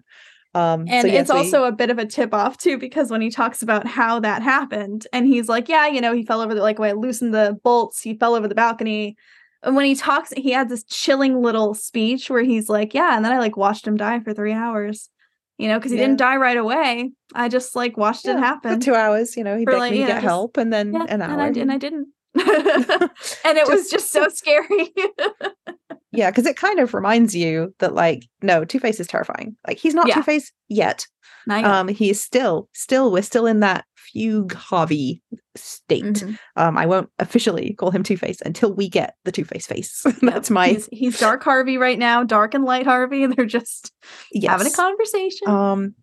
Um, 0.54 0.86
and 0.88 1.02
so 1.02 1.08
yes, 1.08 1.22
it's 1.22 1.32
we... 1.32 1.38
also 1.38 1.64
a 1.64 1.72
bit 1.72 1.90
of 1.90 1.98
a 1.98 2.06
tip 2.06 2.32
off 2.32 2.56
too, 2.56 2.78
because 2.78 3.10
when 3.10 3.20
he 3.20 3.30
talks 3.30 3.62
about 3.62 3.86
how 3.86 4.20
that 4.20 4.42
happened, 4.42 5.06
and 5.12 5.26
he's 5.26 5.48
like, 5.48 5.68
"Yeah, 5.68 5.88
you 5.88 6.00
know, 6.00 6.14
he 6.14 6.24
fell 6.24 6.40
over 6.40 6.54
the 6.54 6.62
like 6.62 6.78
when 6.78 6.90
I 6.90 6.92
loosened 6.92 7.34
the 7.34 7.58
bolts, 7.64 8.00
he 8.00 8.16
fell 8.16 8.34
over 8.34 8.46
the 8.46 8.54
balcony." 8.54 9.16
And 9.62 9.74
when 9.74 9.86
he 9.86 9.94
talks, 9.94 10.30
he 10.36 10.50
had 10.52 10.68
this 10.68 10.84
chilling 10.84 11.42
little 11.42 11.74
speech 11.74 12.30
where 12.30 12.42
he's 12.42 12.68
like, 12.68 12.94
"Yeah," 12.94 13.16
and 13.16 13.24
then 13.24 13.32
I 13.32 13.38
like 13.38 13.56
watched 13.56 13.86
him 13.86 13.96
die 13.96 14.20
for 14.20 14.32
three 14.32 14.52
hours, 14.52 15.10
you 15.58 15.66
know, 15.66 15.78
because 15.78 15.90
he 15.90 15.98
yeah. 15.98 16.04
didn't 16.04 16.18
die 16.18 16.36
right 16.36 16.56
away. 16.56 17.12
I 17.34 17.48
just 17.48 17.74
like 17.74 17.96
watched 17.96 18.26
yeah, 18.26 18.36
it 18.36 18.40
happen. 18.40 18.78
two 18.78 18.94
hours, 18.94 19.36
you 19.36 19.42
know, 19.42 19.56
he 19.56 19.64
begged 19.64 19.78
like, 19.78 19.92
me 19.92 20.00
to 20.00 20.06
get 20.06 20.14
just, 20.16 20.24
help, 20.24 20.56
and 20.56 20.72
then 20.72 20.92
yeah, 20.92 21.06
an 21.08 21.22
hour, 21.22 21.40
and 21.40 21.56
I, 21.56 21.60
and 21.60 21.72
I 21.72 21.78
didn't. 21.78 22.08
and 22.34 23.58
it 23.58 23.66
just, 23.66 23.70
was 23.70 23.90
just 23.90 24.12
so 24.12 24.28
scary. 24.28 24.92
yeah, 26.16 26.30
because 26.30 26.46
it 26.46 26.56
kind 26.56 26.80
of 26.80 26.94
reminds 26.94 27.34
you 27.34 27.74
that, 27.78 27.94
like, 27.94 28.26
no, 28.42 28.64
Two 28.64 28.78
Face 28.78 29.00
is 29.00 29.06
terrifying. 29.06 29.56
Like, 29.66 29.78
he's 29.78 29.94
not 29.94 30.06
yeah. 30.06 30.14
Two 30.14 30.22
Face 30.22 30.52
yet. 30.68 31.06
yet. 31.46 31.64
Um, 31.64 31.88
he's 31.88 32.20
still, 32.20 32.68
still, 32.72 33.12
we're 33.12 33.22
still 33.22 33.46
in 33.46 33.60
that 33.60 33.84
fugue 33.96 34.52
Harvey 34.54 35.22
state. 35.56 36.04
Mm-hmm. 36.04 36.34
Um, 36.56 36.78
I 36.78 36.86
won't 36.86 37.10
officially 37.18 37.74
call 37.74 37.90
him 37.90 38.02
Two 38.02 38.16
Face 38.16 38.40
until 38.44 38.72
we 38.72 38.88
get 38.88 39.14
the 39.24 39.32
Two 39.32 39.44
Face 39.44 39.66
face. 39.68 40.06
That's 40.22 40.50
my. 40.50 40.68
He's, 40.68 40.88
he's, 40.92 41.18
dark 41.18 41.42
Harvey 41.42 41.78
right 41.78 41.98
now, 41.98 42.24
dark 42.24 42.54
and 42.54 42.64
light 42.64 42.86
Harvey. 42.86 43.26
They're 43.26 43.46
just 43.46 43.92
yes. 44.32 44.50
having 44.50 44.66
a 44.66 44.76
conversation. 44.76 45.48
Um, 45.48 45.94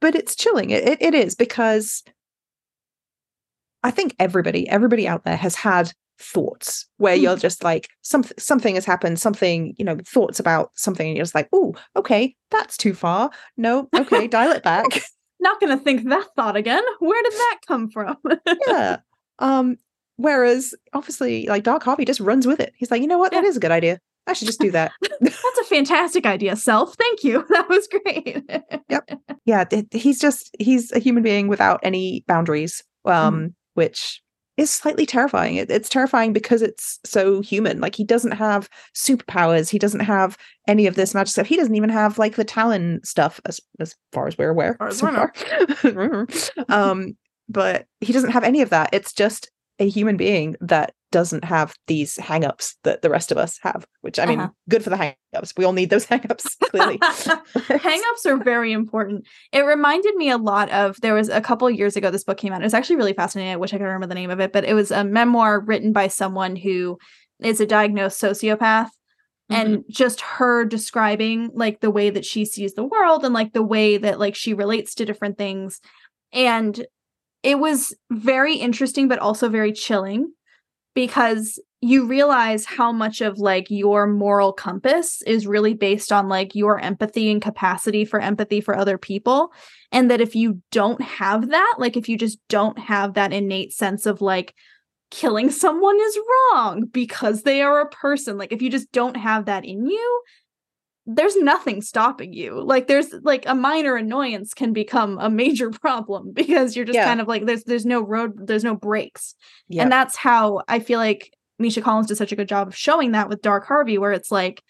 but 0.00 0.14
it's 0.14 0.36
chilling. 0.36 0.70
It, 0.70 0.86
it, 0.86 1.02
it 1.02 1.14
is 1.14 1.34
because 1.34 2.02
I 3.82 3.90
think 3.90 4.14
everybody, 4.18 4.68
everybody 4.68 5.06
out 5.06 5.24
there 5.24 5.36
has 5.36 5.54
had 5.54 5.92
thoughts 6.18 6.86
where 6.96 7.16
mm. 7.16 7.22
you're 7.22 7.36
just 7.36 7.62
like 7.62 7.88
something 8.02 8.36
something 8.38 8.74
has 8.74 8.84
happened 8.84 9.18
something 9.18 9.74
you 9.78 9.84
know 9.84 9.96
thoughts 10.06 10.40
about 10.40 10.70
something 10.74 11.08
and 11.08 11.16
you're 11.16 11.24
just 11.24 11.34
like 11.34 11.48
oh 11.52 11.74
okay 11.94 12.34
that's 12.50 12.76
too 12.76 12.94
far 12.94 13.30
no 13.56 13.88
okay 13.94 14.26
dial 14.28 14.52
it 14.52 14.62
back 14.62 14.86
not 15.40 15.60
gonna 15.60 15.78
think 15.78 16.08
that 16.08 16.26
thought 16.34 16.56
again 16.56 16.82
where 17.00 17.22
did 17.22 17.32
that 17.32 17.58
come 17.66 17.90
from 17.90 18.16
yeah 18.66 18.96
um 19.40 19.76
whereas 20.16 20.74
obviously 20.94 21.46
like 21.46 21.62
dark 21.62 21.82
harvey 21.82 22.04
just 22.04 22.20
runs 22.20 22.46
with 22.46 22.60
it 22.60 22.72
he's 22.76 22.90
like 22.90 23.02
you 23.02 23.08
know 23.08 23.18
what 23.18 23.32
yeah. 23.32 23.40
that 23.40 23.46
is 23.46 23.56
a 23.56 23.60
good 23.60 23.72
idea 23.72 23.98
I 24.28 24.32
should 24.32 24.46
just 24.46 24.58
do 24.58 24.72
that. 24.72 24.90
That's 25.20 25.58
a 25.60 25.64
fantastic 25.66 26.26
idea, 26.26 26.56
self. 26.56 26.96
Thank 26.96 27.22
you. 27.22 27.44
That 27.48 27.68
was 27.68 27.86
great. 27.86 28.42
yep. 28.88 29.08
Yeah, 29.44 29.64
he's 29.92 30.18
just 30.18 30.52
he's 30.58 30.90
a 30.90 30.98
human 30.98 31.22
being 31.22 31.46
without 31.46 31.78
any 31.84 32.24
boundaries. 32.26 32.82
Um 33.04 33.34
mm 33.34 33.54
which 33.76 34.22
is 34.56 34.70
slightly 34.70 35.06
terrifying. 35.06 35.56
It, 35.56 35.70
it's 35.70 35.88
terrifying 35.88 36.32
because 36.32 36.62
it's 36.62 36.98
so 37.04 37.40
human. 37.40 37.80
Like 37.80 37.94
he 37.94 38.04
doesn't 38.04 38.32
have 38.32 38.68
superpowers. 38.94 39.68
He 39.68 39.78
doesn't 39.78 40.00
have 40.00 40.36
any 40.66 40.86
of 40.86 40.94
this 40.94 41.14
magic 41.14 41.32
stuff. 41.32 41.46
He 41.46 41.56
doesn't 41.56 41.74
even 41.74 41.90
have 41.90 42.18
like 42.18 42.36
the 42.36 42.44
Talon 42.44 43.00
stuff, 43.04 43.40
as 43.44 43.60
as 43.80 43.94
far 44.12 44.26
as 44.26 44.38
we're 44.38 44.50
aware. 44.50 44.76
As 44.80 44.98
so 44.98 45.08
far. 45.08 46.26
um, 46.68 47.16
but 47.48 47.86
he 48.00 48.12
doesn't 48.12 48.32
have 48.32 48.44
any 48.44 48.62
of 48.62 48.70
that. 48.70 48.90
It's 48.92 49.12
just 49.12 49.50
a 49.78 49.88
human 49.88 50.16
being 50.16 50.56
that 50.60 50.94
doesn't 51.12 51.44
have 51.44 51.74
these 51.86 52.16
hangups 52.16 52.74
that 52.82 53.02
the 53.02 53.10
rest 53.10 53.30
of 53.30 53.38
us 53.38 53.58
have, 53.62 53.86
which 54.00 54.18
I 54.18 54.26
mean, 54.26 54.40
uh-huh. 54.40 54.50
good 54.68 54.82
for 54.82 54.90
the 54.90 54.96
hangups. 54.96 55.56
We 55.56 55.64
all 55.64 55.72
need 55.72 55.90
those 55.90 56.06
hangups, 56.06 56.46
clearly. 56.70 56.98
hangups 56.98 58.26
are 58.26 58.42
very 58.42 58.72
important. 58.72 59.26
It 59.52 59.60
reminded 59.60 60.14
me 60.16 60.30
a 60.30 60.38
lot 60.38 60.70
of 60.70 61.00
there 61.00 61.14
was 61.14 61.28
a 61.28 61.40
couple 61.40 61.70
years 61.70 61.96
ago 61.96 62.10
this 62.10 62.24
book 62.24 62.38
came 62.38 62.52
out. 62.52 62.60
It 62.60 62.64
was 62.64 62.74
actually 62.74 62.96
really 62.96 63.12
fascinating. 63.12 63.52
I 63.52 63.56
wish 63.56 63.72
I 63.72 63.78
could 63.78 63.84
remember 63.84 64.06
the 64.06 64.14
name 64.14 64.30
of 64.30 64.40
it, 64.40 64.52
but 64.52 64.64
it 64.64 64.74
was 64.74 64.90
a 64.90 65.04
memoir 65.04 65.60
written 65.60 65.92
by 65.92 66.08
someone 66.08 66.56
who 66.56 66.98
is 67.40 67.60
a 67.60 67.66
diagnosed 67.66 68.20
sociopath. 68.20 68.90
Mm-hmm. 69.50 69.54
And 69.54 69.84
just 69.88 70.20
her 70.22 70.64
describing 70.64 71.50
like 71.54 71.78
the 71.80 71.90
way 71.90 72.10
that 72.10 72.24
she 72.24 72.44
sees 72.44 72.74
the 72.74 72.82
world 72.82 73.24
and 73.24 73.32
like 73.32 73.52
the 73.52 73.62
way 73.62 73.96
that 73.96 74.18
like 74.18 74.34
she 74.34 74.54
relates 74.54 74.96
to 74.96 75.04
different 75.04 75.38
things. 75.38 75.80
And 76.32 76.84
it 77.44 77.60
was 77.60 77.94
very 78.10 78.56
interesting, 78.56 79.06
but 79.06 79.20
also 79.20 79.48
very 79.48 79.72
chilling 79.72 80.32
because 80.96 81.60
you 81.82 82.06
realize 82.06 82.64
how 82.64 82.90
much 82.90 83.20
of 83.20 83.38
like 83.38 83.66
your 83.68 84.06
moral 84.06 84.50
compass 84.50 85.20
is 85.26 85.46
really 85.46 85.74
based 85.74 86.10
on 86.10 86.26
like 86.26 86.54
your 86.54 86.80
empathy 86.80 87.30
and 87.30 87.42
capacity 87.42 88.06
for 88.06 88.18
empathy 88.18 88.62
for 88.62 88.74
other 88.74 88.96
people 88.96 89.52
and 89.92 90.10
that 90.10 90.22
if 90.22 90.34
you 90.34 90.60
don't 90.72 91.02
have 91.02 91.50
that 91.50 91.74
like 91.78 91.98
if 91.98 92.08
you 92.08 92.16
just 92.16 92.38
don't 92.48 92.78
have 92.78 93.12
that 93.12 93.30
innate 93.30 93.74
sense 93.74 94.06
of 94.06 94.22
like 94.22 94.54
killing 95.10 95.50
someone 95.50 96.00
is 96.00 96.18
wrong 96.28 96.86
because 96.86 97.42
they 97.42 97.60
are 97.60 97.82
a 97.82 97.90
person 97.90 98.38
like 98.38 98.50
if 98.50 98.62
you 98.62 98.70
just 98.70 98.90
don't 98.90 99.18
have 99.18 99.44
that 99.44 99.66
in 99.66 99.86
you 99.86 100.22
there's 101.06 101.36
nothing 101.36 101.82
stopping 101.82 102.32
you. 102.32 102.60
Like 102.60 102.88
there's 102.88 103.12
like 103.22 103.44
a 103.46 103.54
minor 103.54 103.96
annoyance 103.96 104.52
can 104.52 104.72
become 104.72 105.18
a 105.20 105.30
major 105.30 105.70
problem 105.82 106.32
because 106.32 106.74
you're 106.74 106.84
just 106.84 106.96
yeah. 106.96 107.04
kind 107.04 107.20
of 107.20 107.28
like 107.28 107.46
there's 107.46 107.64
there's 107.64 107.86
no 107.86 108.00
road 108.00 108.46
there's 108.46 108.64
no 108.64 108.74
brakes. 108.74 109.34
Yeah. 109.68 109.82
and 109.82 109.90
that's 109.90 110.14
how 110.14 110.62
i 110.68 110.78
feel 110.78 111.00
like 111.00 111.32
misha 111.58 111.80
collins 111.80 112.06
did 112.06 112.16
such 112.16 112.30
a 112.30 112.36
good 112.36 112.48
job 112.48 112.68
of 112.68 112.76
showing 112.76 113.12
that 113.12 113.28
with 113.28 113.42
dark 113.42 113.66
harvey 113.66 113.98
where 113.98 114.12
it's 114.12 114.30
like 114.30 114.62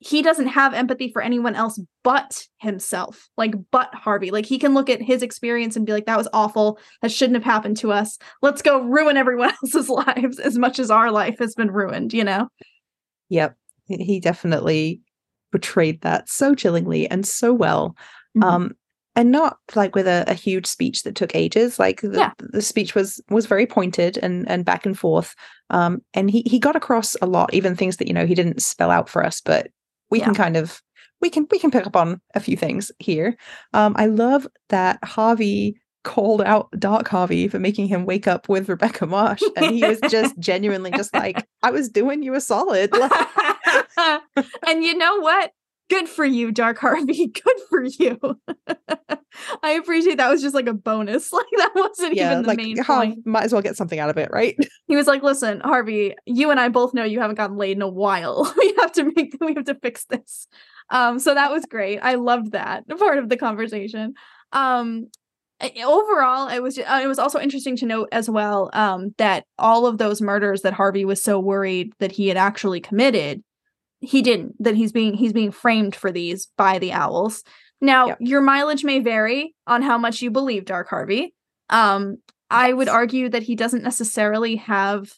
he 0.00 0.22
doesn't 0.22 0.46
have 0.46 0.72
empathy 0.72 1.12
for 1.12 1.20
anyone 1.20 1.54
else 1.54 1.78
but 2.02 2.46
himself 2.56 3.28
like 3.36 3.54
but 3.70 3.94
harvey. 3.94 4.30
Like 4.30 4.46
he 4.46 4.58
can 4.58 4.72
look 4.72 4.88
at 4.88 5.02
his 5.02 5.22
experience 5.22 5.76
and 5.76 5.84
be 5.84 5.92
like 5.92 6.06
that 6.06 6.16
was 6.16 6.28
awful. 6.32 6.78
That 7.02 7.12
shouldn't 7.12 7.36
have 7.36 7.44
happened 7.44 7.76
to 7.78 7.92
us. 7.92 8.16
Let's 8.40 8.62
go 8.62 8.80
ruin 8.80 9.18
everyone 9.18 9.52
else's 9.62 9.90
lives 9.90 10.38
as 10.38 10.56
much 10.56 10.78
as 10.78 10.90
our 10.90 11.10
life 11.10 11.38
has 11.38 11.54
been 11.54 11.70
ruined 11.70 12.14
you 12.14 12.24
know? 12.24 12.48
Yep. 13.28 13.56
He 13.88 14.20
definitely 14.20 15.02
portrayed 15.50 16.00
that 16.02 16.28
so 16.28 16.54
chillingly 16.54 17.08
and 17.08 17.26
so 17.26 17.52
well. 17.52 17.96
Mm-hmm. 18.36 18.42
Um, 18.42 18.76
and 19.16 19.32
not 19.32 19.58
like 19.74 19.96
with 19.96 20.06
a, 20.06 20.24
a, 20.28 20.34
huge 20.34 20.66
speech 20.66 21.02
that 21.02 21.16
took 21.16 21.34
ages. 21.34 21.80
Like 21.80 22.00
the, 22.00 22.16
yeah. 22.16 22.32
the 22.38 22.62
speech 22.62 22.94
was 22.94 23.20
was 23.28 23.46
very 23.46 23.66
pointed 23.66 24.18
and 24.18 24.48
and 24.48 24.64
back 24.64 24.86
and 24.86 24.98
forth. 24.98 25.34
Um, 25.68 26.02
and 26.14 26.30
he 26.30 26.42
he 26.46 26.58
got 26.58 26.76
across 26.76 27.16
a 27.20 27.26
lot, 27.26 27.52
even 27.52 27.74
things 27.74 27.96
that 27.96 28.06
you 28.06 28.14
know 28.14 28.24
he 28.24 28.36
didn't 28.36 28.62
spell 28.62 28.90
out 28.90 29.08
for 29.08 29.24
us, 29.24 29.40
but 29.40 29.68
we 30.10 30.20
yeah. 30.20 30.26
can 30.26 30.34
kind 30.34 30.56
of 30.56 30.80
we 31.20 31.28
can 31.28 31.46
we 31.50 31.58
can 31.58 31.70
pick 31.70 31.86
up 31.86 31.96
on 31.96 32.20
a 32.34 32.40
few 32.40 32.56
things 32.56 32.92
here. 32.98 33.36
Um, 33.74 33.94
I 33.96 34.06
love 34.06 34.46
that 34.68 35.02
Harvey 35.04 35.80
called 36.02 36.42
out 36.42 36.68
Dark 36.78 37.08
Harvey 37.08 37.48
for 37.48 37.58
making 37.58 37.88
him 37.88 38.06
wake 38.06 38.26
up 38.26 38.48
with 38.48 38.68
Rebecca 38.68 39.06
Marsh, 39.06 39.42
and 39.56 39.74
he 39.74 39.84
was 39.84 40.00
just 40.08 40.38
genuinely 40.38 40.90
just 40.90 41.14
like, 41.14 41.46
"I 41.62 41.70
was 41.70 41.88
doing 41.88 42.22
you 42.22 42.34
a 42.34 42.40
solid." 42.40 42.92
and 43.96 44.84
you 44.84 44.96
know 44.96 45.20
what? 45.20 45.52
Good 45.88 46.08
for 46.08 46.24
you, 46.24 46.52
Dark 46.52 46.78
Harvey. 46.78 47.26
Good 47.44 47.60
for 47.68 47.84
you. 47.84 48.18
I 49.62 49.72
appreciate 49.72 50.18
that 50.18 50.30
was 50.30 50.40
just 50.40 50.54
like 50.54 50.68
a 50.68 50.72
bonus. 50.72 51.32
Like 51.32 51.46
that 51.56 51.72
wasn't 51.74 52.14
yeah, 52.14 52.32
even 52.32 52.42
the 52.42 52.48
like, 52.48 52.56
main 52.58 52.84
point. 52.84 53.26
Might 53.26 53.44
as 53.44 53.52
well 53.52 53.62
get 53.62 53.76
something 53.76 53.98
out 53.98 54.10
of 54.10 54.16
it, 54.16 54.30
right? 54.30 54.56
He 54.86 54.96
was 54.96 55.06
like, 55.06 55.22
"Listen, 55.22 55.60
Harvey, 55.60 56.14
you 56.26 56.50
and 56.50 56.60
I 56.60 56.68
both 56.68 56.94
know 56.94 57.04
you 57.04 57.20
haven't 57.20 57.36
gotten 57.36 57.56
laid 57.56 57.76
in 57.76 57.82
a 57.82 57.88
while. 57.88 58.52
we 58.56 58.74
have 58.78 58.92
to 58.92 59.12
make 59.16 59.36
we 59.40 59.54
have 59.54 59.64
to 59.64 59.74
fix 59.74 60.04
this." 60.04 60.46
Um, 60.90 61.18
so 61.18 61.34
that 61.34 61.50
was 61.50 61.64
great. 61.66 61.98
I 61.98 62.14
loved 62.14 62.52
that 62.52 62.88
part 62.98 63.18
of 63.18 63.28
the 63.28 63.36
conversation. 63.36 64.14
Um, 64.52 65.08
overall 65.84 66.48
it 66.48 66.60
was 66.60 66.78
uh, 66.78 67.00
it 67.02 67.06
was 67.06 67.18
also 67.18 67.38
interesting 67.38 67.76
to 67.76 67.86
note 67.86 68.08
as 68.12 68.30
well 68.30 68.70
um, 68.72 69.14
that 69.18 69.44
all 69.58 69.86
of 69.86 69.98
those 69.98 70.22
murders 70.22 70.62
that 70.62 70.72
Harvey 70.72 71.04
was 71.04 71.22
so 71.22 71.38
worried 71.38 71.92
that 71.98 72.12
he 72.12 72.28
had 72.28 72.36
actually 72.36 72.80
committed 72.80 73.42
he 74.00 74.22
didn't 74.22 74.54
that 74.62 74.74
he's 74.74 74.92
being 74.92 75.14
he's 75.14 75.32
being 75.32 75.50
framed 75.50 75.94
for 75.94 76.10
these 76.10 76.48
by 76.56 76.78
the 76.78 76.92
owls. 76.92 77.42
Now 77.80 78.08
yep. 78.08 78.18
your 78.20 78.40
mileage 78.40 78.84
may 78.84 78.98
vary 79.00 79.54
on 79.66 79.82
how 79.82 79.98
much 79.98 80.22
you 80.22 80.30
believe 80.30 80.64
dark 80.64 80.88
harvey. 80.88 81.34
Um 81.68 82.18
i 82.48 82.72
would 82.72 82.88
argue 82.88 83.28
that 83.28 83.44
he 83.44 83.54
doesn't 83.54 83.84
necessarily 83.84 84.56
have 84.56 85.12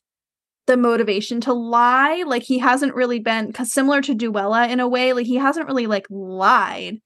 the 0.67 0.77
motivation 0.77 1.41
to 1.41 1.53
lie 1.53 2.23
like 2.27 2.43
he 2.43 2.59
hasn't 2.59 2.95
really 2.95 3.19
been 3.19 3.47
because 3.47 3.73
similar 3.73 4.01
to 4.01 4.15
Duela 4.15 4.69
in 4.69 4.81
a 4.81 4.89
way 4.89 5.13
like 5.13 5.27
he 5.27 5.37
hasn't 5.37 5.67
really 5.67 5.87
like 5.87 6.07
lied. 6.11 6.99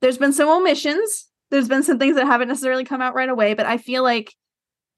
There's 0.00 0.18
been 0.18 0.32
some 0.32 0.48
omissions 0.48 1.29
there's 1.50 1.68
been 1.68 1.82
some 1.82 1.98
things 1.98 2.16
that 2.16 2.26
haven't 2.26 2.48
necessarily 2.48 2.84
come 2.84 3.00
out 3.00 3.14
right 3.14 3.28
away 3.28 3.54
but 3.54 3.66
i 3.66 3.76
feel 3.76 4.02
like 4.02 4.34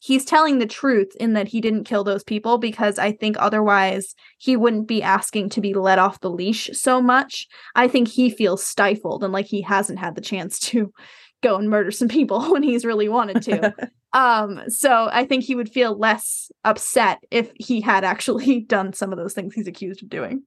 he's 0.03 0.25
telling 0.25 0.59
the 0.59 0.67
truth 0.67 1.15
in 1.21 1.35
that 1.35 1.47
he 1.47 1.61
didn't 1.61 1.85
kill 1.85 2.03
those 2.03 2.25
people 2.25 2.59
because 2.59 2.99
I 2.99 3.13
think 3.13 3.37
otherwise 3.39 4.17
he 4.37 4.57
wouldn't 4.57 4.89
be 4.89 5.01
asking 5.01 5.51
to 5.51 5.61
be 5.61 5.75
let 5.75 6.01
off 6.01 6.19
the 6.19 6.31
leash 6.31 6.69
so 6.73 7.01
much. 7.01 7.47
I 7.77 7.87
think 7.87 8.09
he 8.09 8.29
feels 8.29 8.65
stifled 8.67 9.23
and 9.23 9.33
like 9.33 9.47
he 9.47 9.63
hasn't 9.63 10.01
had 10.01 10.17
the 10.17 10.21
chance 10.21 10.59
to 10.61 10.93
go 11.41 11.55
and 11.55 11.71
murder 11.71 11.93
some 11.93 12.09
people 12.09 12.43
when 12.53 12.65
he's 12.65 12.85
really 12.85 13.09
wanted 13.09 13.43
to. 13.43 13.73
um 14.13 14.61
so 14.69 15.09
I 15.13 15.25
think 15.25 15.45
he 15.45 15.55
would 15.55 15.71
feel 15.71 15.97
less 15.97 16.51
upset 16.65 17.19
if 17.31 17.53
he 17.55 17.81
had 17.81 18.03
actually 18.03 18.61
done 18.69 18.93
some 18.93 19.13
of 19.13 19.19
those 19.19 19.35
things 19.35 19.55
he's 19.55 19.69
accused 19.69 20.03
of 20.03 20.11
doing. 20.11 20.43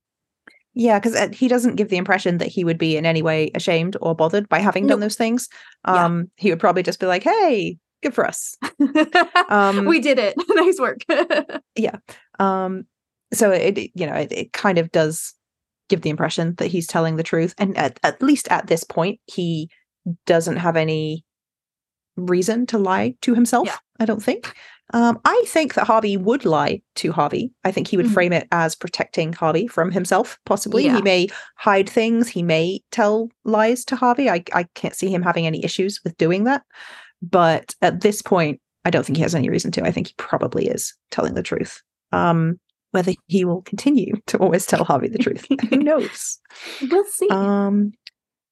Yeah, 0.75 0.99
because 0.99 1.15
uh, 1.15 1.29
he 1.31 1.47
doesn't 1.47 1.75
give 1.75 1.89
the 1.89 1.97
impression 1.97 2.37
that 2.39 2.49
he 2.49 2.63
would 2.63 2.77
be 2.77 2.97
in 2.97 3.05
any 3.05 3.21
way 3.21 3.49
ashamed 3.55 3.95
or 4.01 4.13
bothered 4.13 4.49
by 4.49 4.59
having 4.59 4.83
nope. 4.83 4.91
done 4.91 4.99
those 4.99 5.15
things. 5.15 5.47
Um, 5.85 6.19
yeah. 6.19 6.25
He 6.35 6.49
would 6.49 6.59
probably 6.59 6.83
just 6.83 6.99
be 6.99 7.05
like, 7.05 7.23
"Hey, 7.23 7.77
good 8.05 8.13
for 8.13 8.25
us. 8.25 8.55
um, 9.49 9.85
we 9.85 9.99
did 9.99 10.19
it. 10.19 10.35
nice 10.49 10.79
work. 10.79 10.99
yeah. 11.75 11.97
Um, 12.39 12.85
so 13.33 13.51
it, 13.51 13.77
you 13.95 14.05
know, 14.05 14.13
it, 14.13 14.31
it 14.31 14.53
kind 14.53 14.77
of 14.77 14.91
does 14.91 15.33
give 15.89 16.01
the 16.01 16.09
impression 16.09 16.55
that 16.55 16.67
he's 16.67 16.87
telling 16.87 17.15
the 17.15 17.23
truth. 17.23 17.53
And 17.57 17.75
at, 17.77 17.99
at 18.03 18.21
least 18.21 18.47
at 18.49 18.67
this 18.67 18.83
point, 18.83 19.19
he 19.25 19.69
doesn't 20.25 20.57
have 20.57 20.77
any 20.77 21.25
reason 22.15 22.65
to 22.67 22.77
lie 22.77 23.15
to 23.21 23.33
himself, 23.33 23.67
yeah. 23.67 23.77
I 23.99 24.05
don't 24.05 24.23
think. 24.23 24.55
Um, 24.93 25.19
I 25.25 25.43
think 25.47 25.73
that 25.73 25.87
Harvey 25.87 26.15
would 26.15 26.45
lie 26.45 26.81
to 26.95 27.11
Harvey. 27.11 27.51
I 27.63 27.71
think 27.71 27.87
he 27.87 27.97
would 27.97 28.05
mm-hmm. 28.05 28.13
frame 28.13 28.33
it 28.33 28.47
as 28.51 28.75
protecting 28.75 29.33
Harvey 29.33 29.67
from 29.67 29.91
himself, 29.91 30.37
possibly. 30.45 30.85
Yeah. 30.85 30.97
He 30.97 31.01
may 31.01 31.27
hide 31.55 31.89
things, 31.89 32.27
he 32.27 32.43
may 32.43 32.81
tell 32.91 33.29
lies 33.43 33.83
to 33.85 33.95
Harvey. 33.95 34.29
I, 34.29 34.43
I 34.53 34.63
can't 34.75 34.95
see 34.95 35.09
him 35.09 35.23
having 35.23 35.47
any 35.47 35.63
issues 35.63 35.99
with 36.03 36.17
doing 36.17 36.43
that. 36.43 36.63
But 37.21 37.73
at 37.81 38.01
this 38.01 38.21
point, 38.21 38.61
I 38.85 38.91
don't 38.91 39.05
think 39.05 39.17
he 39.17 39.23
has 39.23 39.35
any 39.35 39.49
reason 39.49 39.71
to. 39.71 39.83
I 39.83 39.91
think 39.91 40.07
he 40.07 40.13
probably 40.17 40.67
is 40.67 40.93
telling 41.09 41.33
the 41.33 41.43
truth. 41.43 41.81
Um, 42.11 42.59
whether 42.91 43.13
he 43.27 43.43
will 43.43 43.61
continue 43.63 44.15
to 44.27 44.37
always 44.37 44.65
tell 44.65 44.83
Harvey 44.85 45.09
the 45.09 45.17
truth, 45.17 45.45
who 45.69 45.77
knows? 45.83 46.39
We'll 46.89 47.03
see. 47.05 47.27
Um, 47.29 47.93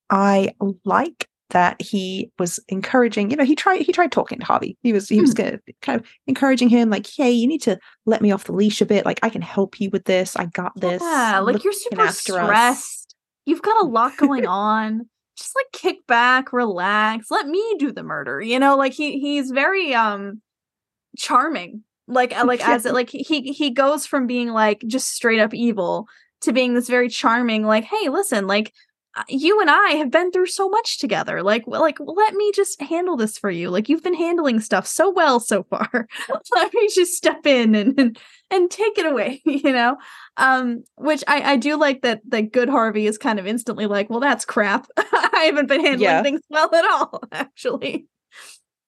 I 0.09 0.53
like 0.83 1.27
that 1.53 1.81
he 1.81 2.31
was 2.37 2.59
encouraging. 2.67 3.31
You 3.31 3.37
know, 3.37 3.45
he 3.45 3.55
tried 3.55 3.81
he 3.81 3.93
tried 3.93 4.11
talking 4.11 4.39
to 4.39 4.45
Harvey. 4.45 4.77
He 4.83 4.91
was 4.91 5.07
he 5.07 5.21
was 5.21 5.31
hmm. 5.31 5.55
kind 5.81 6.01
of 6.01 6.07
encouraging 6.27 6.69
him, 6.69 6.89
like, 6.89 7.07
"Hey, 7.07 7.31
you 7.31 7.47
need 7.47 7.61
to 7.61 7.79
let 8.05 8.21
me 8.21 8.31
off 8.31 8.43
the 8.43 8.51
leash 8.51 8.81
a 8.81 8.85
bit. 8.85 9.05
Like, 9.05 9.19
I 9.23 9.29
can 9.29 9.41
help 9.41 9.79
you 9.79 9.89
with 9.91 10.05
this. 10.05 10.35
I 10.35 10.45
got 10.47 10.73
this. 10.75 11.01
Yeah, 11.01 11.39
like 11.39 11.63
you're 11.63 11.73
super 11.73 12.09
stressed. 12.09 13.07
Us. 13.07 13.07
You've 13.45 13.61
got 13.61 13.83
a 13.83 13.87
lot 13.87 14.17
going 14.17 14.45
on 14.47 15.09
just 15.37 15.55
like 15.55 15.71
kick 15.71 16.05
back, 16.07 16.53
relax, 16.53 17.31
let 17.31 17.47
me 17.47 17.75
do 17.79 17.91
the 17.91 18.03
murder. 18.03 18.41
You 18.41 18.59
know, 18.59 18.75
like 18.75 18.93
he 18.93 19.19
he's 19.19 19.51
very 19.51 19.93
um 19.93 20.41
charming. 21.17 21.83
Like 22.07 22.37
uh, 22.37 22.45
like 22.45 22.59
yeah. 22.59 22.73
as 22.73 22.85
it 22.85 22.93
like 22.93 23.09
he 23.09 23.53
he 23.53 23.69
goes 23.69 24.05
from 24.05 24.27
being 24.27 24.49
like 24.49 24.83
just 24.87 25.09
straight 25.09 25.39
up 25.39 25.53
evil 25.53 26.07
to 26.41 26.51
being 26.51 26.73
this 26.73 26.89
very 26.89 27.07
charming 27.07 27.63
like 27.63 27.85
hey 27.85 28.09
listen 28.09 28.47
like 28.47 28.73
you 29.27 29.61
and 29.61 29.69
I 29.69 29.91
have 29.91 30.09
been 30.09 30.31
through 30.31 30.47
so 30.47 30.69
much 30.69 30.99
together. 30.99 31.43
Like, 31.43 31.65
like, 31.67 31.97
let 31.99 32.33
me 32.33 32.51
just 32.53 32.81
handle 32.81 33.15
this 33.15 33.37
for 33.37 33.51
you. 33.51 33.69
Like, 33.69 33.87
you've 33.87 34.03
been 34.03 34.15
handling 34.15 34.59
stuff 34.59 34.87
so 34.87 35.09
well 35.09 35.39
so 35.39 35.63
far. 35.63 36.07
let 36.55 36.73
me 36.73 36.89
just 36.93 37.13
step 37.13 37.45
in 37.45 37.75
and, 37.75 37.99
and 37.99 38.19
and 38.49 38.71
take 38.71 38.97
it 38.97 39.05
away. 39.05 39.41
You 39.53 39.71
know, 39.71 39.97
um, 40.37 40.83
which 40.95 41.23
I 41.27 41.53
I 41.53 41.57
do 41.57 41.77
like 41.77 42.01
that. 42.01 42.21
That 42.29 42.51
good 42.51 42.69
Harvey 42.69 43.07
is 43.07 43.17
kind 43.17 43.39
of 43.39 43.45
instantly 43.45 43.85
like, 43.85 44.09
well, 44.09 44.19
that's 44.19 44.45
crap. 44.45 44.87
I 44.97 45.43
haven't 45.45 45.67
been 45.67 45.81
handling 45.81 46.01
yeah. 46.01 46.23
things 46.23 46.41
well 46.49 46.73
at 46.73 46.85
all, 46.85 47.21
actually. 47.31 48.07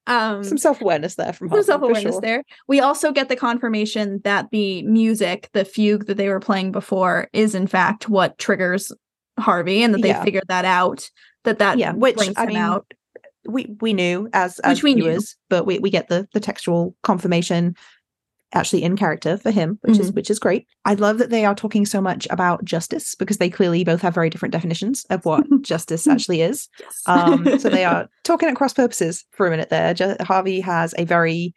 Um, 0.07 0.43
some 0.43 0.57
self 0.57 0.81
awareness 0.81 1.15
there 1.15 1.34
from 1.34 1.49
Harvey, 1.49 1.64
some 1.64 1.68
self 1.68 1.81
awareness 1.81 2.15
sure. 2.15 2.22
there. 2.22 2.43
We 2.68 2.80
also 2.80 3.11
get 3.11 3.30
the 3.30 3.35
confirmation 3.35 4.22
that 4.23 4.49
the 4.52 4.84
music, 4.84 5.49
the 5.53 5.65
fugue 5.65 6.07
that 6.07 6.18
they 6.18 6.30
were 6.30 6.39
playing 6.39 6.72
before, 6.72 7.27
is 7.31 7.56
in 7.56 7.68
fact 7.68 8.10
what 8.10 8.38
triggers 8.38 8.91
Harvey, 9.40 9.84
and 9.84 9.94
that 9.94 10.02
they 10.02 10.10
yeah. 10.10 10.24
figured 10.24 10.45
that 10.48 10.66
out. 10.66 11.10
That 11.44 11.60
that 11.60 11.78
yeah, 11.78 11.94
which 11.94 12.18
I 12.36 12.45
mean, 12.45 12.57
out. 12.57 12.91
we 13.48 13.76
we 13.82 13.94
knew 13.94 14.30
as 14.34 14.60
as 14.60 14.78
which 14.78 14.84
we 14.84 14.94
viewers, 14.95 15.24
knew. 15.24 15.57
but 15.57 15.66
we 15.66 15.80
we 15.80 15.90
get 15.90 16.10
the 16.10 16.28
the 16.34 16.40
textual 16.40 16.95
confirmation 17.03 17.76
actually 18.53 18.84
in 18.84 18.95
character 18.95 19.38
for 19.38 19.52
him, 19.52 19.78
which 19.82 19.94
mm-hmm. 19.95 20.02
is 20.02 20.12
which 20.12 20.30
is 20.32 20.40
great. 20.40 20.68
I 20.86 20.94
love 20.94 21.18
that 21.18 21.30
they 21.30 21.45
are 21.45 21.56
talking 21.56 21.86
so 21.86 22.02
much 22.02 22.28
about 22.30 22.64
justice 22.64 23.14
because 23.16 23.38
they 23.38 23.49
clearly 23.49 23.84
both 23.84 24.02
have 24.02 24.14
very 24.14 24.30
different 24.30 24.53
definitions 24.53 25.06
of 25.10 25.26
what 25.26 25.45
justice 25.62 26.07
actually 26.07 26.41
is. 26.41 26.68
Yes. 26.80 27.02
Um, 27.06 27.60
so 27.60 27.70
they 27.70 27.86
are 27.86 28.07
talking 28.24 28.49
at 28.49 28.56
cross 28.56 28.74
purposes 28.74 29.26
for 29.32 29.45
a 29.48 29.52
minute 29.52 29.70
there. 29.70 29.94
Je- 29.94 30.18
Harvey 30.22 30.62
has 30.62 30.95
a 30.98 31.06
very 31.06 31.53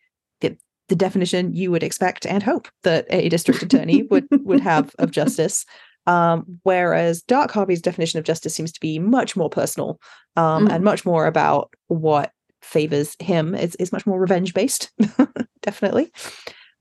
the 0.88 0.96
definition 0.96 1.54
you 1.54 1.70
would 1.70 1.82
expect 1.82 2.26
and 2.26 2.42
hope 2.42 2.68
that 2.82 3.06
a 3.10 3.28
district 3.28 3.62
attorney 3.62 4.02
would 4.04 4.26
would 4.44 4.60
have 4.60 4.94
of 4.98 5.10
justice. 5.10 5.64
Um, 6.08 6.58
whereas 6.62 7.20
Dark 7.20 7.50
Harvey's 7.50 7.82
definition 7.82 8.18
of 8.18 8.24
justice 8.24 8.54
seems 8.54 8.72
to 8.72 8.80
be 8.80 8.98
much 8.98 9.36
more 9.36 9.50
personal 9.50 10.00
um, 10.36 10.66
mm. 10.66 10.72
and 10.72 10.82
much 10.82 11.04
more 11.04 11.26
about 11.26 11.70
what 11.88 12.32
favors 12.62 13.14
him. 13.18 13.54
It's, 13.54 13.76
it's 13.78 13.92
much 13.92 14.06
more 14.06 14.18
revenge 14.18 14.54
based, 14.54 14.90
definitely. 15.62 16.10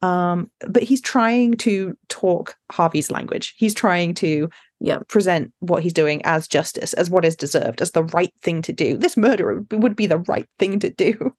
Um, 0.01 0.49
but 0.69 0.83
he's 0.83 1.01
trying 1.01 1.57
to 1.57 1.97
talk 2.07 2.55
Harvey's 2.71 3.11
language. 3.11 3.53
He's 3.57 3.73
trying 3.73 4.13
to 4.15 4.49
yeah. 4.79 4.99
present 5.09 5.51
what 5.59 5.83
he's 5.83 5.91
doing 5.93 6.21
as 6.23 6.47
justice, 6.47 6.93
as 6.93 7.09
what 7.09 7.25
is 7.25 7.35
deserved, 7.35 7.81
as 7.81 7.91
the 7.91 8.05
right 8.05 8.33
thing 8.41 8.61
to 8.61 8.71
do. 8.71 8.95
This 8.95 9.17
murder 9.17 9.65
would 9.71 9.97
be 9.97 10.07
the 10.07 10.19
right 10.19 10.47
thing 10.57 10.79
to 10.79 10.89
do. 10.89 11.35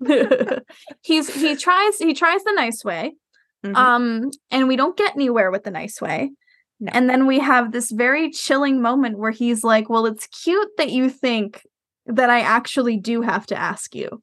he's 1.02 1.32
he 1.32 1.54
tries 1.54 1.98
he 1.98 2.14
tries 2.14 2.42
the 2.42 2.54
nice 2.54 2.82
way. 2.84 3.12
Mm-hmm. 3.64 3.76
Um, 3.76 4.30
and 4.50 4.66
we 4.66 4.76
don't 4.76 4.96
get 4.96 5.14
anywhere 5.14 5.50
with 5.50 5.64
the 5.64 5.70
nice 5.70 6.00
way. 6.00 6.30
No. 6.80 6.90
And 6.94 7.08
then 7.08 7.26
we 7.26 7.38
have 7.38 7.72
this 7.72 7.90
very 7.90 8.30
chilling 8.30 8.80
moment 8.80 9.18
where 9.18 9.30
he's 9.30 9.62
like, 9.62 9.88
Well, 9.88 10.06
it's 10.06 10.26
cute 10.26 10.70
that 10.78 10.90
you 10.90 11.10
think 11.10 11.62
that 12.06 12.30
I 12.30 12.40
actually 12.40 12.96
do 12.96 13.20
have 13.22 13.46
to 13.46 13.56
ask 13.56 13.94
you. 13.94 14.22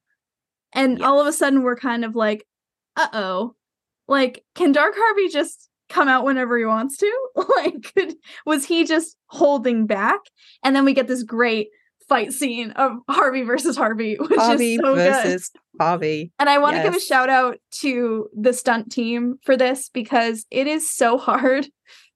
And 0.74 1.00
yes. 1.00 1.08
all 1.08 1.22
of 1.22 1.28
a 1.28 1.34
sudden, 1.34 1.62
we're 1.62 1.76
kind 1.76 2.04
of 2.04 2.16
like, 2.16 2.46
Uh 2.96 3.08
oh. 3.14 3.56
Like, 4.08 4.44
can 4.56 4.72
Dark 4.72 4.94
Harvey 4.98 5.30
just 5.30 5.70
come 5.90 6.08
out 6.08 6.26
whenever 6.26 6.58
he 6.58 6.66
wants 6.66 6.98
to? 6.98 7.20
like, 7.56 7.94
could, 7.94 8.16
was 8.46 8.66
he 8.66 8.86
just 8.86 9.16
holding 9.28 9.86
back? 9.86 10.20
And 10.64 10.76
then 10.76 10.86
we 10.86 10.94
get 10.94 11.08
this 11.08 11.24
great 11.24 11.68
fight 12.08 12.32
scene 12.32 12.72
of 12.72 12.94
Harvey 13.10 13.44
versus 13.44 13.76
Harvey, 13.78 14.16
which 14.20 14.32
Harvey 14.36 14.76
is 14.76 14.82
so 14.82 14.96
versus 14.96 15.50
good. 15.50 15.84
Harvey. 15.84 16.32
And 16.40 16.50
I 16.50 16.58
want 16.58 16.74
to 16.76 16.78
yes. 16.78 16.86
give 16.86 16.96
a 16.96 17.06
shout 17.06 17.30
out 17.30 17.58
to 17.82 18.30
the 18.36 18.54
stunt 18.54 18.92
team 18.92 19.40
for 19.44 19.56
this 19.58 19.90
because 19.90 20.46
it 20.50 20.68
is 20.68 20.90
so 20.90 21.18
hard 21.18 21.68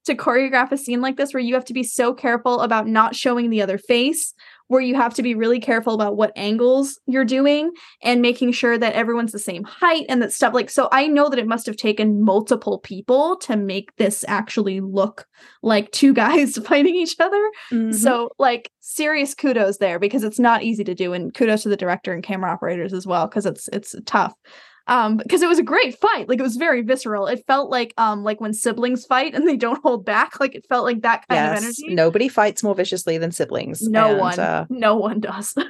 to 0.05 0.15
choreograph 0.15 0.71
a 0.71 0.77
scene 0.77 1.01
like 1.01 1.17
this 1.17 1.33
where 1.33 1.41
you 1.41 1.53
have 1.53 1.65
to 1.65 1.73
be 1.73 1.83
so 1.83 2.13
careful 2.13 2.61
about 2.61 2.87
not 2.87 3.15
showing 3.15 3.49
the 3.49 3.61
other 3.61 3.77
face, 3.77 4.33
where 4.67 4.81
you 4.81 4.95
have 4.95 5.13
to 5.13 5.21
be 5.21 5.35
really 5.35 5.59
careful 5.59 5.93
about 5.93 6.15
what 6.15 6.31
angles 6.37 6.97
you're 7.05 7.25
doing 7.25 7.71
and 8.01 8.21
making 8.21 8.53
sure 8.53 8.77
that 8.77 8.93
everyone's 8.93 9.33
the 9.33 9.37
same 9.37 9.65
height 9.65 10.05
and 10.07 10.21
that 10.21 10.31
stuff 10.31 10.53
like 10.53 10.69
so 10.69 10.87
I 10.93 11.07
know 11.07 11.27
that 11.27 11.39
it 11.39 11.47
must 11.47 11.65
have 11.65 11.75
taken 11.75 12.23
multiple 12.23 12.79
people 12.79 13.35
to 13.41 13.57
make 13.57 13.93
this 13.97 14.23
actually 14.29 14.79
look 14.79 15.25
like 15.61 15.91
two 15.91 16.13
guys 16.23 16.57
fighting 16.65 16.95
each 16.95 17.17
other. 17.19 17.51
Mm-hmm. 17.71 17.91
So 17.91 18.29
like 18.39 18.71
serious 18.79 19.35
kudos 19.35 19.77
there 19.77 19.99
because 19.99 20.23
it's 20.23 20.39
not 20.39 20.63
easy 20.63 20.85
to 20.85 20.95
do 20.95 21.11
and 21.11 21.33
kudos 21.33 21.63
to 21.63 21.69
the 21.69 21.75
director 21.75 22.13
and 22.13 22.23
camera 22.23 22.51
operators 22.51 22.93
as 22.93 23.05
well 23.05 23.27
because 23.27 23.45
it's 23.45 23.67
it's 23.73 23.93
tough 24.05 24.33
um 24.91 25.17
because 25.17 25.41
it 25.41 25.47
was 25.47 25.57
a 25.57 25.63
great 25.63 25.97
fight. 25.97 26.29
Like 26.29 26.39
it 26.39 26.43
was 26.43 26.57
very 26.57 26.81
visceral. 26.81 27.25
It 27.25 27.43
felt 27.47 27.71
like 27.71 27.93
um 27.97 28.23
like 28.23 28.39
when 28.39 28.53
siblings 28.53 29.05
fight 29.05 29.33
and 29.33 29.47
they 29.47 29.57
don't 29.57 29.81
hold 29.83 30.05
back. 30.05 30.39
Like 30.39 30.53
it 30.53 30.67
felt 30.67 30.85
like 30.85 31.01
that 31.01 31.27
kind 31.27 31.39
yes, 31.39 31.57
of 31.57 31.63
energy. 31.63 31.95
Nobody 31.95 32.27
fights 32.27 32.61
more 32.61 32.75
viciously 32.75 33.17
than 33.17 33.31
siblings 33.31 33.81
no 33.81 34.11
and, 34.11 34.19
one. 34.19 34.39
uh, 34.39 34.65
no 34.69 34.95
one 34.95 35.19
does. 35.19 35.55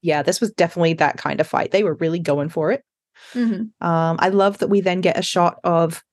Yeah 0.00 0.22
this 0.22 0.40
was 0.40 0.52
definitely 0.52 0.92
that 0.94 1.16
kind 1.16 1.40
of 1.40 1.46
fight. 1.46 1.72
They 1.72 1.82
were 1.82 1.94
really 1.94 2.20
going 2.20 2.50
for 2.50 2.70
it. 2.70 2.84
Mm-hmm. 3.34 3.84
um 3.84 4.16
i 4.20 4.28
love 4.28 4.58
that 4.58 4.68
we 4.68 4.80
then 4.80 5.00
get 5.00 5.18
a 5.18 5.22
shot 5.22 5.58
of 5.64 6.04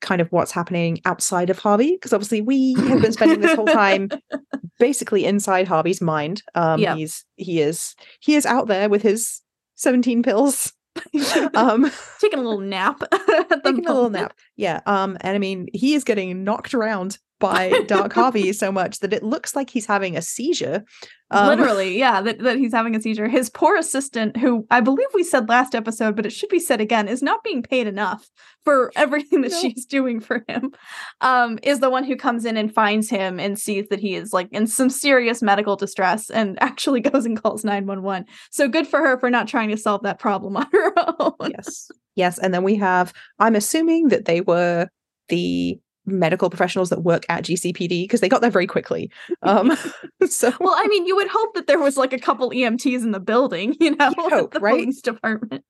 kind 0.00 0.20
of 0.20 0.30
what's 0.32 0.50
happening 0.50 1.00
outside 1.04 1.50
of 1.50 1.58
harvey 1.60 1.92
because 1.92 2.12
obviously 2.12 2.40
we 2.40 2.74
have 2.74 3.00
been 3.00 3.12
spending 3.12 3.40
this 3.40 3.54
whole 3.54 3.64
time 3.64 4.08
basically 4.80 5.24
inside 5.24 5.68
harvey's 5.68 6.00
mind. 6.00 6.42
Um 6.56 6.80
yep. 6.80 6.96
he's 6.96 7.24
he 7.36 7.60
is 7.60 7.94
he 8.18 8.34
is 8.34 8.44
out 8.44 8.66
there 8.66 8.88
with 8.88 9.02
his 9.02 9.40
17 9.76 10.24
pills 10.24 10.72
um 11.54 11.90
taking 12.18 12.38
a 12.38 12.42
little 12.42 12.60
nap 12.60 13.02
taking 13.64 13.86
a 13.86 13.92
little 13.92 14.10
nap 14.10 14.32
yeah 14.56 14.80
um 14.86 15.16
and 15.20 15.34
i 15.34 15.38
mean 15.38 15.68
he 15.72 15.94
is 15.94 16.04
getting 16.04 16.44
knocked 16.44 16.74
around 16.74 17.18
by 17.38 17.70
dark 17.86 18.12
harvey 18.12 18.52
so 18.54 18.72
much 18.72 18.98
that 19.00 19.12
it 19.12 19.22
looks 19.22 19.54
like 19.54 19.70
he's 19.70 19.86
having 19.86 20.16
a 20.16 20.22
seizure 20.22 20.84
um, 21.30 21.46
Literally, 21.46 21.98
yeah, 21.98 22.22
that, 22.22 22.38
that 22.38 22.56
he's 22.56 22.72
having 22.72 22.96
a 22.96 23.02
seizure. 23.02 23.28
His 23.28 23.50
poor 23.50 23.76
assistant, 23.76 24.38
who 24.38 24.66
I 24.70 24.80
believe 24.80 25.08
we 25.12 25.22
said 25.22 25.48
last 25.48 25.74
episode, 25.74 26.16
but 26.16 26.24
it 26.24 26.32
should 26.32 26.48
be 26.48 26.58
said 26.58 26.80
again, 26.80 27.06
is 27.06 27.22
not 27.22 27.44
being 27.44 27.62
paid 27.62 27.86
enough 27.86 28.26
for 28.64 28.90
everything 28.96 29.42
that 29.42 29.50
no. 29.50 29.60
she's 29.60 29.84
doing 29.84 30.20
for 30.20 30.42
him, 30.48 30.72
um, 31.20 31.58
is 31.62 31.80
the 31.80 31.90
one 31.90 32.04
who 32.04 32.16
comes 32.16 32.46
in 32.46 32.56
and 32.56 32.72
finds 32.72 33.10
him 33.10 33.38
and 33.38 33.58
sees 33.58 33.88
that 33.88 34.00
he 34.00 34.14
is 34.14 34.32
like 34.32 34.48
in 34.52 34.66
some 34.66 34.88
serious 34.88 35.42
medical 35.42 35.76
distress 35.76 36.30
and 36.30 36.56
actually 36.62 37.00
goes 37.00 37.26
and 37.26 37.40
calls 37.40 37.62
911. 37.62 38.26
So 38.50 38.66
good 38.66 38.86
for 38.86 39.00
her 39.00 39.18
for 39.18 39.28
not 39.28 39.48
trying 39.48 39.68
to 39.68 39.76
solve 39.76 40.02
that 40.04 40.18
problem 40.18 40.56
on 40.56 40.66
her 40.72 40.92
own. 41.20 41.34
Yes. 41.42 41.90
Yes. 42.14 42.38
And 42.38 42.54
then 42.54 42.64
we 42.64 42.76
have, 42.76 43.12
I'm 43.38 43.54
assuming 43.54 44.08
that 44.08 44.24
they 44.24 44.40
were 44.40 44.88
the 45.28 45.78
medical 46.08 46.50
professionals 46.50 46.90
that 46.90 47.02
work 47.02 47.24
at 47.28 47.44
GCPD 47.44 48.04
because 48.04 48.20
they 48.20 48.28
got 48.28 48.40
there 48.40 48.50
very 48.50 48.66
quickly. 48.66 49.10
Um, 49.42 49.76
so, 50.28 50.52
well, 50.60 50.74
I 50.76 50.86
mean, 50.88 51.06
you 51.06 51.16
would 51.16 51.28
hope 51.28 51.54
that 51.54 51.66
there 51.66 51.78
was 51.78 51.96
like 51.96 52.12
a 52.12 52.18
couple 52.18 52.50
EMTs 52.50 53.02
in 53.02 53.12
the 53.12 53.20
building, 53.20 53.76
you 53.80 53.94
know, 53.96 54.12
you 54.16 54.28
hope, 54.30 54.52
the 54.52 54.60
right? 54.60 54.80
police 54.80 55.00
department. 55.00 55.64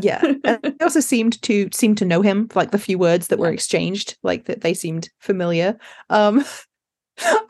yeah, 0.00 0.22
and 0.44 0.60
they 0.62 0.84
also 0.84 1.00
seemed 1.00 1.40
to 1.42 1.68
seem 1.72 1.94
to 1.96 2.04
know 2.04 2.22
him, 2.22 2.48
like 2.54 2.70
the 2.70 2.78
few 2.78 2.96
words 2.96 3.28
that 3.28 3.38
were 3.38 3.50
exchanged, 3.50 4.16
like 4.22 4.44
that 4.44 4.60
they 4.60 4.74
seemed 4.74 5.10
familiar. 5.18 5.76
Um, 6.10 6.44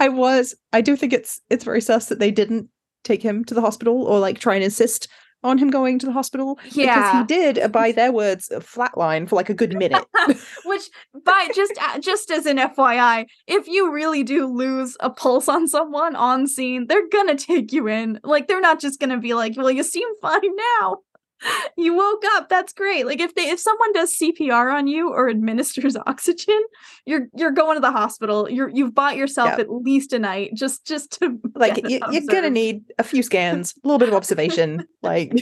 I 0.01 0.09
was, 0.09 0.55
I 0.73 0.81
do 0.81 0.97
think 0.97 1.13
it's 1.13 1.41
it's 1.51 1.65
very 1.65 1.81
sus 1.81 2.07
that 2.07 2.19
they 2.19 2.31
didn't 2.31 2.69
take 3.03 3.23
him 3.23 3.45
to 3.45 3.55
the 3.55 3.61
hospital 3.61 4.03
or 4.05 4.19
like 4.19 4.39
try 4.39 4.55
and 4.55 4.65
insist 4.65 5.09
on 5.45 5.59
him 5.59 5.71
going 5.71 5.99
to 6.01 6.07
the 6.07 6.13
hospital. 6.13 6.59
Yeah. 6.71 6.97
Because 6.97 7.21
he 7.21 7.53
did, 7.53 7.73
by 7.73 7.93
their 7.93 8.11
words, 8.11 8.49
flatline 8.55 9.29
for 9.29 9.37
like 9.37 9.51
a 9.51 9.55
good 9.55 9.75
minute. 9.79 10.05
Which, 10.65 10.91
by 11.25 11.49
just 11.55 11.73
uh, 11.81 11.99
just 12.01 12.31
as 12.31 12.47
an 12.47 12.57
FYI, 12.57 13.27
if 13.47 13.69
you 13.69 13.93
really 13.93 14.25
do 14.25 14.47
lose 14.47 14.97
a 15.01 15.11
pulse 15.11 15.49
on 15.49 15.69
someone 15.69 16.17
on 16.17 16.49
scene, 16.49 16.87
they're 16.89 17.09
gonna 17.09 17.37
take 17.37 17.73
you 17.73 17.89
in. 17.89 18.19
Like 18.25 18.49
they're 18.49 18.61
not 18.61 18.81
just 18.81 18.99
gonna 18.99 19.21
be 19.21 19.35
like, 19.35 19.55
"Well, 19.57 19.71
you 19.71 19.83
seem 19.83 20.09
fine 20.21 20.41
now." 20.81 20.99
you 21.77 21.95
woke 21.95 22.23
up 22.33 22.49
that's 22.49 22.73
great 22.73 23.07
like 23.07 23.21
if 23.21 23.35
they 23.35 23.49
if 23.51 23.59
someone 23.59 23.93
does 23.93 24.17
cpr 24.17 24.73
on 24.73 24.87
you 24.87 25.11
or 25.11 25.29
administers 25.29 25.97
oxygen 26.07 26.61
you're 27.07 27.29
you're 27.37 27.51
going 27.51 27.77
to 27.77 27.81
the 27.81 27.93
hospital 27.93 28.49
you're 28.51 28.69
you've 28.69 28.95
bought 28.95 29.17
yourself 29.17 29.51
yeah. 29.51 29.61
at 29.61 29.71
least 29.71 30.13
a 30.13 30.19
night 30.19 30.51
just 30.55 30.87
just 30.87 31.19
to 31.21 31.39
like 31.55 31.89
you, 31.89 32.01
are 32.03 32.21
gonna 32.29 32.51
need 32.51 32.83
a 32.99 33.03
few 33.03 33.23
scans 33.23 33.75
a 33.85 33.87
little 33.87 33.99
bit 33.99 34.09
of 34.09 34.15
observation 34.15 34.87
like 35.03 35.33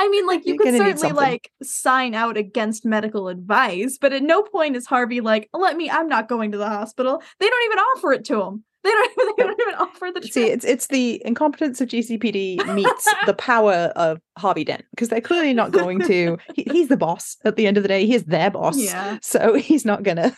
I 0.00 0.08
mean, 0.08 0.28
like 0.28 0.46
you 0.46 0.54
You're 0.54 0.62
could 0.62 0.76
certainly 0.76 1.10
like 1.10 1.50
sign 1.60 2.14
out 2.14 2.36
against 2.36 2.84
medical 2.84 3.26
advice, 3.26 3.98
but 4.00 4.12
at 4.12 4.22
no 4.22 4.42
point 4.42 4.76
is 4.76 4.86
Harvey 4.86 5.20
like, 5.20 5.48
"Let 5.52 5.76
me. 5.76 5.90
I'm 5.90 6.06
not 6.06 6.28
going 6.28 6.52
to 6.52 6.58
the 6.58 6.68
hospital." 6.68 7.20
They 7.40 7.50
don't 7.50 7.64
even 7.64 7.78
offer 7.78 8.12
it 8.12 8.24
to 8.26 8.40
him. 8.42 8.64
They 8.88 8.94
don't 8.94 9.10
even, 9.10 9.34
they 9.36 9.42
don't 9.42 9.60
even 9.60 9.74
offer 9.74 10.10
the. 10.14 10.20
Trip. 10.20 10.32
See, 10.32 10.46
it's 10.46 10.64
it's 10.64 10.86
the 10.86 11.20
incompetence 11.24 11.80
of 11.80 11.88
GCPD 11.88 12.74
meets 12.74 13.14
the 13.26 13.34
power 13.38 13.92
of 13.96 14.18
Harvey 14.38 14.64
Dent 14.64 14.84
because 14.90 15.10
they're 15.10 15.20
clearly 15.20 15.52
not 15.52 15.72
going 15.72 16.00
to. 16.06 16.38
He, 16.54 16.66
he's 16.70 16.88
the 16.88 16.96
boss 16.96 17.36
at 17.44 17.56
the 17.56 17.66
end 17.66 17.76
of 17.76 17.82
the 17.82 17.88
day. 17.88 18.06
He's 18.06 18.24
their 18.24 18.50
boss. 18.50 18.78
Yeah. 18.78 19.18
So 19.20 19.54
he's 19.54 19.84
not 19.84 20.02
gonna. 20.02 20.34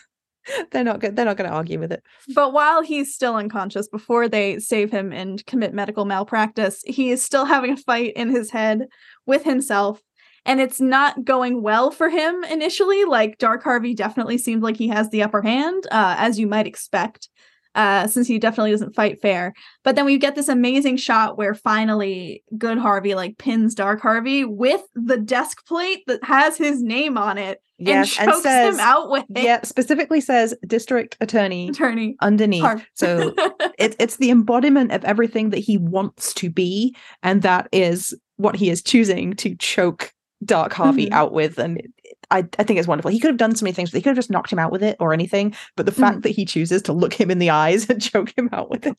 They're 0.71 0.83
not 0.83 0.99
good. 0.99 1.15
They're 1.15 1.25
not 1.25 1.37
going 1.37 1.49
to 1.49 1.55
argue 1.55 1.79
with 1.79 1.91
it. 1.91 2.01
But 2.33 2.51
while 2.51 2.81
he's 2.81 3.13
still 3.13 3.35
unconscious, 3.35 3.87
before 3.87 4.27
they 4.27 4.57
save 4.57 4.89
him 4.89 5.13
and 5.13 5.45
commit 5.45 5.71
medical 5.71 6.03
malpractice, 6.03 6.81
he 6.83 7.11
is 7.11 7.23
still 7.23 7.45
having 7.45 7.73
a 7.73 7.77
fight 7.77 8.13
in 8.15 8.29
his 8.29 8.49
head 8.49 8.87
with 9.27 9.43
himself 9.43 10.01
and 10.45 10.59
it's 10.59 10.81
not 10.81 11.23
going 11.23 11.61
well 11.61 11.91
for 11.91 12.09
him 12.09 12.43
initially 12.45 13.03
like 13.05 13.37
dark 13.37 13.63
harvey 13.63 13.93
definitely 13.93 14.39
seems 14.39 14.63
like 14.63 14.75
he 14.75 14.87
has 14.87 15.09
the 15.09 15.21
upper 15.21 15.43
hand 15.43 15.85
uh, 15.91 16.15
as 16.17 16.39
you 16.39 16.47
might 16.47 16.65
expect 16.65 17.29
uh, 17.75 18.07
since 18.07 18.27
he 18.27 18.39
definitely 18.39 18.71
doesn't 18.71 18.95
fight 18.95 19.21
fair. 19.21 19.53
But 19.83 19.95
then 19.95 20.05
we 20.05 20.17
get 20.17 20.35
this 20.35 20.49
amazing 20.49 20.97
shot 20.97 21.37
where 21.37 21.53
finally 21.53 22.43
Good 22.57 22.77
Harvey 22.77 23.15
like 23.15 23.37
pins 23.37 23.75
Dark 23.75 24.01
Harvey 24.01 24.43
with 24.43 24.81
the 24.93 25.17
desk 25.17 25.65
plate 25.65 26.03
that 26.07 26.23
has 26.23 26.57
his 26.57 26.81
name 26.81 27.17
on 27.17 27.37
it. 27.37 27.61
Yes, 27.83 28.19
and, 28.19 28.29
and 28.29 28.43
says, 28.43 28.75
him 28.75 28.79
out 28.79 29.09
with 29.09 29.25
it. 29.35 29.43
Yeah, 29.43 29.61
specifically 29.63 30.21
says 30.21 30.53
district 30.67 31.17
attorney, 31.19 31.69
attorney 31.69 32.15
underneath. 32.21 32.85
So 32.93 33.33
it's 33.79 33.95
it's 33.99 34.17
the 34.17 34.29
embodiment 34.29 34.91
of 34.91 35.03
everything 35.03 35.49
that 35.49 35.59
he 35.59 35.77
wants 35.79 36.31
to 36.35 36.51
be, 36.51 36.95
and 37.23 37.41
that 37.41 37.67
is 37.71 38.13
what 38.35 38.55
he 38.55 38.69
is 38.69 38.83
choosing 38.83 39.33
to 39.37 39.55
choke 39.55 40.11
Dark 40.45 40.73
Harvey 40.73 41.05
mm-hmm. 41.05 41.13
out 41.13 41.33
with, 41.33 41.57
and 41.57 41.81
I, 42.29 42.39
I 42.57 42.63
think 42.63 42.79
it's 42.79 42.87
wonderful. 42.87 43.11
He 43.11 43.19
could 43.19 43.29
have 43.29 43.37
done 43.37 43.55
so 43.55 43.63
many 43.63 43.73
things, 43.73 43.91
but 43.91 43.97
he 43.97 44.01
could 44.01 44.09
have 44.09 44.15
just 44.15 44.29
knocked 44.29 44.51
him 44.51 44.59
out 44.59 44.71
with 44.71 44.83
it 44.83 44.97
or 44.99 45.13
anything. 45.13 45.55
But 45.75 45.85
the 45.85 45.91
fact 45.91 46.19
mm. 46.19 46.23
that 46.23 46.29
he 46.29 46.45
chooses 46.45 46.81
to 46.83 46.93
look 46.93 47.13
him 47.13 47.31
in 47.31 47.39
the 47.39 47.49
eyes 47.49 47.89
and 47.89 48.01
choke 48.01 48.37
him 48.37 48.49
out 48.51 48.69
with 48.69 48.87
it. 48.87 48.97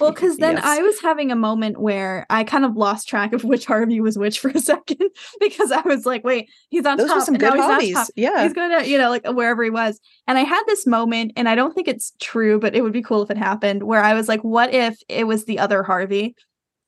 well, 0.00 0.10
because 0.10 0.38
then 0.38 0.56
yes. 0.56 0.64
I 0.64 0.80
was 0.80 1.00
having 1.02 1.30
a 1.30 1.36
moment 1.36 1.78
where 1.78 2.24
I 2.30 2.44
kind 2.44 2.64
of 2.64 2.76
lost 2.76 3.08
track 3.08 3.34
of 3.34 3.44
which 3.44 3.66
Harvey 3.66 4.00
was 4.00 4.16
which 4.16 4.40
for 4.40 4.48
a 4.48 4.58
second 4.60 5.02
because 5.38 5.70
I 5.70 5.82
was 5.82 6.06
like, 6.06 6.24
wait, 6.24 6.48
he's 6.70 6.86
on 6.86 6.96
Those 6.96 7.08
top. 7.08 7.18
Were 7.18 7.24
some 7.24 7.36
good 7.36 7.52
Harveys. 7.52 8.10
Yeah. 8.16 8.42
He's 8.42 8.54
going 8.54 8.78
to, 8.78 8.88
you 8.88 8.96
know, 8.96 9.10
like 9.10 9.26
wherever 9.26 9.62
he 9.62 9.70
was. 9.70 10.00
And 10.26 10.38
I 10.38 10.42
had 10.42 10.62
this 10.66 10.86
moment, 10.86 11.32
and 11.36 11.48
I 11.48 11.54
don't 11.54 11.74
think 11.74 11.88
it's 11.88 12.14
true, 12.20 12.58
but 12.58 12.74
it 12.74 12.82
would 12.82 12.92
be 12.92 13.02
cool 13.02 13.22
if 13.22 13.30
it 13.30 13.36
happened, 13.36 13.82
where 13.82 14.02
I 14.02 14.14
was 14.14 14.28
like, 14.28 14.40
what 14.40 14.72
if 14.72 14.98
it 15.08 15.26
was 15.26 15.44
the 15.44 15.58
other 15.58 15.82
Harvey? 15.82 16.36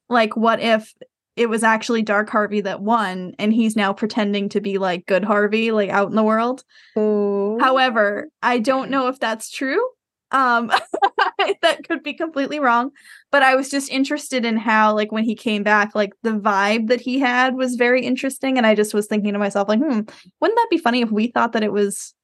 Like, 0.08 0.36
what 0.36 0.60
if 0.60 0.94
it 1.36 1.50
was 1.50 1.62
actually 1.62 2.02
Dark 2.02 2.30
Harvey 2.30 2.62
that 2.62 2.80
won, 2.80 3.34
and 3.38 3.52
he's 3.52 3.76
now 3.76 3.92
pretending 3.92 4.48
to 4.50 4.60
be 4.60 4.78
like 4.78 5.06
good 5.06 5.24
Harvey, 5.24 5.70
like 5.70 5.90
out 5.90 6.08
in 6.08 6.16
the 6.16 6.22
world. 6.22 6.64
Ooh. 6.98 7.58
However, 7.60 8.28
I 8.42 8.58
don't 8.58 8.90
know 8.90 9.08
if 9.08 9.20
that's 9.20 9.50
true. 9.50 9.86
Um, 10.32 10.68
that 11.62 11.86
could 11.86 12.02
be 12.02 12.14
completely 12.14 12.58
wrong. 12.58 12.90
But 13.30 13.42
I 13.42 13.54
was 13.54 13.68
just 13.68 13.90
interested 13.90 14.44
in 14.44 14.56
how, 14.56 14.94
like, 14.94 15.12
when 15.12 15.24
he 15.24 15.34
came 15.34 15.62
back, 15.62 15.94
like 15.94 16.14
the 16.22 16.32
vibe 16.32 16.88
that 16.88 17.00
he 17.00 17.18
had 17.18 17.54
was 17.54 17.76
very 17.76 18.04
interesting. 18.04 18.56
And 18.56 18.66
I 18.66 18.74
just 18.74 18.94
was 18.94 19.06
thinking 19.06 19.34
to 19.34 19.38
myself, 19.38 19.68
like, 19.68 19.78
hmm, 19.78 20.00
wouldn't 20.40 20.56
that 20.56 20.68
be 20.70 20.78
funny 20.78 21.02
if 21.02 21.10
we 21.10 21.28
thought 21.28 21.52
that 21.52 21.62
it 21.62 21.72
was 21.72 22.14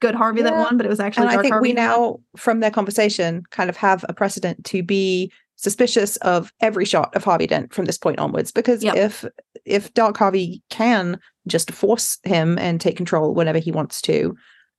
good 0.00 0.14
Harvey 0.14 0.40
yeah. 0.40 0.50
that 0.50 0.56
won, 0.56 0.76
but 0.76 0.86
it 0.86 0.88
was 0.88 1.00
actually 1.00 1.26
and 1.26 1.38
I 1.38 1.42
think 1.42 1.52
Harvey 1.52 1.70
we 1.70 1.74
now, 1.74 2.20
from 2.36 2.60
their 2.60 2.70
conversation, 2.70 3.42
kind 3.50 3.68
of 3.68 3.76
have 3.76 4.04
a 4.08 4.14
precedent 4.14 4.64
to 4.66 4.82
be 4.82 5.32
suspicious 5.62 6.16
of 6.18 6.52
every 6.60 6.84
shot 6.84 7.14
of 7.14 7.24
Harvey 7.24 7.46
Dent 7.46 7.72
from 7.72 7.84
this 7.84 7.98
point 7.98 8.18
onwards. 8.18 8.50
Because 8.50 8.82
yep. 8.82 8.96
if 8.96 9.24
if 9.64 9.94
Dark 9.94 10.16
Harvey 10.16 10.62
can 10.70 11.18
just 11.46 11.70
force 11.70 12.18
him 12.24 12.58
and 12.58 12.80
take 12.80 12.96
control 12.96 13.34
whenever 13.34 13.58
he 13.58 13.72
wants 13.72 14.02
to, 14.02 14.36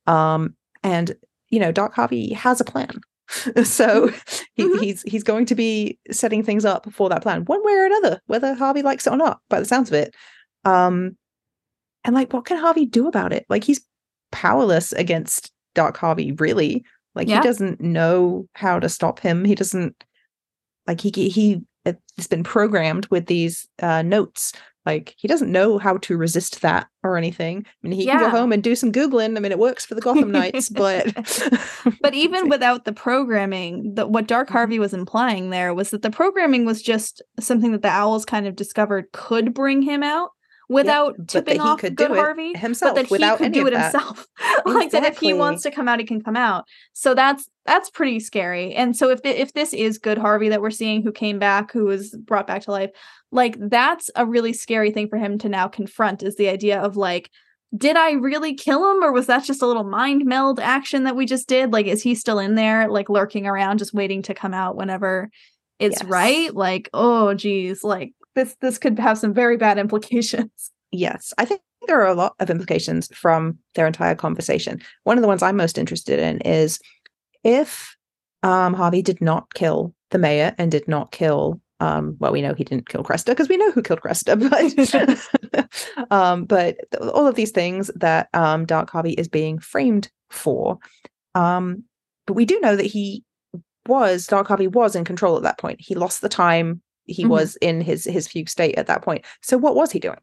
um, 0.08 0.56
and 0.84 1.16
you 1.50 1.60
know, 1.60 1.72
Dark 1.72 1.94
Harvey 1.94 2.34
has 2.34 2.60
a 2.60 2.66
plan. 2.66 3.00
so 3.64 4.10
he, 4.56 4.64
mm-hmm. 4.64 4.80
he's 4.80 5.02
he's 5.04 5.24
going 5.24 5.46
to 5.46 5.56
be 5.56 5.98
setting 6.12 6.44
things 6.44 6.66
up 6.66 6.92
for 6.92 7.08
that 7.10 7.24
plan 7.24 7.46
one 7.46 7.64
way 7.64 7.74
or 7.74 7.86
another 7.86 8.22
whether 8.28 8.54
harvey 8.54 8.82
likes 8.82 9.08
it 9.08 9.14
or 9.14 9.18
not 9.18 9.40
by 9.50 9.60
the 9.60 9.66
sounds 9.66 9.90
of 9.90 9.96
it 9.96 10.14
um 10.66 11.16
and 12.04 12.14
like 12.14 12.32
what 12.34 12.46
can 12.46 12.58
harvey 12.58 12.86
do 12.86 13.08
about 13.08 13.32
it 13.32 13.46
like 13.50 13.64
he's 13.64 13.82
powerless 14.34 14.92
against 14.92 15.52
dark 15.74 15.96
harvey 15.98 16.34
really 16.34 16.84
like 17.16 17.28
yeah. 17.28 17.38
he 17.38 17.44
doesn't 17.44 17.80
know 17.80 18.46
how 18.54 18.78
to 18.78 18.90
stop 18.90 19.20
him 19.20 19.46
he 19.46 19.56
doesn't 19.56 20.04
like 20.88 21.02
he 21.02 21.12
he 21.30 21.62
has 21.86 22.28
been 22.28 22.44
programmed 22.44 23.08
with 23.08 23.26
these 23.26 23.68
uh, 23.82 24.02
notes 24.02 24.54
like 24.86 25.16
he 25.18 25.28
doesn't 25.28 25.52
know 25.52 25.78
how 25.78 25.98
to 25.98 26.18
resist 26.18 26.62
that 26.62 26.88
or 27.04 27.18
anything. 27.18 27.66
I 27.66 27.88
mean, 27.88 27.98
he 27.98 28.06
yeah. 28.06 28.20
can 28.20 28.22
go 28.24 28.30
home 28.30 28.52
and 28.52 28.62
do 28.62 28.76
some 28.76 28.92
googling. 28.92 29.38
I 29.38 29.40
mean, 29.40 29.52
it 29.52 29.60
works 29.60 29.86
for 29.86 29.96
the 29.96 30.02
Gotham 30.02 30.32
Knights, 30.32 30.70
but 30.70 31.14
but 32.02 32.14
even 32.14 32.50
without 32.50 32.84
the 32.86 32.92
programming, 32.92 33.96
that 33.96 34.10
what 34.10 34.28
Dark 34.28 34.48
mm-hmm. 34.48 34.58
Harvey 34.58 34.80
was 34.80 34.94
implying 34.94 35.50
there 35.50 35.74
was 35.74 35.92
that 35.92 36.02
the 36.02 36.12
programming 36.12 36.66
was 36.66 36.82
just 36.82 37.22
something 37.40 37.72
that 37.72 37.82
the 37.82 37.90
owls 37.90 38.26
kind 38.26 38.46
of 38.46 38.56
discovered 38.56 39.12
could 39.14 39.54
bring 39.54 39.82
him 39.82 40.04
out 40.04 40.32
without 40.74 41.16
yeah, 41.18 41.26
tipping 41.28 41.62
off 41.62 41.82
good 41.82 42.12
Harvey 42.12 42.58
himself, 42.58 42.96
but 42.96 43.10
that 43.20 43.38
he 43.38 43.38
could 43.38 43.54
do 43.54 43.68
it 43.68 43.72
that. 43.72 43.92
himself. 43.92 44.28
like 44.66 44.92
that, 44.92 45.04
if 45.06 45.20
he 45.20 45.34
wants 45.34 45.64
to 45.64 45.72
come 45.72 45.88
out, 45.88 46.00
he 46.00 46.06
can 46.06 46.22
come 46.22 46.36
out. 46.36 46.66
So 46.94 47.14
that's 47.14 47.48
that's 47.66 47.90
pretty 47.90 48.20
scary. 48.20 48.74
And 48.74 48.96
so 48.96 49.10
if 49.10 49.22
if 49.24 49.54
this 49.54 49.74
is 49.74 49.98
good 49.98 50.18
Harvey 50.18 50.50
that 50.50 50.62
we're 50.62 50.72
seeing, 50.72 51.04
who 51.04 51.12
came 51.12 51.40
back, 51.40 51.72
who 51.72 51.86
was 51.86 52.12
brought 52.12 52.48
back 52.48 52.64
to 52.64 52.72
life, 52.72 52.90
like 53.32 53.56
that's 53.60 54.10
a 54.16 54.26
really 54.26 54.54
scary 54.54 54.92
thing 54.92 55.08
for 55.08 55.18
him 55.18 55.38
to 55.40 55.50
now 55.50 55.68
confront. 55.68 56.24
Is 56.24 56.36
the 56.36 56.50
idea 56.50 56.82
of 56.82 56.98
like. 56.98 57.30
Did 57.76 57.98
I 57.98 58.12
really 58.12 58.54
kill 58.54 58.92
him, 58.92 59.04
or 59.04 59.12
was 59.12 59.26
that 59.26 59.46
just 59.46 59.64
a 59.64 59.66
little 59.66 59.84
mind 59.84 60.26
meld 60.26 60.60
action 60.60 61.06
that 61.06 61.16
we 61.16 61.26
just 61.26 61.50
did? 61.50 61.74
Like, 61.74 61.88
is 61.88 62.04
he 62.04 62.14
still 62.14 62.38
in 62.38 62.54
there, 62.54 62.88
like 62.88 63.10
lurking 63.10 63.48
around, 63.48 63.80
just 63.80 63.96
waiting 63.96 64.22
to 64.22 64.36
come 64.36 64.54
out 64.54 64.76
whenever 64.76 65.32
it's 65.80 66.02
yes. 66.02 66.08
right? 66.08 66.56
Like, 66.56 66.88
oh, 66.94 67.34
geez, 67.34 67.84
like 67.84 68.14
this 68.36 68.56
this 68.62 68.78
could 68.78 69.00
have 69.00 69.18
some 69.18 69.34
very 69.34 69.58
bad 69.58 69.78
implications. 69.78 70.50
Yes, 70.96 71.34
I 71.40 71.46
think 71.46 71.62
there 71.88 72.00
are 72.00 72.08
a 72.08 72.14
lot 72.14 72.36
of 72.40 72.52
implications 72.52 73.08
from 73.16 73.58
their 73.74 73.88
entire 73.88 74.14
conversation. 74.14 74.80
One 75.06 75.18
of 75.18 75.24
the 75.24 75.28
ones 75.28 75.42
I'm 75.42 75.56
most 75.56 75.80
interested 75.80 76.20
in 76.20 76.40
is 76.42 76.80
if 77.44 77.98
um, 78.44 78.76
Harvey 78.76 79.02
did 79.02 79.20
not 79.20 79.52
kill 79.56 79.96
the 80.12 80.20
mayor 80.20 80.54
and 80.60 80.70
did 80.70 80.88
not 80.88 81.12
kill 81.12 81.60
um, 81.80 82.16
well, 82.20 82.32
we 82.32 82.42
know 82.42 82.54
he 82.54 82.64
didn't 82.64 82.88
kill 82.88 83.04
Cresta 83.04 83.28
because 83.28 83.50
we 83.50 83.58
know 83.58 83.72
who 83.72 83.82
killed 83.82 84.02
Cresta, 84.02 84.38
but 85.98 86.12
um, 86.12 86.46
but 86.46 86.78
all 87.02 87.26
of 87.26 87.34
these 87.36 87.52
things 87.52 87.90
that 87.96 88.30
um, 88.34 88.66
Dark 88.66 88.92
Harvey 88.92 89.14
is 89.14 89.28
being 89.28 89.58
framed 89.58 90.12
for. 90.30 90.78
Um, 91.36 91.84
but 92.28 92.34
we 92.36 92.46
do 92.46 92.60
know 92.62 92.76
that 92.76 92.86
he 92.86 93.24
was 93.88 94.28
Dark 94.28 94.48
Harvey 94.48 94.68
was 94.68 94.96
in 94.96 95.04
control 95.04 95.36
at 95.36 95.44
that 95.44 95.58
point. 95.58 95.82
He 95.82 95.96
lost 95.96 96.22
the 96.22 96.30
time 96.30 96.83
he 97.06 97.24
mm-hmm. 97.24 97.32
was 97.32 97.56
in 97.58 97.82
his 97.82 98.06
his 98.06 98.28
fugue 98.28 98.50
state 98.50 98.76
at 98.76 98.88
that 98.88 99.02
point. 99.02 99.26
So 99.42 99.58
what 99.58 99.76
was 99.76 99.92
he 99.92 100.00
doing? 100.00 100.20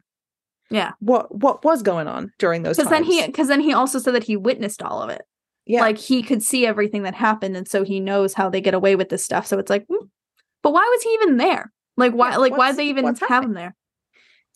Yeah. 0.69 0.91
What 0.99 1.33
what 1.35 1.63
was 1.63 1.81
going 1.83 2.07
on 2.07 2.31
during 2.39 2.63
those? 2.63 2.77
Because 2.77 2.89
then 2.89 3.03
he 3.03 3.25
because 3.25 3.47
then 3.47 3.61
he 3.61 3.73
also 3.73 3.99
said 3.99 4.15
that 4.15 4.23
he 4.23 4.37
witnessed 4.37 4.81
all 4.81 5.01
of 5.01 5.09
it. 5.09 5.23
Yeah. 5.65 5.81
Like 5.81 5.97
he 5.97 6.23
could 6.23 6.41
see 6.41 6.65
everything 6.65 7.03
that 7.03 7.13
happened, 7.13 7.55
and 7.55 7.67
so 7.67 7.83
he 7.83 7.99
knows 7.99 8.33
how 8.33 8.49
they 8.49 8.61
get 8.61 8.73
away 8.73 8.95
with 8.95 9.09
this 9.09 9.23
stuff. 9.23 9.45
So 9.45 9.59
it's 9.59 9.69
like, 9.69 9.85
hmm. 9.87 10.05
but 10.63 10.73
why 10.73 10.81
was 10.81 11.03
he 11.03 11.09
even 11.09 11.37
there? 11.37 11.71
Like 11.97 12.13
why? 12.13 12.31
Yeah, 12.31 12.37
like 12.37 12.57
why 12.57 12.71
did 12.71 12.77
they 12.77 12.87
even 12.87 13.05
have 13.05 13.19
happening? 13.19 13.49
him 13.49 13.53
there? 13.55 13.75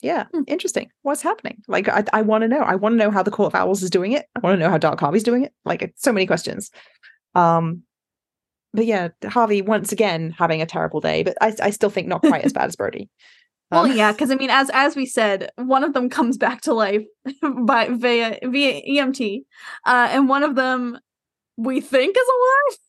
Yeah, 0.02 0.26
hmm. 0.34 0.44
interesting. 0.48 0.90
What's 1.04 1.22
happening? 1.22 1.64
Like, 1.68 1.88
I, 1.88 2.04
I 2.14 2.22
want 2.22 2.42
to 2.42 2.48
know. 2.48 2.60
I 2.60 2.76
want 2.76 2.94
to 2.94 2.98
know 2.98 3.12
how 3.12 3.24
the 3.24 3.32
Court 3.32 3.54
of 3.54 3.56
Owls 3.56 3.82
is 3.82 3.90
doing 3.90 4.12
it. 4.12 4.26
I 4.36 4.40
want 4.40 4.56
to 4.56 4.60
know 4.64 4.70
how 4.70 4.78
Dark 4.78 5.00
Harvey's 5.00 5.24
doing 5.24 5.44
it. 5.44 5.54
Like, 5.64 5.94
so 5.96 6.12
many 6.12 6.26
questions. 6.26 6.70
Um, 7.34 7.84
but 8.76 8.86
yeah, 8.86 9.10
Harvey 9.26 9.62
once 9.62 9.92
again 9.92 10.32
having 10.38 10.62
a 10.62 10.66
terrible 10.66 11.02
day, 11.02 11.24
but 11.24 11.38
I, 11.42 11.54
I 11.62 11.70
still 11.72 11.90
think 11.90 12.08
not 12.08 12.22
quite 12.22 12.44
as 12.44 12.54
bad 12.54 12.68
as 12.68 12.76
Brody. 12.76 13.10
Um, 13.72 13.88
well, 13.90 13.98
yeah, 13.98 14.12
because 14.12 14.30
I 14.30 14.36
mean, 14.36 14.52
as 14.52 14.70
as 14.76 14.96
we 14.96 15.08
said, 15.08 15.50
one 15.56 15.84
of 15.84 15.94
them 15.94 16.08
comes 16.08 16.38
back 16.38 16.62
to 16.62 16.74
life 16.74 17.04
by 17.66 17.90
via 17.90 18.38
via 18.44 18.82
EMT, 18.88 19.44
uh, 19.88 20.08
and 20.12 20.30
one 20.30 20.44
of 20.44 20.54
them 20.54 21.00
we 21.58 21.82
think 21.82 22.16
is 22.16 22.28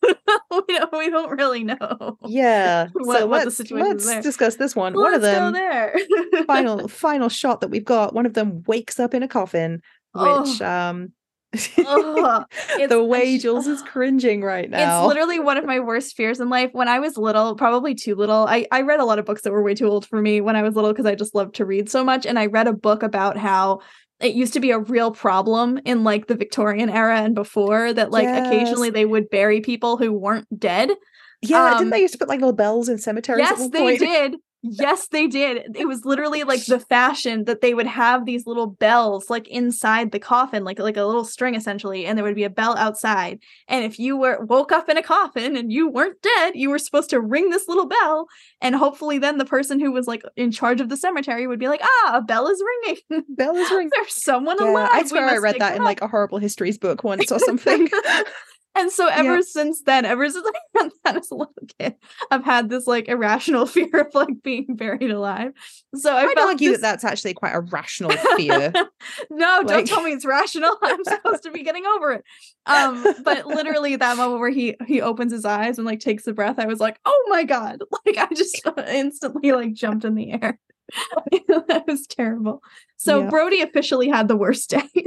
alive. 0.05 0.17
we 0.69 0.79
don't 0.79 0.93
we 0.93 1.11
don't 1.11 1.31
really 1.31 1.65
know. 1.65 2.19
Yeah. 2.27 2.89
what, 2.93 3.21
so 3.21 3.27
what 3.27 3.37
let's, 3.39 3.45
the 3.45 3.65
situation 3.65 3.89
let's 3.89 4.07
there. 4.07 4.21
discuss 4.21 4.57
this 4.57 4.77
one. 4.77 4.93
Let's 4.93 5.03
one 5.03 5.15
of 5.15 5.23
them 5.23 5.53
there. 5.55 5.97
final 6.47 6.89
final 6.89 7.31
shot 7.31 7.63
that 7.63 7.69
we've 7.69 7.83
got. 7.83 8.15
One 8.15 8.27
of 8.27 8.35
them 8.35 8.63
wakes 8.67 9.01
up 9.01 9.15
in 9.15 9.23
a 9.23 9.29
coffin, 9.29 9.81
which 10.15 10.61
oh. 10.61 10.67
um 10.67 11.13
oh, 11.79 12.45
the 12.89 13.03
way 13.03 13.39
Jules 13.39 13.67
is 13.67 13.83
cringing 13.87 14.43
right 14.43 14.69
now. 14.69 15.01
It's 15.01 15.09
literally 15.09 15.39
one 15.41 15.57
of 15.57 15.65
my 15.65 15.81
worst 15.81 16.17
fears 16.17 16.41
in 16.41 16.49
life. 16.49 16.71
When 16.73 16.89
I 16.89 16.99
was 16.99 17.17
little, 17.17 17.55
probably 17.55 17.95
too 17.95 18.15
little, 18.15 18.47
I, 18.47 18.67
I 18.71 18.83
read 18.83 19.01
a 19.01 19.05
lot 19.05 19.19
of 19.19 19.25
books 19.25 19.43
that 19.43 19.53
were 19.53 19.63
way 19.63 19.75
too 19.75 19.87
old 19.87 20.07
for 20.07 20.21
me 20.21 20.41
when 20.41 20.57
I 20.57 20.63
was 20.63 20.75
little 20.75 20.93
because 20.93 21.07
I 21.07 21.15
just 21.15 21.35
loved 21.35 21.57
to 21.57 21.65
read 21.65 21.91
so 21.91 22.05
much. 22.05 22.27
And 22.27 22.39
I 22.39 22.47
read 22.47 22.67
a 22.67 22.73
book 22.73 23.03
about 23.03 23.37
how 23.37 23.81
it 24.21 24.35
used 24.35 24.55
to 24.55 24.61
be 24.61 24.71
a 24.71 24.79
real 24.79 25.11
problem 25.11 25.79
in 25.85 26.05
like 26.05 26.27
the 26.27 26.37
Victorian 26.37 26.89
era 26.89 27.21
and 27.21 27.35
before 27.35 27.93
that 27.93 28.11
like 28.11 28.25
yes. 28.25 28.47
occasionally 28.47 28.91
they 28.91 29.05
would 29.05 29.29
bury 29.29 29.61
people 29.61 29.97
who 29.97 30.13
weren't 30.13 30.47
dead. 30.59 30.91
Yeah, 31.43 31.73
um, 31.73 31.79
didn't 31.79 31.91
they 31.91 32.01
used 32.01 32.13
to 32.13 32.19
put 32.19 32.29
like 32.29 32.41
little 32.41 32.55
bells 32.55 32.89
in 32.89 32.99
cemeteries? 32.99 33.41
Yes, 33.41 33.69
they 33.71 33.99
did. 33.99 34.37
Yes, 34.63 35.09
they 35.09 35.27
did. 35.27 35.77
It 35.77 35.87
was 35.87 36.05
literally 36.05 36.43
like 36.43 36.65
the 36.65 36.81
fashion 36.81 37.45
that 37.45 37.61
they 37.61 37.75
would 37.75 37.87
have 37.87 38.25
these 38.25 38.47
little 38.47 38.67
bells 38.67 39.31
like 39.31 39.47
inside 39.49 40.11
the 40.11 40.19
coffin, 40.19 40.65
like 40.65 40.79
like 40.79 40.97
a 40.97 41.05
little 41.05 41.25
string 41.25 41.55
essentially, 41.55 42.07
and 42.07 42.19
there 42.19 42.25
would 42.25 42.35
be 42.35 42.45
a 42.45 42.51
bell 42.51 42.77
outside. 42.77 43.39
And 43.69 43.85
if 43.85 43.99
you 43.99 44.17
were 44.17 44.45
woke 44.45 44.73
up 44.73 44.89
in 44.89 44.97
a 44.97 45.03
coffin 45.03 45.57
and 45.57 45.73
you 45.73 45.89
weren't 45.89 46.21
dead, 46.21 46.53
you 46.57 46.71
were 46.71 46.79
supposed 46.79 47.11
to 47.11 47.21
ring 47.21 47.51
this 47.51 47.69
little 47.69 47.87
bell, 47.87 48.27
and 48.61 48.75
hopefully 48.75 49.19
then 49.19 49.39
the 49.39 49.45
person 49.45 49.79
who 49.79 49.93
was 49.93 50.07
like 50.07 50.23
in 50.37 50.51
charge 50.51 50.81
of 50.81 50.89
the 50.89 50.97
cemetery 50.97 51.47
would 51.47 51.61
be 51.61 51.69
like, 51.69 51.83
"Ah, 51.83 52.17
a 52.17 52.23
bell 52.23 52.49
is 52.49 52.63
ringing. 52.85 53.03
Bell 53.29 53.55
is 53.57 53.71
ringing. 53.71 53.91
There's 53.95 54.23
someone 54.25 54.57
yeah, 54.61 54.71
alive." 54.71 54.89
I 54.93 55.05
swear 55.05 55.29
I 55.29 55.37
read 55.37 55.57
that 55.61 55.77
in 55.77 55.85
like 55.85 56.01
a 56.01 56.09
horrible 56.09 56.39
histories 56.39 56.79
book 56.79 57.05
once 57.05 57.31
or 57.31 57.39
something. 57.41 57.89
And 58.77 58.93
so 58.93 59.09
ever 59.09 59.37
yeah. 59.37 59.41
since 59.41 59.83
then, 59.83 60.05
ever 60.05 60.29
since 60.29 60.47
I 60.77 60.83
read 60.83 60.93
that 61.05 61.17
as 61.17 61.31
a 61.31 61.35
little 61.35 61.55
kid, 61.79 61.95
I've 62.31 62.45
had 62.45 62.69
this 62.69 62.87
like 62.87 63.09
irrational 63.09 63.65
fear 63.67 63.89
of 64.03 64.15
like 64.15 64.43
being 64.43 64.77
buried 64.77 65.11
alive. 65.11 65.53
So 65.95 66.15
I 66.15 66.25
I'd 66.25 66.39
argue 66.39 66.73
this... 66.73 66.83
that 66.83 67.01
that's 67.01 67.05
actually 67.05 67.35
quite 67.35 67.55
a 67.55 67.61
rational 67.61 68.11
fear. 68.37 68.73
no, 69.31 69.63
like... 69.65 69.67
don't 69.67 69.89
tell 69.89 70.03
me 70.03 70.13
it's 70.13 70.27
rational. 70.27 70.77
I'm 70.83 71.03
supposed 71.05 71.43
to 71.45 71.51
be 71.51 71.63
getting 71.63 71.87
over 71.87 72.13
it. 72.13 72.25
Um, 72.67 73.03
but 73.25 73.47
literally 73.47 73.97
that 73.97 74.17
moment 74.19 74.41
where 74.41 74.51
he 74.51 74.77
he 74.87 75.01
opens 75.01 75.33
his 75.33 75.47
eyes 75.47 75.79
and 75.79 75.87
like 75.87 76.01
takes 76.01 76.27
a 76.27 76.35
breath, 76.35 76.59
I 76.59 76.67
was 76.67 76.79
like, 76.79 77.01
oh 77.07 77.27
my 77.29 77.45
god! 77.45 77.83
Like 78.05 78.19
I 78.19 78.33
just 78.35 78.61
instantly 78.89 79.53
like 79.53 79.73
jumped 79.73 80.05
in 80.05 80.15
the 80.15 80.33
air. 80.33 80.59
that 81.49 81.85
was 81.87 82.07
terrible. 82.07 82.63
So 82.99 83.23
yeah. 83.23 83.31
Brody 83.31 83.63
officially 83.63 84.09
had 84.09 84.29
the 84.29 84.37
worst 84.37 84.71
day. 84.71 85.07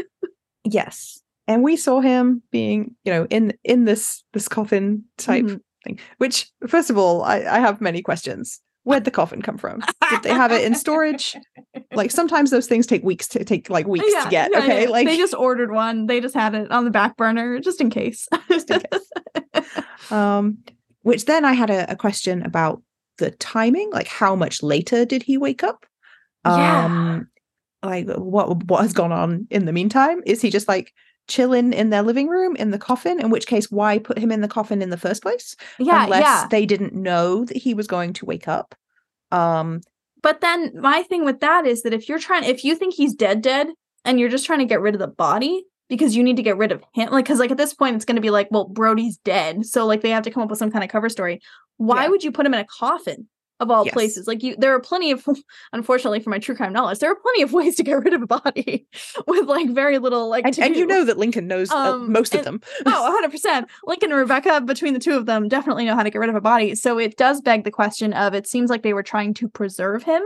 yes 0.65 1.21
and 1.49 1.63
we 1.63 1.75
saw 1.75 1.99
him 1.99 2.41
being 2.51 2.95
you 3.03 3.11
know 3.11 3.25
in 3.29 3.53
in 3.65 3.83
this 3.83 4.23
this 4.31 4.47
coffin 4.47 5.03
type 5.17 5.43
mm-hmm. 5.43 5.57
thing 5.83 5.99
which 6.19 6.49
first 6.67 6.89
of 6.89 6.97
all 6.97 7.23
I, 7.23 7.39
I 7.39 7.59
have 7.59 7.81
many 7.81 8.01
questions. 8.01 8.61
Where'd 8.83 9.03
the 9.03 9.11
coffin 9.11 9.41
come 9.41 9.57
from? 9.57 9.83
Did 10.09 10.23
they 10.23 10.33
have 10.33 10.53
it 10.53 10.63
in 10.63 10.73
storage? 10.73 11.35
Like 11.91 12.11
sometimes 12.11 12.49
those 12.49 12.65
things 12.65 12.87
take 12.87 13.03
weeks 13.03 13.27
to 13.29 13.43
take 13.43 13.69
like 13.69 13.85
weeks 13.85 14.05
yeah, 14.09 14.23
to 14.23 14.29
get 14.29 14.51
yeah, 14.51 14.59
okay? 14.59 14.83
yeah. 14.83 14.89
like 14.89 15.05
they 15.05 15.17
just 15.17 15.35
ordered 15.35 15.71
one. 15.71 16.07
They 16.07 16.21
just 16.21 16.33
had 16.33 16.55
it 16.55 16.71
on 16.71 16.85
the 16.85 16.91
back 16.91 17.17
burner 17.17 17.59
just 17.59 17.81
in 17.81 17.89
case. 17.89 18.27
Just 18.47 18.71
in 18.71 18.79
case. 18.79 19.75
Um 20.11 20.59
which 21.03 21.25
then 21.25 21.45
i 21.45 21.53
had 21.53 21.69
a, 21.69 21.91
a 21.91 21.95
question 21.95 22.41
about 22.41 22.81
the 23.19 23.31
timing 23.31 23.91
like 23.91 24.07
how 24.07 24.35
much 24.35 24.63
later 24.63 25.05
did 25.05 25.23
he 25.23 25.37
wake 25.37 25.63
up? 25.63 25.85
Yeah. 26.45 26.85
um 26.85 27.29
like 27.83 28.07
what 28.09 28.63
what 28.63 28.81
has 28.81 28.93
gone 28.93 29.11
on 29.11 29.47
in 29.51 29.65
the 29.65 29.73
meantime? 29.73 30.21
Is 30.25 30.41
he 30.41 30.49
just 30.49 30.67
like 30.67 30.93
chilling 31.29 31.71
in 31.71 31.89
their 31.89 32.01
living 32.01 32.27
room 32.27 32.55
in 32.57 32.71
the 32.71 32.77
coffin 32.77 33.19
in 33.19 33.29
which 33.29 33.47
case 33.47 33.71
why 33.71 33.97
put 33.97 34.17
him 34.17 34.31
in 34.31 34.41
the 34.41 34.47
coffin 34.47 34.81
in 34.81 34.89
the 34.89 34.97
first 34.97 35.21
place 35.21 35.55
yeah 35.77 36.03
unless 36.03 36.21
yeah. 36.21 36.47
they 36.49 36.65
didn't 36.65 36.93
know 36.93 37.45
that 37.45 37.55
he 37.55 37.73
was 37.73 37.87
going 37.87 38.11
to 38.11 38.25
wake 38.25 38.47
up 38.47 38.75
um 39.31 39.79
but 40.21 40.41
then 40.41 40.71
my 40.81 41.03
thing 41.03 41.23
with 41.23 41.39
that 41.39 41.65
is 41.65 41.83
that 41.83 41.93
if 41.93 42.09
you're 42.09 42.19
trying 42.19 42.43
if 42.43 42.65
you 42.65 42.75
think 42.75 42.93
he's 42.93 43.13
dead 43.13 43.41
dead 43.41 43.67
and 44.03 44.19
you're 44.19 44.29
just 44.29 44.45
trying 44.45 44.59
to 44.59 44.65
get 44.65 44.81
rid 44.81 44.95
of 44.95 44.99
the 44.99 45.07
body 45.07 45.63
because 45.89 46.15
you 46.15 46.23
need 46.23 46.37
to 46.37 46.43
get 46.43 46.57
rid 46.57 46.71
of 46.71 46.83
him. 46.93 47.09
Like, 47.09 47.25
because 47.25 47.39
like 47.39 47.51
at 47.51 47.57
this 47.57 47.73
point, 47.73 47.95
it's 47.95 48.05
going 48.05 48.15
to 48.15 48.21
be 48.21 48.29
like, 48.29 48.47
well, 48.51 48.65
Brody's 48.65 49.17
dead, 49.17 49.65
so 49.65 49.85
like 49.85 50.01
they 50.01 50.11
have 50.11 50.23
to 50.23 50.31
come 50.31 50.43
up 50.43 50.49
with 50.49 50.59
some 50.59 50.71
kind 50.71 50.83
of 50.83 50.89
cover 50.89 51.09
story. 51.09 51.41
Why 51.77 52.03
yeah. 52.03 52.09
would 52.09 52.23
you 52.23 52.31
put 52.31 52.45
him 52.45 52.53
in 52.53 52.59
a 52.59 52.65
coffin? 52.65 53.27
Of 53.59 53.69
all 53.69 53.85
yes. 53.85 53.93
places. 53.93 54.27
Like 54.27 54.41
you 54.43 54.55
there 54.57 54.73
are 54.73 54.79
plenty 54.79 55.11
of 55.11 55.25
unfortunately 55.73 56.19
for 56.19 56.29
my 56.29 56.39
true 56.39 56.55
crime 56.55 56.73
knowledge, 56.73 56.99
there 56.99 57.11
are 57.11 57.15
plenty 57.15 57.41
of 57.41 57.53
ways 57.59 57.75
to 57.75 57.83
get 57.83 57.93
rid 57.93 58.13
of 58.13 58.21
a 58.21 58.27
body 58.27 58.87
with 59.27 59.47
like 59.47 59.69
very 59.69 59.99
little 59.99 60.29
like 60.29 60.45
And, 60.45 60.57
and 60.59 60.75
you 60.75 60.85
know 60.85 61.05
that 61.05 61.17
Lincoln 61.17 61.47
knows 61.47 61.71
uh, 61.71 61.77
um, 61.77 62.03
uh, 62.03 62.07
most 62.07 62.33
and, 62.33 62.39
of 62.39 62.45
them. 62.45 62.61
oh, 62.85 63.29
100%. 63.31 63.65
Lincoln 63.85 64.11
and 64.11 64.19
Rebecca 64.19 64.61
between 64.61 64.93
the 64.93 64.99
two 64.99 65.15
of 65.15 65.25
them 65.25 65.47
definitely 65.47 65.85
know 65.85 65.95
how 65.95 66.03
to 66.03 66.09
get 66.09 66.19
rid 66.19 66.29
of 66.29 66.35
a 66.35 66.41
body. 66.41 66.75
So 66.75 66.97
it 66.97 67.17
does 67.17 67.41
beg 67.41 67.63
the 67.63 67.71
question 67.71 68.13
of 68.13 68.33
it 68.33 68.47
seems 68.47 68.69
like 68.69 68.83
they 68.83 68.93
were 68.93 69.03
trying 69.03 69.33
to 69.35 69.47
preserve 69.47 70.03
him. 70.03 70.21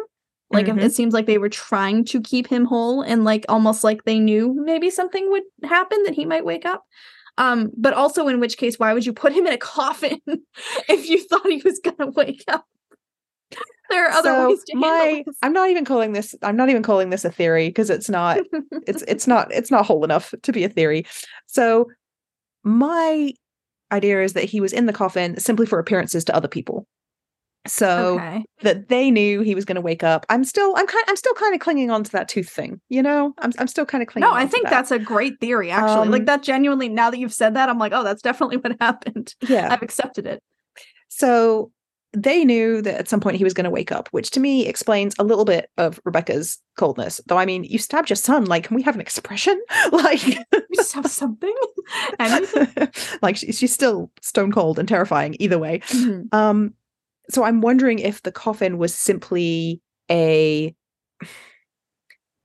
Like 0.52 0.68
mm-hmm. 0.68 0.80
it 0.80 0.94
seems 0.94 1.14
like 1.14 1.26
they 1.26 1.40
were 1.40 1.50
trying 1.50 2.06
to 2.06 2.22
keep 2.22 2.48
him 2.48 2.66
whole 2.66 3.02
and 3.02 3.24
like 3.24 3.46
almost 3.50 3.84
like 3.84 4.04
they 4.04 4.20
knew 4.20 4.54
maybe 4.54 4.92
something 4.92 5.32
would 5.32 5.44
happen 5.64 6.04
that 6.04 6.14
he 6.14 6.26
might 6.26 6.46
wake 6.46 6.66
up. 6.66 6.84
Um, 7.38 7.72
but 7.76 7.94
also 7.94 8.28
in 8.28 8.40
which 8.40 8.58
case, 8.58 8.78
why 8.78 8.94
would 8.94 9.06
you 9.06 9.14
put 9.14 9.34
him 9.34 9.48
in 9.48 9.54
a 9.54 9.58
coffin 9.58 10.20
if 10.88 11.10
you 11.10 11.24
thought 11.24 11.48
he 11.48 11.62
was 11.64 11.80
gonna 11.84 12.12
wake 12.12 12.44
up? 12.48 12.66
There 13.94 14.08
are 14.08 14.12
other 14.12 14.30
so 14.30 14.50
ways 14.50 14.64
to 14.66 14.76
my 14.76 15.24
i'm 15.42 15.54
not 15.54 15.70
even 15.70 15.86
calling 15.86 16.14
this 16.14 16.36
i'm 16.42 16.56
not 16.56 16.70
even 16.70 16.84
calling 16.84 17.10
this 17.10 17.24
a 17.24 17.32
theory 17.32 17.70
because 17.70 17.90
it's 17.90 18.10
not 18.10 18.40
it's 18.88 19.04
it's 19.08 19.28
not 19.28 19.52
it's 19.54 19.72
not 19.72 19.86
whole 19.86 20.04
enough 20.04 20.34
to 20.42 20.52
be 20.52 20.64
a 20.64 20.70
theory. 20.70 21.06
So 21.48 21.90
my 22.64 23.34
idea 23.92 24.24
is 24.24 24.34
that 24.34 24.46
he 24.46 24.62
was 24.62 24.74
in 24.74 24.86
the 24.86 24.94
coffin 24.94 25.40
simply 25.40 25.66
for 25.66 25.80
appearances 25.80 26.24
to 26.26 26.36
other 26.36 26.48
people. 26.48 26.88
So 27.66 28.16
okay. 28.16 28.44
that 28.62 28.90
they 28.90 29.10
knew 29.10 29.40
he 29.40 29.56
was 29.56 29.64
going 29.64 29.76
to 29.76 29.82
wake 29.82 30.04
up. 30.04 30.26
I'm 30.30 30.44
still 30.44 30.76
i'm 30.76 30.86
kind 30.86 31.06
i'm 31.08 31.16
still 31.16 31.34
kind 31.34 31.54
of 31.54 31.62
clinging 31.62 31.92
on 31.92 32.04
to 32.04 32.12
that 32.12 32.28
tooth 32.28 32.50
thing 32.50 32.82
you 32.90 33.02
know? 33.02 33.34
I'm, 33.38 33.54
I'm 33.58 33.68
still 33.68 33.86
kind 33.86 34.02
of 34.02 34.10
clinging 34.10 34.30
no 34.30 34.36
i 34.36 34.46
think 34.46 34.66
that. 34.66 34.72
that's 34.72 34.92
a 34.92 35.00
great 35.00 35.40
theory 35.40 35.72
actually. 35.72 36.08
Um, 36.08 36.12
like 36.12 36.26
that 36.26 36.44
genuinely 36.44 36.90
now 36.90 37.10
that 37.10 37.20
you've 37.20 37.34
said 37.34 37.54
that 37.54 37.70
i'm 37.70 37.80
like 37.80 37.94
oh 37.94 38.04
that's 38.04 38.22
definitely 38.22 38.58
what 38.58 38.76
happened. 38.82 39.34
Yeah. 39.48 39.70
I've 39.72 39.82
accepted 39.82 40.26
it. 40.28 40.42
So 41.08 41.72
they 42.14 42.46
knew 42.46 42.82
that 42.82 43.00
at 43.00 43.10
some 43.10 43.20
point 43.20 43.38
he 43.38 43.44
was 43.44 43.54
going 43.54 43.64
to 43.64 43.70
wake 43.70 43.92
up, 43.92 44.08
which 44.10 44.30
to 44.32 44.40
me 44.40 44.68
explains 44.68 45.16
a 45.18 45.24
little 45.24 45.46
bit 45.46 45.70
of 45.78 46.00
Rebecca's 46.06 46.60
coldness. 46.78 47.20
Though, 47.26 47.38
I 47.38 47.46
mean, 47.46 47.64
you 47.64 47.80
stabbed 47.80 48.10
your 48.10 48.16
son. 48.16 48.46
Like, 48.46 48.66
can 48.66 48.76
we 48.76 48.84
have 48.84 48.96
an 48.96 49.02
expression? 49.02 49.60
like, 49.92 50.24
we 50.24 50.76
just 50.76 50.94
have 50.94 51.08
something. 51.08 51.54
And 52.18 52.48
like, 53.22 53.36
she, 53.36 53.52
she's 53.52 53.74
still 53.74 54.10
stone 54.22 54.54
cold 54.54 54.80
and 54.80 54.88
terrifying 54.88 55.36
either 55.40 55.60
way. 55.60 55.80
Mm-hmm. 55.80 56.34
Um, 56.34 56.76
so 57.30 57.44
I'm 57.44 57.60
wondering 57.60 58.00
if 58.00 58.22
the 58.24 58.32
coffin 58.32 58.78
was 58.78 58.96
simply 58.96 59.82
a 60.10 60.74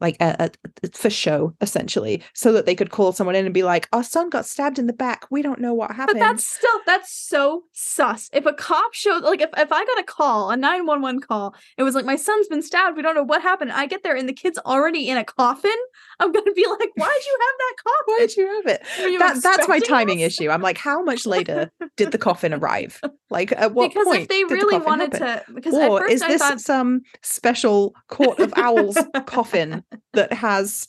like 0.01 0.17
a, 0.21 0.51
a, 0.83 0.89
for 0.91 1.11
show 1.11 1.55
essentially 1.61 2.23
so 2.35 2.53
that 2.53 2.67
they 2.67 2.75
could 2.75 2.91
call 2.91 3.13
someone 3.13 3.35
in 3.35 3.45
and 3.45 3.55
be 3.55 3.63
like 3.63 3.89
our 3.93 4.05
son 4.05 4.29
got 4.31 4.47
stabbed 4.47 4.79
in 4.79 4.87
the 4.87 4.93
back. 4.93 5.27
We 5.31 5.43
don't 5.43 5.61
know 5.61 5.75
what 5.75 5.91
happened 5.91 6.19
but 6.19 6.25
that's 6.25 6.47
still 6.47 6.81
that's 6.87 7.13
so 7.13 7.65
sus. 7.73 8.31
If 8.33 8.47
a 8.47 8.53
cop 8.53 8.95
showed 8.95 9.23
like 9.23 9.41
if, 9.41 9.51
if 9.57 9.73
i 9.73 9.85
got 9.85 9.99
a 9.99 10.05
call 10.05 10.51
a 10.51 10.57
911 10.57 11.21
call 11.21 11.55
it 11.77 11.83
was 11.83 11.95
like 11.95 12.05
my 12.05 12.17
son's 12.17 12.49
been 12.49 12.63
stabbed. 12.63 12.97
We 12.97 13.03
don't 13.03 13.15
know 13.15 13.23
what 13.23 13.43
happened. 13.43 13.73
I 13.73 13.87
get 13.87 14.03
there 14.03 14.17
and 14.17 14.29
the 14.29 14.33
kid's 14.33 14.59
already 14.59 15.09
in 15.09 15.17
a 15.17 15.25
coffin 15.25 15.77
i'm 16.21 16.33
gonna 16.33 16.53
be 16.53 16.67
like 16.67 16.91
why'd 16.97 17.23
you 17.27 17.39
have 17.41 17.59
that 17.59 17.75
coffin 17.85 18.15
why'd 18.19 18.37
you 18.37 18.47
have 18.47 18.67
it? 18.67 19.19
that, 19.19 19.43
that's 19.43 19.69
my 19.69 19.79
timing 19.81 20.21
issue. 20.21 20.51
I'm 20.51 20.63
like 20.63 20.79
how 20.79 21.03
much 21.03 21.27
later 21.27 21.71
did 21.97 22.13
the 22.13 22.19
coffin 22.19 22.53
arrive? 22.53 23.01
Like 23.31 23.53
at 23.53 23.73
what 23.73 23.91
because 23.91 24.07
point 24.07 24.23
if 24.23 24.29
they 24.29 24.45
really 24.45 24.79
the 24.79 24.85
wanted 24.85 25.13
happen? 25.13 25.47
to 25.47 25.53
because 25.55 25.75
or 25.75 26.07
is 26.07 26.21
this 26.21 26.41
thought... 26.41 26.61
some 26.61 27.03
special 27.23 27.95
court 28.09 28.39
of 28.39 28.53
owls 28.57 28.99
coffin 29.27 29.85
that 30.13 30.33
has 30.33 30.89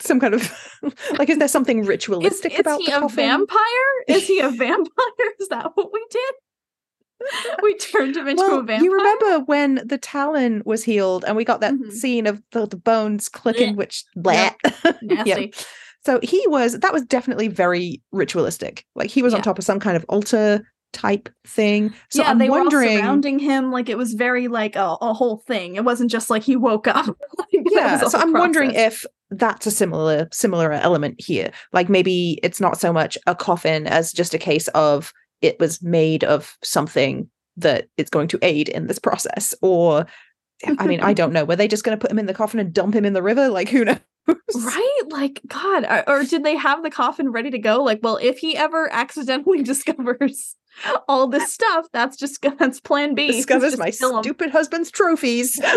some 0.00 0.20
kind 0.20 0.34
of 0.34 0.52
like 1.18 1.28
is 1.30 1.38
there 1.38 1.48
something 1.48 1.84
ritualistic 1.84 2.52
is, 2.52 2.58
is 2.58 2.60
about 2.60 2.80
he 2.80 2.92
a 2.92 3.00
coffin? 3.00 3.16
vampire? 3.16 3.58
Is 4.08 4.26
he 4.26 4.40
a 4.40 4.50
vampire? 4.64 5.32
Is 5.40 5.48
that 5.48 5.72
what 5.74 5.92
we 5.92 6.04
did 6.10 6.34
we 7.62 7.76
turned 7.78 8.16
him 8.16 8.28
into 8.28 8.42
well, 8.42 8.60
a 8.60 8.62
vampire 8.62 8.84
you 8.84 8.94
remember 8.94 9.40
when 9.46 9.80
the 9.84 9.98
talon 9.98 10.62
was 10.64 10.84
healed 10.84 11.24
and 11.26 11.36
we 11.36 11.44
got 11.44 11.60
that 11.60 11.74
mm-hmm. 11.74 11.90
scene 11.90 12.26
of 12.26 12.42
the, 12.52 12.66
the 12.66 12.76
bones 12.76 13.28
clicking 13.28 13.74
Blech. 13.74 13.76
which 13.76 14.04
bleh. 14.16 14.54
Yep. 14.84 14.96
nasty 15.02 15.52
yeah. 15.54 15.62
so 16.04 16.20
he 16.22 16.44
was 16.48 16.78
that 16.80 16.92
was 16.92 17.02
definitely 17.04 17.48
very 17.48 18.02
ritualistic 18.12 18.84
like 18.94 19.10
he 19.10 19.22
was 19.22 19.32
yeah. 19.32 19.38
on 19.38 19.42
top 19.42 19.58
of 19.58 19.64
some 19.64 19.80
kind 19.80 19.96
of 19.96 20.04
altar 20.08 20.64
type 20.96 21.28
thing. 21.46 21.92
So 22.10 22.22
yeah, 22.22 22.30
I'm 22.30 22.38
they 22.38 22.48
wondering, 22.48 22.94
were 22.94 23.00
surrounding 23.00 23.38
him 23.38 23.70
like 23.70 23.88
it 23.88 23.98
was 23.98 24.14
very 24.14 24.48
like 24.48 24.76
a, 24.76 24.96
a 25.00 25.12
whole 25.12 25.38
thing. 25.46 25.76
It 25.76 25.84
wasn't 25.84 26.10
just 26.10 26.30
like 26.30 26.42
he 26.42 26.56
woke 26.56 26.88
up. 26.88 27.06
like, 27.38 27.48
yeah, 27.70 27.98
so 27.98 28.18
I'm 28.18 28.32
process. 28.32 28.40
wondering 28.40 28.70
if 28.72 29.04
that's 29.30 29.66
a 29.66 29.70
similar 29.70 30.28
similar 30.32 30.72
element 30.72 31.20
here. 31.20 31.50
Like 31.72 31.88
maybe 31.88 32.40
it's 32.42 32.60
not 32.60 32.80
so 32.80 32.92
much 32.92 33.18
a 33.26 33.34
coffin 33.34 33.86
as 33.86 34.12
just 34.12 34.34
a 34.34 34.38
case 34.38 34.68
of 34.68 35.12
it 35.42 35.58
was 35.60 35.82
made 35.82 36.24
of 36.24 36.56
something 36.62 37.28
that 37.56 37.88
it's 37.96 38.10
going 38.10 38.28
to 38.28 38.38
aid 38.42 38.68
in 38.68 38.86
this 38.86 38.98
process 38.98 39.54
or 39.62 40.06
I 40.64 40.86
mean, 40.86 41.00
I 41.00 41.08
mm-hmm. 41.08 41.14
don't 41.14 41.32
know. 41.32 41.44
Were 41.44 41.56
they 41.56 41.68
just 41.68 41.84
going 41.84 41.96
to 41.96 42.00
put 42.00 42.10
him 42.10 42.18
in 42.18 42.24
the 42.24 42.32
coffin 42.34 42.58
and 42.60 42.72
dump 42.72 42.94
him 42.94 43.04
in 43.04 43.12
the 43.12 43.22
river? 43.22 43.48
Like, 43.48 43.68
who 43.68 43.84
knows? 43.84 43.98
right? 44.26 45.00
Like, 45.08 45.40
God, 45.46 46.04
or 46.06 46.24
did 46.24 46.44
they 46.44 46.56
have 46.56 46.82
the 46.82 46.90
coffin 46.90 47.30
ready 47.30 47.50
to 47.50 47.58
go? 47.58 47.82
Like, 47.82 48.00
well, 48.02 48.18
if 48.20 48.38
he 48.38 48.56
ever 48.56 48.88
accidentally 48.92 49.62
discovers 49.64 50.56
all 51.08 51.26
this 51.26 51.52
stuff, 51.52 51.86
that's 51.92 52.16
just 52.16 52.40
that's 52.58 52.80
plan 52.80 53.14
B. 53.14 53.28
Discovers 53.28 53.78
my 53.78 53.90
stupid 53.90 54.50
husband's 54.50 54.90
trophies. 54.90 55.60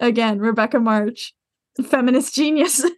Again, 0.00 0.38
Rebecca 0.38 0.78
Marsh, 0.80 1.32
feminist 1.84 2.34
genius. 2.34 2.84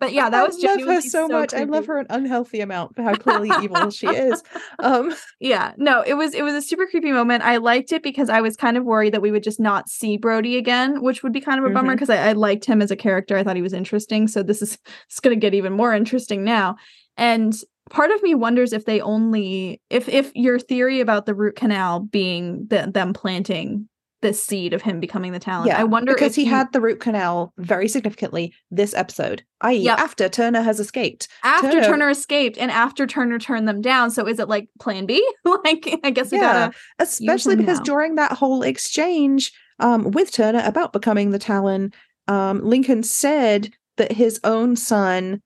But 0.00 0.12
yeah, 0.12 0.30
that 0.30 0.46
was 0.46 0.62
I 0.64 0.74
love 0.74 0.86
her 0.86 1.00
so, 1.00 1.08
so 1.08 1.28
much. 1.28 1.50
Creepy. 1.50 1.62
I 1.62 1.66
love 1.66 1.86
her 1.86 1.98
an 1.98 2.06
unhealthy 2.10 2.60
amount 2.60 2.94
for 2.94 3.02
how 3.02 3.14
clearly 3.16 3.50
evil 3.62 3.90
she 3.90 4.06
is. 4.06 4.42
Um 4.78 5.14
yeah, 5.40 5.72
no, 5.76 6.02
it 6.02 6.14
was 6.14 6.34
it 6.34 6.42
was 6.42 6.54
a 6.54 6.62
super 6.62 6.86
creepy 6.86 7.10
moment. 7.10 7.42
I 7.42 7.56
liked 7.56 7.92
it 7.92 8.02
because 8.02 8.28
I 8.28 8.40
was 8.40 8.56
kind 8.56 8.76
of 8.76 8.84
worried 8.84 9.14
that 9.14 9.22
we 9.22 9.30
would 9.30 9.42
just 9.42 9.60
not 9.60 9.88
see 9.88 10.16
Brody 10.16 10.56
again, 10.56 11.02
which 11.02 11.22
would 11.22 11.32
be 11.32 11.40
kind 11.40 11.58
of 11.58 11.70
a 11.70 11.74
bummer 11.74 11.94
because 11.94 12.08
mm-hmm. 12.08 12.26
I, 12.26 12.30
I 12.30 12.32
liked 12.32 12.64
him 12.64 12.80
as 12.80 12.90
a 12.90 12.96
character. 12.96 13.36
I 13.36 13.42
thought 13.42 13.56
he 13.56 13.62
was 13.62 13.72
interesting. 13.72 14.28
So 14.28 14.42
this 14.42 14.62
is 14.62 14.78
it's 15.08 15.20
gonna 15.20 15.36
get 15.36 15.54
even 15.54 15.72
more 15.72 15.92
interesting 15.94 16.44
now. 16.44 16.76
And 17.16 17.54
part 17.90 18.10
of 18.10 18.22
me 18.22 18.34
wonders 18.34 18.72
if 18.72 18.84
they 18.84 19.00
only 19.00 19.80
if 19.90 20.08
if 20.08 20.30
your 20.34 20.58
theory 20.58 21.00
about 21.00 21.26
the 21.26 21.34
root 21.34 21.56
canal 21.56 22.00
being 22.00 22.66
the, 22.68 22.90
them 22.92 23.12
planting 23.12 23.88
this 24.20 24.42
seed 24.42 24.72
of 24.72 24.82
him 24.82 25.00
becoming 25.00 25.32
the 25.32 25.38
talon. 25.38 25.68
Yeah, 25.68 25.78
I 25.78 25.84
wonder 25.84 26.12
because 26.12 26.34
he, 26.34 26.44
he, 26.44 26.50
had 26.50 26.72
the 26.72 26.80
root 26.80 27.00
canal 27.00 27.52
very 27.58 27.88
significantly 27.88 28.52
this 28.70 28.94
episode, 28.94 29.44
i.e., 29.60 29.76
yep. 29.76 29.98
after 29.98 30.28
Turner 30.28 30.62
has 30.62 30.80
escaped. 30.80 31.28
After 31.44 31.70
Turner... 31.70 31.86
Turner... 31.86 32.10
escaped, 32.10 32.58
and 32.58 32.70
after 32.70 33.06
Turner 33.06 33.38
turned 33.38 33.68
them 33.68 33.80
down. 33.80 34.10
So 34.10 34.26
is 34.26 34.38
it 34.38 34.48
like 34.48 34.68
Plan 34.80 35.06
B? 35.06 35.26
like 35.64 36.00
I 36.02 36.10
guess 36.10 36.32
we 36.32 36.38
yeah, 36.38 36.68
gotta 36.68 36.76
especially 36.98 37.56
because 37.56 37.78
now. 37.78 37.84
during 37.84 38.14
that 38.16 38.32
whole 38.32 38.62
exchange 38.62 39.52
um, 39.78 40.10
with 40.10 40.32
Turner 40.32 40.62
about 40.64 40.92
becoming 40.92 41.30
the 41.30 41.38
Talon, 41.38 41.92
um, 42.26 42.64
Lincoln 42.64 43.02
said 43.02 43.72
that 43.96 44.12
his 44.12 44.40
own 44.44 44.76
son 44.76 45.42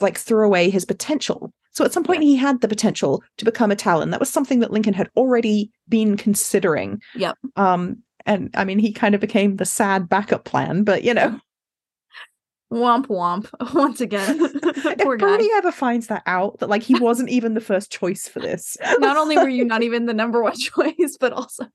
like 0.00 0.18
threw 0.18 0.44
away 0.44 0.70
his 0.70 0.84
potential. 0.84 1.52
So 1.76 1.84
at 1.84 1.92
some 1.92 2.04
point 2.04 2.22
yeah. 2.22 2.28
he 2.28 2.36
had 2.36 2.62
the 2.62 2.68
potential 2.68 3.22
to 3.36 3.44
become 3.44 3.70
a 3.70 3.76
Talon. 3.76 4.10
That 4.10 4.20
was 4.20 4.30
something 4.30 4.60
that 4.60 4.70
Lincoln 4.70 4.94
had 4.94 5.10
already 5.14 5.70
been 5.88 6.16
considering. 6.16 7.02
Yep. 7.14 7.36
Um, 7.56 8.02
and 8.26 8.50
I 8.54 8.64
mean, 8.64 8.78
he 8.78 8.92
kind 8.92 9.14
of 9.14 9.20
became 9.20 9.56
the 9.56 9.64
sad 9.64 10.08
backup 10.08 10.44
plan, 10.44 10.84
but 10.84 11.04
you 11.04 11.14
know. 11.14 11.40
Womp 12.72 13.06
womp 13.06 13.48
once 13.74 14.00
again. 14.00 14.38
if 14.62 15.18
Brody 15.18 15.48
ever 15.54 15.70
finds 15.70 16.08
that 16.08 16.24
out, 16.26 16.58
that 16.58 16.68
like 16.68 16.82
he 16.82 16.98
wasn't 16.98 17.30
even 17.30 17.54
the 17.54 17.60
first 17.60 17.92
choice 17.92 18.26
for 18.26 18.40
this. 18.40 18.76
not 18.98 19.16
only 19.16 19.36
were 19.36 19.48
you 19.48 19.64
not 19.64 19.84
even 19.84 20.06
the 20.06 20.14
number 20.14 20.42
one 20.42 20.56
choice, 20.56 21.16
but 21.18 21.32
also, 21.32 21.66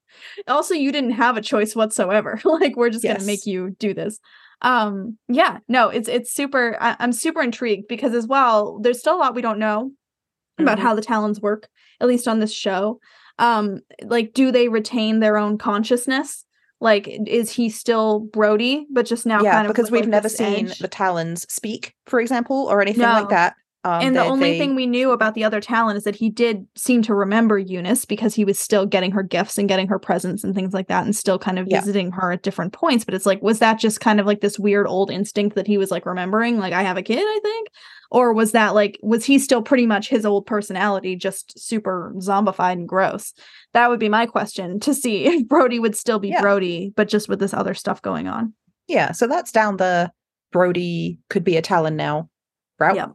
also 0.47 0.73
you 0.73 0.91
didn't 0.91 1.11
have 1.11 1.37
a 1.37 1.41
choice 1.41 1.75
whatsoever. 1.75 2.41
like 2.43 2.75
we're 2.75 2.89
just 2.89 3.05
yes. 3.05 3.17
gonna 3.17 3.25
make 3.27 3.45
you 3.45 3.71
do 3.79 3.93
this. 3.93 4.19
Um, 4.63 5.17
yeah, 5.27 5.59
no, 5.69 5.89
it's 5.89 6.09
it's 6.09 6.33
super. 6.33 6.77
I, 6.79 6.97
am 6.99 7.13
super 7.13 7.41
intrigued 7.41 7.87
because 7.87 8.13
as 8.13 8.27
well, 8.27 8.77
there's 8.79 8.99
still 8.99 9.15
a 9.15 9.17
lot 9.17 9.33
we 9.33 9.41
don't 9.41 9.59
know 9.59 9.85
mm-hmm. 9.85 10.63
about 10.63 10.77
how 10.77 10.93
the 10.93 11.01
Talons 11.01 11.39
work, 11.39 11.69
at 12.01 12.07
least 12.07 12.27
on 12.27 12.39
this 12.39 12.53
show 12.53 12.99
um 13.41 13.81
like 14.03 14.33
do 14.33 14.51
they 14.51 14.69
retain 14.69 15.19
their 15.19 15.35
own 15.35 15.57
consciousness 15.57 16.45
like 16.79 17.07
is 17.27 17.51
he 17.51 17.69
still 17.69 18.19
brody 18.19 18.87
but 18.91 19.05
just 19.05 19.25
now 19.25 19.41
yeah 19.41 19.51
kind 19.51 19.67
of 19.67 19.73
because 19.73 19.91
we've 19.91 20.03
like 20.03 20.09
never 20.09 20.29
seen 20.29 20.69
edge? 20.69 20.79
the 20.79 20.87
talons 20.87 21.45
speak 21.51 21.93
for 22.05 22.21
example 22.21 22.67
or 22.69 22.81
anything 22.81 23.01
no. 23.01 23.13
like 23.13 23.29
that 23.29 23.55
um, 23.83 24.01
and 24.01 24.15
the 24.15 24.23
only 24.23 24.51
they... 24.51 24.59
thing 24.59 24.75
we 24.75 24.85
knew 24.85 25.11
about 25.11 25.33
the 25.33 25.43
other 25.43 25.59
Talon 25.59 25.97
is 25.97 26.03
that 26.03 26.15
he 26.15 26.29
did 26.29 26.67
seem 26.75 27.01
to 27.03 27.15
remember 27.15 27.57
Eunice 27.57 28.05
because 28.05 28.35
he 28.35 28.45
was 28.45 28.59
still 28.59 28.85
getting 28.85 29.11
her 29.11 29.23
gifts 29.23 29.57
and 29.57 29.67
getting 29.67 29.87
her 29.87 29.97
presents 29.97 30.43
and 30.43 30.53
things 30.53 30.73
like 30.73 30.87
that, 30.87 31.03
and 31.03 31.15
still 31.15 31.39
kind 31.39 31.57
of 31.57 31.67
yeah. 31.67 31.79
visiting 31.79 32.11
her 32.11 32.31
at 32.31 32.43
different 32.43 32.73
points. 32.73 33.03
But 33.03 33.15
it's 33.15 33.25
like, 33.25 33.41
was 33.41 33.59
that 33.59 33.79
just 33.79 33.99
kind 33.99 34.19
of 34.19 34.27
like 34.27 34.41
this 34.41 34.59
weird 34.59 34.85
old 34.85 35.09
instinct 35.09 35.55
that 35.55 35.65
he 35.65 35.79
was 35.79 35.89
like 35.89 36.05
remembering, 36.05 36.59
like 36.59 36.73
I 36.73 36.83
have 36.83 36.97
a 36.97 37.01
kid, 37.01 37.23
I 37.23 37.39
think, 37.41 37.69
or 38.11 38.33
was 38.33 38.51
that 38.51 38.75
like 38.75 38.99
was 39.01 39.25
he 39.25 39.39
still 39.39 39.63
pretty 39.63 39.87
much 39.87 40.09
his 40.09 40.25
old 40.25 40.45
personality, 40.45 41.15
just 41.15 41.57
super 41.59 42.13
zombified 42.17 42.73
and 42.73 42.87
gross? 42.87 43.33
That 43.73 43.89
would 43.89 43.99
be 43.99 44.09
my 44.09 44.27
question 44.27 44.79
to 44.81 44.93
see 44.93 45.25
if 45.25 45.47
Brody 45.47 45.79
would 45.79 45.95
still 45.97 46.19
be 46.19 46.29
yeah. 46.29 46.41
Brody, 46.41 46.93
but 46.95 47.07
just 47.07 47.27
with 47.27 47.39
this 47.39 47.53
other 47.53 47.73
stuff 47.73 48.01
going 48.01 48.27
on. 48.27 48.53
Yeah, 48.87 49.11
so 49.13 49.25
that's 49.25 49.51
down 49.51 49.77
the 49.77 50.11
Brody 50.51 51.17
could 51.29 51.43
be 51.43 51.57
a 51.57 51.61
Talon 51.63 51.95
now 51.95 52.29
route. 52.77 52.95
Yeah. 52.95 53.07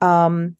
Um, 0.00 0.56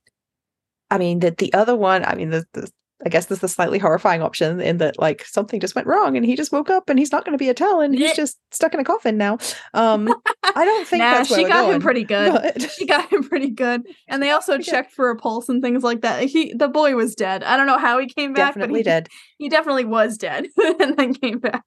I 0.91 0.99
mean, 0.99 1.20
the 1.20 1.31
the 1.31 1.52
other 1.52 1.77
one, 1.77 2.05
I 2.05 2.15
mean, 2.15 2.31
the, 2.31 2.44
the 2.52 2.70
I 3.05 3.09
guess 3.09 3.27
there's 3.27 3.41
the 3.41 3.49
slightly 3.49 3.78
horrifying 3.78 4.20
option 4.20 4.60
in 4.60 4.77
that 4.78 4.99
like 4.99 5.25
something 5.25 5.59
just 5.59 5.75
went 5.75 5.86
wrong 5.86 6.17
and 6.17 6.27
he 6.27 6.36
just 6.36 6.52
woke 6.52 6.69
up 6.69 6.91
and 6.91 6.99
he's 6.99 7.12
not 7.12 7.25
going 7.25 7.33
to 7.33 7.43
be 7.43 7.49
a 7.49 7.55
Talon. 7.55 7.94
He's 7.94 8.15
just 8.15 8.39
stuck 8.51 8.75
in 8.75 8.81
a 8.81 8.85
coffin 8.85 9.17
now. 9.17 9.39
Um, 9.73 10.12
I 10.43 10.65
don't 10.65 10.86
think 10.86 11.02
nah, 11.02 11.23
she 11.23 11.44
got 11.44 11.62
going, 11.62 11.77
him 11.77 11.81
pretty 11.81 12.05
good. 12.05 12.33
but- 12.33 12.70
She 12.81 12.85
got 12.85 13.10
him 13.10 13.23
pretty 13.23 13.51
good, 13.51 13.83
and 14.09 14.23
they 14.23 14.31
also 14.31 14.59
checked 14.59 14.93
for 14.93 15.10
a 15.10 15.17
pulse 15.17 15.49
and 15.49 15.62
things 15.62 15.83
like 15.83 16.02
that. 16.02 16.25
He, 16.25 16.52
the 16.52 16.69
boy, 16.69 16.94
was 16.94 17.15
dead. 17.15 17.43
I 17.44 17.57
don't 17.57 17.67
know 17.67 17.78
how 17.78 17.99
he 17.99 18.07
came 18.07 18.33
back, 18.33 18.55
definitely 18.55 18.73
but 18.73 18.78
he, 18.78 18.83
dead. 18.83 19.09
he 19.39 19.49
definitely 19.49 19.85
was 19.85 20.19
dead, 20.19 20.47
and 20.81 20.97
then 20.97 21.15
came 21.15 21.39
back. 21.39 21.65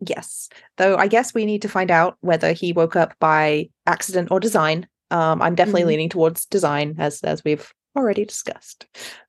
Yes. 0.00 0.48
Though 0.76 0.96
I 0.96 1.06
guess 1.06 1.32
we 1.32 1.46
need 1.46 1.62
to 1.62 1.68
find 1.68 1.90
out 1.90 2.16
whether 2.20 2.52
he 2.52 2.72
woke 2.72 2.96
up 2.96 3.14
by 3.20 3.70
accident 3.86 4.30
or 4.30 4.40
design. 4.40 4.88
Um, 5.14 5.40
I'm 5.40 5.54
definitely 5.54 5.82
Mhm. 5.84 5.86
leaning 5.86 6.08
towards 6.08 6.44
design, 6.46 6.96
as 6.98 7.22
as 7.22 7.44
we've 7.44 7.72
already 7.96 8.24
discussed. 8.24 8.86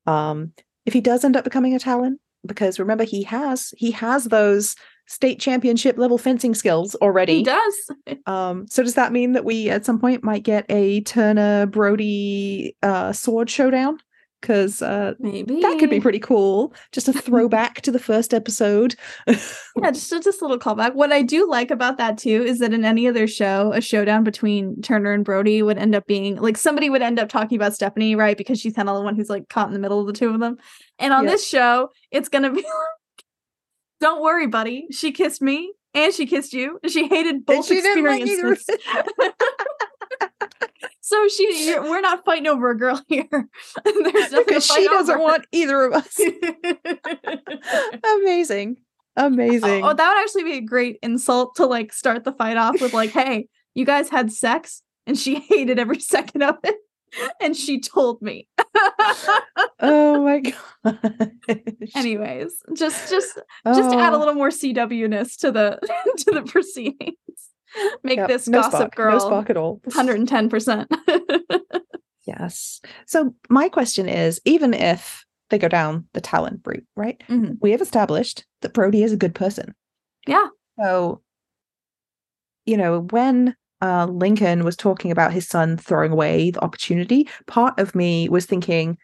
Um, 0.07 0.53
if 0.85 0.93
he 0.93 1.01
does 1.01 1.23
end 1.23 1.35
up 1.37 1.43
becoming 1.43 1.75
a 1.75 1.79
Talon, 1.79 2.19
because 2.45 2.79
remember 2.79 3.03
he 3.03 3.23
has 3.23 3.73
he 3.77 3.91
has 3.91 4.25
those 4.25 4.75
state 5.07 5.39
championship 5.39 5.99
level 5.99 6.17
fencing 6.17 6.55
skills 6.55 6.95
already. 6.95 7.37
He 7.37 7.43
does. 7.43 7.75
Um, 8.27 8.65
so 8.67 8.81
does 8.81 8.95
that 8.95 9.11
mean 9.11 9.33
that 9.33 9.45
we 9.45 9.69
at 9.69 9.85
some 9.85 9.99
point 9.99 10.23
might 10.23 10.41
get 10.41 10.65
a 10.67 11.01
Turner 11.01 11.67
Brody 11.67 12.75
uh, 12.81 13.13
sword 13.13 13.51
showdown? 13.51 13.99
Because 14.45 14.83
uh, 14.83 15.15
Maybe 15.17 15.59
that 15.61 15.79
could 15.79 15.89
be 15.89 15.99
pretty 15.99 16.19
cool. 16.19 16.71
Just 16.91 17.07
a 17.07 17.13
throwback 17.27 17.81
to 17.81 17.91
the 17.91 17.97
first 17.97 18.31
episode. 18.31 18.95
Yeah, 19.81 19.91
just 19.91 20.09
just 20.23 20.41
a 20.41 20.45
little 20.45 20.57
callback. 20.57 20.93
What 20.93 21.11
I 21.11 21.21
do 21.21 21.49
like 21.49 21.69
about 21.69 21.97
that 21.97 22.17
too 22.17 22.43
is 22.43 22.59
that 22.59 22.73
in 22.73 22.85
any 22.85 23.07
other 23.09 23.27
show, 23.27 23.73
a 23.73 23.81
showdown 23.81 24.23
between 24.23 24.81
Turner 24.81 25.11
and 25.11 25.25
Brody 25.25 25.61
would 25.61 25.77
end 25.77 25.95
up 25.95 26.07
being 26.07 26.37
like 26.37 26.55
somebody 26.55 26.89
would 26.89 27.01
end 27.01 27.19
up 27.19 27.27
talking 27.27 27.57
about 27.57 27.73
Stephanie, 27.73 28.15
right? 28.15 28.37
Because 28.37 28.57
she's 28.61 28.73
kind 28.73 28.87
of 28.87 28.95
the 28.95 29.01
one 29.01 29.17
who's 29.17 29.29
like 29.29 29.49
caught 29.49 29.67
in 29.67 29.73
the 29.73 29.79
middle 29.79 29.99
of 29.99 30.07
the 30.07 30.13
two 30.13 30.29
of 30.29 30.39
them. 30.39 30.55
And 30.97 31.11
on 31.11 31.25
Yeah. 31.25 31.31
this 31.31 31.45
show, 31.45 31.89
it's 32.09 32.29
gonna 32.29 32.51
be 32.51 32.61
like, 32.61 33.25
"Don't 33.99 34.21
worry, 34.21 34.47
buddy. 34.47 34.87
She 34.91 35.11
kissed 35.11 35.41
me 35.41 35.73
and 35.93 36.13
she 36.13 36.25
kissed 36.25 36.53
you. 36.53 36.79
She 36.87 37.07
hated 37.09 37.45
both 37.45 37.65
she 37.65 37.81
didn't 37.81 38.05
like 38.05 38.21
experiences." 38.21 38.69
So 41.07 41.27
she, 41.27 41.67
you're, 41.67 41.83
we're 41.83 42.01
not 42.01 42.25
fighting 42.25 42.47
over 42.47 42.71
a 42.71 42.77
girl 42.77 42.99
here. 43.07 43.27
There's 43.31 44.31
nothing 44.31 44.31
to 44.31 44.43
because 44.47 44.65
she 44.65 44.87
doesn't 44.87 45.13
over. 45.15 45.23
want 45.23 45.45
either 45.51 45.83
of 45.83 45.93
us. 45.93 46.19
Amazing. 48.21 48.77
Amazing. 49.15 49.83
Oh, 49.83 49.93
that 49.93 50.13
would 50.13 50.21
actually 50.23 50.43
be 50.45 50.57
a 50.57 50.61
great 50.61 50.97
insult 51.03 51.55
to 51.57 51.65
like 51.67 51.93
start 51.93 52.23
the 52.23 52.31
fight 52.33 52.57
off 52.57 52.81
with 52.81 52.93
like, 52.93 53.11
"Hey, 53.11 53.47
you 53.75 53.85
guys 53.85 54.09
had 54.09 54.31
sex 54.31 54.81
and 55.05 55.17
she 55.17 55.35
hated 55.49 55.77
every 55.79 55.99
second 55.99 56.41
of 56.41 56.55
it." 56.63 56.75
And 57.39 57.55
she 57.55 57.79
told 57.79 58.21
me. 58.21 58.49
Oh 59.79 60.21
my 60.23 60.39
god. 60.41 61.31
Anyways, 61.95 62.57
just 62.73 63.09
just 63.09 63.39
just 63.65 63.91
to 63.91 63.97
add 63.97 64.11
a 64.11 64.15
Oh, 64.15 64.19
little 64.19 64.33
more 64.33 64.49
CW-ness 64.49 65.37
to 65.37 65.51
the 65.51 65.79
to 66.17 66.31
the 66.31 66.41
proceedings. 66.41 67.15
Make 68.03 68.17
yep, 68.17 68.27
this 68.27 68.47
no 68.47 68.61
gossip 68.61 68.77
spark, 68.77 68.95
girl 68.95 69.11
No 69.13 69.19
spark 69.19 69.49
at 69.49 69.57
all. 69.57 69.81
110%. 69.89 70.87
Yes. 72.25 72.81
So 73.05 73.35
my 73.49 73.69
question 73.69 74.09
is, 74.09 74.41
even 74.45 74.73
if 74.73 75.23
they 75.51 75.59
go 75.59 75.67
down 75.67 76.07
the 76.13 76.21
Talon 76.21 76.59
route, 76.65 76.85
right? 76.95 77.21
Mhm. 77.29 77.57
We 77.61 77.71
have 77.71 77.81
established 77.81 78.45
that 78.61 78.73
Brody 78.73 79.03
is 79.03 79.13
a 79.13 79.17
good 79.17 79.35
person. 79.35 79.75
Yeah. 80.25 80.47
So, 80.79 81.21
you 82.65 82.77
know, 82.77 83.01
when 83.11 83.55
uh, 83.81 84.07
Lincoln 84.07 84.63
was 84.63 84.75
talking 84.75 85.11
about 85.11 85.33
his 85.33 85.47
son 85.47 85.77
throwing 85.77 86.11
away 86.11 86.49
the 86.49 86.63
opportunity, 86.63 87.29
part 87.45 87.79
of 87.79 87.93
me 87.93 88.27
was 88.27 88.47
thinking 88.47 88.97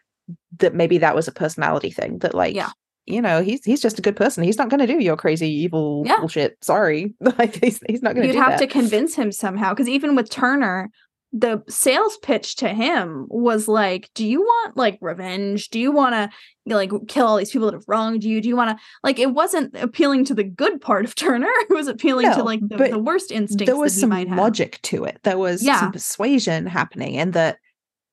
that 0.58 0.74
maybe 0.74 0.98
that 0.98 1.14
was 1.14 1.28
a 1.28 1.32
personality 1.32 1.90
thing. 1.90 2.18
That 2.18 2.34
like, 2.34 2.54
Yeah. 2.56 2.70
You 3.06 3.20
know, 3.20 3.42
he's 3.42 3.64
he's 3.64 3.80
just 3.82 3.98
a 3.98 4.02
good 4.02 4.16
person. 4.16 4.44
He's 4.44 4.58
not 4.58 4.68
going 4.68 4.80
to 4.80 4.86
do 4.86 5.02
your 5.02 5.16
crazy 5.16 5.48
evil 5.48 6.04
Yeah. 6.06 6.18
bullshit. 6.20 6.56
Sorry, 6.62 7.14
like 7.20 7.56
he's 7.62 7.80
he's 7.88 8.02
not 8.02 8.14
going 8.14 8.26
to 8.28 8.32
You'd 8.32 8.40
have 8.42 8.52
that. 8.52 8.60
to 8.60 8.66
convince 8.66 9.14
him 9.14 9.32
somehow 9.32 9.70
because 9.72 9.88
even 9.88 10.14
with 10.14 10.30
Turner, 10.30 10.90
the 11.32 11.62
sales 11.68 12.18
pitch 12.18 12.56
to 12.56 12.68
him 12.68 13.26
was 13.30 13.66
like, 13.66 14.10
"Do 14.14 14.26
you 14.26 14.42
want 14.42 14.76
like 14.76 14.98
revenge? 15.00 15.70
Do 15.70 15.80
you 15.80 15.90
want 15.90 16.14
to 16.14 16.30
like 16.66 16.90
kill 17.08 17.26
all 17.26 17.38
these 17.38 17.50
people 17.50 17.66
that 17.70 17.74
have 17.74 17.88
wronged 17.88 18.22
you? 18.22 18.40
Do 18.40 18.48
you 18.48 18.54
want 18.56 18.70
to 18.70 18.76
like?" 19.02 19.18
It 19.18 19.32
wasn't 19.32 19.74
appealing 19.76 20.26
to 20.26 20.34
the 20.34 20.44
good 20.44 20.80
part 20.80 21.04
of 21.04 21.14
Turner. 21.16 21.48
It 21.48 21.70
was 21.74 21.88
appealing 21.88 22.30
to 22.34 22.42
like 22.44 22.60
the, 22.68 22.76
the 22.76 22.98
worst 22.98 23.32
instincts. 23.32 23.66
there 23.66 23.76
was 23.80 23.98
some 23.98 24.10
logic 24.10 24.78
to 24.82 25.04
it. 25.04 25.18
There 25.22 25.38
was 25.38 25.62
Yeah. 25.62 25.80
some 25.80 25.92
persuasion 25.92 26.66
happening, 26.66 27.16
and 27.18 27.32
that 27.32 27.56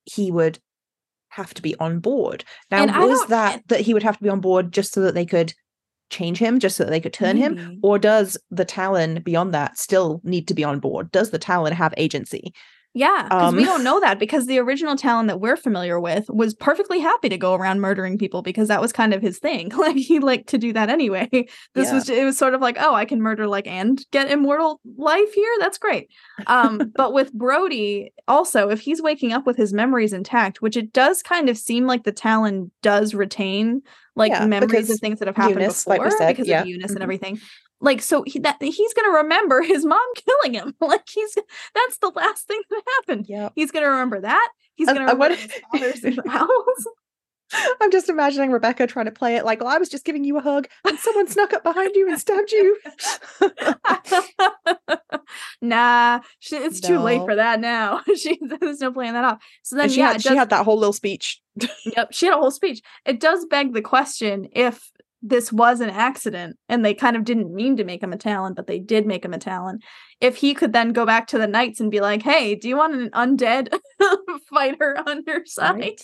he 0.06 0.32
would 0.32 0.58
have 1.30 1.54
to 1.54 1.62
be 1.62 1.76
on 1.80 2.00
board. 2.00 2.44
Now, 2.72 2.84
And 2.84 2.92
was 3.06 3.26
that 3.28 3.68
that 3.68 3.82
he 3.82 3.94
would 3.94 4.04
have 4.04 4.18
to 4.18 4.24
be 4.24 4.30
on 4.30 4.42
board 4.42 4.72
just 4.72 4.94
so 4.94 5.02
that 5.02 5.14
they 5.14 5.26
could 5.26 5.54
change 6.10 6.40
him, 6.40 6.60
just 6.60 6.76
so 6.76 6.84
that 6.84 6.90
they 6.90 7.00
could 7.00 7.14
turn 7.14 7.38
him, 7.38 7.80
or 7.84 8.00
does 8.00 8.38
the 8.50 8.66
Talon 8.66 9.22
beyond 9.22 9.54
that 9.54 9.78
still 9.78 10.22
need 10.24 10.48
to 10.48 10.54
be 10.56 10.64
on 10.64 10.80
board? 10.80 11.12
Does 11.12 11.30
the 11.30 11.38
Talon 11.40 11.74
have 11.74 11.94
agency? 11.98 12.54
Yeah, 12.96 13.24
because 13.30 13.54
we 13.54 13.60
Um, 13.60 13.66
don't 13.66 13.84
know 13.84 14.00
that 14.00 14.18
because 14.18 14.48
the 14.48 14.58
original 14.58 14.96
Talon 14.96 15.28
that 15.28 15.40
we're 15.40 15.56
familiar 15.56 16.00
with 16.00 16.26
was 16.28 16.56
perfectly 16.56 17.00
happy 17.00 17.30
to 17.30 17.38
go 17.38 17.54
around 17.54 17.82
murdering 17.82 18.18
people 18.18 18.42
because 18.42 18.68
that 18.68 18.82
was 18.82 18.92
kind 18.92 19.14
of 19.14 19.22
his 19.22 19.38
thing. 19.40 19.72
Like 19.78 19.96
he 19.96 20.20
liked 20.20 20.50
to 20.50 20.58
do 20.58 20.74
that 20.74 20.90
anyway. 20.90 21.30
This 21.76 21.90
Yeah. 21.90 21.94
was 21.94 22.10
it 22.10 22.26
was 22.26 22.38
sort 22.38 22.56
of 22.56 22.62
like, 22.62 22.78
oh, 22.80 22.96
I 22.96 23.06
can 23.06 23.22
murder 23.22 23.48
like 23.48 23.68
and 23.68 24.04
get 24.12 24.32
immortal 24.32 24.82
life 24.98 25.34
here. 25.34 25.54
That's 25.60 25.78
great. 25.78 26.10
Um, 26.48 26.92
but 26.96 27.14
with 27.14 27.32
Brody, 27.34 28.12
also, 28.28 28.70
if 28.70 28.80
he's 28.82 29.02
waking 29.02 29.34
up 29.34 29.46
with 29.46 29.56
his 29.58 29.72
memories 29.72 30.12
intact, 30.12 30.62
which 30.62 30.76
it 30.76 30.92
does 30.92 31.22
kind 31.22 31.48
of 31.48 31.58
seem 31.58 31.86
like 31.86 32.04
the 32.04 32.12
Talon 32.12 32.72
does 32.82 33.14
retain 33.14 33.82
like 34.16 34.32
Yeah, 34.32 34.46
memories 34.48 34.90
of 34.90 35.00
things 35.00 35.20
that 35.20 35.28
have 35.28 35.36
happened 35.38 35.62
Eunice, 35.62 35.86
before 35.86 36.06
like 36.06 36.12
said, 36.18 36.32
because 36.34 36.48
yeah. 36.48 36.62
of 36.62 36.68
Eunice 36.68 36.92
Mhm. 36.92 36.96
and 36.96 37.04
everything 37.04 37.40
like 37.82 38.02
so 38.02 38.24
he, 38.26 38.40
that 38.40 38.58
he's 38.62 38.94
gonna 38.94 39.18
remember 39.18 39.62
his 39.64 39.86
mom 39.86 40.00
killing 40.16 40.54
him. 40.54 40.76
Like 40.82 41.08
he's 41.08 41.36
that's 41.76 41.98
the 42.00 42.12
last 42.16 42.48
thing 42.48 42.62
that 42.70 42.82
happened. 42.98 43.28
Yeah. 43.30 43.50
he's 43.56 43.72
gonna 43.72 43.90
remember 43.90 44.22
that. 44.22 44.50
He's 44.76 44.88
gonna 44.88 45.02
I 45.02 45.12
remember 45.12 45.20
want- 45.20 45.36
his 45.36 45.52
father's 45.72 46.04
in 46.04 46.16
the 46.16 46.30
house 46.30 46.86
I'm 47.82 47.92
just 47.92 48.10
imagining 48.10 48.52
Rebecca 48.52 48.86
trying 48.86 49.06
to 49.06 49.12
play 49.12 49.36
it 49.36 49.46
like, 49.46 49.60
well, 49.60 49.70
I 49.70 49.78
was 49.78 49.90
just 49.90 50.06
giving 50.06 50.24
you 50.24 50.38
a 50.38 50.42
hug 50.42 50.68
and 50.88 51.00
someone 51.00 51.28
snuck 51.28 51.54
up 51.54 51.64
behind 51.64 51.96
you 51.96 52.08
and 52.08 52.20
stabbed 52.20 52.52
you. 52.52 52.78
nah 55.62 56.20
she, 56.40 56.56
it's 56.58 56.80
too 56.80 57.00
late 57.00 57.22
for 57.22 57.36
that 57.36 57.60
now. 57.60 58.02
She 58.16 58.40
there's 58.42 58.82
no 58.82 58.92
playing 58.92 59.14
that 59.14 59.24
off. 59.24 59.44
So 59.64 59.76
then 59.76 59.86
and 59.86 59.92
she, 59.92 60.00
yeah 60.00 60.08
had, 60.08 60.16
it 60.18 60.22
she 60.24 60.36
had 60.36 60.50
that 60.52 60.66
whole 60.66 60.78
little 60.78 60.94
speech. 60.94 61.42
yep 61.86 62.10
she 62.12 62.26
had 62.28 62.36
a 62.36 62.40
whole 62.40 62.52
speech. 62.52 62.82
It 63.06 63.20
does 63.20 63.46
beg 63.46 63.74
the 63.74 63.82
question 63.82 64.50
if 64.52 64.92
this 65.22 65.52
was 65.52 65.82
an 65.82 65.90
accident 65.90 66.58
and 66.70 66.84
they 66.86 66.94
kind 66.94 67.16
of 67.16 67.24
didn't 67.26 67.54
mean 67.54 67.76
to 67.78 67.84
make 67.84 68.02
him 68.02 68.14
a 68.14 68.18
talon 68.18 68.54
but 68.54 68.68
they 68.68 68.80
did 68.80 69.06
make 69.06 69.24
him 69.26 69.34
a 69.34 69.38
talon 69.40 69.80
if 70.22 70.38
he 70.38 70.54
could 70.54 70.72
then 70.74 70.94
go 70.94 71.06
back 71.06 71.28
to 71.28 71.38
the 71.38 71.48
knights 71.48 71.80
and 71.80 71.92
be 71.92 72.00
like 72.00 72.22
hey 72.22 72.56
do 72.56 72.68
you 72.70 72.78
want 72.78 72.96
an 72.96 73.10
undead 73.12 73.70
fighter 74.50 74.98
on 75.08 75.24
your 75.28 75.46
side 75.46 75.76
Right. 75.80 76.02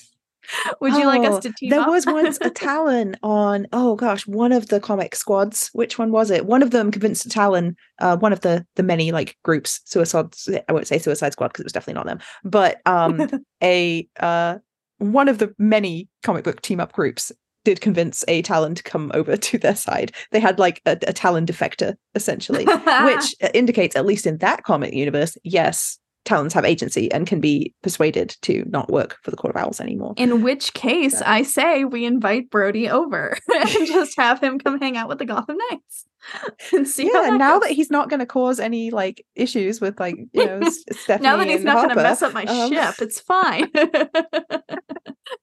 would 0.82 0.94
you 0.94 1.06
like 1.08 1.22
Oh, 1.22 1.38
us 1.38 1.44
to 1.44 1.52
team 1.53 1.69
There 1.72 1.82
up? 1.82 1.88
was 1.88 2.06
once 2.06 2.38
a 2.42 2.50
Talon 2.52 3.16
on, 3.24 3.66
oh 3.74 3.95
gosh, 3.95 4.27
one 4.27 4.52
of 4.52 4.68
the 4.68 4.80
comic 4.80 5.16
squads. 5.16 5.69
Which 5.74 5.98
one 5.98 6.11
was 6.11 6.30
it? 6.30 6.45
One 6.45 6.61
of 6.61 6.69
them 6.69 6.92
convinced 6.92 7.26
a 7.26 7.30
Talon, 7.30 7.76
uh, 8.00 8.18
one 8.18 8.32
of 8.32 8.42
the 8.42 8.64
the 8.76 8.84
many 8.84 9.11
like 9.11 9.38
groups, 9.44 9.82
Suicide. 9.85 10.27
I 10.69 10.74
won't 10.74 10.88
say 10.88 11.00
Suicide 11.00 11.32
Squad 11.34 11.48
because 11.48 11.61
it 11.61 11.66
was 11.66 11.74
definitely 11.74 11.95
not 11.95 12.06
them, 12.06 12.19
but 12.44 12.80
um, 12.85 13.27
a 13.64 14.08
uh, 14.19 14.60
one 15.00 15.27
of 15.30 15.40
the 15.40 15.52
many 15.58 16.10
comic 16.22 16.44
book 16.44 16.61
team 16.61 16.80
up 16.80 16.94
groups 16.94 17.32
did 17.66 17.82
convince 17.82 18.24
a 18.30 18.42
Talon 18.44 18.76
to 18.76 18.84
come 18.84 19.11
over 19.14 19.35
to 19.50 19.58
their 19.58 19.76
side. 19.76 20.14
They 20.32 20.40
had 20.40 20.58
like 20.58 20.82
a, 20.85 20.92
a 21.06 21.11
Talon 21.11 21.45
defector 21.45 21.95
essentially, 22.14 22.66
which 23.03 23.35
uh, 23.44 23.50
indicates 23.53 23.98
at 23.98 24.06
least 24.06 24.26
in 24.26 24.38
that 24.38 24.64
comic 24.64 24.94
universe, 24.94 25.38
yes, 25.44 26.00
Talons 26.26 26.54
have 26.54 26.66
agency 26.66 27.12
and 27.12 27.26
can 27.26 27.40
be 27.40 27.74
persuaded 27.84 28.36
to 28.42 28.66
not 28.68 28.92
work 28.92 29.18
for 29.24 29.32
the 29.32 29.38
Court 29.38 29.56
of 29.56 29.62
Owls 29.62 29.80
anymore. 29.80 30.14
In 30.18 30.42
which 30.44 30.74
case, 30.74 31.22
Yeah. 31.22 31.32
I 31.32 31.44
say 31.44 31.86
we 31.86 32.04
invite 32.06 32.50
Brody 32.50 32.90
over 32.90 33.38
and 33.54 33.70
just 33.88 34.18
have 34.18 34.42
him 34.42 34.60
come 34.60 34.80
hang 34.80 34.98
out 34.98 35.08
with 35.08 35.20
the 35.20 35.26
Gotham 35.26 35.58
Knights 35.70 36.06
and 36.74 36.88
see. 36.88 37.06
yeah, 37.06 37.30
that 37.30 37.38
now 37.38 37.60
that 37.60 37.72
he's 37.72 37.92
not 37.92 38.10
going 38.10 38.20
to 38.20 38.26
cause 38.26 38.60
any 38.60 38.90
like 38.92 39.24
issues 39.36 39.80
with 39.80 40.00
like 40.00 40.16
you 40.34 40.45
know 40.45 40.62
Stephanie 40.92 41.24
now 41.24 41.38
that 41.38 41.48
he's 41.48 41.58
and 41.58 41.66
not 41.66 41.76
going 41.86 41.90
to 41.90 41.95
mess 41.95 42.22
up 42.22 42.34
my 42.34 42.44
um, 42.45 42.72
ship, 42.72 42.95
it's 43.00 43.20
fine. 43.20 43.70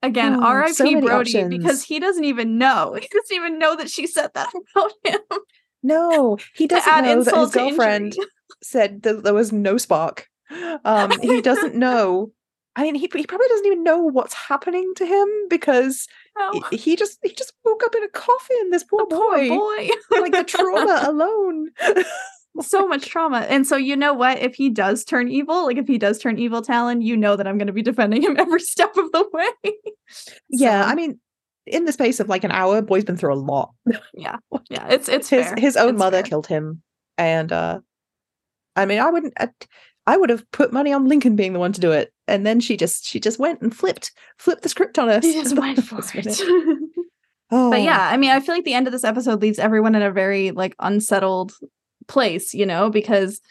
Again, 0.03 0.35
Oh, 0.37 0.43
R.I.P. 0.45 0.73
so 0.75 1.01
Brody, 1.01 1.45
because 1.49 1.83
he 1.85 2.01
doesn't 2.01 2.25
even 2.25 2.59
know. 2.59 2.95
He 3.01 3.07
doesn't 3.09 3.35
even 3.37 3.59
know 3.59 3.77
that 3.77 3.89
she 3.91 4.07
said 4.07 4.31
that 4.35 4.51
about 4.75 4.93
him. 5.05 5.21
No, 5.83 6.39
he 6.55 6.67
doesn't 6.67 7.05
know 7.05 7.23
that 7.23 7.35
his 7.37 7.51
girlfriend 7.53 8.17
said 8.63 9.03
that 9.03 9.25
there 9.25 9.35
was 9.35 9.53
no 9.53 9.77
spark. 9.79 10.29
Um, 10.85 11.13
he 11.21 11.41
doesn't 11.41 11.75
know. 11.75 12.33
I 12.75 12.83
mean, 12.85 12.95
he 12.95 13.09
he 13.15 13.27
probably 13.27 13.49
doesn't 13.49 13.67
even 13.67 13.83
know 13.85 13.99
what's 13.99 14.33
happening 14.35 14.93
to 14.97 15.05
him 15.07 15.29
because 15.51 16.07
No, 16.39 16.63
he- 16.71 16.77
he 16.79 16.97
just 16.97 17.19
he 17.23 17.33
just 17.35 17.53
woke 17.65 17.83
up 17.85 17.95
in 17.95 18.03
a 18.03 18.09
coffin. 18.09 18.71
This 18.71 18.85
poor 18.85 19.07
boy, 19.07 19.49
boy. 19.49 19.89
like 20.21 20.33
the 20.33 20.45
trauma 20.45 21.03
alone. 21.07 21.69
so 22.63 22.87
much 22.89 23.07
trauma. 23.07 23.41
And 23.41 23.67
so 23.67 23.77
you 23.77 23.95
know 23.97 24.13
what? 24.15 24.39
If 24.39 24.55
he 24.55 24.71
does 24.71 25.05
turn 25.05 25.29
evil, 25.29 25.67
like 25.67 25.77
if 25.77 25.87
he 25.87 25.99
does 25.99 26.19
turn 26.19 26.39
evil 26.39 26.63
Talon, 26.63 27.03
you 27.03 27.17
know 27.17 27.37
that 27.37 27.47
I'm 27.47 27.59
gonna 27.59 27.73
be 27.75 27.83
defending 27.83 28.23
him 28.23 28.37
every 28.39 28.61
step 28.61 28.97
of 28.97 29.13
the 29.13 29.27
way. 29.33 29.73
yeah, 30.49 30.85
I 30.87 30.95
mean, 30.95 31.19
in 31.67 31.85
the 31.85 31.93
space 31.93 32.21
of 32.21 32.29
like 32.29 32.45
an 32.45 32.53
hour, 32.53 32.81
boy's 32.83 33.05
been 33.05 33.17
through 33.19 33.35
a 33.35 33.37
lot. 33.37 33.73
yeah. 34.15 34.37
Yeah. 34.71 34.89
It's 34.89 35.09
it's 35.11 35.29
his 35.29 35.45
fair. 35.47 35.57
his 35.59 35.77
own 35.77 35.91
It's 35.91 35.99
mother 35.99 36.17
fair. 36.19 36.23
killed 36.25 36.47
him. 36.47 36.83
And 37.19 37.53
uh 37.53 37.81
I 38.77 38.87
mean 38.87 38.99
I 38.99 39.11
wouldn't 39.11 39.35
I, 39.39 39.49
I 40.07 40.17
would 40.17 40.31
have 40.31 40.51
put 40.51 40.73
money 40.73 40.93
on 40.93 41.07
Lincoln 41.07 41.37
being 41.37 41.53
the 41.53 41.59
one 41.59 41.73
to 41.73 41.81
do 41.81 41.93
it. 41.93 42.13
And 42.27 42.47
then 42.47 42.61
she 42.61 42.77
just 42.77 43.05
she 43.05 43.21
just 43.21 43.39
went 43.39 43.61
and 43.61 43.75
flipped 43.75 44.13
flipped 44.39 44.63
the 44.63 44.69
script 44.69 44.99
on 44.99 45.09
us. 45.09 45.25
Just 45.25 45.57
went 45.57 45.85
for 45.85 46.01
it. 46.15 46.41
Oh, 47.55 47.71
but 47.71 47.83
yeah, 47.83 48.09
I 48.09 48.17
mean, 48.17 48.31
I 48.31 48.41
feel 48.41 48.55
like 48.55 48.65
the 48.65 48.73
end 48.73 48.87
of 48.87 48.95
this 48.95 49.05
episode 49.05 49.43
leaves 49.43 49.59
everyone 49.59 49.95
in 49.95 50.01
a 50.01 50.11
very 50.11 50.53
like 50.53 50.75
unsettled 50.79 51.53
place, 52.09 52.55
you 52.55 52.65
know, 52.65 52.89
because 52.89 53.43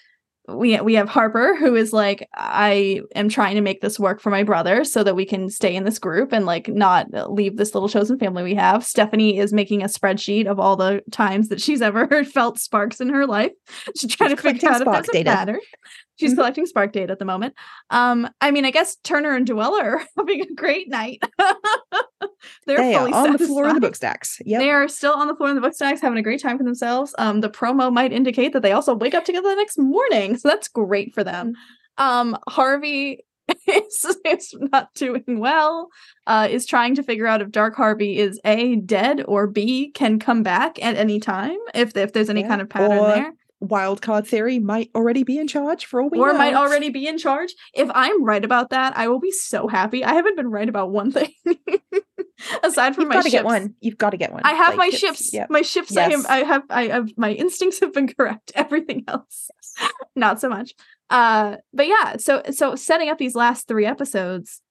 we 0.56 0.80
we 0.82 0.94
have 0.96 1.10
Harper 1.10 1.56
who 1.56 1.76
is 1.76 1.94
like, 1.94 2.28
I 2.36 3.02
am 3.16 3.30
trying 3.30 3.56
to 3.56 3.62
make 3.62 3.82
this 3.82 4.00
work 4.00 4.22
for 4.22 4.30
my 4.30 4.44
brother 4.44 4.84
so 4.84 5.04
that 5.04 5.16
we 5.16 5.26
can 5.26 5.50
stay 5.50 5.76
in 5.76 5.84
this 5.84 6.00
group 6.00 6.32
and 6.34 6.46
like 6.46 6.68
not 6.68 7.08
leave 7.32 7.58
this 7.58 7.74
little 7.74 7.90
chosen 7.90 8.18
family 8.20 8.44
we 8.44 8.56
have. 8.56 8.86
Stephanie 8.86 9.38
is 9.38 9.54
making 9.54 9.84
a 9.84 9.88
spreadsheet 9.88 10.46
of 10.48 10.60
all 10.60 10.76
the 10.76 11.02
times 11.12 11.50
that 11.50 11.62
she's 11.62 11.82
ever 11.82 12.24
felt 12.26 12.60
sparks 12.60 13.00
in 13.02 13.10
her 13.10 13.26
life. 13.26 13.52
She's 13.98 14.14
trying 14.16 14.30
She's 14.32 14.38
to 14.38 14.42
figure 14.44 14.70
out 14.70 14.76
if 14.76 14.82
spark 14.82 15.06
there's 15.06 15.10
a 15.10 15.12
data. 15.24 15.30
pattern. 15.36 15.60
She's 16.20 16.34
Mhm. 16.34 16.36
collecting 16.36 16.66
spark 16.68 16.94
data 16.94 17.12
at 17.14 17.20
the 17.20 17.26
moment. 17.26 17.56
Um, 17.90 18.30
I 18.42 18.52
mean, 18.52 18.66
I 18.66 18.72
guess 18.72 18.96
Turner 18.98 19.36
and 19.36 19.48
Duela 19.48 19.82
are 19.82 20.04
having 20.18 20.42
a 20.42 20.54
great 20.54 20.90
night. 20.90 21.22
They're 22.66 22.78
they 22.78 22.96
are 22.96 23.00
fully 23.00 23.14
on 23.14 23.34
the 23.34 23.40
floor 23.40 23.68
of 23.68 23.76
the 23.76 23.82
book 23.82 23.96
stacks. 23.96 24.40
Yep. 24.46 24.60
They 24.60 24.70
are 24.70 24.88
still 24.88 25.14
on 25.14 25.28
the 25.28 25.36
floor 25.36 25.50
in 25.50 25.56
the 25.56 25.62
book 25.62 25.74
stacks 25.74 26.02
having 26.02 26.18
a 26.18 26.24
great 26.24 26.42
time 26.42 26.58
for 26.58 26.64
themselves. 26.64 27.14
Um, 27.18 27.42
the 27.42 27.50
promo 27.50 27.92
might 27.92 28.14
indicate 28.14 28.54
that 28.54 28.62
they 28.62 28.72
also 28.72 28.94
wake 28.94 29.14
up 29.14 29.26
together 29.26 29.50
the 29.50 29.56
next 29.56 29.78
morning, 29.78 30.38
so 30.38 30.48
that's 30.48 30.68
great 30.68 31.14
for 31.14 31.24
them. 31.24 31.54
Um, 31.98 32.38
Harvey 32.48 33.26
is, 33.68 34.18
is 34.26 34.56
not 34.72 34.94
doing 34.94 35.24
well. 35.28 35.90
Uh, 36.28 36.48
is 36.50 36.66
trying 36.66 36.96
to 36.96 37.04
figure 37.04 37.28
out 37.28 37.42
if 37.42 37.52
Dark 37.52 37.76
Harvey 37.76 38.18
is 38.18 38.40
a 38.46 38.76
dead 38.78 39.24
or 39.28 39.48
b 39.48 39.92
can 39.92 40.20
come 40.20 40.44
back 40.44 40.82
at 40.84 40.96
any 40.96 41.20
time 41.20 41.58
if 41.74 41.96
if 41.98 42.14
there's 42.14 42.30
any 42.30 42.42
Yeah, 42.42 42.48
kind 42.48 42.62
of 42.62 42.70
pattern 42.70 42.98
or 42.98 43.08
there, 43.08 43.34
Wild 43.62 44.02
card 44.02 44.26
theory 44.28 44.58
might 44.58 44.90
already 44.96 45.24
be 45.24 45.38
in 45.38 45.48
charge 45.48 45.86
for 45.86 46.02
all 46.02 46.10
we 46.10 46.18
or 46.18 46.32
know. 46.34 46.38
might 46.40 46.56
already 46.56 46.90
be 46.90 47.08
in 47.08 47.18
charge. 47.20 47.54
If 47.76 47.90
I'm 47.94 48.24
right 48.24 48.44
about 48.44 48.72
that, 48.72 48.98
I 48.98 49.08
will 49.08 49.20
be 49.20 49.30
so 49.32 49.68
happy. 49.68 50.04
I 50.04 50.14
haven't 50.16 50.36
been 50.36 50.50
right 50.50 50.68
about 50.68 50.90
one 50.92 51.12
thing 51.12 51.32
aside 52.64 52.96
from 52.96 53.04
You've 53.04 53.10
my 53.10 53.16
got 53.16 53.24
to 53.26 53.30
get 53.30 53.46
one. 53.46 53.76
You've 53.80 53.98
got 53.98 54.10
to 54.12 54.18
get 54.18 54.32
one. 54.34 54.42
I 54.44 54.54
have 54.54 54.70
Like, 54.70 54.78
my 54.78 54.90
ships. 54.90 55.34
Yep. 55.34 55.50
My 55.50 55.62
ships. 55.62 55.96
I, 55.96 56.02
have, 56.02 56.12
Yes. 56.12 56.26
I 56.26 56.38
have. 56.38 56.64
I 56.70 56.88
have. 56.88 57.10
My 57.18 57.32
instincts 57.34 57.80
have 57.82 57.94
been 57.94 58.08
correct. 58.18 58.52
Everything 58.56 59.04
else, 59.08 59.50
not 60.16 60.42
so 60.42 60.50
much. 60.50 60.74
Uh, 61.10 61.58
but 61.74 61.88
yeah. 61.88 62.18
So 62.18 62.42
so 62.52 62.76
setting 62.76 63.10
up 63.10 63.18
these 63.18 63.36
last 63.36 63.68
three 63.68 63.86
episodes, 63.86 64.62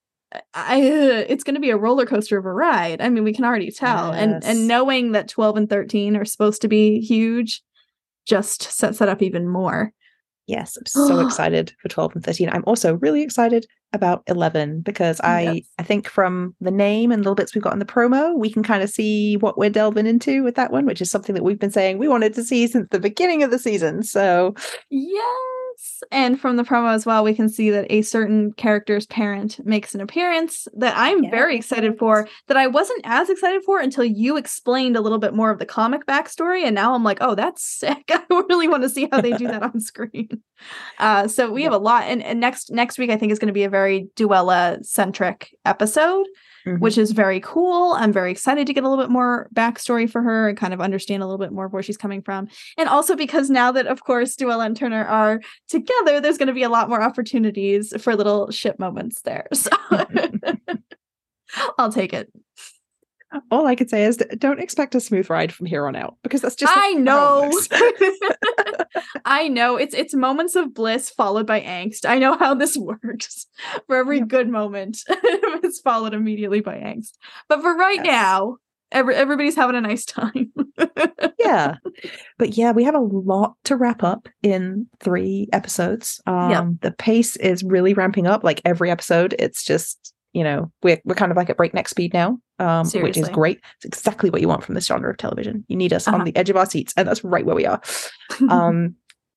I 0.54 0.80
uh, 0.80 1.24
it's 1.28 1.44
going 1.44 1.54
to 1.54 1.60
be 1.60 1.70
a 1.70 1.76
roller 1.76 2.06
coaster 2.06 2.38
of 2.38 2.44
a 2.46 2.52
ride. 2.52 3.00
I 3.00 3.08
mean, 3.08 3.24
we 3.24 3.34
can 3.34 3.44
already 3.44 3.70
tell, 3.70 4.10
and 4.12 4.44
and 4.44 4.66
knowing 4.66 5.12
that 5.12 5.28
twelve 5.28 5.56
and 5.56 5.68
thirteen 5.68 6.16
are 6.16 6.24
supposed 6.24 6.62
to 6.62 6.68
be 6.68 7.00
huge, 7.00 7.62
just 8.26 8.62
sets 8.62 8.99
that 8.99 9.08
up 9.08 9.23
even 9.23 9.49
more. 9.49 9.92
Yes, 10.47 10.76
I'm 10.76 10.86
so 10.86 11.20
excited 11.26 11.73
for 11.81 11.89
12 11.89 12.16
and 12.16 12.24
13. 12.24 12.49
I'm 12.49 12.65
also 12.66 12.94
really 12.94 13.23
excited 13.23 13.66
about 13.92 14.23
11 14.26 14.82
because 14.82 15.20
I 15.20 15.42
Yes. 15.42 15.62
I 15.78 15.82
think 15.82 16.08
from 16.08 16.55
the 16.60 16.70
name 16.70 17.12
and 17.12 17.23
little 17.23 17.34
bits 17.34 17.55
we've 17.55 17.62
got 17.62 17.73
in 17.73 17.78
the 17.78 17.84
promo, 17.84 18.36
we 18.36 18.50
can 18.50 18.62
kind 18.62 18.82
of 18.82 18.90
see 18.90 19.36
what 19.36 19.58
we're 19.58 19.70
delving 19.70 20.07
into 20.07 20.42
with 20.42 20.55
that 20.57 20.73
one, 20.73 20.86
which 20.86 21.00
is 21.00 21.10
something 21.10 21.34
that 21.34 21.44
we've 21.44 21.58
been 21.58 21.70
saying 21.70 21.99
we 21.99 22.08
wanted 22.08 22.34
to 22.34 22.44
see 22.44 22.66
since 22.66 22.89
the 22.90 23.00
beginning 23.00 23.42
of 23.42 23.50
the 23.50 23.58
season. 23.58 24.02
So, 24.02 24.55
Yes. 24.90 25.59
And 26.10 26.40
from 26.40 26.56
the 26.56 26.62
promo 26.62 26.94
as 26.94 27.06
well, 27.06 27.24
we 27.24 27.34
can 27.34 27.48
see 27.48 27.70
that 27.70 27.86
a 27.90 28.02
certain 28.02 28.52
character's 28.52 29.06
parent 29.06 29.64
makes 29.64 29.94
an 29.94 30.00
appearance 30.00 30.66
that 30.74 30.94
I'm 30.96 31.30
very 31.30 31.56
excited 31.56 31.98
for, 31.98 32.28
that 32.48 32.56
I 32.56 32.66
wasn't 32.66 33.02
as 33.04 33.30
excited 33.30 33.62
for 33.64 33.80
until 33.80 34.04
you 34.04 34.36
explained 34.36 34.96
a 34.96 35.00
little 35.00 35.18
bit 35.18 35.34
more 35.34 35.50
of 35.50 35.58
the 35.58 35.66
comic 35.66 36.06
backstory. 36.06 36.64
And 36.64 36.74
now 36.74 36.94
I'm 36.94 37.04
like, 37.04 37.18
oh, 37.20 37.34
that's 37.34 37.64
sick. 37.64 38.04
I 38.10 38.22
really 38.30 38.68
want 38.68 38.82
to 38.82 38.88
see 38.88 39.08
how 39.10 39.20
they 39.20 39.32
do 39.32 39.46
that 39.48 39.62
on 39.62 39.80
screen. 39.80 40.28
Uh, 40.98 41.26
so 41.26 41.50
we 41.50 41.62
have 41.62 41.72
a 41.72 41.78
lot. 41.78 42.02
And, 42.04 42.22
and 42.22 42.38
next 42.38 42.70
next 42.70 42.98
week, 42.98 43.08
I 43.08 43.16
think 43.16 43.32
is 43.32 43.38
going 43.38 43.46
to 43.46 43.54
be 43.54 43.64
a 43.64 43.70
very 43.70 44.08
Duela 44.14 44.84
centric 44.84 45.56
episode 45.64 46.26
which 46.64 46.94
mm-hmm. 46.94 47.00
is 47.00 47.12
very 47.12 47.40
cool. 47.40 47.94
I'm 47.94 48.12
very 48.12 48.30
excited 48.30 48.66
to 48.66 48.72
get 48.72 48.84
a 48.84 48.89
little 48.89 49.02
bit 49.02 49.10
more 49.10 49.48
backstory 49.55 50.10
for 50.10 50.22
her 50.22 50.48
and 50.48 50.58
kind 50.58 50.74
of 50.74 50.80
understand 50.80 51.22
a 51.22 51.26
little 51.26 51.39
bit 51.39 51.52
more 51.52 51.66
of 51.66 51.72
where 51.72 51.82
she's 51.82 51.97
coming 51.97 52.22
from. 52.22 52.48
And 52.76 52.89
also 52.89 53.16
because 53.16 53.50
now 53.50 53.72
that, 53.72 53.86
of 53.86 54.05
course, 54.05 54.36
Duela 54.36 54.66
and 54.66 54.76
Turner 54.76 55.05
are 55.05 55.40
together, 55.68 56.20
there's 56.20 56.39
going 56.39 56.48
to 56.48 56.55
be 56.55 56.62
a 56.62 56.68
lot 56.68 56.89
more 56.89 57.02
opportunities 57.02 57.92
for 58.02 58.16
little 58.16 58.50
ship 58.50 58.78
moments 58.78 59.22
there. 59.22 59.48
So 59.60 59.70
I'll 61.78 61.92
take 61.92 62.12
it. 62.12 62.32
All 63.50 63.67
I 63.67 63.75
could 63.76 63.91
say 63.91 64.05
is 64.05 64.17
don't 64.39 64.60
expect 64.60 64.94
a 64.94 65.00
smooth 65.00 65.31
ride 65.31 65.52
from 65.52 65.67
here 65.67 65.86
on 65.86 65.94
out 65.97 66.17
because 66.23 66.41
that's 66.41 66.57
just 66.57 66.73
I 66.76 66.92
not 66.94 67.12
how 67.12 67.49
it 67.50 67.70
know. 67.70 68.84
I 69.25 69.49
know 69.49 69.76
it's 69.76 69.94
it's 69.94 70.15
moments 70.15 70.57
of 70.57 70.75
bliss 70.75 71.10
followed 71.10 71.47
by 71.47 71.60
angst. 71.60 72.09
I 72.09 72.18
know 72.18 72.36
how 72.36 72.55
this 72.55 72.76
works. 73.05 73.47
For 73.86 73.97
every 73.97 74.18
Yep. 74.18 74.28
good 74.28 74.49
moment, 74.49 74.99
it's 75.09 75.81
followed 75.81 76.15
immediately 76.15 76.60
by 76.60 76.76
angst. 76.76 77.12
But 77.49 77.60
for 77.62 77.75
right 77.76 77.97
Yes. 77.97 78.07
now, 78.07 78.57
every, 78.92 79.15
everybody's 79.15 79.57
having 79.57 79.76
a 79.76 79.81
nice 79.81 80.05
time. 80.05 80.52
yeah 81.39 81.76
but 82.39 82.57
yeah 82.57 82.73
we 82.73 82.84
have 82.84 82.94
a 82.94 82.99
lot 83.00 83.55
to 83.65 83.76
wrap 83.76 84.02
up 84.02 84.28
in 84.42 84.86
three 85.00 85.49
episodes 85.52 86.20
um 86.26 86.50
Yep. 86.50 86.65
the 86.83 86.91
pace 86.92 87.36
is 87.36 87.62
really 87.62 87.94
ramping 87.94 88.26
up 88.26 88.42
like 88.44 88.60
every 88.65 88.91
episode 88.91 89.34
it's 89.39 89.65
just 89.65 90.12
you 90.33 90.44
know 90.44 90.70
we're, 90.83 91.00
we're 91.05 91.15
kind 91.15 91.31
of 91.33 91.36
like 91.36 91.50
at 91.50 91.57
breakneck 91.57 91.89
speed 91.89 92.12
now 92.15 92.39
um 92.59 92.86
which 93.02 93.17
is 93.17 93.28
great. 93.34 93.60
It's 93.76 93.84
exactly 93.84 94.31
what 94.31 94.41
you 94.41 94.49
want 94.49 94.62
from 94.65 94.75
this 94.75 94.86
genre 94.86 95.10
of 95.10 95.17
television. 95.17 95.65
You 95.68 95.76
need 95.76 95.92
us 95.92 96.07
Uh-huh. 96.07 96.18
on 96.18 96.25
the 96.25 96.36
edge 96.36 96.50
of 96.50 96.57
our 96.57 96.67
seats 96.67 96.92
and 96.97 97.09
that's 97.09 97.25
right 97.25 97.44
where 97.44 97.57
we 97.57 97.67
are. 97.67 97.81
Um 98.49 98.97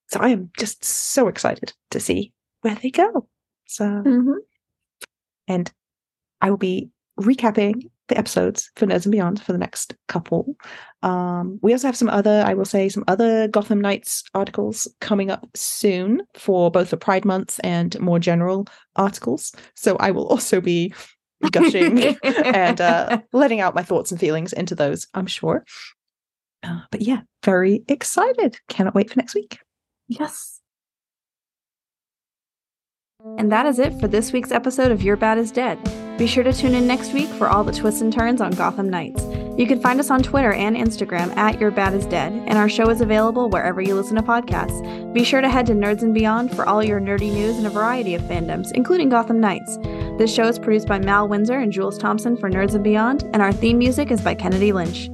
so 0.10 0.20
i 0.20 0.30
am 0.30 0.52
just 0.60 0.84
so 0.86 1.28
excited 1.28 1.74
to 1.92 2.00
see 2.00 2.32
where 2.62 2.76
they 2.76 2.92
go. 2.92 3.28
So 3.66 3.86
Mhm. 3.86 4.36
and 5.48 5.72
I 6.42 6.50
will 6.50 6.58
be 6.58 6.90
recapping 7.20 7.90
the 8.08 8.18
episodes 8.18 8.70
for 8.76 8.86
Nerds 8.86 9.06
and 9.06 9.12
Beyond 9.12 9.42
for 9.42 9.52
the 9.54 9.58
next 9.58 9.96
couple. 10.08 10.56
Um, 11.02 11.60
we 11.62 11.72
also 11.72 11.88
have 11.88 11.98
some 11.98 12.10
other, 12.10 12.44
I 12.46 12.54
will 12.54 12.66
say, 12.66 12.90
some 12.90 13.04
other 13.08 13.48
Gotham 13.48 13.80
Knights 13.82 14.24
articles 14.34 14.88
coming 15.00 15.32
up 15.32 15.48
soon 15.56 16.22
for 16.36 16.70
both 16.70 16.90
the 16.90 16.98
Pride 16.98 17.26
Month 17.26 17.60
and 17.64 18.00
more 18.00 18.20
general 18.20 18.68
articles. 18.96 19.54
So 19.76 19.96
I 19.98 20.12
will 20.12 20.28
also 20.28 20.60
be 20.62 20.94
gushing 21.52 22.18
and 22.24 22.80
uh, 22.80 23.20
letting 23.32 23.60
out 23.60 23.76
my 23.76 23.84
thoughts 23.84 24.12
and 24.12 24.20
feelings 24.20 24.54
into 24.54 24.76
those, 24.76 25.08
I'm 25.14 25.28
sure. 25.28 25.66
Uh, 26.64 26.82
but 26.92 27.02
yeah, 27.02 27.22
very 27.44 27.84
excited. 27.88 28.58
Cannot 28.70 28.96
wait 28.96 29.10
for 29.12 29.20
next 29.20 29.36
week. 29.36 29.60
Yes. 30.08 30.62
And 33.38 33.52
that 33.52 33.66
is 33.66 33.80
it 33.80 33.98
for 34.00 34.08
this 34.08 34.34
week's 34.34 34.52
episode 34.52 34.92
of 34.92 35.02
Your 35.02 35.16
Bat 35.16 35.38
is 35.38 35.52
Dead. 35.52 35.80
Be 36.18 36.28
sure 36.28 36.44
to 36.44 36.52
tune 36.52 36.76
in 36.76 36.86
next 36.86 37.14
week 37.14 37.30
for 37.30 37.48
all 37.48 37.64
the 37.64 37.72
twists 37.72 38.02
and 38.02 38.12
turns 38.12 38.42
on 38.42 38.52
Gotham 38.52 38.90
Knights. 38.90 39.24
You 39.58 39.66
can 39.66 39.80
find 39.80 40.00
us 40.00 40.10
on 40.10 40.22
Twitter 40.22 40.52
and 40.52 40.76
Instagram 40.76 41.36
at 41.38 41.60
Your 41.60 41.72
Bat 41.72 41.94
is 41.94 42.06
Dead, 42.06 42.34
and 42.34 42.58
our 42.58 42.68
show 42.68 42.90
is 42.90 43.02
available 43.02 43.50
wherever 43.50 43.82
you 43.82 43.96
listen 43.96 44.18
to 44.18 44.22
podcasts. 44.22 45.14
Be 45.14 45.24
sure 45.24 45.42
to 45.42 45.50
head 45.50 45.66
to 45.68 45.74
Nerds 45.74 46.02
and 46.02 46.14
Beyond 46.14 46.54
for 46.56 46.66
all 46.66 46.84
your 46.84 47.00
nerdy 47.00 47.32
news 47.32 47.58
and 47.58 47.66
a 47.66 47.70
variety 47.70 48.14
of 48.14 48.22
fandoms, 48.24 48.72
including 48.74 49.10
Gotham 49.10 49.40
Knights. 49.40 49.78
This 50.18 50.34
show 50.34 50.48
is 50.48 50.60
produced 50.60 50.88
by 50.88 51.00
Mal 51.00 51.28
Windsor 51.28 51.60
and 51.60 51.72
Jules 51.72 51.98
Thompson 51.98 52.36
for 52.36 52.50
Nerds 52.50 52.76
and 52.76 52.84
Beyond, 52.84 53.24
and 53.34 53.42
our 53.42 53.54
theme 53.54 53.78
music 53.78 54.12
is 54.12 54.22
by 54.22 54.36
Kenedi 54.36 54.74
Lynch. 54.74 55.10